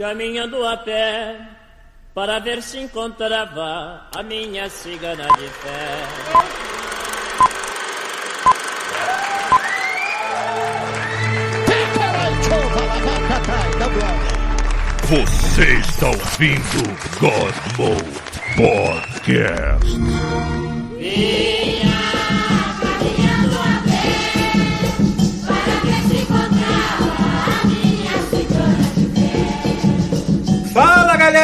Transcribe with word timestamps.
caminhando 0.00 0.66
a 0.66 0.78
pé, 0.78 1.36
para 2.14 2.38
ver 2.38 2.62
se 2.62 2.78
encontrava 2.78 4.08
a 4.16 4.22
minha 4.22 4.66
cigana 4.70 5.28
de 5.38 5.46
fé. 5.46 6.06
Você 15.10 15.74
está 15.80 16.06
ouvindo 16.06 16.82
God 17.20 17.54
Mode 17.76 18.30
Podcast. 18.56 20.00
Fala 24.96 25.19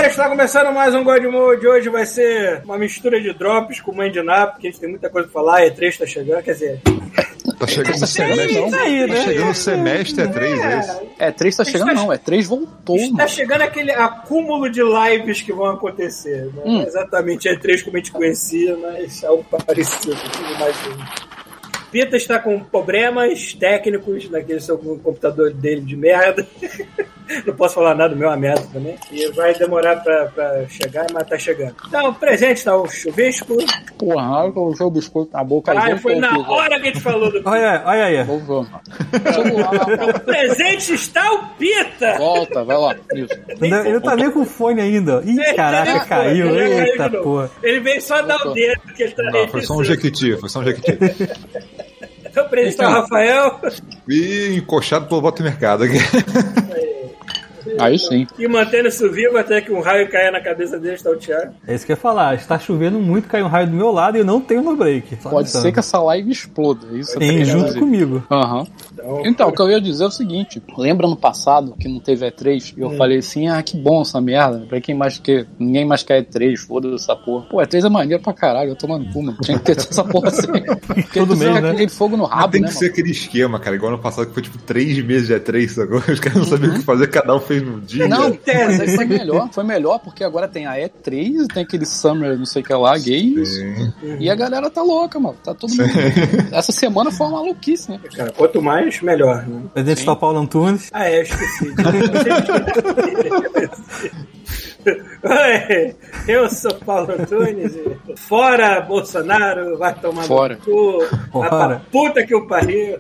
galera, 0.07 0.11
está 0.11 0.29
começando 0.29 0.73
mais 0.73 0.95
um 0.95 1.03
God 1.05 1.25
Mode. 1.25 1.67
Hoje 1.67 1.89
vai 1.89 2.07
ser 2.07 2.63
uma 2.65 2.79
mistura 2.79 3.21
de 3.21 3.33
drops 3.33 3.81
com 3.81 3.93
mãe 3.93 4.11
de 4.11 4.23
nap, 4.23 4.53
porque 4.53 4.69
a 4.69 4.71
gente 4.71 4.81
tem 4.81 4.89
muita 4.91 5.09
coisa 5.11 5.29
pra 5.29 5.41
falar. 5.41 5.63
E3 5.63 5.83
está 5.89 6.07
chegando, 6.07 6.43
quer 6.43 6.53
dizer, 6.53 6.81
Tá 7.59 7.67
chegando 7.67 8.03
o 8.03 8.07
semestre. 8.07 8.67
Isso 8.67 8.77
aí, 8.77 9.01
Tá 9.07 9.15
né? 9.15 9.25
chegando 9.25 9.51
o 9.51 9.55
semestre, 9.55 10.23
é 10.23 10.27
três, 10.27 10.61
é 10.61 10.79
isso? 10.79 11.03
É, 11.19 11.31
3 11.31 11.57
tá 11.57 11.65
chegando, 11.65 11.95
não. 11.95 12.13
É 12.13 12.19
3 12.19 12.47
voltou, 12.47 12.97
está 12.97 13.17
mano. 13.17 13.29
chegando 13.29 13.63
aquele 13.63 13.93
acúmulo 13.93 14.69
de 14.71 14.83
lives 14.83 15.43
que 15.43 15.53
vão 15.53 15.67
acontecer. 15.67 16.47
Né? 16.55 16.63
Não 16.65 16.81
é 16.83 16.85
Exatamente, 16.87 17.49
é 17.49 17.57
E3 17.57 17.83
como 17.85 17.97
a 17.97 18.01
gente 18.01 18.13
conhecia, 18.13 18.77
mas 18.77 19.23
é 19.23 19.27
algo 19.27 19.45
parecido. 19.45 20.15
tudo 20.17 20.59
mais 20.59 20.77
um. 20.87 21.36
Pita 21.97 22.15
está 22.15 22.39
com 22.39 22.61
problemas 22.61 23.55
técnicos 23.55 24.29
naquele 24.29 24.61
seu 24.61 24.77
computador 24.77 25.51
dele 25.51 25.81
de 25.81 25.97
merda. 25.97 26.47
Não 27.45 27.57
posso 27.57 27.75
falar 27.75 27.95
nada, 27.95 28.15
o 28.15 28.17
meu 28.17 28.29
é 28.29 28.31
uma 28.31 28.37
merda 28.37 28.63
também. 28.73 28.95
E 29.11 29.27
vai 29.33 29.53
demorar 29.55 29.97
pra, 29.97 30.27
pra 30.27 30.69
chegar, 30.69 31.07
mas 31.13 31.27
tá 31.27 31.37
chegando. 31.37 31.75
Então, 31.89 32.15
presente 32.15 32.59
está 32.59 32.77
o 32.77 32.87
chuvisco. 32.89 33.57
Porra, 33.99 34.23
na 34.23 34.39
hora 34.43 34.53
que 34.53 34.59
eu 34.59 34.87
o 34.87 34.91
biscoito 34.91 35.33
na 35.33 35.43
boca, 35.43 35.73
aí 35.73 35.77
Caralho, 35.77 35.97
voltou 35.97 36.13
foi 36.13 36.21
na 36.21 36.29
aqui, 36.29 36.51
hora 36.51 36.81
que 36.81 36.89
a 36.89 36.93
gente 36.93 37.01
falou 37.01 37.33
do 37.33 37.43
Olha, 37.49 37.83
olha 37.85 38.05
aí. 38.05 38.23
Voltou. 38.25 38.67
Chegou 39.35 39.59
lá, 39.59 40.19
presente 40.21 40.95
está 40.95 41.33
o 41.33 41.47
Pita! 41.57 42.17
volta, 42.19 42.63
vai 42.63 42.77
lá. 42.77 42.95
Isso. 43.15 43.35
Ainda- 43.61 43.89
Ele 43.89 44.01
tá 44.01 44.15
nem 44.15 44.31
com 44.31 44.45
fone 44.45 44.81
ainda. 44.83 45.21
Ih, 45.25 45.55
caraca, 45.57 46.05
caiu. 46.07 46.47
Ele 46.51 46.59
caiu 46.59 46.85
de 46.85 46.91
Eita 46.91 47.09
novo. 47.09 47.25
porra. 47.25 47.51
Ele 47.63 47.81
veio 47.81 48.01
só 48.03 48.23
dar 48.23 48.37
o 48.47 48.53
dedo, 48.53 48.81
porque 48.83 49.03
ele 49.03 49.13
tá 49.13 49.23
Não, 49.33 49.49
foi 49.49 49.63
só 49.63 49.75
um 49.75 49.83
jequiti, 49.83 50.37
foi 50.37 50.49
só 50.49 50.61
um 50.61 50.65
jequiti. 50.65 50.97
Então, 52.75 52.91
o 52.91 52.95
Rafael. 52.95 53.61
E 54.09 54.55
encoxado 54.57 55.07
pelo 55.07 55.21
voto 55.21 55.43
mercado 55.43 55.85
aqui. 55.85 55.99
Aí 57.79 57.99
sim. 57.99 58.27
E 58.39 58.47
mantendo-se 58.49 59.09
vivo 59.09 59.37
até 59.39 59.61
que 59.61 59.73
um 59.73 59.81
raio 59.81 60.09
caia 60.11 60.31
na 60.31 60.41
cabeça 60.41 60.79
dele, 60.79 60.95
está 60.95 61.11
o 61.11 61.17
Thiago. 61.17 61.53
É 61.67 61.75
isso 61.75 61.85
que 61.87 61.93
eu 61.93 61.97
ia 61.97 62.01
falar. 62.01 62.35
Está 62.35 62.59
chovendo 62.59 62.99
muito, 62.99 63.29
caiu 63.29 63.47
um 63.47 63.49
raio 63.49 63.67
do 63.69 63.75
meu 63.77 63.91
lado 63.91 64.17
e 64.17 64.21
eu 64.21 64.25
não 64.25 64.41
tenho 64.41 64.63
no 64.63 64.77
break. 64.77 65.17
Pode 65.17 65.49
ser 65.51 65.73
que 65.73 65.79
essa 65.79 65.99
live 65.99 66.31
exploda. 66.31 66.87
Isso 66.97 67.15
eu 67.17 67.19
Tem 67.21 67.45
junto 67.45 67.67
dizer. 67.67 67.79
comigo. 67.79 68.25
Aham. 68.31 68.67
Então, 69.25 69.49
o 69.49 69.53
que 69.53 69.61
eu 69.63 69.71
ia 69.71 69.81
dizer 69.81 70.05
é 70.05 70.07
o 70.07 70.11
seguinte: 70.11 70.63
lembra 70.77 71.07
no 71.07 71.17
passado 71.17 71.77
que 71.79 71.89
não 71.89 72.01
teve 72.01 72.27
E3? 72.27 72.75
E 72.77 72.81
eu 72.81 72.89
Hum. 72.89 72.97
falei 72.97 73.19
assim: 73.19 73.49
ah, 73.49 73.63
que 73.63 73.77
bom 73.77 74.03
essa 74.03 74.21
merda. 74.21 74.65
Pra 74.69 74.81
quem 74.81 74.95
mais 74.95 75.19
quer, 75.19 75.47
ninguém 75.59 75.85
mais 75.85 76.03
quer 76.03 76.23
E3, 76.25 76.57
foda-se 76.57 76.95
essa 77.05 77.15
porra. 77.17 77.47
Pô, 77.51 77.59
E3 77.59 77.85
é 77.85 77.89
maneiro 77.89 78.23
pra 78.23 78.33
caralho, 78.33 78.71
eu 78.71 78.77
tô 78.77 78.87
no 78.87 79.05
cu, 79.13 79.23
mano. 79.23 79.37
Tinha 79.43 79.59
que 79.59 79.65
ter 79.65 79.77
essa 79.79 80.05
porra 80.05 80.29
assim. 80.29 80.47
Porque 80.87 81.19
Todo 81.21 81.37
mês, 81.37 81.53
né? 81.63 81.71
aquele 81.71 81.89
fogo 81.89 82.17
no 82.17 82.25
Mas 82.25 82.33
rabo, 82.33 82.53
tem 82.53 82.61
né, 82.63 82.69
que 82.69 82.75
mano? 82.75 82.85
ser 82.87 82.91
aquele 82.93 83.11
esquema, 83.11 83.59
cara, 83.61 83.77
igual 83.77 83.93
ano 83.93 84.03
passado 84.03 84.27
que 84.29 84.35
foi 84.35 84.43
tipo 84.43 84.59
três 84.59 84.99
meses 85.05 85.29
de 85.29 85.35
E3, 85.35 85.69
sacou? 85.69 85.99
Os 86.09 86.21
caras 86.21 86.39
não 86.39 86.45
sabiam 86.45 86.73
o 86.73 86.79
que 86.79 86.83
fazer, 86.85 87.07
cada 87.09 87.35
um 87.35 87.41
fez 87.41 87.56
num 87.61 87.81
dia. 87.81 88.09
Não, 88.09 88.37
mas 88.47 88.81
aí 88.81 88.95
foi 88.95 89.05
melhor. 89.05 89.49
Foi 89.53 89.65
melhor 89.65 89.99
porque 89.99 90.25
agora 90.25 90.49
tem 90.49 90.67
a 90.67 90.75
E3, 90.75 91.47
tem 91.53 91.63
aquele 91.63 91.87
Summer, 91.87 92.37
não 92.39 92.47
sei 92.47 92.63
o 92.63 92.65
que 92.65 92.75
lá, 92.75 92.97
games. 92.99 93.57
Sim. 93.57 93.93
E 94.19 94.31
a 94.31 94.35
galera 94.35 94.71
tá 94.71 94.83
louca, 94.83 95.19
mano. 95.19 95.37
Tá 95.43 95.55
todo 95.55 95.71
mundo. 95.71 95.83
Essa 96.53 96.73
semana 96.73 97.11
foi 97.11 97.27
uma 97.27 97.43
maluquice, 97.43 97.91
né? 97.91 98.01
Cara, 98.15 98.33
quanto 98.33 98.61
mais, 98.63 99.01
melhor, 99.01 99.47
né? 99.47 99.63
Presidente 99.73 99.99
está 99.99 100.17
Paulo 100.17 100.39
Antunes. 100.39 100.91
Ah, 100.93 101.09
é, 101.09 101.19
eu 101.19 101.23
esqueci. 101.23 101.67
Oi, 104.87 105.97
eu 106.29 106.49
sou 106.49 106.73
Paulo 106.75 107.13
Antunes. 107.13 107.77
Fora 108.17 108.81
Bolsonaro, 108.81 109.77
vai 109.77 109.93
tomar 109.95 110.23
Fora. 110.25 110.55
no 110.55 110.61
cu. 110.61 110.99
Vai 111.33 111.49
Fora. 111.49 111.83
puta 111.91 112.25
que 112.25 112.35
o 112.35 112.47
pariu. 112.47 112.99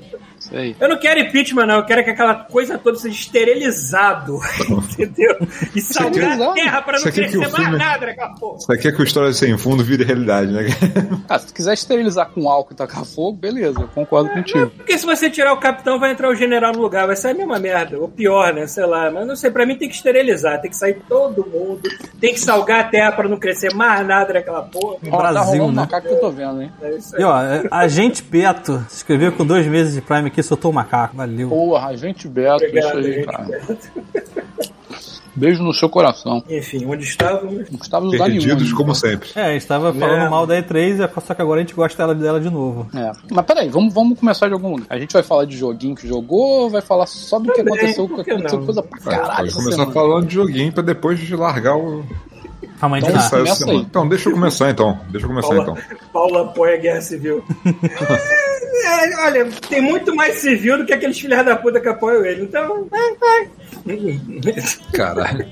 Aí. 0.52 0.76
Eu 0.80 0.88
não 0.88 0.98
quero 0.98 1.20
impeachment, 1.20 1.66
não. 1.66 1.76
Eu 1.76 1.84
quero 1.84 2.04
que 2.04 2.10
aquela 2.10 2.34
coisa 2.34 2.78
toda 2.78 2.98
seja 2.98 3.14
esterilizado. 3.14 4.38
entendeu? 4.92 5.36
E 5.74 5.80
salgar 5.80 6.06
a 6.06 6.10
Esterilizado? 6.18 6.54
terra 6.54 6.82
pra 6.82 6.98
não 6.98 7.02
crescer 7.12 7.36
o 7.36 7.40
mais 7.40 7.54
filme- 7.54 7.78
nada 7.78 8.06
naquela 8.06 8.34
porra. 8.34 8.58
Isso 8.58 8.72
aqui 8.72 8.88
é 8.88 8.92
que 8.92 9.00
o 9.00 9.04
História 9.04 9.32
Sem 9.32 9.56
Fundo 9.58 9.82
vira 9.84 10.04
realidade, 10.04 10.52
né? 10.52 10.66
Ah, 11.28 11.38
se 11.38 11.46
tu 11.48 11.54
quiser 11.54 11.74
esterilizar 11.74 12.28
com 12.30 12.48
álcool 12.48 12.72
e 12.72 12.76
tacar 12.76 13.04
fogo, 13.04 13.36
beleza, 13.36 13.80
eu 13.80 13.88
concordo 13.88 14.30
contigo. 14.30 14.70
Porque 14.76 14.96
se 14.96 15.04
você 15.04 15.28
tirar 15.28 15.52
o 15.52 15.56
capitão, 15.58 15.98
vai 15.98 16.12
entrar 16.12 16.28
o 16.28 16.34
general 16.34 16.72
no 16.72 16.80
lugar. 16.80 17.06
Vai 17.06 17.16
ser 17.16 17.28
a 17.28 17.34
mesma 17.34 17.58
merda. 17.58 17.98
Ou 17.98 18.08
pior, 18.08 18.52
né? 18.54 18.66
Sei 18.66 18.84
lá. 18.86 19.10
Mas 19.10 19.26
não 19.26 19.34
sei, 19.34 19.50
pra 19.50 19.66
mim 19.66 19.76
tem 19.76 19.88
que 19.88 19.94
esterilizar. 19.96 20.60
Tem 20.60 20.70
que 20.70 20.76
sair 20.76 21.00
todo 21.08 21.44
mundo. 21.46 21.82
Tem 22.20 22.32
que 22.32 22.40
salgar 22.40 22.80
a 22.80 22.84
terra 22.84 23.12
pra 23.12 23.28
não 23.28 23.38
crescer 23.38 23.74
mais 23.74 24.06
nada 24.06 24.34
naquela 24.34 24.62
porra. 24.62 24.96
Ó, 25.10 25.16
tá 25.22 25.32
Brasil, 25.32 25.52
rolando 25.62 25.72
né? 25.72 25.82
macaco 25.82 26.06
que 26.06 26.14
eu 26.14 26.20
tô 26.20 26.30
vendo, 26.30 26.62
hein? 26.62 26.72
É 26.82 26.90
isso 26.96 27.16
aí. 27.16 27.22
E 27.22 27.24
ó, 27.24 27.42
é, 27.42 27.64
Agente 27.70 28.22
Beto 28.22 28.84
se 28.88 28.96
inscreveu 28.96 29.32
com 29.32 29.44
dois 29.44 29.66
meses 29.66 29.94
de 29.94 30.00
Prime 30.00 30.30
aqui, 30.40 30.42
soltou 30.42 30.70
o 30.70 30.74
macaco. 30.74 31.16
Valeu. 31.16 31.48
Porra, 31.48 31.96
gente 31.96 32.28
Beto, 32.28 32.56
Obrigado, 32.64 32.98
isso 33.00 33.08
aí, 33.08 33.12
gente. 33.14 33.26
cara. 33.26 33.46
Beijo 35.38 35.62
no 35.62 35.74
seu 35.74 35.90
coração. 35.90 36.42
Enfim, 36.48 36.86
onde 36.86 37.04
estávamos? 37.04 37.70
Não 37.70 37.78
estava 37.78 38.06
usando 38.06 38.18
Perdidos 38.22 38.62
nenhum. 38.64 38.74
como 38.76 38.94
sempre. 38.94 39.28
É, 39.36 39.42
a 39.42 39.52
gente 39.52 39.66
tava 39.66 39.92
falando 39.92 40.22
É. 40.24 40.28
mal 40.30 40.46
da 40.46 40.56
E3, 40.62 41.10
só 41.20 41.34
que 41.34 41.42
agora 41.42 41.60
a 41.60 41.62
gente 41.62 41.74
gosta 41.74 41.94
dela, 41.98 42.14
dela 42.14 42.40
de 42.40 42.48
novo. 42.48 42.86
É. 42.94 43.12
Mas 43.30 43.44
peraí, 43.44 43.68
vamos, 43.68 43.92
vamos 43.92 44.18
começar 44.18 44.46
de 44.48 44.54
algum 44.54 44.70
lugar. 44.70 44.86
A 44.88 44.98
gente 44.98 45.12
vai 45.12 45.22
falar 45.22 45.44
de 45.44 45.54
joguinho 45.54 45.94
que 45.94 46.08
jogou 46.08 46.62
ou 46.62 46.70
vai 46.70 46.80
falar 46.80 47.04
só 47.04 47.38
do 47.38 47.52
que 47.52 47.58
Também, 47.62 47.74
aconteceu? 47.74 48.08
por 48.08 48.16
Que 48.18 48.24
que 48.24 48.30
aconteceu 48.30 48.58
não? 48.60 48.64
coisa 48.64 48.82
pra 48.82 48.98
caralho 48.98 49.52
começar 49.52 49.70
semana. 49.76 49.92
falando 49.92 50.26
de 50.26 50.34
joguinho 50.36 50.72
pra 50.72 50.82
depois 50.82 51.18
de 51.20 51.36
largar 51.36 51.76
o. 51.76 52.02
A 52.80 52.88
mãe 52.88 53.00
de 53.00 53.08
Então, 53.08 53.20
essa 53.20 53.30
começa 53.30 53.70
aí. 53.70 53.76
Então, 53.76 54.08
deixa 54.08 54.28
eu 54.28 54.32
começar 54.32 54.70
então. 54.70 54.98
Deixa 55.10 55.26
eu 55.26 55.30
começar 55.30 55.48
Paula, 55.48 55.62
então. 55.62 55.98
Paula 56.12 56.42
apoia 56.42 56.74
a 56.74 56.78
guerra 56.78 57.00
civil. 57.00 57.44
É, 58.86 59.16
olha, 59.24 59.48
tem 59.68 59.80
muito 59.80 60.14
mais 60.14 60.36
civil 60.36 60.78
do 60.78 60.84
que 60.86 60.92
aqueles 60.92 61.18
filhos 61.18 61.44
da 61.44 61.56
puta 61.56 61.80
que 61.80 61.88
apoiam 61.88 62.24
ele. 62.24 62.42
Então, 62.42 62.86
vai, 62.90 63.14
vai. 63.16 63.50
Caralho. 64.92 65.46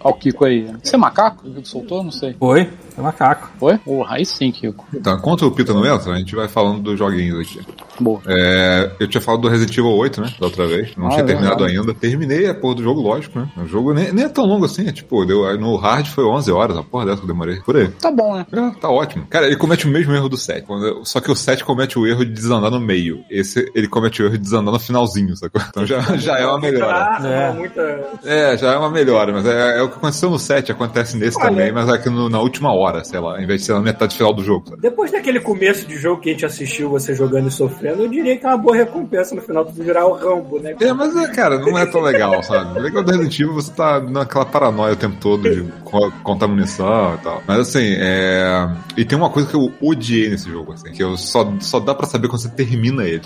Olha 0.00 0.14
o 0.14 0.18
Kiko 0.18 0.44
aí. 0.44 0.70
Você 0.82 0.96
é 0.96 0.98
macaco? 0.98 1.46
O 1.46 1.54
Kiko 1.54 1.66
soltou? 1.66 2.02
Não 2.02 2.10
sei. 2.10 2.34
Foi, 2.38 2.68
foi 2.90 3.04
macaco. 3.04 3.50
Foi? 3.58 3.78
Porra, 3.78 4.16
aí 4.16 4.26
sim, 4.26 4.50
Kiko. 4.50 4.84
Então, 4.92 5.16
enquanto 5.16 5.46
o 5.46 5.50
Pita 5.52 5.72
não 5.72 5.86
entra, 5.86 6.12
a 6.12 6.18
gente 6.18 6.34
vai 6.34 6.48
falando 6.48 6.82
dos 6.82 6.98
joguinhos 6.98 7.40
aqui. 7.40 7.60
Boa. 8.00 8.20
É, 8.26 8.90
eu 9.00 9.08
tinha 9.08 9.20
falado 9.20 9.42
do 9.42 9.48
Resident 9.48 9.76
Evil 9.76 9.90
8, 9.92 10.20
né? 10.20 10.34
Da 10.38 10.46
outra 10.46 10.66
vez. 10.66 10.96
Não 10.96 11.06
Ah, 11.06 11.10
tinha 11.10 11.22
é 11.22 11.26
terminado 11.26 11.58
verdade. 11.64 11.78
ainda. 11.78 11.94
Terminei 11.94 12.46
a 12.48 12.54
porra 12.54 12.74
do 12.76 12.82
jogo, 12.82 13.00
lógico, 13.00 13.38
né? 13.38 13.48
O 13.56 13.66
jogo 13.66 13.92
nem, 13.94 14.12
nem 14.12 14.24
é 14.24 14.28
tão 14.28 14.44
longo 14.44 14.64
assim. 14.64 14.88
É 14.88 14.92
tipo, 14.92 15.24
deu, 15.24 15.58
no 15.58 15.76
hard 15.76 16.06
foi 16.06 16.24
11 16.24 16.50
horas. 16.50 16.76
A 16.76 16.82
porra 16.82 17.06
dessa 17.06 17.18
que 17.18 17.24
eu 17.24 17.28
demorei. 17.28 17.60
Por 17.60 17.76
aí. 17.76 17.88
Tá 17.88 18.10
bom, 18.10 18.34
né? 18.36 18.46
É, 18.52 18.70
tá 18.80 18.90
ótimo. 18.90 19.26
Cara, 19.28 19.46
ele 19.46 19.56
comete 19.56 19.86
o 19.86 19.90
mesmo 19.90 20.12
erro 20.14 20.28
do 20.28 20.36
7. 20.36 20.66
Quando- 20.66 21.04
Só 21.04 21.20
que 21.20 21.30
o 21.30 21.34
7 21.36 21.64
comete 21.64 21.98
o 21.98 22.06
erro 22.06 22.24
de 22.24 22.32
desandar 22.32 22.70
no 22.70 22.80
meio. 22.80 23.24
Esse, 23.30 23.70
ele 23.74 23.88
comete 23.88 24.22
o 24.22 24.26
erro 24.26 24.36
de 24.36 24.42
desandar 24.42 24.72
no 24.72 24.80
finalzinho, 24.80 25.36
sacou? 25.36 25.60
Então 25.74 25.86
já, 25.86 26.00
já 26.16 26.38
é 26.38 26.46
uma 26.46 26.58
melhora. 26.60 26.94
Ah, 27.20 27.26
É. 27.26 27.52
muita. 27.52 27.80
É, 28.24 28.56
já 28.56 28.72
é 28.72 28.76
uma 28.76 28.90
melhora, 28.90 29.32
mas 29.32 29.46
é, 29.46 29.78
é 29.78 29.82
o 29.82 29.88
que 29.88 29.96
aconteceu 29.96 30.30
no 30.30 30.38
7, 30.38 30.70
acontece 30.72 31.16
nesse 31.16 31.36
Olha. 31.38 31.48
também, 31.48 31.72
mas 31.72 31.88
aqui 31.88 32.08
no- 32.10 32.28
na 32.28 32.38
última 32.40 32.72
hora, 32.72 33.02
sei 33.04 33.18
lá, 33.20 33.40
em 33.42 33.46
vez 33.46 33.60
de 33.60 33.66
ser 33.66 33.72
na 33.72 33.80
metade 33.80 34.14
final 34.16 34.32
do 34.32 34.42
jogo. 34.42 34.68
sabe? 34.70 34.80
Depois 34.82 35.10
daquele 35.10 35.40
começo 35.40 35.86
de 35.86 35.96
jogo 35.96 36.20
que 36.20 36.30
a 36.30 36.32
gente 36.32 36.46
assistiu 36.46 36.88
você 36.90 37.14
jogando 37.14 37.48
e 37.48 37.50
sofrendo, 37.50 37.83
eu 37.92 38.08
diria 38.08 38.36
que 38.36 38.44
é 38.44 38.48
uma 38.48 38.56
boa 38.58 38.76
recompensa 38.76 39.34
no 39.34 39.42
final 39.42 39.64
tu 39.64 39.72
virar 39.72 40.06
o 40.06 40.12
Rambo, 40.14 40.58
né? 40.58 40.74
É, 40.80 40.92
mas, 40.92 41.16
é, 41.16 41.26
cara, 41.28 41.58
não 41.58 41.76
é 41.78 41.84
tão 41.86 42.00
legal, 42.00 42.42
sabe? 42.42 42.80
Legal 42.80 43.02
do 43.02 43.10
Resident 43.10 43.38
Evil 43.40 43.54
você 43.54 43.72
tá 43.72 44.00
naquela 44.00 44.44
paranoia 44.46 44.92
o 44.94 44.96
tempo 44.96 45.16
todo 45.20 45.48
de 45.48 45.62
co- 45.84 46.12
contar 46.22 46.48
munição 46.48 47.14
e 47.14 47.18
tal. 47.24 47.42
Mas 47.46 47.58
assim, 47.60 47.94
é. 47.98 48.68
E 48.96 49.04
tem 49.04 49.18
uma 49.18 49.30
coisa 49.30 49.48
que 49.48 49.54
eu 49.56 49.72
odiei 49.82 50.30
nesse 50.30 50.48
jogo, 50.50 50.72
assim, 50.72 50.90
que 50.92 51.02
eu 51.02 51.16
só, 51.16 51.52
só 51.60 51.78
dá 51.80 51.94
pra 51.94 52.06
saber 52.06 52.28
quando 52.28 52.42
você 52.42 52.48
termina 52.48 53.04
ele. 53.04 53.22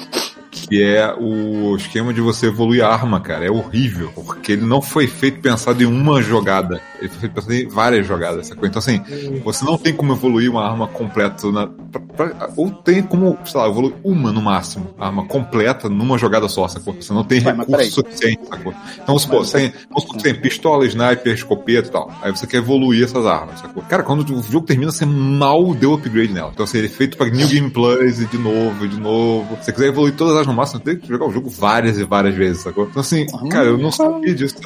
Que 0.66 0.82
é 0.82 1.14
o 1.18 1.76
esquema 1.76 2.12
de 2.12 2.20
você 2.20 2.46
evoluir 2.46 2.84
a 2.84 2.88
arma, 2.88 3.20
cara. 3.20 3.44
É 3.46 3.50
horrível, 3.50 4.10
porque 4.14 4.52
ele 4.52 4.64
não 4.64 4.80
foi 4.82 5.06
feito 5.06 5.40
pensado 5.40 5.82
em 5.82 5.86
uma 5.86 6.20
jogada. 6.22 6.80
Ele 6.98 7.08
foi 7.08 7.20
feito 7.20 7.32
pensado 7.34 7.54
em 7.54 7.68
várias 7.68 8.06
jogadas, 8.06 8.46
sacou? 8.48 8.66
Então, 8.66 8.78
assim, 8.80 9.00
você 9.44 9.64
não 9.64 9.78
tem 9.78 9.92
como 9.92 10.12
evoluir 10.12 10.50
uma 10.50 10.64
arma 10.68 10.86
completa. 10.88 11.50
Na, 11.52 11.66
pra- 11.66 12.00
pra- 12.00 12.50
ou 12.56 12.70
tem 12.70 13.02
como, 13.02 13.38
sei 13.44 13.60
lá, 13.60 13.68
evoluir 13.68 13.94
uma 14.02 14.32
no 14.32 14.42
máximo. 14.42 14.88
Arma 14.98 15.24
completa 15.26 15.88
numa 15.88 16.18
jogada 16.18 16.48
só, 16.48 16.66
sacou? 16.68 16.94
Você 16.94 17.12
não 17.12 17.24
tem 17.24 17.40
mas 17.40 17.56
recurso 17.58 17.90
suficiente, 17.92 18.40
sacou? 18.48 18.72
Então, 18.94 19.06
vamos 19.06 19.22
supor, 19.22 19.44
você 19.44 19.58
tem, 19.58 19.72
vamos 19.88 20.02
supor 20.04 20.22
tem 20.22 20.34
pistola, 20.34 20.84
sniper, 20.86 21.32
escopeta 21.34 21.88
e 21.88 21.90
tal. 21.92 22.10
Aí 22.22 22.30
você 22.32 22.46
quer 22.46 22.58
evoluir 22.58 23.04
essas 23.04 23.24
armas, 23.26 23.60
sacou? 23.60 23.82
Cara, 23.84 24.02
quando 24.02 24.28
o 24.28 24.42
jogo 24.42 24.66
termina, 24.66 24.90
você 24.90 25.04
mal 25.06 25.74
deu 25.74 25.94
upgrade 25.94 26.32
nela. 26.32 26.50
Então, 26.52 26.64
assim, 26.64 26.78
ele 26.78 26.86
é 26.88 26.90
feito 26.90 27.16
pra 27.16 27.28
New 27.28 27.46
Game 27.46 27.70
Plus 27.70 28.20
e 28.20 28.26
de 28.26 28.38
novo, 28.38 28.84
e 28.84 28.88
de 28.88 28.98
novo. 29.00 29.56
Se 29.60 29.66
você 29.66 29.72
quiser 29.72 29.88
evoluir 29.88 30.14
todas 30.14 30.36
as 30.36 30.46
no 30.48 30.54
máximo, 30.54 30.80
tem 30.80 30.96
que 30.96 31.06
jogar 31.06 31.26
o 31.26 31.32
jogo 31.32 31.48
várias 31.48 31.98
e 31.98 32.04
várias 32.04 32.34
vezes, 32.34 32.62
sacou? 32.62 32.86
Então, 32.88 33.00
assim, 33.00 33.26
cara, 33.50 33.66
eu 33.66 33.78
não 33.78 33.92
sabia 33.92 34.34
disso. 34.34 34.56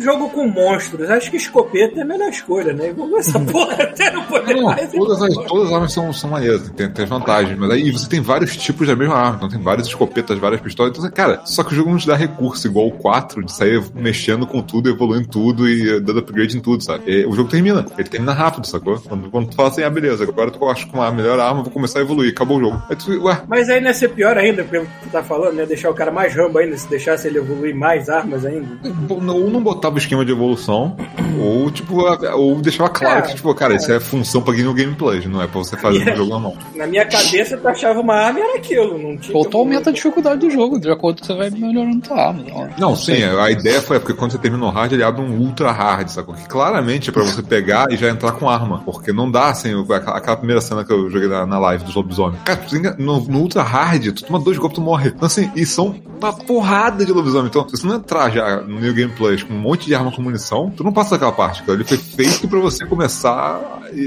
Um 0.00 0.02
jogo 0.02 0.30
com 0.30 0.48
monstros. 0.48 1.10
Acho 1.10 1.30
que 1.30 1.36
escopeta 1.36 2.00
é 2.00 2.02
a 2.02 2.06
melhor 2.06 2.30
escolha, 2.30 2.72
né? 2.72 2.92
Vamos 2.96 3.20
essa 3.20 3.38
porra 3.44 3.74
até 3.74 4.10
não 4.10 4.24
poder 4.24 4.54
Não, 4.54 4.62
mais. 4.62 4.90
todas, 4.90 5.22
as, 5.22 5.34
todas 5.46 5.66
as 5.68 5.72
armas 5.72 5.92
são, 5.92 6.12
são 6.12 6.30
maneiras, 6.30 6.70
tem, 6.70 6.90
tem 6.90 7.04
as 7.04 7.10
vantagens, 7.10 7.58
mas 7.58 7.70
aí 7.70 7.90
você 7.90 8.08
tem 8.08 8.20
vários 8.20 8.56
tipos 8.56 8.86
da 8.86 8.96
mesma 8.96 9.14
arma, 9.14 9.36
então 9.36 9.48
tem 9.48 9.60
várias 9.60 9.86
escopetas, 9.86 10.38
várias 10.38 10.60
pistolas, 10.60 10.96
então, 10.96 11.10
cara, 11.10 11.42
só 11.44 11.62
que 11.62 11.72
o 11.72 11.76
jogo 11.76 11.90
não 11.90 11.98
te 11.98 12.06
dá 12.06 12.16
recurso, 12.16 12.66
igual 12.66 12.88
o 12.88 12.92
4, 12.92 13.44
de 13.44 13.52
sair 13.52 13.82
mexendo 13.94 14.46
com 14.46 14.62
tudo, 14.62 14.88
evoluindo 14.88 15.28
tudo 15.28 15.68
e 15.68 16.00
dando 16.00 16.20
upgrade 16.20 16.56
em 16.56 16.60
tudo, 16.60 16.82
sabe? 16.82 17.04
E 17.06 17.26
o 17.26 17.32
jogo 17.32 17.50
termina, 17.50 17.84
ele 17.98 18.08
termina 18.08 18.32
rápido, 18.32 18.66
sacou? 18.66 18.98
Quando, 19.00 19.30
quando 19.30 19.48
tu 19.50 19.56
fala 19.56 19.68
assim, 19.68 19.82
ah, 19.82 19.90
beleza, 19.90 20.24
agora 20.24 20.50
eu 20.58 20.70
acho 20.70 20.86
que 20.86 20.92
com 20.92 21.02
a 21.02 21.10
melhor 21.10 21.38
arma, 21.38 21.62
vou 21.62 21.70
começar 21.70 21.98
a 21.98 22.02
evoluir, 22.02 22.32
acabou 22.32 22.58
o 22.58 22.60
jogo. 22.60 22.82
Aí 22.88 22.96
tu, 22.96 23.24
ué, 23.24 23.42
Mas 23.46 23.68
aí 23.68 23.80
não 23.80 23.88
ia 23.88 23.94
ser 23.94 24.08
pior 24.10 24.36
ainda, 24.36 24.64
pelo 24.64 24.86
que 24.86 24.92
tu 25.02 25.10
tá 25.10 25.22
falando, 25.22 25.54
né? 25.54 25.66
Deixar 25.66 25.90
o 25.90 25.94
cara 25.94 26.10
mais 26.10 26.34
rambo 26.34 26.58
ainda, 26.58 26.76
se 26.76 26.88
deixasse 26.88 27.28
ele 27.28 27.38
evoluir 27.38 27.74
mais 27.74 28.08
armas 28.08 28.44
ainda. 28.44 28.68
ou 29.08 29.20
não 29.20 29.62
botava 29.90 29.94
o 29.94 29.98
esquema 29.98 30.24
de 30.24 30.32
evolução, 30.32 30.96
ou 31.40 31.70
tipo, 31.70 32.02
ou 32.34 32.60
deixava 32.60 32.88
claro 32.88 33.18
É, 33.18 33.22
que, 33.22 33.34
tipo, 33.34 33.54
cara, 33.54 33.74
isso 33.74 33.92
é 33.92 33.98
função 33.98 34.40
pra 34.42 34.54
no 34.60 34.74
gameplay, 34.74 35.26
não 35.26 35.42
é 35.42 35.46
pra 35.46 35.58
você 35.58 35.76
fazer 35.76 36.04
no 36.10 36.16
jogo 36.16 36.30
normal. 36.30 36.54
Na 36.74 36.86
minha 36.86 37.04
cabeça, 37.04 37.56
tu 37.56 37.66
achava 37.66 38.00
uma 38.00 38.14
arma 38.14 38.38
e 38.38 38.42
era 38.42 38.56
aquilo. 38.58 38.98
Não 38.98 39.16
tinha 39.16 39.36
Ou 39.36 39.44
tu 39.44 39.56
aumenta 39.56 39.90
a 39.90 39.92
dificuldade 39.92 40.40
do 40.40 40.50
jogo, 40.50 40.78
de 40.78 40.90
acordo 40.90 41.16
com 41.16 41.20
que 41.22 41.26
você 41.26 41.34
vai 41.34 41.50
melhorando 41.50 42.00
tua 42.00 42.16
arma. 42.28 42.42
Não, 42.42 42.90
Não, 42.90 42.96
sim, 42.96 43.22
a 43.22 43.50
ideia 43.50 43.80
foi 43.80 43.98
porque 43.98 44.14
quando 44.14 44.32
você 44.32 44.38
termina 44.38 44.64
o 44.64 44.70
hard, 44.70 44.92
ele 44.92 45.02
abre 45.02 45.22
um 45.22 45.38
ultra 45.38 45.72
hard, 45.72 46.08
sacou? 46.08 46.34
Que 46.34 46.46
claramente 46.46 47.10
é 47.10 47.12
pra 47.12 47.22
você 47.22 47.42
pegar 47.42 47.90
e 47.90 47.96
já 47.96 48.10
entrar 48.10 48.32
com 48.32 48.48
arma. 48.48 48.82
Porque 48.84 49.12
não 49.12 49.30
dá, 49.30 49.48
assim, 49.48 49.70
aquela, 49.90 50.36
primeira 50.36 50.60
cena 50.60 50.84
que 50.84 50.92
eu 50.92 51.10
joguei 51.10 51.28
na, 51.28 51.46
na 51.46 51.58
live 51.58 51.84
dos 51.84 51.94
lobisomens. 51.94 52.42
Cara, 52.44 52.58
tu 52.58 52.70
tem- 52.80 52.94
no, 52.98 53.20
no 53.20 53.38
ultra 53.40 53.62
hard, 53.62 54.12
tu 54.12 54.24
toma 54.24 54.38
dois 54.38 54.58
golpes, 54.58 54.76
tu 54.76 54.80
morre. 54.82 55.08
Então, 55.08 55.26
assim, 55.26 55.50
e 55.56 55.64
são 55.64 55.94
uma 56.20 56.32
porrada 56.32 57.04
de 57.04 57.12
lobisomem. 57.12 57.46
Então, 57.46 57.66
se 57.68 57.76
você 57.78 57.86
não 57.86 57.96
entrar 57.96 58.30
já 58.30 58.60
no 58.60 58.78
new 58.80 58.92
gameplay 58.92 59.40
com 59.42 59.54
um 59.54 59.58
monte 59.58 59.79
de 59.86 59.94
arma 59.94 60.10
com 60.12 60.22
munição, 60.22 60.70
tu 60.76 60.82
não 60.84 60.92
passa 60.92 61.10
daquela 61.12 61.32
parte, 61.32 61.62
cara. 61.62 61.74
Ele 61.74 61.84
foi 61.84 61.96
feito 61.98 62.48
pra 62.48 62.58
você 62.58 62.84
começar 62.86 63.80
e 63.92 64.00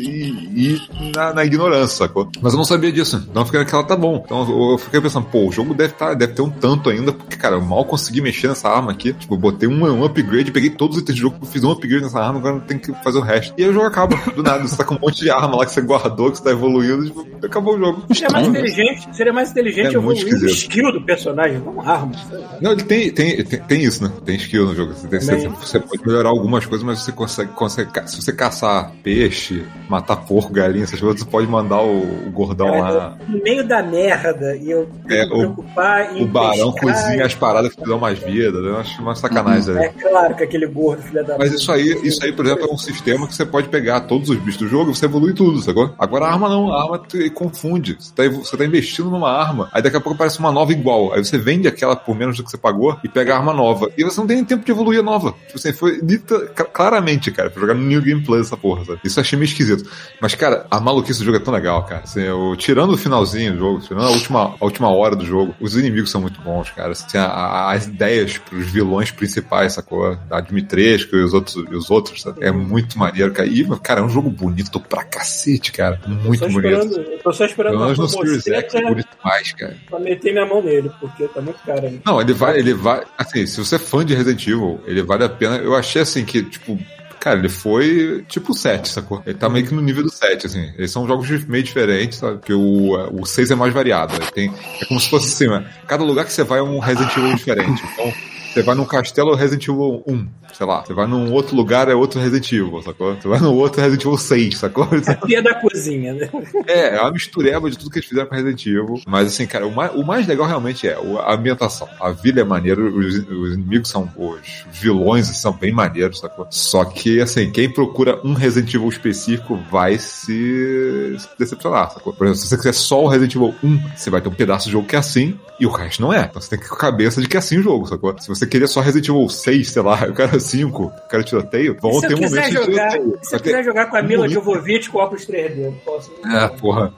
ir 0.56 0.82
na, 1.16 1.34
na 1.34 1.46
ignorância, 1.46 1.98
sacou? 2.08 2.30
Mas 2.42 2.54
eu 2.54 2.58
não 2.58 2.64
sabia 2.64 2.92
disso. 2.92 3.26
Então 3.30 3.42
eu 3.42 3.46
fiquei 3.46 3.60
naquela, 3.60 3.84
tá 3.84 3.96
bom. 3.96 4.22
Então 4.26 4.72
eu 4.72 4.78
fiquei 4.78 5.02
pensando, 5.02 5.26
pô, 5.26 5.48
o 5.48 5.52
jogo 5.52 5.74
deve, 5.74 5.94
tá, 5.94 6.14
deve 6.14 6.34
ter 6.34 6.42
um 6.42 6.50
tanto 6.50 6.90
ainda, 6.90 7.12
porque, 7.12 7.36
cara, 7.36 7.56
eu 7.56 7.62
mal 7.62 7.86
consegui 7.86 8.22
mexer 8.22 8.48
nessa 8.48 8.70
arma 8.70 8.92
aqui. 8.92 9.14
Tipo, 9.14 9.36
eu 9.36 9.40
botei 9.40 9.68
um, 9.68 9.84
um 9.86 10.04
upgrade, 10.06 10.52
peguei 10.52 10.70
todos 10.70 10.98
os 10.98 11.04
itens 11.04 11.18
do 11.18 11.22
jogo, 11.22 11.46
fiz 11.46 11.64
um 11.64 11.72
upgrade 11.72 12.04
nessa 12.04 12.20
arma, 12.20 12.40
agora 12.40 12.60
tem 12.62 12.78
que 12.78 12.94
fazer 13.04 13.18
o 13.18 13.22
resto. 13.22 13.54
E 13.58 13.64
aí 13.64 13.70
o 13.70 13.74
jogo 13.74 13.86
acaba, 13.86 14.16
do 14.36 14.42
nada. 14.44 14.64
Você 14.68 14.76
tá 14.78 14.84
com 14.84 14.96
um 14.96 15.00
monte 15.00 15.22
de 15.22 15.30
arma 15.30 15.58
lá 15.58 15.66
que 15.66 15.72
você 15.72 15.82
guardou, 15.82 16.32
que 16.32 16.38
você 16.38 16.44
tá 16.44 16.52
evoluindo, 16.52 17.06
tipo, 17.06 17.46
acabou 17.46 17.76
o 17.76 17.80
jogo. 17.80 18.04
Seria 18.14 18.30
mais 18.32 18.48
inteligente, 18.48 19.08
seria 19.16 19.34
mais 19.34 19.52
inteligente 19.52 19.88
É 19.88 19.98
evoluir 19.98 20.34
o 20.34 20.46
skill 20.48 20.92
do 20.92 21.02
personagem, 21.02 21.60
não 21.60 21.82
arma. 21.82 22.12
lá. 22.32 22.58
Não, 22.62 22.72
ele 22.72 22.84
tem, 22.84 23.12
tem, 23.12 23.44
tem, 23.44 23.60
tem 23.62 23.82
isso, 23.84 24.04
né? 24.04 24.12
Tem 24.26 24.36
skill 24.38 24.68
no 24.68 24.76
jogo. 24.76 24.94
Você, 24.94 25.08
tem- 25.08 25.20
você- 25.20 25.50
você 25.68 25.80
pode 25.80 26.06
melhorar 26.06 26.30
algumas 26.30 26.66
coisas, 26.66 26.86
mas 26.86 27.00
você 27.00 27.12
consegue, 27.12 27.52
consegue. 27.54 27.90
Se 28.10 28.22
você 28.22 28.34
caçar 28.34 28.92
peixe, 29.04 29.64
matar 29.90 30.18
porco, 30.18 30.52
galinha, 30.54 30.84
essas 30.84 31.00
coisas, 31.00 31.20
você 31.22 31.26
pode 31.30 31.48
mandar 31.48 31.82
o, 31.82 32.28
o 32.28 32.32
gordão 32.32 32.80
lá. 32.80 33.18
No 33.28 33.42
meio 33.44 33.68
da 33.68 33.82
merda 33.84 34.56
e 34.56 34.70
eu 34.72 34.90
É, 35.10 35.26
me 35.26 35.34
o- 35.34 35.38
preocupar 35.40 36.16
em 36.18 36.24
O 36.24 36.28
barão 36.28 36.72
cozinha 36.72 37.26
as 37.26 37.36
paradas 37.36 37.72
que 37.74 37.82
te 37.82 37.88
dão 37.88 38.00
mais 38.00 38.20
vida, 38.20 38.62
né? 38.62 38.70
Eu 38.70 38.78
acho 38.78 39.02
uma 39.02 39.16
sacanagem. 39.16 39.72
É 39.76 39.80
né? 39.80 39.94
claro 40.02 40.36
que 40.36 40.44
aquele 40.44 40.66
gordo, 40.68 41.02
filho 41.04 41.26
da 41.26 41.38
Mas 41.38 41.54
isso 41.54 41.72
aí, 41.72 42.00
isso 42.04 42.24
aí, 42.24 42.32
por 42.34 42.46
exemplo, 42.46 42.68
é 42.70 42.74
um 42.74 42.78
sistema 42.78 43.28
que 43.28 43.36
você 43.36 43.46
pode 43.46 43.70
pegar 43.70 44.02
todos 44.02 44.30
os 44.30 44.38
bichos 44.38 44.58
do 44.62 44.68
jogo 44.68 44.92
e 44.92 44.96
você 44.96 45.06
evolui 45.06 45.34
tudo, 45.34 45.62
sacou? 45.62 45.94
Agora 45.98 46.26
a 46.26 46.32
arma 46.34 46.50
não, 46.50 46.72
a 46.72 46.82
arma 46.84 47.00
te 47.00 47.30
confunde. 47.30 47.96
Você 48.00 48.14
tá, 48.14 48.24
você 48.30 48.58
tá 48.58 48.66
investindo 48.66 49.10
numa 49.10 49.32
arma, 49.32 49.70
aí 49.74 49.82
daqui 49.82 49.96
a 49.98 50.02
pouco 50.02 50.16
aparece 50.16 50.40
uma 50.40 50.52
nova 50.52 50.72
igual. 50.72 51.14
Aí 51.14 51.24
você 51.24 51.38
vende 51.38 51.68
aquela 51.68 51.96
por 51.96 52.16
menos 52.16 52.38
do 52.38 52.44
que 52.44 52.50
você 52.52 52.58
pagou 52.58 52.98
e 53.04 53.08
pega 53.10 53.34
a 53.34 53.38
arma 53.38 53.54
nova. 53.54 53.90
E 53.98 54.04
você 54.04 54.20
não 54.20 54.28
tem 54.28 54.44
tempo 54.44 54.66
de 54.66 54.72
evoluir 54.72 55.00
a 55.00 55.04
nova. 55.04 55.34
Tipo 55.48 55.58
assim, 55.58 55.74
foi 55.74 56.02
dita 56.02 56.38
cl- 56.56 56.70
claramente, 56.72 57.32
cara, 57.32 57.50
pra 57.50 57.62
jogar 57.62 57.74
no 57.74 57.82
New 57.82 58.02
Game 58.02 58.24
Plus 58.24 58.48
essa 58.48 58.58
porra, 58.58 58.84
sabe? 58.86 59.00
Isso 59.04 59.20
eu 59.20 59.22
achei 59.22 59.38
meio 59.38 59.48
esquisito. 59.48 59.90
Mas, 60.22 60.34
cara, 60.36 60.66
a 60.72 60.80
maluquice 60.80 61.20
do 61.20 61.26
jogo 61.26 61.38
é 61.38 61.40
tão 61.40 61.54
legal, 61.54 61.84
cara. 61.86 62.02
Assim, 62.04 62.22
eu, 62.22 62.56
tirando 62.58 62.94
o 62.94 62.98
finalzinho 62.98 63.54
do 63.54 63.60
jogo, 63.60 63.80
tirando 63.82 64.06
a 64.06 64.10
última, 64.10 64.56
a 64.60 64.66
última 64.66 64.90
hora 64.90 65.16
do 65.16 65.26
jogo, 65.26 65.56
os 65.60 65.76
inimigos 65.78 66.10
são 66.12 66.22
muito 66.22 66.42
bons, 66.42 66.70
cara. 66.72 66.92
Assim, 66.92 67.18
a- 67.18 67.26
a- 67.26 67.72
as 67.74 67.86
ideias 67.86 68.38
pros 68.38 68.68
vilões 68.70 69.12
principais, 69.12 69.74
sacou? 69.74 70.18
A 70.30 70.42
Dimitrescu 70.42 71.16
e 71.16 71.24
os 71.24 71.34
outros, 71.34 71.56
e 71.56 71.76
os 71.76 71.90
outros 71.92 72.22
sabe? 72.22 72.44
É 72.44 72.52
muito 72.52 72.98
maneiro, 72.98 73.32
cara. 73.32 73.48
E, 73.48 73.64
cara, 73.82 74.00
é 74.02 74.04
um 74.04 74.10
jogo 74.10 74.30
bonito 74.30 74.80
pra 74.80 75.04
cacete, 75.04 75.72
cara. 75.72 76.00
Muito 76.08 76.48
bonito. 76.50 76.68
eu 77.00 77.20
tô 77.20 77.32
só 77.32 77.46
esperando 77.46 77.74
Pelo 77.74 77.84
menos 77.84 78.00
no 78.00 78.08
Series 78.08 78.48
X 78.48 78.76
é 78.76 78.82
bonito 78.82 79.08
demais, 79.18 79.54
cara. 79.54 79.78
pra 79.90 80.00
meter 80.00 80.32
minha 80.34 80.46
mão 80.46 80.62
nele, 80.64 80.90
porque 81.00 81.28
tá 81.28 81.42
muito 81.42 81.60
caro 81.66 81.86
ainda. 81.86 82.02
Não, 82.06 82.20
ele 82.22 82.34
vai, 82.34 82.58
ele 82.58 82.74
vai. 82.74 83.04
Assim, 83.18 83.46
se 83.46 83.58
você 83.64 83.76
é 83.76 83.80
fã 83.80 84.06
de 84.06 84.14
Resident 84.16 84.42
Evil, 84.48 84.82
ele 84.86 85.02
vale 85.04 85.24
a 85.24 85.30
pena. 85.34 85.58
Eu 85.58 85.76
achei 85.76 86.02
assim 86.02 86.24
que, 86.24 86.44
tipo. 86.44 86.80
Cara, 87.20 87.40
ele 87.40 87.48
foi 87.48 88.26
tipo 88.28 88.52
o 88.52 88.56
7, 88.56 88.90
sacou? 88.90 89.24
Ele 89.26 89.38
tá 89.38 89.48
meio 89.48 89.66
que 89.66 89.74
no 89.74 89.82
nível 89.82 90.04
do 90.04 90.12
7, 90.12 90.46
assim. 90.46 90.74
Eles 90.78 90.92
são 90.92 91.08
jogos 91.08 91.30
meio 91.46 91.64
diferentes, 91.64 92.20
sabe? 92.20 92.40
Porque 92.40 92.54
o, 92.54 93.22
o 93.22 93.26
6 93.26 93.52
é 93.52 93.56
mais 93.56 93.74
variado. 93.74 94.14
Ele 94.16 94.32
tem, 94.32 94.54
é 94.82 94.86
como 94.86 95.00
se 95.00 95.10
fosse 95.10 95.28
assim, 95.28 95.48
né? 95.48 95.66
Cada 95.88 96.04
lugar 96.04 96.26
que 96.26 96.34
você 96.34 96.44
vai 96.44 96.60
é 96.60 96.64
um 96.64 96.80
Resident 96.80 97.16
Evil 97.16 97.34
diferente. 97.36 97.82
Então, 97.94 98.14
você 98.54 98.62
vai 98.62 98.76
num 98.76 98.86
castelo 98.86 99.34
é 99.34 99.36
Resident 99.36 99.68
Evil 99.68 100.04
1, 100.08 100.28
sei 100.54 100.66
lá. 100.68 100.86
Você 100.86 100.94
vai 100.94 101.08
num 101.08 101.32
outro 101.32 101.56
lugar 101.56 101.90
é 101.90 101.96
outro 101.96 102.20
Resident 102.20 102.52
Evil, 102.52 102.84
sacou? 102.84 103.16
Você 103.16 103.28
vai 103.28 103.40
num 103.40 103.56
outro 103.56 103.82
é 103.82 103.84
Resident 103.84 104.06
Evil 104.06 104.18
6, 104.18 104.58
sacou? 104.58 104.88
A 105.08 105.16
pia 105.16 105.42
da 105.42 105.56
cozinha, 105.56 106.14
né? 106.14 106.30
É, 106.68 106.96
é 106.96 107.02
uma 107.02 107.12
mistureba 107.12 107.70
de 107.70 107.78
tudo 107.78 107.90
que 107.90 107.98
eles 107.98 108.08
fizeram 108.08 108.28
com 108.28 108.36
Resident 108.36 108.66
Evil. 108.66 109.02
Mas 109.08 109.28
assim, 109.28 109.48
cara, 109.48 109.66
o 109.66 109.74
mais, 109.74 109.94
o 109.96 110.04
mais 110.04 110.28
legal 110.28 110.46
realmente 110.46 110.88
é 110.88 110.94
a 110.94 111.34
ambientação. 111.34 111.88
A 112.00 112.12
vila 112.12 112.42
é 112.42 112.44
maneira, 112.44 112.80
os, 112.80 113.16
os 113.28 113.54
inimigos 113.54 113.90
são 113.90 114.08
os 114.16 114.66
vilões 114.72 115.28
são 115.36 115.52
bem 115.52 115.72
maneiros, 115.72 116.20
sacou? 116.20 116.46
Só 116.52 116.86
que, 116.86 117.20
assim, 117.20 117.52
quem 117.52 117.70
procura 117.70 118.20
um 118.24 118.34
Resident 118.34 118.74
Evil 118.74 118.90
específico 118.90 119.60
vai 119.72 119.98
se, 119.98 121.16
se 121.18 121.30
decepcionar, 121.40 121.92
sacou? 121.92 122.14
Por 122.14 122.28
exemplo, 122.28 122.40
se 122.40 122.48
você 122.48 122.58
quiser 122.58 122.74
só 122.74 123.04
o 123.04 123.08
Resident 123.08 123.36
Evil 123.36 123.56
1, 123.64 123.80
você 123.96 124.10
vai 124.10 124.22
ter 124.22 124.30
um 124.30 124.34
pedaço 124.34 124.68
do 124.68 124.72
jogo 124.72 124.88
que 124.88 124.96
é 124.96 125.00
assim 125.00 125.38
e 125.60 125.66
o 125.66 125.70
resto 125.70 126.02
não 126.02 126.14
é. 126.14 126.28
Então 126.30 126.42
você 126.42 126.50
tem 126.50 126.60
que 126.60 126.66
ir 126.66 126.70
com 126.70 126.76
a 126.76 126.80
cabeça 126.80 127.22
de 127.22 127.28
que 127.28 127.38
é 127.38 127.40
assim 127.40 127.58
o 127.58 127.64
jogo, 127.64 127.88
sacou? 127.88 128.14
Se 128.20 128.28
você 128.28 128.43
queria 128.48 128.68
só 128.68 128.82
Resident 128.82 129.10
Evil 129.10 129.30
6, 129.30 129.70
sei 129.72 129.82
lá, 129.82 130.04
eu 130.08 130.14
quero 130.14 130.40
5, 130.40 130.84
eu 130.84 130.92
quero 131.10 131.24
tiroteio, 131.24 131.78
vão 131.82 131.94
se 131.94 132.02
ter 132.08 132.14
eu 132.14 132.18
quiser 132.18 132.30
momentos 132.30 132.50
de 132.50 132.72
jogar, 132.72 132.90
tiroteio. 132.90 133.20
se 133.22 133.36
eu 133.36 133.40
ter- 133.40 133.44
quiser 133.50 133.64
jogar 133.64 133.86
com 133.88 133.98
a 133.98 134.00
um 134.00 134.04
Mila 134.04 134.24
momento- 134.24 134.34
Jovovich 134.34 134.90
com 134.90 134.98
óculos 135.00 135.26
3D, 135.26 135.58
eu 135.66 135.72
posso. 135.86 136.12
é, 136.26 136.48
porra. 136.50 136.94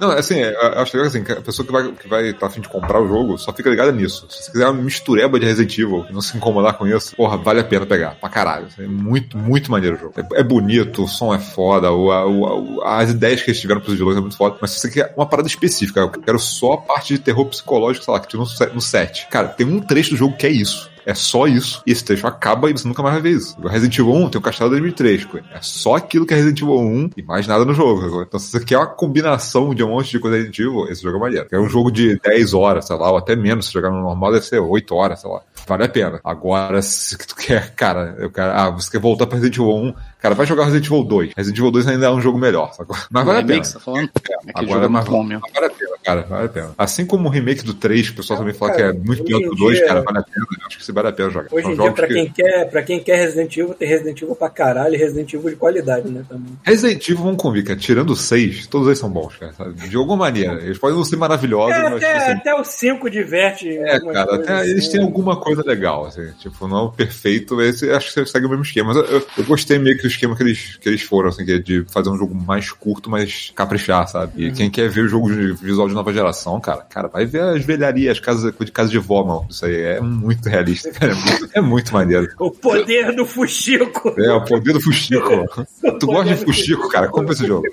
Não, 0.00 0.10
assim, 0.10 0.38
eu 0.40 0.60
acho 0.80 0.96
legal 0.96 1.08
assim, 1.08 1.24
que 1.24 1.32
a 1.32 1.40
pessoa 1.40 1.66
que 1.66 1.72
vai, 1.72 1.92
que 1.92 2.08
vai 2.08 2.32
tá 2.32 2.46
afim 2.46 2.60
de 2.60 2.68
comprar 2.68 3.00
o 3.00 3.08
jogo 3.08 3.38
só 3.38 3.52
fica 3.52 3.70
ligada 3.70 3.92
nisso. 3.92 4.26
Se 4.30 4.44
você 4.44 4.50
quiser 4.52 4.66
uma 4.68 4.82
mistureba 4.82 5.38
de 5.38 5.46
Resident 5.46 5.76
Evil 5.78 6.06
e 6.08 6.12
não 6.12 6.20
se 6.20 6.36
incomodar 6.36 6.74
com 6.74 6.86
isso, 6.86 7.14
porra, 7.16 7.36
vale 7.36 7.60
a 7.60 7.64
pena 7.64 7.86
pegar. 7.86 8.16
Pra 8.20 8.28
caralho. 8.28 8.66
É 8.78 8.86
muito, 8.86 9.36
muito 9.38 9.70
maneiro 9.70 9.96
o 9.96 9.98
jogo. 9.98 10.14
É, 10.34 10.40
é 10.40 10.42
bonito, 10.42 11.04
o 11.04 11.08
som 11.08 11.34
é 11.34 11.38
foda, 11.38 11.90
o, 11.92 12.08
o- 12.08 12.82
as 12.82 13.10
ideias 13.10 13.42
que 13.42 13.50
eles 13.50 13.60
tiveram 13.60 13.80
pros 13.80 13.96
vilões 13.96 14.16
é 14.16 14.20
muito 14.20 14.36
foda. 14.36 14.56
Mas 14.60 14.70
se 14.72 14.80
você 14.80 14.90
quer 14.90 15.12
uma 15.16 15.26
parada 15.26 15.48
específica, 15.48 16.00
eu 16.00 16.10
quero 16.10 16.38
só 16.38 16.72
a 16.72 16.78
parte 16.78 17.14
de 17.14 17.20
terror 17.20 17.46
psicológico, 17.46 18.04
sei 18.04 18.14
lá, 18.14 18.20
que 18.20 18.28
tinha 18.28 18.40
no, 18.40 18.46
se- 18.46 18.66
no 18.66 18.80
set. 18.80 19.26
Cara, 19.30 19.48
tem 19.48 19.66
um 19.66 19.80
trecho 19.80 20.10
do 20.10 20.16
jogo 20.16 20.36
que 20.36 20.46
é 20.46 20.50
isso. 20.50 20.89
É 21.06 21.14
só 21.14 21.46
isso. 21.46 21.82
E 21.86 21.92
esse 21.92 22.04
trecho 22.04 22.26
acaba 22.26 22.70
e 22.70 22.72
você 22.72 22.86
nunca 22.86 23.02
mais 23.02 23.14
vai 23.14 23.22
ver 23.22 23.36
isso. 23.36 23.56
O 23.62 23.68
Resident 23.68 23.98
Evil 23.98 24.14
1 24.14 24.30
tem 24.30 24.38
o 24.38 24.42
Castelo 24.42 24.70
2003. 24.70 25.24
pô. 25.24 25.38
É 25.38 25.60
só 25.60 25.96
aquilo 25.96 26.26
que 26.26 26.34
é 26.34 26.36
Resident 26.36 26.60
Evil 26.62 26.78
1 26.78 27.10
e 27.16 27.22
mais 27.22 27.46
nada 27.46 27.64
no 27.64 27.74
jogo. 27.74 28.22
Então, 28.22 28.38
se 28.38 28.50
você 28.50 28.64
quer 28.64 28.78
uma 28.78 28.86
combinação 28.86 29.74
de 29.74 29.82
um 29.82 29.88
monte 29.88 30.10
de 30.10 30.18
coisa 30.18 30.36
Resident 30.36 30.58
Evil, 30.58 30.88
esse 30.88 31.02
jogo 31.02 31.16
é 31.16 31.20
maneiro. 31.20 31.46
É 31.50 31.58
um 31.58 31.68
jogo 31.68 31.90
de 31.90 32.18
10 32.20 32.54
horas, 32.54 32.86
sei 32.86 32.96
lá, 32.96 33.10
ou 33.10 33.16
até 33.16 33.34
menos. 33.36 33.66
Se 33.66 33.72
jogar 33.72 33.90
no 33.90 34.00
normal, 34.02 34.32
deve 34.32 34.44
ser 34.44 34.58
8 34.58 34.94
horas, 34.94 35.20
sei 35.20 35.30
lá. 35.30 35.40
Vale 35.66 35.84
a 35.84 35.88
pena. 35.88 36.20
Agora, 36.24 36.82
se 36.82 37.16
tu 37.18 37.36
quer, 37.36 37.74
cara, 37.74 38.16
eu 38.18 38.30
quero, 38.30 38.50
ah, 38.52 38.70
você 38.70 38.90
quer 38.90 39.00
voltar 39.00 39.26
pra 39.26 39.36
Resident 39.36 39.56
Evil 39.58 39.74
1, 39.74 39.94
cara, 40.20 40.34
vai 40.34 40.46
jogar 40.46 40.64
Resident 40.64 40.86
Evil 40.86 41.04
2. 41.04 41.32
Resident 41.36 41.58
Evil 41.58 41.70
2 41.70 41.86
ainda 41.88 42.06
é 42.06 42.10
um 42.10 42.20
jogo 42.20 42.38
melhor, 42.38 42.72
sacou? 42.72 42.96
Mas 43.10 43.24
vale 43.24 43.38
a 43.38 43.44
pena. 43.44 43.62
tá 43.62 43.80
falando? 43.80 44.10
Agora 44.54 44.72
jogo 44.72 44.84
é 44.84 44.88
mas 44.88 45.04
bom. 45.04 45.28
Vale 45.28 45.66
a 45.66 45.70
pena, 45.70 45.90
cara, 46.10 46.26
vale 46.28 46.46
a 46.46 46.48
pena. 46.48 46.70
Assim 46.76 47.06
como 47.06 47.28
o 47.28 47.30
remake 47.30 47.62
do 47.64 47.74
3, 47.74 48.08
que 48.08 48.12
o 48.14 48.16
pessoal 48.16 48.38
também 48.38 48.54
fala 48.54 48.72
que 48.72 48.82
é 48.82 48.92
muito 48.92 49.22
pior 49.24 49.40
que 49.40 49.48
o 49.48 49.54
2, 49.54 49.78
dia- 49.78 49.86
cara, 49.86 50.00
vale 50.02 50.18
a 50.18 50.22
pena. 50.22 50.46
Eu 50.60 50.66
acho 50.66 50.76
que 50.76 50.82
isso 50.82 50.92
vale 50.92 51.08
a 51.08 51.12
pena 51.12 51.30
jogar. 51.30 51.48
Hoje 51.52 51.68
em 51.68 51.76
dia, 51.76 51.92
pra 51.92 52.06
que- 52.06 52.14
quem, 52.14 52.30
quer, 52.30 52.70
pra 52.70 52.82
quem 52.82 53.00
quer 53.00 53.16
Resident 53.16 53.56
Evil, 53.56 53.74
tem 53.74 53.88
Resident 53.88 54.22
Evil 54.22 54.34
pra 54.36 54.48
caralho 54.50 54.94
e 54.94 54.98
Resident 54.98 55.32
Evil 55.32 55.50
de 55.50 55.56
qualidade, 55.56 56.08
né? 56.10 56.24
Também. 56.28 56.52
Resident 56.62 57.08
Evil, 57.08 57.24
vamos 57.24 57.42
convir, 57.42 57.64
cara, 57.64 57.78
tirando 57.78 58.10
o 58.10 58.16
6, 58.16 58.66
todos 58.66 58.86
eles 58.88 58.98
são 58.98 59.10
bons, 59.10 59.36
cara, 59.36 59.52
sabe? 59.52 59.88
De 59.88 59.96
alguma 59.96 60.16
maneira. 60.16 60.60
Eles 60.62 60.78
podem 60.78 60.96
não 60.96 61.04
ser 61.04 61.16
maravilhosos, 61.16 61.74
É, 61.76 61.82
mas, 61.82 61.94
até, 61.94 62.06
tipo 62.06 62.18
assim, 62.22 62.32
até 62.32 62.54
o 62.54 62.64
5 62.64 63.10
diverte. 63.10 63.68
É, 63.68 64.00
cara, 64.00 64.34
até 64.36 64.52
assim, 64.54 64.70
eles 64.70 64.88
têm 64.88 65.00
né? 65.00 65.06
alguma 65.06 65.36
coisa 65.36 65.62
legal, 65.66 66.06
assim, 66.06 66.28
tipo, 66.38 66.66
não 66.68 66.88
é 66.88 66.96
perfeito, 66.96 67.60
esse, 67.62 67.90
acho 67.90 68.08
que 68.08 68.12
você 68.14 68.26
segue 68.26 68.46
o 68.46 68.48
mesmo 68.50 68.64
esquema. 68.64 68.92
Mas 68.92 68.96
eu, 68.96 69.04
eu, 69.18 69.26
eu 69.38 69.44
gostei 69.44 69.78
meio 69.78 69.96
que 69.96 70.02
do 70.02 70.08
esquema 70.08 70.36
que 70.36 70.42
eles, 70.42 70.76
que 70.76 70.88
eles 70.88 71.02
foram, 71.02 71.28
assim, 71.28 71.44
que 71.44 71.52
é 71.52 71.58
de 71.58 71.84
fazer 71.90 72.08
um 72.10 72.16
jogo 72.16 72.34
mais 72.34 72.70
curto, 72.72 73.10
mas 73.10 73.52
caprichar, 73.54 74.08
sabe? 74.08 74.46
E 74.46 74.52
quem 74.52 74.70
quer 74.70 74.88
ver 74.88 75.02
o 75.02 75.08
jogo 75.08 75.30
de 75.30 75.52
visual 75.52 75.88
de 75.88 75.94
nova 76.00 76.12
geração, 76.12 76.58
cara, 76.60 76.82
cara, 76.88 77.08
vai 77.08 77.26
ver 77.26 77.42
as 77.42 77.64
velharias, 77.64 78.12
as 78.12 78.20
casas 78.20 78.54
de 78.58 78.72
casa 78.72 78.88
de 78.90 78.98
vó, 78.98 79.22
mano. 79.22 79.46
Isso 79.50 79.64
aí 79.66 79.76
é 79.76 80.00
muito 80.00 80.48
realista, 80.48 80.90
cara. 80.90 81.12
É 81.12 81.14
muito, 81.14 81.48
é 81.56 81.60
muito 81.60 81.92
maneiro. 81.92 82.28
O 82.38 82.50
poder 82.50 83.14
do 83.14 83.26
Fuxico. 83.26 84.14
É, 84.18 84.32
o 84.32 84.44
poder 84.44 84.72
do 84.72 84.80
Fuxico. 84.80 85.28
mano. 85.30 85.98
Tu 85.98 86.06
gosta 86.06 86.34
de 86.34 86.44
Fuxico, 86.44 86.88
cara? 86.88 87.08
Compra 87.08 87.32
esse 87.32 87.46
jogo. 87.46 87.64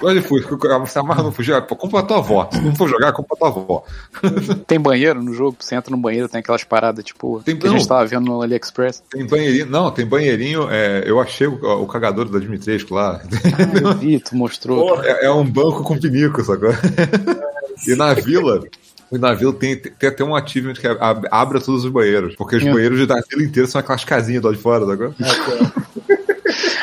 Gosta 0.00 0.20
de 0.20 0.26
Fuxico, 0.26 0.58
você 0.58 0.98
amarra 0.98 1.22
no 1.22 1.32
Fuxico, 1.32 1.62
pô, 1.62 1.76
compra 1.76 2.00
a 2.00 2.02
tua 2.02 2.18
avó. 2.18 2.48
Se 2.52 2.60
não 2.60 2.74
for 2.74 2.88
jogar, 2.88 3.12
compra 3.12 3.34
a 3.34 3.38
tua 3.38 3.48
avó. 3.48 3.84
Tem 4.66 4.80
banheiro 4.80 5.22
no 5.22 5.32
jogo? 5.32 5.56
Você 5.60 5.74
entra 5.74 5.90
no 5.90 5.96
banheiro, 6.00 6.28
tem 6.28 6.40
aquelas 6.40 6.64
paradas, 6.64 7.04
tipo, 7.04 7.40
Tem- 7.44 7.56
que 7.56 7.66
a 7.66 7.70
gente 7.70 7.80
não. 7.82 7.86
tava 7.88 8.06
vendo 8.06 8.26
no 8.26 8.42
AliExpress. 8.42 9.02
Tem 9.10 9.26
banheirinho, 9.26 9.66
não, 9.66 9.90
tem 9.90 10.04
banheirinho, 10.06 10.68
é, 10.70 11.04
eu 11.06 11.20
achei 11.20 11.46
o, 11.46 11.54
o 11.82 11.86
cagador 11.86 12.28
da 12.28 12.38
Dimitrescu 12.38 12.94
lá. 12.94 13.20
Ah, 13.22 13.78
eu 13.80 13.94
vi, 13.94 14.18
tu 14.20 14.34
mostrou. 14.36 15.02
É, 15.04 15.26
é 15.26 15.30
um 15.30 15.44
banco 15.44 15.82
com 15.82 15.98
pinico, 15.98 16.42
sacou? 16.42 16.70
E 17.86 17.94
na 17.94 18.14
vila. 18.14 18.62
E 19.12 19.18
na 19.18 19.34
vila 19.34 19.52
tem, 19.52 19.76
tem, 19.76 20.08
até 20.08 20.24
um 20.24 20.34
achievement 20.34 20.74
que 20.74 20.86
é 20.86 20.90
ab- 20.90 21.28
abra 21.30 21.60
todos 21.60 21.84
os 21.84 21.90
banheiros. 21.90 22.34
Porque 22.36 22.56
os 22.56 22.64
É. 22.66 22.72
banheiros 22.72 23.06
da 23.06 23.20
vila 23.30 23.42
inteira 23.42 23.68
são 23.68 23.80
aquelas 23.80 24.04
casinhas 24.04 24.42
do 24.42 24.46
lado 24.48 24.56
de 24.56 24.62
fora, 24.62 24.84
sacou? 24.86 25.14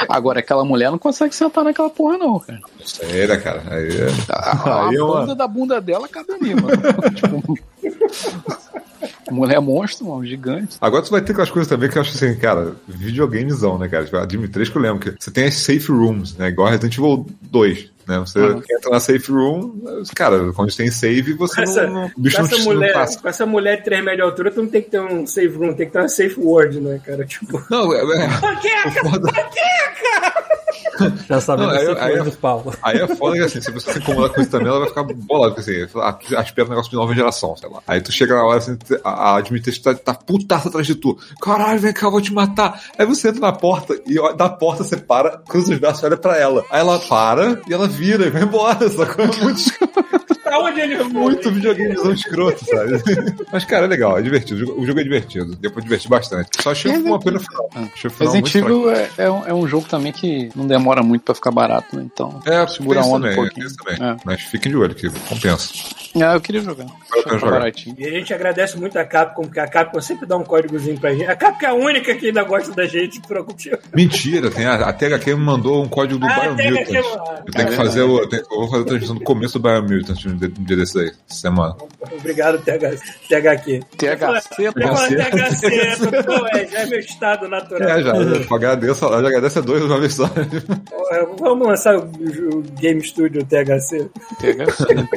Agora, 0.10 0.40
aquela 0.40 0.64
mulher 0.64 0.92
não 0.92 0.98
consegue 0.98 1.34
sentar 1.36 1.64
naquela 1.64 1.90
porra, 1.90 2.18
não, 2.18 2.40
cara. 2.40 2.60
Sério, 2.86 3.42
cara. 3.42 3.64
Aí 3.68 3.88
é... 3.90 4.08
A, 4.30 4.52
a 4.86 4.90
Aí 4.90 4.96
é 5.32 5.36
da 5.36 5.48
bunda 5.48 5.82
dela 5.82 6.08
cabe 6.08 6.32
ali, 6.34 6.54
mano. 6.56 6.78
tipo, 7.16 7.58
mulher 9.32 9.60
monstro, 9.60 10.06
mano, 10.08 10.26
gigante. 10.26 10.78
Agora 10.80 11.02
tu 11.04 11.12
vai 11.12 11.22
ter 11.22 11.32
aquelas 11.32 11.50
coisas 11.52 11.68
também 11.68 11.90
que 11.90 11.98
eu 11.98 12.02
acho 12.02 12.12
assim, 12.16 12.36
cara, 12.38 12.76
videogamezão, 12.88 13.78
né, 13.78 13.88
cara? 13.88 14.06
Tipo, 14.06 14.18
a 14.18 14.26
Dimitrescu 14.26 14.78
eu 14.78 14.82
lembro 14.84 15.00
que 15.00 15.16
você 15.22 15.32
tem 15.32 15.46
as 15.46 15.56
safe 15.56 15.92
rooms, 15.92 16.36
né? 16.38 16.50
Igual 16.50 16.70
Resident 16.70 16.98
Evil 16.98 17.26
2. 17.42 17.92
Né? 18.08 18.20
Você 18.20 18.40
Uhum. 18.40 18.62
entra 18.70 18.90
na 18.92 19.00
safe 19.00 19.32
room, 19.32 20.04
cara, 20.16 20.52
quando 20.54 20.76
tem 20.76 20.92
save, 20.92 21.34
você 21.34 21.62
Essa, 21.62 21.88
não. 21.88 22.06
O 22.08 22.12
com, 22.12 22.22
bicho 22.22 22.38
não 22.40 22.46
essa 22.46 22.58
não 22.58 22.64
mulher, 22.66 22.94
passa. 22.94 23.20
com 23.22 23.28
essa 23.30 23.46
mulher 23.46 23.78
de 23.78 23.84
3 23.86 24.04
metros 24.04 24.18
de 24.18 24.22
altura, 24.30 24.52
tu 24.52 24.62
não 24.64 24.70
tem 24.70 24.82
que 24.82 24.90
ter 24.90 25.00
um 25.02 25.26
safe 25.26 25.48
room, 25.48 25.74
tem 25.74 25.86
que 25.88 25.94
ter 25.94 26.00
uma 26.00 26.10
safe 26.10 26.40
word, 26.40 26.80
né, 26.82 27.00
cara? 27.06 27.26
Tipo. 27.26 27.64
Não, 27.70 27.94
é, 27.94 28.00
é, 28.00 28.40
Panqueca! 28.42 29.10
foda- 29.10 29.32
Já 31.30 31.42
sabendo 31.42 31.68
Não, 31.70 31.76
aí- 31.80 31.86
sempre 31.88 32.02
aí- 32.04 32.14
aí, 32.18 32.24
dos 32.24 32.36
Paulo. 32.36 32.74
Aí 32.84 32.98
é 33.00 33.08
foda 33.16 33.38
que 33.38 33.44
assim, 33.44 33.62
se 33.62 33.72
você 33.72 33.94
se 33.94 34.00
incomodar 34.00 34.30
com 34.32 34.42
isso 34.42 34.50
também, 34.52 34.68
ela 34.68 34.80
vai 34.80 34.90
ficar 34.90 35.04
bolada, 35.04 35.56
porque 35.56 35.72
assim, 35.72 36.00
ah, 36.02 36.14
tu 36.14 36.36
espera 36.42 36.68
um 36.68 36.70
negócio 36.70 36.90
de 36.92 36.96
nova 36.96 37.14
geração, 37.14 37.56
sei 37.58 37.70
lá. 37.70 37.80
Aí 37.88 38.02
tu 38.02 38.12
chega 38.12 38.36
na 38.36 38.44
hora 38.44 38.58
assim, 38.58 38.78
a, 39.04 39.36
a 39.36 39.42
Dimitrescu 39.42 39.84
tá, 39.84 39.94
tá 39.96 40.14
putaça 40.14 40.70
atrás 40.70 40.86
de 40.88 40.96
tu. 40.96 41.18
Caralho, 41.42 41.80
vem 41.80 41.94
cá, 41.94 42.08
eu 42.08 42.12
vou 42.12 42.22
te 42.22 42.34
matar. 42.34 42.82
Aí 42.98 43.06
você 43.06 43.30
entra 43.30 43.42
na 43.42 43.52
porta 43.54 43.96
e 44.06 44.20
ó, 44.20 44.32
da 44.34 44.50
porta 44.50 44.84
você 44.84 44.98
para, 44.98 45.38
cruza 45.48 45.74
os 45.74 45.80
braços 45.80 46.02
e 46.04 46.06
olha 46.06 46.18
pra 46.18 46.38
ela. 46.38 46.64
Aí 46.70 46.80
ela 46.80 47.00
para 47.00 47.60
e 47.68 47.74
ela 47.74 47.88
vira 47.88 48.26
e 48.26 48.30
vai 48.30 48.44
embora, 48.44 48.88
sacou? 48.90 49.26
É 49.26 49.28
muito 49.44 49.62
onde 50.60 50.80
ele 50.82 50.98
foi? 50.98 51.08
muito 51.10 51.52
videogamezão 51.52 52.12
escroto, 52.14 52.66
sabe? 52.66 52.92
Mas, 53.52 53.66
cara, 53.66 53.86
é 53.86 53.88
legal, 53.88 54.18
é 54.18 54.22
divertido. 54.22 54.74
O 54.78 54.86
jogo- 54.86 55.00
é 55.00 55.04
divertido. 55.04 55.56
Deu 55.56 55.72
pra 55.72 55.82
divertir 55.82 56.10
bastante. 56.10 56.50
Só 56.62 56.72
achei 56.72 56.92
Resident 56.92 57.12
uma 57.12 57.20
pena 57.20 57.40
final. 57.40 57.70
Achei 57.94 58.08
o 58.10 58.14
final 58.14 58.34
Resident 58.34 58.56
Evil 58.56 58.92
é, 58.92 59.10
é 59.18 59.30
um, 59.32 59.46
é 59.48 59.54
um 59.54 59.68
jogo 59.68 59.88
também 59.88 60.12
que 60.12 60.50
não 60.56 60.68
demora 60.68 61.02
muito 61.04 61.24
pra 61.24 61.34
ficar 61.36 61.52
barato, 61.52 61.96
né? 61.96 62.04
Então, 62.06 62.40
É, 62.46 62.66
segura 62.68 63.02
a 63.02 63.04
onda 63.06 63.18
um 63.18 63.22
também, 63.32 63.36
pouquinho. 63.36 63.68
isso 63.68 63.76
também. 63.78 64.10
É. 64.10 64.16
Mas 64.26 64.42
fiquem 64.42 64.72
de 64.72 64.78
olho 64.78 64.94
que 64.96 65.10
compensa. 65.28 65.74
Ah, 66.16 66.34
eu 66.36 66.42
queria 66.42 66.62
jogar. 66.62 66.84
Eu 66.86 67.24
quero 67.24 67.24
Tá 67.24 67.38
jogar. 67.38 67.52
baratinho. 67.60 67.96
E 67.98 68.06
a 68.06 68.10
gente 68.12 68.34
agradece 68.34 68.78
muito 68.78 68.98
a 69.00 69.04
Capcom, 69.06 69.44
porque 69.44 69.60
a 69.60 69.68
Capcom 69.68 70.00
sempre 70.02 70.26
dá 70.28 70.38
um 70.38 70.44
códigozinho 70.44 71.00
pra 71.00 71.12
gente. 71.12 71.26
A 71.26 71.36
Capcom 71.36 71.66
é 71.66 71.70
a 71.70 71.74
única 71.74 72.14
que 72.16 72.28
ainda 72.28 72.44
gosta 72.44 72.72
da 72.74 72.86
gente, 72.86 73.20
por 73.22 73.38
algum 73.38 73.52
motivo. 73.52 73.78
Mentira, 73.96 74.50
tem 74.52 74.66
a, 74.66 74.76
a 74.76 74.94
THQ 74.94 75.36
me 75.36 75.42
mandou 75.44 75.84
um 75.84 75.88
código 75.88 76.20
do 76.20 76.26
Ah, 76.26 76.40
Biomutant. 76.40 76.68
Eu 77.46 77.52
tenho 77.52 77.68
que 77.68 77.74
É 77.74 77.78
fazer 77.78 78.02
o. 78.04 78.20
Eu, 78.20 78.30
tenho- 78.30 78.44
eu 78.44 78.60
vou 78.60 78.70
fazer 78.70 78.84
a 78.84 78.86
transmissão 78.86 79.16
do 79.16 79.22
começo 79.22 79.60
do 79.60 79.64
Biomutant 79.64 80.26
um 80.26 80.36
dia 80.48 80.60
um 80.60 80.64
dia 80.64 80.78
desses 80.78 80.96
aí, 80.96 81.12
semana. 81.28 81.76
Obrigado, 82.18 82.58
TH, 82.64 82.92
THQ. 83.30 83.80
THC, 83.98 84.72
THC. 84.74 85.16
THC, 85.16 86.24
pô, 86.24 86.48
é, 86.48 86.68
já 86.68 86.80
é 86.80 86.86
meu 86.86 87.00
estado 87.00 87.48
natural. 87.48 87.90
É, 87.90 88.04
já. 88.04 88.16
Eu 88.16 88.56
agradeço, 88.56 89.06
eu 89.06 89.14
agradeço 89.14 89.60
a 89.60 89.62
dois 89.62 89.82
de 89.82 89.88
uma 89.88 90.00
vez 90.00 90.14
só. 90.14 90.28
Porra, 90.28 91.36
Vamos 91.40 91.68
lançar 91.68 91.96
o, 91.98 92.04
o 92.04 92.62
Game 92.80 93.02
Studio 93.04 93.46
THC. 93.46 94.10
THC. 94.40 95.08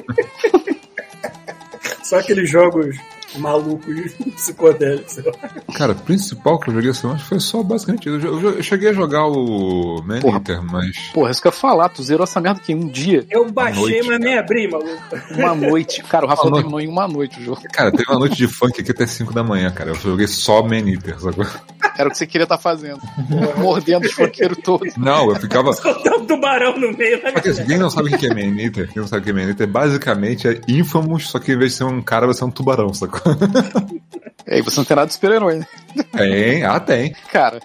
Só 2.03 2.19
aqueles 2.19 2.49
jogos 2.49 2.97
malucos, 3.37 4.13
psicodélicos. 4.37 5.13
sei 5.13 5.25
lá. 5.25 5.33
Cara, 5.75 5.93
o 5.93 5.97
principal 5.97 6.59
que 6.59 6.71
eu 6.71 6.75
joguei 6.75 6.91
essa 6.91 7.01
semana 7.03 7.19
foi 7.19 7.41
só 7.41 7.63
basicamente. 7.63 8.09
isso. 8.09 8.27
Eu, 8.27 8.39
jo- 8.41 8.49
eu 8.51 8.63
cheguei 8.63 8.91
a 8.91 8.93
jogar 8.93 9.27
o 9.27 10.03
Man 10.05 10.21
Porra. 10.21 10.37
Eater, 10.39 10.63
mas. 10.63 10.97
Porra, 11.13 11.31
isso 11.31 11.41
que 11.43 11.49
eu 11.49 11.53
ia 11.53 11.57
falar, 11.59 11.89
tu 11.89 12.03
zerou 12.03 12.25
essa 12.25 12.41
merda 12.41 12.61
aqui 12.61 12.73
em 12.73 12.77
um 12.77 12.89
dia, 12.89 13.27
Eu 13.31 13.51
baixei, 13.51 13.81
noite, 13.83 14.07
mas 14.09 14.21
nem 14.21 14.39
abri, 14.39 14.69
maluco. 14.71 14.91
uma 15.31 15.55
noite. 15.55 16.03
Cara, 16.05 16.27
o 16.27 16.29
Rafael 16.29 16.49
Uma 16.49 16.57
terminou 16.59 16.81
em 16.81 16.89
uma 16.89 17.09
noite 17.09 17.41
o 17.41 17.43
jogo. 17.43 17.61
Cara, 17.73 17.91
teve 17.91 18.11
uma 18.11 18.19
noite 18.19 18.37
de 18.37 18.47
funk 18.49 18.81
aqui 18.81 18.91
até 18.91 19.07
5 19.07 19.33
da 19.33 19.43
manhã, 19.43 19.71
cara. 19.71 19.91
Eu 19.91 19.95
joguei 19.97 20.27
só 20.27 20.63
Man 20.63 20.89
Eater, 20.91 21.19
sacou? 21.21 21.47
Era 21.99 22.09
o 22.09 22.13
que 22.13 22.19
você 22.19 22.27
queria 22.27 22.45
estar 22.45 22.59
fazendo. 22.59 23.01
Mordendo 23.57 24.05
os 24.05 24.13
funkeiros 24.13 24.59
todos. 24.63 24.95
Não, 24.97 25.31
eu 25.31 25.37
ficava. 25.37 25.75
Tem 25.75 26.13
um 26.13 26.27
tubarão 26.27 26.79
no 26.79 26.93
meio. 26.97 27.23
né? 27.23 27.33
Só 27.33 27.41
que 27.41 27.49
assim, 27.49 27.65
quem 27.67 27.79
não 27.79 27.89
sabe 27.89 28.15
o 28.15 28.19
que 28.19 28.27
é 28.27 28.35
Man 28.35 28.61
Eater, 28.61 28.89
quem 28.93 29.01
não 29.01 29.09
sabe 29.09 29.23
o 29.23 29.25
que 29.25 29.31
é 29.31 29.33
Man 29.33 29.49
Eater, 29.51 29.67
basicamente 29.67 30.47
é 30.49 30.61
Infamous, 30.69 31.29
só 31.29 31.39
que 31.39 31.53
em 31.53 31.57
vez 31.59 31.73
de 31.73 31.79
ser 31.79 31.85
um 31.85 32.03
cara, 32.03 32.27
você 32.27 32.43
é 32.43 32.47
um 32.47 32.51
tubarão, 32.51 32.93
sacou? 32.93 33.26
E 34.49 34.55
aí 34.55 34.63
você 34.63 34.77
não 34.79 34.85
tem 34.85 34.95
nada 34.95 35.09
de 35.09 35.15
super-herói, 35.15 35.59
né? 35.59 35.67
Tem, 36.13 36.63
ah, 36.63 36.79
tem. 36.79 37.13
Cara, 37.33 37.59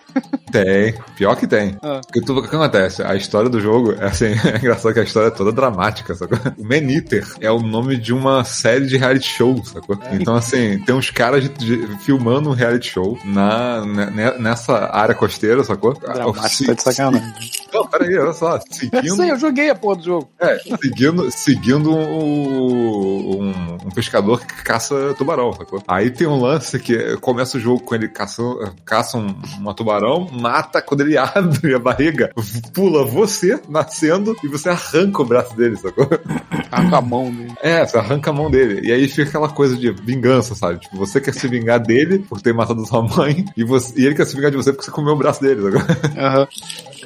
Tem, 0.52 0.96
pior 1.16 1.36
que 1.36 1.46
tem. 1.46 1.78
Ah. 1.84 2.02
Porque 2.04 2.22
tudo 2.22 2.40
o 2.40 2.50
que 2.50 2.56
acontece? 2.56 3.04
A 3.04 3.14
história 3.16 3.52
do 3.52 3.62
jogo 3.62 3.92
é 4.00 4.06
assim, 4.06 4.26
é 4.52 4.58
engraçado 4.58 4.92
que 4.92 5.00
a 5.00 5.04
história 5.04 5.28
é 5.28 5.32
toda 5.32 5.52
dramática, 5.52 6.16
sacou? 6.16 6.40
O 6.58 6.64
Man 6.64 6.92
Eater 6.92 7.28
é 7.40 7.52
o 7.52 7.60
nome 7.60 7.98
de 7.98 8.12
uma 8.12 8.44
série 8.44 8.88
de 8.88 8.98
reality 8.98 9.28
show, 9.28 9.64
sacou? 9.64 9.96
Então, 10.12 10.34
assim, 10.34 10.80
tem 10.80 10.96
uns 10.96 11.12
caras 11.12 11.44
de- 11.44 11.50
de- 11.50 11.98
filmando 12.00 12.50
um 12.50 12.54
reality 12.54 12.90
show 12.90 13.16
na, 13.26 13.86
ne- 13.86 14.38
nessa 14.40 14.90
área 14.92 15.14
costeira, 15.14 15.64
sacou? 15.64 15.94
dramático, 15.94 16.66
tá 16.66 16.74
de 16.74 16.82
sacanagem. 16.82 17.34
Não, 17.72 17.88
peraí, 17.88 18.18
olha 18.18 18.34
só. 18.34 18.56
Eu 18.58 18.62
Seguindo. 18.70 19.16
sei, 19.16 19.32
eu 19.32 19.38
joguei 19.40 19.70
a 19.70 19.76
porra 19.76 19.96
do 19.98 20.04
jogo. 20.04 20.30
É, 20.40 20.58
seguindo, 20.82 21.32
seguindo 21.32 21.90
um, 21.96 23.40
um, 23.40 23.50
um 23.86 23.90
pescador 23.92 24.42
que 24.46 24.62
caça 24.64 25.14
tubarão, 25.18 25.41
sacou? 25.54 25.82
Aí 25.88 26.10
tem 26.12 26.28
um 26.28 26.40
lance 26.40 26.78
que 26.80 26.96
é- 26.96 27.16
começa 27.18 27.58
o 27.58 27.60
jogo 27.60 27.80
com 27.82 27.96
ele 27.96 28.08
caçando, 28.08 28.74
caça 28.86 29.18
um, 29.18 29.34
uma 29.60 29.74
tubarão, 29.74 30.28
mata, 30.32 30.82
quando 30.82 31.02
ele 31.02 31.16
abre 31.20 31.74
a 31.74 31.80
barriga, 31.80 32.32
pula 32.74 33.06
você 33.06 33.60
nascendo 33.70 34.36
e 34.44 34.48
você 34.48 34.70
arranca 34.70 35.22
o 35.22 35.26
braço 35.26 35.56
dele, 35.56 35.76
sacou? 35.78 36.08
Com 36.08 36.96
a 36.96 37.02
mão 37.02 37.32
dele. 37.32 37.54
É, 37.62 37.86
você 37.86 37.98
arranca 37.98 38.30
a 38.30 38.34
mão 38.34 38.50
dele. 38.52 38.88
E 38.88 38.92
aí 38.92 39.08
fica 39.08 39.30
aquela 39.30 39.50
coisa 39.50 39.76
de 39.78 39.92
vingança, 39.92 40.54
sabe? 40.56 40.80
Tipo, 40.80 40.98
você 40.98 41.20
quer 41.22 41.34
se 41.34 41.48
vingar 41.48 41.80
dele 41.80 42.20
por 42.20 42.42
ter 42.42 42.54
matado 42.54 42.86
sua 42.86 43.02
mãe 43.02 43.46
e, 43.56 43.64
você, 43.64 44.00
e 44.00 44.06
ele 44.06 44.16
quer 44.16 44.26
se 44.26 44.36
vingar 44.36 44.52
de 44.52 44.58
você 44.58 44.72
porque 44.72 44.86
você 44.86 44.92
comeu 44.92 45.14
o 45.14 45.18
braço 45.18 45.42
dele, 45.42 45.62
sacou? 45.62 45.82
Aham. 46.18 46.48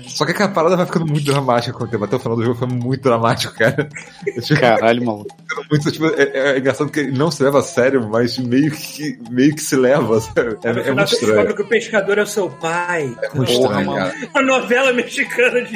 Só 0.08 0.26
que 0.26 0.32
aquela 0.32 0.50
parada 0.50 0.76
vai 0.78 0.86
ficando 0.86 1.06
muito 1.06 1.26
dramática 1.26 1.78
com 1.78 1.84
o 1.84 1.88
tempo. 1.88 2.04
Até 2.06 2.16
o 2.16 2.20
final 2.20 2.38
do 2.38 2.44
jogo 2.44 2.58
foi 2.58 2.68
muito 2.68 3.02
dramático, 3.02 3.54
cara. 3.56 3.90
Caralho, 4.60 5.06
maluco. 5.06 5.36
muito, 5.70 5.92
tipo, 5.92 6.06
é, 6.08 6.54
é 6.56 6.60
engraçado 6.60 6.90
que 6.90 7.00
ele 7.00 7.18
não 7.18 7.32
se 7.32 7.44
leva 7.44 7.60
a 7.60 7.64
sério, 7.64 8.08
mas 8.10 8.25
meio 8.38 8.72
que, 8.72 9.18
meio 9.30 9.56
que 9.56 9.62
se 9.62 9.76
leva. 9.76 10.20
sabe? 10.20 10.58
É, 10.64 10.70
é 10.70 10.74
muito 10.94 11.10
você 11.10 11.16
estranho. 11.16 11.34
descobre 11.34 11.54
que 11.54 11.62
o 11.62 11.68
pescador 11.68 12.18
é 12.18 12.24
o 12.24 12.28
seu 12.28 12.50
pai. 12.50 13.16
É 13.22 13.36
muito 13.36 13.54
Porra, 13.54 13.82
estranho, 13.82 13.98
cara. 13.98 14.16
Uma 14.34 14.42
novela 14.42 14.94
mexicana 14.94 15.62
de. 15.62 15.76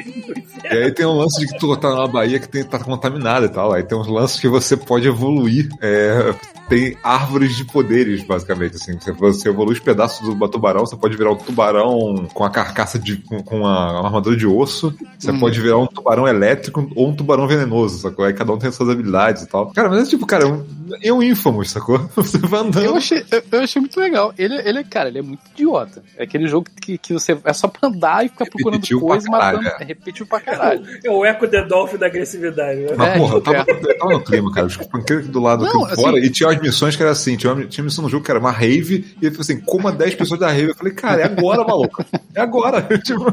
E 0.63 0.77
aí 0.77 0.91
tem 0.93 1.05
um 1.05 1.13
lance 1.17 1.39
de 1.39 1.47
que 1.51 1.59
tu 1.59 1.75
tá 1.77 1.89
numa 1.89 2.07
Bahia 2.07 2.39
que 2.39 2.47
tem, 2.49 2.63
tá 2.63 2.79
contaminada 2.79 3.45
e 3.45 3.49
tal. 3.49 3.73
Aí 3.73 3.83
tem 3.83 3.97
uns 3.97 4.07
lances 4.07 4.39
que 4.39 4.47
você 4.47 4.75
pode 4.75 5.07
evoluir. 5.07 5.69
é, 5.81 6.33
tem 6.69 6.95
árvores 7.03 7.55
de 7.55 7.65
poderes, 7.65 8.23
basicamente. 8.23 8.75
Assim. 8.75 8.97
Você, 8.99 9.11
você 9.11 9.49
evolui 9.49 9.73
os 9.73 9.79
pedaços 9.79 10.25
do 10.33 10.47
tubarão, 10.47 10.85
você 10.85 10.95
pode 10.95 11.17
virar 11.17 11.31
um 11.31 11.35
tubarão 11.35 12.27
com 12.33 12.43
a 12.45 12.49
carcaça 12.49 12.97
de. 12.99 13.17
com, 13.17 13.41
com 13.43 13.65
a, 13.65 13.99
uma 13.99 14.05
armadura 14.05 14.37
de 14.37 14.45
osso. 14.47 14.93
Você 15.17 15.31
Hum. 15.31 15.39
pode 15.39 15.59
virar 15.59 15.77
um 15.77 15.87
tubarão 15.87 16.27
elétrico 16.27 16.89
ou 16.95 17.09
um 17.09 17.15
tubarão 17.15 17.47
venenoso, 17.47 17.99
sacou? 17.99 18.23
Aí 18.25 18.33
cada 18.33 18.51
um 18.53 18.57
tem 18.57 18.71
suas 18.71 18.89
habilidades 18.89 19.43
e 19.43 19.47
tal. 19.47 19.71
Cara, 19.73 19.89
mas 19.89 20.07
é 20.07 20.09
tipo, 20.09 20.25
cara, 20.25 20.43
é 20.45 20.47
um, 20.47 20.65
é 21.03 21.13
um 21.13 21.21
Infamous, 21.23 21.71
sacou? 21.71 21.99
Você 22.15 22.37
vai 22.37 22.61
andando. 22.61 22.83
Eu 22.85 22.95
achei, 22.95 23.23
eu, 23.31 23.43
eu 23.51 23.59
achei 23.61 23.79
muito 23.81 23.99
legal. 23.99 24.33
Ele, 24.37 24.55
ele, 24.67 24.83
cara, 24.83 25.09
ele 25.09 25.19
é 25.19 25.21
muito 25.21 25.41
idiota. 25.53 26.01
É 26.17 26.23
aquele 26.23 26.47
jogo 26.47 26.67
que, 26.81 26.97
que 26.97 27.13
você 27.13 27.37
é 27.43 27.53
só 27.53 27.67
pra 27.67 27.89
andar 27.89 28.25
e 28.25 28.29
ficar 28.29 28.45
procurando 28.45 28.75
Repetitivo 28.75 28.99
pra 29.01 29.09
coisa 29.09 29.27
e 29.27 29.31
matando. 29.31 29.63
caralho, 29.63 29.81
É 29.81 29.85
repetitivo 29.85 30.29
pra 30.29 30.39
caralho. 30.39 30.83
É 31.03 31.09
o 31.11 31.25
eco 31.25 31.47
The 31.47 31.63
Dolphin 31.65 31.97
da 31.97 32.05
agressividade, 32.05 32.79
né? 32.81 32.91
Mas, 32.97 33.07
É, 33.09 33.17
porra, 33.17 33.33
eu 33.35 33.41
tipo, 33.41 33.53
tava, 33.53 33.71
eu 33.71 33.97
tava 33.97 34.11
no 34.13 34.23
clima, 34.23 34.51
cara. 34.53 34.67
Os 34.67 34.77
panqueiros 34.77 35.27
do 35.27 35.39
lado, 35.39 35.63
Não, 35.65 35.83
aqui 35.83 35.93
assim- 35.93 36.01
fora, 36.01 36.19
e 36.19 36.29
tinha 36.29 36.49
as 36.59 36.61
missões 36.61 36.95
que 36.95 37.01
era 37.01 37.11
assim: 37.11 37.35
tinha, 37.37 37.53
uma, 37.53 37.65
tinha 37.65 37.83
missão 37.83 38.03
no 38.03 38.09
jogo 38.09 38.23
que 38.23 38.31
era 38.31 38.39
uma 38.39 38.51
rave, 38.51 39.15
e 39.21 39.25
ele 39.25 39.31
falou 39.31 39.41
assim: 39.41 39.59
coma 39.59 39.91
10 39.91 40.15
pessoas 40.15 40.39
da 40.39 40.49
rave. 40.49 40.69
Eu 40.69 40.75
falei, 40.75 40.93
cara, 40.93 41.21
é 41.21 41.25
agora, 41.25 41.63
maluco. 41.63 42.05
É 42.35 42.41
agora. 42.41 42.81
tipo, 43.03 43.25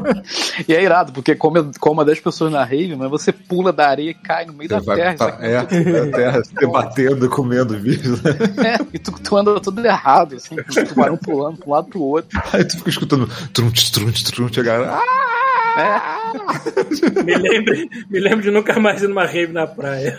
E 0.67 0.73
é 0.73 0.83
irado, 0.83 1.11
porque 1.11 1.35
come, 1.35 1.71
coma 1.79 2.03
10 2.05 2.19
pessoas 2.21 2.51
na 2.51 2.63
rave, 2.63 2.95
mas 2.95 3.09
você 3.09 3.31
pula 3.31 3.71
da 3.71 3.87
areia 3.87 4.11
e 4.11 4.13
cai 4.13 4.45
no 4.45 4.53
meio 4.53 4.69
da 4.69 4.79
você 4.79 4.85
vai 4.85 4.97
terra. 4.97 5.17
saca? 5.17 5.45
é, 5.45 5.63
pra 5.63 6.17
terra, 6.17 6.43
se 6.43 6.55
debatendo, 6.55 7.29
comendo 7.29 7.77
bicho. 7.77 8.19
É, 8.63 8.85
e 8.93 8.99
tu, 8.99 9.11
tu 9.11 9.37
anda 9.37 9.59
tudo 9.59 9.85
errado, 9.85 10.35
assim, 10.35 10.55
com 10.55 10.81
o 10.81 10.85
tubarão 10.85 11.17
pulando 11.17 11.57
pra 11.57 11.67
um 11.67 11.71
lado 11.71 11.87
pro 11.87 12.01
outro. 12.01 12.41
Aí 12.53 12.63
tu 12.65 12.77
fica 12.77 12.89
escutando 12.89 13.29
trunte, 13.53 13.91
trunte, 13.91 14.23
trunte, 14.23 14.59
a 14.59 14.63
galera. 14.63 14.93
Ah! 14.93 15.46
Me 17.25 17.35
lembro, 17.35 17.75
me 18.09 18.19
lembro 18.19 18.41
de 18.41 18.51
nunca 18.51 18.79
mais 18.79 19.01
ir 19.03 19.07
numa 19.07 19.25
rave 19.25 19.53
na 19.53 19.67
praia. 19.67 20.17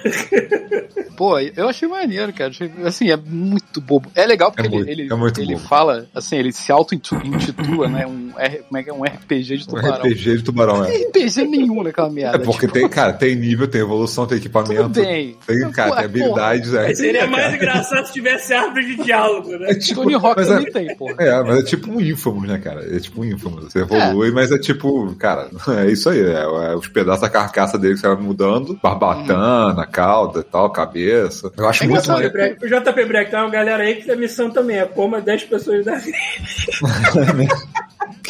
Pô, 1.17 1.39
eu 1.39 1.69
achei 1.69 1.89
maneiro, 1.89 2.33
cara. 2.33 2.53
Assim, 2.85 3.11
é 3.11 3.17
muito 3.17 3.81
bobo. 3.81 4.09
É 4.15 4.25
legal 4.25 4.53
porque 4.53 4.67
É 4.67 4.71
muito- 4.71 4.89
ele, 4.89 5.03
ele, 5.03 5.13
é 5.13 5.17
muito 5.17 5.41
ele 5.41 5.59
fala, 5.59 6.07
assim, 6.15 6.37
ele 6.37 6.53
se 6.53 6.71
auto-intitula, 6.71 7.89
né? 7.89 8.07
Um, 8.07 8.31
como 8.69 8.79
é 8.79 8.83
que 8.85 8.91
é? 8.91 8.93
Um 8.93 9.03
RPG 9.05 9.57
de 9.57 9.65
Um 9.65 9.67
tubarão. 9.67 9.97
RPG 10.07 10.37
de 10.37 10.43
tubarão, 10.45 10.85
é. 10.85 10.89
RPG 10.97 11.45
nenhum 11.45 11.83
naquela 11.83 12.09
É 12.09 12.13
merda. 12.13 12.39
porque 12.39 12.67
tipo, 12.67 12.73
tem, 12.79 12.89
cara, 12.89 13.13
tem 13.13 13.35
nível, 13.35 13.67
tem 13.67 13.81
evolução, 13.81 14.27
tem 14.27 14.39
equipamento. 14.39 14.83
Tudo 14.85 15.03
bem. 15.03 15.37
Tem, 15.47 15.71
cara, 15.73 15.91
Pô, 15.91 15.97
tem 15.97 16.05
habilidades. 16.05 16.73
É, 16.75 16.83
Mas 16.87 16.99
seria 16.99 17.27
mais 17.27 17.55
engraçado 17.55 18.07
se 18.07 18.13
tivesse 18.13 18.55
árvore 18.55 18.87
de 18.97 19.03
diálogo, 19.03 19.51
né? 19.59 19.71
é 19.71 19.75
tipo, 19.75 20.03
Tony 20.03 20.15
Hawk 20.15 20.37
também 20.47 20.67
é, 20.67 20.71
tem, 20.71 20.97
porra. 20.97 21.15
é, 21.19 21.43
mas 21.43 21.59
é 21.59 21.63
tipo 21.65 21.91
um 21.91 22.01
Infamous, 22.01 22.49
né, 22.49 22.59
cara? 22.59 22.97
É 22.97 23.01
tipo 23.01 23.21
um 23.21 23.25
Infamous. 23.25 23.65
Você 23.73 23.81
evolui, 23.81 24.31
mas 24.31 24.53
é 24.53 24.59
tipo, 24.59 25.13
cara, 25.17 25.48
é 25.69 25.87
isso 25.91 26.09
aí. 26.11 26.21
É, 26.21 26.43
é 26.43 26.75
os 26.77 26.89
pedaços 26.89 27.21
da 27.23 27.31
carcaça 27.31 27.79
dele 27.79 27.95
que 27.95 28.01
você 28.01 28.09
vai 28.09 28.17
mudando, 28.17 28.79
barbatana, 28.83 29.87
cauda 29.87 30.41
e 30.41 30.45
tal, 30.45 30.71
cabeça. 30.71 31.51
Eu 31.57 31.69
acho 31.69 31.85
É 31.85 31.87
muito 31.87 32.09
maneiro. 32.09 32.57
O 32.63 32.67
JP 32.67 33.05
Breck, 33.05 33.31
tem 33.31 33.41
uma 33.41 33.51
galera 33.51 33.83
aí 33.83 33.97
que 33.97 34.11
a 34.11 34.17
missão 34.17 34.51
também 34.51 34.79
é 34.79 34.85
coma 34.87 35.21
10 35.21 35.45
pessoas 35.45 35.85
da. 35.85 35.99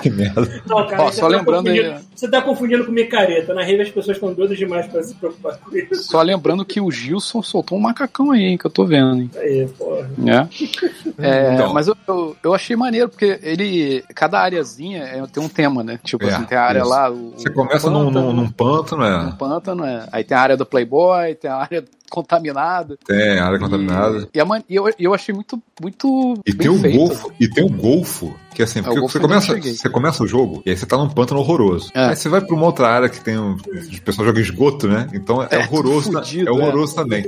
Que 0.00 0.10
merda. 0.10 0.62
Não, 0.66 0.86
cara, 0.86 1.02
Ó, 1.02 1.10
você 1.10 1.20
só 1.20 1.28
tá 1.28 1.36
lembrando 1.36 1.68
aí- 1.68 1.78
confundindo- 1.82 2.08
Você 2.14 2.28
tá 2.30 2.42
confundindo 2.42 2.84
com 2.86 2.92
micareta. 2.92 3.52
Na 3.54 3.62
rave 3.64 3.82
as 3.82 3.88
pessoas 3.90 4.16
estão 4.16 4.32
doidas 4.32 4.56
demais 4.58 4.86
pra 4.86 5.02
se 5.02 5.14
preocupar 5.14 5.56
com 5.58 5.76
isso. 5.76 6.04
Só 6.04 6.22
lembrando 6.22 6.64
que 6.64 6.80
o 6.80 6.90
Gilson 6.90 7.42
soltou 7.42 7.76
um 7.76 7.80
macacão 7.80 8.30
aí, 8.30 8.42
hein, 8.42 8.58
que 8.58 8.64
eu 8.66 8.70
tô 8.70 8.84
vendo, 8.84 9.16
hein. 9.22 9.30
Aí, 9.36 9.66
porra. 9.78 10.10
né? 10.16 10.48
É, 11.18 11.54
Então. 11.54 11.72
Mas 11.72 11.88
eu, 11.88 11.96
eu, 12.06 12.36
eu 12.42 12.54
achei 12.54 12.76
maneiro, 12.76 13.08
porque 13.08 13.38
ele. 13.42 14.04
Cada 14.14 14.40
areazinha 14.40 15.02
é- 15.04 15.26
tem 15.26 15.42
um 15.42 15.48
tema, 15.48 15.82
né? 15.82 15.98
Tipo 16.04 16.24
É, 16.26 16.34
assim, 16.34 16.44
tem 16.44 16.56
a 16.58 16.62
área 16.62 16.80
isso. 16.80 16.88
lá. 16.88 17.10
O, 17.10 17.32
Você 17.36 17.50
começa 17.50 17.88
o 17.88 17.90
num, 17.90 18.04
pântano, 18.06 18.26
num, 18.26 18.32
num 18.42 18.50
pântano, 18.50 19.02
num 19.22 19.28
é. 19.28 19.32
pântano, 19.36 19.84
é. 19.84 20.06
Aí 20.12 20.24
tem 20.24 20.36
a 20.36 20.40
área 20.40 20.56
do 20.56 20.66
Playboy, 20.66 21.34
tem 21.34 21.50
a 21.50 21.56
área 21.56 21.84
contaminada. 22.10 22.98
Tem 23.06 23.38
área 23.38 23.58
contaminada. 23.58 24.28
E, 24.32 24.40
a 24.40 24.44
man- 24.44 24.62
e 24.68 24.74
eu, 24.74 24.90
eu 24.98 25.14
achei 25.14 25.34
muito, 25.34 25.60
muito. 25.80 26.34
E 26.46 26.52
tem 26.54 26.68
o 26.70 26.78
feito. 26.78 26.96
golfo, 26.98 27.32
e 27.40 27.48
tem 27.48 27.64
o 27.64 27.68
golfo, 27.68 28.34
que 28.54 28.62
assim, 28.62 28.82
porque 28.82 28.96
É, 28.96 28.98
o 28.98 29.00
golfo 29.02 29.12
você 29.12 29.18
eu 29.18 29.22
não 29.22 29.28
começa, 29.40 29.60
você 29.76 29.88
começa 29.88 30.22
o 30.22 30.26
jogo, 30.26 30.62
e 30.66 30.70
aí 30.70 30.76
você 30.76 30.86
tá 30.86 30.96
num 30.96 31.08
pântano 31.08 31.40
horroroso. 31.40 31.90
É. 31.94 32.06
Aí 32.10 32.16
você 32.16 32.28
vai 32.28 32.40
pra 32.40 32.54
uma 32.54 32.66
outra 32.66 32.88
área 32.88 33.08
que 33.08 33.20
tem 33.20 33.38
um, 33.38 33.54
os 33.54 33.98
pessoal 34.00 34.26
jogam 34.26 34.40
esgoto, 34.42 34.88
né? 34.88 35.08
Então 35.12 35.42
é, 35.42 35.48
É, 35.50 35.58
horroroso, 35.58 36.10
tudo 36.10 36.18
fudido, 36.24 36.48
é 36.48 36.52
horroroso 36.52 36.94
também. 36.94 37.24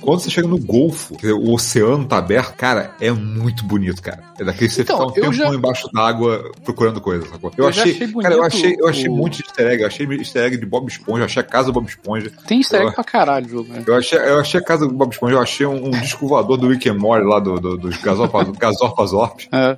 Quando 0.00 0.20
você 0.20 0.30
chega 0.30 0.48
no 0.48 0.58
golfo, 0.58 1.16
o 1.22 1.52
oceano 1.54 2.04
tá 2.06 2.18
aberto, 2.18 2.54
cara, 2.56 2.94
é 3.00 3.10
muito 3.10 3.64
bonito, 3.64 4.02
cara. 4.02 4.22
É 4.38 4.44
daquele 4.44 4.68
que 4.68 4.74
você 4.74 4.82
Então, 4.82 4.96
fica 4.96 5.06
um 5.06 5.16
eu 5.16 5.22
tempo 5.22 5.32
já- 5.34 5.54
embaixo 5.54 5.88
d'água 5.92 6.50
procurando 6.64 7.00
coisas. 7.00 7.28
sacou? 7.28 7.50
Eu, 7.56 7.64
Eu 7.64 7.68
achei, 7.68 7.92
achei 7.92 8.12
cara, 8.12 8.34
eu 8.34 8.42
achei, 8.42 8.76
eu 8.78 8.88
achei 8.88 9.08
o- 9.08 9.12
muito 9.14 9.40
easter 9.42 9.66
egg, 9.66 9.82
eu 9.82 9.86
achei 9.86 10.06
easter 10.06 10.42
egg 10.44 10.56
de 10.56 10.66
Bob 10.66 10.88
Esponja, 10.88 11.20
eu 11.22 11.24
achei 11.26 11.40
a 11.42 11.44
casa 11.44 11.66
do 11.66 11.72
Bob 11.72 11.86
Esponja. 11.88 12.30
Tem 12.46 12.58
easter 12.58 12.80
egg 12.80 12.88
Eu- 12.88 12.94
pra 12.94 13.04
caralho 13.04 13.46
o 13.46 13.48
jogo, 13.48 13.72
né? 13.72 13.82
Eu 13.86 13.94
achei, 13.96 14.18
eu 14.28 14.38
achei 14.40 14.60
a 14.60 14.62
casa 14.64 14.86
do 14.86 14.92
Bob 14.94 15.12
Esponja, 15.12 15.34
eu 15.34 15.40
achei 15.40 15.66
um, 15.66 15.86
um 15.86 15.90
disco 15.90 16.26
voador 16.26 16.56
do 16.56 16.68
Rick 16.68 16.90
Morty 16.90 17.24
lá 17.26 17.38
do, 17.40 17.58
do, 17.60 17.76
dos 17.76 17.96
Gasorpazorp. 18.58 19.40
É. 19.52 19.76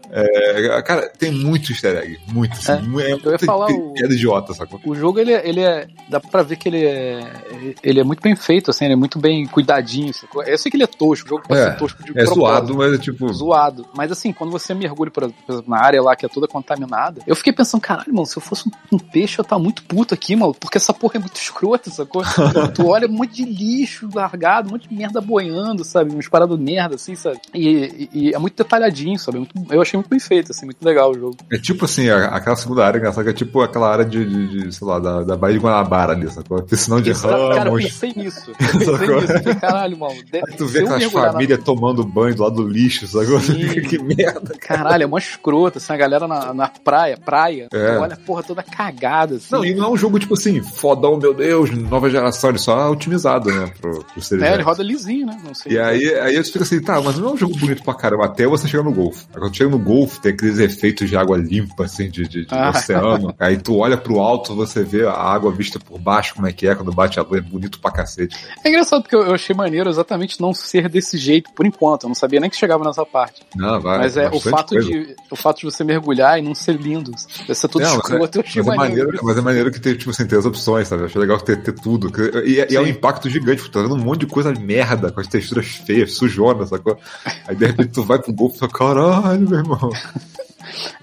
É, 0.79 0.83
cara, 0.83 1.09
tem 1.19 1.31
muito 1.31 1.73
easter 1.73 1.97
egg. 1.97 2.19
Muito, 2.33 2.53
assim. 2.55 2.73
É, 2.73 2.77
ia 2.77 2.83
muita 3.17 3.39
falar 3.41 3.67
pi- 3.67 3.73
o- 3.75 3.93
piada 3.95 4.13
idiota, 4.15 4.53
sacou? 4.55 4.81
O 4.85 4.95
jogo, 4.95 5.19
ele, 5.19 5.33
é- 5.33 5.49
ele 5.49 5.61
é. 5.61 5.87
Dá 6.09 6.21
pra 6.21 6.43
ver 6.43 6.57
que 6.57 6.69
ele 6.69 6.85
é. 6.85 7.75
Ele 7.83 8.01
é 8.01 8.05
muito 8.05 8.21
bem 8.23 8.37
feito, 8.37 8.71
assim, 8.71 8.85
ele 8.85 8.95
é 8.95 8.97
muito 8.97 9.19
bem 9.19 9.47
cuidadinho. 9.47 10.13
sacou? 10.13 10.43
Eu 10.43 10.59
sei 10.59 10.71
que 10.71 10.77
ele 10.77 10.85
é 10.85 10.87
tosco, 10.87 11.27
o 11.27 11.29
jogo 11.31 11.43
pode 11.49 11.61
É, 11.61 11.71
ser 11.71 11.77
tosco 11.79 12.03
de 12.03 12.11
É 12.11 12.25
propósito. 12.25 12.35
zoado, 12.41 12.77
mas 12.77 12.93
é 12.95 12.99
tipo. 12.99 13.33
zoado. 13.33 13.87
Mas 13.97 14.13
assim, 14.13 14.33
quando 14.33 14.51
você 14.51 14.75
mergulha, 14.75 15.11
por 15.11 15.25
exemplo, 15.25 15.65
na 15.67 15.79
área 15.79 16.03
lá 16.03 16.15
que 16.17 16.27
é 16.27 16.29
toda 16.29 16.47
contaminada, 16.47 17.21
eu 17.27 17.35
fiquei 17.37 17.53
pensando, 17.53 17.81
caralho, 17.81 18.13
mano, 18.15 18.27
se 18.27 18.37
eu 18.37 18.43
fosse 18.43 18.69
um, 18.69 18.97
um 18.97 18.99
peixe, 18.99 19.39
eu 19.39 19.45
tá 19.45 19.59
muito 19.59 19.83
puto 19.85 20.15
aqui, 20.15 20.35
mano, 20.37 20.55
porque 20.55 20.79
essa 20.79 20.93
porra 20.93 21.17
é 21.17 21.19
muito 21.19 21.37
escrota, 21.41 21.91
sacou? 21.91 22.23
tu 22.75 22.87
olha 22.89 23.07
um 23.09 23.13
monte 23.13 23.33
de 23.33 23.45
lixo 23.45 24.09
largado, 24.33 24.69
um 24.69 24.73
monte 24.73 24.89
de 24.89 24.95
merda 24.95 25.21
boiando, 25.21 25.85
sabe? 25.85 26.15
Uns 26.15 26.29
paradas 26.29 26.59
merda, 26.59 26.95
assim, 26.97 27.15
sabe? 27.15 27.39
E, 27.55 28.09
e- 28.13 28.29
e 28.31 28.35
é 28.35 28.39
muito 28.39 28.57
detalhadinho, 28.57 29.19
sabe? 29.19 29.39
Muito- 29.39 29.53
eu 29.71 29.81
achei 29.83 29.97
muito 29.99 30.09
bem 30.09 30.19
feito, 30.21 30.53
assim, 30.53 30.65
muito 30.65 30.83
legal 30.83 31.11
o 31.11 31.15
jogo. 31.15 31.37
É 31.53 31.59
tipo 31.59 31.85
assim, 31.85 32.09
aquela 32.11 32.57
segunda 32.57 32.85
área, 32.87 32.99
engraçado, 32.99 33.25
que 33.25 33.31
é 33.31 33.35
tipo 33.35 33.61
aquela 33.61 33.91
área 33.91 34.05
de, 34.05 34.25
de, 34.25 34.49
de, 34.69 34.73
sei 34.75 34.87
lá, 34.87 34.99
da, 34.99 35.23
da 35.23 35.37
Baía 35.37 35.55
de 35.59 35.61
Guanabara 35.65 36.13
ali, 36.13 36.31
sacou? 36.31 36.63
Piscinão 36.63 37.01
de 37.01 37.11
Isso, 37.11 37.23
cara, 37.23 37.37
cara, 37.55 37.69
eu 37.71 37.75
ramos. 37.75 37.85
pensei 37.85 38.13
nisso. 38.17 38.51
Eu 38.53 38.55
pensei 38.57 38.97
Sacou? 38.97 39.21
nisso. 39.21 39.33
Falei, 39.43 39.55
caralho, 39.57 39.99
mano. 39.99 40.15
Deve, 40.31 40.51
Aí 40.51 40.57
tu 40.57 40.67
vê 40.67 40.81
aquelas 40.81 40.99
mergulhar 41.01 41.27
na- 41.27 41.33
famílias 41.33 41.63
tomando 41.65 42.05
banho 42.05 42.35
do 42.35 42.43
lado 42.43 42.55
do 42.57 42.69
lixo, 42.69 43.07
sacou? 43.07 43.39
Que 43.89 43.99
merda. 43.99 44.55
Caralho, 44.61 45.03
é 45.03 45.07
mó 45.07 45.19
escrota, 45.19 45.79
assim, 45.79 45.93
a 45.93 45.97
galera 45.97 46.27
na, 46.27 46.55
na 46.55 46.69
praia, 46.69 47.17
praia, 47.23 47.69
É. 47.73 47.97
olha 47.99 48.15
a 48.15 48.17
porra 48.17 48.43
toda 48.43 48.63
cagada, 48.63 49.37
assim. 49.37 49.49
Não, 49.51 49.65
e 49.65 49.75
não 49.75 49.87
é 49.87 49.91
um 49.91 49.97
jogo 49.97 50.19
tipo 50.19 50.35
assim, 50.35 50.63
fodão, 50.63 51.17
meu 51.19 51.35
Deus, 51.35 51.71
nova 51.71 52.09
geração, 52.09 52.51
ele 52.51 52.59
só 52.59 52.79
é 52.81 52.89
otimizado, 52.89 53.51
né, 53.51 53.71
pro, 53.81 54.05
pro 54.05 54.22
É, 54.31 54.55
ele 54.55 54.63
roda 54.63 54.83
lisinho, 54.83 55.27
né? 55.27 55.39
Não 55.45 55.55
sei. 55.55 55.73
E 55.73 55.79
aí, 55.79 56.15
aí 56.21 56.37
eu 56.37 56.45
fico 56.45 56.63
assim, 56.63 56.81
tá, 56.81 57.01
mas 57.01 57.19
não 57.19 57.29
é 57.31 57.33
um 57.33 57.37
jogo 57.37 57.57
bonito 57.59 57.83
pra 57.83 57.95
caramba, 57.95 58.27
até 58.27 58.47
você 58.47 58.67
chegar 58.69 58.83
no 58.83 58.93
Golfo. 58.93 59.27
Aí 59.35 59.41
Quando 59.41 59.57
chega 59.57 59.71
no 59.71 59.79
Golfo, 59.79 60.21
tem 60.21 60.33
aqueles 60.33 60.59
efeitos 60.59 61.09
de 61.09 61.17
água 61.17 61.37
limpa, 61.37 61.85
assim, 61.85 62.09
de, 62.11 62.27
de, 62.29 62.47
de 62.47 62.55
Ah. 62.55 62.71
oceano. 62.71 63.35
Aí 63.39 63.57
tu 63.57 63.77
olha 63.79 63.97
pro 63.97 64.21
alto, 64.21 64.55
você 64.55 64.83
vê 64.83 65.07
a 65.07 65.13
água 65.13 65.51
vista 65.53 65.79
por 65.79 65.99
baixo, 65.99 66.35
como 66.35 66.47
é 66.47 66.53
que 66.53 66.67
é, 66.67 66.75
quando 66.75 66.93
bate 66.93 67.19
a 67.19 67.23
luz, 67.23 67.39
é 67.39 67.41
bonito 67.41 67.81
pra 67.81 67.91
cacete. 67.91 68.37
É 68.65 68.69
engraçado 68.69 69.03
porque 69.03 69.17
eu, 69.17 69.23
eu 69.23 69.35
achei 69.35 69.55
maneiro 69.55 69.89
exatamente 69.91 70.41
não 70.41 70.53
ser 70.55 70.89
desse 70.89 71.17
jeito, 71.19 71.51
por 71.53 71.67
enquanto. 71.67 72.05
Eu 72.05 72.09
não 72.09 72.15
sabia 72.15 72.41
nem 72.41 72.51
que 72.51 72.57
chegava 72.57 72.85
nessa 72.85 73.05
parte. 73.05 73.43
Não, 73.57 73.81
vai. 73.81 73.99
Mas 73.99 74.17
é 74.17 74.29
o 74.29 74.41
fato, 74.41 74.75
coisa. 74.75 74.89
de, 74.89 75.17
o 75.31 75.37
fato 75.37 75.59
de 75.61 75.65
você 75.65 75.85
mergulhar 75.85 76.39
e 76.39 76.43
não 76.43 76.55
ser 76.55 76.77
lindo. 76.77 77.13
Ser 77.19 77.69
tudo 77.69 77.83
Não, 77.83 77.97
escroto, 77.97 78.39
eu 78.39 78.43
mas, 78.43 78.51
achei 78.51 78.63
é, 78.63 78.65
mas, 78.65 78.75
é 78.75 78.77
maneiro. 78.77 79.07
maneiro, 79.07 79.25
mas 79.27 79.39
é 79.39 79.41
maneiro 79.41 79.71
que 79.71 79.81
tem, 79.81 79.95
tipo 79.97 80.11
assim, 80.11 80.27
tem 80.27 80.39
as 80.39 80.45
opções, 80.47 80.89
sabe? 80.89 81.03
Eu 81.03 81.07
achei 81.07 81.21
legal 81.21 81.39
ter, 81.41 81.63
ter 81.63 81.73
tudo. 81.73 82.11
E, 82.45 82.65
e 82.71 82.77
é 82.77 82.81
um 82.81 82.87
impacto 82.87 83.29
gigante, 83.29 83.63
porque 83.63 83.73
tá 83.79 83.81
um 83.93 83.97
monte 83.99 84.12
de 84.17 84.27
coisa 84.27 84.53
merda, 84.53 85.11
com 85.11 85.21
as 85.21 85.27
texturas 85.27 85.67
feias, 85.67 86.15
sujonas, 86.15 86.71
sacou? 86.71 86.99
Aí 87.47 87.57
de 87.57 87.67
repente 87.67 87.93
tu 87.93 88.05
vai 88.05 88.19
pro 88.19 88.33
golfe 88.33 88.57
e 88.57 88.59
fala, 88.61 88.73
caralho, 88.73 89.49
meu 89.49 89.59
irmão. 89.59 89.91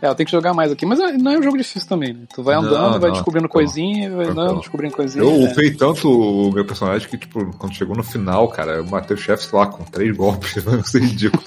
É, 0.02 0.08
eu 0.08 0.15
tenho 0.15 0.26
que 0.26 0.32
jogar 0.32 0.54
mais 0.54 0.72
aqui. 0.72 0.86
Mas 0.86 1.00
é- 1.00 1.12
não 1.13 1.32
é 1.32 1.38
um 1.39 1.43
jogo 1.43 1.58
difícil 1.58 1.88
também, 1.88 2.13
né? 2.13 2.22
Tu 2.34 2.41
vai 2.43 2.56
Não, 2.56 2.63
andando, 2.63 3.00
vai 3.00 3.10
não, 3.10 3.15
descobrindo 3.15 3.48
tranquilo, 3.48 3.50
coisinha, 3.50 4.10
vai 4.15 4.26
andando, 4.28 4.60
descobrindo 4.60 4.95
coisinha. 4.95 5.24
Eu 5.24 5.30
é. 5.48 5.52
upei 5.52 5.72
tanto 5.72 6.10
o 6.10 6.52
meu 6.52 6.65
personagem 6.65 7.08
que, 7.08 7.17
tipo, 7.17 7.45
quando 7.58 7.74
chegou 7.76 7.95
no 7.95 8.04
final, 8.04 8.48
cara, 8.48 8.74
eu 8.78 8.86
matei 8.86 9.15
o 9.15 9.19
chefe, 9.19 9.45
sei 9.45 9.58
lá, 9.60 9.67
com 9.67 9.84
três 9.84 10.15
golpes, 10.15 10.56
vai 10.63 10.82
ser 10.84 11.02
ridículo. 11.02 11.43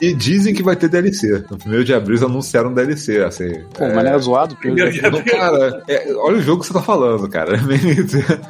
e 0.00 0.12
dizem 0.14 0.54
que 0.54 0.62
vai 0.62 0.76
ter 0.76 0.88
DLC. 0.88 1.44
No 1.50 1.58
primeiro 1.58 1.84
de 1.84 1.94
abril 1.94 2.12
eles 2.12 2.22
anunciaram 2.22 2.72
DLC, 2.72 3.22
assim. 3.22 3.62
Pô, 3.74 3.84
é... 3.84 3.94
mas 3.94 4.04
é 4.06 4.18
zoado. 4.18 4.54
porque- 4.54 4.68
Primeiro 4.72 4.92
de 4.92 5.02
Não, 5.02 5.22
cara, 5.22 5.82
é, 5.88 6.12
olha 6.14 6.38
o 6.38 6.42
jogo 6.42 6.60
que 6.62 6.66
você 6.68 6.72
tá 6.72 6.82
falando, 6.82 7.28
cara. 7.28 7.52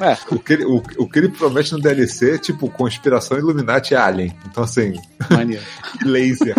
É. 0.03 0.17
o, 0.33 0.39
que 0.39 0.53
ele, 0.53 0.65
o, 0.65 0.81
o 0.97 1.07
que 1.09 1.19
ele 1.19 1.29
promete 1.29 1.71
no 1.73 1.79
DLC 1.79 2.35
é 2.35 2.37
tipo 2.37 2.69
conspiração 2.69 3.37
Illuminati 3.37 3.95
Alien. 3.95 4.33
Então, 4.49 4.63
assim, 4.63 4.93
Maneiro. 5.29 5.61
laser. 6.05 6.55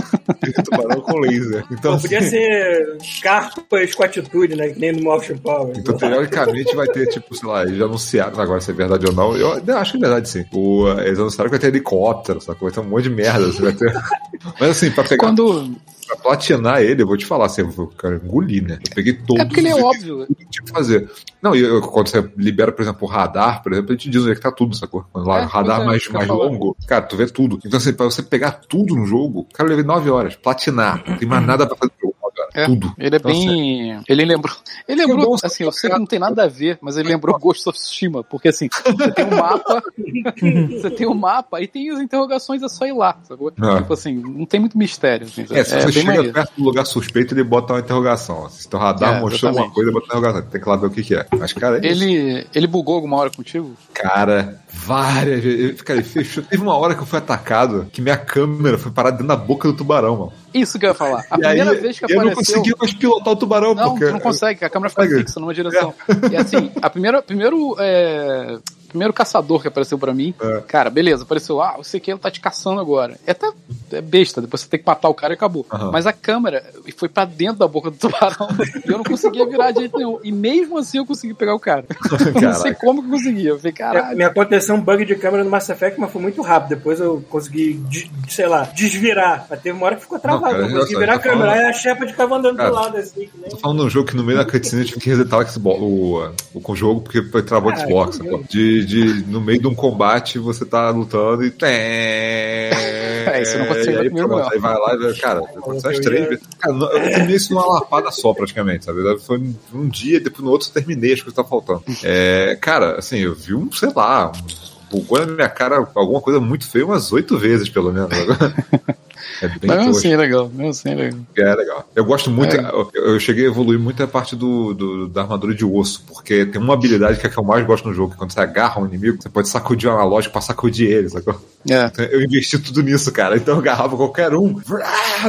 Tubarão 0.65 1.01
com 1.01 1.19
laser. 1.19 1.65
Então, 1.71 1.93
Pô, 1.93 1.97
assim, 1.97 2.09
ser 2.35 2.99
carpas 3.23 3.95
com 3.95 4.03
atitude, 4.03 4.57
né? 4.57 4.69
Que 4.69 4.79
nem 4.81 4.93
no 4.93 5.03
Motion 5.03 5.37
Power. 5.39 5.73
Então, 5.77 5.97
teoricamente, 5.97 6.75
vai 6.75 6.87
ter, 6.89 7.07
tipo, 7.09 7.35
sei 7.35 7.49
lá, 7.49 7.63
eles 7.63 7.81
anunciaram 7.81 8.39
agora 8.41 8.61
se 8.61 8.71
é 8.71 8.75
verdade 8.75 9.07
ou 9.07 9.13
não. 9.13 9.37
Eu, 9.37 9.63
eu 9.65 9.77
acho 9.79 9.93
que 9.93 9.99
é 9.99 10.01
verdade, 10.01 10.29
sim. 10.29 10.45
O, 10.53 10.89
eles 11.01 11.19
anunciaram 11.19 11.49
que 11.51 11.57
vai 11.57 11.61
ter 11.61 11.69
helicóptero, 11.69 12.41
sacou? 12.41 12.69
Vai 12.69 12.73
ter 12.75 12.81
um 12.81 12.91
monte 12.91 13.05
de 13.05 13.11
merda. 13.11 13.47
Assim, 13.49 13.63
vai 13.63 13.73
ter... 13.73 13.93
Mas 14.61 14.71
assim, 14.71 14.91
pra 14.91 15.05
pegar. 15.05 15.27
Quando. 15.27 15.75
Pra 16.07 16.17
platinar 16.17 16.83
ele, 16.83 17.03
eu 17.03 17.07
vou 17.07 17.17
te 17.17 17.25
falar, 17.25 17.47
assim, 17.47 17.63
eu 17.63 17.87
cara, 17.97 18.21
engolir, 18.23 18.63
né? 18.63 18.75
Eu 18.75 18.95
peguei 18.95 19.15
todos 19.15 19.41
É 19.43 19.47
porque 19.47 19.61
ele 19.61 19.71
é 19.71 19.75
óbvio. 19.83 20.27
que 20.27 20.35
tinha 20.51 20.63
que 20.67 20.71
fazer. 20.71 21.11
Não, 21.41 21.57
e 21.57 21.61
eu- 21.61 21.81
quando 21.81 22.09
você 22.09 22.23
libera, 22.37 22.71
por 22.71 22.83
exemplo, 22.83 23.09
o 23.09 23.11
radar, 23.11 23.63
por 23.63 23.73
exemplo, 23.73 23.93
ele 23.93 23.99
te 23.99 24.11
diz 24.11 24.21
onde 24.21 24.33
é 24.33 24.35
que 24.35 24.41
tá 24.43 24.53
tudo, 24.53 24.77
sacou? 24.77 25.03
Quando 25.11 25.27
lá, 25.27 25.41
É, 25.41 25.45
o 25.47 25.49
radar 25.49 25.81
é, 25.81 25.85
mais, 25.87 26.07
mais 26.09 26.29
longo, 26.29 26.77
cara, 26.87 27.07
tu 27.07 27.17
vê 27.17 27.25
tudo. 27.27 27.59
Então, 27.65 27.79
assim, 27.79 27.95
pra 27.95 28.05
você 28.05 28.23
pegar 28.23 28.51
tudo 28.69 28.95
no 28.95 29.07
jogo, 29.07 29.47
cara, 29.55 29.67
eu 29.67 29.71
levei 29.71 29.85
9 29.85 30.11
horas. 30.11 30.37
Platinar. 30.37 31.03
Não 31.09 31.17
tem 31.17 31.27
mais 31.27 31.47
nada 31.47 31.67
pra 31.67 31.75
fazer 31.75 31.93
no 31.97 32.09
jogo. 32.09 32.14
É, 32.55 32.67
Tudo. 32.67 32.95
Ele 32.97 33.17
é 33.17 33.19
Então, 33.19 33.31
assim, 33.33 33.47
bem. 33.49 34.01
Ele 34.09 34.25
lembrou. 34.25 34.57
Ele 34.89 35.05
lembrou. 35.05 35.37
Assim, 35.43 35.65
eu 35.65 35.73
sei 35.73 35.91
que 35.91 35.99
não 35.99 36.07
tem 36.07 36.19
nada 36.21 36.45
a 36.45 36.47
ver, 36.47 36.79
mas 36.81 36.97
ele 36.97 37.09
lembrou 37.09 37.37
Ghost 37.39 37.69
of 37.69 37.77
Tsushima. 37.77 38.23
Porque 38.23 38.49
assim, 38.49 38.69
você 38.71 39.11
tem 39.13 39.25
um 39.25 39.37
mapa. 39.37 39.83
você 40.81 40.91
tem 40.91 41.07
um 41.09 41.15
mapa 41.15 41.61
e 41.61 41.67
tem 41.67 41.91
as 41.91 42.01
interrogações, 42.01 42.63
é 42.63 42.69
só 42.69 42.87
ir 42.87 42.93
lá, 42.93 43.19
sacou? 43.25 43.53
É. 43.61 43.77
Tipo 43.79 43.93
assim, 43.93 44.15
não 44.15 44.47
tem 44.47 44.61
muito 44.61 44.79
mistério. 44.79 45.27
Assim, 45.27 45.43
É, 45.51 45.65
se 45.65 45.75
é 45.75 45.81
você 45.81 45.93
chega 45.93 46.07
maneiro. 46.07 46.33
perto 46.33 46.53
do 46.57 46.65
lugar 46.65 46.85
suspeito, 46.87 47.35
ele 47.35 47.43
bota 47.45 47.73
uma 47.73 47.81
interrogação. 47.81 48.49
Se 48.49 48.69
teu 48.69 48.79
radar 48.79 49.17
É, 49.17 49.21
mostrou 49.21 49.51
exatamente. 49.51 49.59
alguma 49.59 49.75
coisa, 49.75 49.91
bota 49.93 50.05
uma 50.05 50.07
interrogação. 50.21 50.51
Tem 50.51 50.61
que 50.61 50.69
lá 50.69 50.77
ver 50.77 50.87
o 50.87 50.91
que, 50.91 51.03
que 51.03 51.15
é. 51.17 51.27
Mas, 51.39 51.53
cara, 51.53 51.79
é 51.85 51.91
isso. 51.91 52.05
Ele, 52.05 52.47
ele 52.55 52.67
bugou 52.69 52.95
alguma 52.95 53.17
hora 53.17 53.31
contigo? 53.31 53.75
Cara, 53.93 54.61
várias 54.75 55.43
vezes. 55.43 55.81
Cara, 55.83 56.03
fechou. 56.03 56.43
Teve 56.43 56.63
uma 56.63 56.77
hora 56.77 56.95
que 56.95 57.01
eu 57.03 57.07
fui 57.07 57.19
atacado 57.19 57.87
que 57.93 58.03
minha 58.03 58.17
câmera 58.17 58.77
foi 58.77 58.91
parada 58.93 59.17
dentro 59.17 59.29
da 59.29 59.37
boca 59.37 59.69
do 59.69 59.75
tubarão, 59.75 60.17
mano. 60.17 60.33
Isso 60.53 60.79
que 60.79 60.85
eu 60.87 60.91
ia 60.91 60.95
falar. 60.95 61.25
A 61.31 61.39
E 61.39 61.47
aí, 61.47 61.57
primeira 61.57 61.81
vez 61.81 61.99
que 61.99 62.05
eu 62.05 62.09
não 62.17 62.29
apareceu. 62.31 62.55
conseguia 62.57 62.75
mais 62.79 62.95
pilotar 62.95 63.33
o 63.33 63.37
tubarão, 63.37 63.75
Não, 63.75 63.91
porque. 63.91 64.07
tu 64.07 64.13
não 64.13 64.21
consegue, 64.21 64.65
a 64.65 64.71
câmera 64.71 64.91
fica 64.91 65.07
fixa 65.09 65.41
numa 65.41 65.55
direção. 65.55 65.95
E 66.31 66.37
assim, 66.37 66.71
a 66.83 66.91
primeira, 66.91 67.23
primeiro 67.23 67.77
é, 67.79 68.59
primeiro 68.95 69.13
caçador 69.13 69.61
que 69.61 69.67
apareceu 69.69 69.99
pra 69.99 70.15
mim. 70.15 70.33
É. 70.41 70.61
Cara, 70.69 70.89
beleza, 70.89 71.25
apareceu, 71.25 71.61
ah, 71.61 71.75
você 71.77 71.99
que 71.99 72.11
ele 72.13 72.19
tá 72.21 72.31
te 72.31 72.41
caçando 72.41 72.81
agora. 72.81 73.17
É 73.27 73.33
até 73.33 73.51
é 73.93 74.01
besta, 74.01 74.41
depois 74.41 74.61
você 74.63 74.69
tem 74.69 74.79
que 74.79 74.87
matar 74.87 75.09
o 75.09 75.15
cara 75.15 75.33
e 75.33 75.37
acabou. 75.37 75.67
Aham. 75.73 75.91
Mas 75.91 76.07
a 76.07 76.13
câmera 76.13 76.65
foi 76.97 77.09
pra 77.09 77.25
dentro 77.25 77.57
da 77.59 77.67
boca 77.69 77.91
do 77.91 77.97
tubarão 77.97 78.49
e 78.87 78.91
eu 78.91 78.97
não 78.99 79.05
conseguia 79.05 79.45
virar 79.47 79.73
de 79.73 79.81
jeito 79.81 79.97
nenhum. 79.99 80.19
E 80.23 80.31
mesmo 80.31 80.79
assim 80.79 80.99
eu 80.99 81.07
consegui 81.07 81.35
pegar 81.35 81.55
o 81.55 81.61
cara. 81.61 81.85
Eu 82.35 82.41
não 82.41 82.55
sei 82.55 82.75
como 82.75 83.03
que 83.03 83.09
eu 83.09 83.13
conseguia. 83.13 83.51
Eu 83.51 83.57
falei, 83.59 83.73
É, 83.73 83.77
caralho. 83.77 84.17
Me 84.17 84.25
aconteceu 84.25 84.75
um 84.75 84.81
bug 84.81 85.05
de 85.05 85.15
câmera 85.17 85.43
no 85.45 85.51
Mass 85.51 85.69
Effect, 85.69 85.99
mas 86.01 86.11
foi 86.11 86.21
muito 86.23 86.41
rápido. 86.43 86.71
Depois 86.71 87.01
eu 87.01 87.23
consegui, 87.29 87.75
de- 87.89 88.11
sei 88.29 88.47
lá, 88.47 88.63
desvirar. 88.65 89.47
Mas 89.51 89.61
teve 89.61 89.77
uma 89.77 89.87
hora 89.87 89.97
que 89.97 90.03
ficou 90.03 90.19
travado. 90.19 90.55
cara, 90.55 90.69
Não, 90.69 90.79
consegui 90.79 90.95
engraçado, 90.97 91.01
virar 91.01 91.15
a 91.15 91.19
câmera. 91.19 91.51
falando- 91.51 91.65
Aí 91.65 91.71
a 91.71 91.73
Shepard 91.73 92.13
ficava 92.13 92.37
andando 92.37 92.57
Cara, 92.57 92.69
do 92.71 92.75
lado 92.75 92.97
assim. 92.97 93.21
Que 93.27 93.31
nem... 93.41 93.51
Tô 93.51 93.57
falando 93.59 93.81
de 93.81 93.87
um 93.87 93.91
jogo 93.91 94.09
que 94.09 94.17
no 94.17 94.25
meio 94.25 94.39
da 94.39 94.45
cutscene 94.45 94.83
eu 94.83 94.87
tive 94.89 95.01
que 95.01 95.09
resetar 95.11 95.41
o 95.41 95.47
Xbox, 95.47 95.81
o, 95.81 96.33
o, 96.55 96.73
o 96.73 96.77
jogo 96.77 97.01
porque 97.01 97.23
travou 97.43 97.73
o 97.73 97.77
Xbox. 97.77 98.17
sacou? 98.17 98.45
De, 98.85 99.23
de, 99.23 99.31
no 99.31 99.41
meio 99.41 99.61
de 99.61 99.67
um 99.67 99.75
combate 99.75 100.39
você 100.39 100.65
tá 100.65 100.91
lutando 100.91 101.45
e. 101.45 101.53
É, 101.63 103.43
isso 103.43 103.57
não 103.59 103.65
aconteceu 103.65 104.01
aí, 104.01 104.09
comigo, 104.09 104.29
pronto, 104.29 104.43
não. 104.43 104.53
Aí 104.53 104.59
vai 104.59 104.75
lá 104.75 104.95
e 104.95 104.99
vai, 104.99 105.15
cara, 105.15 105.41
aconteceu 105.41 105.91
as 105.91 105.99
três 105.99 106.29
vezes. 106.29 106.45
Cara, 106.59 106.75
eu 106.75 106.89
terminei 106.89 107.37
isso 107.37 107.53
numa 107.53 107.67
lapada 107.67 108.11
só, 108.11 108.33
praticamente, 108.33 108.85
sabe? 108.85 109.19
Foi 109.21 109.39
um, 109.39 109.55
um 109.75 109.89
dia, 109.89 110.21
depois 110.21 110.45
no 110.45 110.51
outro 110.51 110.69
eu 110.69 110.73
terminei 110.73 111.13
as 111.13 111.21
coisas 111.21 111.35
que 111.35 111.43
tá 111.43 111.49
faltando. 111.49 111.83
É, 112.03 112.57
cara, 112.61 112.99
assim, 112.99 113.19
eu 113.19 113.35
vi 113.35 113.55
um, 113.55 113.71
sei 113.73 113.91
lá, 113.95 114.31
um 114.31 114.75
bugou 114.95 115.19
na 115.19 115.27
minha 115.27 115.49
cara 115.49 115.77
alguma 115.95 116.21
coisa 116.21 116.39
muito 116.41 116.69
feia 116.71 116.87
umas 116.87 117.13
oito 117.13 117.37
vezes, 117.37 117.69
pelo 117.69 117.93
menos. 117.93 118.11
É 119.43 119.49
bem 119.49 119.59
Mas 119.65 119.77
mesmo 119.79 119.91
assim 119.93 120.13
é 120.13 120.17
legal, 120.17 120.49
mesmo 120.49 120.71
assim 120.71 120.91
é 120.91 120.95
legal. 120.95 121.21
É 121.37 121.55
legal. 121.55 121.89
Eu 121.95 122.05
gosto 122.05 122.31
muito. 122.31 122.57
É. 122.57 122.71
Eu, 122.95 123.19
cheguei 123.21 123.45
a 123.45 123.49
evoluir 123.49 123.79
muito 123.79 124.03
a 124.03 124.07
parte 124.07 124.35
do, 124.37 124.73
do- 124.75 125.09
da 125.09 125.23
armadura 125.23 125.55
de 125.55 125.65
osso, 125.65 126.05
porque 126.07 126.47
tem 126.47 126.61
uma 126.61 126.75
habilidade 126.75 127.19
que 127.19 127.27
é 127.27 127.29
a 127.29 127.33
que 127.33 127.39
eu 127.39 127.45
mais 127.45 127.65
gosto 127.67 127.89
no 127.89 127.95
jogo, 127.95 128.13
que 128.13 128.19
quando 128.19 128.33
você 128.33 128.41
agarra 128.41 128.81
um 128.81 128.87
inimigo, 128.87 129.21
você 129.23 129.29
pode 129.29 129.49
sacudir 129.49 129.89
o 129.89 129.93
analógico 129.93 130.33
pra 130.33 130.41
sacudir 130.41 130.91
ele, 130.91 131.09
sacou? 131.09 131.35
É. 131.69 131.87
Então, 131.87 132.05
Eu 132.05 132.23
investi 132.23 132.59
tudo 132.59 132.83
nisso, 132.83 133.11
cara. 133.13 133.37
Então 133.37 133.55
eu 133.55 133.61
agarrava 133.61 133.97
qualquer 133.97 134.35
um, 134.35 134.61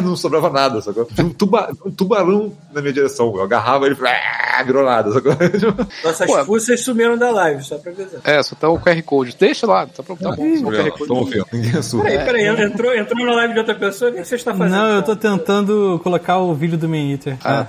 não 0.04 0.16
sobrava 0.16 0.50
nada, 0.50 0.82
sacou? 0.82 1.06
Tinha 1.06 1.26
um, 1.26 1.30
tuba- 1.30 1.72
um 1.86 1.92
tubarão 1.92 2.52
na 2.74 2.82
minha 2.82 2.94
direção. 2.94 3.34
Eu 3.36 3.44
agarrava 3.44 3.86
ele, 3.86 3.96
virou 4.66 4.84
nada, 4.86 5.12
sacou? 5.12 5.32
Nossas 6.04 6.28
Pô, 6.28 6.46
fuças 6.46 6.82
sumiram 6.82 7.18
da 7.18 7.32
live, 7.32 7.64
só 7.64 7.78
pra 7.78 7.92
avisar. 7.92 8.20
É, 8.24 8.42
só 8.44 8.56
tá 8.56 8.70
o 8.70 8.80
QR 8.80 9.02
Code. 9.04 9.36
Deixa 9.40 9.66
lá, 9.66 9.88
tá, 9.88 10.04
pra- 10.04 10.16
tá 10.16 10.32
bom. 10.36 10.58
Só 10.58 10.68
o 10.68 10.72
QR 10.72 10.92
Code. 10.92 11.08
Tô 11.08 11.16
ouvindo, 11.16 11.46
ninguém 11.54 11.72
assusta. 11.72 12.08
Peraí, 12.10 12.26
peraí, 12.26 12.66
entrou, 12.66 12.94
entrou 12.96 13.26
na 13.26 13.34
live 13.36 13.54
de 13.54 13.60
outra 13.60 13.76
pessoa, 13.76 13.85
o 13.90 14.12
que 14.14 14.24
você 14.24 14.36
está 14.36 14.54
fazendo? 14.54 14.78
Não, 14.78 14.96
eu 14.96 15.04
tô 15.04 15.16
tentando 15.16 16.00
colocar 16.04 16.38
o 16.38 16.54
vídeo 16.54 16.78
do 16.78 16.88
Man 16.90 17.12
Eater. 17.12 17.38
Ah. 17.44 17.66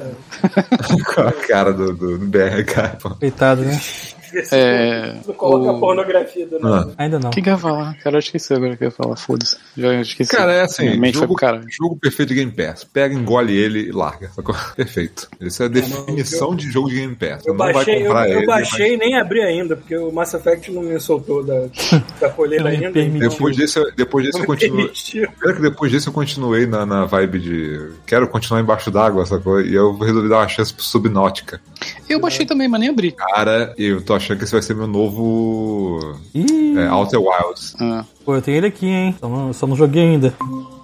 Com 1.15 1.21
a 1.21 1.33
cara 1.33 1.73
do, 1.73 1.93
do, 1.93 2.19
do 2.19 2.27
BR, 2.27 2.65
cara. 2.67 2.97
pô. 3.01 3.11
Coitado, 3.11 3.63
né? 3.63 3.81
É, 4.53 5.15
Não 5.27 5.35
coloca 5.35 5.73
o- 5.73 5.81
pornografia 5.81 6.47
do 6.47 6.59
nada. 6.59 6.95
Ainda 6.99 7.19
não. 7.19 7.29
O 7.31 7.33
que 7.33 7.43
que 7.43 7.49
eu 7.49 7.55
ia 7.55 7.59
falar? 7.59 7.95
Cara, 7.99 8.17
eu 8.17 8.21
esqueci 8.21 8.53
agora 8.55 8.75
o 8.75 8.77
que 8.77 8.85
eu 8.85 8.89
ia 8.89 8.93
falar, 8.93 9.17
foda-se. 9.17 9.57
Já 9.77 9.95
esqueci. 10.01 10.31
Cara, 10.31 10.53
é 10.53 10.63
assim, 10.63 10.85
Minha 10.87 11.01
mente 11.01 11.19
foi 11.19 11.23
jogo, 11.27 11.35
pro 11.39 11.61
jogo 11.71 11.97
perfeito 11.97 12.29
de 12.31 12.35
Game 12.37 12.51
Pass. 12.53 12.85
Pega, 12.85 13.15
engole 13.15 13.57
ele 13.57 13.81
e 13.89 13.93
larga. 13.93 14.29
Sacou? 14.35 14.55
Perfeito. 14.77 15.29
Essa 15.41 15.65
é 15.65 15.67
a 15.67 15.69
definição 15.69 16.55
de 16.55 16.71
jogo 16.71 16.89
de 16.89 16.97
Game 16.97 17.15
Pass. 17.15 17.47
Eu 17.47 17.55
não 17.55 17.59
baixei, 17.59 18.07
vai 18.09 18.29
eu, 18.29 18.33
eu 18.33 18.39
ele. 18.39 18.47
baixei 18.47 18.95
e 18.95 18.97
nem 18.97 19.19
abri 19.19 19.43
ainda, 19.43 19.77
porque 19.77 19.97
o 19.97 20.11
Mass 20.13 20.35
Effect 20.35 20.71
não 20.73 20.83
me 20.83 20.99
soltou 21.01 21.43
da, 21.45 21.55
da 22.21 22.29
me 22.37 22.69
ainda. 22.69 23.01
então 23.01 23.29
Depois 23.29 23.57
desse, 23.57 23.79
eu- 23.79 23.91
depois 23.97 24.25
desse 24.27 24.39
eu 24.41 24.47
continuei. 24.47 24.91
Primeiro 25.13 25.57
que 25.57 25.63
depois 25.63 25.93
desse 25.93 26.07
eu 26.09 26.13
continuei 26.13 26.67
na, 26.67 26.85
na 26.85 27.05
vibe 27.05 27.39
de. 27.39 27.91
Quero 28.07 28.29
continuar 28.29 28.61
embaixo 28.61 28.91
d'água, 28.91 29.25
sacou? 29.27 29.61
E 29.61 29.75
eu 29.75 29.97
resolvi 29.97 30.29
dar 30.29 30.39
uma 30.39 30.49
chance 30.49 30.73
pro 30.73 30.83
Subnautica. 30.83 31.61
Eu 32.09 32.21
baixei 32.21 32.45
também, 32.47 32.69
mas 32.69 32.81
nem 32.81 32.89
abri. 32.91 33.13
Cara, 33.13 33.75
eu 33.79 34.01
tô 34.03 34.15
achando 34.15 34.26
que 34.35 34.45
esse 34.45 34.53
vai 34.53 34.63
ser 34.63 34.75
meu 34.75 34.87
novo. 34.87 36.17
Ih, 36.35 36.79
É, 36.79 36.91
Outer 36.91 37.21
Wilds. 37.21 37.77
Ah. 37.81 38.05
pô, 38.25 38.35
eu 38.35 38.43
tenho 38.43 38.57
ele 38.57 38.67
aqui, 38.67 38.87
hein? 38.87 39.15
Só 39.21 39.29
não, 39.29 39.53
só 39.53 39.67
não 39.67 39.77
joguei 39.77 40.03
ainda. 40.03 40.35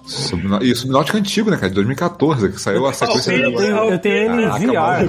Subna... 0.05 0.59
E 0.61 0.71
o 0.71 0.75
Subnautica 0.75 1.17
é 1.17 1.21
antigo, 1.21 1.49
né, 1.49 1.55
cara? 1.55 1.69
De 1.69 1.75
2014, 1.75 2.49
que 2.51 2.61
saiu 2.61 2.85
a 2.85 2.93
sequência. 2.93 3.31
Eu 3.31 3.55
tenho, 3.55 3.77
eu 3.77 3.99
tenho 3.99 4.15
ele 4.15 4.47
VR. 4.47 5.07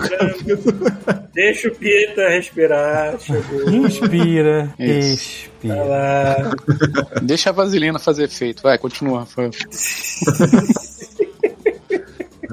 Deixa 1.35 1.69
o 1.69 1.75
Pita 1.75 2.29
respirar. 2.29 3.19
Chegou. 3.19 3.71
Inspira, 3.71 4.73
Isso. 4.79 4.89
Vai 4.89 4.99
expira. 5.01 6.51
Deixa 7.23 7.51
a 7.51 7.53
vaselina 7.53 7.99
fazer 7.99 8.25
efeito. 8.25 8.63
Vai, 8.63 8.79
continua, 8.79 9.21
Rafael. 9.21 9.51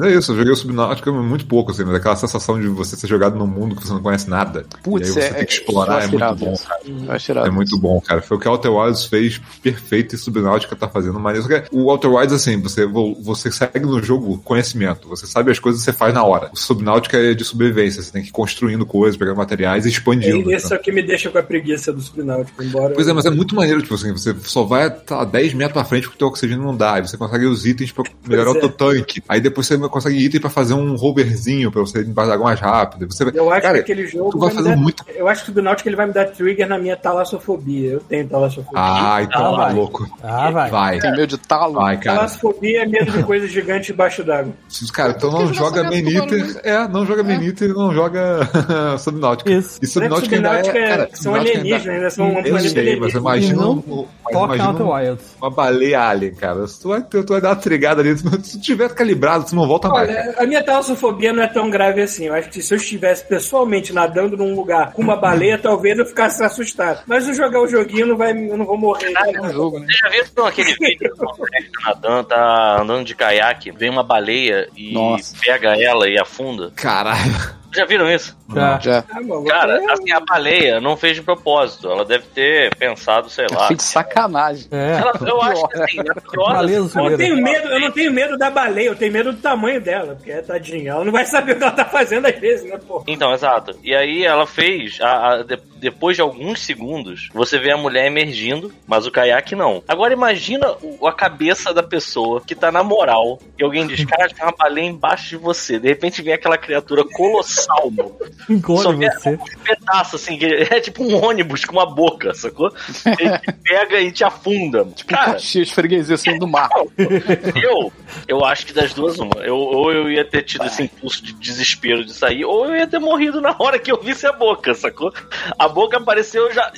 É 0.02 0.12
isso, 0.12 0.32
eu 0.32 0.38
joguei 0.38 0.52
o 0.52 0.56
Subnautica 0.56 1.12
muito 1.12 1.46
pouco, 1.46 1.72
assim, 1.72 1.84
mas 1.84 1.96
aquela 1.96 2.16
sensação 2.16 2.60
de 2.60 2.68
você 2.68 2.96
ser 2.96 3.08
jogado 3.08 3.38
num 3.38 3.48
mundo 3.48 3.76
que 3.76 3.86
você 3.86 3.94
não 3.94 4.02
conhece 4.02 4.30
nada. 4.30 4.66
Putz, 4.84 5.08
e 5.08 5.10
aí 5.10 5.14
você 5.14 5.20
é- 5.20 5.34
tem 5.34 5.46
que 5.46 5.54
é- 5.54 5.58
explorar, 5.58 5.94
é 6.02 6.06
acho 6.06 6.10
muito 6.18 6.36
bom, 6.36 6.54
isso. 6.54 6.68
cara. 6.68 7.48
É 7.48 7.50
muito 7.50 7.78
bom, 7.78 8.02
cara. 8.02 8.22
Foi 8.22 8.38
o 8.38 8.40
que 8.40 8.48
o 8.48 8.52
Outer 8.52 8.72
Wilds 8.74 9.06
fez 9.06 9.40
perfeito 9.62 10.16
e 10.16 10.18
Subnautica 10.18 10.76
tá 10.76 10.88
fazendo 10.88 11.20
maneiro. 11.20 11.48
O 11.72 11.90
Outer 11.92 12.12
Wilds, 12.12 12.34
assim, 12.34 12.60
você, 12.62 12.86
você 12.86 13.52
segue 13.52 13.82
no 13.82 14.02
jogo 14.02 14.38
conhecimento. 14.40 15.08
Você 15.10 15.26
sabe 15.28 15.52
as 15.52 15.60
coisas 15.60 15.82
que 15.82 15.86
você 15.86 15.94
faz 15.98 16.14
na 16.14 16.24
hora. 16.24 16.50
O 16.54 16.58
Subnautica 16.58 17.18
é 17.18 17.34
de 17.34 17.44
sobrevivência. 17.44 18.02
Você 18.02 18.12
tem 18.12 18.22
que 18.22 18.30
ir 18.30 18.32
construindo 18.32 18.86
coisas, 18.86 19.18
pegando 19.18 19.38
materiais 19.38 19.86
e 19.86 19.90
expandindo. 19.90 20.50
E 20.52 20.56
Esse 20.56 20.66
é 20.66 20.68
então. 20.68 20.78
o 20.78 20.82
que 20.82 20.92
me 20.92 21.04
deixa 21.04 21.30
com 21.30 21.38
a 21.38 21.44
preguiça 21.44 21.92
do 21.94 22.02
Subnáutico, 22.02 22.64
embora. 22.64 22.94
Pois 22.94 23.08
é, 23.08 23.14
mas 23.14 23.26
é 23.26 23.30
muito 23.30 23.56
maneiro, 23.56 23.82
tipo 23.82 23.94
assim, 23.96 24.12
você 24.12 24.36
só 24.44 24.64
vai 24.64 24.90
tá, 24.90 25.24
10 25.24 25.54
metros 25.54 25.74
pra 25.74 25.84
frente 25.86 26.04
porque 26.04 26.16
o 26.16 26.20
teu 26.20 26.28
oxigênio 26.28 26.64
não 26.64 26.76
dá, 26.76 26.96
aí 26.96 27.02
você 27.02 27.18
consegue 27.18 27.46
os 27.46 27.66
itens 27.66 27.92
pra 27.92 28.04
melhorar 28.28 28.52
Pois 28.52 28.64
o 28.64 28.66
é. 28.66 28.70
teu 28.70 28.70
tanque. 28.72 29.24
Aí 29.28 29.40
depois 29.42 29.68
você 29.68 29.78
consegue 29.91 30.17
item 30.25 30.41
pra 30.41 30.49
fazer 30.49 30.73
um 30.73 30.95
roverzinho 30.95 31.71
pra 31.71 31.82
você 31.82 31.99
ir 32.01 32.08
embaixo 32.08 32.30
da 32.30 32.36
água 32.36 32.45
mais 32.45 32.60
rápido. 32.60 33.06
Você, 33.12 33.23
Eu 33.34 33.51
acho 33.51 33.62
cara, 33.62 33.75
que 33.75 33.91
aquele 33.91 34.08
jogo. 34.08 34.32
tu 34.32 34.39
vai 34.39 34.49
fazer 34.51 34.69
dar- 34.69 34.77
muito. 34.77 35.04
Eu 35.13 35.27
acho 35.27 35.43
que 35.43 35.51
o 35.51 35.54
Subnáutico 35.54 35.88
ele 35.89 35.95
vai 35.95 36.08
me 36.08 36.13
dar 36.13 36.25
trigger 36.25 36.67
na 36.67 36.77
minha 36.80 36.95
talassofobia. 36.97 37.91
Eu 37.91 37.99
tenho 37.99 38.27
talassofobia. 38.27 38.71
Ah, 38.82 39.19
então 39.21 39.45
Ah, 39.54 39.58
tá 39.58 39.65
vai. 39.65 39.73
louco. 39.73 40.08
Ah, 40.23 40.51
vai. 40.51 40.69
Vai. 40.71 40.99
Tem 40.99 41.12
medo 41.12 41.27
de 41.27 41.38
talo? 41.38 41.73
Vai, 41.73 41.97
cara. 41.97 42.17
Talassofobia 42.17 42.84
é 42.84 42.86
medo 42.86 43.12
de 43.12 43.23
coisas 43.23 43.51
gigantes 43.51 43.88
debaixo 43.88 44.23
d'água. 44.23 44.54
Cara, 44.93 45.13
então 45.15 45.32
não 45.32 45.54
joga 45.54 45.84
do 45.84 45.89
Maniter. 45.89 46.21
tubarão, 46.25 46.62
É, 46.63 46.88
não 46.88 47.06
joga 47.06 47.23
Maniter 47.23 47.69
e 47.69 47.73
não 47.73 47.93
joga 47.93 48.39
Subnautica. 48.99 49.51
Isso. 49.51 49.80
E 49.82 49.88
Subnautica 49.88 50.36
ainda 50.36 50.49
é. 50.49 50.63
Subnáutica 50.63 50.77
é- 50.80 50.88
Cara, 50.89 51.10
são 51.13 51.36
alienígenas, 51.36 51.88
ainda 51.88 52.10
são 52.10 52.27
um 52.27 52.32
planeta 52.34 52.54
mas 52.54 52.65
alienígena. 52.77 53.19
imagina. 53.19 53.62
Não 53.62 53.71
um- 53.71 54.08
imagina 54.32 54.69
um- 54.71 55.17
uma 55.41 55.49
baleia 55.49 56.01
alien, 56.08 56.34
cara. 56.36 56.65
Tu 56.82 56.88
vai, 56.88 57.01
tu 57.04 57.25
vai 57.27 57.41
dar 57.41 57.49
uma 57.49 57.56
trigada 57.56 58.01
ali. 58.01 58.17
Se 58.17 58.23
tu 58.58 58.62
tiver 58.62 58.89
calibrado, 58.93 59.45
tu 59.45 59.56
não 59.56 59.67
volta 59.67 59.81
cara. 59.89 59.96
Olha, 59.96 60.36
a 60.38 60.46
minha 60.46 60.63
talassofobia 60.63 61.34
não 61.34 61.44
é 61.44 61.48
tão 61.48 61.70
grave 61.70 62.02
assim. 62.02 62.28
Eu 62.28 62.34
acho 62.34 62.50
que 62.50 62.62
se 62.62 62.74
eu 62.74 62.78
estivesse 62.78 63.26
pessoalmente 63.26 63.94
nadando 63.94 64.38
num 64.38 64.56
lugar 64.56 64.94
com 64.94 65.02
uma 65.02 65.15
baleia, 65.15 65.58
talvez 65.58 65.98
eu 65.98 66.06
ficasse 66.06 66.44
assustado. 66.44 67.04
Mas 67.08 67.28
eu 67.28 67.34
jogar 67.34 67.62
o 67.62 67.67
joguinho, 67.67 68.08
não 68.08 68.17
vai, 68.17 68.32
eu 68.32 68.58
não 68.58 68.65
vou 68.65 68.78
morrer. 68.78 69.13
É 69.15 69.41
um 69.41 69.52
jogo, 69.52 69.80
né? 69.80 69.86
Vocês 69.88 70.00
já 70.00 70.10
viram 70.10 70.46
aquele 70.46 70.74
vídeo 70.80 71.12
moleque 71.20 71.72
tá 71.72 71.89
nadando, 71.89 72.24
tá 72.28 72.82
andando 72.82 73.06
de 73.06 73.15
caiaque, 73.15 73.72
vem 73.72 73.89
uma 73.89 74.04
baleia 74.04 74.67
e 74.76 74.94
Nossa. 74.94 75.36
pega 75.44 75.76
ela 75.82 76.10
e 76.10 76.20
afunda? 76.20 76.72
Caralho. 76.76 77.61
Já 77.73 77.86
viram 77.86 78.10
isso? 78.12 78.38
Já. 78.53 78.79
Já. 78.79 79.03
Ah, 79.10 79.19
Cara, 79.47 79.81
é- 79.81 79.91
assim, 79.91 80.12
a 80.12 80.19
baleia 80.19 80.79
não 80.81 80.97
fez 80.97 81.15
de 81.15 81.21
propósito. 81.21 81.89
Ela 81.89 82.03
deve 82.05 82.25
ter 82.34 82.75
pensado, 82.75 83.29
sei 83.29 83.45
lá. 83.51 83.67
Feito 83.67 83.79
de 83.79 83.86
sacanagem. 83.86 84.67
É. 84.71 84.91
Ela, 84.99 85.13
eu 85.25 85.41
acho 85.41 85.67
que 85.69 85.81
assim, 85.81 85.99
a 85.99 86.21
pior 86.21 86.53
Baleia 86.53 86.77
Eu 86.77 87.17
tenho 87.17 87.36
medo, 87.41 87.67
eu 87.69 87.79
não 87.79 87.91
tenho 87.91 88.12
medo 88.12 88.38
da 88.38 88.49
baleia, 88.49 88.88
eu 88.88 88.95
tenho 88.95 89.12
medo 89.13 89.31
do 89.31 89.39
tamanho 89.41 89.79
dela, 89.81 90.15
porque 90.15 90.31
é 90.31 90.41
tadinha. 90.41 90.91
Ela 90.91 91.05
não 91.05 91.12
vai 91.12 91.25
saber 91.25 91.53
o 91.53 91.57
que 91.57 91.63
ela 91.63 91.71
tá 91.71 91.86
fazendo 91.86 92.25
às 92.25 92.38
vezes, 92.39 92.69
né, 92.69 92.77
pô? 92.88 93.03
Então, 93.07 93.34
exato. 93.34 93.77
E 93.84 93.95
aí 93.95 94.23
ela 94.25 94.45
fez, 94.45 94.99
a- 95.01 95.34
a- 95.36 95.43
de- 95.43 95.60
depois 95.77 96.15
de 96.15 96.21
alguns 96.21 96.62
segundos, 96.63 97.29
você 97.34 97.57
vê 97.57 97.71
a 97.71 97.77
mulher 97.77 98.05
emergindo, 98.05 98.71
mas 98.86 99.07
o 99.07 99.12
caiaque 99.12 99.55
não. 99.55 99.81
Agora 99.88 100.13
imagina 100.13 100.75
a 101.05 101.12
cabeça 101.13 101.73
da 101.73 101.81
pessoa 101.84 102.41
que 102.45 102.53
tá 102.53 102.71
na 102.71 102.84
moral 102.84 103.39
e 103.57 103.63
alguém 103.63 103.88
diz, 103.88 104.03
cara, 104.05 104.29
tem 104.29 104.45
uma 104.45 104.53
baleia 104.55 104.86
embaixo 104.86 105.29
de 105.29 105.38
você. 105.38 105.79
De 105.79 105.88
repente 105.88 106.21
vem 106.21 106.34
aquela 106.34 106.57
criatura 106.57 107.03
colossal, 107.12 107.61
Só 107.62 108.54
Engole 108.54 108.97
vê 108.97 109.12
você. 109.12 109.30
um 109.30 109.38
pedaço, 109.63 110.15
assim, 110.15 110.38
que 110.38 110.45
é 110.45 110.80
tipo 110.80 111.04
um 111.04 111.24
ônibus 111.24 111.65
com 111.65 111.74
uma 111.74 111.86
boca, 111.86 112.34
sacou? 112.34 112.71
Ele 113.19 113.38
te 113.39 113.52
pega 113.63 114.00
e 114.02 114.12
te 114.12 114.24
afunda. 114.24 114.86
Tipo, 114.86 115.12
Cara, 115.12 115.34
Caxias 115.34 115.71
freguesia 115.71 116.17
saindo 116.17 116.39
do 116.41 116.47
mar. 116.47 116.69
eu, 116.97 117.91
eu 118.28 118.45
acho 118.45 118.65
que 118.65 118.74
das 118.74 118.93
duas, 118.93 119.17
uma. 119.19 119.36
Eu, 119.41 119.56
ou 119.58 119.91
eu 119.91 120.10
ia 120.12 120.26
ter 120.26 120.43
tido 120.43 120.65
esse 120.65 120.84
impulso 120.84 121.24
de 121.24 121.34
desespero 121.34 122.04
de 122.06 122.13
sair, 122.13 122.45
ou 122.45 122.65
eu 122.65 122.76
ia 122.76 122.88
ter 122.88 123.00
morrido 123.00 123.41
na 123.41 123.56
hora 123.58 123.80
que 123.80 123.91
eu 123.91 124.02
visse 124.02 124.26
a 124.26 124.32
boca, 124.32 124.74
sacou? 124.74 125.13
A 125.58 125.67
boca 125.67 125.97
apareceu, 125.97 126.52
já 126.54 126.71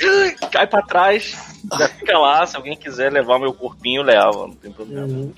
cai 0.51 0.67
pra 0.67 0.81
trás, 0.81 1.35
já 1.77 1.87
fica 1.89 2.17
lá. 2.17 2.45
Se 2.45 2.55
alguém 2.55 2.75
quiser 2.75 3.11
levar 3.11 3.39
meu 3.39 3.53
corpinho, 3.53 4.03
leva, 4.03 4.47
não 4.47 4.55
tem 4.55 4.71
problema. 4.71 5.29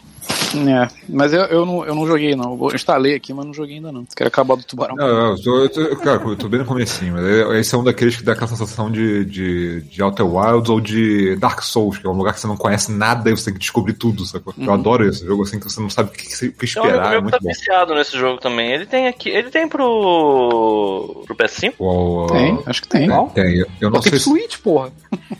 É, 0.53 0.87
mas 1.09 1.33
eu, 1.33 1.41
eu, 1.41 1.65
não, 1.65 1.85
eu 1.85 1.95
não 1.95 2.05
joguei, 2.07 2.35
não. 2.35 2.57
Eu 2.61 2.75
instalei 2.75 3.15
aqui, 3.15 3.33
mas 3.33 3.45
não 3.45 3.53
joguei 3.53 3.75
ainda, 3.77 3.91
não. 3.91 4.05
Quero 4.15 4.27
acabar 4.27 4.55
do 4.55 4.63
tubarão. 4.63 4.95
Não, 4.95 5.07
eu 5.31 5.41
tô, 5.41 5.57
eu 5.57 5.69
tô- 5.69 5.95
cara, 5.97 6.21
eu 6.23 6.35
tô 6.35 6.47
bem 6.49 6.59
no 6.59 6.65
comecinho, 6.65 7.13
mas 7.13 7.25
é- 7.25 7.59
esse 7.59 7.73
é 7.73 7.77
um 7.77 7.83
daqueles 7.83 8.15
que 8.15 8.23
dá 8.23 8.33
aquela 8.33 8.47
sensação 8.47 8.89
de, 8.91 9.25
de, 9.25 9.81
de 9.81 10.03
Outer 10.03 10.25
Wilds 10.25 10.69
ou 10.69 10.79
de 10.81 11.35
Dark 11.37 11.61
Souls, 11.61 11.97
que 11.97 12.05
é 12.05 12.09
um 12.09 12.13
lugar 12.17 12.33
que 12.33 12.39
você 12.39 12.47
não 12.47 12.57
conhece 12.57 12.91
nada 12.91 13.29
e 13.29 13.35
você 13.35 13.45
tem 13.45 13.53
que 13.53 13.59
descobrir 13.59 13.93
tudo, 13.93 14.25
sacou? 14.25 14.53
Eu 14.57 14.73
adoro 14.73 15.07
esse 15.07 15.25
jogo, 15.25 15.43
assim, 15.43 15.59
que 15.59 15.65
você 15.69 15.79
não 15.81 15.89
sabe 15.89 16.09
o 16.09 16.13
que, 16.13 16.25
que- 16.27 16.45
o 16.47 16.51
que 16.53 16.67
Tem 16.73 16.81
amigo 16.83 16.95
esperar, 16.95 17.07
é 17.07 17.09
meu 17.09 17.17
que 17.17 17.21
muito 17.23 17.33
tá 17.33 17.39
bom. 17.41 17.47
viciado 17.49 17.95
nesse 17.95 18.17
jogo 18.17 18.39
também. 18.39 18.71
Ele 18.71 18.85
tem 18.85 19.07
aqui. 19.07 19.29
Ele 19.29 19.49
tem 19.49 19.67
pro. 19.67 21.23
pro 21.25 21.35
PS5? 21.35 21.73
O- 21.79 22.27
Tem, 22.31 22.59
acho 22.65 22.81
que 22.81 22.87
tem. 22.87 23.07
Qual? 23.07 23.29
Tem, 23.29 23.59
eu 23.81 23.89
não 23.89 23.99
Tem 23.99 24.01
sei 24.03 24.11
pro 24.11 24.19
se 24.19 24.23
Switch, 24.29 24.57
porra. 24.59 24.91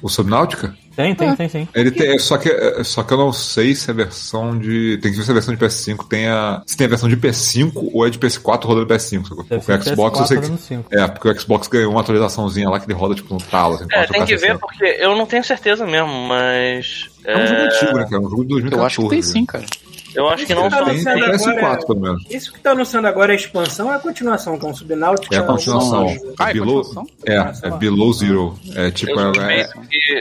o 0.01 0.09
Subnáutica, 0.09 0.75
Tem, 0.95 1.13
tem, 1.13 1.35
tem, 1.35 1.49
sim. 1.49 1.67
ele 1.75 1.91
tem, 1.91 2.17
só 2.17 2.37
que, 2.37 2.49
é, 2.49 2.83
só 2.83 3.03
que 3.03 3.13
eu 3.13 3.17
não 3.17 3.33
sei 3.33 3.75
se 3.75 3.91
a 3.91 3.93
versão 3.93 4.57
de, 4.57 4.97
tem 5.01 5.11
que 5.11 5.17
ver 5.17 5.23
se 5.23 5.31
a 5.31 5.33
versão 5.33 5.53
de 5.53 5.59
PS5 5.59 6.07
tem 6.07 6.27
a, 6.27 6.63
se 6.65 6.77
tem 6.77 6.85
a 6.85 6.89
versão 6.89 7.09
de 7.09 7.17
PS5 7.17 7.89
ou 7.93 8.07
é 8.07 8.09
de 8.09 8.17
PS4 8.17 8.63
rodando 8.63 8.87
PS5, 8.87 9.27
sacou? 9.27 9.43
Deve 9.43 9.61
Porque 9.61 9.89
o 9.89 9.93
Xbox, 9.93 10.19
eu 10.19 10.25
sei 10.25 10.77
que, 10.77 10.95
é, 10.95 11.07
porque 11.07 11.27
o 11.27 11.39
Xbox 11.39 11.67
ganhou 11.67 11.91
uma 11.91 12.01
atualizaçãozinha 12.01 12.69
lá 12.69 12.79
que 12.79 12.85
ele 12.85 12.93
roda, 12.93 13.15
tipo, 13.15 13.33
no 13.33 13.41
talo, 13.41 13.75
assim, 13.75 13.85
É, 13.91 14.05
tem 14.05 14.25
que 14.25 14.37
ver 14.37 14.57
porque 14.57 14.85
eu 14.85 15.15
não 15.15 15.25
tenho 15.25 15.43
certeza 15.43 15.85
mesmo, 15.85 16.13
mas. 16.27 17.09
É 17.25 17.35
um 17.35 17.47
jogo 17.47 17.61
antigo, 17.61 17.97
né, 17.97 18.03
cara? 18.03 18.15
É 18.15 18.19
um 18.19 18.29
jogo 18.29 18.43
de 18.43 18.49
2014. 18.49 18.75
Eu 18.75 18.85
acho 18.85 19.01
que 19.01 19.09
tem 19.09 19.21
sim, 19.21 19.45
cara. 19.45 19.65
Eu 20.15 20.29
acho 20.29 20.45
que 20.45 20.55
não 20.55 20.69
Tá 20.69 20.83
Tem 20.85 21.07
agora- 21.07 21.37
PS4, 21.37 21.85
pelo 21.87 21.99
menos. 21.99 22.23
Isso 22.29 22.51
que 22.53 22.59
tá 22.59 22.71
anunciando 22.71 23.07
agora 23.07 23.31
é 23.31 23.33
a 23.33 23.35
expansão 23.35 23.87
ou 23.87 23.93
é 23.93 23.95
a 23.95 23.99
continuação? 23.99 24.57
Com 24.57 24.71
o 24.71 24.75
Subnáutica? 24.75 25.35
É 25.35 25.39
a 25.39 25.43
continuação. 25.43 26.07
Ah, 26.39 26.49
é 26.49 26.53
Below, 26.53 26.83
continuação? 26.83 27.07
é, 27.27 27.67
é 27.67 27.71
Below 27.71 28.13
Zero. 28.13 28.59
É 28.75 28.91
tipo, 28.91 29.19
Eu 29.19 29.31
é, 29.41 29.67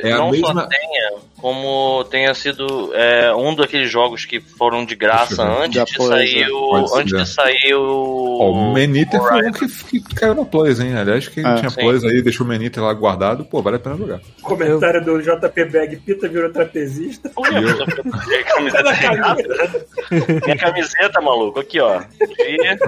é 0.03 0.13
a 0.13 0.19
não 0.19 0.31
mesma- 0.31 0.63
só 0.63 0.67
tenha, 0.67 1.13
como 1.41 2.05
tenha 2.11 2.35
sido 2.35 2.91
é, 2.95 3.35
um 3.35 3.55
daqueles 3.55 3.91
jogos 3.91 4.25
que 4.25 4.41
foram 4.41 4.85
de 4.85 4.95
graça 4.95 5.43
antes 5.43 5.75
Já 5.77 5.85
de 5.85 5.97
sair 5.97 6.49
o. 6.51 6.97
Antes 6.97 7.17
de 7.17 7.27
sair 7.29 7.75
o. 7.75 8.39
Ó, 8.41 8.51
o 8.51 8.73
Maniter 8.73 9.21
foi 9.21 9.49
um 9.49 9.53
que, 9.53 9.67
que 10.01 10.15
caiu 10.15 10.35
na 10.35 10.45
Plays, 10.45 10.81
hein? 10.81 10.97
Aliás, 10.97 11.29
quem 11.29 11.45
É, 11.47 11.55
tinha 11.57 11.71
sim. 11.71 11.81
Plays 11.81 12.05
aí 12.05 12.23
deixou 12.23 12.45
o 12.45 12.49
Maniter 12.49 12.83
lá 12.83 12.93
guardado, 12.93 13.45
pô, 13.45 13.63
vale 13.63 13.77
a 13.77 13.81
pena 13.81 13.97
jogar. 13.97 14.21
Comentário 14.43 15.05
do 15.05 15.21
JP 15.23 15.65
Bag, 15.67 15.97
Pita 15.97 16.29
virou 16.29 16.51
trapezista. 16.51 17.31
Olha, 17.37 17.59
Eu-. 17.65 19.84
Minha 20.11 20.57
camiseta, 20.57 21.21
maluco, 21.21 21.61
aqui 21.61 21.81
ó. 21.81 22.01
E... 22.21 22.79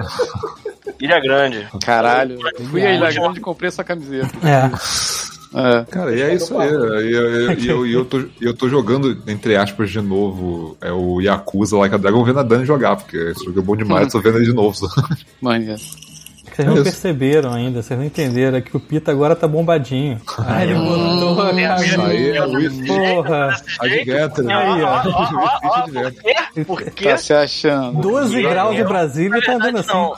Ilha 0.99 1.19
Grande. 1.19 1.67
Caralho. 1.83 2.39
Fui 2.69 2.85
a 2.85 2.93
Ilha 2.93 3.11
Grande 3.11 3.39
e 3.39 3.41
comprei 3.41 3.67
essa 3.67 3.83
camiseta. 3.83 4.31
É. 4.47 4.71
É. 5.53 5.85
Cara, 5.85 6.13
e 6.13 6.21
é 6.21 6.33
isso 6.33 6.57
aí. 6.59 6.69
E 6.69 7.13
eu, 7.13 7.53
e 7.53 7.67
eu, 7.67 7.87
e 7.87 7.93
eu, 7.93 8.05
tô, 8.05 8.19
e 8.19 8.29
eu 8.41 8.53
tô 8.53 8.67
jogando, 8.67 9.23
entre 9.27 9.55
aspas, 9.55 9.89
de 9.89 10.01
novo, 10.01 10.77
é 10.81 10.91
o 10.91 11.21
Yakuza 11.21 11.77
lá 11.77 11.87
que 11.87 11.95
a 11.95 11.97
Dragon 11.97 12.23
vendo 12.23 12.39
a 12.39 12.43
Dani 12.43 12.65
jogar, 12.65 12.97
porque 12.97 13.17
esse 13.17 13.45
jogo 13.45 13.59
é 13.59 13.63
bom 13.63 13.75
demais, 13.75 14.05
eu 14.05 14.11
tô 14.11 14.19
vendo 14.19 14.37
ele 14.37 14.45
de 14.45 14.53
novo. 14.53 14.77
Maneiro. 15.41 15.81
Vocês 16.57 16.67
não 16.67 16.73
É 16.75 16.79
isso. 16.79 16.83
perceberam 16.85 17.53
ainda, 17.53 17.81
vocês 17.83 17.99
não 17.99 18.05
entenderam 18.05 18.57
é 18.57 18.61
que 18.61 18.75
o 18.75 18.79
Pita 18.79 19.11
agora 19.11 19.35
tá 19.35 19.47
bombadinho. 19.47 20.19
Aí 20.45 20.71
ele 20.71 20.79
botou 20.79 21.39
a 21.41 21.51
Isso 21.81 22.01
aí 22.01 22.29
é 22.31 22.33
camisa. 22.37 22.83
Porra. 22.87 23.61
Advento, 23.79 24.43
né? 24.43 24.53
Aí, 24.55 24.81
ó. 24.83 26.63
Por 26.65 26.81
quê? 26.83 27.09
Tá 27.09 27.17
se 27.17 27.33
achando. 27.33 28.01
12 28.01 28.41
graus 28.41 28.75
de 28.75 28.83
Brasília 28.83 29.29
Na 29.39 29.41
tá 29.45 29.53
andando 29.53 29.77
assim. 29.77 29.93
não. 29.93 30.15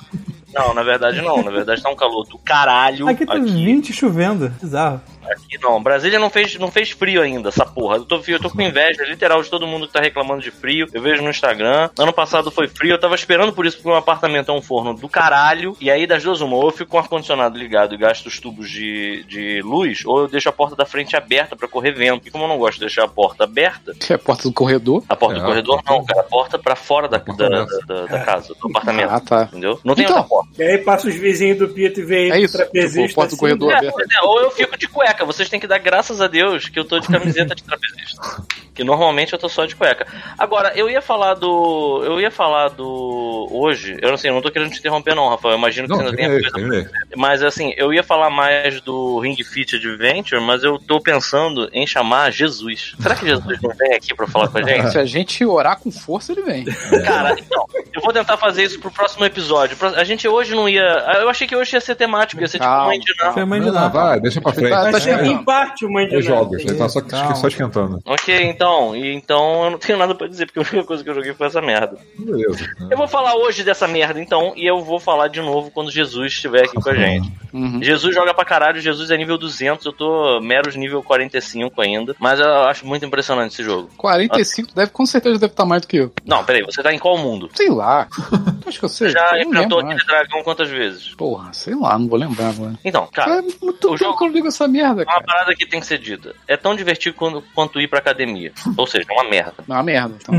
Não, 0.54 0.73
na 0.73 0.82
verdade 0.82 1.21
não. 1.21 1.43
Na 1.43 1.52
verdade 1.52 1.82
tá 1.84 1.89
um 1.89 1.95
calor 1.95 2.25
do 2.25 2.38
caralho. 2.39 3.08
Aqui 3.08 3.25
tá 3.25 3.36
20 3.36 3.93
chovendo. 3.93 4.49
Bizarro. 4.62 5.02
Aqui 5.30 5.58
não, 5.62 5.82
Brasília 5.82 6.20
não 6.20 6.30
fez, 6.30 6.56
não 6.58 6.72
fez 6.72 6.92
frio 6.92 7.22
ainda, 7.22 7.50
essa 7.50 7.65
porra. 7.65 7.98
Eu 7.98 8.06
tô, 8.06 8.22
eu 8.28 8.39
tô 8.39 8.50
com 8.50 8.62
inveja 8.62 9.04
literal 9.06 9.42
de 9.42 9.50
todo 9.50 9.68
mundo 9.68 9.88
que 9.88 9.94
tá 9.94 10.00
reclamando 10.00 10.42
de 10.42 10.52
frio. 10.52 10.88
Eu 10.94 11.02
vejo 11.02 11.22
no 11.22 11.30
Instagram. 11.30 11.89
Ano 11.98 12.13
passado 12.13 12.50
foi 12.52 12.68
frio, 12.68 12.92
eu 12.94 13.00
tava 13.00 13.15
esperando 13.15 13.54
por 13.54 13.65
isso, 13.65 13.78
porque 13.78 13.89
um 13.89 13.96
apartamento 13.96 14.52
é 14.52 14.54
um 14.54 14.62
forno 14.62 14.94
do 14.94 15.08
caralho. 15.08 15.76
E 15.80 15.89
aí, 15.92 16.06
das 16.08 16.24
duas, 16.24 16.42
uma, 16.42 16.56
ou 16.56 16.65
eu 16.65 16.72
fico 16.72 16.92
com 16.92 16.98
o 16.98 17.00
ar-condicionado 17.00 17.58
ligado 17.58 17.94
e 17.94 17.98
gasto 17.98 18.26
os 18.28 18.39
tubos 18.39 18.70
de, 18.70 19.24
de 19.28 19.62
luz, 19.63 20.04
ou 20.06 20.22
eu 20.22 20.28
deixo 20.28 20.50
a 20.50 20.52
porta 20.52 20.76
da 20.76 20.86
frente 20.86 21.15
aberta 21.15 21.56
pra 21.56 21.68
correr 21.68 21.92
vento. 21.92 22.28
E 22.28 22.32
como 22.32 22.44
eu 22.46 22.48
não 22.48 22.58
gosto 22.58 22.76
de 22.76 22.82
deixar 22.82 23.04
a 23.06 23.08
porta 23.08 23.44
aberta, 23.44 23.94
Que 23.94 24.13
é 24.13 24.15
a 24.15 24.20
porta 24.20 24.44
do 24.44 24.54
corredor. 24.54 25.04
a 25.08 25.15
porta 25.15 25.38
É, 25.38 25.39
do 25.39 25.46
corredor 25.46 25.82
não, 25.88 26.04
cara, 26.06 26.22
a 26.22 26.24
porta 26.24 26.58
pra 26.60 26.76
fora 26.76 27.08
da, 27.08 27.20
porta 27.20 27.50
da, 27.50 27.65
da, 27.88 28.06
da 28.06 28.20
casa, 28.26 28.54
do 28.60 28.68
apartamento. 28.70 29.10
Ah, 29.12 29.20
tá. 29.20 29.44
Entendeu? 29.44 29.80
Não 29.84 29.96
tem 29.96 30.06
Então, 30.06 30.18
outra 30.18 30.30
porta. 30.30 30.50
E 30.63 30.63
aí 30.63 30.78
passa 30.80 31.08
os 31.08 31.15
vizinhos 31.15 31.58
do 31.60 31.70
Pita 31.70 32.00
e 32.00 32.04
vem 32.04 32.32
É 32.32 32.39
isso, 32.39 32.58
trapezista. 32.58 33.02
tipo, 33.02 33.15
porta 33.15 33.30
do 33.30 33.34
assim, 33.34 33.39
corredor 33.39 33.68
né? 33.70 33.74
É, 33.76 33.78
aberta. 33.80 34.04
é, 34.20 34.26
ou 34.26 34.42
eu 34.42 34.52
fico 34.52 34.78
de 34.78 34.88
cueca. 34.88 35.19
Vocês 35.26 35.50
têm 35.50 35.60
que 35.60 35.68
dar 35.68 35.78
graças 35.80 36.22
a 36.22 36.28
Deus 36.28 36.68
que 36.70 36.80
eu 36.80 36.86
tô 36.86 37.00
de 37.00 37.08
camiseta 37.08 37.54
de 37.56 37.64
trapezista. 37.64 38.44
Que 38.74 38.84
normalmente 38.84 39.34
eu 39.34 39.40
tô 39.40 39.50
só 39.50 39.66
de 39.66 39.76
cueca. 39.76 40.08
Agora, 40.38 40.72
eu 40.74 40.90
ia 40.90 41.02
falar 41.02 41.34
do. 41.34 42.02
Eu 42.06 42.20
ia 42.22 42.32
falar 42.32 42.70
do. 42.70 43.48
Hoje, 43.52 43.98
eu 44.02 44.10
não 44.10 44.16
sei, 44.18 44.30
eu 44.30 44.36
não 44.36 44.42
tô 44.42 44.50
querendo 44.50 44.72
te 44.72 44.80
interromper, 44.80 45.14
não, 45.16 45.28
Rafael. 45.28 45.54
Eu 45.54 45.58
imagino 45.58 45.86
que 45.88 45.94
Não, 45.94 46.00
você 46.02 46.06
ainda 46.10 46.18
tem 46.18 46.30
tenha 46.40 46.52
coisa. 46.52 46.90
tem. 46.90 47.18
Mas 47.18 47.44
assim, 47.44 47.74
eu 47.76 47.94
ia 47.94 48.04
falar 48.04 48.30
mais 48.30 48.80
do 48.80 49.20
Ring 49.20 49.36
Fit 49.44 49.76
Adventure, 49.76 50.42
mas 50.42 50.64
eu 50.64 50.80
tô 50.80 51.02
pensando 51.02 51.70
em 51.74 51.86
chamar 51.86 52.32
Jesus. 52.32 52.96
Será 53.02 53.16
que 53.16 53.26
Jesus 53.28 53.62
não 53.62 53.72
vem 53.76 53.94
aqui 53.96 54.16
pra 54.16 54.28
falar 54.28 54.48
com 54.48 54.60
a 54.60 54.64
gente? 54.64 54.92
Se 54.92 54.98
a 54.98 55.06
gente 55.06 55.44
orar 55.46 55.78
com 55.80 55.92
força, 55.92 56.32
ele 56.32 56.44
vem. 56.44 56.64
Cara, 57.04 57.36
então, 57.38 57.66
eu 57.94 58.02
vou 58.02 58.14
tentar 58.14 58.38
fazer 58.38 58.64
isso 58.64 58.80
pro 58.80 58.92
próximo 58.92 59.26
episódio. 59.26 59.76
A 59.98 60.04
gente 60.06 60.26
hoje 60.26 60.56
não 60.56 60.70
ia. 60.70 60.82
Eu 61.20 61.28
achei 61.30 61.46
que 61.46 61.56
hoje 61.56 61.76
ia 61.76 61.82
ser 61.82 61.96
temático, 61.96 62.42
ia 62.42 62.48
ser 62.48 62.60
tipo 62.60 62.70
Calma. 62.70 62.86
mãe 62.88 63.00
de 63.00 63.14
não. 63.22 63.34
Foi 63.34 63.44
mãe 63.46 63.60
de 63.60 63.66
Não, 63.66 63.74
Natal. 63.74 63.92
vai, 64.08 64.20
deixa 64.22 64.40
pra 64.40 64.54
frente. 64.54 64.70
Tá- 64.70 64.92
tá 64.92 65.00
É. 65.12 65.28
em 65.28 65.43
parte 65.43 65.86
o 65.86 65.91
Mãe 65.91 66.08
de 66.08 66.15
É 66.15 66.19
Natal. 66.19 66.38
jogos, 66.38 66.60
ele 66.63 66.76
tá 66.76 66.89
só, 66.89 67.02
só 67.36 67.48
esquentando. 67.48 68.00
Ok, 68.06 68.43
então, 68.43 68.95
então 68.95 69.65
eu 69.65 69.72
não 69.72 69.78
tenho 69.78 69.98
nada 69.98 70.13
pra 70.15 70.28
dizer, 70.28 70.45
porque 70.45 70.60
a 70.60 70.62
única 70.62 70.84
coisa 70.84 71.04
que 71.04 71.10
eu 71.10 71.15
joguei 71.15 71.34
foi 71.34 71.48
essa 71.48 71.62
merda. 71.62 71.98
Beleza. 72.17 72.65
Eu 72.89 72.98
vou 72.98 73.08
falar 73.08 73.36
hoje 73.36 73.63
dessa 73.63 73.88
merda, 73.88 74.19
então, 74.22 74.54
e 74.56 74.65
eu 74.65 74.82
vou 74.84 75.00
falar 75.00 75.28
de 75.28 75.41
novo 75.41 75.72
quando 75.72 75.91
Jesus 75.91 76.34
estiver 76.34 76.65
aqui 76.65 76.76
com 76.82 76.89
a 76.89 76.95
gente. 76.95 77.32
Uhum. 77.52 77.82
Jesus 77.82 78.13
joga 78.13 78.34
pra 78.34 78.45
caralho, 78.45 78.80
Jesus 78.80 79.10
é 79.10 79.17
nível 79.17 79.38
200, 79.38 79.86
eu 79.86 79.91
tô 79.93 80.39
meros 80.39 80.76
nível 80.76 81.02
45 81.02 81.82
ainda, 81.82 82.15
mas 82.19 82.39
eu 82.39 82.63
acho 82.63 82.86
muito 82.86 83.06
impressionante 83.06 83.54
esse 83.54 83.63
jogo. 83.63 83.89
45, 83.98 84.74
deve, 84.76 84.91
com 84.91 85.06
certeza 85.06 85.39
deve 85.39 85.52
estar 85.54 85.65
mais 85.65 85.82
do 85.82 85.88
que 85.88 85.98
eu. 85.98 86.12
Não, 86.26 86.43
peraí, 86.43 86.63
você 86.63 86.84
tá 86.84 86.93
em 86.93 87.00
qual 87.00 87.17
mundo? 87.17 87.50
Sei 87.54 87.69
lá. 87.69 88.08
Acho 88.67 88.78
que 88.78 88.86
eu 88.86 88.89
sei. 88.89 89.10
Já 89.10 89.32
eu 89.36 89.48
enfrentou 89.50 89.80
aquele 89.80 90.04
dragão 90.06 90.43
quantas 90.43 90.69
vezes? 90.69 91.15
Porra, 91.15 91.52
sei 91.54 91.74
lá, 91.74 91.98
não 91.98 92.08
vou 92.08 92.19
lembrar 92.19 92.50
agora. 92.50 92.74
Então, 92.86 93.08
cara, 93.12 93.39
é 93.39 93.41
muito 93.63 93.91
o 93.93 93.98
jogo- 93.98 94.15
que 94.15 94.24
eu 94.24 94.28
não 94.28 94.34
ligo 94.36 94.48
essa 94.48 94.67
merda, 94.67 94.99
uma 95.04 95.14
cara. 95.14 95.24
parada 95.26 95.56
que 95.56 95.66
tem 95.66 95.80
que 95.80 95.86
ser 95.86 95.98
dita. 95.98 96.36
É 96.48 96.56
tão 96.58 96.76
divertido 96.76 97.16
quanto, 97.16 97.44
quanto 97.54 97.80
ir 97.82 97.88
pra 97.88 98.00
academia. 98.00 98.52
Ou 98.78 98.88
seja, 98.88 99.06
é 99.10 99.14
uma 99.14 99.30
merda. 99.30 99.64
É 99.68 99.72
uma 99.72 99.84
merda. 99.84 100.16
Então, 100.22 100.36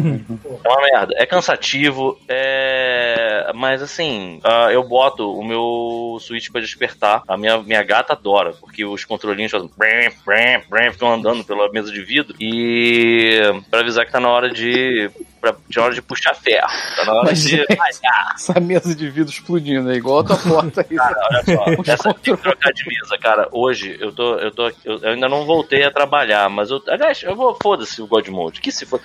É 0.64 0.68
uma 0.68 0.82
merda. 0.82 1.14
É 1.16 1.26
cansativo, 1.26 2.18
é. 2.28 3.50
Mas 3.54 3.82
assim, 3.82 4.40
ah, 4.44 4.68
eu 4.72 4.82
boto 4.82 5.32
o 5.32 5.44
meu 5.44 6.18
Switch 6.20 6.50
pra 6.50 6.60
despertar. 6.60 7.22
A 7.26 7.36
minha, 7.36 7.58
minha 7.62 7.82
gata 7.82 8.12
adora, 8.12 8.52
porque 8.52 8.84
os 8.84 9.04
controlinhos 9.04 9.52
fazem. 9.52 9.70
Bram, 9.76 10.12
bram, 10.24 10.62
bram, 10.68 10.92
ficam 10.92 11.12
andando 11.12 11.44
pela 11.44 11.70
mesa 11.70 11.90
de 11.90 12.02
vidro. 12.02 12.34
E. 12.40 13.40
pra 13.70 13.80
avisar 13.80 14.04
que 14.06 14.12
tá 14.12 14.20
na 14.20 14.28
hora 14.28 14.50
de. 14.50 15.10
Pra, 15.40 15.54
de 15.68 15.80
hora 15.80 15.94
de 15.94 16.02
puxar 16.02 16.34
ferro. 16.34 16.68
Tá 16.96 17.04
na 17.06 17.12
hora 17.14 17.24
Mas, 17.24 17.42
de. 17.42 17.56
malhar. 17.56 18.32
essa 18.34 18.60
mesa 18.60 18.94
de 18.94 19.08
vidro 19.08 19.32
explodindo, 19.32 19.90
é 19.90 19.94
igual 19.94 20.18
a 20.18 20.24
tua 20.24 20.36
porta 20.36 20.86
aí. 20.88 20.96
Cara, 20.96 21.16
olha 21.30 21.44
só, 21.44 21.92
essa 21.92 22.14
tem 22.14 22.36
que 22.36 22.42
trocar 22.42 22.72
de 22.72 22.86
mesa, 22.86 23.16
cara. 23.18 23.48
Hoje 23.50 23.96
eu 23.98 24.12
tô, 24.12 24.34
eu 24.34 24.50
tô, 24.50 24.68
eu, 24.84 24.98
eu 24.98 25.08
ainda 25.10 25.28
não 25.28 25.46
voltei 25.46 25.82
a 25.84 25.90
trabalhar, 25.90 26.48
mas 26.50 26.70
eu, 26.70 26.82
aliás, 26.88 27.22
eu 27.22 27.34
vou 27.34 27.56
foda-se 27.62 28.02
o 28.02 28.06
God 28.06 28.28
Mode, 28.28 28.60
que 28.60 28.70
se 28.70 28.84
for. 28.84 29.00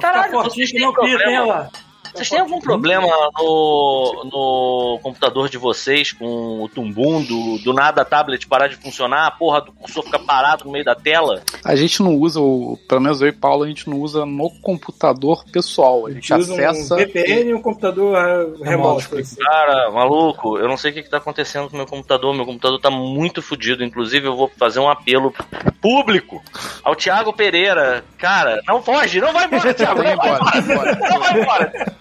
Caralho, 0.00 0.42
vocês 0.42 0.70
têm 0.70 0.92
problema? 0.92 1.46
lá. 1.46 1.70
Vocês 2.14 2.28
têm 2.28 2.40
algum 2.40 2.60
problema 2.60 3.06
no, 3.38 4.24
no 4.24 5.00
computador 5.02 5.48
de 5.48 5.58
vocês 5.58 6.12
com 6.12 6.62
o 6.62 6.68
tumbum, 6.68 7.22
do, 7.22 7.72
nada 7.72 8.02
a 8.02 8.04
tablet 8.04 8.46
parar 8.46 8.68
de 8.68 8.76
funcionar, 8.76 9.26
a 9.26 9.30
porra 9.30 9.60
do 9.60 9.72
cursor 9.72 10.04
ficar 10.04 10.18
parado 10.20 10.64
no 10.64 10.72
meio 10.72 10.84
da 10.84 10.94
tela? 10.94 11.42
A 11.64 11.76
gente 11.76 12.02
não 12.02 12.14
usa, 12.16 12.40
o, 12.40 12.78
pelo 12.88 13.00
menos 13.00 13.20
eu 13.20 13.28
e 13.28 13.32
Paulo, 13.32 13.64
a 13.64 13.68
gente 13.68 13.88
não 13.88 13.98
usa 13.98 14.24
no 14.26 14.50
computador 14.60 15.44
pessoal. 15.50 16.06
A 16.06 16.10
gente 16.10 16.32
Usa 16.32 16.54
acessa. 16.54 16.94
um 16.94 16.98
VPN 16.98 17.50
e 17.50 17.54
um 17.54 17.62
computador 17.62 18.16
ah, 18.16 18.46
remoto. 18.62 19.18
assim. 19.18 19.36
Cara, 19.36 19.90
maluco, 19.90 20.58
eu 20.58 20.68
não 20.68 20.76
sei 20.76 20.90
o 20.90 20.94
que, 20.94 21.02
que 21.02 21.10
tá 21.10 21.18
acontecendo 21.18 21.68
com 21.68 21.74
o 21.74 21.76
meu 21.76 21.86
computador. 21.86 22.34
Meu 22.34 22.46
computador 22.46 22.80
tá 22.80 22.90
muito 22.90 23.42
fodido. 23.42 23.84
Inclusive, 23.84 24.26
eu 24.26 24.36
vou 24.36 24.50
fazer 24.58 24.80
um 24.80 24.88
apelo 24.88 25.32
público 25.80 26.42
ao 26.82 26.94
Thiago 26.94 27.32
Pereira. 27.32 28.04
Cara, 28.18 28.60
não 28.66 28.82
foge, 28.82 29.20
não 29.20 29.32
vai 29.32 29.46
embora, 29.46 29.74
Thiago. 29.74 30.02
Não 30.02 30.16
vai 30.16 30.58
embora. 30.60 30.98
Não 31.10 31.20
vai 31.20 31.40
embora. 31.40 31.97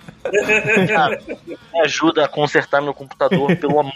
Cara, 0.87 1.19
me 1.73 1.81
ajuda 1.81 2.25
a 2.25 2.27
consertar 2.27 2.81
meu 2.81 2.93
computador, 2.93 3.55
pelo 3.55 3.79
amor 3.79 3.93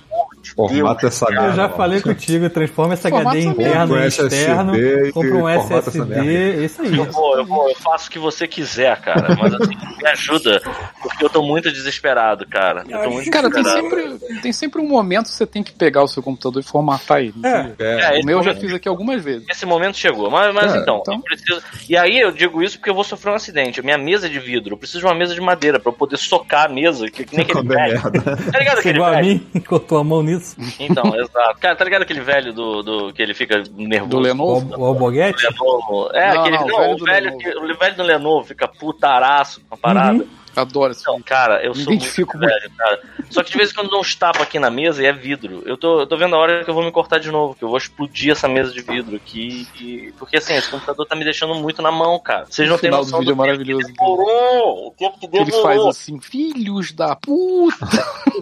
Formata 0.55 1.07
essa 1.07 1.27
merda. 1.29 1.45
Eu 1.47 1.53
já 1.53 1.63
mano. 1.63 1.75
falei 1.75 2.01
contigo, 2.01 2.49
transforma 2.49 2.93
esse 2.95 3.03
Formata 3.09 3.29
HD 3.29 3.39
essa 3.41 3.49
interno 3.49 3.93
merda. 3.93 4.03
em 4.03 4.07
externo, 4.07 4.75
SSD 4.75 5.11
compra 5.11 5.35
um 5.35 5.49
essa 5.49 5.73
SSD, 5.75 6.65
isso 6.65 6.81
aí. 6.81 6.97
Eu 6.97 7.05
vou, 7.05 7.37
eu 7.37 7.45
vou, 7.45 7.69
eu 7.69 7.75
faço 7.75 8.07
o 8.07 8.11
que 8.11 8.19
você 8.19 8.47
quiser, 8.47 8.99
cara. 9.01 9.35
Mas 9.39 9.53
assim, 9.53 9.75
me 10.01 10.07
ajuda, 10.09 10.61
porque 11.01 11.23
eu 11.23 11.29
tô 11.29 11.41
muito 11.43 11.71
desesperado, 11.71 12.45
cara. 12.47 12.83
Eu 12.89 13.03
tô 13.03 13.09
muito 13.11 13.29
Cara, 13.31 13.49
tem 13.51 13.63
desesperado. 13.63 14.19
sempre, 14.19 14.41
tem 14.41 14.51
sempre 14.53 14.81
um 14.81 14.87
momento 14.87 15.25
que 15.25 15.31
você 15.33 15.45
tem 15.45 15.63
que 15.63 15.71
pegar 15.71 16.03
o 16.03 16.07
seu 16.07 16.23
computador 16.23 16.61
e 16.61 16.65
formatar 16.65 17.19
ele. 17.19 17.29
entendeu? 17.37 17.75
É. 17.79 18.17
É, 18.17 18.21
O 18.21 18.25
meu 18.25 18.39
eu 18.39 18.43
já 18.43 18.55
fiz 18.55 18.73
aqui 18.73 18.87
algumas 18.89 19.23
vezes. 19.23 19.45
Esse 19.49 19.65
momento 19.65 19.95
chegou, 19.97 20.29
mas, 20.29 20.53
mas 20.53 20.73
É, 20.73 20.79
então, 20.79 20.99
então. 21.01 21.13
eu 21.15 21.21
preciso. 21.21 21.61
E 21.87 21.95
aí 21.95 22.19
eu 22.19 22.31
digo 22.31 22.61
isso 22.63 22.77
porque 22.77 22.89
eu 22.89 22.95
vou 22.95 23.03
sofrer 23.03 23.31
um 23.31 23.35
acidente. 23.35 23.79
A 23.79 23.83
minha 23.83 23.97
mesa 23.97 24.25
é 24.25 24.29
de 24.29 24.39
vidro, 24.39 24.73
eu 24.73 24.77
preciso 24.77 24.99
de 24.99 25.05
uma 25.05 25.15
mesa 25.15 25.33
de 25.35 25.41
madeira 25.41 25.79
pra 25.79 25.91
eu 25.91 25.95
poder 25.95 26.17
socar 26.21 26.65
a 26.65 26.69
mesa, 26.69 27.09
que, 27.09 27.23
que 27.25 27.35
nem 27.35 27.45
aquele 27.45 27.59
é 27.73 27.75
velho. 27.87 28.01
merda. 28.03 28.21
Tá 28.51 28.59
ligado 28.59 28.73
Você 28.75 28.79
aquele 28.79 28.97
igual 28.97 29.09
a 29.09 29.15
velho? 29.15 29.27
mim, 29.53 29.61
cortou 29.67 29.97
a 29.97 30.03
mão 30.03 30.21
nisso. 30.23 30.55
Então, 30.79 31.15
exato. 31.15 31.59
Cara, 31.59 31.75
tá 31.75 31.83
ligado 31.85 32.01
aquele 32.03 32.21
velho 32.21 32.53
do, 32.53 32.81
do 32.83 33.13
que 33.13 33.21
ele 33.21 33.33
fica 33.33 33.63
nervoso? 33.75 34.09
Do 34.09 34.19
Lenovo? 34.19 34.75
o 34.77 34.85
Alboguete? 34.85 35.45
É, 35.45 36.33
Não, 36.33 36.41
aquele. 36.41 36.57
não, 36.57 36.67
Não, 36.67 36.91
o 36.93 36.97
velho 37.05 37.05
velho, 37.05 37.37
que- 37.37 37.57
o 37.57 37.77
velho 37.77 37.95
do 37.95 38.03
Lenovo 38.03 38.47
fica 38.47 38.67
putaraço 38.67 39.61
com 39.67 39.75
a 39.75 39.77
parada. 39.77 40.19
Uhum. 40.19 40.27
Adoro 40.55 40.91
esse 40.91 41.03
filme. 41.03 41.23
cara, 41.23 41.63
eu 41.63 41.73
Me 41.73 41.83
sou 41.83 41.93
identifico 41.93 42.37
muito 42.37 42.49
velho, 42.49 42.71
cara. 42.77 42.99
Só 43.29 43.41
que 43.43 43.51
de 43.51 43.57
vez 43.57 43.71
em 43.71 43.73
quando 43.73 43.89
dou 43.89 44.01
uns 44.01 44.13
tapas 44.15 44.41
aqui 44.41 44.59
na 44.59 44.69
mesa 44.69 45.01
e 45.01 45.05
é 45.05 45.13
vidro. 45.13 45.63
Eu 45.65 45.77
tô, 45.77 46.01
eu 46.01 46.07
tô 46.07 46.17
vendo 46.17 46.35
a 46.35 46.39
hora 46.39 46.63
que 46.65 46.69
eu 46.69 46.73
vou 46.73 46.83
me 46.83 46.91
cortar 46.91 47.19
de 47.19 47.31
novo, 47.31 47.55
que 47.55 47.63
eu 47.63 47.69
vou 47.69 47.77
explodir 47.77 48.31
essa 48.31 48.47
mesa 48.47 48.71
de 48.73 48.81
vidro 48.81 49.15
aqui. 49.15 49.65
e- 49.79 50.13
Porque 50.19 50.37
assim, 50.37 50.53
esse 50.55 50.69
computador 50.69 51.05
tá 51.05 51.15
me 51.15 51.23
deixando 51.23 51.55
muito 51.55 51.81
na 51.81 51.91
mão, 51.91 52.19
cara. 52.19 52.45
Vocês 52.49 52.67
não 52.67 52.75
O 52.75 52.79
têm 52.79 52.89
final 52.89 52.99
do 53.01 53.05
noção 53.05 53.19
vídeo 53.19 53.31
é 53.31 53.33
tempo 53.35 53.45
maravilhoso, 53.47 53.87
Que 53.87 53.93
demorou, 53.93 54.87
o 54.87 54.91
tempo 54.91 55.19
que 55.19 55.27
Que 55.27 55.37
ele 55.37 55.45
demorou. 55.45 55.63
faz 55.63 55.85
assim, 55.85 56.19
filhos 56.19 56.91
da 56.91 57.15
puta, 57.15 57.85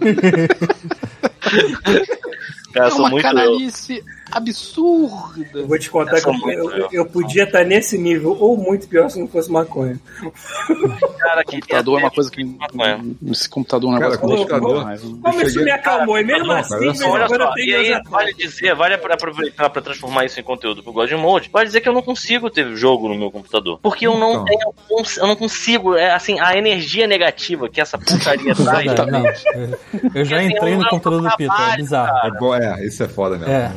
Cara, 2.72 2.86
é 2.86 2.88
eu 2.88 2.90
sou 2.90 3.00
uma 3.00 3.10
muito 3.10 3.22
canalice 3.22 4.04
absurda. 4.32 5.46
Eu 5.54 5.66
vou 5.66 5.78
te 5.78 5.90
contar 5.90 6.16
Essa 6.16 6.30
que 6.30 6.36
eu, 6.44 6.50
eu, 6.52 6.66
legal. 6.68 6.88
eu 6.92 7.06
podia 7.06 7.44
estar 7.44 7.64
nesse 7.64 7.96
nível, 7.98 8.36
ou 8.38 8.56
muito 8.56 8.88
pior 8.88 9.08
se 9.10 9.18
não 9.18 9.26
fosse 9.28 9.50
maconha. 9.50 9.98
cara 11.18 11.44
que 11.44 11.56
computador 11.60 11.98
é 11.98 12.02
uma 12.04 12.10
coisa 12.10 12.30
que. 12.30 12.44
Maconha. 12.44 13.04
Esse 13.30 13.48
computador 13.48 13.92
é 13.92 13.96
um 13.96 13.98
Cara, 13.98 14.10
negócio 14.12 14.20
que 14.20 14.26
me 14.26 14.46
deixa 14.46 14.60
com. 14.60 15.20
Como 15.22 15.42
isso 15.42 15.64
me 15.64 15.70
acalmou? 15.70 16.18
E 16.18 16.24
mesmo 16.24 16.52
assim, 16.52 16.74
olha 16.74 16.92
de 16.92 16.98
só, 16.98 17.54
eu 17.56 17.64
e 17.64 17.74
aí 17.74 18.02
vale 18.08 18.34
dizer, 18.34 18.74
vale 18.74 18.94
aproveitar 18.94 19.70
pra 19.70 19.82
transformar 19.82 20.24
isso 20.24 20.38
em 20.40 20.42
conteúdo 20.42 20.82
pro 20.82 20.92
God 20.92 21.10
Mode, 21.12 21.50
vale 21.52 21.66
dizer 21.66 21.80
que 21.80 21.88
eu 21.88 21.92
não 21.92 22.02
consigo 22.02 22.50
ter 22.50 22.74
jogo 22.76 23.08
no 23.08 23.14
meu 23.14 23.30
computador. 23.30 23.78
Porque 23.82 24.06
eu 24.06 24.16
não 24.18 24.32
Então. 24.32 24.44
tenho, 24.44 24.72
eu 25.18 25.26
não 25.26 25.36
consigo, 25.36 25.94
é 25.96 26.12
assim, 26.12 26.38
a 26.40 26.56
energia 26.56 27.06
negativa 27.06 27.68
que 27.68 27.80
essa 27.80 27.98
putaria 27.98 28.54
traz. 28.54 28.84
Verdade, 28.86 29.10
não. 29.10 29.26
Eu- 29.26 30.10
Eu 30.14 30.24
já 30.24 30.42
entrei 30.42 30.76
no 30.76 30.88
computador 30.88 31.22
do 31.22 31.36
Pito, 31.36 31.52
é 31.52 31.76
bizarro. 31.76 32.26
É, 32.26 32.38
bom, 32.38 32.54
é, 32.54 32.84
isso 32.86 33.02
é 33.02 33.08
foda 33.08 33.36
mesmo. 33.38 33.52
É. 33.52 33.60
É. 33.60 33.72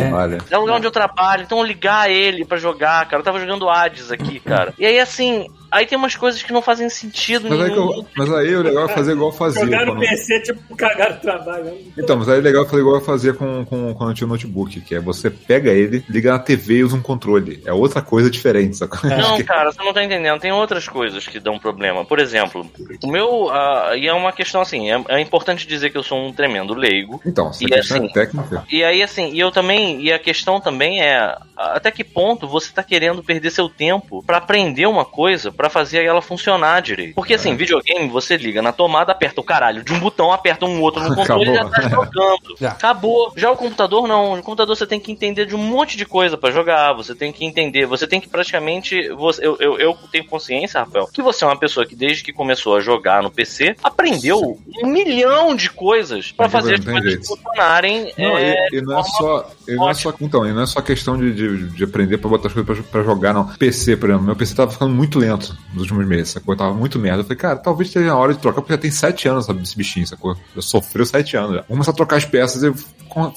trabalha. 0.00 0.38
É 0.50 0.58
um 0.58 0.60
lugar 0.60 0.76
onde 0.76 0.86
eu 0.86 0.90
trabalho, 0.90 1.42
então 1.42 1.62
ligar 1.62 2.10
ele 2.10 2.44
pra 2.44 2.58
jogar, 2.58 3.06
cara. 3.06 3.20
Eu 3.20 3.24
tava 3.24 3.40
jogando 3.40 3.68
Hades 3.68 4.10
aqui, 4.10 4.40
cara. 4.40 4.74
E 4.78 4.86
aí, 4.86 4.98
assim, 4.98 5.48
aí 5.70 5.86
tem 5.86 5.96
umas 5.98 6.14
coisas 6.16 6.42
que 6.42 6.52
não 6.52 6.62
fazem 6.62 6.88
sentido 6.88 7.48
Mas 7.48 7.60
aí, 7.60 7.70
nenhum. 7.70 7.92
eu- 7.92 8.06
mas 8.16 8.32
aí 8.32 8.54
o 8.54 8.62
legal 8.62 8.84
é 8.86 8.88
fazer 8.88 9.12
igual 9.12 9.30
eu 9.30 9.36
fazia. 9.36 9.64
Jogar 9.64 9.86
no 9.86 9.92
quando- 9.92 10.00
PC, 10.00 10.40
tipo, 10.40 10.76
cagar 10.76 11.14
no 11.14 11.20
trabalho. 11.20 11.72
Então, 11.96 12.16
mas 12.16 12.28
aí 12.28 12.38
é 12.38 12.40
legal 12.42 12.64
fazer 12.66 12.80
igual 12.80 12.96
eu 12.96 13.00
fazia 13.00 13.32
com, 13.34 13.64
com, 13.64 13.94
quando 13.94 14.10
eu 14.10 14.14
tinha 14.14 14.26
o 14.26 14.30
notebook, 14.30 14.80
que 14.80 14.94
é 14.94 15.00
você 15.00 15.30
pega 15.30 15.70
ele, 15.70 16.04
liga 16.08 16.32
na 16.32 16.38
TV 16.38 16.74
e 16.78 16.84
usa 16.84 16.96
um 16.96 17.02
controle. 17.02 17.62
É 17.66 17.72
outra 17.72 18.00
coisa 18.02 18.30
diferente? 18.30 18.78
Não, 18.80 19.42
cara, 19.44 19.72
você 19.72 19.82
não 19.82 19.92
tá 19.92 20.02
entendendo. 20.04 20.40
Tem 20.40 20.52
outras 20.52 20.88
coisas 20.88 21.26
que 21.26 21.38
dão 21.40 21.58
problema. 21.58 22.04
Por 22.04 22.18
exemplo, 22.18 22.66
o 23.02 23.08
meu. 23.10 23.50
ah, 23.50 23.92
e 23.96 24.06
é 24.06 24.12
uma 24.12 24.32
questão 24.32 24.60
assim: 24.60 24.90
é, 24.90 25.02
é 25.08 25.20
importante 25.20 25.66
dizer 25.66 25.90
que 25.90 25.98
eu 25.98 26.02
sou 26.02 26.18
um 26.18 26.32
tremendo 26.32 26.74
leigo. 26.74 27.20
Então, 27.26 27.52
se 27.52 27.64
E 27.64 27.68
questão 27.68 27.98
assim- 27.98 28.06
é 28.06 28.12
técnica, 28.12 28.64
E 28.70 28.82
aí, 28.84 29.02
assim, 29.02 29.30
e 29.32 29.40
eu 29.40 29.50
também. 29.50 30.00
E 30.02 30.12
a 30.12 30.18
questão 30.18 30.60
também 30.60 31.02
é. 31.02 31.36
Até 31.56 31.90
que 31.90 32.04
ponto 32.04 32.46
você 32.46 32.72
tá 32.72 32.82
querendo 32.82 33.22
perder 33.22 33.50
seu 33.50 33.68
tempo 33.68 34.22
pra 34.24 34.36
aprender 34.38 34.86
uma 34.86 35.04
coisa 35.04 35.50
pra 35.58 35.68
fazer 35.68 36.04
ela 36.04 36.22
funcionar 36.22 36.80
direito? 36.80 37.16
Porque, 37.16 37.34
assim, 37.34 37.56
videogame, 37.56 38.08
você 38.08 38.36
liga 38.36 38.62
na 38.62 38.70
tomada, 38.70 39.10
aperta 39.10 39.40
o 39.40 39.44
caralho 39.44 39.82
de 39.82 39.92
um 39.92 39.98
botão, 39.98 40.32
aperta 40.32 40.64
um 40.64 40.80
outro 40.80 41.02
no 41.02 41.16
controle 41.16 41.50
e 41.50 41.54
já 41.54 41.64
tá 41.68 41.82
jogando. 41.88 42.38
Já. 42.60 42.70
Acabou. 42.70 43.32
Já 43.36 43.50
o 43.50 43.56
computador 43.56 44.06
não. 44.06 44.34
O 44.34 44.42
computador 44.42 44.76
você 44.76 44.86
tem 44.86 45.00
que 45.00 45.10
entender 45.10 45.46
de 45.46 45.54
um 45.54 45.58
monte 45.58 45.96
de 45.96 46.04
coisa 46.04 46.36
pra 46.36 46.50
jogar. 46.50 46.92
Você 46.92 47.14
tem 47.14 47.32
que 47.32 47.44
entender. 47.44 47.86
Você 47.86 48.06
tem 48.06 48.20
que 48.20 48.28
praticamente. 48.28 49.08
Você, 49.10 49.44
eu, 49.44 49.56
eu, 49.58 49.78
eu 49.78 49.98
tenho 50.12 50.26
consciência, 50.26 50.80
Rafael, 50.80 51.08
que 51.12 51.22
você 51.22 51.44
é 51.44 51.46
uma 51.46 51.58
pessoa 51.58 51.84
que 51.86 51.96
desde 51.96 52.22
que 52.22 52.32
começou 52.32 52.76
a 52.76 52.80
jogar 52.80 53.22
no 53.22 53.30
PC 53.30 53.76
aprendeu 53.82 54.58
um 54.82 54.86
milhão 54.86 55.54
de 55.56 55.70
coisas 55.70 56.30
pra 56.30 56.46
Não, 56.46 56.50
fazer 56.50 56.74
as 56.74 56.84
coisas 56.84 57.10
jeito. 57.12 57.26
funcionarem. 57.26 58.12
Não, 58.16 58.38
é, 58.38 58.54
e, 58.72 58.76
e 58.76 58.82
não 58.82 58.98
é 58.98 59.02
só. 59.02 59.50
E 59.66 59.74
não 59.74 59.90
é 59.90 59.94
só 59.94 60.14
então, 60.20 60.46
e 60.46 60.52
não 60.52 60.62
é 60.62 60.66
só 60.66 60.80
questão 60.80 61.16
de, 61.16 61.32
de, 61.32 61.68
de 61.70 61.84
aprender 61.84 62.18
pra 62.18 62.30
botar 62.30 62.48
as 62.48 62.54
coisas 62.54 62.76
pra, 62.76 62.84
pra 62.90 63.02
jogar, 63.02 63.32
não. 63.32 63.48
PC, 63.56 63.96
por 63.96 64.08
exemplo, 64.08 64.26
meu 64.26 64.36
PC 64.36 64.54
tava 64.54 64.70
ficando 64.70 64.94
muito 64.94 65.18
lento 65.18 65.47
nos 65.72 65.82
últimos 65.82 66.06
meses, 66.06 66.30
sacou? 66.30 66.54
Tava 66.56 66.74
muito 66.74 66.98
merda. 66.98 67.20
Eu 67.20 67.24
falei, 67.24 67.38
cara, 67.38 67.56
talvez 67.56 67.90
seja 67.90 68.12
a 68.12 68.16
hora 68.16 68.32
de 68.34 68.40
trocar, 68.40 68.60
porque 68.62 68.72
já 68.74 68.78
tem 68.78 68.90
7 68.90 69.28
anos 69.28 69.46
sabe, 69.46 69.62
esse 69.62 69.76
bichinho, 69.76 70.06
sacou? 70.06 70.36
Já 70.54 70.62
sofreu 70.62 71.04
7 71.06 71.36
anos 71.36 71.50
já. 71.50 71.56
Vamos 71.68 71.68
começar 71.68 71.90
a 71.90 71.94
trocar 71.94 72.16
as 72.16 72.24
peças 72.24 72.62
e 72.62 72.72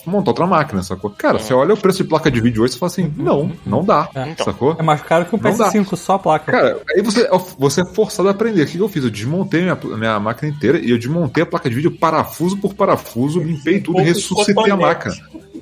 montar 0.05 0.31
outra 0.31 0.45
máquina, 0.47 0.83
sacou? 0.83 1.09
Cara, 1.09 1.39
você 1.39 1.53
olha 1.53 1.73
o 1.73 1.77
preço 1.77 2.03
de 2.03 2.09
placa 2.09 2.29
de 2.29 2.39
vídeo 2.41 2.63
hoje 2.63 2.75
e 2.75 2.77
fala 2.79 2.91
assim, 2.91 3.13
não, 3.17 3.51
não 3.65 3.83
dá, 3.83 4.09
É. 4.13 4.35
sacou? 4.43 4.75
É 4.77 4.83
mais 4.83 5.01
caro 5.01 5.25
que 5.25 5.35
um 5.35 5.39
Não 5.41 5.57
dá. 5.57 5.71
PS5, 5.71 5.95
só 5.95 6.13
a 6.13 6.19
placa. 6.19 6.51
Cara, 6.51 6.81
aí 6.95 7.01
você, 7.01 7.27
você 7.57 7.81
é 7.81 7.85
forçado 7.85 8.27
a 8.27 8.31
aprender. 8.31 8.63
O 8.63 8.65
que, 8.65 8.73
que 8.77 8.83
eu 8.83 8.89
fiz? 8.89 9.03
Eu 9.03 9.09
desmontei 9.09 9.61
minha, 9.61 9.77
minha 9.97 10.19
máquina 10.19 10.51
inteira 10.51 10.79
e 10.79 10.91
eu 10.91 10.97
desmontei 10.97 11.43
a 11.43 11.45
placa 11.45 11.69
de 11.69 11.75
vídeo 11.75 11.91
parafuso 11.91 12.57
por 12.57 12.73
parafuso, 12.73 13.39
limpei 13.39 13.79
tudo 13.79 13.99
e 14.01 14.03
ressuscitei 14.03 14.71
a 14.71 14.75
máquina. 14.77 15.13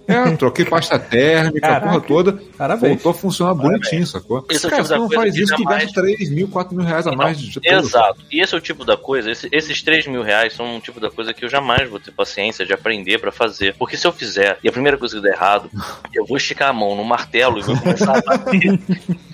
É, 0.08 0.32
troquei 0.36 0.66
pasta 0.66 0.98
térmica, 0.98 1.68
a 1.68 1.70
Caraca. 1.70 1.88
porra 1.88 2.02
toda. 2.02 2.40
Parabéns. 2.58 2.94
Voltou 2.94 3.12
a 3.12 3.14
funcionar 3.14 3.54
bonitinho, 3.54 4.08
sacou? 4.08 4.44
Esse 4.50 4.66
é 4.66 4.68
o 4.68 4.72
Cara, 4.72 4.84
você 4.84 4.96
não 4.98 5.08
faz 5.10 5.34
que 5.36 5.44
isso, 5.44 5.56
tu 5.56 5.62
jamais- 5.64 5.84
gasta 5.84 6.02
3 6.02 6.30
mil, 6.32 6.39
4 6.48 6.76
mil 6.76 6.86
reais 6.86 7.06
a 7.08 7.12
mais 7.12 7.40
de 7.40 7.50
de. 7.50 7.60
Exato. 7.64 8.20
E 8.32 8.42
esse 8.42 8.54
é 8.54 8.58
o 8.58 8.62
tipo 8.62 8.86
da 8.86 8.96
coisa, 8.98 9.32
esse- 9.32 9.50
esses 9.52 9.82
3 9.82 10.08
mil 10.08 10.22
reais 10.24 10.54
são 10.54 10.76
um 10.76 10.80
tipo 10.80 11.00
da 11.00 11.10
coisa 11.10 11.34
que 11.34 11.44
eu 11.46 11.50
jamais 11.50 11.90
vou 11.90 12.00
ter 12.00 12.12
paciência 12.12 12.66
de 12.66 12.74
aprender 12.74 13.20
pra 13.20 13.32
fazer. 13.32 13.76
Porque 13.78 13.98
se 13.98 14.06
eu 14.08 14.12
fizer, 14.12 14.58
e 14.64 14.70
a 14.70 14.72
primeira 14.72 14.98
coisa 14.98 15.16
que 15.16 15.22
der 15.22 15.34
errado, 15.34 15.70
eu 16.14 16.26
vou 16.26 16.38
esticar 16.38 16.70
a 16.70 16.74
mão 16.74 16.96
no 16.96 17.04
martelo 17.04 17.60
e 17.60 17.62
vou 17.64 17.78
começar 17.78 18.18
a 18.18 18.22
bater 18.22 18.80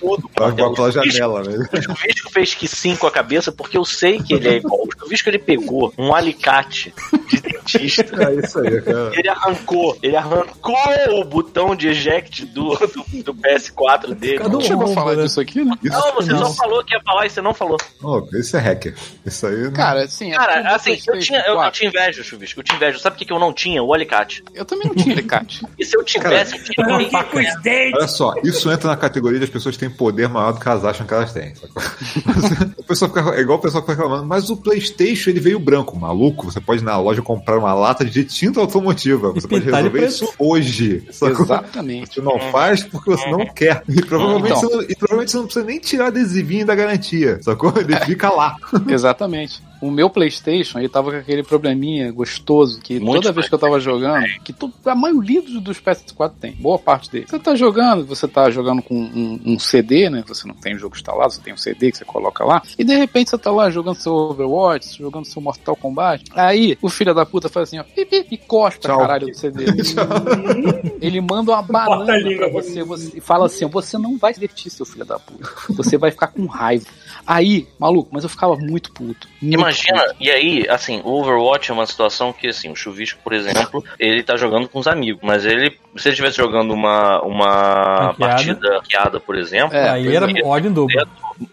tudo. 0.00 0.30
Vai 0.36 0.50
Chuvisco- 0.56 1.10
janela, 1.10 1.42
né? 1.42 1.66
O 1.72 1.82
Chuvisco 1.82 2.30
fez 2.32 2.54
que 2.54 2.66
sim 2.68 2.96
com 2.96 3.06
a 3.06 3.10
cabeça 3.10 3.52
porque 3.52 3.76
eu 3.76 3.84
sei 3.84 4.20
que 4.20 4.34
ele 4.34 4.48
é 4.48 4.56
igual. 4.56 4.80
O 4.82 4.88
Chuvisco 5.00 5.28
ele 5.28 5.38
pegou 5.38 5.92
um 5.98 6.14
alicate 6.14 6.92
de 7.28 7.40
dentista. 7.40 8.24
É 8.24 8.34
isso 8.34 8.58
aí, 8.60 8.80
cara. 8.82 9.10
Ele 9.14 9.28
arrancou, 9.28 9.96
ele 10.02 10.16
arrancou 10.16 10.76
o 11.10 11.24
botão 11.24 11.74
de 11.76 11.88
eject 11.88 12.44
do, 12.46 12.70
do, 12.76 13.22
do 13.22 13.34
PS4 13.34 14.14
dele. 14.14 14.38
Cadê 14.38 14.50
Não 14.50 14.58
o 14.58 14.62
chegou 14.62 14.84
a 14.90 14.94
falar 14.94 15.16
né? 15.16 15.24
disso 15.24 15.40
aqui, 15.40 15.64
né? 15.64 15.74
Não, 15.82 16.14
você 16.14 16.32
Não. 16.32 16.46
só 16.46 16.54
falou 16.54 16.82
que 16.84 16.94
ia 16.96 17.02
falar 17.04 17.26
e 17.26 17.30
você 17.30 17.40
não 17.40 17.54
falou. 17.54 17.76
Ô, 18.02 18.26
isso 18.34 18.56
é 18.56 18.60
hacker. 18.60 18.94
Isso 19.24 19.46
aí. 19.46 19.56
não- 19.64 19.72
Cara, 19.72 20.04
assim, 20.04 20.32
é 20.32 20.34
o 20.34 20.38
Cara, 20.38 20.74
assim, 20.74 20.98
eu, 21.06 21.18
tinha, 21.18 21.40
eu, 21.40 21.46
eu 21.52 21.54
4, 21.56 21.72
te 21.80 21.86
invejo, 21.86 22.24
Chuvisco. 22.24 22.60
Eu 22.60 22.64
te 22.64 22.74
invejo. 22.74 22.98
Sabe 22.98 23.16
o 23.16 23.18
que, 23.18 23.24
que 23.24 23.32
eu 23.32 23.38
não 23.38 23.52
tinha? 23.52 23.82
O 23.82 23.92
alicate. 23.94 24.42
eu 24.54 24.64
também 24.64 24.88
não 24.88 24.94
tinha 24.94 25.14
alicate. 25.14 25.64
E 25.78 25.84
se 25.84 25.96
eu 25.96 26.04
tivesse, 26.04 26.56
eu 26.56 26.64
tinha 26.64 26.96
os 26.98 27.62
dentes. 27.62 27.94
Olha 27.94 28.08
só, 28.08 28.34
isso 28.42 28.70
entra 28.70 28.88
na 28.90 28.96
categoria 28.96 29.38
de 29.38 29.44
as 29.44 29.50
pessoas 29.50 29.76
que 29.76 29.80
têm 29.80 29.90
poder 29.90 30.28
maior 30.28 30.52
do 30.52 30.60
que 30.60 30.68
elas 30.68 30.84
acham 30.84 31.06
que 31.06 31.14
elas 31.14 31.32
têm. 31.32 31.54
sacou? 31.54 31.82
a 32.78 32.82
pessoa 32.86 33.08
fica, 33.08 33.34
é 33.36 33.40
igual 33.40 33.58
o 33.58 33.60
pessoal 33.60 33.82
que 33.82 33.90
fica 33.90 34.02
reclamando, 34.02 34.26
mas 34.28 34.50
o 34.50 34.56
PlayStation 34.56 35.30
ele 35.30 35.40
veio 35.40 35.58
branco, 35.58 35.96
maluco. 35.98 36.50
Você 36.50 36.60
pode 36.60 36.82
ir 36.82 36.84
na 36.84 36.98
loja 36.98 37.22
comprar 37.22 37.58
uma 37.58 37.74
lata 37.74 38.04
de 38.04 38.24
tinta 38.24 38.60
automotiva. 38.60 39.32
Você 39.32 39.46
pode 39.48 39.64
resolver 39.64 40.06
isso 40.06 40.32
hoje. 40.38 41.06
Sacou? 41.10 41.44
Exatamente. 41.44 42.14
Você 42.14 42.20
não 42.20 42.38
faz 42.50 42.82
porque 42.84 43.10
você 43.10 43.28
não 43.30 43.46
quer. 43.46 43.82
E 43.88 44.00
provavelmente, 44.02 44.56
Então. 44.56 44.60
você, 44.68 44.76
não, 44.76 44.82
e 44.82 44.94
provavelmente 44.96 45.30
você 45.30 45.36
não 45.38 45.44
precisa 45.44 45.64
nem 45.64 45.78
tirar 45.80 46.06
adesivinho 46.06 46.66
da 46.66 46.74
garantia, 46.86 47.42
sacou? 47.42 47.72
Ele 47.76 47.96
fica 48.00 48.30
lá. 48.30 48.56
Exatamente. 48.86 49.62
O 49.80 49.90
meu 49.90 50.08
PlayStation, 50.08 50.78
ele 50.78 50.88
tava 50.88 51.10
com 51.10 51.16
aquele 51.18 51.42
probleminha 51.42 52.10
gostoso 52.10 52.80
que 52.80 52.98
Muito 52.98 53.16
toda 53.22 53.32
vez 53.32 53.48
que 53.48 53.54
eu 53.54 53.58
tava 53.58 53.78
jogando, 53.78 54.24
que 54.42 54.52
to- 54.52 54.72
a 54.86 54.94
maioria 54.94 55.42
dos, 55.42 55.60
dos 55.60 55.78
PS4 55.80 56.32
tem, 56.40 56.52
boa 56.52 56.78
parte 56.78 57.10
deles. 57.10 57.28
Você 57.30 57.38
tá 57.38 57.54
jogando, 57.54 58.06
você 58.06 58.26
tá 58.26 58.50
jogando 58.50 58.82
com 58.82 58.94
um, 58.94 59.40
um 59.44 59.58
CD, 59.58 60.08
né? 60.08 60.24
Você 60.26 60.46
não 60.48 60.54
tem 60.54 60.74
o 60.74 60.78
jogo 60.78 60.96
instalado, 60.96 61.32
você 61.32 61.40
tem 61.42 61.52
um 61.52 61.56
CD 61.58 61.90
que 61.92 61.98
você 61.98 62.04
coloca 62.04 62.44
lá, 62.44 62.62
e 62.78 62.84
de 62.84 62.96
repente 62.96 63.30
você 63.30 63.38
tá 63.38 63.50
lá 63.50 63.68
jogando 63.70 63.96
seu 63.96 64.12
Overwatch, 64.14 64.98
jogando 64.98 65.24
seu 65.26 65.42
Mortal 65.42 65.76
Kombat. 65.76 66.24
Aí 66.34 66.78
o 66.80 66.88
filho 66.88 67.14
da 67.14 67.26
puta 67.26 67.48
faz 67.48 67.68
assim, 67.68 67.78
ó, 67.78 67.84
pipi, 67.84 68.26
e 68.30 68.36
cospe 68.38 68.86
a 68.86 68.90
Tchau. 68.90 68.98
caralho 69.00 69.26
do 69.26 69.34
CD. 69.36 69.64
Ele 71.00 71.20
manda 71.20 71.52
uma 71.52 71.62
banana 71.62 72.06
Corta 72.22 72.36
pra 72.36 72.48
você, 72.48 72.82
você 72.82 73.18
e 73.18 73.20
fala 73.20 73.46
assim: 73.46 73.66
você 73.66 73.98
não 73.98 74.16
vai 74.16 74.32
se 74.34 74.40
divertir, 74.40 74.70
seu 74.70 74.86
filho 74.86 75.04
da 75.04 75.18
puta. 75.18 75.48
Você 75.74 75.96
vai 75.96 76.10
ficar 76.10 76.28
com 76.28 76.46
raiva. 76.46 76.86
Aí, 77.26 77.66
maluco, 77.78 78.08
mas 78.12 78.22
eu 78.22 78.30
ficava 78.30 78.56
muito 78.56 78.92
puto. 78.92 79.28
muito 79.42 79.54
Imagina, 79.54 80.00
puto. 80.00 80.16
e 80.20 80.30
aí, 80.30 80.66
assim, 80.68 81.00
o 81.04 81.08
Overwatch 81.20 81.70
é 81.70 81.74
uma 81.74 81.86
situação 81.86 82.32
que, 82.32 82.46
assim, 82.48 82.70
o 82.70 82.76
Chuvisco, 82.76 83.18
por 83.24 83.32
exemplo, 83.32 83.84
ele 83.98 84.22
tá 84.22 84.36
jogando 84.36 84.68
com 84.68 84.78
os 84.78 84.86
amigos, 84.86 85.20
mas 85.24 85.44
ele, 85.44 85.70
se 85.96 86.08
ele 86.08 86.12
estivesse 86.12 86.36
jogando 86.36 86.72
uma, 86.72 87.20
uma 87.22 88.14
partida 88.14 88.76
ranqueada, 88.76 89.18
por 89.18 89.36
exemplo, 89.36 89.76
É, 89.76 89.88
Aí 89.88 90.14
era 90.14 90.30
é. 90.30 90.44
ódio 90.44 90.70
em 90.70 90.72
dobro. 90.72 90.96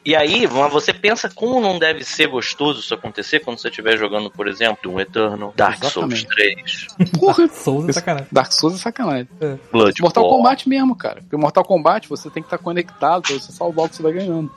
e 0.05 0.15
aí 0.15 0.47
mas 0.47 0.71
você 0.71 0.93
pensa 0.93 1.29
como 1.33 1.59
não 1.59 1.77
deve 1.79 2.03
ser 2.03 2.27
gostoso 2.27 2.79
isso 2.79 2.93
acontecer 2.93 3.39
quando 3.39 3.57
você 3.57 3.69
estiver 3.69 3.97
jogando, 3.97 4.29
por 4.29 4.47
exemplo, 4.47 4.91
um 4.91 4.99
Eternal, 4.99 5.53
Dark 5.55 5.83
Souls 5.83 6.13
Exatamente. 6.13 6.87
3, 6.97 7.11
Porra, 7.19 7.47
Souza, 7.47 7.93
sacanagem. 7.93 8.27
Dark 8.31 8.51
Souls 8.51 8.75
é 8.75 8.77
sacanagem. 8.77 9.27
Bloodborne. 9.71 9.93
Mortal 10.01 10.29
Kombat 10.29 10.69
mesmo, 10.69 10.95
cara. 10.95 11.21
Porque 11.21 11.35
Mortal 11.35 11.63
Kombat 11.65 12.07
você 12.07 12.29
tem 12.29 12.43
que 12.43 12.47
estar 12.47 12.57
conectado 12.57 13.23
pra 13.23 13.33
você 13.33 13.51
salvar 13.51 13.85
o 13.85 13.89
que 13.89 13.95
você 13.95 14.03
vai 14.03 14.13
ganhando. 14.13 14.51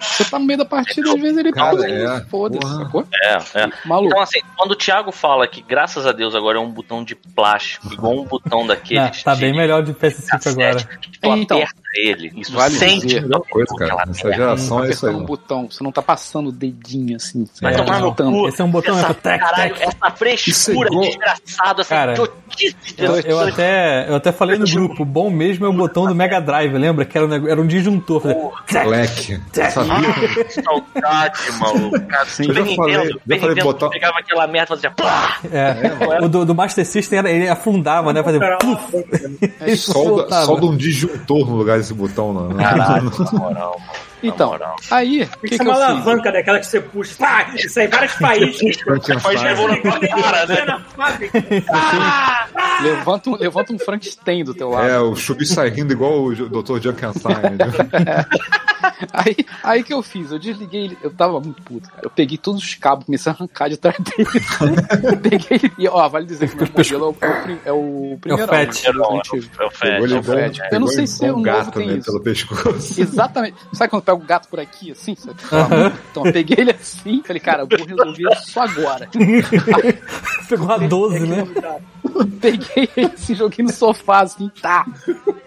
Você 0.00 0.24
tá 0.24 0.38
no 0.38 0.44
meio 0.46 0.58
da 0.58 0.64
partida, 0.64 1.08
às 1.12 1.20
vezes 1.20 1.38
ele 1.38 1.52
Cara, 1.52 1.76
pula 1.76 1.88
é. 1.88 2.20
foda-se, 2.22 2.74
sacou? 2.74 3.06
É, 3.12 3.34
é. 3.54 3.70
Maluco. 3.84 4.08
Então, 4.12 4.22
assim, 4.22 4.40
quando 4.56 4.70
o 4.72 4.76
Thiago 4.76 5.12
fala 5.12 5.46
que, 5.46 5.60
graças 5.62 6.06
a 6.06 6.12
Deus, 6.12 6.34
agora 6.34 6.58
é 6.58 6.60
um 6.60 6.70
botão 6.70 7.02
de 7.04 7.14
plástico, 7.14 7.92
igual 7.92 8.14
um 8.20 8.24
botão 8.24 8.66
daqueles. 8.66 9.20
Ah, 9.20 9.24
tá 9.24 9.34
de 9.34 9.40
bem 9.40 9.52
melhor 9.52 9.82
de 9.82 9.92
PS5 9.92 10.50
agora. 10.50 10.88
Tu 11.20 11.36
Então, 11.36 11.58
aperta 11.58 11.78
ele, 11.94 12.32
isso 12.36 12.52
vale 12.52 12.74
sente 12.76 13.20
Melhor 13.20 13.42
coisa, 13.50 13.74
cara. 13.74 13.96
merda. 14.06 14.12
geração 14.12 14.84
é 14.84 14.90
isso 14.90 15.06
aí. 15.06 15.12
apertando 15.12 15.22
um 15.22 15.26
botão, 15.26 15.70
você 15.70 15.82
não 15.82 15.90
tá 15.90 16.02
passando 16.02 16.48
o 16.48 16.52
dedinho 16.52 17.16
assim. 17.16 17.46
você 17.46 17.60
Vai 17.62 17.74
tá 17.74 17.82
tomar 17.82 18.00
no 18.00 18.14
cu. 18.14 18.48
Esse 18.48 18.60
é 18.60 18.64
um 18.64 18.70
botão, 18.70 18.96
essa, 18.96 19.06
é 19.06 19.12
pro 19.12 19.22
tec, 19.22 19.40
caralho, 19.40 19.74
tec. 19.74 19.88
essa 19.88 20.10
frescura 20.16 20.88
é 20.92 20.98
desgraçada, 21.00 21.80
essa 21.80 21.94
Cara, 21.94 22.14
Eu, 22.14 23.20
eu 23.20 23.40
até, 23.40 24.08
eu 24.08 24.16
até 24.16 24.32
falei 24.32 24.58
no 24.58 24.66
grupo, 24.66 25.02
o 25.02 25.06
bom 25.06 25.30
mesmo 25.30 25.64
é 25.66 25.68
o 25.68 25.72
botão 25.72 26.06
do 26.06 26.14
Mega 26.14 26.40
Drive, 26.40 26.72
lembra? 26.76 27.04
Que 27.04 27.16
era 27.16 27.26
um, 27.26 27.48
era 27.48 27.60
um 27.60 27.66
disjuntor. 27.66 28.22
Moleque. 28.84 29.40
Que 29.88 30.62
saudade, 30.62 31.38
maluco. 31.60 32.00
Cara, 32.06 32.24
Sim, 32.26 32.44
Super 32.44 32.62
Nintendo, 32.64 32.76
falei- 32.76 32.96
Super 33.12 33.40
falei 33.40 33.48
Nintendo 33.54 33.64
botar- 33.64 33.88
pegava 33.90 34.18
aquela 34.18 34.46
merda 34.46 34.64
e 34.64 34.76
fazia 34.76 34.90
plá! 34.90 35.38
É, 35.52 36.24
o 36.24 36.28
do, 36.28 36.44
do 36.44 36.54
Master 36.54 36.84
System 36.86 37.18
era, 37.20 37.30
ele 37.30 37.48
afundava, 37.48 38.12
né? 38.12 38.22
Fazia 38.22 38.56
pluf, 38.58 39.04
e 39.66 39.76
Solda, 39.76 40.08
soltava. 40.22 40.46
solda 40.46 40.66
um 40.66 40.76
disjuntor 40.76 41.48
no 41.50 41.56
lugar 41.56 41.78
desse 41.78 41.94
botão, 41.94 42.32
não. 42.32 42.48
Caralho, 42.56 43.10
na 43.18 43.32
moral, 43.38 43.80
mano. 43.80 44.08
Então, 44.22 44.58
aí, 44.90 45.26
que, 45.26 45.38
que 45.40 45.48
que 45.48 45.56
ser 45.56 45.62
uma 45.62 45.74
alavanca 45.74 46.32
daquela 46.32 46.58
que 46.58 46.66
você 46.66 46.80
puxa. 46.80 47.14
Pá! 47.18 47.46
Sai 47.68 47.88
várias 47.88 48.12
faíscas. 48.12 48.76
Levou 49.42 49.68
na 49.68 49.80
cara, 49.80 50.46
né? 50.46 50.84
Levanta 52.82 53.30
um, 53.30 53.36
levanta 53.36 53.72
um 53.72 53.78
Frankenstein 53.78 54.44
do 54.44 54.54
teu 54.54 54.70
lado. 54.70 54.88
É, 54.88 54.98
o 55.00 55.14
Chubi 55.14 55.46
sai 55.46 55.68
rindo 55.70 55.92
igual 55.92 56.24
o 56.24 56.34
Dr. 56.34 56.80
Junkenstein. 56.80 57.34
Aí, 59.12 59.36
aí 59.62 59.82
que 59.82 59.92
eu 59.92 60.02
fiz, 60.02 60.30
eu 60.30 60.38
desliguei 60.38 60.84
ele, 60.84 60.98
eu 61.02 61.10
tava 61.10 61.40
muito 61.40 61.62
puto, 61.62 61.88
cara. 61.88 62.00
Eu 62.02 62.10
peguei 62.10 62.36
todos 62.36 62.62
os 62.62 62.74
cabos, 62.74 63.04
comecei 63.06 63.30
a 63.30 63.34
arrancar 63.34 63.68
de 63.68 63.76
trás 63.76 63.96
dele. 63.98 64.28
Eu 65.02 65.16
peguei 65.18 65.58
ele. 65.62 65.72
E, 65.78 65.88
ó, 65.88 66.08
vale 66.08 66.26
dizer 66.26 66.48
que 66.48 66.56
o 66.56 66.58
meu 66.58 66.68
modelo 66.76 67.16
é 67.64 67.72
o, 67.72 68.12
é 68.12 68.12
o 68.12 68.18
primeiro. 68.20 68.48
Fat. 68.48 68.84
É 68.84 68.90
o- 68.90 68.94
né, 68.94 68.98
é 68.98 69.64
o 69.64 69.68
é 69.86 70.00
o 70.00 70.06
igual, 70.06 70.22
Fred. 70.22 70.60
Eu 70.72 70.80
não 70.80 70.88
sei 70.88 71.06
se 71.06 71.24
o 71.24 71.28
novo 71.28 71.42
gato, 71.42 71.72
tem 71.72 71.86
né, 71.86 71.94
isso. 71.94 72.06
pelo 72.06 72.22
pescoço. 72.22 73.00
Exatamente. 73.00 73.56
Sabe 73.72 73.90
quando 73.90 74.02
pega 74.08 74.14
o 74.14 74.18
gato 74.18 74.48
por 74.48 74.58
aqui, 74.58 74.90
assim? 74.90 75.14
Sabe? 75.14 75.38
Então, 76.10 76.24
eu 76.24 76.32
peguei 76.32 76.56
ele 76.58 76.70
assim, 76.70 77.22
falei, 77.22 77.40
cara, 77.40 77.62
eu 77.62 77.68
vou 77.68 77.86
resolver 77.86 78.28
isso 78.32 78.60
agora. 78.60 79.08
Pegou 80.48 80.70
a 80.70 80.78
12, 80.78 81.26
né? 81.26 81.46
Peguei 82.40 82.88
assim, 83.14 83.34
joguei 83.34 83.64
no 83.64 83.72
sofá, 83.72 84.20
assim, 84.22 84.50
tá. 84.60 84.86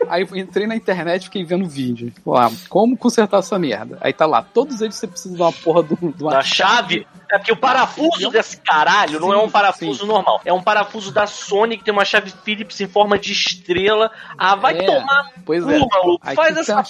Aí 0.09 0.27
eu 0.29 0.35
entrei 0.35 0.67
na 0.67 0.75
internet 0.75 1.21
e 1.21 1.25
fiquei 1.25 1.43
vendo 1.45 1.65
vídeo. 1.67 2.11
Lá, 2.25 2.51
como 2.67 2.97
consertar 2.97 3.39
essa 3.39 3.57
merda? 3.57 3.97
Aí 4.01 4.11
tá 4.11 4.25
lá, 4.25 4.41
todos 4.41 4.81
eles 4.81 4.95
você 4.95 5.07
precisa 5.07 5.35
de 5.35 5.41
uma 5.41 5.53
porra 5.53 5.83
de 5.83 5.95
de 5.95 6.23
uma 6.23 6.31
Da 6.31 6.41
chave. 6.41 7.07
É 7.31 7.37
porque 7.37 7.53
o 7.53 7.55
parafuso 7.55 8.29
desse 8.29 8.57
caralho 8.57 9.17
não 9.17 9.31
é 9.31 9.37
um 9.37 9.49
parafuso 9.49 10.05
normal. 10.05 10.41
É 10.43 10.51
um 10.51 10.61
parafuso 10.61 11.13
da 11.13 11.25
Sony 11.25 11.77
que 11.77 11.83
tem 11.85 11.93
uma 11.93 12.03
chave 12.03 12.29
Phillips 12.43 12.81
em 12.81 12.87
forma 12.89 13.17
de 13.17 13.31
estrela. 13.31 14.11
Ah, 14.37 14.53
vai 14.55 14.77
É, 14.77 14.83
tomar 14.83 15.31
Pois 15.45 15.63
cu, 15.63 15.69
é. 15.69 15.79
maluco. 15.79 16.19
Aí 16.27 16.35
Faz 16.35 16.57
essa 16.57 16.73
porra. 16.73 16.83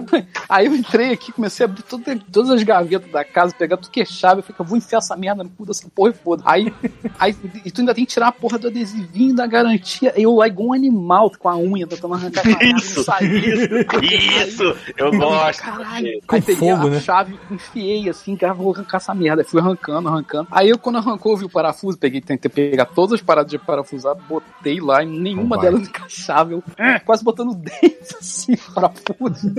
chave. 0.00 0.26
Aí 0.48 0.64
eu 0.66 0.74
entrei 0.74 1.12
aqui, 1.12 1.30
comecei 1.30 1.66
a 1.66 1.68
abrir 1.68 1.82
tudo- 1.82 2.20
todas 2.32 2.48
as 2.50 2.62
gavetas 2.62 3.10
da 3.12 3.22
casa, 3.22 3.54
pegar 3.54 3.76
tudo 3.76 3.90
que 3.90 4.00
é 4.00 4.04
chave. 4.06 4.38
Eu 4.38 4.42
falei, 4.44 4.56
eu 4.58 4.64
vou 4.64 4.78
enfiar 4.78 4.98
essa 4.98 5.14
merda 5.14 5.44
no 5.44 5.50
cu 5.50 5.66
dessa 5.66 5.86
porra 5.94 6.08
e 6.10 6.14
foda. 6.14 6.42
Aí, 6.46 6.72
aí 7.18 7.36
e 7.62 7.70
tu 7.70 7.82
ainda 7.82 7.94
tem 7.94 8.06
que 8.06 8.12
tirar 8.14 8.28
a 8.28 8.32
porra 8.32 8.58
do 8.58 8.68
adesivinho 9.12 9.34
da 9.34 9.46
garantia. 9.46 10.12
Eu 10.16 10.34
lá 10.36 10.48
igual 10.48 10.68
um 10.68 10.72
animal 10.72 11.30
com 11.38 11.48
a 11.48 11.56
unha 11.56 11.86
tentando 11.86 12.14
arrancar 12.14 12.42
a 12.42 12.48
merda, 12.48 12.64
Isso, 12.64 13.04
saía. 13.04 14.44
Isso, 14.44 14.76
eu 14.96 15.10
gosto. 15.12 15.62
Caralho. 15.62 16.20
Com 16.26 16.34
aí 16.34 16.42
peguei 16.42 16.70
fogo, 16.70 16.86
a 16.86 16.90
né? 16.90 17.00
chave, 17.00 17.38
enfiei 17.50 18.08
assim, 18.08 18.36
cara, 18.36 18.54
vou 18.54 18.72
arrancar 18.72 18.96
essa 18.96 19.14
merda. 19.14 19.42
Aí 19.42 19.48
fui 19.48 19.60
arrancando, 19.60 20.08
arrancando. 20.08 20.48
Aí 20.50 20.68
eu, 20.70 20.78
quando 20.78 20.96
arrancou, 20.96 21.32
eu 21.32 21.36
vi 21.38 21.44
o 21.44 21.50
parafuso, 21.50 21.98
peguei, 21.98 22.20
tentei 22.20 22.50
pegar 22.50 22.86
todas 22.86 23.14
as 23.14 23.20
paradas 23.20 23.50
de 23.50 23.58
parafusar, 23.58 24.16
botei 24.28 24.80
lá 24.80 25.02
e 25.02 25.06
nenhuma 25.06 25.56
vai. 25.56 25.66
delas 25.66 25.88
encaixava. 25.88 26.52
Eu 26.52 26.62
quase 27.04 27.22
botando 27.22 27.50
o 27.50 27.54
dente 27.54 28.16
assim, 28.18 28.56
parafuso. 28.74 29.52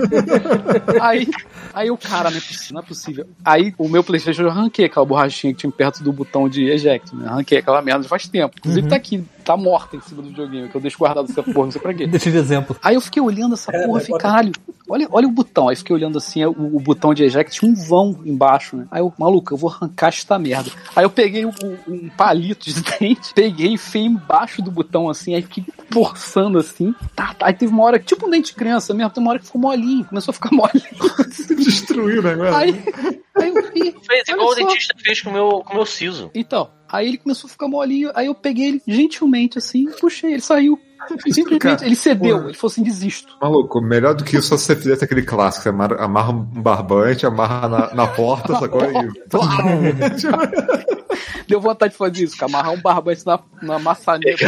aí, 1.00 1.28
aí 1.72 1.90
o 1.90 1.96
cara, 1.96 2.30
não 2.30 2.38
é 2.38 2.40
possível, 2.40 2.74
não 2.74 2.80
é 2.80 2.84
possível. 2.84 3.26
Aí 3.44 3.74
o 3.78 3.88
meu 3.88 4.02
Playstation 4.02 4.42
eu 4.42 4.50
arranquei 4.50 4.86
aquela 4.86 5.06
borrachinha 5.06 5.52
que 5.52 5.60
tinha 5.60 5.72
perto 5.72 6.02
do 6.02 6.12
botão 6.12 6.48
de 6.48 6.64
eject, 6.70 7.14
né? 7.14 7.28
Arranquei 7.28 7.58
aquela 7.58 7.80
merda 7.80 8.08
faz 8.08 8.28
tempo. 8.28 8.54
Inclusive 8.58 8.88
tá 8.88 8.96
aqui, 8.96 9.24
tá 9.44 9.56
morta 9.56 9.96
em 9.96 10.00
cima 10.00 10.22
do 10.22 10.28
videogame, 10.28 10.68
que 10.68 10.74
eu 10.74 10.80
deixo 10.80 10.98
guardado 10.98 11.30
essa 11.30 11.42
porra, 11.42 11.64
não 11.66 11.70
sei 11.72 11.80
pra 11.80 11.94
quê. 11.94 12.06
Deixa 12.06 12.30
de 12.30 12.36
exemplo. 12.36 12.76
Aí 12.82 12.94
eu 12.94 13.00
fiquei 13.00 13.22
olhando 13.22 13.54
essa 13.54 13.70
É, 13.74 13.86
porra 13.86 14.00
bota- 14.04 14.18
caralho, 14.22 14.52
olha, 14.88 15.08
olha 15.10 15.26
o 15.28 15.30
botão. 15.30 15.68
Aí 15.68 15.76
fiquei 15.76 15.94
olhando 15.94 16.18
assim, 16.18 16.44
o, 16.44 16.50
o 16.50 16.80
botão 16.80 17.12
de 17.14 17.22
eject 17.24 17.58
tinha 17.58 17.70
um 17.70 17.74
vão 17.74 18.20
embaixo, 18.24 18.76
né? 18.76 18.86
Aí 18.90 19.00
eu, 19.00 19.12
maluco, 19.18 19.52
eu 19.52 19.58
vou 19.58 19.70
arrancar 19.70 20.08
esta 20.08 20.38
merda. 20.38 20.70
Aí 20.96 21.04
eu 21.04 21.10
peguei 21.10 21.44
o- 21.44 21.52
um 21.88 22.08
palito 22.10 22.66
de 22.66 22.74
dente, 22.98 23.32
peguei 23.34 23.68
e 23.68 23.74
enfiei 23.74 24.04
embaixo 24.04 24.62
do 24.62 24.70
botão 24.70 25.08
assim, 25.08 25.34
aí 25.34 25.42
fiquei 25.42 25.64
forçando 25.90 26.58
assim. 26.58 26.94
Tá, 27.14 27.34
tá. 27.34 27.46
Aí 27.46 27.54
teve 27.54 27.72
uma 27.72 27.84
hora, 27.84 27.98
tipo 27.98 28.26
um 28.26 28.30
dente 28.30 28.48
de 28.52 28.54
criança 28.54 28.92
mesmo, 28.94 29.10
tem 29.10 29.22
uma 29.22 29.30
hora 29.30 29.38
que 29.38 29.46
ficou 29.46 29.60
molinho, 29.60 30.04
começou 30.04 30.32
a 30.32 30.34
ficar 30.34 30.50
molinho. 30.52 30.84
Destruiu 31.56 32.20
o 32.20 32.22
negócio. 32.22 32.54
Aí, 32.56 32.84
aí 33.36 33.48
eu 33.48 33.54
vi. 33.72 33.94
Fez 34.06 34.28
igual 34.28 34.48
o 34.50 34.54
dentista 34.54 34.94
fez 35.02 35.20
com 35.20 35.30
o 35.30 35.32
meu, 35.32 35.48
com 35.64 35.72
o 35.72 35.76
meu 35.76 35.86
siso. 35.86 36.30
Então, 36.34 36.70
aí 36.90 37.08
ele 37.08 37.18
começou 37.18 37.48
a 37.48 37.50
ficar 37.50 37.68
molinho, 37.68 38.10
aí 38.14 38.26
eu 38.26 38.34
peguei 38.34 38.68
ele 38.68 38.82
gentilmente 38.86 39.58
assim, 39.58 39.86
puxei, 40.00 40.32
ele 40.32 40.42
saiu. 40.42 40.78
Simplesmente, 41.28 41.58
Cara, 41.58 41.84
ele 41.84 41.96
cedeu, 41.96 42.36
porra. 42.36 42.48
ele 42.48 42.56
falou 42.56 42.72
assim, 42.72 42.82
desisto. 42.82 43.36
Maluco, 43.40 43.80
melhor 43.80 44.14
do 44.14 44.24
que 44.24 44.38
isso 44.38 44.48
só 44.48 44.56
se 44.56 44.64
você 44.64 44.76
fizesse 44.76 45.04
aquele 45.04 45.22
clássico. 45.22 45.64
Você 45.64 45.68
amarra, 45.68 45.96
amarra 45.96 46.32
um 46.32 46.62
barbante, 46.62 47.26
amarra 47.26 47.68
na, 47.68 47.94
na 47.94 48.06
porta, 48.06 48.58
sacou? 48.58 48.80
E... 48.82 48.88
Deu 51.48 51.60
vontade 51.60 51.92
de 51.92 51.98
fazer 51.98 52.24
isso, 52.24 52.36
cara, 52.36 52.50
amarrar 52.50 52.72
um 52.72 52.80
barbante 52.80 53.24
na, 53.26 53.38
na 53.62 53.78
maçaneta. 53.78 54.46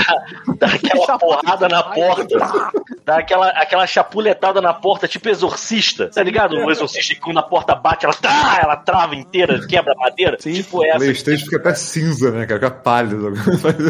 Dá 0.59 0.67
aquela 0.67 1.19
porrada 1.19 1.69
na 1.69 1.83
porta. 1.83 2.73
Dá 3.05 3.19
aquela, 3.19 3.49
aquela 3.51 3.87
chapuletada 3.87 4.61
na 4.61 4.73
porta, 4.75 5.07
tipo 5.07 5.29
exorcista. 5.29 6.09
Tá 6.09 6.23
ligado? 6.23 6.57
O 6.57 6.71
exorcista 6.71 7.15
que 7.15 7.21
quando 7.21 7.39
a 7.39 7.43
porta 7.43 7.75
bate, 7.75 8.05
ela, 8.05 8.15
tá, 8.15 8.59
ela 8.63 8.77
trava 8.77 9.15
inteira, 9.15 9.65
quebra 9.67 9.93
a 9.93 9.97
madeira. 9.99 10.37
tipo 10.37 10.79
O 10.79 10.85
essa. 10.85 10.99
Playstation 10.99 11.45
fica 11.45 11.57
até 11.59 11.75
cinza, 11.75 12.31
né, 12.31 12.47
cara? 12.47 12.61
Fica 12.61 12.71
pálido. 12.71 13.33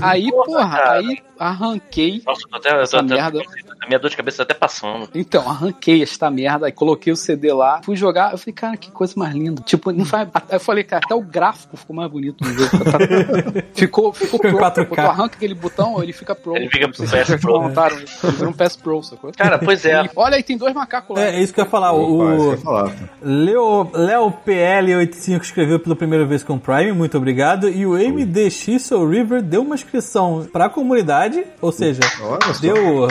Aí, 0.03 0.31
porra, 0.31 0.69
cara. 0.71 0.93
aí 0.99 1.23
arranquei. 1.39 2.23
Nossa, 2.27 2.41
eu 2.45 2.49
tô 2.51 2.57
até, 2.57 2.71
tô, 2.71 2.81
Essa 2.81 2.99
até- 2.99 3.15
merda. 3.15 3.43
a 3.83 3.87
minha 3.87 3.99
dor 3.99 4.11
de 4.11 4.17
cabeça 4.17 4.39
tá 4.39 4.43
até 4.45 4.55
passando. 4.55 5.09
Então, 5.15 5.49
arranquei 5.49 6.03
esta 6.03 6.31
merda, 6.31 6.67
aí 6.67 6.73
coloquei 6.73 7.13
o 7.13 7.17
CD 7.17 7.53
lá, 7.53 7.81
fui 7.83 7.97
jogar, 7.97 8.33
eu 8.33 8.39
falei, 8.39 8.55
cara, 8.55 8.77
que 8.77 8.91
coisa 8.91 9.15
mais 9.17 9.35
linda. 9.35 9.63
Tipo, 9.63 9.93
não 9.93 10.05
faz. 10.05 10.29
Eu 10.51 10.61
falei, 10.61 10.85
cara, 10.85 11.03
até 11.05 11.15
o 11.15 11.21
gráfico 11.23 11.77
ficou 11.77 11.95
mais 11.97 12.11
bonito 12.11 12.43
no 12.45 12.53
jogo. 12.53 12.66
Ficou, 13.75 14.13
ficou 14.13 14.39
pro. 14.41 14.59
4K. 14.59 14.87
Quando 14.87 14.95
tu 14.95 15.01
arranca 15.01 15.37
aquele 15.37 15.55
botão, 15.55 16.03
ele 16.03 16.13
fica 16.13 16.35
pro. 16.35 16.57
Ele 16.57 16.69
fica 16.71 16.89
pro 16.89 17.05
PS 17.05 17.41
Pro. 17.41 17.61
montaram, 17.61 17.97
ele 17.97 18.07
virou 18.33 18.51
um 18.51 18.53
PS 18.53 18.77
Pro, 18.77 19.03
sacou? 19.03 19.33
Cara, 19.37 19.59
pois 19.59 19.85
é. 19.85 20.05
E 20.05 20.11
olha 20.17 20.37
aí, 20.37 20.43
tem 20.43 20.57
dois 20.57 20.75
macacos 20.75 21.17
lá. 21.17 21.25
É, 21.25 21.37
é 21.37 21.43
isso 21.43 21.53
que 21.53 21.61
eu 21.61 21.65
ia 21.65 21.71
falar. 21.71 21.93
O 21.93 22.57
falar. 22.59 22.93
Leo, 23.23 23.91
Leo 23.93 24.33
PL85 24.47 25.43
escreveu 25.43 25.79
pela 25.79 25.97
primeira 25.97 26.25
vez 26.25 26.43
com 26.43 26.55
o 26.55 26.61
Prime, 26.61 26.93
muito 26.93 27.17
obrigado. 27.17 27.69
E 27.69 27.85
o 27.87 27.93
MDX 27.93 28.83
Soul 28.83 29.09
River 29.09 29.43
deu 29.43 29.63
uma 29.63 29.75
inscrição 29.75 30.47
pra 30.53 30.69
comunidade, 30.69 31.45
ou 31.61 31.73
seja, 31.73 32.01
Olha 32.23 32.55
só. 32.55 32.61
deu 32.61 33.09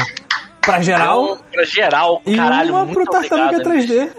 pra 0.61 0.81
geral 0.81 1.37
pra 1.51 1.63
geral, 1.63 2.21
e 2.25 2.35
caralho, 2.35 2.73
uma 2.73 2.85
muito 2.85 2.95
pro 2.95 3.11
Tartaruga 3.11 3.57
obrigado, 3.57 3.87
3D. 3.87 4.09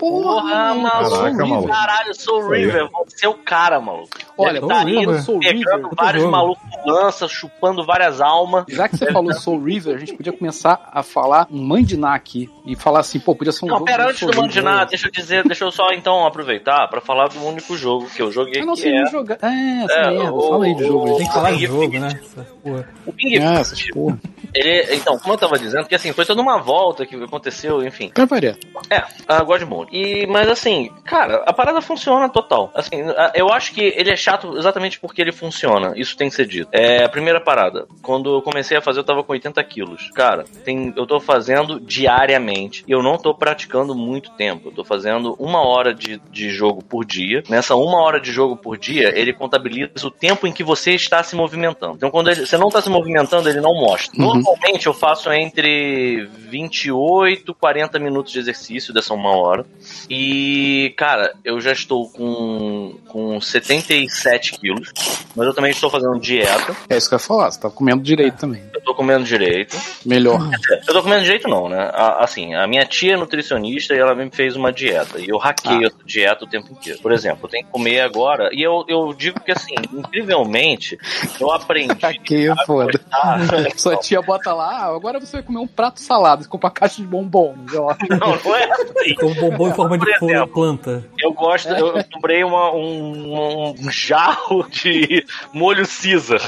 Porra, 0.00 0.74
maluco. 0.74 0.82
maluco. 0.82 1.10
Caraca, 1.16 1.46
maluco. 1.46 1.68
Caralho, 1.68 2.08
eu 2.08 2.14
sou 2.14 2.34
o 2.36 2.40
Isso 2.40 2.52
aí. 2.52 2.64
River, 2.64 2.88
você 3.06 3.26
é 3.26 3.28
o 3.28 3.34
cara, 3.34 3.80
maluco. 3.80 4.08
Olha, 4.38 4.58
Soul 4.60 4.68
tá 4.68 4.78
River. 4.82 5.02
indo, 5.02 5.18
Soul 5.20 5.38
pegando 5.40 5.58
River. 5.82 5.90
vários 5.94 6.24
malucos 6.24 6.62
lança, 6.86 7.28
chupando 7.28 7.84
várias 7.84 8.20
almas. 8.20 8.64
Já 8.68 8.88
que 8.88 8.96
você 8.96 9.12
falou 9.12 9.32
Soul 9.34 9.62
River, 9.62 9.94
a 9.96 9.98
gente 9.98 10.14
podia 10.14 10.32
começar 10.32 10.88
a 10.92 11.02
falar 11.02 11.46
um 11.50 11.62
mandiná 11.62 12.14
aqui 12.14 12.48
e 12.64 12.74
falar 12.74 13.00
assim, 13.00 13.20
pô, 13.20 13.34
podia 13.34 13.52
ser 13.52 13.66
um 13.66 13.68
Não, 13.68 13.74
jogo 13.76 13.84
pera, 13.84 14.04
antes 14.06 14.18
Soul 14.20 14.32
do 14.32 14.40
River. 14.42 14.62
nada, 14.64 14.86
deixa 14.86 15.08
eu 15.08 15.12
dizer, 15.12 15.44
deixa 15.44 15.64
eu 15.64 15.70
só 15.70 15.88
então 15.92 16.26
aproveitar 16.26 16.88
pra 16.88 17.00
falar 17.02 17.28
do 17.28 17.44
único 17.44 17.76
jogo 17.76 18.06
que 18.08 18.22
eu 18.22 18.32
joguei 18.32 18.62
Ah, 18.62 18.64
não, 18.64 18.74
que 18.74 18.80
você 18.80 18.88
é 18.88 19.02
não 19.02 19.10
jogar. 19.10 19.38
É, 19.42 19.84
essa 19.84 19.92
É, 19.94 20.10
merda. 20.10 20.32
o- 20.32 20.48
Fala 20.48 20.64
aí 20.64 20.74
de 20.74 20.84
jogo. 20.86 21.16
Tem 21.18 21.26
que 21.26 21.32
falar 21.34 21.52
de 21.52 21.66
jogo, 21.66 21.98
né? 21.98 22.20
Porra. 22.62 22.88
o 23.06 23.10
É, 23.10 23.92
porra. 23.92 24.18
Ele, 24.54 24.94
então, 24.96 25.16
como 25.18 25.34
eu 25.34 25.38
tava 25.38 25.58
dizendo, 25.58 25.86
que 25.86 25.94
assim, 25.94 26.12
foi 26.12 26.24
toda 26.24 26.40
uma 26.42 26.58
volta 26.58 27.06
que 27.06 27.14
aconteceu, 27.14 27.84
enfim. 27.86 28.10
Pra 28.12 28.24
variar. 28.24 28.56
É, 28.90 29.02
a 29.28 29.42
God 29.44 29.62
Mode. 29.62 29.89
E, 29.90 30.26
mas 30.26 30.48
assim, 30.48 30.90
cara, 31.04 31.42
a 31.46 31.52
parada 31.52 31.80
funciona 31.80 32.28
total. 32.28 32.70
Assim, 32.74 32.96
eu 33.34 33.48
acho 33.52 33.72
que 33.72 33.80
ele 33.96 34.10
é 34.10 34.16
chato 34.16 34.56
exatamente 34.56 34.98
porque 35.00 35.20
ele 35.20 35.32
funciona. 35.32 35.92
Isso 35.96 36.16
tem 36.16 36.28
que 36.28 36.34
ser 36.34 36.46
dito. 36.46 36.68
É, 36.72 37.04
a 37.04 37.08
primeira 37.08 37.40
parada. 37.40 37.86
Quando 38.02 38.34
eu 38.36 38.42
comecei 38.42 38.76
a 38.76 38.80
fazer, 38.80 39.00
eu 39.00 39.04
tava 39.04 39.22
com 39.24 39.32
80 39.32 39.62
quilos. 39.64 40.10
Cara, 40.14 40.44
tem, 40.64 40.92
eu 40.96 41.06
tô 41.06 41.18
fazendo 41.20 41.80
diariamente. 41.80 42.84
E 42.86 42.92
eu 42.92 43.02
não 43.02 43.16
tô 43.16 43.34
praticando 43.34 43.94
muito 43.94 44.30
tempo. 44.32 44.68
Eu 44.68 44.72
tô 44.72 44.84
fazendo 44.84 45.34
uma 45.38 45.66
hora 45.66 45.92
de, 45.94 46.20
de 46.30 46.50
jogo 46.50 46.82
por 46.84 47.04
dia. 47.04 47.42
Nessa 47.48 47.74
uma 47.74 48.00
hora 48.00 48.20
de 48.20 48.30
jogo 48.32 48.56
por 48.56 48.76
dia, 48.78 49.12
ele 49.18 49.32
contabiliza 49.32 50.06
o 50.06 50.10
tempo 50.10 50.46
em 50.46 50.52
que 50.52 50.62
você 50.62 50.92
está 50.92 51.22
se 51.22 51.34
movimentando. 51.34 51.94
Então, 51.96 52.10
quando 52.10 52.30
ele- 52.30 52.46
você 52.46 52.56
não 52.56 52.68
tá 52.68 52.80
se 52.80 52.88
movimentando, 52.90 53.48
ele 53.48 53.60
não 53.60 53.74
mostra. 53.74 54.12
Uhum. 54.20 54.34
Normalmente 54.34 54.86
eu 54.86 54.94
faço 54.94 55.30
entre 55.32 56.26
28 56.26 57.54
40 57.54 57.98
minutos 57.98 58.32
de 58.32 58.38
exercício 58.38 58.92
dessa 58.92 59.14
uma 59.14 59.36
hora. 59.36 59.64
E, 60.08 60.92
cara, 60.96 61.34
eu 61.44 61.60
já 61.60 61.72
estou 61.72 62.08
com, 62.10 62.94
com 63.08 63.40
77 63.40 64.52
quilos. 64.58 64.92
Mas 65.36 65.46
eu 65.46 65.54
também 65.54 65.70
estou 65.70 65.90
fazendo 65.90 66.18
dieta. 66.18 66.76
É 66.88 66.96
isso 66.96 67.08
que 67.08 67.14
eu 67.14 67.18
ia 67.18 67.20
falar, 67.24 67.50
você 67.50 67.60
tá 67.60 67.70
comendo 67.70 68.02
direito 68.02 68.36
também. 68.38 68.62
Eu 68.74 68.80
tô 68.82 68.94
comendo 68.94 69.24
direito. 69.24 69.76
Melhor. 70.04 70.40
Eu 70.88 70.94
tô 70.94 71.02
comendo 71.02 71.22
direito 71.22 71.46
não, 71.48 71.68
né? 71.68 71.90
A- 71.92 72.24
Assim, 72.24 72.54
a 72.54 72.66
minha 72.66 72.84
tia 72.84 73.14
é 73.14 73.16
nutricionista 73.16 73.94
e 73.94 73.98
ela 73.98 74.14
me 74.14 74.30
fez 74.30 74.56
uma 74.56 74.72
dieta. 74.72 75.18
E 75.20 75.28
eu 75.28 75.38
hackeio 75.38 75.86
essa 75.86 75.96
dieta 76.04 76.44
o 76.44 76.48
tempo 76.48 76.72
inteiro. 76.72 76.98
Por 77.00 77.12
exemplo, 77.12 77.40
eu 77.44 77.48
tenho 77.48 77.64
que 77.64 77.70
comer 77.70 78.00
agora. 78.00 78.50
E 78.52 78.62
eu, 78.62 78.84
eu 78.88 79.12
digo 79.14 79.40
que 79.40 79.50
assim, 79.52 79.74
incrivelmente, 79.92 80.98
eu 81.40 81.50
aprendi. 81.52 81.96
Aqui 82.04 82.48
é 82.48 82.66
foda. 82.66 83.00
Ah, 83.12 83.38
Sua 83.76 83.96
tia 83.96 84.20
bota 84.20 84.52
lá, 84.52 84.70
ah, 84.84 84.94
agora 84.96 85.18
você 85.20 85.32
vai 85.38 85.42
comer 85.42 85.58
um 85.58 85.66
prato 85.66 86.00
você 86.00 86.48
compra 86.48 86.68
uma 86.68 86.74
caixa 86.74 86.96
de 86.96 87.06
bombons. 87.06 87.74
ó. 87.74 87.94
não, 88.10 88.36
não 88.44 88.56
é 88.56 88.64
assim. 88.70 89.14
Com 89.14 89.32
bombom 89.34 89.69
em 89.70 89.74
forma 89.74 89.98
de 89.98 90.10
exemplo. 90.10 90.48
planta. 90.48 91.04
Eu 91.18 91.32
gosto, 91.32 91.68
eu 91.68 92.04
comprei 92.12 92.42
uma- 92.44 92.72
um, 92.72 93.74
um 93.78 93.90
jarro 93.90 94.66
de 94.68 95.24
molho 95.52 95.84
Caesar. 95.86 96.40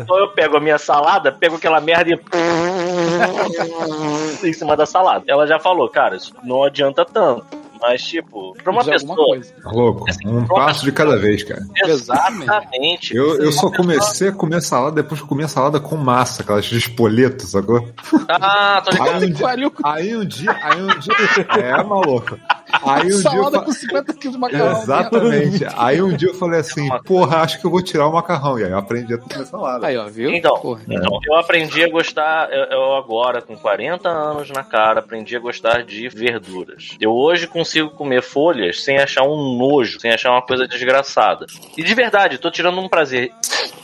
Então 0.00 0.18
eu 0.18 0.28
pego 0.28 0.56
a 0.56 0.60
minha 0.60 0.78
salada, 0.78 1.32
pego 1.32 1.56
aquela 1.56 1.80
merda 1.80 2.10
e. 2.10 2.18
em 4.48 4.52
cima 4.52 4.76
da 4.76 4.86
salada. 4.86 5.24
Ela 5.26 5.46
já 5.46 5.58
falou, 5.58 5.88
cara, 5.88 6.16
isso 6.16 6.32
não 6.42 6.62
adianta 6.64 7.04
tanto. 7.04 7.44
Mas, 7.80 8.02
tipo, 8.02 8.54
pra 8.62 8.72
uma 8.72 8.84
pessoa. 8.84 9.14
coisa. 9.16 9.52
Tá 9.62 9.70
louco? 9.70 10.04
Um 10.26 10.44
passo 10.46 10.84
de 10.84 10.92
cada 10.92 11.16
vez, 11.18 11.42
cara. 11.42 11.62
Exatamente. 11.84 13.14
Eu, 13.14 13.38
eu 13.40 13.52
só 13.52 13.70
comecei 13.70 14.28
a 14.28 14.32
comer 14.32 14.60
salada 14.62 14.96
depois 15.02 15.20
que 15.20 15.24
eu 15.24 15.28
comi 15.28 15.44
a 15.44 15.48
salada 15.48 15.78
com 15.80 15.96
massa, 15.96 16.42
aquelas 16.42 16.64
de 16.64 16.78
espoleto, 16.78 17.44
sacou? 17.46 17.88
Ah, 18.28 18.82
tô 18.84 18.90
ligado. 18.90 19.24
Aí 19.24 19.24
um 19.24 19.30
dia, 19.32 19.48
aí 19.84 20.16
um 20.16 20.24
dia, 20.24 20.56
aí 20.62 20.82
um 20.82 20.98
dia, 20.98 21.14
é 21.62 21.82
maluco. 21.82 22.38
Aí 22.82 23.00
um 23.06 23.06
dia 23.06 23.14
eu 23.16 23.22
salada 23.22 23.58
fa- 23.60 23.64
com 23.64 23.72
50 23.72 24.12
quilos 24.14 24.34
de 24.36 24.40
macarrão. 24.40 24.82
Exatamente. 24.82 25.66
Aí 25.76 26.02
um 26.02 26.14
dia 26.16 26.28
eu 26.28 26.34
falei 26.34 26.60
assim, 26.60 26.88
porra, 27.04 27.38
acho 27.38 27.60
que 27.60 27.66
eu 27.66 27.70
vou 27.70 27.82
tirar 27.82 28.06
o 28.06 28.12
macarrão. 28.12 28.58
E 28.58 28.64
aí 28.64 28.70
eu 28.70 28.78
aprendi 28.78 29.14
a 29.14 29.18
comer 29.18 29.44
salada. 29.46 29.86
Aí, 29.86 29.96
ó, 29.96 30.06
viu? 30.08 30.30
Então, 30.30 30.54
Porra. 30.60 30.82
então, 30.88 31.18
eu 31.26 31.36
aprendi 31.36 31.82
a 31.84 31.88
gostar, 31.90 32.50
eu, 32.52 32.64
eu 32.64 32.94
agora, 32.96 33.40
com 33.40 33.56
40 33.56 34.08
anos 34.08 34.50
na 34.50 34.62
cara, 34.62 35.00
aprendi 35.00 35.34
a 35.36 35.40
gostar 35.40 35.82
de 35.84 36.08
verduras. 36.08 36.96
Eu 37.00 37.12
hoje 37.12 37.46
consigo 37.68 37.90
comer 37.90 38.22
folhas 38.22 38.82
sem 38.82 38.98
achar 38.98 39.22
um 39.24 39.56
nojo, 39.56 40.00
sem 40.00 40.10
achar 40.10 40.30
uma 40.30 40.42
coisa 40.42 40.66
desgraçada. 40.66 41.46
E 41.76 41.84
de 41.84 41.94
verdade, 41.94 42.38
tô 42.38 42.50
tirando 42.50 42.80
um 42.80 42.88
prazer 42.88 43.30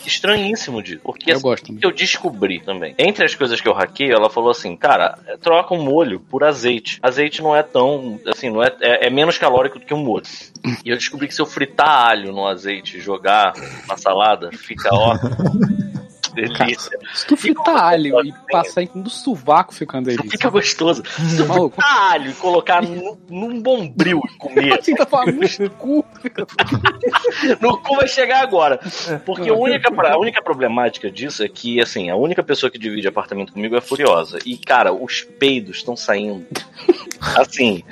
estranhíssimo 0.06 0.82
disso. 0.82 1.00
Porque 1.04 1.30
Eu 1.30 1.36
assim, 1.36 1.42
gosto 1.42 1.78
eu 1.82 1.92
descobri 1.92 2.60
também. 2.60 2.94
Entre 2.98 3.24
as 3.24 3.34
coisas 3.34 3.60
que 3.60 3.68
eu 3.68 3.74
hackeio, 3.74 4.14
ela 4.14 4.30
falou 4.30 4.50
assim, 4.50 4.74
cara, 4.76 5.18
troca 5.42 5.74
o 5.74 5.82
molho 5.82 6.18
por 6.18 6.42
azeite. 6.42 6.98
Azeite 7.02 7.42
não 7.42 7.54
é 7.54 7.62
tão, 7.62 8.18
assim, 8.26 8.50
não 8.50 8.62
é, 8.62 8.74
é, 8.80 9.06
é 9.06 9.10
menos 9.10 9.36
calórico 9.36 9.78
do 9.78 9.84
que 9.84 9.94
um 9.94 10.02
molho. 10.02 10.24
E 10.84 10.88
eu 10.88 10.96
descobri 10.96 11.28
que 11.28 11.34
se 11.34 11.42
eu 11.42 11.46
fritar 11.46 12.10
alho 12.10 12.32
no 12.32 12.46
azeite 12.46 12.96
e 12.96 13.00
jogar 13.00 13.52
na 13.86 13.96
salada, 13.96 14.50
fica 14.52 14.88
ó. 14.92 15.14
Delícia. 16.34 16.98
Se 17.14 17.26
tu 17.26 17.36
fritar 17.36 17.76
alho 17.76 18.24
e 18.24 18.32
passar 18.50 18.82
em 18.82 18.90
do 18.94 19.10
sovaco 19.10 19.74
ficando 19.74 20.10
aí. 20.10 20.16
Fica 20.16 20.48
gostoso. 20.50 21.02
Se 21.06 21.36
tu 21.36 21.46
fritar 21.46 22.12
alho 22.12 22.30
e 22.30 22.34
colocar 22.34 22.82
num, 22.82 23.16
num 23.28 23.60
bombril 23.60 24.20
e 24.24 24.36
comer, 24.36 24.74
Assim, 24.78 24.94
tá 24.94 25.06
falando 25.06 25.32
no 25.34 25.70
cu. 25.70 26.04
no 27.60 27.78
cu 27.78 27.96
vai 27.96 28.08
chegar 28.08 28.42
agora. 28.42 28.78
Porque 29.24 29.48
a 29.48 29.54
única, 29.54 29.90
a 30.10 30.18
única 30.18 30.42
problemática 30.42 31.10
disso 31.10 31.42
é 31.42 31.48
que, 31.48 31.80
assim, 31.80 32.10
a 32.10 32.16
única 32.16 32.42
pessoa 32.42 32.70
que 32.70 32.78
divide 32.78 33.08
apartamento 33.08 33.52
comigo 33.52 33.76
é 33.76 33.80
Furiosa. 33.80 34.38
E, 34.44 34.56
cara, 34.56 34.92
os 34.92 35.22
peidos 35.22 35.78
estão 35.78 35.96
saindo. 35.96 36.46
Assim. 37.36 37.82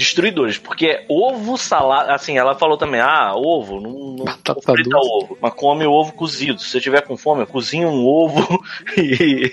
Destruidores, 0.00 0.56
porque 0.56 1.04
ovo 1.10 1.58
salada. 1.58 2.14
Assim, 2.14 2.38
ela 2.38 2.54
falou 2.54 2.78
também: 2.78 3.02
ah, 3.02 3.34
ovo, 3.36 3.78
não, 3.78 3.92
não 4.16 4.24
Batata 4.24 4.72
frita 4.72 4.96
ovo, 4.96 5.36
mas 5.42 5.52
come 5.52 5.84
ovo 5.84 6.14
cozido. 6.14 6.58
Se 6.58 6.70
você 6.70 6.80
tiver 6.80 7.02
com 7.02 7.18
fome, 7.18 7.44
cozinha 7.44 7.86
um 7.86 8.06
ovo 8.06 8.64
e, 8.96 9.52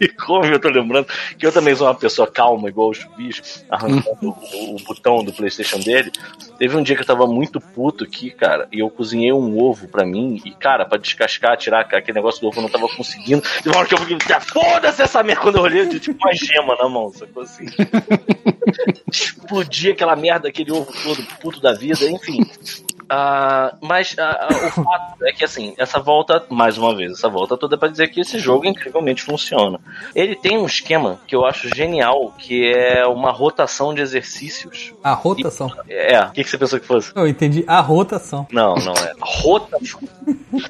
e 0.00 0.08
come. 0.08 0.48
Eu 0.48 0.58
tô 0.58 0.70
lembrando 0.70 1.08
que 1.36 1.44
eu 1.44 1.52
também 1.52 1.76
sou 1.76 1.86
uma 1.86 1.94
pessoa 1.94 2.26
calma, 2.26 2.70
igual 2.70 2.88
o 2.88 2.94
Chubisco, 2.94 3.46
arrancando 3.68 4.16
o, 4.22 4.76
o 4.76 4.82
botão 4.82 5.22
do 5.22 5.30
PlayStation 5.30 5.78
dele. 5.78 6.10
Teve 6.58 6.74
um 6.74 6.82
dia 6.82 6.96
que 6.96 7.02
eu 7.02 7.06
tava 7.06 7.26
muito 7.26 7.60
puto 7.60 8.04
aqui, 8.04 8.30
cara, 8.30 8.66
e 8.72 8.78
eu 8.78 8.88
cozinhei 8.88 9.30
um 9.34 9.62
ovo 9.62 9.88
pra 9.88 10.06
mim, 10.06 10.40
e, 10.42 10.52
cara, 10.52 10.86
pra 10.86 10.96
descascar, 10.96 11.58
tirar 11.58 11.80
aquele 11.80 12.14
negócio 12.16 12.40
do 12.40 12.48
ovo, 12.48 12.60
eu 12.60 12.62
não 12.62 12.70
tava 12.70 12.88
conseguindo. 12.88 13.42
De 13.62 13.68
uma 13.68 13.76
hora 13.80 13.88
que 13.88 13.92
eu 13.92 13.98
fiquei, 13.98 14.16
"Ah, 14.34 14.40
foda-se 14.40 15.02
essa 15.02 15.22
merda, 15.22 15.42
quando 15.42 15.58
eu 15.58 15.62
olhei, 15.62 15.82
eu 15.82 15.88
tinha 15.90 16.00
tipo 16.00 16.18
uma 16.24 16.32
gema 16.32 16.76
na 16.76 16.88
mão, 16.88 17.12
sacou 17.12 17.42
assim? 17.42 17.66
Aquela 19.90 20.16
merda, 20.16 20.48
aquele 20.48 20.70
ovo 20.70 20.92
todo 21.02 21.22
puto 21.40 21.60
da 21.60 21.72
vida, 21.72 22.04
enfim. 22.08 22.44
Ah, 23.14 23.74
mas 23.82 24.16
ah, 24.18 24.48
o 24.50 24.70
fato 24.82 25.22
é 25.26 25.32
que, 25.32 25.44
assim, 25.44 25.74
essa 25.76 26.00
volta, 26.00 26.42
mais 26.48 26.78
uma 26.78 26.96
vez, 26.96 27.12
essa 27.12 27.28
volta 27.28 27.58
toda 27.58 27.74
é 27.74 27.78
pra 27.78 27.88
dizer 27.88 28.08
que 28.08 28.20
esse 28.22 28.38
jogo 28.38 28.64
incrivelmente 28.64 29.22
funciona. 29.22 29.78
Ele 30.14 30.34
tem 30.34 30.56
um 30.56 30.64
esquema 30.64 31.20
que 31.26 31.36
eu 31.36 31.44
acho 31.44 31.68
genial, 31.74 32.32
que 32.38 32.72
é 32.72 33.06
uma 33.06 33.30
rotação 33.30 33.92
de 33.92 34.00
exercícios. 34.00 34.94
A 35.04 35.12
rotação. 35.12 35.70
É, 35.88 36.18
o 36.20 36.30
que, 36.30 36.42
que 36.42 36.48
você 36.48 36.56
pensou 36.56 36.80
que 36.80 36.86
fosse? 36.86 37.12
Eu 37.14 37.26
entendi 37.28 37.64
a 37.66 37.80
rotação. 37.80 38.46
Não, 38.50 38.76
não 38.76 38.94
é. 38.94 39.12
Rotação. 39.20 40.00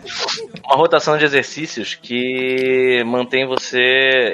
uma 0.65 0.77
rotação 0.77 1.17
de 1.19 1.25
exercícios 1.25 1.95
que 1.95 3.03
mantém 3.07 3.47
você. 3.47 3.79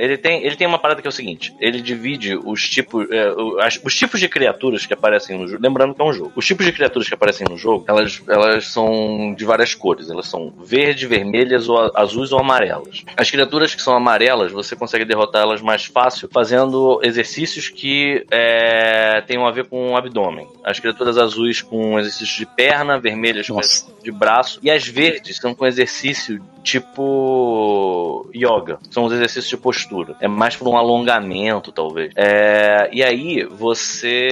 Ele 0.00 0.16
tem, 0.16 0.44
ele 0.44 0.56
tem 0.56 0.66
uma 0.66 0.78
parada 0.78 1.00
que 1.02 1.08
é 1.08 1.10
o 1.10 1.12
seguinte: 1.12 1.54
ele 1.60 1.80
divide 1.80 2.36
os 2.36 2.68
tipos, 2.68 3.10
é, 3.10 3.32
o- 3.32 3.58
as- 3.60 3.80
os 3.84 3.94
tipos 3.94 4.20
de 4.20 4.28
criaturas 4.28 4.86
que 4.86 4.94
aparecem 4.94 5.36
no 5.38 5.46
jogo. 5.48 5.62
Lembrando 5.62 5.94
que 5.94 6.00
é 6.00 6.04
um 6.04 6.12
jogo. 6.12 6.32
Os 6.36 6.46
tipos 6.46 6.64
de 6.64 6.72
criaturas 6.72 7.08
que 7.08 7.14
aparecem 7.14 7.46
no 7.48 7.56
jogo, 7.56 7.84
elas, 7.88 7.97
elas 8.28 8.68
são 8.68 9.34
de 9.34 9.44
várias 9.44 9.74
cores. 9.74 10.10
Elas 10.10 10.26
são 10.26 10.52
verde, 10.58 11.06
vermelhas, 11.06 11.68
ou 11.68 11.90
azuis 11.94 12.32
ou 12.32 12.40
amarelas. 12.40 13.04
As 13.16 13.30
criaturas 13.30 13.74
que 13.74 13.82
são 13.82 13.94
amarelas, 13.94 14.52
você 14.52 14.76
consegue 14.76 15.04
derrotar 15.04 15.42
elas 15.42 15.60
mais 15.60 15.84
fácil 15.84 16.28
fazendo 16.32 17.00
exercícios 17.02 17.68
que 17.68 18.24
é, 18.30 19.22
tenham 19.26 19.46
a 19.46 19.50
ver 19.50 19.66
com 19.66 19.92
o 19.92 19.96
abdômen. 19.96 20.46
As 20.64 20.78
criaturas 20.78 21.18
azuis 21.18 21.62
com 21.62 21.98
exercícios 21.98 22.38
de 22.38 22.46
perna, 22.46 22.98
vermelhas 22.98 23.46
com 23.46 23.54
Nossa. 23.54 23.86
de 24.02 24.10
braço, 24.10 24.58
e 24.62 24.70
as 24.70 24.86
verdes 24.86 25.36
são 25.36 25.54
com 25.54 25.66
exercício 25.66 26.42
tipo 26.68 28.28
yoga. 28.34 28.78
São 28.90 29.04
os 29.04 29.12
exercícios 29.12 29.48
de 29.48 29.56
postura. 29.56 30.16
É 30.20 30.28
mais 30.28 30.54
por 30.56 30.68
um 30.68 30.76
alongamento, 30.76 31.72
talvez. 31.72 32.12
É, 32.14 32.88
e 32.92 33.02
aí, 33.02 33.44
você. 33.44 34.28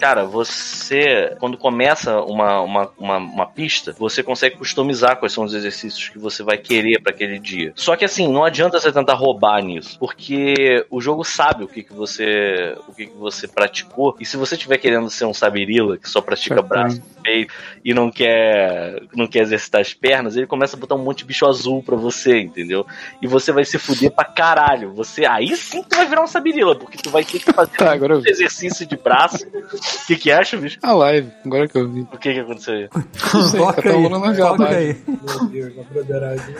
Cara, 0.00 0.24
você. 0.24 1.36
Quando 1.38 1.56
começa 1.56 2.20
uma, 2.22 2.60
uma, 2.60 2.90
uma, 2.98 3.16
uma 3.18 3.46
pista, 3.46 3.94
você 3.98 4.22
consegue 4.22 4.56
customizar 4.56 5.18
quais 5.18 5.32
são 5.32 5.44
os 5.44 5.54
exercícios 5.54 6.08
que 6.08 6.18
você 6.18 6.42
vai 6.42 6.58
querer 6.58 7.00
para 7.00 7.12
aquele 7.12 7.38
dia. 7.38 7.72
Só 7.76 7.94
que 7.96 8.04
assim, 8.04 8.28
não 8.28 8.44
adianta 8.44 8.80
você 8.80 8.90
tentar 8.90 9.14
roubar 9.14 9.62
nisso, 9.62 9.98
porque 9.98 10.84
o 10.90 11.00
jogo 11.00 11.24
sabe 11.24 11.64
o 11.64 11.68
que, 11.68 11.82
que 11.82 11.92
você 11.92 12.76
o 12.88 12.92
que, 12.92 13.06
que 13.06 13.16
você 13.16 13.46
praticou. 13.46 14.16
E 14.18 14.26
se 14.26 14.36
você 14.36 14.54
estiver 14.54 14.78
querendo 14.78 15.08
ser 15.10 15.24
um 15.24 15.34
sabirila 15.34 15.96
que 15.96 16.08
só 16.08 16.20
pratica 16.20 16.62
braço, 16.62 17.00
peito 17.22 17.52
e 17.84 17.94
não 17.94 18.10
quer 18.10 19.02
não 19.14 19.26
quer 19.26 19.40
exercitar 19.40 19.80
as 19.80 19.94
pernas, 19.94 20.36
ele 20.36 20.46
começa 20.46 20.76
a 20.76 20.80
botar 20.80 20.94
um 20.94 21.04
monte 21.12 21.18
de 21.18 21.24
bicho 21.26 21.46
azul 21.46 21.82
pra 21.82 21.96
você, 21.96 22.40
entendeu? 22.40 22.86
E 23.20 23.26
você 23.26 23.52
vai 23.52 23.64
se 23.64 23.78
fuder 23.78 24.10
pra 24.10 24.24
caralho. 24.24 24.92
Você, 24.94 25.26
aí 25.26 25.54
sim 25.56 25.82
tu 25.82 25.96
vai 25.96 26.06
virar 26.06 26.22
um 26.22 26.26
sabirila, 26.26 26.74
porque 26.74 26.98
tu 26.98 27.10
vai 27.10 27.24
ter 27.24 27.38
que 27.38 27.52
fazer 27.52 27.72
Tá, 27.76 27.92
agora 27.92 28.18
um 28.18 28.26
exercício 28.26 28.86
de 28.86 28.96
braço. 28.96 29.46
O 29.46 30.06
que 30.06 30.16
que 30.16 30.32
acha, 30.32 30.56
bicho? 30.56 30.78
A 30.82 30.92
live, 30.92 31.30
agora 31.44 31.68
que 31.68 31.78
eu 31.78 31.88
vi. 31.88 32.00
O 32.00 32.18
que 32.18 32.32
que 32.32 32.40
aconteceu 32.40 32.74
aí? 32.74 32.88
Não 33.34 33.42
sei, 33.42 33.60
Toca 33.60 33.82
tá 33.82 33.90
aí, 33.90 34.02
rolando 34.02 34.36
toca 34.36 34.68
aí. 34.68 34.96
Meu 35.06 35.48
Deus. 35.48 35.72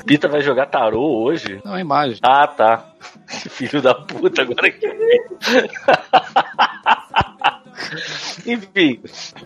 Pita 0.05 0.28
vai 0.28 0.40
jogar 0.40 0.66
tarô 0.66 1.22
hoje? 1.22 1.61
Não, 1.64 1.74
a 1.74 1.80
imagem. 1.80 2.18
Ah, 2.22 2.46
tá. 2.46 2.84
Filho 3.50 3.80
da 3.80 3.94
puta, 3.94 4.42
agora 4.42 4.70
que. 4.70 4.86
Enfim, 8.47 9.01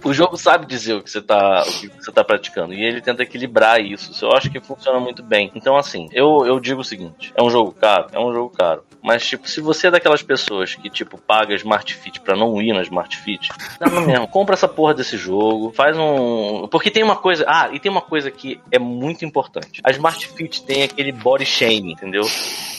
o 0.04 0.12
jogo 0.12 0.36
sabe 0.36 0.66
dizer 0.66 0.94
o 0.94 1.02
que 1.02 1.10
você 1.10 1.22
tá, 1.22 1.62
o 1.62 1.72
que 1.72 1.88
você 1.88 2.12
tá 2.12 2.24
praticando 2.24 2.74
e 2.74 2.82
ele 2.82 3.00
tenta 3.00 3.22
equilibrar 3.22 3.80
isso. 3.80 4.24
Eu 4.24 4.32
acho 4.32 4.50
que 4.50 4.60
funciona 4.60 4.98
muito 5.00 5.22
bem. 5.22 5.50
Então, 5.54 5.76
assim, 5.76 6.08
eu, 6.12 6.44
eu 6.46 6.60
digo 6.60 6.80
o 6.80 6.84
seguinte: 6.84 7.32
é 7.36 7.42
um 7.42 7.50
jogo 7.50 7.72
caro, 7.72 8.08
é 8.12 8.18
um 8.18 8.32
jogo 8.32 8.50
caro. 8.50 8.84
Mas, 9.06 9.24
tipo, 9.24 9.48
se 9.48 9.60
você 9.60 9.86
é 9.86 9.90
daquelas 9.92 10.20
pessoas 10.22 10.74
que, 10.74 10.90
tipo, 10.90 11.16
paga 11.16 11.54
Smart 11.54 11.94
Fit 11.94 12.20
pra 12.20 12.34
não 12.36 12.60
ir 12.60 12.72
na 12.72 12.82
Smart 12.82 13.16
Fit, 13.16 13.48
dá 13.78 13.86
no 13.88 14.00
mesmo. 14.00 14.26
Compra 14.26 14.54
essa 14.54 14.66
porra 14.66 14.92
desse 14.94 15.16
jogo, 15.16 15.72
faz 15.72 15.96
um. 15.96 16.66
Porque 16.68 16.90
tem 16.90 17.04
uma 17.04 17.14
coisa. 17.14 17.44
Ah, 17.46 17.68
e 17.72 17.78
tem 17.78 17.90
uma 17.90 18.00
coisa 18.02 18.30
que 18.32 18.60
é 18.72 18.78
muito 18.80 19.24
importante. 19.24 19.80
A 19.84 19.90
Smart 19.92 20.26
Fit 20.26 20.64
tem 20.64 20.82
aquele 20.82 21.12
body 21.12 21.46
shame, 21.46 21.92
entendeu? 21.92 22.22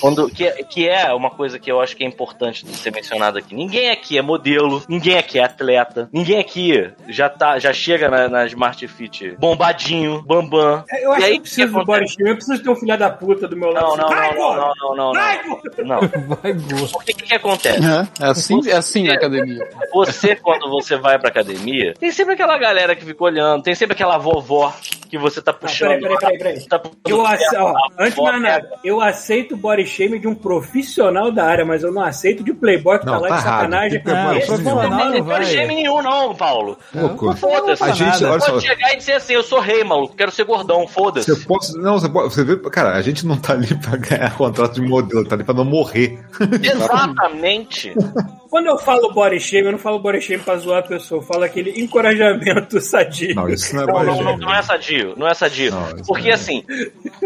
Quando, 0.01 0.29
que, 0.29 0.45
é- 0.45 0.63
que 0.63 0.87
é 0.87 1.13
uma 1.13 1.29
coisa 1.29 1.57
que 1.57 1.71
eu 1.71 1.79
acho 1.79 1.95
que 1.95 2.03
é 2.03 2.07
importante 2.07 2.65
de 2.65 2.75
ser 2.75 2.91
mencionado 2.91 3.37
aqui. 3.37 3.55
Ninguém 3.55 3.89
aqui 3.89 4.17
é 4.17 4.21
modelo, 4.21 4.83
ninguém 4.89 5.17
aqui 5.17 5.39
é 5.39 5.43
atleta, 5.45 6.09
ninguém 6.11 6.39
aqui 6.39 6.91
já 7.07 7.29
tá, 7.29 7.57
já 7.57 7.71
chega 7.71 8.09
na, 8.09 8.27
na 8.27 8.45
Smart 8.47 8.85
Fit 8.87 9.31
bombadinho, 9.39 10.21
bambam. 10.23 10.83
É, 10.91 11.05
Eu 11.05 11.13
acho 11.13 11.23
aí, 11.25 11.31
que 11.31 11.37
eu 11.37 11.41
preciso 11.41 11.67
do 11.67 11.73
que 11.73 11.79
acontece? 11.79 11.99
body 12.01 12.11
shame, 12.13 12.29
eu 12.29 12.35
preciso 12.35 12.63
ter 12.63 12.69
um 12.69 12.75
filho 12.75 12.97
da 12.97 13.09
puta 13.09 13.47
do 13.47 13.55
meu 13.55 13.69
lado. 13.71 13.87
Não, 13.87 13.95
não, 13.97 14.09
Vai, 14.09 14.35
não, 14.35 14.55
não, 14.55 14.55
não, 14.55 14.95
não, 14.95 14.95
não, 14.95 15.13
não. 15.13 16.01
Não. 16.01 16.16
Vai. 16.27 16.53
Porque 16.53 17.11
o 17.11 17.15
que, 17.15 17.23
que 17.25 17.35
acontece? 17.35 17.79
É, 17.85 18.25
é 18.25 18.29
assim, 18.29 18.59
é 18.69 18.75
assim 18.75 19.07
na 19.07 19.13
academia. 19.13 19.67
Você, 19.93 20.35
quando 20.35 20.69
você 20.69 20.95
vai 20.97 21.17
pra 21.19 21.29
academia, 21.29 21.93
tem 21.99 22.11
sempre 22.11 22.33
aquela 22.33 22.57
galera 22.57 22.95
que 22.95 23.05
fica 23.05 23.23
olhando, 23.23 23.63
tem 23.63 23.75
sempre 23.75 23.93
aquela 23.93 24.17
vovó 24.17 24.73
que 25.09 25.17
você 25.17 25.41
tá 25.41 25.51
Ah, 25.51 25.53
puxando. 25.53 25.99
peraí, 25.99 26.01
peraí, 26.01 26.17
peraí, 26.17 26.37
peraí. 26.55 26.67
Tá 26.67 26.79
puxando 26.79 26.99
Eu 27.07 27.25
ace... 27.25 27.55
ó, 27.55 27.67
a 27.69 27.89
antes 27.99 28.15
de 28.15 28.21
mais 28.21 28.41
nada, 28.41 28.69
eu 28.83 28.99
aceito 29.01 29.53
o 29.53 29.57
body 29.57 29.85
shame 29.85 30.19
de 30.19 30.27
um 30.27 30.35
profissional 30.35 31.31
da 31.31 31.45
área, 31.45 31.65
mas 31.65 31.83
eu 31.83 31.91
não 31.93 32.01
aceito 32.03 32.43
de 32.43 32.51
um 32.51 32.55
playboy 32.55 32.99
que 32.99 33.05
tá 33.05 33.11
Não, 33.13 33.21
lá 33.21 33.29
tá 33.29 33.35
de 33.37 33.41
sacanagem. 33.43 34.01
errado. 34.05 34.25
Não, 34.27 34.37
Esse 34.37 34.47
profissional 34.47 34.89
não- 34.89 34.97
não 34.97 35.11
Não 35.17 35.23
vai. 35.23 35.39
tem 35.41 35.47
shame 35.53 35.75
nenhum, 35.75 36.01
não, 36.01 36.35
Paulo. 36.35 36.77
Louco. 36.93 37.35
Foda-se. 37.35 37.83
A 37.83 37.91
gente, 37.91 38.23
olha 38.25 38.39
só, 38.39 38.51
Pode 38.51 38.65
chegar 38.65 38.93
e 38.93 38.97
dizer 38.97 39.13
assim, 39.13 39.33
eu 39.33 39.43
sou 39.43 39.59
rei, 39.59 39.83
maluco, 39.83 40.15
quero 40.15 40.31
ser 40.31 40.43
gordão, 40.43 40.87
foda-se. 40.87 41.33
você 41.33 41.45
pode, 41.45 41.71
não, 41.77 41.99
você 41.99 42.09
pode, 42.09 42.33
você 42.33 42.43
vê, 42.43 42.57
cara, 42.69 42.93
a 42.95 43.01
gente 43.01 43.25
não 43.25 43.37
tá 43.37 43.53
ali 43.53 43.73
pra 43.75 43.97
ganhar 43.97 44.35
contrato 44.35 44.73
de 44.75 44.81
modelo, 44.81 45.25
tá 45.25 45.35
ali 45.35 45.43
pra 45.43 45.53
não 45.53 45.65
morrer. 45.65 46.06
Exatamente. 46.39 47.93
Quando 48.49 48.67
eu 48.67 48.77
falo 48.77 49.11
body 49.13 49.39
shame, 49.39 49.67
eu 49.67 49.71
não 49.71 49.79
falo 49.79 49.99
body 49.99 50.21
shame 50.21 50.43
pra 50.43 50.57
zoar 50.57 50.79
a 50.79 50.87
pessoa, 50.87 51.19
eu 51.19 51.25
falo 51.25 51.43
aquele 51.43 51.81
encorajamento 51.81 52.79
sadio. 52.79 53.35
Não, 53.35 53.49
isso 53.49 53.75
não 53.75 53.83
é 53.83 53.85
Não, 53.85 53.93
body 53.93 54.05
não, 54.05 54.23
não, 54.23 54.37
não 54.37 54.53
é 54.53 54.61
sadio, 54.61 55.13
não 55.17 55.27
é 55.27 55.33
sadio. 55.33 55.71
Não, 55.71 55.95
isso 55.95 56.05
Porque 56.05 56.29
é. 56.29 56.33
assim, 56.33 56.63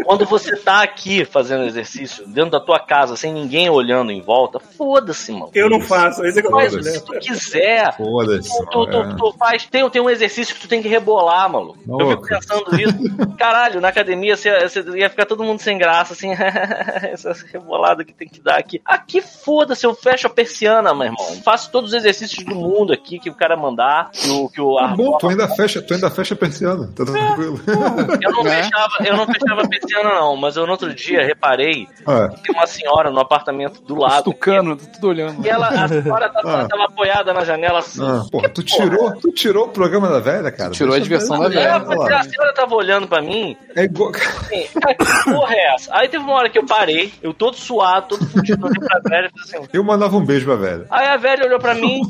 quando 0.04 0.24
você 0.24 0.56
tá 0.56 0.82
aqui 0.82 1.24
fazendo 1.24 1.64
exercício, 1.64 2.26
dentro 2.26 2.50
da 2.50 2.60
tua 2.60 2.80
casa, 2.80 3.16
sem 3.16 3.32
ninguém 3.32 3.70
olhando 3.70 4.10
em 4.10 4.20
volta, 4.20 4.58
foda-se, 4.58 5.32
mano. 5.32 5.50
Eu 5.54 5.70
não 5.70 5.80
faço, 5.80 6.24
esse 6.24 6.38
é 6.38 6.42
que 6.42 6.48
eu 6.48 6.52
o 6.52 6.82
né? 6.82 7.00
tu 7.04 7.12
quiser. 7.18 7.96
Foda-se. 7.96 8.50
Tu, 8.70 8.86
tu, 8.86 8.98
é. 8.98 9.14
tu 9.16 9.34
faz, 9.38 9.66
tem, 9.66 9.88
tem 9.90 10.02
um 10.02 10.10
exercício 10.10 10.54
que 10.54 10.60
tu 10.62 10.68
tem 10.68 10.82
que 10.82 10.88
rebolar, 10.88 11.50
maluco. 11.50 11.78
Eu 11.86 12.10
fico 12.10 12.28
pensando 12.28 12.72
nisso. 12.72 12.94
Caralho, 13.38 13.80
na 13.80 13.88
academia 13.88 14.36
você, 14.36 14.68
você 14.68 14.80
ia 14.96 15.08
ficar 15.08 15.26
todo 15.26 15.44
mundo 15.44 15.60
sem 15.60 15.78
graça, 15.78 16.12
assim, 16.14 16.32
essa 17.02 17.32
rebolada 17.52 18.04
que 18.04 18.12
tem 18.12 18.28
que 18.28 18.40
dar 18.40 18.58
aqui. 18.58 18.80
Aqui 18.84 19.20
foda-se, 19.20 19.86
eu 19.86 19.94
fecho 19.94 20.26
a 20.26 20.30
persiana, 20.30 20.94
meu 20.94 21.11
irmão. 21.12 21.42
Faço 21.42 21.70
todos 21.70 21.90
os 21.90 21.94
exercícios 21.96 22.44
do 22.44 22.54
mundo 22.54 22.92
aqui 22.92 23.18
que 23.18 23.30
o 23.30 23.34
cara 23.34 23.56
mandar, 23.56 24.10
que 24.12 24.28
o, 24.30 24.48
que 24.48 24.60
o 24.60 24.76
Tá 24.76 24.88
bom, 24.88 25.16
tu 25.18 25.28
ainda 25.28 25.48
fecha, 25.48 25.80
tu 25.82 25.94
ainda 25.94 26.10
fecha 26.10 26.34
a 26.34 26.36
persiana, 26.36 26.88
tá 26.94 27.04
tranquilo. 27.04 27.60
Eu 28.20 28.30
não, 28.32 28.42
Né? 28.44 28.62
fechava, 28.62 28.92
eu 29.04 29.16
não 29.16 29.26
fechava 29.26 29.62
a 29.62 29.68
persiana, 29.68 30.14
não, 30.14 30.36
mas 30.36 30.56
eu 30.56 30.64
no 30.66 30.72
outro 30.72 30.92
dia 30.94 31.24
reparei 31.24 31.86
Ah, 32.06 32.28
que 32.28 32.42
tem 32.42 32.54
uma 32.54 32.66
senhora 32.66 33.10
no 33.10 33.20
apartamento 33.20 33.80
do 33.82 33.94
lado. 33.96 34.24
Tucano, 34.24 34.76
tudo 34.76 35.08
olhando. 35.08 35.44
E 35.44 35.48
ela, 35.48 35.68
a 35.68 35.88
senhora 35.88 36.28
tava, 36.28 36.62
Ah. 36.62 36.68
tava 36.68 36.84
apoiada 36.84 37.32
na 37.32 37.44
janela 37.44 37.78
assim. 37.80 38.02
ah, 38.04 38.22
porra, 38.30 38.48
tu 38.48 38.62
tirou, 38.62 39.12
tu 39.20 39.30
tirou 39.32 39.66
o 39.66 39.68
programa 39.68 40.08
da 40.08 40.18
velha, 40.20 40.50
cara. 40.50 40.70
Tirou 40.70 40.92
a 40.94 40.96
Deixa 40.98 41.04
diversão 41.04 41.38
da 41.38 41.48
velha 41.48 41.78
velha. 41.78 42.02
É, 42.10 42.14
a 42.14 42.22
senhora 42.24 42.52
tava 42.54 42.74
olhando 42.74 43.06
pra 43.06 43.20
mim, 43.22 43.56
É 43.76 43.84
igual. 43.84 44.10
assim, 44.10 44.66
cara, 44.80 44.94
que 44.94 45.24
porra 45.30 45.54
é 45.54 45.74
essa? 45.74 45.90
Aí 45.94 46.08
teve 46.08 46.24
uma 46.24 46.34
hora 46.34 46.48
que 46.48 46.58
eu 46.58 46.66
parei, 46.66 47.12
eu 47.22 47.32
todo 47.32 47.56
suado, 47.56 48.08
todo 48.08 48.26
fudido, 48.26 48.66
olhei 48.66 48.80
pra 48.80 49.00
velha 49.08 49.30
e 49.34 49.40
falei 49.40 49.60
assim. 49.64 49.68
Eu 49.72 49.84
mandava 49.84 50.16
um 50.16 50.24
beijo 50.24 50.46
pra 50.46 50.56
velha. 50.56 50.86
Aí 50.90 51.01
a 51.08 51.16
velha 51.16 51.46
olhou 51.46 51.58
pra 51.58 51.74
mim, 51.74 52.02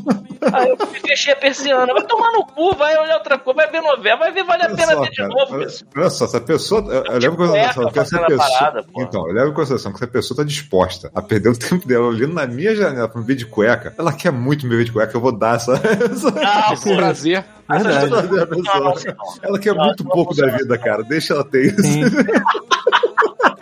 aí 0.53 0.68
eu 0.70 0.76
fechei 1.07 1.32
a 1.32 1.36
persiana. 1.36 1.93
Vai 1.93 2.05
tomar 2.05 2.32
no 2.32 2.45
cu, 2.47 2.74
vai 2.76 2.97
olhar 2.97 3.16
outra 3.16 3.38
coisa, 3.38 3.57
vai 3.62 3.70
ver 3.70 3.80
novela, 3.80 4.18
vai 4.18 4.32
ver, 4.32 4.45
vale 4.45 4.62
a 4.62 4.66
Olha 4.66 4.76
pena 4.76 4.93
só, 4.93 5.01
ver 5.01 5.11
de 5.11 5.16
cara, 5.16 5.28
novo. 5.28 5.55
olha, 5.55 5.66
olha 5.97 6.11
só, 6.11 6.26
se 6.26 6.36
a 6.36 6.40
pessoa. 6.40 6.80
Eu, 6.93 7.05
eu 7.05 7.18
levo 7.18 7.34
em 7.34 7.36
consideração 7.36 7.90
que 7.90 7.99
essa 7.99 8.26
pessoa. 8.26 8.49
parada, 8.59 8.84
então, 8.97 9.28
eu 9.28 9.34
levo 9.34 9.51
em 9.51 9.55
consideração 9.55 9.93
que 9.93 9.99
se 9.99 10.05
a 10.05 10.09
pessoa 10.09 10.36
tá 10.36 10.45
disposta 10.45 11.11
a 11.14 11.22
perder 11.22 11.49
o 11.51 11.57
tempo 11.59 11.86
dela 11.86 12.07
olhando 12.07 12.34
na 12.34 12.47
minha 12.47 12.74
janela 12.74 13.09
pra 13.09 13.20
me 13.20 13.26
ver 13.26 13.34
de 13.36 13.47
cueca, 13.47 13.95
ela 13.99 14.12
quer 14.12 14.32
muito 14.32 14.66
me 14.66 14.76
ver 14.76 14.84
de 14.84 14.93
cueca, 14.93 15.16
eu 15.16 15.20
vou 15.20 15.32
dar 15.32 15.57
essa. 15.57 15.72
essa... 15.78 16.30
Não, 16.32 16.72
Esse 16.72 16.97
prazer. 16.97 17.45
Verdade. 17.68 18.12
Ela 19.43 19.59
quer 19.59 19.74
Não, 19.74 19.84
muito 19.86 20.05
não 20.05 20.11
pouco 20.11 20.34
da 20.34 20.47
vida, 20.49 20.76
cara. 20.76 21.03
Deixa 21.03 21.32
ela 21.32 21.45
ter 21.45 21.66
isso. 21.66 21.82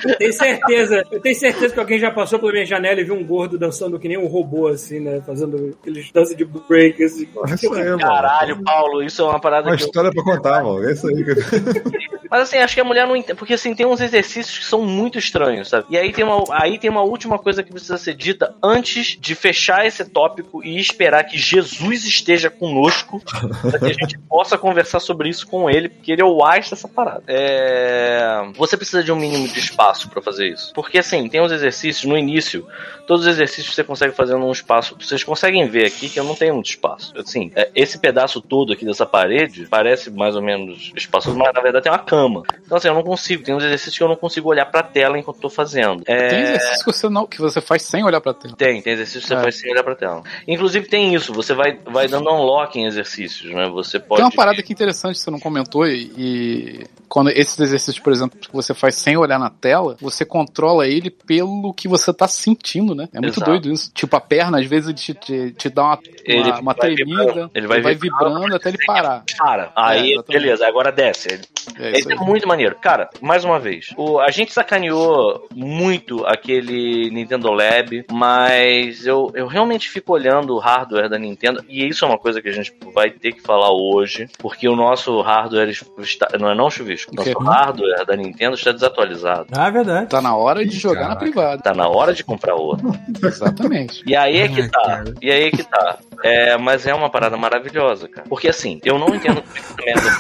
Eu 0.05 0.17
tenho 0.17 0.33
certeza, 0.33 1.05
eu 1.11 1.21
tenho 1.21 1.35
certeza 1.35 1.75
que 1.75 1.81
alguém 1.81 1.99
já 1.99 2.11
passou 2.11 2.39
pela 2.39 2.53
minha 2.53 2.67
janela 2.67 3.01
e 3.01 3.05
viu 3.05 3.15
um 3.15 3.25
gordo 3.25 3.59
dançando 3.59 3.99
que 3.99 4.09
nem 4.09 4.19
um 4.19 4.27
robô, 4.27 4.69
assim, 4.69 5.01
né? 5.01 5.21
Fazendo 5.25 5.77
aqueles 5.81 6.11
danças 6.13 6.37
de 6.37 6.45
break, 6.45 7.03
assim. 7.03 7.29
Isso 7.55 7.73
aí, 7.75 7.85
mano. 7.85 7.99
Caralho, 7.99 8.63
Paulo, 8.63 9.03
isso 9.03 9.23
é 9.23 9.25
uma 9.25 9.41
parada 9.41 9.69
Uma 9.69 9.77
que 9.77 9.83
eu 9.83 9.87
história 9.87 10.11
pra 10.11 10.25
contar, 10.25 10.63
mano. 10.63 10.87
É 10.87 10.93
isso 10.93 11.07
aí. 11.09 11.25
Mas 12.31 12.43
assim, 12.43 12.59
acho 12.59 12.75
que 12.75 12.81
a 12.81 12.85
mulher 12.85 13.07
não 13.07 13.17
entende. 13.17 13.37
Porque 13.37 13.55
assim, 13.55 13.75
tem 13.75 13.87
uns 13.87 14.01
exercícios 14.01 14.59
que 14.59 14.65
são 14.65 14.83
muito 14.83 15.19
estranhos, 15.19 15.69
sabe? 15.69 15.87
E 15.91 15.99
aí 15.99 16.13
tem 16.13 16.25
uma, 16.25 16.45
aí 16.51 16.79
tem 16.79 16.89
uma 16.89 17.03
última 17.03 17.39
coisa 17.39 17.63
que 17.63 17.73
precisa 17.73 17.99
ser 17.99 18.15
dita 18.15 18.55
antes 18.63 19.19
de 19.21 19.35
fechar 19.35 19.85
esse 19.85 20.05
tópico 20.05 20.65
e 20.65 20.79
esperar 20.79 21.25
que 21.25 21.37
Jesus 21.37 22.05
esteja 22.05 22.49
conosco 22.49 23.21
para 23.63 23.79
que 23.79 23.87
a 23.87 23.93
gente 23.93 24.19
possa 24.29 24.57
conversar 24.57 25.01
sobre 25.01 25.29
isso 25.29 25.47
com 25.47 25.69
ele, 25.69 25.89
porque 25.89 26.13
ele 26.13 26.23
é 26.23 26.25
o 26.25 26.45
ás 26.45 26.71
dessa 26.71 26.87
parada. 26.87 27.23
É... 27.27 28.43
Você 28.57 28.77
precisa 28.77 29.03
de 29.03 29.11
um 29.11 29.17
mínimo 29.17 29.49
de 29.49 29.59
espaço 29.59 30.09
para 30.09 30.23
fazer 30.23 30.49
isso. 30.49 30.73
Porque 30.73 30.99
assim, 30.99 31.29
tem 31.29 31.43
uns 31.43 31.51
exercícios 31.51 32.05
no 32.05 32.17
início, 32.17 32.67
todos 33.07 33.27
os 33.27 33.33
exercícios 33.33 33.75
você 33.75 33.83
consegue 33.83 34.15
fazer 34.15 34.37
num 34.37 34.53
espaço. 34.53 34.97
Vocês 35.01 35.25
conseguem 35.25 35.67
ver 35.67 35.87
aqui 35.87 36.09
que 36.09 36.21
eu 36.21 36.25
não 36.25 36.37
tenho 36.37 36.55
muito 36.55 36.71
espaço. 36.71 37.13
Assim, 37.19 37.51
é, 37.57 37.71
esse 37.75 37.99
pedaço 37.99 38.41
todo 38.41 38.73
aqui 38.73 38.85
dessa 38.85 39.05
parede 39.05 39.67
parece 39.69 40.11
mais 40.11 40.37
ou 40.37 40.43
menos 40.43 40.93
espaçoso, 40.95 41.37
mas 41.37 41.53
na 41.53 41.61
verdade 41.61 41.83
tem 41.83 41.93
uma 41.93 41.99
cama. 41.99 42.20
Então 42.65 42.79
assim, 42.79 42.89
eu 42.89 42.95
não 42.95 43.03
consigo. 43.03 43.43
Tem 43.43 43.55
uns 43.55 43.63
exercícios 43.65 43.97
que 43.97 44.03
eu 44.03 44.09
não 44.09 44.17
consigo 44.17 44.49
olhar 44.49 44.67
pra 44.67 44.83
tela 44.83 45.19
enquanto 45.19 45.41
tô 45.41 45.51
fazendo. 45.51 46.03
É... 46.07 46.29
Tem 46.29 46.41
exercício 46.43 46.85
que 46.85 46.93
você, 46.93 47.09
não, 47.09 47.27
que 47.27 47.39
você 47.41 47.61
faz 47.61 47.83
sem 47.83 48.05
olhar 48.05 48.21
pra 48.21 48.35
tela. 48.35 48.55
Tem, 48.57 48.83
tem 48.83 48.93
exercício 48.93 49.23
que 49.23 49.29
você 49.29 49.35
É. 49.35 49.41
faz 49.41 49.59
sem 49.59 49.71
olhar 49.73 49.83
pra 49.83 49.95
tela. 49.95 50.23
Inclusive 50.47 50.87
tem 50.89 51.15
isso, 51.15 51.33
você 51.33 51.55
vai, 51.55 51.79
vai 51.87 52.09
dando 52.09 52.31
unlock 52.31 52.79
em 52.79 52.87
exercícios, 52.87 53.53
né? 53.53 53.69
Você 53.71 53.99
pode. 53.99 54.21
Tem 54.21 54.25
uma 54.25 54.35
parada 54.37 54.63
que 54.63 54.73
é 54.73 54.75
interessante, 54.75 55.19
você 55.19 55.31
não 55.31 55.41
comentou, 55.41 55.87
e 55.87 56.85
quando 57.11 57.29
esses 57.31 57.59
exercícios, 57.59 57.99
por 57.99 58.13
exemplo, 58.13 58.39
que 58.39 58.53
você 58.53 58.73
faz 58.73 58.95
sem 58.95 59.17
olhar 59.17 59.39
na 59.39 59.51
tela, 59.51 59.97
você 60.01 60.25
controla 60.25 60.87
ele 60.87 61.11
pelo 61.11 61.75
que 61.75 61.89
você 61.89 62.15
tá 62.15 62.29
sentindo, 62.29 62.95
né? 62.95 63.09
É 63.13 63.21
muito 63.21 63.37
Exato. 63.37 63.51
doido 63.51 63.73
isso. 63.73 63.91
Tipo, 63.93 64.15
a 64.15 64.21
perna, 64.21 64.61
às 64.61 64.67
vezes, 64.67 64.89
ele 64.89 64.97
te, 64.97 65.15
te, 65.15 65.51
te 65.51 65.69
dá 65.69 65.83
uma, 65.83 65.99
Ele 66.25 66.51
uma, 66.51 66.61
uma 66.61 66.73
vai 66.73 66.95
tremida, 66.95 67.51
ele 67.53 67.67
vai 67.67 67.81
vibrando, 67.95 68.35
vibrando, 68.35 68.55
até 68.55 68.69
ele 68.69 68.79
parar. 68.87 69.25
Para. 69.37 69.73
Aí, 69.75 70.15
É, 70.17 70.23
beleza, 70.33 70.67
agora 70.67 70.93
desce. 70.93 71.41
É 71.77 71.99
isso 71.99 72.13
é 72.13 72.15
muito 72.15 72.47
maneiro. 72.47 72.77
Cara, 72.77 73.11
mais 73.21 73.45
uma 73.45 73.59
vez, 73.59 73.93
o, 73.97 74.21
a 74.21 74.31
gente 74.31 74.53
sacaneou 74.53 75.49
muito 75.53 76.25
aquele 76.27 77.11
Nintendo 77.11 77.51
Lab, 77.51 78.05
mas 78.13 79.05
eu, 79.05 79.33
eu 79.35 79.49
realmente 79.49 79.91
fico 79.91 80.13
olhando 80.13 80.55
o 80.55 80.59
hardware 80.59 81.09
da 81.09 81.19
Nintendo, 81.19 81.65
e 81.69 81.89
isso 81.89 82.05
é 82.05 82.09
uma 82.09 82.19
coisa 82.19 82.41
que 82.41 82.49
a 82.49 82.53
gente 82.53 82.73
vai 82.95 83.11
ter 83.11 83.33
que 83.33 83.43
falar 83.43 83.73
hoje, 83.73 84.29
porque 84.39 84.69
o 84.69 84.77
nosso 84.77 85.21
hardware 85.21 85.71
está. 85.99 86.29
Não 86.39 86.49
é 86.49 86.55
não, 86.55 86.71
Chuvisco? 86.71 87.00
O? 87.11 87.15
Nosso 87.15 87.39
hardware 87.39 88.05
da 88.07 88.17
Nintendo 88.17 88.55
está 88.57 88.73
desatualizado. 88.73 89.47
Ah, 89.57 89.69
é 89.69 89.71
verdade. 89.71 90.07
Tá 90.09 90.21
na 90.21 90.35
hora 90.37 90.65
de 90.65 90.77
Ih, 90.77 90.81
jogar 90.81 91.01
na 91.01 91.07
caraca. 91.09 91.21
privada. 91.21 91.63
Tá 91.63 91.75
na 91.75 91.89
hora 91.89 92.13
de 92.13 92.25
comprar 92.25 92.55
outro. 92.55 92.93
Exatamente. 93.23 94.03
E 94.07 94.15
aí 94.17 94.39
é 94.39 94.49
que 94.49 94.69
tá. 94.69 94.81
cara. 94.81 95.15
E 95.21 95.31
aí 95.31 95.45
é 95.45 95.51
que 95.51 95.63
tá. 95.63 95.99
É, 96.23 96.57
mas 96.59 96.87
é 96.87 96.95
uma 96.95 97.09
parada 97.11 97.37
maravilhosa, 97.37 98.09
cara. 98.09 98.27
Porque 98.29 98.49
assim, 98.49 98.81
eu 98.85 98.99
não 98.99 99.15
entendo 99.15 99.43
merda. 99.85 100.11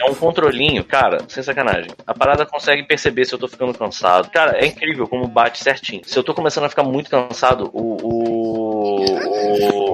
É 0.00 0.10
um 0.10 0.14
controlinho, 0.14 0.82
cara, 0.84 1.18
sem 1.28 1.40
sacanagem. 1.42 1.90
A 2.06 2.12
parada 2.12 2.44
consegue 2.44 2.82
perceber 2.82 3.24
se 3.26 3.32
eu 3.34 3.38
tô 3.38 3.46
ficando 3.46 3.72
cansado. 3.78 4.28
Cara, 4.30 4.58
é 4.58 4.66
incrível 4.66 5.06
como 5.06 5.28
bate 5.28 5.62
certinho. 5.62 6.02
Se 6.04 6.18
eu 6.18 6.24
tô 6.24 6.34
começando 6.34 6.64
a 6.64 6.68
ficar 6.68 6.82
muito 6.82 7.08
cansado, 7.08 7.70
o, 7.72 7.96
o, 8.02 9.04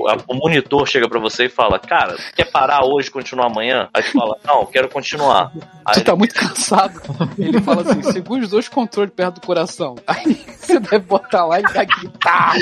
o, 0.03 0.09
a- 0.09 0.16
o 0.26 0.35
monitor 0.35 0.87
chega 0.89 1.09
pra 1.09 1.18
você 1.20 1.45
e 1.47 1.49
fala: 1.51 1.78
Cara, 1.78 2.16
quer 2.35 2.51
parar 2.51 2.85
hoje 2.85 3.09
e 3.09 3.11
continuar 3.11 3.47
amanhã? 3.47 3.89
Aí 3.93 4.03
tu 4.03 4.12
fala: 4.12 4.37
Não, 4.45 4.64
quero 4.66 4.89
continuar. 4.89 5.53
Aí 5.85 5.95
Tu 5.95 6.05
tá 6.05 6.16
muito 6.20 6.34
cansado. 6.34 7.00
Ele 7.38 7.60
fala 7.62 7.82
assim: 7.82 8.02
segura 8.12 8.42
os 8.42 8.50
dois 8.50 8.68
controles 8.68 9.12
perto 9.14 9.40
do 9.40 9.46
coração. 9.46 9.96
Aí 10.06 10.38
você 10.58 10.78
deve 10.78 11.00
botar 11.00 11.46
lá 11.46 11.58
e 11.58 11.62
vai 11.62 11.86
gritar. 11.86 12.54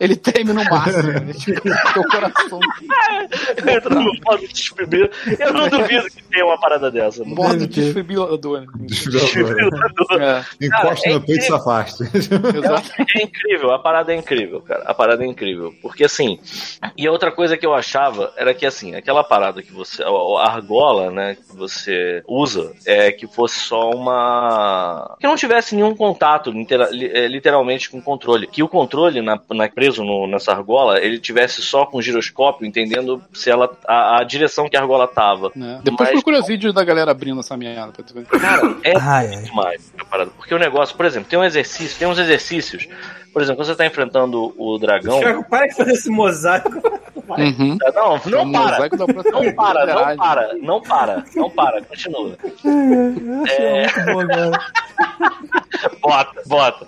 Ele 0.00 0.16
treme 0.16 0.52
no 0.52 0.64
máximo. 0.64 1.12
Né? 1.12 1.32
Tipo, 1.32 1.60
teu 1.62 2.02
coração 2.08 2.60
entra 3.58 3.94
no 3.94 4.02
modo 4.02 4.48
desfibrilador. 4.48 5.16
Eu 5.38 5.52
não 5.52 5.68
duvido 5.68 6.06
que 6.06 6.22
tenha 6.24 6.44
uma 6.44 6.58
parada 6.58 6.90
dessa. 6.90 7.24
mano. 7.24 7.36
modo 7.36 7.66
desfibrilador. 7.66 8.60
né? 8.62 8.66
Desfibrilador. 8.80 10.20
É, 10.20 10.44
Encosta 10.60 11.10
no 11.10 11.20
peito 11.20 11.42
e 11.42 11.46
se 11.46 11.52
afaste. 11.52 12.02
exato. 12.02 12.90
É 13.14 13.24
incrível, 13.24 13.72
a 13.72 13.78
parada 13.78 14.12
é 14.12 14.16
incrível, 14.16 14.60
cara. 14.62 14.84
A 14.84 14.94
parada 14.94 15.22
é 15.22 15.26
incrível. 15.26 15.74
Porque 15.82 16.04
assim. 16.04 16.38
E 16.96 17.06
a 17.06 17.12
outra 17.12 17.30
coisa 17.30 17.56
que 17.56 17.66
eu 17.66 17.74
achava 17.74 18.32
era 18.36 18.54
que 18.54 18.64
assim, 18.64 18.94
aquela 18.94 19.22
parada 19.22 19.62
que 19.62 19.72
você. 19.72 20.02
A 20.02 20.08
argola, 20.38 21.10
né, 21.10 21.36
que 21.36 21.56
você 21.56 22.22
usa, 22.26 22.72
é 22.86 23.10
que 23.12 23.26
fosse 23.26 23.58
só 23.60 23.90
uma. 23.90 25.16
Que 25.20 25.26
não 25.26 25.36
tivesse 25.36 25.74
nenhum 25.74 25.94
contato, 25.94 26.52
é, 26.52 27.26
literalmente, 27.26 27.90
com 27.90 27.98
o 27.98 28.02
controle. 28.02 28.46
Que 28.46 28.62
o 28.62 28.68
controle 28.68 29.20
na, 29.22 29.38
na- 29.50 29.68
preso 29.68 30.04
no- 30.04 30.26
nessa 30.26 30.52
argola, 30.52 30.98
ele 31.00 31.18
tivesse 31.18 31.62
só 31.62 31.86
com 31.86 31.98
o 31.98 32.02
giroscópio, 32.02 32.66
entendendo 32.66 33.22
se 33.32 33.50
ela. 33.50 33.70
a, 33.86 34.20
a 34.20 34.24
direção 34.24 34.68
que 34.68 34.76
a 34.76 34.80
argola 34.80 35.06
tava. 35.08 35.50
né? 35.54 35.80
Depois 35.82 36.08
Mas- 36.10 36.22
procura 36.22 36.42
vídeo 36.42 36.72
da 36.72 36.84
galera 36.84 37.10
abrindo 37.10 37.40
essa 37.40 37.56
merda 37.56 37.92
pra 37.92 38.04
tu 38.04 38.14
ver. 38.14 38.26
Cara, 38.26 38.76
é 38.84 38.96
Ai, 38.98 39.26
ai. 39.34 39.42
demais 39.42 39.92
parada. 40.10 40.30
Porque 40.36 40.54
o 40.54 40.58
negócio, 40.58 40.96
por 40.96 41.06
exemplo, 41.06 41.28
tem 41.28 41.38
um 41.38 41.44
exercício, 41.44 41.98
tem 41.98 42.06
uns 42.08 42.18
exercícios. 42.18 42.86
Por 43.32 43.40
exemplo, 43.40 43.58
quando 43.62 43.68
você 43.68 43.74
tá 43.76 43.86
enfrentando 43.86 44.54
o 44.58 44.76
dragão. 44.78 45.18
Thiago, 45.20 45.44
para 45.48 45.66
de 45.66 45.74
fazer 45.74 45.92
esse 45.92 46.10
mosaico. 46.10 46.70
Uhum. 47.28 47.78
Não, 47.94 48.16
É 48.16 48.20
não 48.26 48.42
um 48.42 48.52
para. 48.52 48.88
Não 48.88 49.54
para, 49.54 49.86
não 49.86 50.16
para, 50.16 50.54
não 50.54 50.82
para, 50.82 51.24
não 51.34 51.50
para, 51.50 51.82
continua. 51.82 52.36
Bom 54.06 54.20
agora. 54.20 54.50
Bota, 56.00 56.42
bota. 56.46 56.86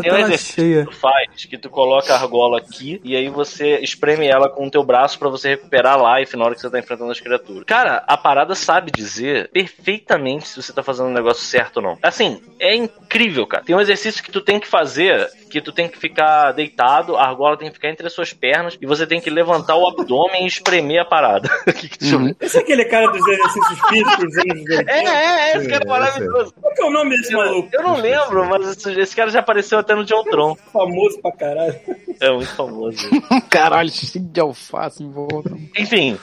Tem 0.00 0.12
um 0.12 0.18
exercício 0.18 0.54
que 0.54 0.60
cheia. 0.60 0.84
tu 0.84 0.92
faz, 0.92 1.44
que 1.44 1.58
tu 1.58 1.70
coloca 1.70 2.12
a 2.12 2.16
argola 2.16 2.58
aqui 2.58 3.00
e 3.04 3.16
aí 3.16 3.28
você 3.28 3.78
espreme 3.78 4.26
ela 4.26 4.48
com 4.48 4.66
o 4.66 4.70
teu 4.70 4.82
braço 4.82 5.18
pra 5.18 5.28
você 5.28 5.50
recuperar 5.50 5.98
a 5.98 6.18
life 6.18 6.36
na 6.36 6.44
hora 6.44 6.54
que 6.54 6.60
você 6.60 6.70
tá 6.70 6.78
enfrentando 6.78 7.10
as 7.10 7.20
criaturas. 7.20 7.64
Cara, 7.64 8.02
a 8.06 8.16
parada 8.16 8.54
sabe 8.54 8.90
dizer 8.90 9.50
perfeitamente 9.50 10.48
se 10.48 10.60
você 10.60 10.72
tá 10.72 10.82
fazendo 10.82 11.08
o 11.08 11.12
negócio 11.12 11.44
certo 11.44 11.76
ou 11.78 11.82
não. 11.82 11.98
Assim, 12.02 12.42
é 12.58 12.74
incrível, 12.74 13.46
cara. 13.46 13.64
Tem 13.64 13.74
um 13.74 13.80
exercício 13.80 14.22
que 14.22 14.32
tu 14.32 14.40
tem 14.40 14.58
que 14.58 14.66
fazer, 14.66 15.28
que 15.52 15.60
tu 15.60 15.70
tem 15.72 15.88
que 15.88 15.98
ficar 15.98 16.52
deitado, 16.52 17.16
a 17.16 17.24
argola 17.24 17.56
tem 17.56 17.68
que 17.68 17.74
ficar 17.74 17.90
entre 17.90 18.06
as 18.06 18.12
suas 18.12 18.32
pernas 18.32 18.76
e 18.80 18.86
você 18.86 19.06
tem 19.06 19.20
que 19.20 19.28
levantar 19.30 19.76
o 19.76 19.86
abdômen 19.86 20.44
e 20.44 20.46
espremer 20.46 21.02
a 21.02 21.04
parada. 21.04 21.48
Que 21.72 21.88
que 21.88 22.04
ver. 22.16 22.36
Esse 22.40 22.58
é 22.58 22.60
aquele 22.60 22.84
cara 22.84 23.08
dos 23.08 23.26
exercícios 23.26 23.80
físicos 23.88 24.24
dos 24.24 24.38
anos 24.38 24.70
80. 24.70 24.82
É, 24.92 25.04
é, 25.04 25.52
é, 25.52 25.56
esse 25.56 25.68
cara 25.68 25.82
é 25.84 25.86
É, 25.86 25.90
maravilhoso. 25.90 26.54
Qual 26.60 26.74
que 26.74 26.82
é 26.82 26.84
o 26.84 26.90
nome 26.90 27.10
desse 27.16 27.32
maluco? 27.32 27.68
Eu 27.72 27.82
não 27.82 27.96
lembro, 27.96 28.48
mas 28.48 28.86
esse, 28.86 29.16
cara 29.16 29.30
já 29.30 29.40
apareceu 29.40 29.78
até 29.78 29.94
no 29.94 30.04
John 30.04 30.22
Tron. 30.24 30.54
Famoso 30.72 31.20
pra 31.20 31.32
caralho. 31.32 31.74
É 32.20 32.30
muito 32.30 32.54
famoso. 32.54 32.98
Caralho, 33.50 33.90
cheio 33.90 34.24
de 34.24 34.40
alface 34.40 35.02
em 35.02 35.10
volta. 35.10 35.50
Enfim, 35.76 36.18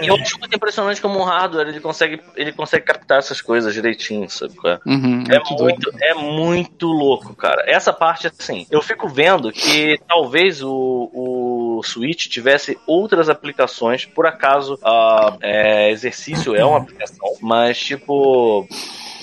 e 0.00 0.06
eu 0.06 0.14
acho 0.16 0.38
muito 0.38 0.54
impressionante 0.56 1.00
como 1.00 1.18
o 1.18 1.22
hardware 1.24 1.68
ele 1.68 1.80
consegue, 1.80 2.20
ele 2.36 2.52
consegue 2.52 2.84
captar 2.86 3.18
essas 3.18 3.40
coisas 3.40 3.74
direitinho, 3.74 4.28
sabe? 4.30 4.54
é? 4.64 4.78
Uhum, 4.86 5.24
É 5.28 5.34
muito 5.38 5.56
doido. 5.56 5.90
muito, 5.92 5.92
é 6.02 6.14
muito 6.14 6.86
louco, 6.86 7.34
cara. 7.34 7.64
Essa 7.66 7.92
parte, 7.92 8.26
assim, 8.26 8.63
eu 8.70 8.82
fico 8.82 9.08
vendo 9.08 9.52
que 9.52 9.98
talvez 10.06 10.62
o, 10.62 11.10
o 11.12 11.82
Switch 11.82 12.28
tivesse 12.28 12.78
outras 12.86 13.28
aplicações. 13.28 14.04
Por 14.04 14.26
acaso, 14.26 14.78
a 14.82 15.36
é, 15.40 15.90
exercício 15.90 16.54
é 16.54 16.64
uma 16.64 16.78
aplicação, 16.78 17.36
mas 17.40 17.78
tipo. 17.78 18.66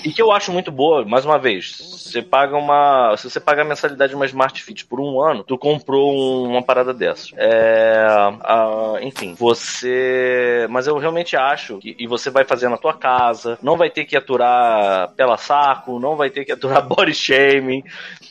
E 0.04 0.12
que 0.12 0.20
eu 0.20 0.32
acho 0.32 0.50
muito 0.52 0.70
boa, 0.72 1.04
mais 1.04 1.24
uma 1.24 1.38
vez, 1.38 1.76
você 1.80 2.20
paga 2.22 2.56
uma. 2.56 3.14
Se 3.16 3.30
você 3.30 3.38
paga 3.40 3.62
a 3.62 3.64
mensalidade 3.64 4.10
de 4.10 4.16
uma 4.16 4.26
Smart 4.26 4.62
Fit 4.62 4.84
por 4.86 5.00
um 5.00 5.20
ano, 5.20 5.44
tu 5.44 5.56
comprou 5.56 6.12
um- 6.12 6.50
uma 6.50 6.62
parada 6.62 6.92
dessas. 6.92 7.30
É, 7.36 8.04
ah, 8.42 8.94
enfim, 9.00 9.34
você. 9.34 10.66
Mas 10.70 10.86
eu 10.86 10.96
realmente 10.98 11.36
acho 11.36 11.78
que. 11.78 11.94
E 11.98 12.06
você 12.06 12.30
vai 12.30 12.44
fazer 12.44 12.68
na 12.68 12.76
tua 12.76 12.94
casa, 12.94 13.58
não 13.62 13.76
vai 13.76 13.90
ter 13.90 14.04
que 14.04 14.16
aturar 14.16 15.10
pela 15.16 15.36
saco, 15.36 15.98
não 15.98 16.16
vai 16.16 16.30
ter 16.30 16.44
que 16.44 16.52
aturar 16.52 16.82
body 16.86 17.14
shaming, 17.14 17.82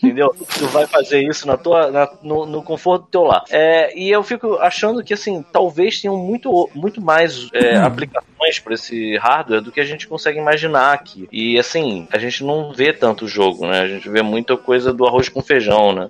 entendeu? 0.01 0.35
tu 0.57 0.67
vai 0.67 0.85
fazer 0.87 1.21
isso 1.23 1.47
na 1.47 1.57
tua, 1.57 1.89
na- 1.91 2.09
no, 2.21 2.45
no 2.45 2.63
conforto 2.63 3.03
do 3.03 3.07
teu 3.09 3.23
lar. 3.23 3.43
É, 3.49 3.97
e 3.97 4.09
eu 4.09 4.23
fico 4.23 4.55
achando 4.57 5.03
que, 5.03 5.13
assim, 5.13 5.43
talvez 5.51 6.01
tenham 6.01 6.17
muito, 6.17 6.69
muito 6.75 7.01
mais 7.01 7.49
é, 7.53 7.77
aplicações 7.77 8.30
para 8.61 8.73
esse 8.73 9.17
hardware 9.17 9.61
do 9.61 9.71
que 9.71 9.79
a 9.79 9.85
gente 9.85 10.07
consegue 10.07 10.39
imaginar 10.39 10.93
aqui. 10.93 11.27
E, 11.31 11.59
assim, 11.59 12.07
a 12.11 12.17
gente 12.17 12.43
não 12.43 12.73
vê 12.73 12.91
tanto 12.91 13.27
jogo, 13.27 13.67
né? 13.67 13.81
A 13.81 13.87
gente 13.87 14.09
vê 14.09 14.21
muita 14.21 14.57
coisa 14.57 14.91
do 14.93 15.05
arroz 15.05 15.29
com 15.29 15.41
feijão, 15.41 15.93
né? 15.93 16.09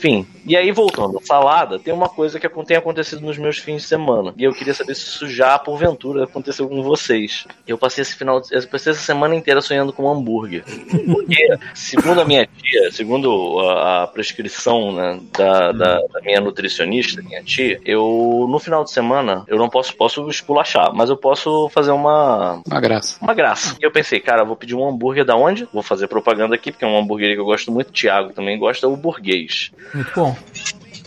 Enfim, 0.00 0.26
e 0.46 0.56
aí 0.56 0.72
voltando, 0.72 1.18
a 1.18 1.22
salada 1.26 1.78
tem 1.78 1.92
uma 1.92 2.08
coisa 2.08 2.40
que 2.40 2.48
tem 2.64 2.74
acontecido 2.78 3.20
nos 3.20 3.36
meus 3.36 3.58
fins 3.58 3.82
de 3.82 3.88
semana. 3.88 4.32
E 4.34 4.44
eu 4.44 4.52
queria 4.54 4.72
saber 4.72 4.94
se 4.94 5.02
isso 5.02 5.28
já, 5.28 5.58
porventura, 5.58 6.24
aconteceu 6.24 6.66
com 6.66 6.82
vocês. 6.82 7.44
Eu 7.68 7.76
passei 7.76 8.00
esse 8.00 8.16
final, 8.16 8.40
de- 8.40 8.54
eu 8.54 8.66
passei 8.66 8.92
essa 8.92 9.02
semana 9.02 9.34
inteira 9.34 9.60
sonhando 9.60 9.92
com 9.92 10.04
um 10.04 10.10
hambúrguer. 10.10 10.64
Porque, 11.12 11.58
segundo 11.74 12.18
a 12.22 12.24
minha 12.24 12.46
tia, 12.46 12.90
segundo 12.90 13.60
a, 13.60 14.04
a 14.04 14.06
prescrição 14.06 14.90
né, 14.92 15.20
da, 15.36 15.72
da, 15.72 16.00
da 16.00 16.20
minha 16.22 16.40
nutricionista, 16.40 17.20
minha 17.20 17.42
tia, 17.42 17.78
eu 17.84 18.46
no 18.48 18.58
final 18.58 18.82
de 18.82 18.90
semana 18.90 19.44
eu 19.48 19.58
não 19.58 19.68
posso, 19.68 19.94
posso 19.94 20.26
esculachar, 20.30 20.94
mas 20.94 21.10
eu 21.10 21.16
posso 21.16 21.68
fazer 21.68 21.90
uma, 21.90 22.62
Uma 22.66 22.80
graça. 22.80 23.18
uma 23.20 23.34
graça. 23.34 23.76
E 23.78 23.84
eu 23.84 23.90
pensei, 23.92 24.18
cara, 24.18 24.40
eu 24.42 24.46
vou 24.46 24.56
pedir 24.56 24.74
um 24.74 24.88
hambúrguer 24.88 25.26
da 25.26 25.36
onde? 25.36 25.68
Vou 25.74 25.82
fazer 25.82 26.08
propaganda 26.08 26.54
aqui, 26.54 26.72
porque 26.72 26.86
é 26.86 26.88
um 26.88 26.98
hambúrguer 26.98 27.34
que 27.34 27.40
eu 27.40 27.44
gosto 27.44 27.70
muito. 27.70 27.90
O 27.90 27.92
Thiago 27.92 28.32
também 28.32 28.58
gosta, 28.58 28.88
o 28.88 28.96
burguês. 28.96 29.70
Muito 29.94 30.12
bom. 30.14 30.36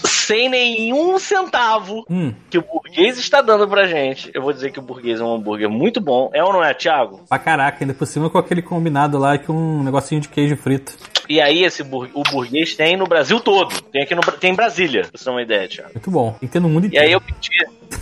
Sem 0.05 0.49
nenhum 0.49 1.19
centavo 1.19 2.05
Hum, 2.09 2.33
que 2.49 2.57
o 2.57 2.61
burguês 2.61 3.17
está 3.17 3.41
dando 3.41 3.67
pra 3.67 3.85
gente. 3.87 4.31
Eu 4.33 4.41
vou 4.41 4.53
dizer 4.53 4.71
que 4.71 4.79
o 4.79 4.81
burguês 4.81 5.19
é 5.19 5.23
um 5.23 5.33
hambúrguer 5.35 5.69
muito 5.69 5.99
bom. 6.01 6.29
É 6.33 6.43
ou 6.43 6.51
não 6.53 6.63
é, 6.63 6.73
Thiago? 6.73 7.21
pra 7.27 7.37
caraca, 7.39 7.83
ainda 7.83 7.93
por 7.93 8.05
cima 8.07 8.29
com 8.29 8.37
aquele 8.37 8.61
combinado 8.61 9.17
lá 9.17 9.37
com 9.37 9.53
um 9.53 9.83
negocinho 9.83 10.21
de 10.21 10.29
queijo 10.29 10.55
frito. 10.55 10.93
E 11.29 11.39
aí, 11.39 11.63
esse 11.63 11.83
bur- 11.83 12.09
o 12.13 12.21
burguês 12.23 12.75
tem 12.75 12.97
no 12.97 13.05
Brasil 13.05 13.39
todo. 13.39 13.81
Tem 13.83 14.01
aqui 14.03 14.13
no 14.15 14.21
tem 14.21 14.51
em 14.51 14.55
Brasília, 14.55 15.01
pra 15.03 15.11
você 15.17 15.23
ter 15.25 15.29
uma 15.29 15.41
ideia, 15.41 15.67
Thiago. 15.67 15.91
Muito 15.93 16.11
bom. 16.11 16.31
Tem 16.39 16.47
que 16.49 16.53
ter 16.53 16.59
no 16.59 16.67
mundo 16.69 16.85
E 16.85 16.87
inteiro. 16.87 17.05
aí 17.05 17.11
eu 17.13 17.21
pedi, 17.21 17.49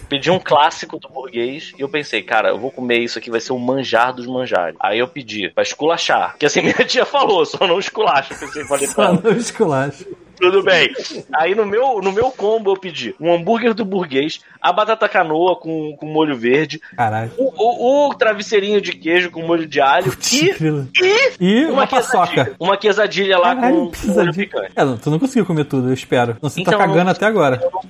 pedi 0.10 0.32
um 0.32 0.40
clássico 0.40 0.98
do 1.00 1.08
burguês 1.10 1.72
e 1.78 1.82
eu 1.82 1.90
pensei, 1.90 2.22
cara, 2.24 2.50
eu 2.50 2.58
vou 2.58 2.72
comer 2.72 3.00
isso 3.00 3.18
aqui, 3.20 3.30
vai 3.30 3.40
ser 3.40 3.54
o 3.54 3.60
manjar 3.60 4.14
dos 4.14 4.26
manjares. 4.28 4.76
Aí 4.80 4.98
eu 5.00 5.08
pedi 5.08 5.50
pra 5.50 5.62
esculachar, 5.64 6.36
que 6.38 6.46
assim 6.46 6.62
minha 6.64 6.74
tia 6.86 7.06
falou, 7.06 7.46
só 7.46 7.66
não 7.68 7.80
esculacha. 7.80 8.34
Pensei, 8.36 8.64
falei 8.66 8.88
Só 8.88 9.04
ela, 9.04 9.22
no 9.24 9.32
esculacho. 9.38 10.06
Tudo 10.42 10.64
bem. 10.64 10.90
Aí 11.34 11.54
no 11.56 11.66
meu, 11.66 12.02
no 12.02 12.12
meu 12.12 12.32
combo 12.32 12.72
eu 12.72 12.78
pedi 12.78 13.16
um 13.20 13.34
hambúrguer 13.34 13.74
do 13.74 13.86
burguês, 13.86 14.42
a 14.62 14.74
batata 14.74 15.08
canoa 15.08 15.56
com, 15.56 15.96
com 15.96 16.06
molho 16.08 16.36
verde, 16.36 16.82
Caralho. 16.98 17.32
o, 17.38 17.52
o, 17.56 18.10
o 18.10 18.14
travesseirinho 18.16 18.82
de 18.82 18.94
queijo 18.94 19.32
com 19.32 19.42
molho 19.44 19.66
de 19.68 19.80
alho 19.80 20.12
e, 20.34 21.06
e 21.40 21.62
E 21.62 21.66
uma, 21.66 21.88
paçoca. 21.88 22.54
Uma 22.60 22.76
quesadilha 22.78 23.38
lá 23.38 23.56
Caralho, 23.56 23.92
com, 23.92 24.08
molho 24.14 24.34
picante. 24.34 24.72
É, 24.76 24.86
tu 25.02 25.10
não 25.12 25.20
conseguiu 25.20 25.46
comer 25.46 25.66
tudo, 25.66 25.90
eu 25.90 25.94
espero. 25.94 26.34
Se 26.50 26.56
tá 26.56 26.62
Então, 26.72 26.80
cagando 26.80 27.04
não- 27.06 27.12
até 27.12 27.26
agora. 27.26 27.60
Eu 27.62 27.72
não, 27.72 27.82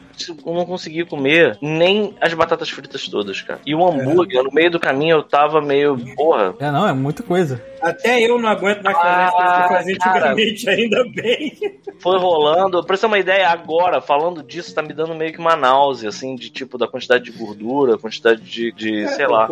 eu 0.46 0.54
não 0.60 0.66
consegui 0.66 1.06
comer 1.06 1.58
nem 1.62 2.14
as 2.22 2.34
batatas 2.34 2.70
fritas 2.70 3.08
todas, 3.08 3.42
cara. 3.42 3.60
E 3.66 3.74
o 3.74 3.86
hambúrguer, 3.88 4.44
no 4.44 4.52
meio 4.52 4.70
do 4.70 4.80
caminho, 4.80 5.18
eu 5.18 5.24
tava 5.24 5.62
meio, 5.62 5.98
porra. 6.16 6.54
É, 6.60 6.70
não, 6.72 6.88
é 6.88 6.94
muita 6.94 7.24
coisa. 7.24 7.64
Até 7.82 8.22
eu 8.22 8.40
não 8.40 8.50
aguento 8.50 8.78
isso 8.78 8.90
que 8.90 9.08
Ah, 9.08 9.66
fazia 9.70 9.96
antigamente, 9.96 10.70
ainda 10.70 11.04
bem. 11.16 11.54
Foi 12.00 12.18
rolando. 12.18 12.84
Pra 12.86 12.96
você 12.96 13.02
ter 13.02 13.08
uma 13.08 13.20
ideia, 13.20 13.50
agora, 13.50 14.02
falando 14.02 14.44
disso, 14.44 14.74
tá 14.74 14.82
me 14.82 14.94
dando 14.94 15.16
meio 15.16 15.32
que 15.34 15.40
uma 15.40 15.56
náusea, 15.56 16.10
assim, 16.10 16.36
de 16.36 16.50
tipo, 16.50 16.78
da 16.78 16.88
quantidade 16.88 17.24
de 17.26 17.32
gordura, 17.32 17.98
quantidade 17.98 18.42
de, 18.42 18.72
de 18.72 19.08
sei 19.10 19.28
lá. 19.28 19.48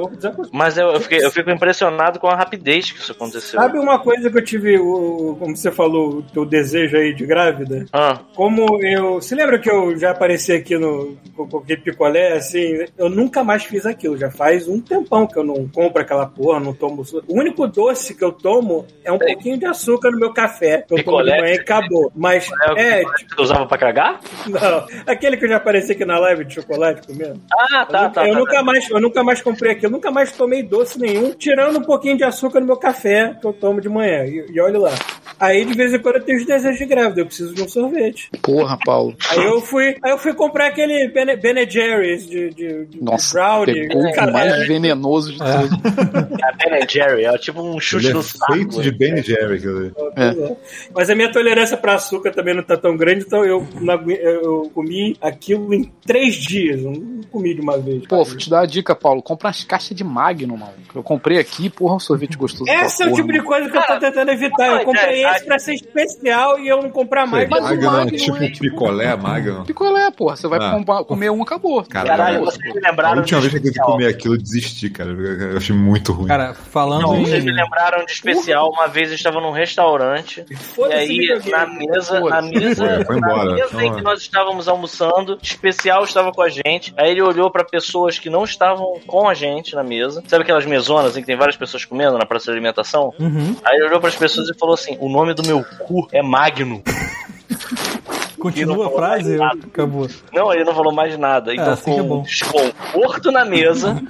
Mas 0.51 0.77
eu, 0.77 0.87
eu, 0.89 0.99
fiquei- 0.99 1.23
eu 1.23 1.31
fico 1.31 1.49
impressionado 1.49 2.19
com 2.19 2.27
a 2.27 2.35
rapidez 2.35 2.91
que 2.91 2.99
isso 2.99 3.11
aconteceu. 3.11 3.59
Sabe 3.59 3.79
uma 3.79 3.99
coisa 3.99 4.29
que 4.29 4.37
eu 4.37 4.43
tive, 4.43 4.77
o, 4.79 5.35
como 5.39 5.55
você 5.55 5.71
falou, 5.71 6.17
o 6.17 6.21
teu 6.23 6.45
desejo 6.45 6.97
aí 6.97 7.13
de 7.13 7.25
grávida? 7.25 7.85
Ah, 7.93 8.19
Como 8.35 8.83
eu. 8.83 9.21
Se 9.21 9.35
lembra 9.35 9.59
que 9.59 9.69
eu 9.69 9.97
já 9.97 10.11
apareci 10.11 10.51
aqui 10.51 10.77
no 10.77 11.17
aquele 11.61 11.81
picolé, 11.81 12.33
assim? 12.33 12.85
Eu 12.97 13.09
nunca 13.09 13.43
mais 13.43 13.63
fiz 13.63 13.85
aquilo. 13.85 14.17
Já 14.17 14.29
faz 14.31 14.67
um 14.67 14.79
tempão 14.81 15.25
que 15.27 15.37
eu 15.37 15.43
não 15.43 15.67
compro 15.67 16.01
aquela 16.01 16.25
porra, 16.25 16.59
não 16.59 16.73
tomo. 16.73 17.03
O 17.27 17.39
único 17.39 17.67
doce 17.67 18.13
que 18.19 18.25
eu 18.25 18.31
tomo 18.31 18.85
é 19.03 19.11
um 19.11 19.17
pouquinho 19.17 19.57
de 19.57 19.65
açúcar 19.65 20.11
no 20.11 20.19
meu 20.19 20.33
café. 20.33 20.83
Que 20.87 20.93
eu 20.93 21.03
tomo 21.03 21.23
de 21.23 21.29
manhã 21.31 21.53
e 21.55 21.59
acabou. 21.59 22.11
Mas 22.15 22.47
é, 22.75 22.99
É, 22.99 23.03
o 23.03 23.13
que 23.13 23.35
você 23.35 23.41
usava 23.41 23.65
pra 23.65 23.77
cagar? 23.77 24.19
não. 24.47 24.85
Aquele 25.07 25.37
que 25.37 25.45
eu 25.45 25.49
já 25.49 25.55
apareci 25.57 25.93
aqui 25.93 26.05
na 26.05 26.19
live 26.19 26.45
de 26.45 26.55
chocolate 26.55 27.07
comendo. 27.07 27.41
Ah, 27.51 27.85
tá, 27.85 28.03
eu, 28.05 28.11
tá. 28.11 28.27
eu 28.27 28.33
tá, 28.33 28.39
nunca 28.39 28.53
tá. 28.55 28.63
mais, 28.63 28.89
eu 28.89 28.99
nunca 28.99 29.23
mais 29.23 29.41
comprei 29.41 29.71
aquilo, 29.71 29.87
eu 29.87 29.91
nunca 29.91 30.11
mais 30.11 30.31
tomei 30.33 30.61
doce 30.61 30.99
nenhum, 30.99 31.31
tirando 31.31 31.79
um 31.79 31.83
pouquinho 31.83 32.17
de 32.17 32.23
açúcar 32.23 32.59
no 32.59 32.65
meu 32.65 32.77
café 32.77 33.35
que 33.39 33.47
eu 33.47 33.53
tomo 33.53 33.79
de 33.79 33.87
manhã. 33.89 34.25
E, 34.25 34.45
e 34.51 34.59
olha 34.59 34.77
lá. 34.77 34.91
Aí 35.39 35.63
de 35.63 35.73
vez 35.73 35.93
em 35.93 35.99
quando 35.99 36.15
eu 36.17 36.23
tenho 36.23 36.37
os 36.39 36.45
desejos 36.45 36.77
de 36.77 36.85
grávida, 36.85 37.21
eu 37.21 37.25
preciso 37.25 37.53
de 37.53 37.61
um 37.63 37.67
sorvete. 37.69 38.29
Porra, 38.41 38.77
Paulo. 38.83 39.15
Aí 39.29 39.43
eu 39.45 39.61
fui, 39.61 39.95
aí 40.03 40.11
eu 40.11 40.17
fui 40.17 40.33
comprar 40.33 40.67
aquele 40.67 41.07
Ben, 41.09 41.25
ben 41.37 41.69
Jerry's 41.69 42.27
de, 42.27 42.49
de, 42.49 42.85
de 42.87 43.01
Nossa, 43.03 43.33
brownie. 43.33 43.87
pegou 43.87 44.01
o 44.03 44.31
mais 44.33 44.67
venenoso 44.67 45.31
de. 45.33 45.39
É 45.41 46.69
Ben 46.69 46.85
Jerry, 46.89 47.25
é 47.25 47.37
tipo 47.37 47.61
um 47.61 47.79
chute 47.79 48.08
Ele 48.09 48.13
no 48.15 48.19
é 48.19 48.23
saco. 48.23 48.53
feito 48.53 48.81
de 48.81 48.91
Ben 48.91 49.21
Jerry, 49.23 49.55
aquilo 49.55 49.77
ali. 49.79 49.93
É. 50.15 50.55
Mas 50.93 51.09
a 51.09 51.15
minha 51.15 51.31
tolerância 51.31 51.77
para 51.77 51.95
açúcar 51.95 52.31
também 52.31 52.53
não 52.55 52.63
tá 52.63 52.77
tão 52.77 52.95
grande, 52.97 53.23
então 53.25 53.43
eu, 53.45 53.65
eu 54.07 54.71
comi 54.73 55.17
aquilo 55.21 55.73
em 55.73 55.91
três 56.05 56.35
dias. 56.35 56.81
Não 56.81 57.21
comi 57.31 57.53
de 57.55 57.61
uma 57.61 57.77
vez. 57.77 58.05
Pô, 58.07 58.23
vou 58.23 58.37
te 58.37 58.49
dar 58.49 58.61
a 58.61 58.65
dica, 58.65 58.95
Paulo. 58.95 59.21
Compra 59.21 59.47
umas 59.47 59.63
caixas 59.63 59.95
de 59.95 60.03
Magnum, 60.03 60.57
mano. 60.57 60.73
Eu 60.93 61.03
comprei 61.03 61.37
aqui, 61.39 61.69
porra, 61.69 61.95
um 61.95 61.99
sorvete 61.99 62.37
gostoso. 62.37 62.69
Esse 62.69 63.03
é 63.03 63.05
o 63.05 63.09
porra, 63.09 63.21
tipo 63.21 63.33
de 63.33 63.41
coisa 63.43 63.69
que 63.69 63.77
eu 63.77 63.81
tô 63.83 63.99
tentando 63.99 64.31
evitar. 64.31 64.67
Eu 64.79 64.85
comprei 64.85 65.25
esse 65.25 65.45
pra 65.45 65.59
ser 65.59 65.73
especial 65.75 66.59
e 66.59 66.67
eu 66.67 66.81
não 66.81 66.89
comprar 66.89 67.25
mais. 67.25 67.47
Mas 67.49 67.63
Magnum 67.63 67.87
é 67.87 67.91
Magnum 68.05 68.17
tipo 68.17 68.37
é 68.37 68.45
um 68.47 68.51
picolé, 68.51 69.15
Magnum. 69.15 69.63
Picolé, 69.65 70.11
porra. 70.11 70.35
Você 70.35 70.47
vai 70.47 70.59
Ah. 70.59 71.03
comer 71.05 71.29
um, 71.31 71.41
acabou. 71.41 71.83
Caralho, 71.83 72.21
Acabou. 72.23 72.45
vocês 72.51 72.73
me 72.73 72.85
A 72.85 72.89
lembraram 72.89 73.19
última 73.19 73.41
de 73.41 73.49
vez 73.49 73.69
que 73.73 73.79
eu 73.79 73.83
comer 73.85 74.07
aquilo, 74.07 74.33
eu 74.35 74.37
desisti, 74.37 74.89
cara. 74.89 75.11
Eu 75.11 75.57
achei 75.57 75.75
muito 75.75 76.11
ruim. 76.11 76.27
Cara, 76.27 76.53
falando 76.53 77.01
Não, 77.03 77.17
em. 77.17 77.25
vocês 77.25 77.43
me 77.43 77.51
lembraram 77.51 77.98
de 78.05 78.11
especial. 78.11 78.69
Uma 78.71 78.87
vez 78.87 79.09
eu 79.09 79.15
estava 79.15 79.39
num 79.41 79.51
restaurante 79.51 80.45
e 80.49 80.93
aí 80.93 81.41
na 81.49 81.65
mesa, 81.65 82.19
na 82.19 82.41
mesa, 82.41 82.85
Foi, 82.85 83.05
foi 83.05 83.17
embora. 83.17 83.45
na 83.45 83.55
mesa 83.55 83.67
Então, 83.67 83.81
em 83.81 83.95
que 83.95 84.01
nós 84.01 84.21
estávamos 84.21 84.67
almoçando, 84.67 85.37
especial 85.41 86.03
estava 86.03 86.31
com 86.31 86.41
a 86.41 86.49
gente. 86.49 86.93
Aí 86.97 87.11
ele 87.11 87.21
olhou 87.21 87.51
pra 87.51 87.63
pessoas 87.63 88.17
que 88.19 88.29
não 88.29 88.43
estavam 88.43 88.99
com 89.05 89.27
a 89.27 89.33
gente 89.33 89.75
na 89.75 89.83
mesa. 89.83 90.23
Sabe 90.27 90.43
aquelas 90.43 90.65
mesonas 90.65 91.15
em 91.17 91.21
que 91.21 91.27
tem 91.27 91.37
várias 91.37 91.57
pessoas 91.57 91.85
comendo 91.85 92.17
na 92.17 92.25
praça 92.25 92.45
de 92.45 92.51
alimentação? 92.51 93.13
Uhum. 93.19 93.55
Aí 93.63 93.77
ele 93.77 93.85
olhou 93.87 93.99
pras 93.99 94.15
pessoas 94.15 94.49
e 94.49 94.57
falou 94.57 94.73
assim: 94.75 94.97
"O 94.99 95.09
nome 95.09 95.33
do 95.33 95.43
meu 95.45 95.63
cu 95.79 96.07
é 96.11 96.21
Magno". 96.21 96.81
Continua 98.39 98.87
a 98.87 98.91
frase? 98.91 99.37
Acabou. 99.41 100.07
Não, 100.33 100.53
ele 100.53 100.63
não 100.63 100.73
falou 100.73 100.93
mais 100.93 101.17
nada. 101.17 101.53
Então 101.53 101.71
assim 101.71 101.93
que 101.93 101.99
é 101.99 102.03
um 102.03 102.21
desconforto 102.21 103.31
na 103.31 103.45
mesa. 103.45 104.01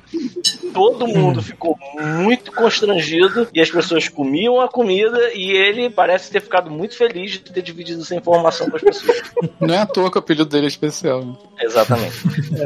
Todo 0.74 1.08
mundo 1.08 1.42
ficou 1.42 1.78
muito 2.00 2.52
constrangido 2.52 3.48
e 3.54 3.60
as 3.60 3.72
pessoas 3.72 4.08
comiam 4.08 4.62
a 4.62 4.68
comida 4.68 5.32
e 5.34 5.52
ele 5.52 5.90
parece 5.90 6.32
ter 6.32 6.42
ficado 6.42 6.70
muito 6.70 6.96
feliz 6.96 7.32
de 7.32 7.40
ter 7.40 7.62
dividido 7.62 8.02
essa 8.02 8.16
informação 8.16 8.70
com 8.70 8.76
as 8.76 8.84
pessoas. 8.84 9.22
Não 9.60 9.74
é 9.74 9.80
à 9.80 9.86
toa 9.86 10.12
que 10.12 10.18
o 10.18 10.20
apelido 10.20 10.46
dele 10.46 10.66
é 10.66 10.68
especial. 10.68 11.26
né? 11.26 11.34
Exatamente. 11.62 12.16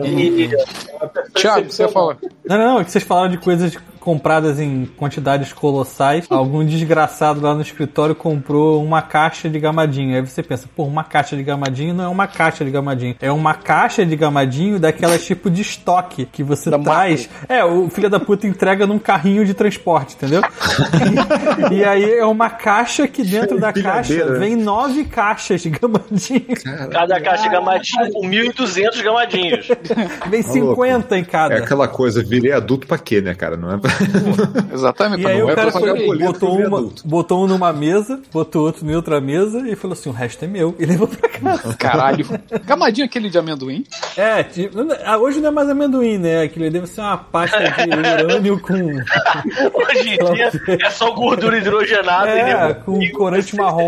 E, 0.05 0.49
Thiago, 1.34 1.72
você 1.72 1.84
ia 1.84 1.89
falar. 1.89 2.18
Não, 2.45 2.57
não, 2.57 2.66
não, 2.66 2.80
é 2.82 2.84
que 2.84 2.91
vocês 2.91 3.03
falaram 3.03 3.32
de 3.32 3.38
coisas 3.38 3.78
compradas 4.04 4.60
em 4.60 4.86
quantidades 4.97 5.54
colossais. 5.54 6.26
Algum 6.30 6.66
desgraçado 6.66 7.39
lá 7.39 7.56
no 7.56 7.62
escritório 7.62 8.14
comprou 8.14 8.84
uma 8.84 9.01
caixa 9.01 9.49
de 9.49 9.58
gamadinho. 9.58 10.16
Aí 10.16 10.22
você 10.22 10.43
pensa, 10.43 10.68
pô, 10.76 10.84
uma 10.84 11.06
caixa 11.06 11.38
de 11.38 11.43
gamadinho 11.43 11.93
não 11.93 12.04
é 12.04 12.08
uma 12.10 12.28
caixa 12.28 12.66
de 12.66 12.72
gamadinho. 12.72 13.16
É 13.22 13.32
uma 13.32 13.54
caixa 13.54 14.06
de 14.06 14.16
gamadinho 14.16 14.78
daquelas 14.78 15.26
tipo 15.26 15.49
de 15.49 15.62
estoque 15.62 16.26
que 16.26 16.43
você 16.43 16.70
Da 16.70 16.78
traz. 16.78 17.30
É, 17.47 17.64
o 17.64 17.89
filho 17.89 18.10
da 18.10 18.20
puta 18.20 18.45
entrega 18.45 18.86
num 18.86 18.99
carrinho 18.99 19.45
de 19.45 19.54
transporte, 19.54 20.16
entendeu? 20.16 20.41
e 21.72 21.84
aí 21.86 22.16
é 22.16 22.26
uma 22.26 22.49
caixa 22.49 23.08
que 23.08 23.24
dentro 23.24 23.58
da 23.58 23.72
caixa 23.72 24.14
Empilhadeira. 24.14 24.39
vem 24.39 24.58
nove 24.58 25.06
caixas 25.06 25.62
de 25.62 25.70
gamadinho. 25.70 26.43
cada 26.91 27.22
caixa 27.22 27.43
de 27.43 27.49
gamadinho 27.49 28.12
com 28.12 28.28
1.200 28.28 29.01
gamadinhos. 29.01 29.68
Vem 30.30 30.43
Tá 30.43 30.49
louco. 30.54 30.84
50 30.84 31.18
em 31.18 31.24
cada. 31.24 31.56
É 31.56 31.58
aquela 31.60 31.88
coisa, 31.88 32.22
virei 32.22 32.51
adulto 32.51 32.86
pra 32.86 32.97
quê, 32.97 33.22
né, 33.22 33.34
cara? 33.34 33.56
Não 33.56 33.72
é 33.72 33.78
pra... 33.78 33.93
Exatamente. 34.74 35.24
E 35.24 35.28
aí 35.28 35.39
não 35.39 35.48
o 35.48 35.50
é 35.50 35.56
cara 35.56 35.72
foi, 35.72 36.18
botou, 36.18 36.58
uma, 36.58 36.89
botou 37.06 37.44
um 37.44 37.48
numa 37.48 37.72
mesa, 37.74 38.22
botou 38.32 38.66
outro 38.66 38.89
em 38.89 38.96
outra 38.96 39.20
mesa 39.22 39.68
e 39.68 39.76
falou 39.76 39.94
assim: 39.94 40.10
o 40.10 40.14
resto 40.14 40.44
é 40.46 40.48
meu. 40.48 40.76
E 40.80 40.86
levou 40.86 41.08
pra 41.08 41.30
casa. 41.30 41.76
Caralho. 41.78 42.26
Gamadinho 42.66 43.06
aquele 43.06 43.30
de 43.30 43.38
amendoim? 43.38 43.84
É, 44.18 44.44
tipo, 44.44 44.78
hoje 45.20 45.39
não 45.39 45.50
é 45.50 45.52
mais 45.52 45.70
amendoim, 45.70 46.18
né? 46.18 46.44
Aquilo 46.44 46.70
deve 46.70 46.88
ser 46.88 47.02
uma 47.02 47.18
pasta 47.18 47.60
de 47.60 47.89
urânio 47.96 48.60
com, 48.60 48.74
Hoje 48.74 50.10
em 50.10 50.34
dia 50.34 50.52
é 50.82 50.89
só 50.89 51.12
gordura 51.12 51.58
hidrogenada 51.58 52.30
É, 52.30 52.72
e 52.72 52.74
com 52.76 53.02
e 53.02 53.12
corante 53.12 53.56
marrom. 53.56 53.88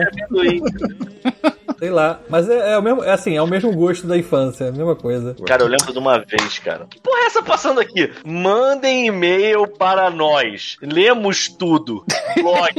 sei 1.79 1.89
lá. 1.89 2.19
Mas 2.29 2.49
é, 2.49 2.73
é 2.73 2.77
o 2.77 2.81
mesmo, 2.81 3.03
é 3.03 3.11
assim, 3.11 3.35
é 3.35 3.41
o 3.41 3.47
mesmo 3.47 3.71
gosto 3.73 4.07
da 4.07 4.17
infância, 4.17 4.65
é 4.65 4.69
a 4.69 4.71
mesma 4.71 4.95
coisa. 4.95 5.35
Cara, 5.45 5.63
eu 5.63 5.67
lembro 5.67 5.91
de 5.91 5.99
uma 5.99 6.19
vez, 6.19 6.59
cara. 6.59 6.85
Que 6.89 6.99
porra 6.99 7.19
é 7.21 7.25
essa 7.25 7.43
passando 7.43 7.79
aqui? 7.79 8.11
Mandem 8.25 9.07
e-mail 9.07 9.67
para 9.67 9.94
nós. 10.11 10.77
Lemos 10.81 11.47
tudo. 11.49 12.03
Blog. 12.35 12.69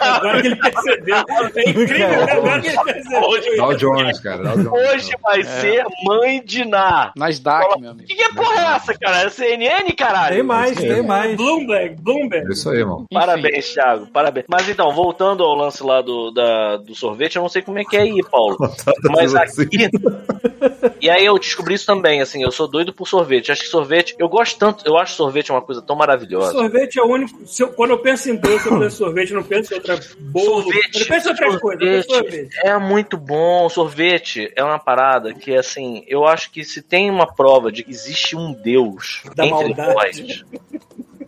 Agora 0.00 0.40
que 0.40 0.46
ele 0.48 0.56
percebeu. 0.56 1.16
É 1.56 1.70
incrível, 1.70 2.08
né? 2.08 2.32
Agora 2.32 2.60
que 2.60 2.68
ele 2.68 2.78
percebeu. 2.82 3.22
Hoje, 3.22 3.56
Dow 3.56 3.74
Jones, 3.76 4.20
cara. 4.20 4.42
Dow 4.42 4.56
Jones. 4.64 4.94
hoje 4.94 5.10
vai 5.22 5.42
ser 5.42 5.84
mãe 6.04 6.42
de 6.44 6.64
Ná. 6.64 7.12
Nasdaq, 7.16 7.80
meu 7.80 7.90
amigo. 7.90 8.06
Que, 8.06 8.14
que 8.14 8.34
porra 8.34 8.60
é 8.60 8.76
essa, 8.76 8.94
cara? 8.98 9.22
É 9.26 9.28
CNN, 9.30 9.90
caralho? 9.96 10.34
Tem 10.36 10.42
mais, 10.42 10.76
tem 10.76 11.02
mais. 11.02 11.36
Bloomberg, 11.36 11.96
Bloomberg. 12.00 12.48
É 12.48 12.52
isso 12.52 12.70
aí, 12.70 12.78
irmão. 12.78 13.04
Enfim. 13.10 13.20
Parabéns, 13.26 13.72
Thiago. 13.72 14.06
Parabéns. 14.08 14.46
Mas 14.48 14.68
então, 14.68 14.92
voltando 14.92 15.42
ao 15.44 15.54
lance 15.54 15.82
lá 15.82 16.00
do, 16.00 16.30
da- 16.30 16.76
do 16.78 16.94
sorvete, 16.94 17.36
eu 17.36 17.42
não 17.42 17.48
sei 17.48 17.62
como 17.62 17.78
é 17.78 17.84
que 17.84 17.96
é 17.96 18.00
aí, 18.02 18.22
Paulo. 18.30 18.56
Mas 19.10 19.34
aqui. 19.34 19.88
E 21.00 21.10
aí 21.10 21.24
eu 21.24 21.38
descobri 21.38 21.74
isso 21.74 21.86
também, 21.86 22.20
assim, 22.20 22.42
eu 22.42 22.50
sou 22.50 22.68
doido 22.68 22.92
por 22.92 23.06
sorvete. 23.06 23.50
Acho 23.52 23.62
que 23.62 23.68
sorvete. 23.68 24.14
Eu 24.18 24.28
gosto 24.28 24.58
tanto, 24.58 24.84
eu 24.86 24.96
acho 24.96 25.14
sorvete 25.14 25.50
uma 25.50 25.60
coisa 25.60 25.82
tão 25.82 25.96
maravilhosa. 25.96 26.43
Sorvete 26.52 26.98
é 26.98 27.02
o 27.02 27.06
único. 27.06 27.38
eu- 27.60 27.68
quando 27.68 27.90
eu 27.90 27.98
penso 27.98 28.30
em 28.30 28.36
doce, 28.36 28.66
eu 28.66 28.72
penso 28.78 28.86
em 28.94 28.98
sorvete, 28.98 29.32
não 29.32 29.42
penso 29.42 29.72
em 29.72 29.76
outra 29.76 30.00
bolo. 30.18 30.62
Sorvete, 30.62 31.00
eu 31.00 31.06
penso 31.06 31.28
em 31.28 31.30
eu 31.32 31.36
penso 31.60 31.84
em 31.84 32.02
sorvete. 32.02 32.56
é 32.64 32.78
muito 32.78 33.16
bom. 33.16 33.68
Sorvete 33.68 34.52
é 34.56 34.62
uma 34.64 34.78
parada 34.78 35.32
que, 35.34 35.54
assim, 35.56 36.04
eu 36.08 36.24
acho 36.26 36.50
que 36.50 36.64
se 36.64 36.82
tem 36.82 37.10
uma 37.10 37.26
prova 37.32 37.70
de 37.72 37.82
que 37.84 37.90
existe 37.90 38.36
um 38.36 38.52
Deus 38.52 39.22
Da 39.34 39.44
entre 39.46 39.74
maldade. 39.74 40.44
nós, 40.72 40.83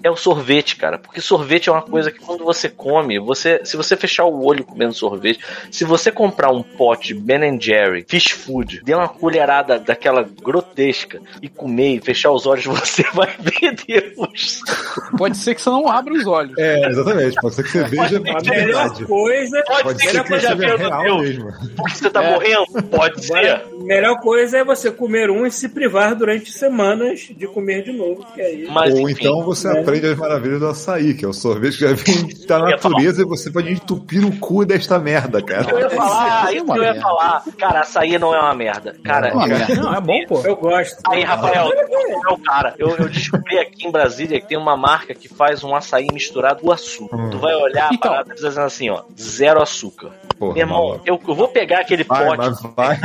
é 0.07 0.11
o 0.11 0.16
sorvete, 0.16 0.76
cara. 0.76 0.98
Porque 0.98 1.20
sorvete 1.20 1.68
é 1.68 1.72
uma 1.72 1.82
coisa 1.82 2.11
que 2.11 2.18
quando 2.18 2.44
você 2.44 2.68
come, 2.68 3.18
você, 3.18 3.61
se 3.64 3.76
você 3.76 3.96
fechar 3.96 4.24
o 4.24 4.44
olho 4.44 4.64
comendo 4.64 4.94
sorvete, 4.94 5.40
se 5.70 5.84
você 5.84 6.11
comprar 6.11 6.50
um 6.50 6.62
pote 6.62 7.09
de 7.09 7.14
Ben 7.20 7.61
Jerry, 7.61 8.04
fish 8.09 8.30
food, 8.30 8.80
der 8.84 8.96
uma 8.96 9.09
colherada 9.09 9.78
daquela 9.78 10.22
grotesca 10.22 11.20
e 11.42 11.48
comer 11.48 11.96
e 11.96 12.00
fechar 12.00 12.30
os 12.32 12.46
olhos, 12.46 12.64
você 12.66 13.02
vai 13.12 13.34
ver 13.38 13.76
Deus. 13.86 14.61
Pode 15.18 15.36
ser 15.36 15.54
que 15.54 15.62
você 15.62 15.70
não 15.70 15.88
abra 15.88 16.12
os 16.14 16.26
olhos. 16.26 16.57
É, 16.59 16.88
exatamente. 16.88 17.34
Pode 17.40 17.54
ser 17.54 17.62
que 17.62 17.68
você 17.70 17.84
veja 17.84 18.02
A 18.02 18.18
a 18.18 18.20
melhor 18.20 18.42
verdade. 18.42 19.04
coisa. 19.04 19.62
Pode, 19.66 19.82
Pode 19.82 20.02
ser 20.02 20.11
ser 20.11 20.22
que 20.24 20.32
que 20.32 20.40
você 20.40 20.54
vendo 20.54 20.76
real 20.76 21.02
Deus. 21.02 21.20
mesmo. 21.22 21.52
Porque 21.76 21.94
você 21.96 22.11
tá 22.11 22.22
É. 22.24 22.32
morrendo? 22.32 22.82
Pode 22.90 23.24
ser. 23.24 23.64
Melhor 23.80 24.20
coisa 24.20 24.59
é 24.59 24.64
você 24.64 24.90
comer 24.90 25.30
um 25.30 25.46
e 25.46 25.50
se 25.50 25.68
privar 25.68 26.14
durante 26.14 26.52
semanas 26.52 27.20
de 27.30 27.46
comer 27.46 27.82
de 27.84 27.92
novo. 27.92 28.24
Que 28.34 28.40
aí... 28.40 28.66
Mas, 28.70 28.94
Ou 28.94 29.09
enfim, 29.09 29.22
então 29.26 29.42
você 29.44 29.68
aprende 29.68 29.95
as 30.05 30.16
maravilhas 30.18 30.61
do 30.61 30.66
açaí, 30.68 31.14
que 31.14 31.24
é 31.24 31.28
o 31.28 31.32
sorvete 31.32 31.78
que 31.78 31.88
já 31.88 31.92
vem 31.94 32.28
da 32.47 32.59
natureza 32.59 33.22
e 33.22 33.24
você 33.24 33.51
pode 33.51 33.72
entupir 33.72 34.24
o 34.24 34.36
cu 34.38 34.64
desta 34.64 34.99
merda, 34.99 35.40
cara. 35.42 35.70
Eu 35.70 35.78
ia 35.78 35.90
falar, 35.90 36.53
Isso 36.53 36.62
é 36.62 36.64
que 36.74 36.78
eu 36.78 36.82
ia 36.84 37.01
falar. 37.01 37.44
Cara, 37.59 37.80
açaí 37.80 38.18
não 38.18 38.34
é 38.34 38.40
uma 38.40 38.55
merda. 38.55 38.97
Cara, 39.05 39.28
É 39.28 39.32
uma 39.32 39.47
merda. 39.47 39.74
Não, 39.76 39.94
é 39.94 40.01
bom, 40.01 40.18
pô. 40.28 40.40
Eu 40.44 40.57
gosto. 40.57 40.99
Aí, 41.09 41.22
Rafael, 41.22 41.70
é 41.72 42.32
o 42.32 42.38
cara. 42.38 42.74
Eu, 42.78 42.90
eu 42.97 43.09
descobri 43.09 43.59
aqui 43.59 43.86
em 43.86 43.90
Brasília 43.90 44.40
que 44.40 44.49
tem 44.49 44.59
uma 44.59 44.76
marca 44.76 45.14
que 45.14 45.28
faz 45.28 45.62
um 45.64 45.74
açaí 45.74 46.07
misturado 46.12 46.61
com 46.62 46.72
açúcar. 46.72 47.16
Hum. 47.16 47.30
Tu 47.30 47.38
vai 47.38 47.55
olhar 47.55 47.90
a 47.90 47.94
Então. 47.94 48.11
parada 48.11 48.34
dizendo 48.34 48.61
assim, 48.61 48.90
ó, 48.90 49.03
zero 49.18 49.62
açúcar. 49.62 50.11
Porra, 50.38 50.53
Meu 50.55 50.62
irmão, 50.62 51.01
eu, 51.07 51.18
eu 51.26 51.34
vou 51.34 51.49
pegar 51.49 51.80
aquele 51.80 52.05
Vai, 52.05 52.36
pote 52.36 52.68
vai. 52.76 52.99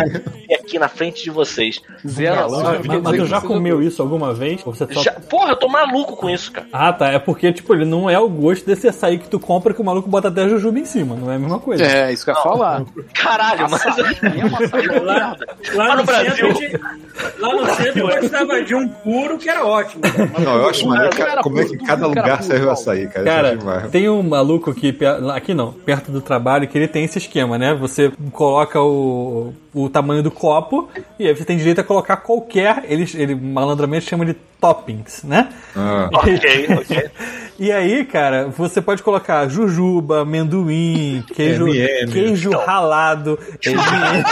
e 0.49 0.53
aqui 0.53 0.77
na 0.77 0.89
frente 0.89 1.23
de 1.23 1.29
vocês. 1.29 1.79
Zero 2.05 2.35
Mas, 2.35 2.53
açúcar. 2.53 2.81
mas- 2.87 3.01
mas 3.03 3.17
tu 3.17 3.25
já 3.25 3.39
comeu 3.41 3.81
isso 3.81 4.01
alguma 4.01 4.33
vez? 4.33 4.61
Ou 4.65 4.73
você 4.73 4.85
só... 4.93 5.01
Já, 5.01 5.13
porra, 5.13 5.51
eu 5.51 5.55
tô 5.55 5.67
maluco 5.69 6.17
com 6.17 6.29
isso, 6.29 6.51
cara. 6.51 6.67
Ah, 6.73 6.80
tá. 6.93 7.09
É 7.09 7.19
porque, 7.19 7.51
tipo, 7.51 7.73
ele 7.73 7.83
não 7.83 8.09
é 8.09 8.17
o 8.17 8.29
gosto 8.29 8.65
desse 8.65 8.87
açaí 8.87 9.17
que 9.17 9.27
tu 9.27 9.37
compra 9.41 9.73
que 9.73 9.81
o 9.81 9.83
maluco 9.83 10.07
bota 10.09 10.29
até 10.29 10.47
jujuba 10.47 10.79
em 10.79 10.85
cima. 10.85 11.17
Não 11.17 11.29
é 11.29 11.35
a 11.35 11.39
mesma 11.39 11.59
coisa. 11.59 11.83
É, 11.83 12.13
isso 12.13 12.23
que 12.23 12.31
eu 12.31 12.35
ia 12.35 12.41
falar. 12.41 12.85
Caralho, 13.13 13.67
mas. 13.69 13.83
É 13.85 14.45
uma 14.45 14.59
Lá, 15.03 15.13
merda. 15.13 15.47
lá 15.75 15.85
Lá 15.85 15.89
no, 15.95 15.95
no 15.97 16.03
Brasil. 16.05 16.55
centro, 16.55 16.79
a 16.85 17.45
lá 17.45 17.53
no 17.55 17.75
centro 17.75 17.99
eu 18.09 18.21
gostava 18.21 18.63
de 18.63 18.75
um 18.75 18.87
puro 18.87 19.37
que 19.37 19.49
era 19.49 19.65
ótimo. 19.65 20.01
cara. 20.01 20.31
Não, 20.39 20.55
eu 20.55 20.69
acho 20.69 20.87
maneiro 20.87 21.15
como 21.43 21.59
é 21.59 21.65
que 21.65 21.77
cada 21.77 22.07
lugar 22.07 22.41
serve 22.43 22.65
o 22.65 22.71
açaí, 22.71 23.07
cara. 23.07 23.25
Cara, 23.25 23.59
é 23.85 23.87
tem 23.89 24.07
um 24.09 24.23
maluco 24.23 24.71
aqui, 24.71 24.97
aqui 25.33 25.53
não, 25.53 25.73
perto 25.73 26.11
do 26.11 26.21
trabalho, 26.21 26.67
que 26.67 26.77
ele 26.77 26.87
tem 26.87 27.03
esse 27.03 27.17
esquema, 27.17 27.57
né? 27.57 27.73
Você 27.75 28.11
coloca 28.31 28.79
o, 28.81 29.53
o 29.73 29.89
tamanho 29.89 30.21
do 30.21 30.31
copo 30.31 30.89
e 31.17 31.27
aí 31.27 31.35
você 31.35 31.45
tem 31.45 31.57
direito 31.57 31.79
a 31.79 31.83
colocar 31.83 32.17
qualquer, 32.17 32.83
ele, 32.87 33.09
ele 33.15 33.35
malandramente 33.35 34.05
chama 34.05 34.25
de 34.25 34.33
toppings, 34.59 35.23
né? 35.23 35.49
Ah, 35.75 36.09
ok, 36.13 36.67
ok. 36.79 37.11
E 37.61 37.71
aí, 37.71 38.03
cara, 38.05 38.47
você 38.47 38.81
pode 38.81 39.03
colocar 39.03 39.47
jujuba, 39.47 40.21
amendoim, 40.23 41.23
queijo, 41.31 41.67
M&M. 41.67 42.11
queijo 42.11 42.49
ralado, 42.49 43.37
M&M. 43.63 44.23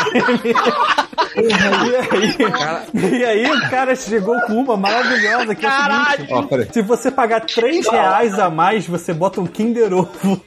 e, 1.37 3.05
aí, 3.05 3.19
e 3.19 3.23
aí 3.23 3.51
o 3.51 3.69
cara 3.69 3.95
chegou 3.95 4.35
com 4.47 4.53
uma 4.53 4.75
maravilhosa 4.75 5.53
que 5.53 5.63
é 5.63 5.69
o 5.69 5.71
seguinte, 6.11 6.73
se 6.73 6.81
você 6.81 7.11
pagar 7.11 7.41
3 7.41 7.87
reais 7.87 8.39
a 8.39 8.49
mais, 8.49 8.87
você 8.87 9.13
bota 9.13 9.39
um 9.39 9.45
Kinder 9.45 9.93
Ovo. 9.93 10.41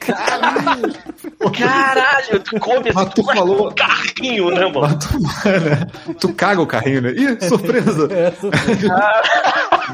Caralho, 1.57 2.39
tu 2.41 2.59
come 2.59 2.91
Mas 2.93 3.09
tu 3.13 3.23
tu 3.23 3.23
falou- 3.33 3.69
um 3.69 3.71
carrinho, 3.73 4.49
né, 4.49 4.65
mano? 4.65 4.81
Mas 4.81 4.95
tu, 5.05 5.19
né? 5.47 5.87
tu 6.19 6.33
caga 6.33 6.61
o 6.61 6.67
carrinho, 6.67 7.01
né? 7.01 7.11
Ih, 7.11 7.37
surpresa! 7.47 8.09
É, 8.11 8.31
surpresa. 8.31 9.23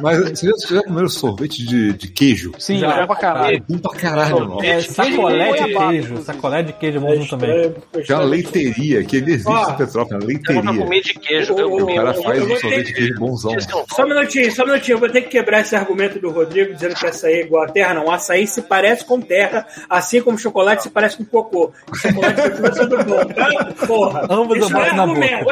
Mas 0.01 0.17
você 0.19 0.47
já, 0.47 0.53
você 0.53 0.75
já 0.75 0.83
comeu 0.83 1.09
sorvete 1.09 1.65
de, 1.65 1.93
de 1.93 2.07
queijo? 2.07 2.51
Sim, 2.59 2.79
Já. 2.79 2.95
já 2.97 3.07
pra 3.07 3.15
caralho. 3.15 3.57
É 3.57 3.59
bom 3.67 3.77
pra 3.79 3.91
caralho, 3.99 4.39
mano. 4.39 4.63
É, 4.63 4.81
sacolé 4.81 5.51
de 5.53 5.73
queijo. 5.75 6.23
Sacolé 6.23 6.63
de 6.63 6.73
queijo 6.73 6.97
é 6.97 7.01
bom 7.01 7.13
É 7.13 7.27
também. 7.27 7.49
é 7.49 7.63
Já 7.95 7.99
estranho. 8.01 8.23
leiteria, 8.25 9.03
que 9.03 9.17
ele 9.17 9.31
existe 9.33 9.49
Ó, 9.51 9.71
em 9.71 9.75
Petrópolis, 9.77 10.23
Eu 10.23 10.29
nunca 10.33 10.53
leiteria. 10.53 10.83
comi 10.83 11.01
de 11.01 11.13
queijo. 11.15 11.53
Eu 11.57 11.73
O- 11.73 11.95
cara 11.95 12.09
eu- 12.15 12.23
faz 12.23 12.37
eu 12.39 12.45
um 12.45 12.57
sorvete 12.57 12.87
de 12.87 12.93
queijo 12.93 13.15
bonzão. 13.19 13.55
Só 13.89 14.03
um 14.03 14.07
minutinho, 14.07 14.51
só 14.51 14.63
um 14.63 14.67
minutinho. 14.67 14.95
Eu 14.95 14.99
vou 14.99 15.09
ter 15.09 15.21
que 15.21 15.29
quebrar 15.29 15.61
esse 15.61 15.75
argumento 15.75 16.19
do 16.19 16.29
Rodrigo 16.29 16.73
dizendo 16.73 16.95
que 16.95 17.05
açaí 17.05 17.33
é 17.33 17.41
igual 17.45 17.63
a 17.63 17.67
terra. 17.67 17.93
Não, 17.95 18.11
açaí 18.11 18.45
se 18.47 18.61
parece 18.61 19.03
com 19.05 19.19
terra, 19.19 19.65
assim 19.89 20.21
como 20.21 20.37
chocolate 20.37 20.83
se 20.83 20.89
parece 20.89 21.17
com 21.17 21.25
cocô. 21.25 21.71
Chocolate 21.95 22.41
continua 22.49 22.73
sendo 22.73 23.03
bom, 23.03 23.25
tá? 23.25 23.85
Porra. 23.87 24.27
Ambos 24.29 24.57
eu 24.57 24.63
Isso 24.65 24.73
não 24.73 24.81
é 24.81 24.89
argumento. 24.89 25.45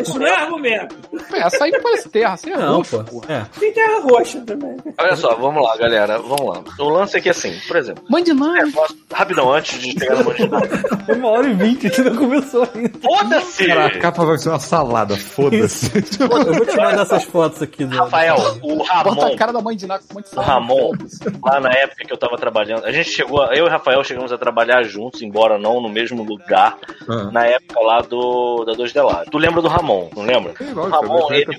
Isso 0.00 0.18
não 0.18 0.26
é 0.26 0.34
argumento. 0.34 0.96
É, 1.32 1.42
açaí 1.42 1.70
não 1.70 1.80
parece 1.82 2.08
terra, 2.08 2.36
é 2.46 2.56
Não, 2.56 2.82
pô. 2.82 3.04
porra. 3.04 3.26
É. 3.32 3.44
Terra 3.76 4.00
roxa 4.00 4.40
também. 4.40 4.74
Olha 4.98 5.16
só, 5.16 5.34
vamos 5.34 5.62
lá, 5.62 5.76
galera. 5.76 6.18
Vamos 6.18 6.40
lá. 6.46 6.62
O 6.78 6.88
lance 6.88 7.16
aqui 7.18 7.28
é 7.28 7.32
assim, 7.32 7.52
por 7.68 7.76
exemplo. 7.76 8.02
Mãe 8.08 8.24
de 8.24 8.32
nada. 8.32 8.64
negócio- 8.64 8.96
Rapidão, 9.12 9.52
antes 9.52 9.78
de 9.80 9.92
chegar 9.92 10.16
no 10.16 10.24
mandinar. 10.24 10.62
Uma 11.16 11.28
hora 11.28 11.48
e 11.48 11.54
vinte, 11.54 11.82
gente 11.82 12.00
não 12.02 12.16
começou 12.16 12.66
ainda. 12.74 12.90
Foda-se! 12.98 13.70
A 13.70 13.98
capa 13.98 14.24
vai 14.24 14.38
ser 14.38 14.48
uma 14.48 14.58
salada, 14.58 15.16
foda-se. 15.16 15.90
Eu 16.20 16.54
vou 16.54 16.66
te 16.66 16.76
mandar 16.76 17.02
essas 17.02 17.24
fotos 17.24 17.62
aqui 17.62 17.84
do. 17.84 17.96
Rafael, 17.96 18.36
o 18.62 18.76
Bota 18.76 18.92
Ramon, 18.92 19.26
a 19.34 19.36
cara 19.36 19.52
da 19.52 19.60
mãe 19.60 19.76
de 19.76 19.86
nada 19.86 20.02
com 20.08 20.14
um 20.14 20.16
monte 20.16 20.24
de 20.26 20.32
o 20.32 20.34
sal. 20.34 20.44
Ramon, 20.44 20.92
lá 21.44 21.60
na 21.60 21.70
época 21.70 22.04
que 22.06 22.12
eu 22.12 22.16
tava 22.18 22.36
trabalhando, 22.36 22.84
a 22.86 22.92
gente 22.92 23.10
chegou, 23.10 23.42
a- 23.42 23.50
eu 23.54 23.64
e 23.64 23.68
o 23.68 23.70
Rafael 23.70 24.02
chegamos 24.02 24.32
a 24.32 24.38
trabalhar 24.38 24.82
juntos, 24.84 25.20
embora 25.22 25.58
não 25.58 25.80
no 25.80 25.88
mesmo 25.88 26.22
lugar, 26.24 26.76
Ah. 27.08 27.30
na 27.30 27.46
época 27.46 27.80
lá 27.80 28.00
do 28.00 28.64
da 28.64 28.72
Dois 28.72 28.92
Delares. 28.92 29.28
Tu 29.30 29.38
lembra 29.38 29.60
do 29.62 29.68
Ramon, 29.68 30.08
não 30.16 30.24
lembra? 30.24 30.54
É, 30.60 30.64
O 30.64 30.74
lógico, 30.74 31.02
Ramon, 31.02 31.28
eu 31.30 31.34
ele. 31.36 31.56